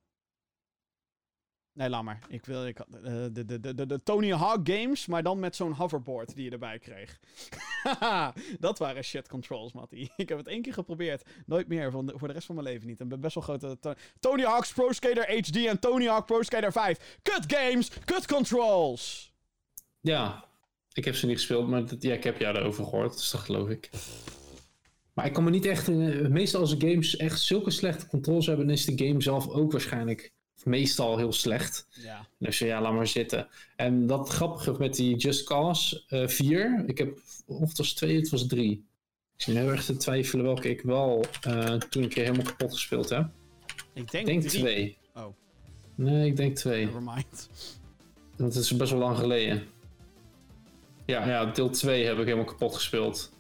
nee, 1.80 1.88
laat 1.88 2.02
maar. 2.02 2.18
Ik 2.28 2.44
wil... 2.44 2.66
Ik, 2.66 2.78
eh, 2.78 3.12
de, 3.32 3.44
de, 3.44 3.74
de, 3.74 3.86
de, 3.86 4.02
Tony 4.02 4.32
Hawk 4.32 4.68
games, 4.68 5.06
maar 5.06 5.22
dan 5.22 5.38
met 5.38 5.56
zo'n 5.56 5.72
hoverboard 5.72 6.34
die 6.34 6.44
je 6.44 6.50
erbij 6.50 6.78
kreeg. 6.78 7.20
dat 8.58 8.78
waren 8.78 9.04
shit 9.04 9.28
controls, 9.28 9.72
Matty. 9.72 10.08
Ik 10.16 10.28
heb 10.28 10.38
het 10.38 10.46
één 10.46 10.62
keer 10.62 10.72
geprobeerd. 10.72 11.28
Nooit 11.46 11.68
meer, 11.68 11.90
voor 11.90 12.28
de 12.28 12.34
rest 12.34 12.46
van 12.46 12.54
mijn 12.54 12.66
leven 12.66 12.86
niet. 12.86 13.00
Ik 13.00 13.08
ben 13.08 13.20
best 13.20 13.34
wel 13.34 13.44
grote... 13.44 13.78
To- 13.80 13.94
Tony 14.20 14.42
Hawk's 14.42 14.72
Pro 14.72 14.92
Skater 14.92 15.34
HD 15.36 15.56
en 15.66 15.78
Tony 15.78 16.06
Hawk 16.06 16.26
Pro 16.26 16.42
Skater 16.42 16.72
5. 16.72 17.18
Kut 17.22 17.44
games, 17.46 17.90
kut 18.04 18.26
controls! 18.26 19.32
Ja, 20.00 20.44
ik 20.92 21.04
heb 21.04 21.14
ze 21.14 21.26
niet 21.26 21.36
gespeeld, 21.36 21.68
maar 21.68 21.82
ja, 21.98 22.12
ik 22.14 22.24
heb 22.24 22.38
jou 22.38 22.54
daarover 22.54 22.84
gehoord, 22.84 23.12
dus 23.12 23.30
dat 23.30 23.40
geloof 23.40 23.68
ik. 23.68 23.90
Maar 25.12 25.26
ik 25.26 25.32
kan 25.32 25.44
me 25.44 25.50
niet 25.50 25.66
echt... 25.66 25.88
eh, 25.88 25.94
meestal 26.26 26.60
als 26.60 26.74
games 26.78 27.16
echt 27.16 27.40
zulke 27.40 27.70
slechte 27.70 28.06
controls 28.06 28.46
hebben, 28.46 28.66
dan 28.66 28.74
is 28.74 28.84
de 28.84 29.06
game 29.06 29.22
zelf 29.22 29.48
ook 29.48 29.72
waarschijnlijk 29.72 30.32
meestal 30.64 31.16
heel 31.16 31.32
slecht. 31.32 31.86
Ja. 31.90 32.26
Dus 32.38 32.58
ja, 32.58 32.80
laat 32.80 32.92
maar 32.92 33.06
zitten. 33.06 33.48
En 33.76 34.06
dat 34.06 34.28
grappige 34.28 34.74
met 34.78 34.94
die 34.94 35.16
Just 35.16 35.44
Cause 35.44 36.02
eh 36.08 36.28
4, 36.28 36.84
ik 36.86 36.98
heb, 36.98 37.18
of 37.46 37.68
het 37.68 37.78
was 37.78 37.92
2, 37.92 38.16
het 38.16 38.30
was 38.30 38.46
3. 38.46 38.88
Ik 39.36 39.42
zit 39.46 39.54
heel 39.54 39.68
erg 39.68 39.84
te 39.84 39.96
twijfelen 39.96 40.44
welke 40.44 40.70
ik 40.70 40.80
wel 40.80 41.24
eh, 41.40 41.74
toen 41.74 42.02
een 42.02 42.08
keer 42.08 42.24
helemaal 42.24 42.46
kapot 42.46 42.72
gespeeld 42.72 43.08
heb. 43.08 43.28
Ik 43.92 44.10
denk, 44.10 44.26
denk. 44.26 44.42
2. 44.42 44.98
Oh. 45.14 45.26
Nee, 45.94 46.26
ik 46.26 46.36
denk 46.36 46.56
2. 46.56 46.84
Nevermind. 46.84 47.50
Dat 48.36 48.54
is 48.54 48.76
best 48.76 48.90
wel 48.90 49.00
lang 49.00 49.18
geleden. 49.18 49.62
Ja, 51.06 51.28
ja, 51.28 51.44
deel 51.44 51.70
2 51.70 52.04
heb 52.04 52.18
ik 52.18 52.24
helemaal 52.24 52.44
kapot 52.44 52.74
gespeeld. 52.74 53.32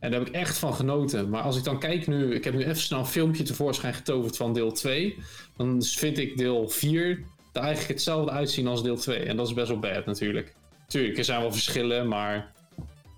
En 0.00 0.10
daar 0.10 0.18
heb 0.18 0.28
ik 0.28 0.34
echt 0.34 0.58
van 0.58 0.74
genoten. 0.74 1.28
Maar 1.28 1.42
als 1.42 1.56
ik 1.56 1.64
dan 1.64 1.78
kijk 1.78 2.06
nu, 2.06 2.34
ik 2.34 2.44
heb 2.44 2.54
nu 2.54 2.64
even 2.64 2.76
snel 2.76 2.98
een 2.98 3.06
filmpje 3.06 3.42
tevoorschijn 3.42 3.94
getoverd 3.94 4.36
van 4.36 4.52
deel 4.52 4.72
2. 4.72 5.16
Dan 5.56 5.82
vind 5.82 6.18
ik 6.18 6.38
deel 6.38 6.68
4 6.68 7.24
er 7.52 7.64
eigenlijk 7.64 7.92
hetzelfde 7.92 8.30
uitzien 8.30 8.66
als 8.66 8.82
deel 8.82 8.96
2. 8.96 9.18
En 9.18 9.36
dat 9.36 9.46
is 9.46 9.54
best 9.54 9.68
wel 9.68 9.78
bad 9.78 10.06
natuurlijk. 10.06 10.54
Tuurlijk, 10.86 11.18
er 11.18 11.24
zijn 11.24 11.40
wel 11.40 11.52
verschillen, 11.52 12.08
maar 12.08 12.52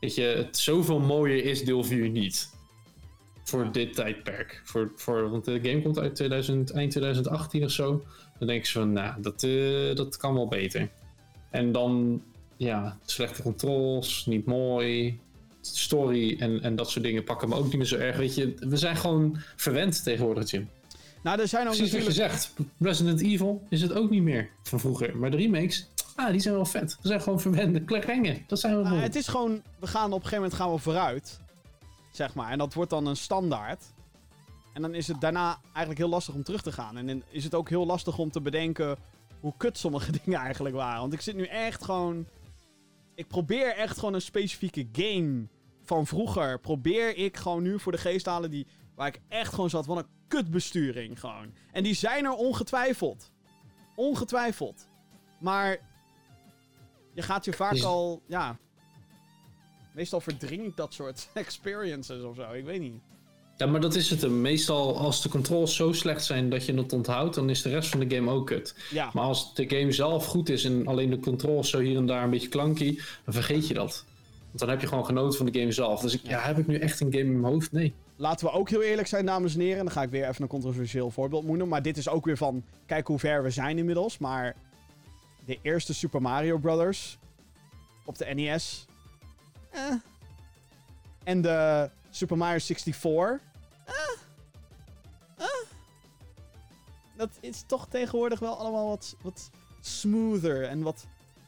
weet 0.01 0.15
je, 0.15 0.47
zoveel 0.51 0.99
mooier 0.99 1.45
is 1.45 1.65
deel 1.65 1.85
4 1.85 2.09
niet. 2.09 2.51
Voor 3.45 3.73
dit 3.73 3.95
tijdperk. 3.95 4.63
Voor, 4.65 4.93
voor, 4.97 5.31
want 5.31 5.45
de 5.45 5.61
game 5.63 5.83
komt 5.83 5.99
uit 5.99 6.15
2000, 6.15 6.71
eind 6.73 6.91
2018 6.91 7.65
of 7.65 7.71
zo. 7.71 8.05
Dan 8.39 8.49
denk 8.49 8.61
ik 8.61 8.67
zo 8.67 8.81
van, 8.81 8.93
nou, 8.93 9.23
dat, 9.23 9.43
eh, 9.43 9.95
dat 9.95 10.17
kan 10.17 10.35
wel 10.35 10.49
beter. 10.49 10.91
En 11.51 11.73
dan, 11.73 12.23
ja, 12.57 12.99
slechte 13.05 13.43
controls, 13.43 14.27
niet 14.27 14.47
mooi. 14.47 15.19
Story 15.61 16.37
en, 16.39 16.63
en 16.63 16.77
dat 16.77 16.91
soort 16.91 17.05
dingen 17.05 17.25
pakken 17.25 17.49
me 17.49 17.55
ook 17.55 17.65
niet 17.65 17.77
meer 17.77 17.85
zo 17.85 17.97
erg. 17.97 18.17
Weet 18.17 18.35
je, 18.35 18.55
we 18.59 18.77
zijn 18.77 18.97
gewoon 18.97 19.37
verwend 19.57 20.03
tegenwoordig, 20.03 20.51
Jim. 20.51 20.69
Nou, 21.23 21.41
er 21.41 21.49
zijn 21.49 21.67
ook 21.67 21.77
Precies 21.77 21.93
wat 21.93 22.03
je 22.03 22.09
natuurlijk... 22.09 22.33
zegt. 22.33 22.55
Resident 22.79 23.21
Evil 23.21 23.63
is 23.69 23.83
het 23.83 23.93
ook 23.93 24.11
niet 24.11 24.23
meer 24.23 24.51
van 24.63 24.81
vroeger. 24.81 25.17
Maar 25.17 25.31
de 25.31 25.37
remakes, 25.37 25.89
ah, 26.15 26.31
die 26.31 26.41
zijn 26.41 26.55
wel 26.55 26.65
vet. 26.65 26.99
We 27.03 27.09
zijn 27.09 27.23
gewoon 27.23 27.41
verwende 27.41 27.85
kleggengen. 27.85 28.45
Dat 28.47 28.61
zijn 28.61 28.77
we 28.77 28.83
Nou, 28.83 28.97
het 28.97 29.17
is 29.17 29.29
gewoon... 29.29 29.63
We 29.79 29.87
gaan 29.87 30.07
op 30.07 30.13
een 30.13 30.29
gegeven 30.29 30.43
moment 30.43 30.55
gaan 30.55 30.73
we 30.73 30.79
vooruit. 30.79 31.41
Zeg 32.13 32.35
maar. 32.35 32.51
En 32.51 32.59
dat 32.59 32.75
wordt 32.75 32.91
dan 32.91 33.07
een 33.07 33.17
standaard. 33.17 33.85
En 34.73 34.83
dan 34.83 34.95
is 34.95 35.09
het 35.09 35.21
daarna 35.21 35.59
eigenlijk 35.65 35.99
heel 35.99 36.09
lastig 36.09 36.35
om 36.35 36.43
terug 36.43 36.63
te 36.63 36.73
gaan. 36.73 36.97
En 36.97 37.07
dan 37.07 37.23
is 37.31 37.45
het 37.45 37.55
ook 37.55 37.69
heel 37.69 37.87
lastig 37.87 38.19
om 38.19 38.31
te 38.31 38.41
bedenken 38.41 38.97
hoe 39.41 39.53
kut 39.57 39.79
sommige 39.79 40.13
dingen 40.25 40.41
eigenlijk 40.41 40.75
waren. 40.75 41.01
Want 41.01 41.13
ik 41.13 41.21
zit 41.21 41.37
nu 41.37 41.45
echt 41.45 41.85
gewoon... 41.85 42.27
Ik 43.21 43.27
probeer 43.27 43.75
echt 43.75 43.99
gewoon 43.99 44.15
een 44.15 44.21
specifieke 44.21 44.89
game 44.93 45.47
van 45.83 46.07
vroeger. 46.07 46.61
Probeer 46.61 47.17
ik 47.17 47.37
gewoon 47.37 47.63
nu 47.63 47.79
voor 47.79 47.93
de 47.93 47.99
geest 47.99 48.25
te 48.25 48.31
halen 48.31 48.51
die, 48.51 48.67
waar 48.95 49.07
ik 49.07 49.21
echt 49.29 49.53
gewoon 49.55 49.71
zat. 49.71 49.87
Wat 49.87 49.97
een 49.97 50.11
kutbesturing 50.29 51.21
gewoon. 51.21 51.55
En 51.73 51.83
die 51.83 51.95
zijn 51.95 52.25
er 52.25 52.33
ongetwijfeld. 52.33 53.33
Ongetwijfeld. 53.97 54.89
Maar 55.41 55.79
je 57.15 57.23
gaat 57.23 57.45
je 57.45 57.53
vaak 57.53 57.83
al... 57.83 58.23
Ja, 58.27 58.59
meestal 59.95 60.21
verdringt 60.21 60.77
dat 60.77 60.95
soort 60.95 61.29
experiences 61.35 62.23
of 62.23 62.37
zo. 62.37 62.53
Ik 62.53 62.65
weet 62.65 62.81
niet. 62.81 63.03
Ja, 63.61 63.67
maar 63.67 63.81
dat 63.81 63.95
is 63.95 64.11
het. 64.11 64.31
Meestal 64.31 64.99
als 64.99 65.23
de 65.23 65.29
controls 65.29 65.75
zo 65.75 65.93
slecht 65.93 66.25
zijn 66.25 66.51
dat 66.51 66.67
je 66.67 66.75
het 66.75 66.93
onthoudt, 66.93 67.35
dan 67.35 67.51
is 67.51 67.63
de 67.63 67.69
rest 67.69 67.89
van 67.89 68.01
de 68.01 68.15
game 68.17 68.31
ook 68.31 68.47
kut. 68.47 68.75
Ja, 68.91 69.11
Maar 69.13 69.25
als 69.25 69.55
de 69.55 69.69
game 69.69 69.93
zelf 69.93 70.27
goed 70.27 70.49
is 70.49 70.65
en 70.65 70.87
alleen 70.87 71.11
de 71.11 71.21
controls 71.21 71.71
zo 71.71 71.79
hier 71.79 71.97
en 71.97 72.07
daar 72.07 72.23
een 72.25 72.31
beetje 72.31 72.49
klanky, 72.49 72.99
dan 73.25 73.35
vergeet 73.35 73.69
je 73.69 73.75
dat. 73.75 74.05
Want 74.47 74.59
dan 74.59 74.69
heb 74.69 74.81
je 74.81 74.87
gewoon 74.87 75.05
genoten 75.05 75.37
van 75.37 75.47
de 75.47 75.59
game 75.59 75.73
zelf. 75.73 76.01
Dus 76.01 76.15
ik, 76.15 76.21
ja, 76.27 76.41
heb 76.41 76.59
ik 76.59 76.67
nu 76.67 76.79
echt 76.79 77.01
een 77.01 77.13
game 77.13 77.25
in 77.25 77.41
mijn 77.41 77.53
hoofd? 77.53 77.73
Nee. 77.73 77.95
laten 78.17 78.47
we 78.47 78.53
ook 78.53 78.71
heel 78.71 78.83
eerlijk 78.83 79.09
zijn, 79.09 79.27
dames 79.27 79.55
en 79.55 79.61
heren. 79.61 79.85
Dan 79.85 79.93
ga 79.93 80.03
ik 80.03 80.11
weer 80.11 80.29
even 80.29 80.43
een 80.43 80.49
controversieel 80.49 81.11
voorbeeld 81.11 81.45
noemen. 81.45 81.69
Maar 81.69 81.83
dit 81.83 81.97
is 81.97 82.09
ook 82.09 82.25
weer 82.25 82.37
van, 82.37 82.65
kijk 82.87 83.07
hoe 83.07 83.19
ver 83.19 83.43
we 83.43 83.51
zijn 83.51 83.79
inmiddels. 83.79 84.19
Maar 84.19 84.57
de 85.45 85.59
eerste 85.63 85.95
Super 85.95 86.23
Mario 86.23 86.59
Brothers 86.59 87.19
op 88.05 88.19
de 88.19 88.27
NES. 88.35 88.87
Eh. 89.71 89.81
En 91.25 91.41
de 91.41 91.91
Super 92.11 92.37
Mario 92.37 92.59
64. 92.59 93.49
Eh. 93.91 94.19
Eh. 95.37 95.69
Dat 97.17 97.39
is 97.41 97.65
toch 97.67 97.87
tegenwoordig 97.89 98.39
wel 98.39 98.57
allemaal 98.57 98.89
wat, 98.89 99.17
wat 99.23 99.51
smoother 99.81 100.65
en 100.65 100.83
wat 100.83 101.07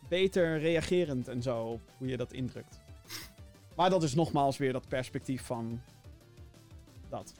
beter 0.08 0.58
reagerend 0.58 1.28
en 1.28 1.42
zo 1.42 1.62
op 1.62 1.80
hoe 1.98 2.08
je 2.08 2.16
dat 2.16 2.32
indrukt. 2.32 2.80
Maar 3.76 3.90
dat 3.90 4.02
is 4.02 4.14
nogmaals 4.14 4.56
weer 4.56 4.72
dat 4.72 4.88
perspectief 4.88 5.42
van 5.44 5.82
dat. 7.08 7.34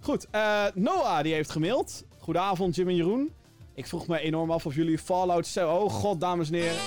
Goed, 0.00 0.26
eh, 0.30 0.66
Noah 0.74 1.22
die 1.22 1.34
heeft 1.34 1.50
gemaild. 1.50 2.04
Goedenavond 2.18 2.74
Jim 2.74 2.88
en 2.88 2.96
Jeroen. 2.96 3.32
Ik 3.74 3.86
vroeg 3.86 4.06
me 4.06 4.20
enorm 4.20 4.50
af 4.50 4.66
of 4.66 4.74
jullie 4.74 4.98
Fallout... 4.98 5.56
Oh 5.56 5.90
god, 5.90 6.20
dames 6.20 6.50
en 6.50 6.54
heren. 6.54 6.78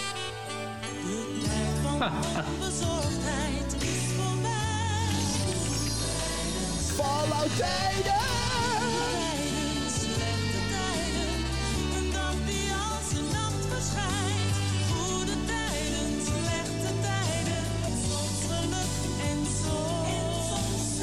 Fallout 7.03 7.55
tijden! 7.57 8.21
Slechte 9.99 10.61
tijden, 10.73 11.34
een 11.97 12.11
dag 12.11 12.35
die 12.45 12.71
als 12.71 13.09
een 13.19 13.30
nacht 13.31 13.65
verschijnt. 13.73 14.55
Goede 14.91 15.35
tijden, 15.45 16.09
slechte 16.30 16.91
tijden, 17.07 17.65
soms 18.07 18.39
geluk 18.51 18.91
en 19.30 19.39
soms 19.61 21.01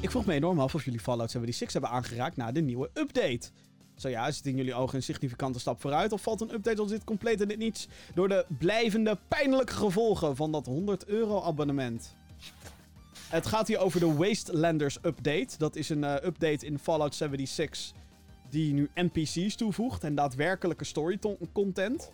Ik 0.00 0.10
vroeg 0.10 0.26
me 0.26 0.32
enorm 0.32 0.60
af 0.60 0.74
of 0.74 0.84
jullie 0.84 1.00
Fallout 1.00 1.30
76 1.30 1.72
hebben 1.72 1.90
aangeraakt 1.90 2.36
na 2.36 2.52
de 2.52 2.60
nieuwe 2.62 2.90
update. 2.94 3.50
Ja, 4.10 4.26
is 4.26 4.36
het 4.36 4.46
in 4.46 4.56
jullie 4.56 4.74
ogen 4.74 4.96
een 4.96 5.02
significante 5.02 5.60
stap 5.60 5.80
vooruit? 5.80 6.12
Of 6.12 6.22
valt 6.22 6.40
een 6.40 6.52
update 6.54 6.80
als 6.80 6.90
dit 6.90 7.04
compleet 7.04 7.40
in 7.40 7.48
het 7.48 7.58
niets 7.58 7.88
door 8.14 8.28
de 8.28 8.46
blijvende 8.58 9.18
pijnlijke 9.28 9.72
gevolgen 9.72 10.36
van 10.36 10.52
dat 10.52 10.66
100 10.66 11.06
euro 11.06 11.42
abonnement? 11.42 12.14
Het 13.28 13.46
gaat 13.46 13.68
hier 13.68 13.78
over 13.78 14.00
de 14.00 14.14
Wastelanders 14.14 14.96
update. 15.02 15.48
Dat 15.58 15.76
is 15.76 15.88
een 15.88 16.04
eh, 16.04 16.14
update 16.26 16.66
in 16.66 16.78
Fallout 16.78 17.14
76 17.14 17.92
die 18.50 18.72
nu 18.72 18.90
NPC's 18.94 19.54
toevoegt 19.56 20.04
en 20.04 20.14
daadwerkelijke 20.14 20.84
story 20.84 21.16
to- 21.16 21.38
content. 21.52 22.12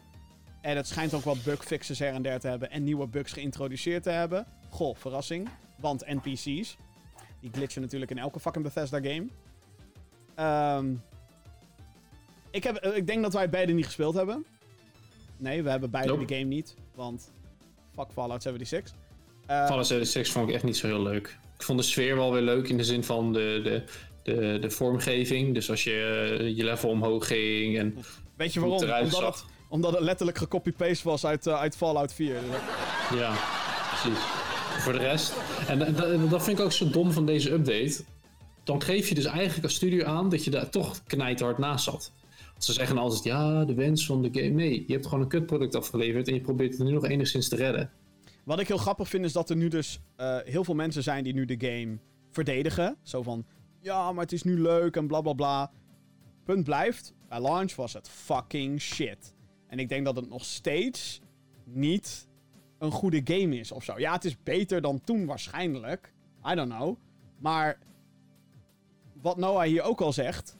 En 0.60 0.76
het 0.76 0.86
schijnt 0.86 1.14
ook 1.14 1.22
wat 1.22 1.42
bugfixes 1.44 1.98
her 1.98 2.12
en 2.12 2.22
der 2.22 2.40
te 2.40 2.48
hebben 2.48 2.70
en 2.70 2.84
nieuwe 2.84 3.06
bugs 3.06 3.32
geïntroduceerd 3.32 4.02
te 4.02 4.10
hebben. 4.10 4.46
Goh, 4.70 4.96
verrassing. 4.96 5.48
Want 5.80 6.06
NPC's. 6.06 6.76
Die 7.40 7.50
glitchen 7.52 7.82
natuurlijk 7.82 8.10
in 8.10 8.18
elke 8.18 8.40
fucking 8.40 8.64
Bethesda 8.64 9.00
game. 9.00 9.26
Ehm, 10.34 10.94
ik, 12.50 12.64
heb, 12.64 12.76
eh, 12.76 12.96
ik 12.96 13.06
denk 13.06 13.22
dat 13.22 13.32
wij 13.32 13.48
beide 13.50 13.72
niet 13.72 13.84
gespeeld 13.84 14.14
hebben. 14.14 14.44
Nee, 15.36 15.62
we 15.62 15.70
hebben 15.70 15.90
beide 15.90 16.08
Nope. 16.12 16.24
de 16.24 16.34
game 16.34 16.46
niet. 16.46 16.74
Want 16.94 17.30
fuck 17.96 18.06
Fallout 18.12 18.42
76. 18.42 18.94
Eh, 19.46 19.66
Fallout 19.66 19.86
76 19.86 20.32
vond 20.32 20.48
ik 20.48 20.54
echt 20.54 20.64
niet 20.64 20.76
zo 20.76 20.86
heel 20.86 21.02
leuk. 21.02 21.38
Ik 21.56 21.62
vond 21.64 21.78
de 21.78 21.84
sfeer 21.84 22.16
wel 22.16 22.32
weer 22.32 22.42
leuk 22.42 22.68
in 22.68 22.76
de 22.76 22.84
zin 22.84 23.04
van 23.04 23.32
de, 23.32 23.60
de, 23.62 23.82
de, 24.22 24.58
de 24.60 24.70
vormgeving. 24.70 25.54
Dus 25.54 25.70
als 25.70 25.84
je 25.84 26.36
eh, 26.40 26.56
je 26.56 26.64
level 26.64 26.90
omhoog 26.90 27.26
ging 27.26 27.78
en 27.78 27.98
weet 28.36 28.52
je 28.52 28.60
waarom? 28.60 28.78
Omdat 28.82 29.10
zag. 29.10 29.34
het, 29.34 29.44
omdat 29.68 29.92
het 29.92 30.00
letterlijk 30.00 30.38
gecopy-paste 30.38 31.08
was 31.08 31.24
uit, 31.26 31.48
uit 31.48 31.76
Fallout 31.76 32.12
4. 32.12 32.34
Dus 32.40 32.50
dat- 32.50 33.18
Ja, 33.18 33.34
precies. 33.88 34.18
Voor 34.78 34.92
de 34.92 34.98
rest. 34.98 35.32
En 35.68 35.78
da- 35.78 35.90
da- 35.90 36.16
dat 36.16 36.42
vind 36.44 36.58
ik 36.58 36.64
ook 36.64 36.72
zo 36.72 36.90
dom 36.90 37.12
van 37.12 37.26
deze 37.26 37.50
update. 37.52 38.04
Dan 38.64 38.82
geef 38.82 39.08
je 39.08 39.14
dus 39.14 39.24
eigenlijk 39.24 39.64
als 39.64 39.74
studio 39.74 40.04
aan 40.04 40.28
dat 40.30 40.44
je 40.44 40.50
daar 40.50 40.68
toch 40.68 41.00
knijterhard 41.06 41.58
naast 41.58 41.84
zat. 41.84 42.12
Ze 42.58 42.72
zeggen 42.72 42.98
altijd, 42.98 43.24
ja, 43.24 43.64
de 43.64 43.74
wens 43.74 44.06
van 44.06 44.22
de 44.22 44.28
game. 44.32 44.48
Nee, 44.48 44.84
je 44.86 44.92
hebt 44.92 45.06
gewoon 45.06 45.20
een 45.20 45.28
kutproduct 45.28 45.74
afgeleverd 45.74 46.28
en 46.28 46.34
je 46.34 46.40
probeert 46.40 46.78
het 46.78 46.86
nu 46.86 46.92
nog 46.92 47.04
enigszins 47.04 47.48
te 47.48 47.56
redden. 47.56 47.90
Wat 48.44 48.60
ik 48.60 48.68
heel 48.68 48.76
grappig 48.76 49.08
vind 49.08 49.24
is 49.24 49.32
dat 49.32 49.50
er 49.50 49.56
nu 49.56 49.68
dus 49.68 50.00
eh, 50.16 50.36
heel 50.44 50.64
veel 50.64 50.74
mensen 50.74 51.02
zijn 51.02 51.24
die 51.24 51.34
nu 51.34 51.44
de 51.44 51.66
game 51.68 51.98
verdedigen. 52.30 52.96
Zo 53.02 53.22
van, 53.22 53.46
ja, 53.80 54.12
maar 54.12 54.22
het 54.22 54.32
is 54.32 54.42
nu 54.42 54.60
leuk 54.60 54.96
en 54.96 55.06
bla 55.06 55.20
bla 55.20 55.32
bla. 55.32 55.70
Punt 56.44 56.64
blijft, 56.64 57.14
bij 57.28 57.40
launch 57.40 57.74
was 57.74 57.92
het 57.92 58.08
fucking 58.08 58.80
shit. 58.80 59.34
En 59.66 59.78
ik 59.78 59.88
denk 59.88 60.04
dat 60.04 60.16
het 60.16 60.28
nog 60.28 60.44
steeds 60.44 61.20
niet 61.64 62.28
een 62.78 62.90
goede 62.90 63.20
game 63.24 63.56
is 63.58 63.72
of 63.72 63.84
zo. 63.84 63.98
Ja, 63.98 64.12
het 64.12 64.24
is 64.24 64.42
beter 64.42 64.80
dan 64.80 65.00
toen 65.00 65.26
waarschijnlijk. 65.26 66.12
I 66.50 66.54
don't 66.54 66.72
know. 66.72 66.96
Maar 67.38 67.78
wat 69.20 69.36
Noah 69.36 69.66
hier 69.66 69.82
ook 69.82 70.00
al 70.00 70.12
zegt. 70.12 70.56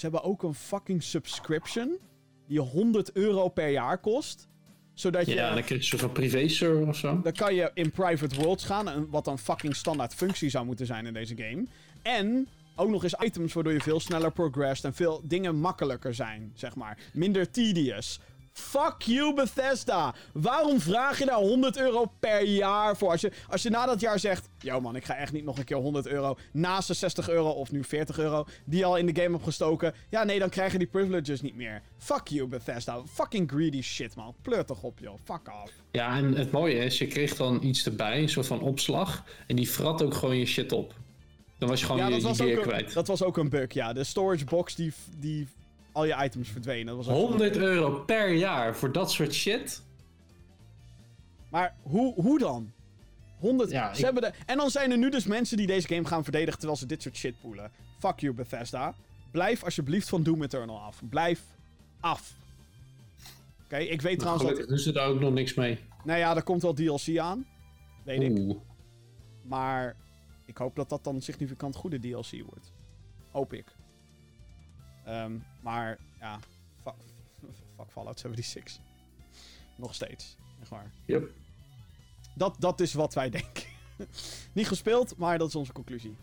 Ze 0.00 0.06
hebben 0.06 0.24
ook 0.24 0.42
een 0.42 0.54
fucking 0.54 1.02
subscription. 1.02 1.98
Die 2.46 2.60
100 2.60 3.12
euro 3.12 3.48
per 3.48 3.68
jaar 3.68 3.98
kost. 3.98 4.48
Zodat 4.94 5.26
je... 5.26 5.34
Ja, 5.34 5.54
dan 5.54 5.64
krijg 5.64 5.80
je 5.80 5.86
zo'n 5.86 5.98
van 5.98 6.12
privé-server 6.12 6.88
of 6.88 6.96
zo. 6.96 7.20
Dan 7.22 7.32
kan 7.32 7.54
je 7.54 7.70
in 7.74 7.90
private 7.90 8.34
worlds 8.34 8.64
gaan, 8.64 8.88
en 8.88 9.10
wat 9.10 9.26
een 9.26 9.38
fucking 9.38 9.76
standaard 9.76 10.14
functie 10.14 10.50
zou 10.50 10.64
moeten 10.66 10.86
zijn 10.86 11.06
in 11.06 11.12
deze 11.12 11.36
game. 11.36 11.66
En 12.02 12.48
ook 12.76 12.88
nog 12.88 13.02
eens 13.02 13.14
items 13.18 13.52
waardoor 13.52 13.72
je 13.72 13.80
veel 13.80 14.00
sneller 14.00 14.32
progressed 14.32 14.84
en 14.84 14.94
veel 14.94 15.20
dingen 15.24 15.56
makkelijker 15.56 16.14
zijn, 16.14 16.52
zeg 16.54 16.76
maar. 16.76 16.98
Minder 17.12 17.50
tedious. 17.50 18.20
Fuck 18.60 19.02
you, 19.02 19.34
Bethesda. 19.34 20.14
Waarom 20.32 20.80
vraag 20.80 21.18
je 21.18 21.24
daar 21.24 21.38
100 21.38 21.78
euro 21.78 22.12
per 22.20 22.44
jaar 22.44 22.96
voor? 22.96 23.10
Als 23.10 23.20
je, 23.20 23.32
als 23.48 23.62
je 23.62 23.70
na 23.70 23.86
dat 23.86 24.00
jaar 24.00 24.18
zegt... 24.18 24.48
Yo 24.58 24.80
man, 24.80 24.96
ik 24.96 25.04
ga 25.04 25.14
echt 25.16 25.32
niet 25.32 25.44
nog 25.44 25.58
een 25.58 25.64
keer 25.64 25.76
100 25.76 26.06
euro... 26.06 26.36
naast 26.52 26.88
de 26.88 26.94
60 26.94 27.28
euro 27.28 27.48
of 27.50 27.70
nu 27.70 27.84
40 27.84 28.18
euro... 28.18 28.44
die 28.64 28.84
al 28.84 28.96
in 28.96 29.06
de 29.06 29.20
game 29.20 29.32
hebt 29.32 29.44
gestoken... 29.44 29.94
Ja, 30.08 30.24
nee, 30.24 30.38
dan 30.38 30.48
krijg 30.48 30.72
je 30.72 30.78
die 30.78 30.86
privileges 30.86 31.40
niet 31.40 31.56
meer. 31.56 31.82
Fuck 31.98 32.28
you, 32.28 32.48
Bethesda. 32.48 33.02
Fucking 33.06 33.50
greedy 33.50 33.82
shit, 33.82 34.14
man. 34.14 34.34
Pleur 34.42 34.64
toch 34.64 34.82
op, 34.82 34.98
joh. 34.98 35.18
Fuck 35.24 35.48
off. 35.62 35.72
Ja, 35.90 36.16
en 36.16 36.34
het 36.34 36.50
mooie 36.50 36.74
is, 36.74 36.98
je 36.98 37.06
kreeg 37.06 37.36
dan 37.36 37.62
iets 37.62 37.84
erbij, 37.84 38.18
een 38.18 38.28
soort 38.28 38.46
van 38.46 38.60
opslag. 38.60 39.24
En 39.46 39.56
die 39.56 39.66
frat 39.66 40.02
ook 40.02 40.14
gewoon 40.14 40.36
je 40.36 40.46
shit 40.46 40.72
op. 40.72 40.94
Dan 41.58 41.68
was 41.68 41.80
je 41.80 41.86
gewoon 41.86 42.00
Ja, 42.00 42.06
je, 42.06 42.12
dat 42.12 42.22
je 42.22 42.28
was, 42.28 42.36
gear 42.36 42.50
ook 42.50 42.56
een, 42.56 42.68
kwijt. 42.68 42.92
dat 42.92 43.06
was 43.06 43.22
ook 43.22 43.36
een 43.36 43.48
bug, 43.48 43.72
ja. 43.72 43.92
De 43.92 44.04
storage 44.04 44.44
box 44.44 44.74
die, 44.74 44.92
die 45.16 45.48
al 46.00 46.06
je 46.06 46.24
items 46.24 46.48
verdwenen. 46.48 46.86
Dat 46.96 47.06
was 47.06 47.08
ook 47.16 47.28
100 47.28 47.56
euro 47.56 47.90
per 48.04 48.32
jaar 48.32 48.76
voor 48.76 48.92
dat 48.92 49.10
soort 49.12 49.34
shit. 49.34 49.82
Maar 51.48 51.74
hoe, 51.82 52.14
hoe 52.14 52.38
dan? 52.38 52.72
100. 53.38 53.70
Ja, 53.70 53.92
ze 53.92 53.98
ik- 53.98 54.04
hebben 54.04 54.22
de... 54.22 54.32
En 54.46 54.56
dan 54.56 54.70
zijn 54.70 54.90
er 54.90 54.98
nu 54.98 55.10
dus 55.10 55.24
mensen 55.26 55.56
die 55.56 55.66
deze 55.66 55.88
game 55.88 56.04
gaan 56.04 56.22
verdedigen 56.22 56.58
terwijl 56.58 56.78
ze 56.78 56.86
dit 56.86 57.02
soort 57.02 57.16
shit 57.16 57.40
poelen. 57.40 57.70
Fuck 57.98 58.18
you, 58.20 58.34
Bethesda. 58.34 58.94
Blijf 59.30 59.64
alsjeblieft 59.64 60.08
van 60.08 60.22
Doom 60.22 60.42
Eternal 60.42 60.78
af. 60.80 61.02
Blijf 61.08 61.42
af. 62.00 62.34
Oké, 63.64 63.76
ik 63.76 64.00
weet 64.00 64.18
trouwens 64.18 64.44
Gelukkig 64.44 64.68
dat... 64.70 64.80
ze 64.80 64.92
daar 64.92 65.06
ook 65.08 65.20
nog 65.20 65.32
niks 65.32 65.54
mee. 65.54 65.78
Nou 66.04 66.18
ja, 66.18 66.36
er 66.36 66.42
komt 66.42 66.62
wel 66.62 66.74
DLC 66.74 67.18
aan. 67.18 67.46
Weet 68.04 68.22
ik. 68.22 68.38
Oeh. 68.38 68.56
Maar 69.42 69.96
ik 70.46 70.56
hoop 70.56 70.76
dat 70.76 70.88
dat 70.88 71.04
dan 71.04 71.20
significant 71.22 71.76
goede 71.76 71.98
DLC 71.98 72.30
wordt. 72.46 72.72
Hoop 73.30 73.52
ik. 73.52 73.64
Ehm, 75.04 75.32
maar 75.62 75.98
ja, 76.20 76.38
fuck, 76.82 76.94
fuck 77.76 77.90
Fallout 77.90 78.20
76. 78.20 78.78
Nog 79.76 79.94
steeds. 79.94 80.36
Echt 80.60 80.68
waar. 80.70 80.90
Yep. 81.06 81.30
Dat, 82.34 82.56
dat 82.58 82.80
is 82.80 82.94
wat 82.94 83.14
wij 83.14 83.30
denken. 83.30 83.64
Niet 84.52 84.68
gespeeld, 84.68 85.16
maar 85.16 85.38
dat 85.38 85.48
is 85.48 85.54
onze 85.54 85.72
conclusie. 85.72 86.16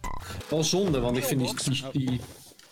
Wel 0.49 0.63
zonde, 0.63 0.99
want 0.99 1.17
ik 1.17 1.23
vind 1.23 1.39
die, 1.63 1.81
die, 1.91 1.91
die- 1.91 2.13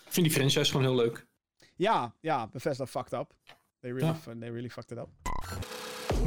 ik 0.06 0.22
vind 0.22 0.26
die 0.26 0.36
franchise 0.36 0.72
gewoon 0.72 0.86
heel 0.86 0.95
leuk. 0.95 1.27
Ja, 1.76 2.14
ja, 2.22 2.48
Bethesda 2.48 2.86
fucked 2.86 3.14
up. 3.14 3.36
They 3.80 3.91
really, 3.91 4.07
Ja. 4.26 4.34
they 4.40 4.49
really 4.49 4.69
fucked 4.69 4.91
it 4.91 4.98
up. 4.98 5.07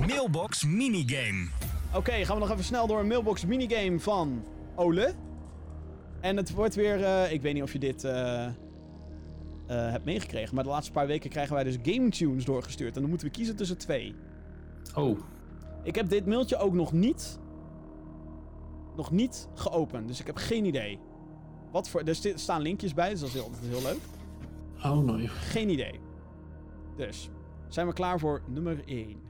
Mailbox 0.07 0.65
minigame. 0.65 1.49
Oké, 1.95 2.13
gaan 2.25 2.35
we 2.35 2.41
nog 2.41 2.51
even 2.51 2.65
snel 2.65 2.87
door 2.87 3.01
een 3.01 3.07
mailbox 3.07 3.45
minigame 3.45 4.01
van 4.01 4.45
Ole. 4.77 5.15
En 6.21 6.37
het 6.37 6.51
wordt 6.51 6.75
weer, 6.75 7.05
eh, 7.05 7.33
ik 7.33 7.43
weet 7.43 7.55
niet 7.55 7.63
of 7.63 7.73
je 7.73 7.79
dit 7.79 8.05
eh, 8.05 8.49
eh, 9.69 9.91
hebt 9.91 10.05
meegekregen, 10.05 10.55
maar 10.55 10.65
de 10.65 10.71
laatste 10.71 10.93
paar 10.93 11.07
weken 11.07 11.31
krijgen 11.31 11.55
wij 11.55 11.65
dus 11.65 11.77
game 11.83 12.09
tunes 12.09 12.45
doorgestuurd. 12.45 12.95
En 12.95 13.01
dan 13.01 13.11
moeten 13.11 13.29
we 13.29 13.33
kiezen 13.33 13.57
tussen 13.57 13.79
twee. 13.79 14.15
Oh, 14.95 15.19
Ik 15.83 15.95
heb 15.95 16.09
dit 16.09 16.27
mailtje 16.27 16.57
ook 16.57 16.75
nog 16.75 16.93
niet, 16.93 17.39
nog 18.97 19.11
niet 19.11 19.49
geopend, 19.55 20.09
dus 20.09 20.21
ik 20.21 20.27
heb 20.27 20.37
geen 20.37 20.65
idee. 20.65 20.99
Wat 21.71 21.89
voor, 21.89 22.03
er 22.03 22.15
staan 22.35 22.63
linkjes 22.63 22.95
bij, 22.95 23.11
dus 23.11 23.21
dat 23.21 23.29
is 23.29 23.35
heel, 23.35 23.51
dat 23.51 23.61
is 23.63 23.69
heel 23.69 23.83
leuk. 23.83 24.01
oh 24.85 25.17
nee. 25.17 25.29
Geen 25.29 25.69
idee. 25.69 26.01
Dus, 26.97 27.29
zijn 27.69 27.87
we 27.87 27.93
klaar 27.93 28.19
voor 28.19 28.43
nummer 28.47 28.83
1. 28.87 29.21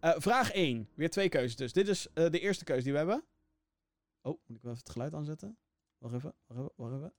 vraag 0.00 0.52
1. 0.52 0.88
Weer 0.94 1.10
twee 1.10 1.28
keuzes 1.28 1.56
dus. 1.56 1.72
Dit 1.72 1.88
is 1.88 2.08
eh, 2.14 2.30
de 2.30 2.40
eerste 2.40 2.64
keuze 2.64 2.82
die 2.82 2.92
we 2.92 2.98
hebben. 2.98 3.24
Oh, 4.22 4.38
moet 4.46 4.56
ik 4.56 4.62
wel 4.62 4.72
even 4.72 4.84
het 4.84 4.90
geluid 4.92 5.14
aanzetten? 5.14 5.58
Wacht 5.98 6.14
even, 6.14 6.34
wacht 6.46 6.60
even, 6.60 6.72
wacht 6.76 6.94
even. 6.94 7.12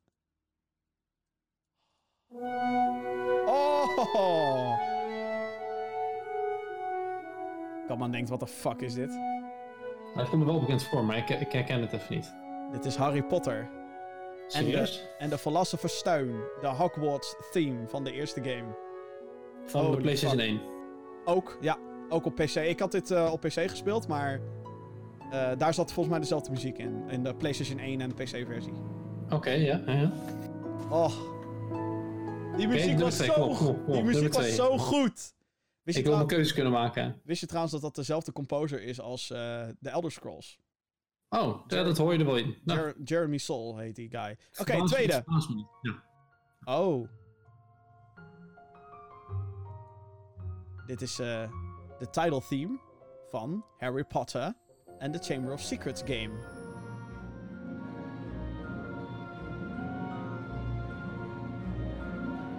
Oh! 3.45 4.79
Kamman 7.87 8.11
denkt, 8.11 8.29
wat 8.29 8.39
de 8.39 8.47
fuck 8.47 8.81
is 8.81 8.93
dit? 8.93 9.11
Hij 10.13 10.25
komt 10.25 10.45
me 10.45 10.45
wel 10.45 10.59
bekend 10.59 10.83
voor, 10.83 11.03
maar 11.05 11.17
ik, 11.17 11.29
ik 11.29 11.51
herken 11.51 11.81
het 11.81 11.93
even 11.93 12.15
niet. 12.15 12.33
Dit 12.71 12.85
is 12.85 12.95
Harry 12.95 13.23
Potter. 13.23 13.57
En 13.57 13.67
de, 14.65 14.69
Serieus? 14.71 15.07
en 15.17 15.29
de 15.29 15.37
Philosopher's 15.37 15.97
Stone. 15.97 16.31
De 16.61 16.67
Hogwarts 16.67 17.35
theme 17.51 17.87
van 17.87 18.03
de 18.03 18.11
eerste 18.11 18.43
game. 18.43 18.75
Van 19.65 19.91
de 19.91 19.97
PlayStation 19.97 20.39
fuck. 20.39 20.49
1. 20.49 20.61
Ook, 21.25 21.57
ja. 21.61 21.77
Ook 22.09 22.25
op 22.25 22.35
PC. 22.35 22.55
Ik 22.55 22.79
had 22.79 22.91
dit 22.91 23.11
eh, 23.11 23.31
op 23.31 23.39
PC 23.41 23.69
gespeeld, 23.69 24.07
maar... 24.07 24.39
eh, 25.31 25.49
daar 25.57 25.73
zat 25.73 25.85
volgens 25.93 26.07
mij 26.09 26.19
dezelfde 26.19 26.51
muziek 26.51 26.77
in. 26.77 27.03
In 27.09 27.23
de 27.23 27.35
PlayStation 27.35 27.79
1 27.79 28.01
en 28.01 28.09
de 28.09 28.15
PC-versie. 28.23 28.73
Oké, 29.29 29.49
ja, 29.51 29.81
ja. 29.85 30.11
Oh. 30.89 31.11
Die 32.57 32.67
muziek 32.67 32.99
was 32.99 33.15
twee, 33.15 33.27
zo 33.27 33.47
kom 33.55 33.91
Die 33.93 34.03
muziek 34.03 34.33
was 34.33 34.55
zo 34.55 34.77
goed. 34.77 35.33
Wist, 35.83 35.97
je 35.97 36.03
Ik 36.03 36.05
wil 36.07 36.15
mijn 36.15 36.27
keuze 36.27 36.53
kunnen 36.53 36.71
maken. 36.71 37.21
wist 37.23 37.39
je 37.39 37.45
trouwens 37.47 37.73
dat 37.73 37.81
dat 37.81 37.95
dezelfde 37.95 38.31
composer 38.31 38.81
is 38.83 38.99
als 39.01 39.29
eh 39.31 39.67
de 39.79 39.89
Elder 39.89 40.11
Scrolls? 40.11 40.59
Oh, 41.29 41.67
ja, 41.67 41.83
dat 41.83 41.97
hoor 41.97 42.13
je 42.13 42.19
er 42.19 42.25
wel 42.25 42.37
in. 42.37 42.57
Nou, 42.63 42.79
Jer- 42.79 42.95
Jeremy 43.03 43.37
Soul 43.37 43.77
heet 43.77 43.95
die 43.95 44.09
guy. 44.09 44.37
Oké, 44.59 44.85
tweede. 44.85 45.23
Ja. 45.81 46.03
Oh. 46.65 47.07
Dit 50.85 51.01
is 51.01 51.19
eh, 51.19 51.51
de 51.99 52.09
title 52.09 52.41
theme 52.49 52.79
van 53.31 53.65
Harry 53.77 54.03
Potter 54.03 54.53
and 54.99 55.13
the 55.13 55.33
Chamber 55.33 55.53
of 55.53 55.59
Secrets 55.61 56.01
game. 56.05 56.31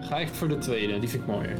Ga 0.08 0.18
ik 0.18 0.28
voor 0.28 0.48
de 0.48 0.58
tweede, 0.58 0.98
die 0.98 1.08
vind 1.08 1.22
ik 1.22 1.28
mooier. 1.28 1.58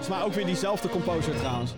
is 0.00 0.08
maar 0.10 0.24
ook 0.24 0.32
weer 0.32 0.46
diezelfde 0.46 0.88
composer 0.88 1.34
trouwens. 1.36 1.74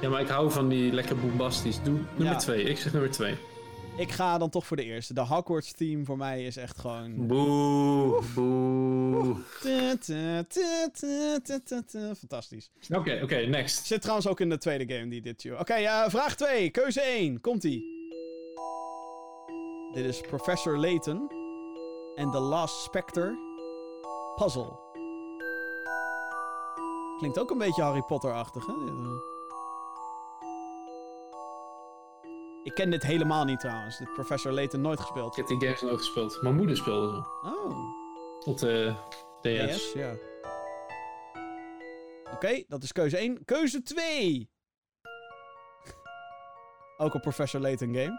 Ja, 0.00 0.08
maar 0.08 0.20
ik 0.20 0.28
hou 0.28 0.50
van 0.50 0.68
die 0.68 0.92
lekker 0.92 1.16
boombastisch. 1.16 1.82
Doe 1.82 1.94
nummer 1.94 2.32
Ja. 2.34 2.36
twee. 2.38 2.62
Ik 2.62 2.78
zeg 2.78 2.92
nummer 2.92 3.10
twee. 3.10 3.34
Ik 3.96 4.10
ga 4.12 4.38
dan 4.38 4.50
toch 4.50 4.66
voor 4.66 4.76
de 4.76 4.84
eerste. 4.84 5.14
De 5.14 5.20
Hogwarts 5.20 5.72
theme 5.72 6.04
voor 6.04 6.16
mij 6.16 6.44
is 6.44 6.56
echt 6.56 6.78
gewoon... 6.78 7.26
Boe, 7.26 8.22
boe. 8.34 9.36
Fantastisch. 12.18 12.70
Oké, 12.94 13.20
oké, 13.22 13.36
next. 13.36 13.86
Zit 13.86 14.00
trouwens 14.00 14.28
ook 14.28 14.40
in 14.40 14.48
de 14.48 14.58
tweede 14.58 14.94
game 14.94 15.08
die 15.08 15.20
dit... 15.22 15.48
Oké, 15.58 15.72
eh, 15.74 16.04
vraag 16.08 16.36
2. 16.36 16.70
Keuze 16.70 17.00
1. 17.00 17.40
Komt-ie. 17.40 17.84
Dit 19.92 20.04
is 20.04 20.20
Professor 20.20 20.78
Layton 20.78 21.30
en 22.16 22.30
The 22.30 22.38
Last 22.38 22.82
Spectre 22.82 23.38
Puzzle. 24.36 24.84
Klinkt 27.18 27.38
ook 27.38 27.50
een 27.50 27.58
beetje 27.58 27.82
Harry 27.82 28.02
Potter-achtig, 28.02 28.66
hè? 28.66 28.72
Eh. 28.72 29.34
Ik 32.62 32.74
ken 32.74 32.90
dit 32.90 33.02
helemaal 33.02 33.44
niet 33.44 33.60
trouwens. 33.60 33.98
Dit 33.98 34.12
Professor 34.12 34.52
Layton 34.52 34.80
nooit 34.80 34.98
Ik 34.98 35.04
gespeeld. 35.04 35.36
heb 35.36 35.46
die 35.46 35.60
games 35.60 35.80
nooit 35.80 35.96
gespeeld. 35.98 36.42
Mijn 36.42 36.54
moeder 36.54 36.76
speelde 36.76 37.12
ze. 37.12 37.48
Oh. 37.48 37.78
Op 38.44 38.58
de 38.58 38.94
DS. 39.40 39.76
DS, 39.76 39.92
ja. 39.92 40.12
Oké, 42.32 42.64
dat 42.68 42.82
is 42.82 42.92
keuze 42.92 43.16
1. 43.16 43.44
Keuze 43.44 43.82
2! 43.82 44.50
Ook 46.98 47.14
een 47.14 47.20
Professor 47.20 47.60
Layton 47.60 47.94
game. 47.94 48.18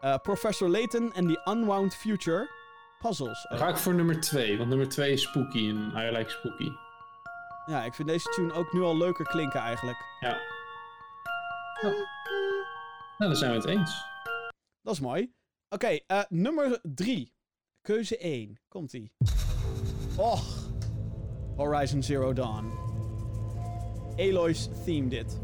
Eh, 0.00 0.16
Professor 0.18 0.68
Layton 0.68 1.12
and 1.14 1.28
the 1.28 1.50
Unwound 1.50 1.94
Future 1.94 2.48
Puzzles. 2.98 3.46
Ga 3.48 3.68
ik 3.68 3.76
voor 3.76 3.94
nummer 3.94 4.20
twee, 4.20 4.56
want 4.56 4.68
nummer 4.68 4.88
twee 4.88 5.12
is 5.12 5.22
spooky 5.22 5.68
en 5.68 5.92
I 5.96 6.10
like 6.16 6.30
spooky. 6.30 6.70
Ja, 7.66 7.84
ik 7.84 7.94
vind 7.94 8.08
deze 8.08 8.28
tune 8.28 8.52
ook 8.52 8.72
nu 8.72 8.82
al 8.82 8.96
leuker 8.96 9.24
klinken 9.24 9.60
eigenlijk. 9.60 9.96
Ja. 10.20 10.38
Nou, 11.82 11.94
dan 13.30 13.36
zijn 13.36 13.50
we 13.50 13.56
het 13.56 13.66
eens. 13.66 14.04
Dat 14.82 14.94
is 14.94 15.00
mooi. 15.00 15.32
Oké, 15.68 15.98
eh, 16.06 16.22
nummer 16.28 16.80
3. 16.82 17.32
Keuze 17.80 18.16
1. 18.18 18.60
Komt-ie. 18.68 19.12
Och. 20.16 20.68
Horizon 21.56 22.02
Zero 22.02 22.32
Dawn. 22.32 22.70
Aloy's 24.16 24.68
theme 24.84 25.08
dit. 25.08 25.40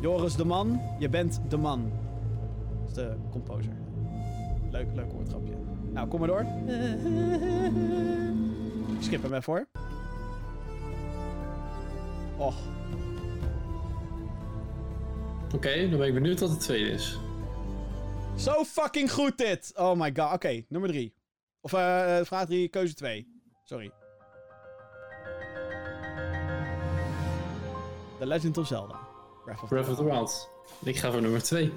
Joris 0.00 0.36
de 0.36 0.44
man, 0.44 0.80
je 0.98 1.08
bent 1.08 1.40
de 1.48 1.56
man. 1.56 1.92
Dat 2.80 2.88
is 2.88 2.94
de 2.94 3.16
composer. 3.30 3.72
Leuk, 4.70 4.86
leuk 4.94 5.12
woordgrapje. 5.12 5.54
Nou, 5.98 6.10
kom 6.10 6.18
maar 6.18 6.28
door. 6.28 6.46
Skip 9.00 9.22
hem 9.22 9.34
even 9.34 9.52
hoor. 9.52 9.66
Och. 12.36 12.54
Oké, 15.54 15.88
dan 15.88 15.98
ben 15.98 16.06
ik 16.06 16.14
benieuwd 16.14 16.40
wat 16.40 16.50
de 16.50 16.56
tweede 16.56 16.90
is. 16.90 17.18
Zo 18.36 18.64
fucking 18.64 19.12
goed 19.12 19.38
dit! 19.38 19.72
Oh 19.76 19.96
my 19.96 20.12
god. 20.14 20.32
Oké, 20.32 20.64
nummer 20.68 20.90
3. 20.90 21.14
Of 21.60 21.72
eh 21.72 22.20
vraag 22.22 22.46
3, 22.46 22.68
keuze 22.68 22.94
2. 22.94 23.28
Sorry. 23.64 23.92
The 28.18 28.26
Legend 28.26 28.58
of 28.58 28.66
Zelda. 28.66 28.98
Breath 29.44 29.62
of, 29.62 29.68
Breath 29.68 29.88
of 29.88 29.96
the 29.96 30.04
Wild. 30.04 30.50
Ik 30.84 30.96
ga 30.96 31.10
voor 31.10 31.20
nummer 31.20 31.42
twee. 31.42 31.72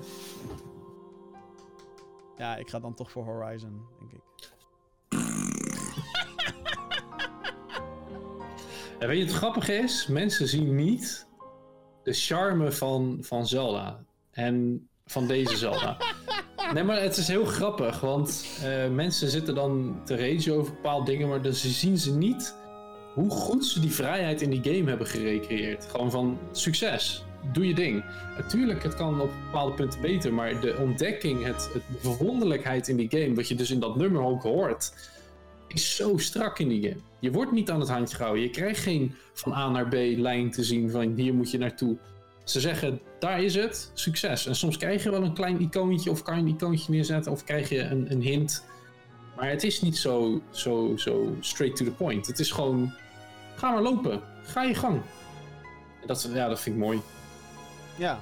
Ja, 2.42 2.56
ik 2.56 2.70
ga 2.70 2.80
dan 2.80 2.94
toch 2.94 3.12
voor 3.12 3.24
Horizon, 3.24 3.82
denk 4.00 4.12
ik. 4.12 4.22
En 9.00 9.08
weet 9.08 9.18
je 9.18 9.26
wat 9.26 9.34
grappig 9.34 9.70
is? 9.70 10.08
Mensen 10.08 10.48
zien 10.48 10.76
niet 10.76 11.28
de 12.04 12.14
charme 12.14 12.72
van, 12.72 13.18
van 13.22 13.48
Zelda. 13.48 14.04
En 14.32 14.88
van 15.06 15.28
deze 15.28 15.58
Zelda. 15.58 15.98
Nee, 16.74 16.84
maar 16.84 17.02
het 17.02 17.18
is 17.18 17.28
heel 17.28 17.46
grappig, 17.46 18.00
want 18.00 18.46
eh, 18.64 18.90
mensen 18.90 19.30
zitten 19.30 19.56
dan 19.56 20.02
te 20.06 20.16
ragen 20.16 20.54
over 20.54 20.74
bepaalde 20.74 21.06
dingen, 21.06 21.30
maar 21.30 21.42
dan 21.42 21.54
zien 21.54 21.98
ze 21.98 22.16
niet 22.16 22.56
hoe 23.14 23.30
goed 23.30 23.66
ze 23.66 23.80
die 23.80 23.92
vrijheid 23.92 24.42
in 24.42 24.50
die 24.50 24.76
game 24.76 24.90
hebben 24.90 25.08
gerecreëerd. 25.08 25.86
Gewoon 25.86 26.12
van 26.12 26.40
succes, 26.52 27.24
doe 27.52 27.68
je 27.68 27.74
ding. 27.74 28.04
Natuurlijk, 28.38 28.84
het 28.84 28.96
kan 28.96 29.22
op 29.22 29.32
bepaalde 29.46 29.74
punten 29.74 30.02
beter, 30.02 30.34
maar 30.34 30.60
de 30.60 30.78
ontdekking, 30.78 31.44
het, 31.44 31.70
het, 31.74 31.84
de 32.02 32.16
verwonderlijkheid 32.16 32.88
in 32.88 32.98
die 32.98 33.10
game, 33.10 33.36
wat 33.36 33.48
je 33.48 33.56
dus 33.56 33.72
in 33.72 33.80
dat 33.80 33.96
nummer 33.96 34.22
ook 34.22 34.44
hoort, 34.44 34.94
is 35.68 35.96
zo 35.96 36.18
strak 36.18 36.60
in 36.60 36.68
die 36.68 36.82
game. 36.82 37.02
Je 37.20 37.32
wordt 37.32 37.52
niet 37.52 37.70
aan 37.70 37.80
het 37.80 37.90
handje 37.90 38.16
gehouden. 38.16 38.44
Je 38.44 38.50
krijgt 38.50 38.80
geen 38.80 39.16
van 39.34 39.54
A 39.54 39.70
naar 39.70 39.88
B 39.88 39.94
lijn 39.94 40.52
te 40.52 40.64
zien 40.64 40.92
van 40.92 41.14
hier 41.16 41.34
moet 41.34 41.52
je 41.52 41.58
naartoe. 41.58 41.98
Ze 42.44 42.60
zeggen, 42.60 43.00
daar 43.20 43.44
is 43.44 43.56
het, 43.56 43.92
succes. 43.94 44.46
En 44.46 44.56
soms 44.56 44.78
krijg 44.78 45.04
je 45.04 45.12
wel 45.12 45.24
een 45.24 45.34
klein 45.34 45.62
icoontje 45.62 46.12
of 46.12 46.24
kan 46.24 46.36
je 46.36 46.42
een 46.42 46.56
icoontje 46.56 46.92
neerzetten 46.92 47.32
of 47.32 47.44
krijg 47.44 47.70
je 47.70 47.80
een, 47.80 48.12
een 48.12 48.22
hint. 48.22 48.66
Maar 49.36 49.50
het 49.50 49.64
is 49.64 49.82
niet 49.82 49.98
zo, 49.98 50.42
zo, 50.50 50.98
zo 50.98 51.36
straight 51.40 51.78
to 51.78 51.86
the 51.86 51.92
point. 51.92 52.28
Het 52.28 52.40
is 52.40 52.52
gewoon, 52.52 52.94
ga 53.56 53.72
maar 53.72 53.82
lopen. 53.82 54.22
Ga 54.44 54.64
je 54.64 54.76
gang. 54.76 55.02
En 56.02 56.08
dat, 56.08 56.30
ja, 56.34 56.48
dat 56.48 56.62
vind 56.62 56.76
ik 56.76 56.82
mooi. 56.82 57.02
Ja. 58.02 58.20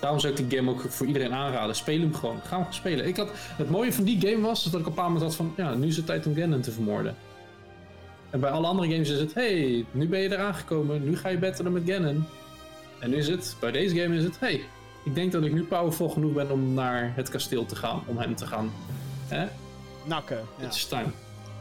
Daarom 0.00 0.20
zou 0.20 0.34
ik 0.34 0.48
die 0.48 0.58
game 0.58 0.70
ook 0.70 0.80
voor 0.80 1.06
iedereen 1.06 1.32
aanraden. 1.32 1.74
Speel 1.74 2.00
hem 2.00 2.14
gewoon. 2.14 2.40
Ga 2.44 2.56
hem 2.56 2.72
spelen. 2.72 3.06
Ik 3.06 3.16
had, 3.16 3.28
het 3.34 3.70
mooie 3.70 3.92
van 3.92 4.04
die 4.04 4.20
game 4.20 4.40
was 4.40 4.64
dat 4.64 4.72
ik 4.72 4.78
op 4.78 4.86
een 4.86 4.94
bepaald 4.94 5.12
moment 5.12 5.26
had 5.26 5.34
van... 5.34 5.52
Ja, 5.56 5.74
nu 5.74 5.86
is 5.86 5.96
het 5.96 6.06
tijd 6.06 6.26
om 6.26 6.34
Ganon 6.34 6.60
te 6.60 6.72
vermoorden. 6.72 7.16
En 8.30 8.40
bij 8.40 8.50
alle 8.50 8.66
andere 8.66 8.92
games 8.92 9.10
is 9.10 9.20
het... 9.20 9.34
Hey, 9.34 9.84
nu 9.90 10.08
ben 10.08 10.20
je 10.20 10.32
eraan 10.32 10.54
gekomen. 10.54 11.04
Nu 11.04 11.16
ga 11.16 11.28
je 11.28 11.38
battelen 11.38 11.72
met 11.72 11.82
Ganon. 11.86 12.24
En 12.98 13.10
nu 13.10 13.16
is 13.16 13.28
het... 13.28 13.56
Bij 13.60 13.72
deze 13.72 13.96
game 14.00 14.16
is 14.16 14.24
het... 14.24 14.40
Hey, 14.40 14.60
ik 15.04 15.14
denk 15.14 15.32
dat 15.32 15.44
ik 15.44 15.52
nu 15.52 15.64
powerful 15.64 16.08
genoeg 16.08 16.32
ben 16.32 16.50
om 16.50 16.74
naar 16.74 17.12
het 17.16 17.28
kasteel 17.28 17.66
te 17.66 17.76
gaan. 17.76 18.02
Om 18.06 18.18
hem 18.18 18.34
te 18.34 18.46
gaan... 18.46 18.72
Hè? 19.28 19.46
Nakken. 20.04 20.40
Het 20.56 20.74
is 20.74 20.84
time. 20.86 21.10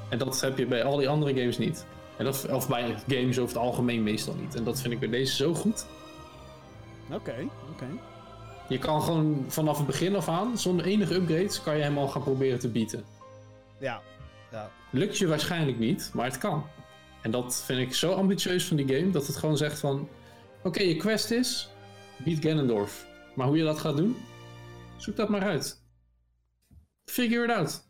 En 0.10 0.18
dat 0.18 0.42
heb 0.42 0.58
je 0.58 0.66
bij 0.66 0.84
al 0.84 0.98
die 0.98 1.10
andere 1.10 1.40
games 1.40 1.58
niet. 1.58 1.86
En 2.18 2.26
dat, 2.26 2.48
of 2.52 2.68
bij 2.68 2.96
games 3.08 3.40
over 3.40 3.56
het 3.56 3.66
algemeen 3.66 4.04
meestal 4.04 4.36
niet. 4.42 4.56
En 4.56 4.64
dat 4.64 4.82
vind 4.82 4.94
ik 4.94 5.00
bij 5.00 5.10
deze 5.10 5.36
zo 5.36 5.54
goed. 5.54 5.86
Oké, 7.12 7.48
oké. 7.72 7.88
Je 8.70 8.78
kan 8.78 9.02
gewoon 9.02 9.46
vanaf 9.48 9.78
het 9.78 9.86
begin 9.88 10.16
af 10.16 10.28
aan, 10.28 10.58
zonder 10.58 10.86
enige 10.86 11.14
upgrades, 11.14 11.62
kan 11.64 11.78
je 11.78 11.84
hem 11.84 11.98
al 11.98 12.08
gaan 12.08 12.24
proberen 12.24 12.60
te 12.60 12.70
bieden. 12.70 13.04
Ja. 13.80 14.02
ja. 14.52 14.72
Lukt 14.92 15.18
je 15.18 15.28
waarschijnlijk 15.28 15.80
niet, 15.80 16.12
maar 16.14 16.26
het 16.26 16.38
kan. 16.38 16.66
En 17.22 17.32
dat 17.32 17.64
vind 17.66 17.80
ik 17.80 17.94
zo 17.96 18.12
ambitieus 18.14 18.66
van 18.66 18.78
die 18.78 18.96
game, 18.96 19.12
dat 19.12 19.28
het 19.28 19.36
gewoon 19.36 19.58
zegt 19.58 19.80
van... 19.80 20.10
Oké, 20.64 20.82
je 20.82 20.96
quest 20.96 21.32
is, 21.32 21.70
beat 22.18 22.40
Ganondorf. 22.42 23.06
Maar 23.36 23.48
hoe 23.48 23.58
je 23.58 23.64
dat 23.64 23.80
gaat 23.80 23.98
doen, 23.98 24.16
zoek 24.98 25.16
dat 25.16 25.30
maar 25.30 25.42
uit. 25.42 25.82
Figure 27.06 27.44
it 27.44 27.52
out. 27.52 27.88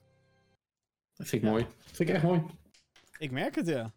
Dat 1.16 1.28
vind 1.28 1.42
ik 1.42 1.44
Ja. 1.44 1.50
mooi. 1.50 1.64
Dat 1.64 1.96
vind 1.96 2.10
ik 2.10 2.16
echt 2.16 2.24
mooi. 2.24 2.44
Ik 3.18 3.32
merk 3.32 3.56
het, 3.56 3.68
ja. 3.68 3.92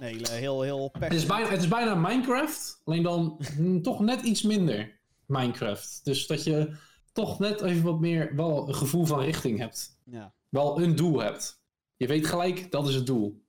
Nee, 0.00 0.28
heel, 0.28 0.62
heel 0.62 0.90
Het 0.98 1.12
is, 1.12 1.26
bijna, 1.26 1.48
het 1.48 1.60
is 1.60 1.68
bijna 1.68 1.94
Minecraft, 1.94 2.80
alleen 2.84 3.02
dan 3.02 3.40
toch 3.82 4.00
net 4.00 4.22
iets 4.22 4.42
minder 4.42 5.00
Minecraft. 5.26 6.00
Dus 6.04 6.26
dat 6.26 6.44
je 6.44 6.76
toch 7.12 7.38
net 7.38 7.60
even 7.60 7.82
wat 7.82 8.00
meer 8.00 8.36
wel 8.36 8.68
een 8.68 8.74
gevoel 8.74 9.04
van 9.04 9.20
richting 9.20 9.58
hebt. 9.58 10.00
Ja, 10.04 10.34
Wel 10.48 10.82
een 10.82 10.96
doel 10.96 11.20
hebt. 11.20 11.62
Je 11.96 12.06
weet 12.06 12.26
gelijk, 12.26 12.70
dat 12.70 12.88
is 12.88 12.94
het 12.94 13.06
doel. 13.06 13.44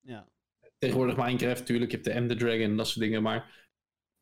ja. 0.00 0.30
Tegenwoordig 0.78 1.16
Minecraft, 1.16 1.58
natuurlijk, 1.58 1.90
je 1.90 1.96
hebt 1.96 2.08
de 2.08 2.14
Ender 2.14 2.36
Dragon 2.36 2.60
en 2.60 2.76
dat 2.76 2.86
soort 2.86 3.00
dingen, 3.00 3.22
maar 3.22 3.68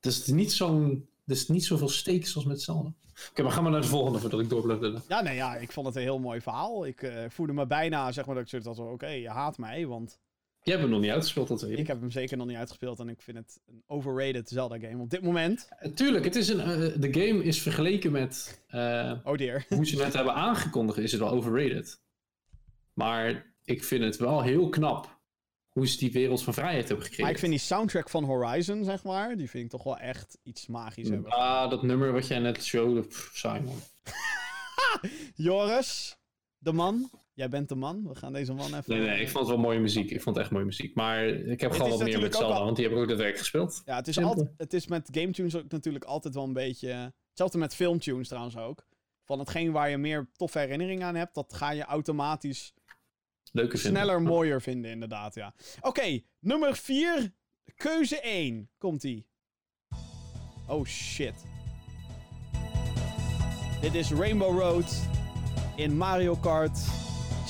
het 0.00 0.12
is 0.12 0.26
niet 0.26 0.52
zo'n... 0.52 1.08
Er 1.26 1.36
is 1.36 1.48
niet 1.48 1.64
zoveel 1.64 1.88
stakes 1.88 2.36
als 2.36 2.44
met 2.44 2.62
Zelda. 2.62 2.92
Oké, 3.30 3.42
maar 3.42 3.52
gaan 3.52 3.64
we 3.64 3.70
naar 3.70 3.80
de 3.80 3.86
volgende 3.86 4.18
voordat 4.18 4.40
ik 4.40 4.48
door 4.48 4.62
blijf 4.62 4.80
lullen. 4.80 5.02
Ja, 5.08 5.20
nee, 5.20 5.34
ja, 5.34 5.56
ik 5.56 5.72
vond 5.72 5.86
het 5.86 5.96
een 5.96 6.02
heel 6.02 6.18
mooi 6.18 6.40
verhaal. 6.40 6.86
Ik 6.86 7.02
eh, 7.02 7.24
voelde 7.28 7.52
me 7.52 7.66
bijna, 7.66 8.12
zeg 8.12 8.26
maar, 8.26 8.34
dat 8.34 8.44
ik 8.44 8.50
zoiets 8.50 8.68
had 8.68 8.76
van, 8.76 8.88
oké, 8.88 9.08
je 9.08 9.28
haat 9.28 9.58
mij, 9.58 9.86
want 9.86 10.18
Jij 10.62 10.74
hebt 10.74 10.80
hem 10.80 10.90
nog 10.90 11.00
niet 11.00 11.10
uitgespeeld, 11.10 11.48
dat 11.48 11.60
weet 11.62 11.72
ik. 11.72 11.78
ik 11.78 11.86
heb 11.86 12.00
hem 12.00 12.10
zeker 12.10 12.36
nog 12.36 12.46
niet 12.46 12.56
uitgespeeld 12.56 12.98
en 12.98 13.08
ik 13.08 13.20
vind 13.22 13.36
het 13.36 13.60
een 13.66 13.82
overrated 13.86 14.48
Zelda-game 14.48 15.02
op 15.02 15.10
dit 15.10 15.22
moment. 15.22 15.68
Eh, 15.78 15.92
Tuurlijk, 15.92 16.24
het 16.24 16.36
is 16.36 16.48
een, 16.48 16.60
eh, 16.60 17.00
de 17.00 17.12
game 17.12 17.44
is 17.44 17.62
vergeleken 17.62 18.12
met 18.12 18.62
eh, 18.66 19.12
Oh 19.24 19.36
dear. 19.36 19.64
hoe 19.68 19.86
ze 19.86 20.02
het 20.02 20.14
hebben 20.14 20.34
aangekondigd, 20.34 20.98
is 20.98 21.12
het 21.12 21.20
wel 21.20 21.30
overrated. 21.30 22.00
Maar 22.92 23.54
ik 23.64 23.84
vind 23.84 24.04
het 24.04 24.16
wel 24.16 24.42
heel 24.42 24.68
knap 24.68 25.18
hoe 25.68 25.86
ze 25.86 25.98
die 25.98 26.12
wereld 26.12 26.42
van 26.42 26.54
vrijheid 26.54 26.86
hebben 26.88 27.02
gekregen. 27.02 27.24
Maar 27.24 27.32
ik 27.32 27.38
vind 27.38 27.52
die 27.52 27.60
soundtrack 27.60 28.10
van 28.10 28.24
Horizon, 28.24 28.84
zeg 28.84 29.04
maar, 29.04 29.36
die 29.36 29.50
vind 29.50 29.64
ik 29.64 29.70
toch 29.70 29.84
wel 29.84 29.98
echt 29.98 30.38
iets 30.42 30.66
magisch 30.66 31.08
hebben. 31.08 31.30
Ah, 31.30 31.70
dat 31.70 31.82
nummer 31.82 32.12
wat 32.12 32.26
jij 32.26 32.38
net 32.38 32.64
showde, 32.64 33.00
pff, 33.00 33.42
man. 33.44 33.68
Joris, 35.34 36.16
de 36.58 36.72
man. 36.72 37.10
Jij 37.40 37.48
bent 37.48 37.68
de 37.68 37.74
man. 37.74 38.08
We 38.08 38.14
gaan 38.14 38.32
deze 38.32 38.52
man 38.52 38.74
even... 38.74 38.84
Nee, 38.86 39.00
nee, 39.00 39.20
ik 39.20 39.28
vond 39.28 39.46
het 39.46 39.54
wel 39.54 39.64
mooie 39.64 39.78
muziek. 39.78 40.10
Ik 40.10 40.22
vond 40.22 40.36
het 40.36 40.44
echt 40.44 40.54
mooie 40.54 40.64
muziek. 40.64 40.94
Maar 40.94 41.26
ik 41.26 41.60
heb 41.60 41.72
gewoon 41.72 41.90
wat 41.90 42.02
meer 42.02 42.20
met 42.20 42.34
Zelda, 42.34 42.64
want 42.64 42.76
die 42.76 42.84
heb 42.84 42.94
ik 42.94 43.00
ook 43.00 43.08
daadwerkelijk 43.08 43.38
gespeeld. 43.38 43.82
Ja, 43.84 43.96
het 43.96 44.08
is, 44.08 44.18
altijd, 44.18 44.50
het 44.56 44.72
is 44.72 44.86
met 44.86 45.08
game 45.12 45.30
tunes 45.30 45.56
ook 45.56 45.70
natuurlijk 45.70 46.04
altijd 46.04 46.34
wel 46.34 46.44
een 46.44 46.52
beetje... 46.52 47.12
Hetzelfde 47.28 47.58
met 47.58 47.74
filmtunes 47.74 48.28
trouwens 48.28 48.56
ook. 48.56 48.86
Van 49.24 49.38
hetgeen 49.38 49.72
waar 49.72 49.90
je 49.90 49.98
meer 49.98 50.30
toffe 50.36 50.58
herinneringen 50.58 51.06
aan 51.06 51.14
hebt, 51.14 51.34
dat 51.34 51.52
ga 51.54 51.70
je 51.70 51.84
automatisch 51.84 52.74
Leuke 53.52 53.78
vinden. 53.78 54.02
sneller 54.02 54.22
mooier 54.22 54.62
vinden, 54.62 54.90
inderdaad, 54.90 55.34
ja. 55.34 55.54
Oké, 55.80 56.20
nummer 56.38 56.76
4. 56.76 57.34
Keuze 57.76 58.20
1. 58.20 58.70
Komt-ie. 58.78 59.26
Oh, 60.66 60.84
shit. 60.84 61.34
Dit 63.80 63.94
is 63.94 64.12
Rainbow 64.12 64.58
Road 64.58 65.02
in 65.76 65.96
Mario 65.96 66.36
Kart 66.36 66.78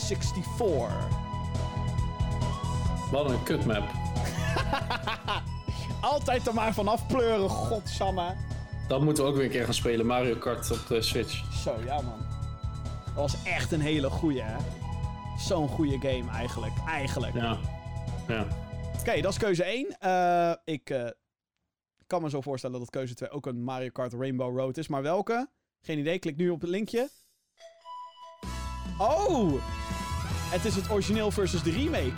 64. 0.00 1.08
Wat 3.10 3.30
een 3.30 3.42
kutmap. 3.42 3.84
Altijd 6.00 6.46
er 6.46 6.54
maar 6.54 6.74
vanaf 6.74 7.06
pleuren, 7.06 7.48
godsamme. 7.48 8.34
Dat 8.88 9.00
moeten 9.00 9.24
we 9.24 9.30
ook 9.30 9.36
weer 9.36 9.44
een 9.44 9.50
keer 9.50 9.64
gaan 9.64 9.74
spelen. 9.74 10.06
Mario 10.06 10.36
Kart 10.36 10.70
op 10.70 10.86
de 10.88 11.02
Switch. 11.02 11.52
Zo, 11.62 11.74
ja 11.84 12.00
man. 12.00 12.18
Dat 13.04 13.14
was 13.14 13.42
echt 13.44 13.72
een 13.72 13.80
hele 13.80 14.10
goeie, 14.10 14.42
hè. 14.42 14.56
Zo'n 15.38 15.68
goede 15.68 16.08
game 16.08 16.30
eigenlijk. 16.30 16.72
Eigenlijk. 16.86 17.34
Ja. 17.34 17.58
Ja. 18.28 18.46
Oké, 19.00 19.20
dat 19.20 19.32
is 19.32 19.38
keuze 19.38 19.64
1. 19.64 19.98
Eh, 19.98 20.52
ik 20.64 20.90
eh, 20.90 21.06
kan 22.06 22.22
me 22.22 22.30
zo 22.30 22.40
voorstellen 22.40 22.78
dat 22.78 22.90
keuze 22.90 23.14
2 23.14 23.30
ook 23.30 23.46
een 23.46 23.62
Mario 23.62 23.88
Kart 23.88 24.12
Rainbow 24.12 24.58
Road 24.58 24.76
is. 24.76 24.88
Maar 24.88 25.02
welke? 25.02 25.48
Geen 25.80 25.98
idee. 25.98 26.18
Klik 26.18 26.36
nu 26.36 26.50
op 26.50 26.60
het 26.60 26.70
linkje. 26.70 27.08
Oh! 29.00 29.62
Het 30.50 30.64
is 30.64 30.74
het 30.74 30.90
origineel 30.90 31.30
versus 31.30 31.62
de 31.62 31.70
remake. 31.70 32.12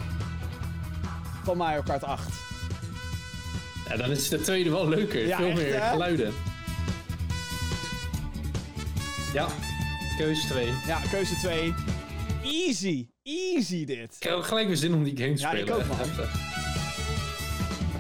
Van 1.45 1.57
Mario 1.57 1.83
Kart 1.83 2.05
8. 2.05 2.29
ja, 3.89 3.97
dan 3.97 4.11
is 4.11 4.29
de 4.29 4.41
tweede 4.41 4.71
wel 4.71 4.89
leuker. 4.89 5.27
Ja, 5.27 5.37
Veel 5.37 5.47
echt, 5.47 5.57
meer 5.57 5.81
hè? 5.83 5.91
geluiden. 5.91 6.35
Ja, 9.33 9.47
keuze 10.17 10.47
2. 10.49 10.67
Ik 10.67 10.75
Ja, 10.87 11.01
keuze 11.11 11.35
2. 11.37 11.75
Easy. 12.45 13.07
Easy 13.23 13.85
dit. 13.85 14.17
heb 14.19 14.33
ook 14.33 14.47
gelijk 14.47 14.67
weer 14.67 14.77
zin 14.77 14.95
om 14.95 15.05
die 15.05 15.17
game 15.17 15.35
te 15.35 15.41
Ja, 15.41 15.49
spelen. 15.49 15.67
ik 15.67 15.75
ook, 15.75 15.87
man. 15.87 15.99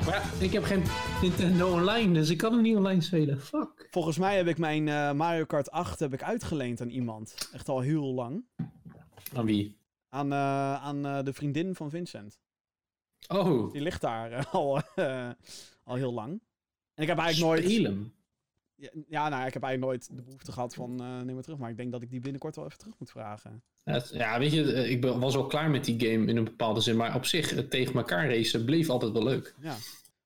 Maar 0.06 0.14
ja, 0.14 0.44
ik 0.44 0.52
heb 0.52 0.62
geen 0.62 0.82
Nintendo 1.22 1.72
Online, 1.72 2.12
dus 2.12 2.30
ik 2.30 2.38
kan 2.38 2.52
hem 2.52 2.62
niet 2.62 2.76
online 2.76 3.00
spelen. 3.00 3.40
Fuck. 3.40 3.86
Volgens 3.90 4.18
mij 4.18 4.36
heb 4.36 4.46
ik 4.46 4.58
mijn 4.58 4.88
eh, 4.88 5.12
Mario 5.12 5.44
Kart 5.44 5.70
8 5.70 6.00
heb 6.00 6.12
ik 6.12 6.22
uitgeleend 6.22 6.80
aan 6.80 6.88
iemand. 6.90 7.48
Echt 7.52 7.68
al 7.68 7.80
heel 7.80 8.04
lang. 8.14 8.44
Aan 9.34 9.44
wie? 9.44 9.76
Aan, 10.08 10.32
eh, 10.32 10.74
aan 10.74 11.06
eh, 11.06 11.22
de 11.24 11.32
vriendin 11.32 11.74
van 11.74 11.90
Vincent. 11.90 12.40
Oh, 13.28 13.72
Die 13.72 13.80
ligt 13.80 14.00
daar 14.00 14.46
al, 14.46 14.80
eh, 14.94 15.30
al 15.84 15.94
heel 15.94 16.12
lang. 16.12 16.30
En 16.94 17.02
ik 17.02 17.08
heb 17.08 17.18
eigenlijk 17.18 17.52
nooit... 17.54 17.72
Spelen. 17.72 18.12
Ja, 18.82 18.90
ja, 19.08 19.28
nou, 19.28 19.46
ik 19.46 19.52
heb 19.52 19.62
eigenlijk 19.62 19.92
nooit 19.92 20.16
de 20.16 20.22
behoefte 20.22 20.52
gehad 20.52 20.74
van 20.74 21.00
eh 21.00 21.20
neem 21.20 21.34
maar 21.34 21.42
terug. 21.42 21.58
Maar 21.58 21.70
ik 21.70 21.76
denk 21.76 21.92
dat 21.92 22.02
ik 22.02 22.10
die 22.10 22.20
binnenkort 22.20 22.56
wel 22.56 22.64
even 22.64 22.78
terug 22.78 22.94
moet 22.98 23.10
vragen. 23.10 23.62
Ja, 24.12 24.38
weet 24.38 24.52
je, 24.52 24.72
eh, 24.72 24.90
ik 24.90 25.04
was 25.04 25.36
al 25.36 25.46
klaar 25.46 25.70
met 25.70 25.84
die 25.84 26.00
game 26.00 26.26
in 26.26 26.36
een 26.36 26.44
bepaalde 26.44 26.80
zin. 26.80 26.96
Maar 26.96 27.14
op 27.14 27.26
zich, 27.26 27.50
het 27.50 27.70
tegen 27.70 27.94
elkaar 27.94 28.28
racen 28.28 28.64
bleef 28.64 28.88
altijd 28.88 29.12
wel 29.12 29.24
leuk. 29.24 29.54
Ja. 29.60 29.76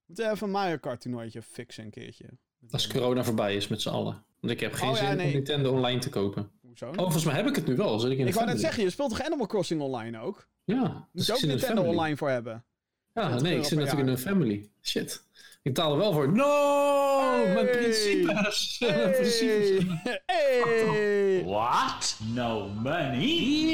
Moeten 0.06 0.24
we 0.24 0.30
even 0.30 0.46
een 0.46 0.52
Mario 0.52 0.76
Kart 0.76 1.00
toernooitje 1.00 1.42
fixen 1.42 1.84
een 1.84 1.90
keertje. 1.90 2.24
Als 2.70 2.86
corona 2.86 3.24
voorbij 3.24 3.56
is 3.56 3.68
met 3.68 3.80
z'n 3.80 3.88
allen. 3.88 4.24
Want 4.40 4.52
ik 4.52 4.60
heb 4.60 4.72
geen 4.72 4.88
Oh, 4.88 4.96
ja, 4.96 5.06
zin 5.06 5.16
nee. 5.16 5.26
om 5.26 5.32
Nintendo 5.32 5.72
Online 5.72 6.00
te 6.00 6.08
kopen. 6.08 6.50
Hoezo? 6.60 6.88
Oh, 6.88 6.96
volgens 6.96 7.24
mij 7.24 7.34
heb 7.34 7.46
ik 7.46 7.56
het 7.56 7.66
nu 7.66 7.76
wel. 7.76 7.98
Zit 7.98 8.10
ik 8.10 8.18
in 8.18 8.26
ik 8.26 8.34
wou 8.34 8.46
net 8.46 8.60
zeggen, 8.60 8.82
je 8.82 8.90
speelt 8.90 9.10
toch 9.10 9.22
Animal 9.22 9.46
Crossing 9.46 9.80
online 9.80 10.20
ook? 10.20 10.48
Ja, 10.64 10.82
Moet 10.82 11.06
dus 11.12 11.26
je 11.26 11.32
ik 11.32 11.38
ook 11.38 11.44
Nintendo 11.44 11.82
online 11.82 12.16
voor 12.16 12.30
hebben? 12.30 12.64
Ja, 13.12 13.22
20 13.26 13.42
nee, 13.42 13.58
ik 13.58 13.64
zit 13.64 13.78
natuurlijk 13.78 14.06
in 14.06 14.12
een 14.12 14.18
family. 14.18 14.68
Shit. 14.82 15.22
Ik 15.66 15.74
betaal 15.74 15.92
er 15.92 15.98
wel 15.98 16.12
voor. 16.12 16.32
No! 16.32 17.30
Mijn 17.54 17.66
Hey! 17.66 17.76
principes! 17.76 18.76
Mijn 18.80 19.10
principes. 19.10 19.84
Hey! 20.26 21.42
What? 21.46 22.18
No 22.34 22.68
money? 22.68 23.26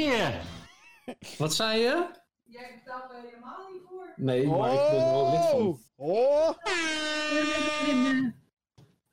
Here. 0.05 0.39
Wat 1.37 1.53
zei 1.53 1.79
je? 1.81 2.05
Jij 2.43 2.81
betaalt 2.83 3.11
er 3.11 3.17
helemaal 3.29 3.67
niet 3.71 3.81
voor. 3.89 4.13
Nee, 4.15 4.47
maar 4.47 4.73
ik 4.73 4.89
ben 4.91 4.99
er 4.99 5.11
wel 5.11 5.31
lid 5.31 5.49
van. 5.49 5.79
Oh! 5.95 6.49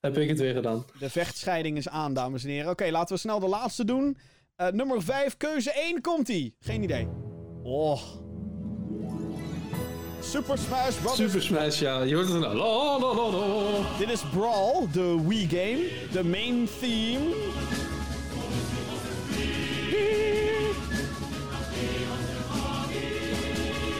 Heb 0.00 0.16
ik 0.16 0.28
het 0.28 0.38
weer 0.38 0.54
gedaan. 0.54 0.84
De 0.98 1.10
vechtscheiding 1.10 1.76
is 1.76 1.88
aan, 1.88 2.14
dames 2.14 2.44
en 2.44 2.50
heren. 2.50 2.70
Oké, 2.70 2.90
laten 2.90 3.14
we 3.14 3.20
snel 3.20 3.40
de 3.40 3.48
laatste 3.48 3.84
doen. 3.84 4.18
Eh, 4.56 4.68
nummer 4.68 5.02
5, 5.02 5.36
keuze 5.36 5.72
1, 5.72 6.00
komt-ie. 6.00 6.56
Geen 6.58 6.82
idee. 6.82 7.08
Oh. 7.62 8.02
Super 10.22 10.58
Smash 10.58 10.96
Bros. 10.96 11.16
Super 11.16 11.42
Smash, 11.42 11.80
ja. 11.80 12.02
Je 12.02 12.14
hoort 12.14 12.28
het. 12.28 12.40
La, 12.40 12.54
la, 12.54 12.98
la, 12.98 13.28
la. 13.28 13.98
Dit 13.98 14.10
is 14.10 14.20
Brawl, 14.32 14.86
de 14.92 15.22
Wii 15.26 15.48
game. 15.48 15.88
De 16.12 16.24
main 16.24 16.68
theme. 16.80 17.34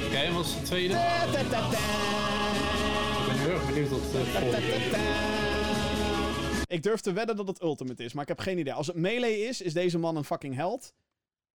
Oké, 0.07 0.27
wat 0.27 0.35
was 0.35 0.55
de 0.55 0.63
tweede? 0.63 0.95
Ik 0.95 1.01
ben 3.27 3.39
heel 3.39 3.51
erg 3.51 3.67
benieuwd 3.67 3.89
wat 3.89 4.01
volgende 4.01 4.51
ta, 4.51 4.59
ta. 4.91 4.99
Ik 6.67 6.83
durf 6.83 7.01
te 7.01 7.13
wedden 7.13 7.37
dat 7.37 7.47
het 7.47 7.63
Ultimate 7.63 8.05
is, 8.05 8.13
maar 8.13 8.23
ik 8.23 8.29
heb 8.29 8.39
geen 8.39 8.59
idee. 8.59 8.73
Als 8.73 8.87
het 8.87 8.97
Melee 8.97 9.41
is, 9.41 9.61
is 9.61 9.73
deze 9.73 9.99
man 9.99 10.17
een 10.17 10.25
fucking 10.25 10.55
held. 10.55 10.93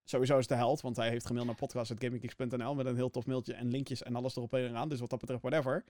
Sowieso 0.08 0.38
is 0.38 0.46
de 0.46 0.54
held, 0.54 0.80
want 0.80 0.96
hij 0.96 1.08
heeft 1.08 1.26
gemaild 1.26 1.46
naar 1.46 1.56
podcast.gaminggeeks.nl 1.56 2.74
met 2.74 2.86
een 2.86 2.96
heel 2.96 3.10
tof 3.10 3.26
mailtje 3.26 3.54
en 3.54 3.68
linkjes 3.68 4.02
en 4.02 4.16
alles 4.16 4.36
erop 4.36 4.54
en 4.54 4.68
eraan. 4.68 4.88
Dus 4.88 5.00
wat 5.00 5.10
dat 5.10 5.18
betreft, 5.18 5.42
whatever. 5.42 5.84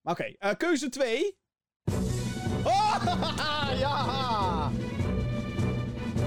Maar 0.00 0.12
oké, 0.12 0.32
eh, 0.38 0.54
keuze 0.56 0.88
2. 0.88 1.36
Oh, 2.64 3.04
ja! 3.84 4.70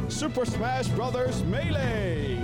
Super 0.07 0.45
Smash 0.45 0.89
Brothers 0.89 1.43
Melee! 1.43 2.37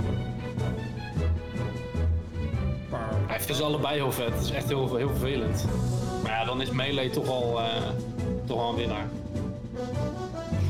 Ik 3.28 3.40
vind 3.40 3.56
ze 3.56 3.62
allebei 3.64 3.94
heel 3.94 4.12
vet. 4.12 4.32
Het 4.32 4.42
is 4.42 4.50
echt 4.50 4.68
heel, 4.68 4.96
heel 4.96 5.08
vervelend. 5.08 5.64
Maar 6.22 6.32
ja, 6.32 6.44
dan 6.44 6.60
is 6.60 6.70
Melee 6.70 7.10
toch 7.10 7.28
al, 7.28 7.60
eh, 7.60 7.90
toch 8.46 8.60
al 8.60 8.68
een 8.70 8.76
winnaar. 8.76 9.08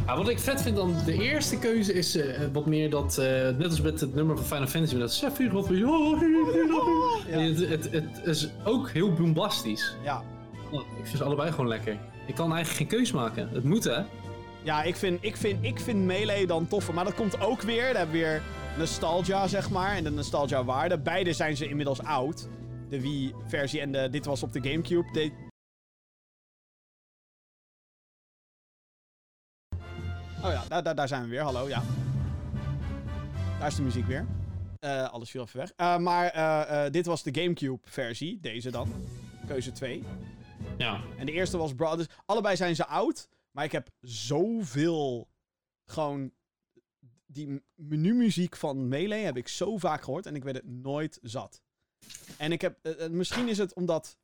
Ja, 0.07 0.17
wat 0.17 0.29
ik 0.29 0.39
vet 0.39 0.63
vind 0.63 0.77
dan, 0.77 0.95
de 1.05 1.23
eerste 1.23 1.59
keuze 1.59 1.93
is 1.93 2.17
eh, 2.17 2.41
wat 2.53 2.67
meer 2.67 2.91
dat, 2.91 3.19
eh, 3.19 3.27
net 3.27 3.65
als 3.65 3.81
met 3.81 4.01
het 4.01 4.15
nummer 4.15 4.37
van 4.37 4.45
Final 4.45 4.67
Fantasy, 4.67 4.99
dat 4.99 5.13
Sephiroth 5.13 5.67
weer... 5.67 5.79
Ja. 5.79 7.39
Het, 7.39 7.69
het, 7.69 7.93
het 7.93 8.21
is 8.25 8.49
ook 8.65 8.91
heel 8.91 9.13
bombastisch. 9.13 9.97
Ja. 10.05 10.23
Ik 10.71 10.81
vind 11.03 11.19
ze 11.19 11.25
allebei 11.25 11.51
gewoon 11.51 11.69
lekker. 11.69 11.99
Ik 12.27 12.35
kan 12.35 12.53
eigenlijk 12.53 12.91
geen 12.91 12.99
keus 12.99 13.13
maken. 13.13 13.49
Het 13.53 13.65
moet 13.65 13.85
hè. 13.85 14.03
Ja, 14.63 14.83
ik 14.83 14.97
vind, 14.97 15.19
ik, 15.21 15.37
vind, 15.37 15.65
ik 15.65 15.81
vind 15.81 15.99
Melee 15.99 16.47
dan 16.47 16.69
toffer. 16.69 16.95
Maar 16.95 17.05
dat 17.05 17.15
komt 17.15 17.41
ook 17.41 17.63
weer. 17.63 17.83
Daar 17.83 17.97
hebben 17.97 18.15
we 18.15 18.19
weer 18.21 18.43
nostalgia, 18.79 19.47
zeg 19.47 19.71
maar. 19.71 19.97
En 19.97 20.05
de 20.05 20.11
nostalgia 20.11 20.65
waarde. 20.65 20.99
Beide 20.99 21.33
zijn 21.33 21.57
ze 21.57 21.69
inmiddels 21.69 22.03
oud. 22.03 22.49
De 22.89 23.01
Wii-versie 23.01 23.81
en 23.81 23.93
de, 23.93 24.09
dit 24.11 24.27
was 24.27 24.43
op 24.43 24.53
de 24.53 24.61
Gamecube. 24.71 25.09
De... 25.13 25.51
Oh 30.45 30.51
ja, 30.51 30.65
daar, 30.69 30.83
daar, 30.83 30.95
daar 30.95 31.09
zijn 31.09 31.23
we 31.23 31.29
weer. 31.29 31.41
Hallo, 31.41 31.69
ja. 31.69 31.83
Daar 33.59 33.69
is 33.69 33.77
de 33.77 33.83
muziek 33.83 34.07
weer. 34.07 34.27
Eh, 34.79 35.13
alles 35.13 35.31
viel 35.31 35.43
even 35.43 35.59
weg. 35.59 35.73
Eh, 35.77 35.99
maar 35.99 36.27
eh, 36.29 36.91
dit 36.91 37.07
was 37.07 37.23
de 37.23 37.35
Gamecube-versie. 37.41 38.41
Deze 38.41 38.71
dan. 38.71 38.93
Keuze 39.47 39.73
2. 39.73 40.05
Ja. 40.79 41.01
En 41.19 41.27
de 41.27 41.33
eerste 41.33 41.57
was 41.57 41.75
Brothers. 41.75 42.09
Allebei 42.27 42.57
zijn 42.57 42.75
ze 42.75 42.87
oud. 42.87 43.29
Maar 43.51 43.65
ik 43.65 43.73
heb 43.73 43.89
zoveel. 44.01 45.29
Gewoon. 45.85 46.33
Die 47.27 47.63
menumuziek 47.75 48.57
van 48.57 48.89
Melee 48.89 49.25
heb 49.25 49.37
ik 49.37 49.49
zo 49.49 49.77
vaak 49.79 50.03
gehoord. 50.03 50.27
En 50.27 50.35
ik 50.35 50.45
werd 50.45 50.57
het 50.57 50.67
nooit 50.67 51.19
zat. 51.23 51.63
En 52.39 52.53
ik 52.53 52.61
heb. 52.61 52.79
misschien 53.11 53.49
is 53.49 53.59
het 53.59 53.75
omdat. 53.75 54.17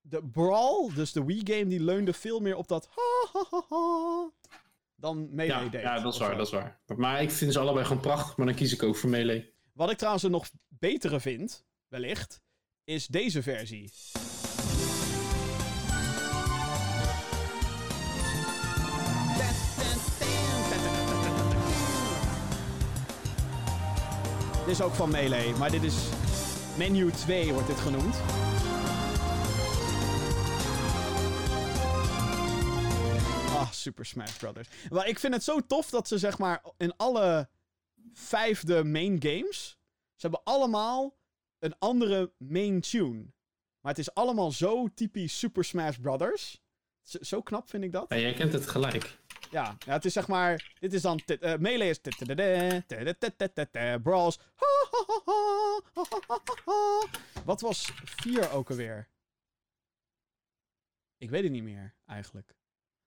De 0.00 0.24
Brawl, 0.24 0.94
dus 0.94 1.12
de 1.12 1.24
Wii-game, 1.24 1.66
die 1.66 1.80
leunde 1.80 2.12
veel 2.12 2.40
meer 2.40 2.56
op 2.56 2.68
dat. 2.68 2.88
Ha, 2.94 3.28
ha, 3.32 3.46
ha, 3.50 3.64
ha, 3.68 4.30
dan 5.04 5.28
Melee 5.34 5.56
Ja, 5.56 5.68
deed. 5.68 5.80
ja, 5.82 6.00
dat 6.00 6.12
is 6.12 6.18
waar, 6.18 6.36
dat 6.36 6.46
is 6.46 6.52
waar. 6.52 6.80
Maar 6.96 7.22
ik 7.22 7.30
vind 7.30 7.52
ze 7.52 7.58
allebei 7.58 7.86
gewoon 7.86 8.02
prachtig, 8.02 8.36
maar 8.36 8.46
dan 8.46 8.54
kies 8.54 8.72
ik 8.72 8.82
ook 8.82 8.96
voor 8.96 9.10
Melee. 9.10 9.52
Wat 9.72 9.90
ik 9.90 9.96
trouwens 9.96 10.24
een 10.24 10.30
nog 10.30 10.46
betere 10.68 11.20
vind, 11.20 11.66
wellicht, 11.88 12.42
is 12.84 13.06
deze 13.06 13.42
versie. 13.42 13.90
Dit 24.66 24.74
is 24.74 24.80
ook 24.82 24.94
van 24.94 25.10
Melee, 25.10 25.52
maar 25.54 25.70
dit 25.70 25.82
is 25.82 25.94
Menu 26.76 27.10
2 27.10 27.52
wordt 27.52 27.66
dit 27.66 27.80
genoemd. 27.80 28.14
Super 33.84 34.06
Smash 34.06 34.36
Brothers. 34.36 34.68
Maar 34.90 35.08
ik 35.08 35.18
vind 35.18 35.34
het 35.34 35.44
zo 35.44 35.60
tof 35.60 35.90
dat 35.90 36.08
ze 36.08 36.18
zeg 36.18 36.38
maar 36.38 36.64
in 36.76 36.96
alle 36.96 37.48
vijfde 38.12 38.84
main 38.84 39.22
games. 39.22 39.78
Ze 40.14 40.26
hebben 40.26 40.40
allemaal 40.44 41.16
een 41.58 41.78
andere 41.78 42.32
main 42.38 42.80
tune. 42.80 43.32
Maar 43.80 43.92
het 43.92 43.98
is 43.98 44.14
allemaal 44.14 44.50
zo 44.52 44.88
typisch 44.94 45.38
Super 45.38 45.64
Smash 45.64 45.96
Brothers. 45.96 46.62
Zo, 47.02 47.18
zo 47.20 47.42
knap 47.42 47.68
vind 47.68 47.84
ik 47.84 47.92
dat. 47.92 48.06
Ja, 48.08 48.16
jij 48.16 48.32
kent 48.34 48.52
het 48.52 48.66
gelijk. 48.68 49.18
Ja, 49.50 49.76
ja, 49.86 49.92
het 49.92 50.04
is 50.04 50.12
zeg 50.12 50.28
maar. 50.28 50.74
Dit 50.80 50.92
is 50.92 51.02
dan. 51.02 51.18
eh, 51.18 51.56
melee 51.56 51.90
is. 51.90 52.00
Brawls. 54.02 54.38
Wat 57.44 57.60
was 57.60 57.92
4 58.04 58.50
ook 58.50 58.70
alweer? 58.70 59.08
Ik 61.18 61.30
weet 61.30 61.42
het 61.42 61.52
niet 61.52 61.62
meer, 61.62 61.94
eigenlijk. 62.06 62.53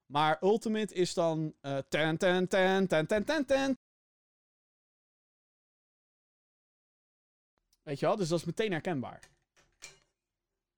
Maar 0.08 0.38
Ultimate 0.42 0.94
is 0.94 1.14
dan. 1.14 1.53
eh, 1.61 1.77
ten, 1.90 2.18
ten, 2.18 2.48
ten, 2.48 2.88
ten, 2.88 3.08
ten, 3.08 3.26
ten, 3.26 3.45
ten. 3.45 3.77
Weet 7.84 8.00
je 8.00 8.06
wel? 8.06 8.16
Dus 8.16 8.27
dat 8.30 8.40
is 8.40 8.45
meteen 8.45 8.72
herkenbaar. 8.72 9.19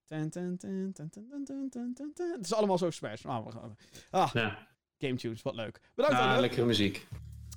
Ten, 0.05 0.29
ten, 0.29 0.57
ten, 0.57 0.91
ten, 0.93 1.09
ten, 1.11 1.27
ten, 1.27 1.43
ten, 1.45 1.69
ten, 1.69 1.93
ten, 1.93 2.11
ten. 2.15 2.31
Het 2.31 2.45
is 2.45 2.53
allemaal 2.53 2.77
zo 2.77 2.89
smash. 2.89 3.25
Ah, 3.25 3.45
we 3.45 3.51
gaan- 3.51 3.77
ah, 4.09 4.29
Ja, 4.33 4.67
Game 4.97 5.15
Tunes, 5.15 5.41
wat 5.41 5.55
leuk. 5.55 5.79
Bedankt 5.95 6.17
ah, 6.17 6.25
Edwin, 6.25 6.39
lekkere 6.41 6.65
muziek. 6.65 7.07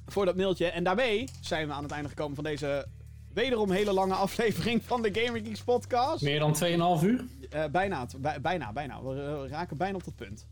voor 0.07 0.25
dat 0.25 0.37
mailtje. 0.37 0.67
En 0.67 0.85
daarmee 0.85 1.29
zijn 1.41 1.67
we 1.67 1.73
aan 1.73 1.83
het 1.83 1.93
einde 1.93 2.09
gekomen 2.09 2.35
van 2.35 2.45
deze 2.45 2.87
wederom 3.33 3.71
hele 3.71 3.93
lange 3.93 4.15
aflevering 4.15 4.83
van 4.83 5.03
de 5.03 5.21
Gamer 5.21 5.41
Geeks 5.45 5.63
podcast. 5.65 6.23
Meer 6.23 6.39
dan 6.39 6.55
2,5 7.01 7.05
uur? 7.05 7.25
Eh, 7.51 7.67
bijna, 7.71 8.07
bijna, 8.41 8.73
bijna. 8.73 9.03
We 9.03 9.23
eh, 9.45 9.51
raken 9.51 9.77
bijna 9.77 9.97
op 9.97 10.05
dat 10.05 10.17
punt. 10.17 10.47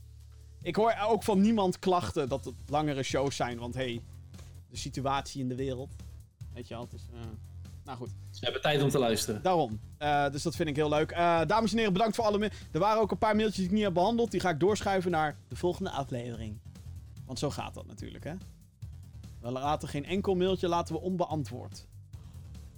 Ik 0.63 0.77
hoor 0.77 0.95
ook 1.09 1.23
van 1.23 1.41
niemand 1.41 1.79
klachten 1.79 2.29
dat 2.29 2.45
het 2.45 2.55
langere 2.67 3.03
shows 3.03 3.37
zijn, 3.37 3.59
want 3.59 3.75
hey, 3.75 4.01
de 4.71 4.77
situatie 4.77 5.41
in 5.41 5.49
de 5.49 5.55
wereld. 5.55 5.91
Weet 6.55 6.69
je 6.69 6.75
wel, 6.75 6.83
het 6.83 6.93
is... 6.93 7.03
eh, 7.13 7.21
nou 7.85 7.99
goed. 7.99 8.11
Ze 8.31 8.45
hebben 8.45 8.63
tijd 8.63 8.83
om 8.83 8.89
te 8.89 8.99
luisteren. 8.99 9.43
Daarom. 9.43 9.81
Eh, 9.99 10.31
dus 10.31 10.43
dat 10.43 10.57
vind 10.57 10.69
ik 10.69 10.77
heel 10.77 10.89
leuk. 10.89 11.11
Eh, 11.11 11.41
dames 11.47 11.71
en 11.73 11.77
heren, 11.79 11.93
bedankt 11.93 12.17
voor 12.17 12.25
alle. 12.25 12.51
Er 12.71 12.79
waren 12.81 13.01
ook 13.03 13.11
een 13.11 13.19
paar 13.19 13.37
mailtjes 13.37 13.57
die 13.57 13.67
ik 13.67 13.71
niet 13.73 13.83
heb 13.83 13.95
behandeld. 13.95 14.31
Die 14.31 14.41
ga 14.41 14.51
ik 14.51 14.61
doorschuiven 14.61 15.11
naar 15.11 15.37
de 15.49 15.57
volgende 15.57 15.91
aflevering. 15.91 16.59
Want 17.27 17.39
zo 17.39 17.51
gaat 17.51 17.75
dat 17.75 17.87
natuurlijk, 17.87 18.25
hè. 18.25 18.35
We 19.41 19.51
laten 19.51 19.89
geen 19.89 20.05
enkel 20.05 20.35
mailtje 20.35 20.69
laten 20.69 20.95
we 20.95 21.01
onbeantwoord. 21.01 21.87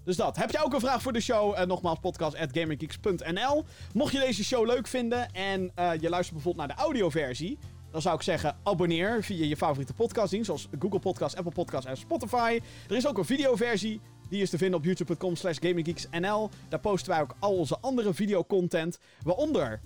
Dus 0.04 0.16
dat. 0.16 0.36
Heb 0.36 0.50
je 0.50 0.64
ook 0.64 0.72
een 0.74 0.80
vraag 0.80 1.02
voor 1.02 1.12
de 1.12 1.20
show? 1.20 1.54
Eh, 1.58 1.66
nogmaals, 1.66 1.98
podcast.gamergeeks.nl. 1.98 3.64
Mocht 3.94 4.12
je 4.12 4.18
deze 4.18 4.44
show 4.44 4.66
leuk 4.66 4.86
vinden 4.86 5.32
en 5.32 5.60
je 6.00 6.08
luistert 6.08 6.32
bijvoorbeeld 6.32 6.66
naar 6.66 6.76
de 6.76 6.82
audioversie... 6.82 7.58
dan 7.92 8.02
zou 8.02 8.14
ik 8.14 8.22
zeggen, 8.22 8.56
abonneer 8.62 9.22
via 9.22 9.44
je 9.44 9.56
favoriete 9.56 9.92
podcastdienst... 9.92 10.46
zoals 10.46 10.68
Google 10.78 10.98
Podcast, 10.98 11.36
Apple 11.36 11.52
Podcast 11.52 11.86
en 11.86 11.96
Spotify. 11.96 12.60
Er 12.88 12.96
is 12.96 13.06
ook 13.06 13.18
een 13.18 13.24
videoversie. 13.24 14.00
Die 14.28 14.42
is 14.42 14.50
te 14.50 14.58
vinden 14.58 14.78
op 14.78 14.84
youtube.com 14.84 15.36
slash 15.36 15.56
gaminggeeksnl. 15.60 16.50
Daar 16.68 16.80
posten 16.80 17.12
wij 17.12 17.20
ook 17.20 17.34
al 17.38 17.56
onze 17.56 17.78
andere 17.80 18.14
videocontent. 18.14 18.98
Waaronder, 19.22 19.80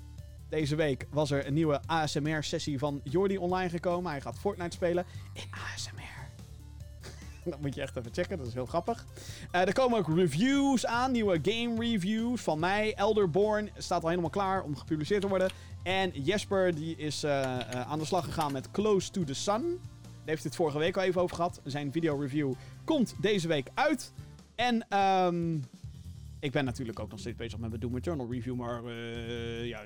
deze 0.49 0.77
week 0.77 1.07
was 1.11 1.31
er 1.31 1.47
een 1.47 1.55
nieuwe 1.55 1.81
ASMR-sessie 1.87 2.79
van 2.79 3.01
Jordi 3.05 3.39
online 3.39 3.69
gekomen. 3.69 4.11
Hij 4.11 4.21
gaat 4.21 4.39
Fortnite 4.39 4.77
spelen 4.77 5.07
in 5.33 5.51
ASMR. 5.51 6.16
Dat 7.51 7.61
moet 7.61 7.75
je 7.75 7.81
echt 7.81 7.97
even 7.97 8.15
checken, 8.15 8.39
dat 8.39 8.47
is 8.47 8.55
heel 8.55 8.67
grappig. 8.67 9.07
Eh, 9.51 9.61
er 9.61 9.73
komen 9.73 9.99
ook 9.99 10.17
reviews 10.17 10.87
aan, 10.87 11.13
nieuwe 11.13 11.39
game 11.43 11.75
reviews 11.79 12.41
van 12.41 12.59
mij. 12.59 12.95
Elderborn 12.95 13.71
staat 13.77 14.03
al 14.03 14.09
helemaal 14.09 14.31
klaar 14.31 14.63
om 14.63 14.77
gepubliceerd 14.77 15.21
te 15.21 15.29
worden. 15.29 15.51
En 15.83 16.11
Jesper 16.11 16.75
die 16.75 16.97
is 16.97 17.23
eh, 17.23 17.43
eh, 17.43 17.91
aan 17.91 17.99
de 17.99 18.05
slag 18.05 18.25
gegaan 18.25 18.53
met 18.53 18.71
Close 18.71 19.11
to 19.11 19.25
the 19.25 19.35
Sun. 19.35 19.81
Daar 20.03 20.35
heeft 20.35 20.45
het 20.45 20.57
vorige 20.57 20.79
week 20.79 20.97
al 20.97 21.03
even 21.03 21.21
over 21.21 21.37
gehad. 21.37 21.61
Zijn 21.65 21.93
video 21.93 22.17
review 22.17 22.53
komt 22.85 23.15
deze 23.21 23.49
week 23.49 23.69
uit. 23.75 24.13
En 24.55 24.89
ehm, 24.89 25.55
ik 26.41 26.53
ben 26.53 26.65
natuurlijk 26.65 27.01
ook 27.01 27.11
nog 27.11 27.21
steeds 27.21 27.37
bezig 27.37 27.59
met 27.59 27.69
mijn 27.69 27.81
Doom 27.81 27.97
Eternal 27.97 28.31
review, 28.31 28.55
maar 28.55 28.93
ja, 29.65 29.81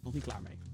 nog 0.00 0.12
niet 0.12 0.22
klaar 0.22 0.42
mee. 0.42 0.69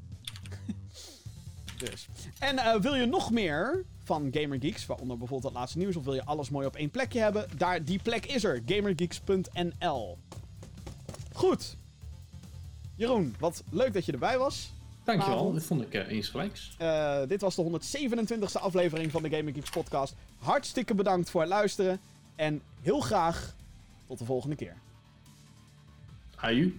Dus. 1.79 2.09
En 2.39 2.59
eh, 2.59 2.81
wil 2.81 2.95
je 2.95 3.07
nog 3.07 3.31
meer 3.31 3.85
van 4.05 4.29
Gamer 4.33 4.59
Geeks, 4.61 4.87
waaronder 4.87 5.19
bijvoorbeeld 5.19 5.53
het 5.53 5.61
laatste 5.61 5.79
nieuws, 5.79 5.97
of 5.97 6.05
wil 6.05 6.15
je 6.15 6.25
alles 6.25 6.51
mooi 6.51 6.67
op 6.67 6.77
één 6.77 6.91
plekje 6.91 7.21
hebben? 7.21 7.47
Daar, 7.57 7.85
die 7.85 8.01
plek 8.03 8.27
is 8.27 8.45
er, 8.45 8.63
gamergeeks.nl. 8.67 10.19
Goed. 11.33 11.77
Jeroen, 12.97 13.35
wat 13.39 13.63
leuk 13.71 13.93
dat 13.93 14.05
je 14.05 14.13
erbij 14.13 14.39
was. 14.39 14.73
Dankjewel, 15.05 15.53
dat 15.53 15.63
vond 15.63 15.83
ik 15.83 15.95
eh, 15.95 16.11
insgelijks. 16.11 16.75
Eh, 16.79 17.19
dit 17.29 17.41
was 17.41 17.55
de 17.55 17.63
127e 17.63 18.61
aflevering 18.61 19.11
van 19.11 19.23
de 19.23 19.31
Gaming 19.31 19.57
Geeks 19.57 19.71
podcast. 19.71 20.15
Hartstikke 20.39 20.95
bedankt 20.95 21.31
voor 21.31 21.41
het 21.41 21.51
luisteren. 21.51 22.01
En 22.37 22.63
heel 22.83 23.01
graag 23.01 23.55
tot 24.07 24.19
de 24.19 24.25
volgende 24.25 24.57
keer. 24.57 24.77
Aju. 26.37 26.75